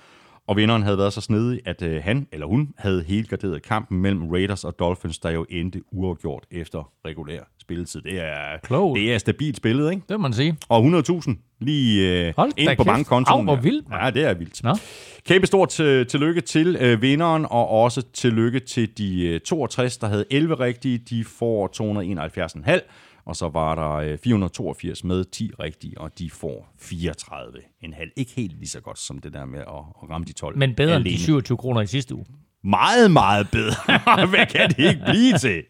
og 0.48 0.58
vinderen 0.58 0.84
havde 0.84 0.98
været 0.98 1.14
så 1.14 1.22
snedig, 1.22 1.60
at 1.66 1.82
øh, 1.82 2.04
han 2.04 2.28
eller 2.32 2.48
hun 2.48 2.70
havde 2.78 3.04
helgarderet 3.04 3.64
kampen 3.64 4.02
mellem 4.02 4.30
Raiders 4.30 4.64
og 4.64 4.80
Dolphins, 4.80 5.20
der 5.20 5.30
jo 5.30 5.46
endte 5.50 5.82
uafgjort 5.92 6.46
efter 6.52 6.92
regulær 7.06 7.42
spilletid. 7.62 8.02
Det 8.02 8.20
er, 8.20 8.58
Klogt. 8.64 9.00
det 9.00 9.14
er 9.14 9.18
stabilt 9.18 9.58
spillet, 9.58 9.92
ikke? 9.92 10.04
Det 10.10 10.20
må 10.20 10.22
man 10.22 10.34
sige. 10.34 10.58
Og 10.70 10.86
100.000 10.86 11.58
lige 11.62 12.28
øh, 12.28 12.34
Hold 12.38 12.52
ind 12.58 12.78
på 12.78 12.84
bankkontoen. 12.84 13.40
Au, 13.40 13.56
hvor 13.56 13.62
vildt. 13.64 13.86
Ja, 14.02 14.10
det 14.10 14.24
er 14.24 14.34
vildt. 14.34 14.64
Nå. 14.64 14.76
Kæmpe 15.26 15.48
stort 15.48 15.70
til, 15.70 16.06
tillykke 16.06 16.42
til 16.42 16.78
øh, 16.80 17.02
vinderen, 17.02 17.46
og 17.50 17.70
også 17.70 18.02
tillykke 18.14 18.60
til 18.60 18.98
de 18.98 19.28
øh, 19.28 19.40
62, 19.40 19.98
der 19.98 20.08
havde 20.08 20.26
11 20.32 20.56
rigtige. 20.60 20.98
De 20.98 21.24
får 21.24 21.70
271,5. 22.68 22.80
Og 23.28 23.36
så 23.36 23.50
var 23.50 23.76
der 23.76 23.92
øh, 23.92 24.18
482 24.18 25.04
med 25.04 25.24
10 25.26 25.52
rigtige, 25.60 26.02
og 26.02 26.20
de 26.20 26.30
får 26.30 26.74
34,5. 26.82 28.14
Ikke 28.16 28.32
helt 28.36 28.58
lige 28.60 28.70
så 28.70 28.80
godt 28.82 29.00
som 29.00 29.20
det 29.20 29.34
der 29.34 29.46
med 29.46 29.60
at, 29.60 29.66
at 30.04 30.10
ramme 30.10 30.26
de 30.26 30.34
12 30.34 30.58
Men 30.58 30.76
bedre 30.76 30.96
end 30.96 31.06
alene. 31.06 31.18
de 31.18 31.24
27 31.24 31.58
kroner 31.58 31.82
i 31.82 31.88
sidste 31.88 32.16
uge. 32.16 32.26
Meget, 32.64 33.12
meget 33.12 33.48
bedre. 33.52 34.28
Hvad 34.36 34.46
kan 34.46 34.70
det 34.70 34.80
ikke 34.80 35.02
blive 35.06 35.38
til? 35.38 35.64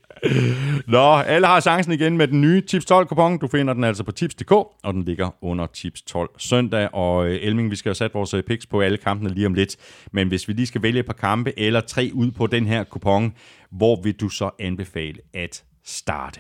Nå, 0.88 1.16
alle 1.16 1.48
har 1.48 1.60
chancen 1.60 1.94
igen 1.94 2.18
med 2.18 2.28
den 2.28 2.42
nye 2.42 2.62
Tips 2.62 2.92
12-kupon. 2.92 3.38
Du 3.38 3.48
finder 3.48 3.74
den 3.74 3.84
altså 3.84 4.04
på 4.04 4.12
tips.dk, 4.12 4.52
og 4.52 4.94
den 4.94 5.04
ligger 5.04 5.30
under 5.42 5.68
Tips 5.68 6.02
12 6.02 6.30
søndag. 6.38 6.90
Og 6.94 7.28
øh, 7.28 7.40
Elming, 7.42 7.72
vi 7.72 7.76
skal 7.76 7.90
jo 7.90 7.94
sætte 7.94 8.14
vores 8.14 8.34
øh, 8.34 8.44
picks 8.44 8.66
på 8.66 8.82
alle 8.82 8.98
kampene 8.98 9.34
lige 9.34 9.46
om 9.46 9.54
lidt. 9.54 9.76
Men 10.12 10.28
hvis 10.28 10.48
vi 10.48 10.54
lige 10.54 10.66
skal 10.66 10.82
vælge 10.82 11.00
et 11.00 11.06
par 11.06 11.14
kampe 11.14 11.60
eller 11.60 11.82
tre 11.82 12.12
ud 12.14 12.32
på 12.32 12.48
den 12.48 12.68
her 12.68 12.84
kupon, 12.84 13.34
hvor 13.72 14.02
vil 14.04 14.14
du 14.14 14.30
så 14.30 14.50
anbefale 14.60 15.18
at 15.34 15.64
starte? 15.86 16.40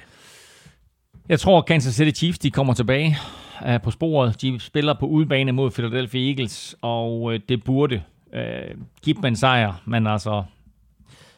Jeg 1.29 1.39
tror, 1.39 1.61
Kansas 1.61 1.93
City 1.93 2.19
Chiefs 2.19 2.39
de 2.39 2.51
kommer 2.51 2.73
tilbage 2.73 3.17
uh, 3.65 3.81
på 3.81 3.91
sporet. 3.91 4.41
De 4.41 4.59
spiller 4.59 4.93
på 4.99 5.05
udebane 5.05 5.51
mod 5.51 5.71
Philadelphia 5.71 6.29
Eagles, 6.29 6.75
og 6.81 7.21
uh, 7.21 7.35
det 7.49 7.63
burde 7.63 8.03
uh, 8.33 8.81
give 9.01 9.15
dem 9.15 9.25
en 9.25 9.35
sejr, 9.35 9.81
men 9.85 10.07
altså, 10.07 10.43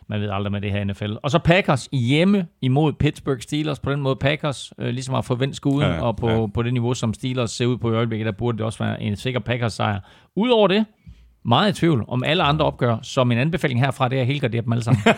man 0.08 0.22
ved 0.22 0.30
aldrig 0.30 0.52
med 0.52 0.62
det 0.62 0.72
her 0.72 0.84
NFL. 0.84 1.14
Og 1.24 1.32
så 1.32 1.40
Packers 1.40 1.90
hjemme 1.92 2.48
imod 2.62 2.94
Pittsburgh 2.94 3.42
Steelers. 3.42 3.80
På 3.80 3.92
den 3.92 4.02
måde 4.02 4.16
Packers 4.16 4.74
uh, 4.78 4.86
ligesom 4.86 5.14
har 5.14 5.22
forventet 5.22 5.56
skuden, 5.56 5.82
Ja, 5.82 6.02
og 6.02 6.18
på, 6.18 6.30
ja. 6.30 6.48
på 6.48 6.64
det 6.64 6.74
niveau, 6.74 6.94
som 6.94 7.14
Steelers 7.14 7.52
ser 7.52 7.66
ud 7.66 7.78
på 7.78 7.92
i 7.92 7.96
øjeblikket, 7.96 8.26
der 8.26 8.32
burde 8.32 8.58
det 8.58 8.66
også 8.66 8.84
være 8.84 9.02
en 9.02 9.16
sikker 9.16 9.40
Packers 9.40 9.74
sejr. 9.74 10.00
Udover 10.36 10.68
det, 10.68 10.86
meget 11.50 11.78
i 11.78 11.80
tvivl 11.80 12.06
om 12.08 12.24
alle 12.24 12.44
andre 12.44 12.66
opgør, 12.66 12.98
så 13.02 13.24
min 13.24 13.38
anbefaling 13.38 13.80
herfra, 13.80 14.10
det 14.10 14.18
er 14.18 14.22
at 14.22 14.28
helgardere 14.28 14.62
dem 14.62 14.72
alle 14.72 14.84
sammen. 14.84 15.04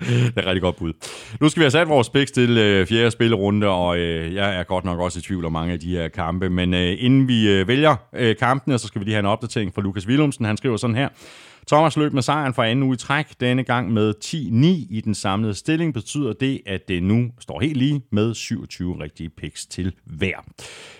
Det 0.00 0.32
er 0.36 0.40
et 0.40 0.46
rigtig 0.46 0.62
godt 0.62 0.76
bud. 0.76 0.92
Nu 1.40 1.48
skal 1.48 1.60
vi 1.60 1.64
have 1.64 1.70
sat 1.70 1.88
vores 1.88 2.10
picks 2.10 2.32
til 2.32 2.58
øh, 2.58 2.86
fjerde 2.86 3.10
spillerunde, 3.10 3.66
og 3.66 3.98
øh, 3.98 4.34
jeg 4.34 4.58
er 4.58 4.62
godt 4.62 4.84
nok 4.84 5.00
også 5.00 5.18
i 5.18 5.22
tvivl 5.22 5.44
om 5.44 5.52
mange 5.52 5.72
af 5.72 5.80
de 5.80 5.96
her 5.96 6.08
kampe. 6.08 6.50
Men 6.50 6.74
øh, 6.74 6.96
inden 6.98 7.28
vi 7.28 7.50
øh, 7.50 7.68
vælger 7.68 7.96
øh, 8.12 8.36
kampene, 8.36 8.78
så 8.78 8.86
skal 8.86 9.00
vi 9.00 9.04
lige 9.04 9.14
have 9.14 9.20
en 9.20 9.26
opdatering 9.26 9.74
fra 9.74 9.82
Lukas 9.82 10.06
Willumsen. 10.06 10.44
Han 10.44 10.56
skriver 10.56 10.76
sådan 10.76 10.96
her. 10.96 11.08
Thomas 11.66 11.96
løb 11.96 12.12
med 12.12 12.22
sejren 12.22 12.54
for 12.54 12.62
anden 12.62 12.82
uge 12.82 12.94
i 12.94 12.96
træk, 12.96 13.26
denne 13.40 13.64
gang 13.64 13.92
med 13.92 14.14
10-9 14.24 14.34
i 14.90 15.02
den 15.04 15.14
samlede 15.14 15.54
stilling. 15.54 15.94
Betyder 15.94 16.32
det, 16.32 16.60
at 16.66 16.88
det 16.88 17.02
nu 17.02 17.30
står 17.40 17.60
helt 17.60 17.76
lige 17.76 18.02
med 18.12 18.34
27 18.34 19.02
rigtige 19.02 19.30
picks 19.30 19.66
til 19.66 19.92
hver. 20.04 20.36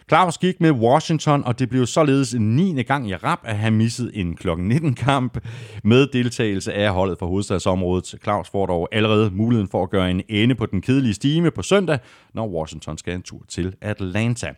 Claus 0.09 0.39
gik 0.39 0.61
med 0.61 0.71
Washington, 0.71 1.45
og 1.45 1.59
det 1.59 1.71
blev 1.71 1.87
således 1.87 2.35
en 2.35 2.57
9. 2.57 2.83
gang 2.83 3.09
i 3.09 3.15
rap, 3.15 3.41
at 3.45 3.57
han 3.57 3.73
missede 3.73 4.17
en 4.17 4.37
kl. 4.37 4.49
19-kamp 4.49 5.39
med 5.85 6.07
deltagelse 6.07 6.73
af 6.73 6.93
holdet 6.93 7.19
fra 7.19 7.27
hovedstadsområdet. 7.27 8.15
Claus 8.23 8.51
får 8.51 8.67
dog 8.67 8.89
allerede 8.93 9.31
muligheden 9.31 9.69
for 9.69 9.83
at 9.83 9.91
gøre 9.91 10.11
en 10.11 10.23
ende 10.29 10.55
på 10.55 10.67
den 10.67 10.83
kedelige 10.83 11.15
stime 11.15 11.51
på 11.51 11.63
søndag, 11.63 11.99
når 12.35 12.49
Washington 12.49 12.99
skal 12.99 13.15
en 13.15 13.23
tur 13.23 13.43
til 13.49 13.75
Atlanta. 13.81 14.53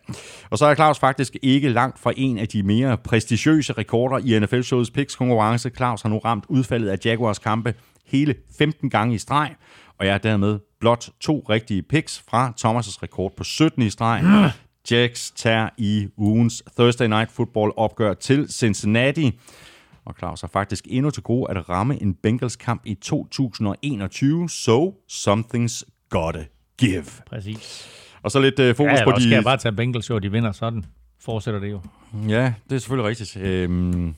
Og 0.49 0.57
så 0.57 0.65
er 0.65 0.75
Claus 0.75 0.99
faktisk 0.99 1.35
ikke 1.41 1.69
langt 1.69 1.99
fra 1.99 2.13
en 2.17 2.37
af 2.37 2.47
de 2.47 2.63
mere 2.63 2.97
prestigiøse 2.97 3.73
rekorder 3.73 4.17
i 4.17 4.39
NFL-showets 4.39 4.91
picks-konkurrence. 4.91 5.69
Claus 5.69 5.96
har 6.01 6.09
nu 6.09 6.17
ramt 6.17 6.45
udfaldet 6.49 6.89
af 6.89 6.97
Jaguars 7.05 7.39
kampe 7.39 7.73
hele 8.05 8.35
15 8.57 8.89
gange 8.89 9.15
i 9.15 9.17
streg, 9.17 9.55
og 9.99 10.05
jeg 10.05 10.13
er 10.13 10.17
dermed 10.17 10.59
blot 10.79 11.09
to 11.19 11.45
rigtige 11.49 11.81
picks 11.81 12.23
fra 12.29 12.53
Thomas' 12.65 12.99
rekord 13.03 13.35
på 13.37 13.43
17 13.43 13.81
i 13.81 13.89
streg. 13.89 14.51
Jacks 14.91 15.31
tager 15.31 15.69
i 15.77 16.07
ugens 16.17 16.63
Thursday 16.77 17.07
Night 17.07 17.31
Football 17.31 17.71
opgør 17.77 18.13
til 18.13 18.47
Cincinnati. 18.53 19.39
Og 20.05 20.15
Claus 20.17 20.41
har 20.41 20.47
faktisk 20.47 20.87
endnu 20.89 21.11
til 21.11 21.23
gode 21.23 21.51
at 21.51 21.69
ramme 21.69 22.01
en 22.01 22.13
Bengals 22.13 22.55
kamp 22.55 22.81
i 22.85 22.93
2021, 22.93 24.49
so 24.49 24.95
something's 25.11 25.81
gotta 26.09 26.45
give. 26.77 27.03
Præcis. 27.29 27.87
Og 28.23 28.31
så 28.31 28.39
lidt 28.39 28.59
øh, 28.59 28.75
fokus 28.75 28.91
Ja, 28.91 29.03
på 29.03 29.11
de... 29.11 29.21
skal 29.21 29.33
jeg 29.33 29.43
bare 29.43 29.57
tage 29.57 29.75
Bengals, 29.75 30.09
og 30.09 30.23
de 30.23 30.31
vinder, 30.31 30.51
sådan 30.51 30.85
fortsætter 31.21 31.59
det 31.59 31.71
jo. 31.71 31.81
Ja, 32.27 32.53
det 32.69 32.75
er 32.75 32.79
selvfølgelig 32.79 33.09
rigtigt. 33.09 33.37
Øhm, 33.37 34.15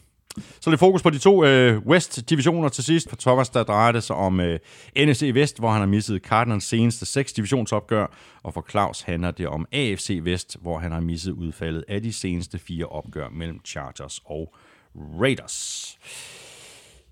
så 0.59 0.69
lidt 0.69 0.79
fokus 0.79 1.01
på 1.01 1.09
de 1.09 1.19
to 1.19 1.45
øh, 1.45 1.77
West-divisioner 1.77 2.69
til 2.69 2.83
sidst. 2.83 3.09
For 3.09 3.15
Thomas, 3.15 3.49
der 3.49 3.63
drejer 3.63 3.91
det 3.91 4.03
sig 4.03 4.15
om 4.15 4.39
øh, 4.39 4.59
NFC 4.97 5.31
Vest, 5.33 5.59
hvor 5.59 5.71
han 5.71 5.79
har 5.79 5.87
misset 5.87 6.21
Cardinals 6.21 6.63
seneste 6.63 7.05
seks 7.05 7.33
divisionsopgør. 7.33 8.07
Og 8.43 8.53
for 8.53 8.65
Claus 8.69 9.01
handler 9.01 9.31
det 9.31 9.47
om 9.47 9.65
AFC 9.71 10.19
Vest, 10.23 10.57
hvor 10.61 10.79
han 10.79 10.91
har 10.91 10.99
misset 10.99 11.31
udfaldet 11.31 11.83
af 11.87 12.01
de 12.01 12.13
seneste 12.13 12.59
fire 12.59 12.85
opgør 12.85 13.29
mellem 13.29 13.59
Chargers 13.65 14.21
og 14.25 14.55
Raiders. 14.95 15.97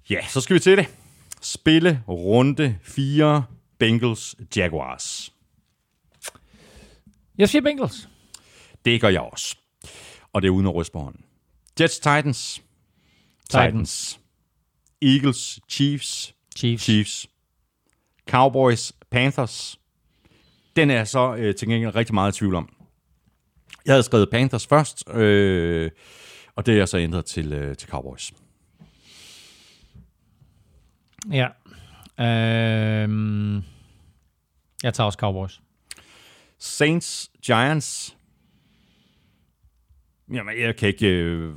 Ja, 0.09 0.25
så 0.27 0.41
skal 0.41 0.53
vi 0.53 0.59
til 0.59 0.77
det. 0.77 0.87
Spille 1.41 2.03
runde 2.07 2.77
4 2.81 3.43
Bengals 3.79 4.35
Jaguars. 4.55 5.33
Jeg 7.37 7.49
siger 7.49 7.61
Bengals. 7.61 8.09
Det 8.85 9.01
gør 9.01 9.09
jeg 9.09 9.21
også. 9.21 9.57
Og 10.33 10.41
det 10.41 10.47
er 10.47 10.51
uden 10.51 10.67
at 10.67 10.75
ryste 10.75 10.93
på 10.93 10.99
hånden. 10.99 11.21
Jets, 11.79 11.99
Titans. 11.99 12.61
Titans. 13.47 14.19
Eagles, 15.01 15.59
Chiefs. 15.69 16.33
Chiefs. 16.57 16.83
Chiefs. 16.83 17.27
Cowboys, 18.29 18.93
Panthers. 19.11 19.79
Den 20.75 20.89
er 20.89 21.03
så 21.03 21.35
øh, 21.35 21.55
til 21.55 21.67
gengæld 21.67 21.95
rigtig 21.95 22.13
meget 22.13 22.35
i 22.35 22.39
tvivl 22.39 22.55
om. 22.55 22.69
Jeg 23.85 23.93
havde 23.93 24.03
skrevet 24.03 24.29
Panthers 24.29 24.67
først, 24.67 25.09
øh, 25.09 25.91
og 26.55 26.65
det 26.65 26.73
er 26.73 26.77
jeg 26.77 26.87
så 26.87 26.97
ændret 26.97 27.25
til, 27.25 27.53
øh, 27.53 27.75
til 27.75 27.89
Cowboys. 27.89 28.33
Ja. 31.31 31.47
Øhm, 32.19 33.55
jeg 34.83 34.93
tager 34.93 35.05
også 35.05 35.17
Cowboys. 35.19 35.61
Saints, 36.59 37.31
Giants. 37.45 38.17
Jamen, 40.33 40.59
jeg 40.59 40.75
kan 40.75 40.87
ikke... 40.87 41.07
Øh, 41.07 41.55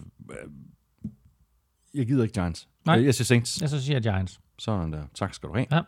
jeg 1.95 2.07
gider 2.07 2.23
ikke 2.23 2.33
Giants. 2.33 2.69
Nej. 2.87 3.05
Jeg 3.05 3.15
siger 3.15 3.25
Saints. 3.25 3.61
Jeg 3.61 3.69
så 3.69 3.85
siger 3.85 4.01
Giants. 4.01 4.41
Sådan 4.59 4.93
der. 4.93 5.05
Tak 5.15 5.35
skal 5.35 5.49
du 5.49 5.55
have. 5.55 5.67
Ja. 5.73 5.81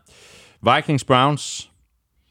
Vikings, 0.77 1.05
Browns. 1.05 1.71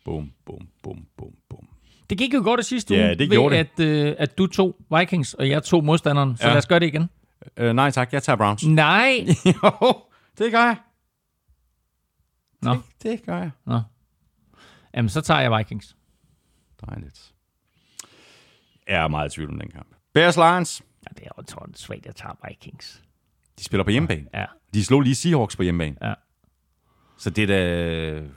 Bum, 0.06 0.32
bum, 0.46 0.68
bum, 0.84 1.06
bum, 1.18 1.34
bum. 1.50 1.68
Det 2.10 2.18
gik 2.18 2.34
jo 2.34 2.42
godt 2.44 2.58
det 2.58 2.66
sidste 2.66 2.96
Ja, 2.96 3.02
uge, 3.06 3.10
det 3.10 3.20
ved 3.20 3.28
gjorde 3.28 3.58
at, 3.58 3.80
øh, 3.80 4.16
at 4.18 4.38
du 4.38 4.48
tog 4.48 4.76
Vikings, 5.00 5.34
og 5.34 5.50
jeg 5.50 5.64
tog 5.64 5.84
modstanderen. 5.84 6.38
Så 6.38 6.44
Ja. 6.44 6.50
lad 6.50 6.58
os 6.58 6.68
gøre 6.68 6.80
det 6.80 6.86
igen. 6.86 7.10
Øh, 7.58 7.74
nej 7.74 7.92
tak, 7.92 8.14
jeg 8.14 8.24
tager 8.24 8.38
Browns. 8.38 8.66
Nej. 8.66 9.12
jo, 9.64 9.94
det 10.38 10.52
gør 10.52 10.64
jeg. 10.66 10.76
Nå. 12.62 12.74
Det, 12.74 12.84
det 13.04 13.24
gør 13.26 13.38
jeg. 13.38 13.52
Nå. 13.66 13.82
Jamen, 14.96 15.10
så 15.10 15.22
tager 15.22 15.40
jeg 15.40 15.58
Vikings. 15.58 15.96
Dejligt. 16.86 17.34
Jeg 18.88 19.04
er 19.04 19.08
meget 19.08 19.32
i 19.32 19.36
tvivl 19.36 19.50
om 19.52 19.60
den 19.60 19.70
kamp. 19.72 19.88
Bears 20.14 20.36
Lions. 20.38 20.82
Ja, 21.10 21.14
det 21.16 21.26
er 21.26 21.30
jo 21.38 21.44
tror 21.44 21.66
jeg, 21.68 21.76
svagt, 21.76 22.06
jeg 22.06 22.16
tager 22.16 22.48
Vikings. 22.48 23.04
De 23.60 23.64
spiller 23.64 23.84
på 23.84 23.92
hjemmebane. 23.92 24.28
Ja. 24.34 24.46
De 24.74 24.86
slog 24.86 25.02
lige 25.02 25.16
Seahawks 25.16 25.56
på 25.56 25.64
hjemmebane. 25.64 25.96
Ja. 26.02 26.14
Så 27.18 27.30
det 27.30 27.44
er 27.44 27.48
da... 27.48 28.28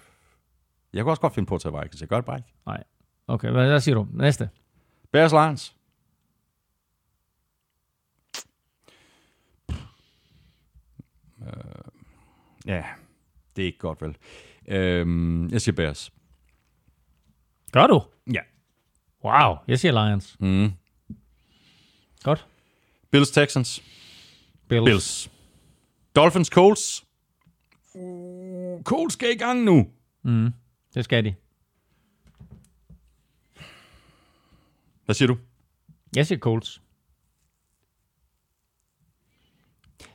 Jeg 0.93 1.03
kunne 1.03 1.12
også 1.12 1.20
godt 1.20 1.35
finde 1.35 1.47
på 1.47 1.55
at 1.55 1.61
tage 1.61 1.81
Vikings. 1.81 2.01
Jeg 2.01 2.09
gør 2.09 2.16
det 2.16 2.24
bare 2.24 2.36
ikke. 2.36 2.53
Nej. 2.66 2.85
Okay, 3.27 3.51
hvad, 3.51 3.66
hvad 3.66 3.81
siger 3.81 3.95
du? 3.95 4.07
Næste. 4.12 4.51
Bears 5.12 5.32
Lions. 5.32 5.77
Øh, 11.43 11.85
ja, 12.66 12.85
det 13.57 13.62
er 13.62 13.66
ikke 13.66 13.78
godt, 13.78 14.03
vel? 14.03 14.16
Øhm, 14.69 15.51
jeg 15.51 15.61
siger 15.61 15.74
Bears. 15.74 16.12
Gør 17.73 17.86
du? 17.86 18.03
Ja. 18.32 18.41
Wow, 19.24 19.57
jeg 19.69 19.78
siger 19.78 20.07
Lions. 20.07 20.36
Mm. 20.41 20.73
Godt. 22.23 22.47
Bills 23.11 23.31
Texans. 23.31 23.82
Bills. 24.82 24.84
Bills. 24.90 25.30
Dolphins 26.16 26.48
Colts. 26.48 27.05
Uh, 27.94 28.82
Colts 28.82 29.12
skal 29.12 29.30
i 29.30 29.36
gang 29.38 29.64
nu. 29.64 29.86
Mm, 30.22 30.51
det 30.94 31.05
skal 31.05 31.24
de. 31.24 31.34
Hvad 35.05 35.14
siger 35.14 35.26
du? 35.26 35.36
Jeg 36.16 36.26
siger 36.26 36.38
Colts. 36.38 36.80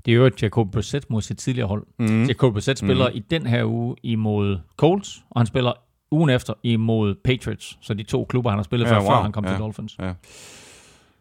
Det 0.06 0.12
er 0.12 0.16
jo 0.16 0.32
Jacob 0.42 0.72
Brissett 0.72 1.10
mod 1.10 1.22
sit 1.22 1.38
tidligere 1.38 1.68
hold. 1.68 1.88
Mm. 2.00 2.24
Jacob 2.24 2.54
Brissett 2.54 2.80
spiller 2.80 3.10
mm. 3.10 3.16
i 3.16 3.20
den 3.20 3.46
her 3.48 3.66
uge 3.66 3.96
imod 4.04 4.60
Colts, 4.78 5.24
og 5.30 5.40
han 5.40 5.48
spiller 5.48 5.74
ugen 6.12 6.30
efter 6.30 6.54
imod 6.64 7.16
Patriots. 7.16 7.78
Så 7.82 7.94
de 7.94 8.04
to 8.04 8.26
klubber, 8.26 8.50
han 8.50 8.58
har 8.60 8.64
spillet 8.64 8.86
Ja, 8.88 8.98
for, 8.98 9.02
før 9.02 9.10
wow. 9.14 9.22
han 9.22 9.32
kom 9.32 9.46
Ja. 9.46 9.52
til 9.52 9.60
Dolphins. 9.60 9.98
Ja. 10.00 10.14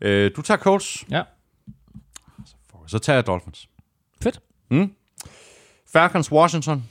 Øh, 0.01 0.31
du 0.37 0.43
tager 0.43 0.59
Colts. 0.59 1.05
Ja, 1.11 1.23
Så 2.89 2.99
tager 2.99 3.17
jeg 3.17 3.27
Dolphins. 3.27 3.69
fedt. 4.23 4.41
Falcons 5.93 6.33
Washington. 6.33 6.85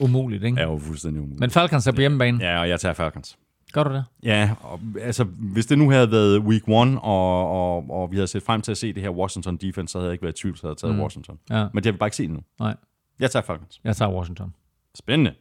Umuligt, 0.00 0.44
ikke? 0.44 0.60
Er 0.60 0.64
jo 0.66 0.78
fuldstændig 0.78 1.20
umuligt. 1.22 1.40
Men 1.40 1.50
Falcons 1.50 1.86
er 1.86 1.92
på 1.92 2.00
hjemmebane. 2.00 2.44
Ja, 2.44 2.60
og 2.60 2.68
jeg 2.68 2.80
tager 2.80 2.92
Falcons. 2.94 3.38
Gør 3.72 3.84
du 3.84 3.94
det? 3.94 4.04
Ja, 4.22 4.54
og, 4.60 4.80
altså 5.00 5.24
hvis 5.24 5.66
det 5.66 5.78
nu 5.78 5.90
havde 5.90 6.10
været 6.10 6.38
week 6.38 6.62
one, 6.68 7.00
og, 7.00 7.50
og, 7.50 7.90
og 7.90 8.10
vi 8.10 8.16
havde 8.16 8.26
set 8.26 8.42
frem 8.42 8.60
til 8.62 8.70
at 8.70 8.78
se 8.78 8.92
det 8.92 9.02
her 9.02 9.10
Washington 9.10 9.56
defense, 9.56 9.92
så 9.92 9.98
havde 9.98 10.08
jeg 10.08 10.12
ikke 10.12 10.22
været 10.22 10.38
i 10.38 10.42
tvivl, 10.42 10.56
så 10.56 10.62
havde 10.62 10.72
jeg 10.72 10.78
taget 10.78 10.94
mm. 10.94 11.00
Washington. 11.00 11.38
Ja. 11.50 11.64
Men 11.74 11.76
det 11.76 11.84
har 11.86 11.92
vi 11.92 11.98
bare 11.98 12.06
ikke 12.06 12.16
set 12.16 12.24
endnu. 12.24 12.40
Nej, 12.60 12.76
Jeg 13.20 13.30
tager 13.30 13.42
Falcons. 13.42 13.80
jeg 13.84 13.96
tager 13.96 14.12
Washington. 14.12 14.54
Spændende. 14.94 15.34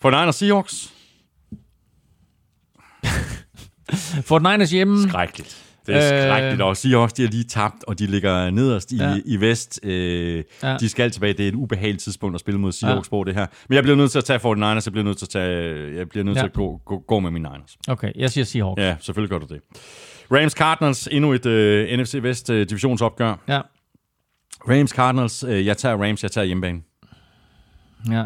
For 0.00 0.10
Niners 0.10 0.36
Seahawks. 0.36 0.94
Fort 4.28 4.42
Niners 4.42 4.70
hjemme. 4.70 5.08
Skrækkeligt. 5.08 5.69
Det 5.86 5.94
er 5.96 6.14
Øh. 6.14 6.22
skrækkeligt, 6.22 6.62
og 6.62 6.76
Seahawks, 6.76 7.12
de 7.12 7.22
har 7.22 7.30
lige 7.30 7.44
tabt, 7.44 7.84
og 7.86 7.98
de 7.98 8.06
ligger 8.06 8.50
nederst 8.50 8.92
i, 8.92 8.96
Ja. 8.96 9.16
i 9.26 9.36
vest. 9.40 9.80
Øh, 9.82 10.44
Ja. 10.62 10.76
De 10.80 10.88
skal 10.88 11.10
tilbage. 11.10 11.32
Det 11.32 11.44
er 11.44 11.48
et 11.48 11.54
ubehageligt 11.54 12.02
tidspunkt 12.02 12.34
at 12.34 12.40
spille 12.40 12.60
mod 12.60 12.72
Seahawks 12.72 13.08
ja. 13.08 13.10
på 13.10 13.24
det 13.24 13.34
her. 13.34 13.46
Men 13.68 13.74
jeg 13.76 13.82
bliver 13.82 13.96
nødt 13.96 14.10
til 14.10 14.18
at 14.18 14.24
tage 14.24 14.38
49ers, 14.38 14.86
jeg 14.86 14.92
bliver 14.92 15.04
nødt 15.04 15.18
til 15.18 15.24
at, 15.26 15.28
tage, 15.30 15.94
jeg 15.96 16.08
bliver 16.08 16.24
nødt 16.24 16.36
Ja. 16.36 16.40
til 16.40 16.46
at 16.46 16.52
gå, 16.52 16.80
gå, 16.86 16.98
gå 16.98 17.20
med 17.20 17.30
mine 17.30 17.48
Niners. 17.48 17.76
Okay, 17.88 18.12
jeg 18.16 18.30
siger 18.30 18.44
Seahawks. 18.44 18.80
Ja, 18.82 18.96
selvfølgelig 19.00 19.30
gør 19.30 19.38
du 19.38 19.54
det. 19.54 19.60
Rams 20.32 20.52
Cardinals, 20.52 21.08
endnu 21.12 21.32
et 21.32 21.46
uh, 21.46 21.98
NFC 22.00 22.18
Vest 22.22 22.50
uh, 22.50 22.56
divisionsopgør. 22.56 23.34
Ja. 23.48 23.60
Rams 24.68 24.90
Cardinals, 24.90 25.44
uh, 25.44 25.66
jeg 25.66 25.76
tager 25.76 25.96
Rams, 25.96 26.22
jeg 26.22 26.30
tager 26.30 26.44
hjemmebane. 26.44 26.80
Ja. 28.10 28.24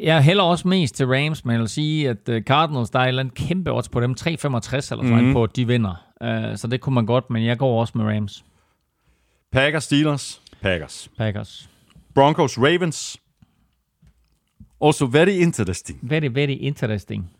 Jeg 0.00 0.22
hælder 0.24 0.42
også 0.42 0.68
mest 0.68 0.94
til 0.94 1.06
Rams, 1.06 1.44
men 1.44 1.52
jeg 1.52 1.60
vil 1.60 1.68
sige, 1.68 2.08
at 2.08 2.28
øh, 2.28 2.42
Cardinals, 2.42 2.90
der 2.90 2.98
er 2.98 3.04
andet 3.08 3.34
kæmpe 3.34 3.72
odds 3.72 3.88
på 3.88 4.00
dem. 4.00 4.14
3,65 4.20 4.30
eller 4.32 4.62
sådan 4.88 5.10
Mhm. 5.16 5.24
mm. 5.26 5.32
på, 5.32 5.44
at 5.44 5.56
de 5.56 5.66
vinder. 5.66 6.06
Uh, 6.20 6.56
så 6.56 6.68
det 6.70 6.80
kunne 6.80 6.94
man 6.94 7.06
godt, 7.06 7.30
men 7.30 7.44
jeg 7.44 7.58
går 7.58 7.80
også 7.80 7.98
med 7.98 8.04
Rams. 8.04 8.44
Packers 9.52 9.84
Steelers, 9.84 10.42
Packers. 10.60 11.10
Packers. 11.18 11.70
Broncos 12.14 12.58
Ravens. 12.58 13.20
Also 14.84 15.06
very 15.06 15.28
interesting. 15.30 15.98
Very, 16.02 16.28
very 16.30 16.56
interesting. 16.60 17.30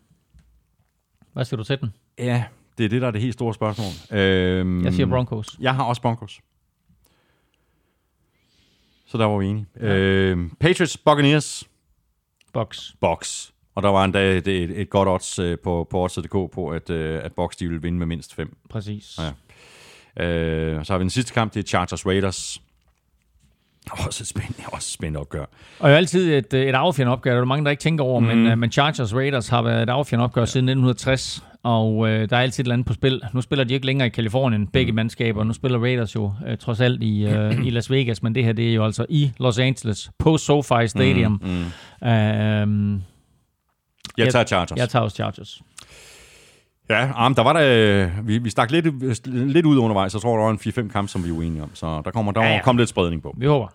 Hvad 1.32 1.44
siger 1.44 1.56
du 1.56 1.64
til 1.64 1.80
den? 1.80 1.92
Ja, 2.18 2.44
det 2.78 2.84
er 2.84 2.88
det, 2.88 3.00
der 3.02 3.06
er 3.06 3.10
det 3.10 3.20
helt 3.20 3.34
store 3.34 3.54
spørgsmål. 3.54 4.18
Øhm, 4.18 4.84
Jeg 4.84 4.94
siger 4.94 5.06
Broncos. 5.06 5.56
Jeg 5.60 5.74
har 5.74 5.84
også 5.84 6.02
Broncos. 6.02 6.40
Så 9.06 9.18
der 9.18 9.24
var 9.24 9.38
vi 9.38 9.46
enige. 9.46 9.66
Ja. 9.80 9.96
Øhm, 9.96 10.50
Patriots, 10.60 10.96
Buccaneers, 10.98 11.64
Box. 12.52 12.90
Box. 13.00 13.50
Og 13.74 13.82
der 13.82 13.88
var 13.88 14.04
endda 14.04 14.36
et, 14.36 14.48
et, 14.48 14.80
et 14.80 14.90
godt 14.90 15.08
odds 15.08 15.38
øh, 15.38 15.58
på, 15.58 15.86
på 15.90 16.02
odds.dk 16.02 16.52
på, 16.54 16.68
at, 16.68 16.90
øh, 16.90 17.24
at 17.24 17.32
Box 17.32 17.56
de 17.56 17.68
ville 17.68 17.82
vinde 17.82 17.98
med 17.98 18.06
mindst 18.06 18.34
5. 18.34 18.56
Præcis. 18.70 19.18
Ja. 19.18 20.24
Øh, 20.24 20.84
så 20.84 20.92
har 20.92 20.98
vi 20.98 21.02
den 21.02 21.10
sidste 21.10 21.32
kamp, 21.32 21.54
det 21.54 21.60
er 21.60 21.68
Chargers 21.68 22.06
Raiders. 22.06 22.62
Også 23.90 24.24
spændende, 24.24 24.62
også 24.72 24.90
spændende 24.90 25.20
opgør. 25.20 25.44
Og 25.78 25.90
jo 25.90 25.94
altid 25.94 26.34
et, 26.34 26.54
øh, 26.54 26.66
et 26.66 26.74
affjende 26.74 27.12
opgør. 27.12 27.34
Der 27.34 27.40
er 27.40 27.44
mange, 27.44 27.64
der 27.64 27.70
ikke 27.70 27.80
tænker 27.80 28.04
over, 28.04 28.20
mm. 28.20 28.26
Men, 28.26 28.52
uh, 28.52 28.58
men 28.58 28.72
Chargers 28.72 29.14
Raiders 29.14 29.48
har 29.48 29.62
været 29.62 29.82
et 29.82 29.88
affjende 29.88 30.24
opgør 30.24 30.42
ja. 30.42 30.46
siden 30.46 30.68
1960, 30.68 31.44
og 31.62 31.96
uh, 31.96 32.08
der 32.08 32.26
er 32.30 32.40
altid 32.40 32.60
et 32.60 32.64
eller 32.64 32.72
andet 32.74 32.86
på 32.86 32.92
spil. 32.92 33.20
Nu 33.32 33.40
spiller 33.40 33.64
de 33.64 33.74
ikke 33.74 33.86
længere 33.86 34.06
i 34.06 34.10
Kalifornien, 34.10 34.66
begge 34.66 34.92
mm. 34.92 34.96
mandskaber. 34.96 35.44
Nu 35.44 35.52
spiller 35.52 35.78
Raiders 35.78 36.14
jo 36.14 36.24
uh, 36.24 36.56
trods 36.60 36.80
alt 36.80 37.02
i, 37.02 37.26
uh, 37.26 37.66
i 37.66 37.70
Las 37.70 37.90
Vegas, 37.90 38.22
men 38.22 38.34
det 38.34 38.44
her 38.44 38.52
det 38.52 38.70
er 38.70 38.74
jo 38.74 38.84
altså 38.84 39.06
i 39.08 39.32
Los 39.38 39.58
Angeles, 39.58 40.10
på 40.18 40.38
SoFi 40.38 40.86
Stadium. 40.88 41.32
Mm. 41.42 41.48
Mm. 41.48 41.58
Uh, 42.94 43.00
Jeg 44.18 44.24
Jeg- 44.24 44.32
tager 44.32 44.44
Chargers. 44.44 44.78
jeg 44.78 44.88
tager 44.88 45.02
også 45.02 45.14
Chargers. 45.14 45.62
Ja, 46.90 46.96
der 47.36 47.42
var 47.42 47.52
der, 47.52 48.08
vi, 48.22 48.38
vi 48.38 48.50
stak 48.50 48.70
lidt, 48.70 48.86
lidt 49.52 49.66
ud 49.66 49.78
undervejs. 49.78 50.14
Jeg 50.14 50.22
tror, 50.22 50.36
der 50.36 50.44
var 50.44 50.50
en 50.50 50.86
4-5 50.88 50.92
kamp, 50.92 51.08
som 51.08 51.24
vi 51.24 51.28
er 51.28 51.32
uenige 51.32 51.62
om. 51.62 51.70
Så 51.74 52.02
der 52.04 52.10
kommer 52.10 52.32
der 52.32 52.42
ja. 52.42 52.52
ja. 52.52 52.62
kom 52.62 52.76
lidt 52.76 52.88
spredning 52.88 53.22
på. 53.22 53.34
Vi 53.38 53.46
håber. 53.46 53.68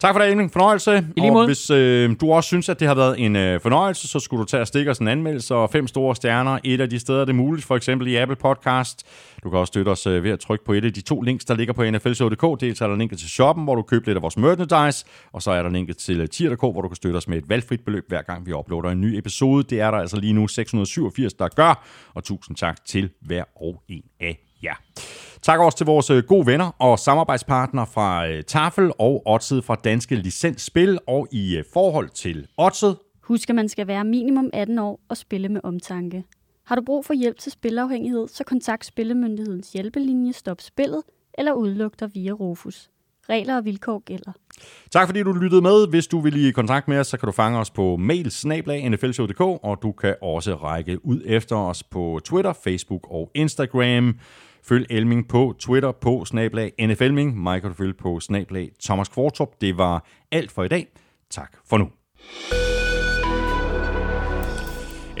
Tak 0.00 0.14
for 0.14 0.18
det, 0.20 0.30
Elming. 0.30 0.52
Fornøjelse. 0.52 0.96
I 1.16 1.20
lige 1.20 1.30
og 1.30 1.32
måde. 1.32 1.46
hvis 1.46 1.70
øh, 1.70 2.16
du 2.20 2.32
også 2.32 2.46
synes, 2.46 2.68
at 2.68 2.80
det 2.80 2.88
har 2.88 2.94
været 2.94 3.20
en 3.20 3.36
øh, 3.36 3.60
fornøjelse, 3.60 4.08
så 4.08 4.18
skulle 4.20 4.40
du 4.40 4.44
tage 4.44 4.60
og 4.60 4.66
stikke 4.66 4.90
os 4.90 4.98
en 4.98 5.08
anmeldelse 5.08 5.54
og 5.54 5.70
fem 5.70 5.86
store 5.86 6.16
stjerner 6.16 6.58
et 6.64 6.80
af 6.80 6.90
de 6.90 6.98
steder, 6.98 7.20
det 7.20 7.28
er 7.28 7.36
muligt, 7.36 7.66
for 7.66 7.76
eksempel 7.76 8.08
i 8.08 8.16
Apple 8.16 8.36
Podcast. 8.36 9.06
Du 9.44 9.50
kan 9.50 9.58
også 9.58 9.70
støtte 9.70 9.88
os 9.88 10.06
øh, 10.06 10.24
ved 10.24 10.30
at 10.30 10.40
trykke 10.40 10.64
på 10.64 10.72
et 10.72 10.84
af 10.84 10.92
de 10.92 11.00
to 11.00 11.20
links, 11.20 11.44
der 11.44 11.54
ligger 11.54 11.74
på 11.74 11.90
nflshow.dk. 11.90 12.60
Dels 12.60 12.80
er 12.80 12.86
der 12.86 12.96
linket 12.96 13.18
til 13.18 13.28
shoppen, 13.30 13.64
hvor 13.64 13.74
du 13.74 13.82
køber 13.82 14.06
lidt 14.06 14.16
af 14.16 14.22
vores 14.22 14.36
merchandise, 14.36 15.04
og 15.32 15.42
så 15.42 15.50
er 15.50 15.62
der 15.62 15.70
linket 15.70 15.96
til 15.96 16.20
øh, 16.20 16.28
tier.dk, 16.28 16.60
hvor 16.60 16.82
du 16.82 16.88
kan 16.88 16.96
støtte 16.96 17.16
os 17.16 17.28
med 17.28 17.38
et 17.38 17.48
valgfrit 17.48 17.80
beløb, 17.80 18.04
hver 18.08 18.22
gang 18.22 18.46
vi 18.46 18.52
uploader 18.52 18.90
en 18.90 19.00
ny 19.00 19.18
episode. 19.18 19.62
Det 19.62 19.80
er 19.80 19.90
der 19.90 19.98
altså 19.98 20.20
lige 20.20 20.32
nu 20.32 20.48
687, 20.48 21.34
der 21.34 21.48
gør, 21.48 21.86
og 22.14 22.24
tusind 22.24 22.56
tak 22.56 22.84
til 22.84 23.10
hver 23.20 23.44
og 23.62 23.82
en 23.88 24.02
af 24.20 24.38
jer. 24.62 24.74
Tak 25.48 25.60
også 25.60 25.78
til 25.78 25.86
vores 25.86 26.10
øh, 26.10 26.22
gode 26.22 26.46
venner 26.46 26.70
og 26.78 26.98
samarbejdspartnere 26.98 27.86
fra 27.86 28.28
øh, 28.28 28.42
Tafel 28.42 28.92
og 28.98 29.22
Odset 29.26 29.64
fra 29.64 29.74
Danske 29.74 30.14
Licensspil. 30.14 30.98
Og 31.06 31.28
i 31.32 31.56
øh, 31.56 31.64
forhold 31.72 32.08
til 32.08 32.46
Odset, 32.56 32.96
Husk, 33.22 33.50
at 33.50 33.56
man 33.56 33.68
skal 33.68 33.86
være 33.86 34.04
minimum 34.04 34.50
18 34.52 34.78
år 34.78 35.00
og 35.08 35.16
spille 35.16 35.48
med 35.48 35.60
omtanke. 35.64 36.24
Har 36.66 36.74
du 36.74 36.82
brug 36.86 37.04
for 37.04 37.14
hjælp 37.14 37.38
til 37.38 37.52
spilafhængighed, 37.52 38.28
så 38.28 38.44
kontakt 38.44 38.86
Spillemyndighedens 38.86 39.72
hjælpelinje 39.72 40.32
Stop 40.32 40.60
Spillet 40.60 41.02
eller 41.38 41.52
udluk 41.52 42.00
dig 42.00 42.10
via 42.14 42.32
Rufus. 42.32 42.90
Regler 43.28 43.56
og 43.56 43.64
vilkår 43.64 43.98
gælder. 43.98 44.32
tak 44.90 45.08
fordi 45.08 45.22
du 45.22 45.32
lyttede 45.32 45.62
med. 45.62 45.88
Hvis 45.88 46.06
du 46.06 46.20
vil 46.20 46.46
i 46.46 46.50
kontakt 46.50 46.88
med 46.88 46.98
os, 46.98 47.06
så 47.06 47.16
kan 47.16 47.26
du 47.26 47.32
fange 47.32 47.58
os 47.58 47.70
på 47.70 47.96
mail 47.96 48.32
nflshow.dk, 48.90 49.40
og 49.40 49.78
du 49.82 49.92
kan 49.92 50.16
også 50.22 50.54
række 50.54 51.06
ud 51.06 51.20
efter 51.26 51.56
os 51.56 51.82
på 51.82 52.20
Twitter, 52.24 52.52
Facebook 52.52 53.06
og 53.10 53.30
Instagram. 53.34 54.18
Følg 54.68 54.86
Elming 54.90 55.28
på 55.28 55.54
Twitter 55.58 55.92
på 55.92 56.24
snablag 56.24 56.72
NFLming. 56.80 57.42
Mig 57.42 57.60
kan 57.60 57.70
du 57.70 57.76
følge 57.76 57.94
på 57.94 58.20
snablag 58.20 58.70
Thomas 58.84 59.08
Kvartrup. 59.08 59.48
Det 59.60 59.78
var 59.78 60.04
alt 60.32 60.50
for 60.50 60.64
i 60.64 60.68
dag. 60.68 60.86
Tak 61.30 61.52
for 61.68 61.78
nu. 61.78 61.88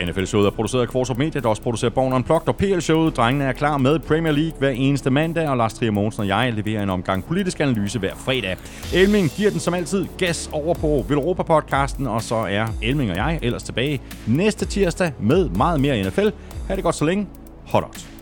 NFL-showet 0.06 0.46
er 0.46 0.50
produceret 0.50 0.82
af 0.82 0.88
Kvartrup 0.88 1.18
Media, 1.18 1.40
der 1.40 1.48
også 1.48 1.62
producerer 1.62 1.90
Born 1.90 2.12
Unplugged 2.12 2.48
og 2.48 2.56
PL-showet. 2.56 3.16
Drengene 3.16 3.44
er 3.44 3.52
klar 3.52 3.76
med 3.76 3.98
Premier 3.98 4.32
League 4.32 4.58
hver 4.58 4.70
eneste 4.70 5.10
mandag, 5.10 5.48
og 5.48 5.56
Lars 5.56 5.74
Trier 5.74 5.90
Mogensen 5.90 6.20
og 6.20 6.28
jeg 6.28 6.52
leverer 6.52 6.82
en 6.82 6.90
omgang 6.90 7.24
politisk 7.24 7.60
analyse 7.60 7.98
hver 7.98 8.14
fredag. 8.14 8.56
Elming 8.94 9.30
giver 9.30 9.50
den 9.50 9.60
som 9.60 9.74
altid 9.74 10.06
gas 10.18 10.50
over 10.52 10.74
på 10.74 11.04
Villeuropa-podcasten, 11.08 12.06
og 12.06 12.22
så 12.22 12.34
er 12.34 12.66
Elming 12.82 13.10
og 13.10 13.16
jeg 13.16 13.38
ellers 13.42 13.62
tilbage 13.62 14.00
næste 14.26 14.66
tirsdag 14.66 15.12
med 15.20 15.48
meget 15.48 15.80
mere 15.80 16.02
NFL. 16.02 16.28
Ha' 16.68 16.76
det 16.76 16.84
godt 16.84 16.94
så 16.94 17.04
længe. 17.04 17.26
Hot 17.66 17.82
out. 17.82 18.17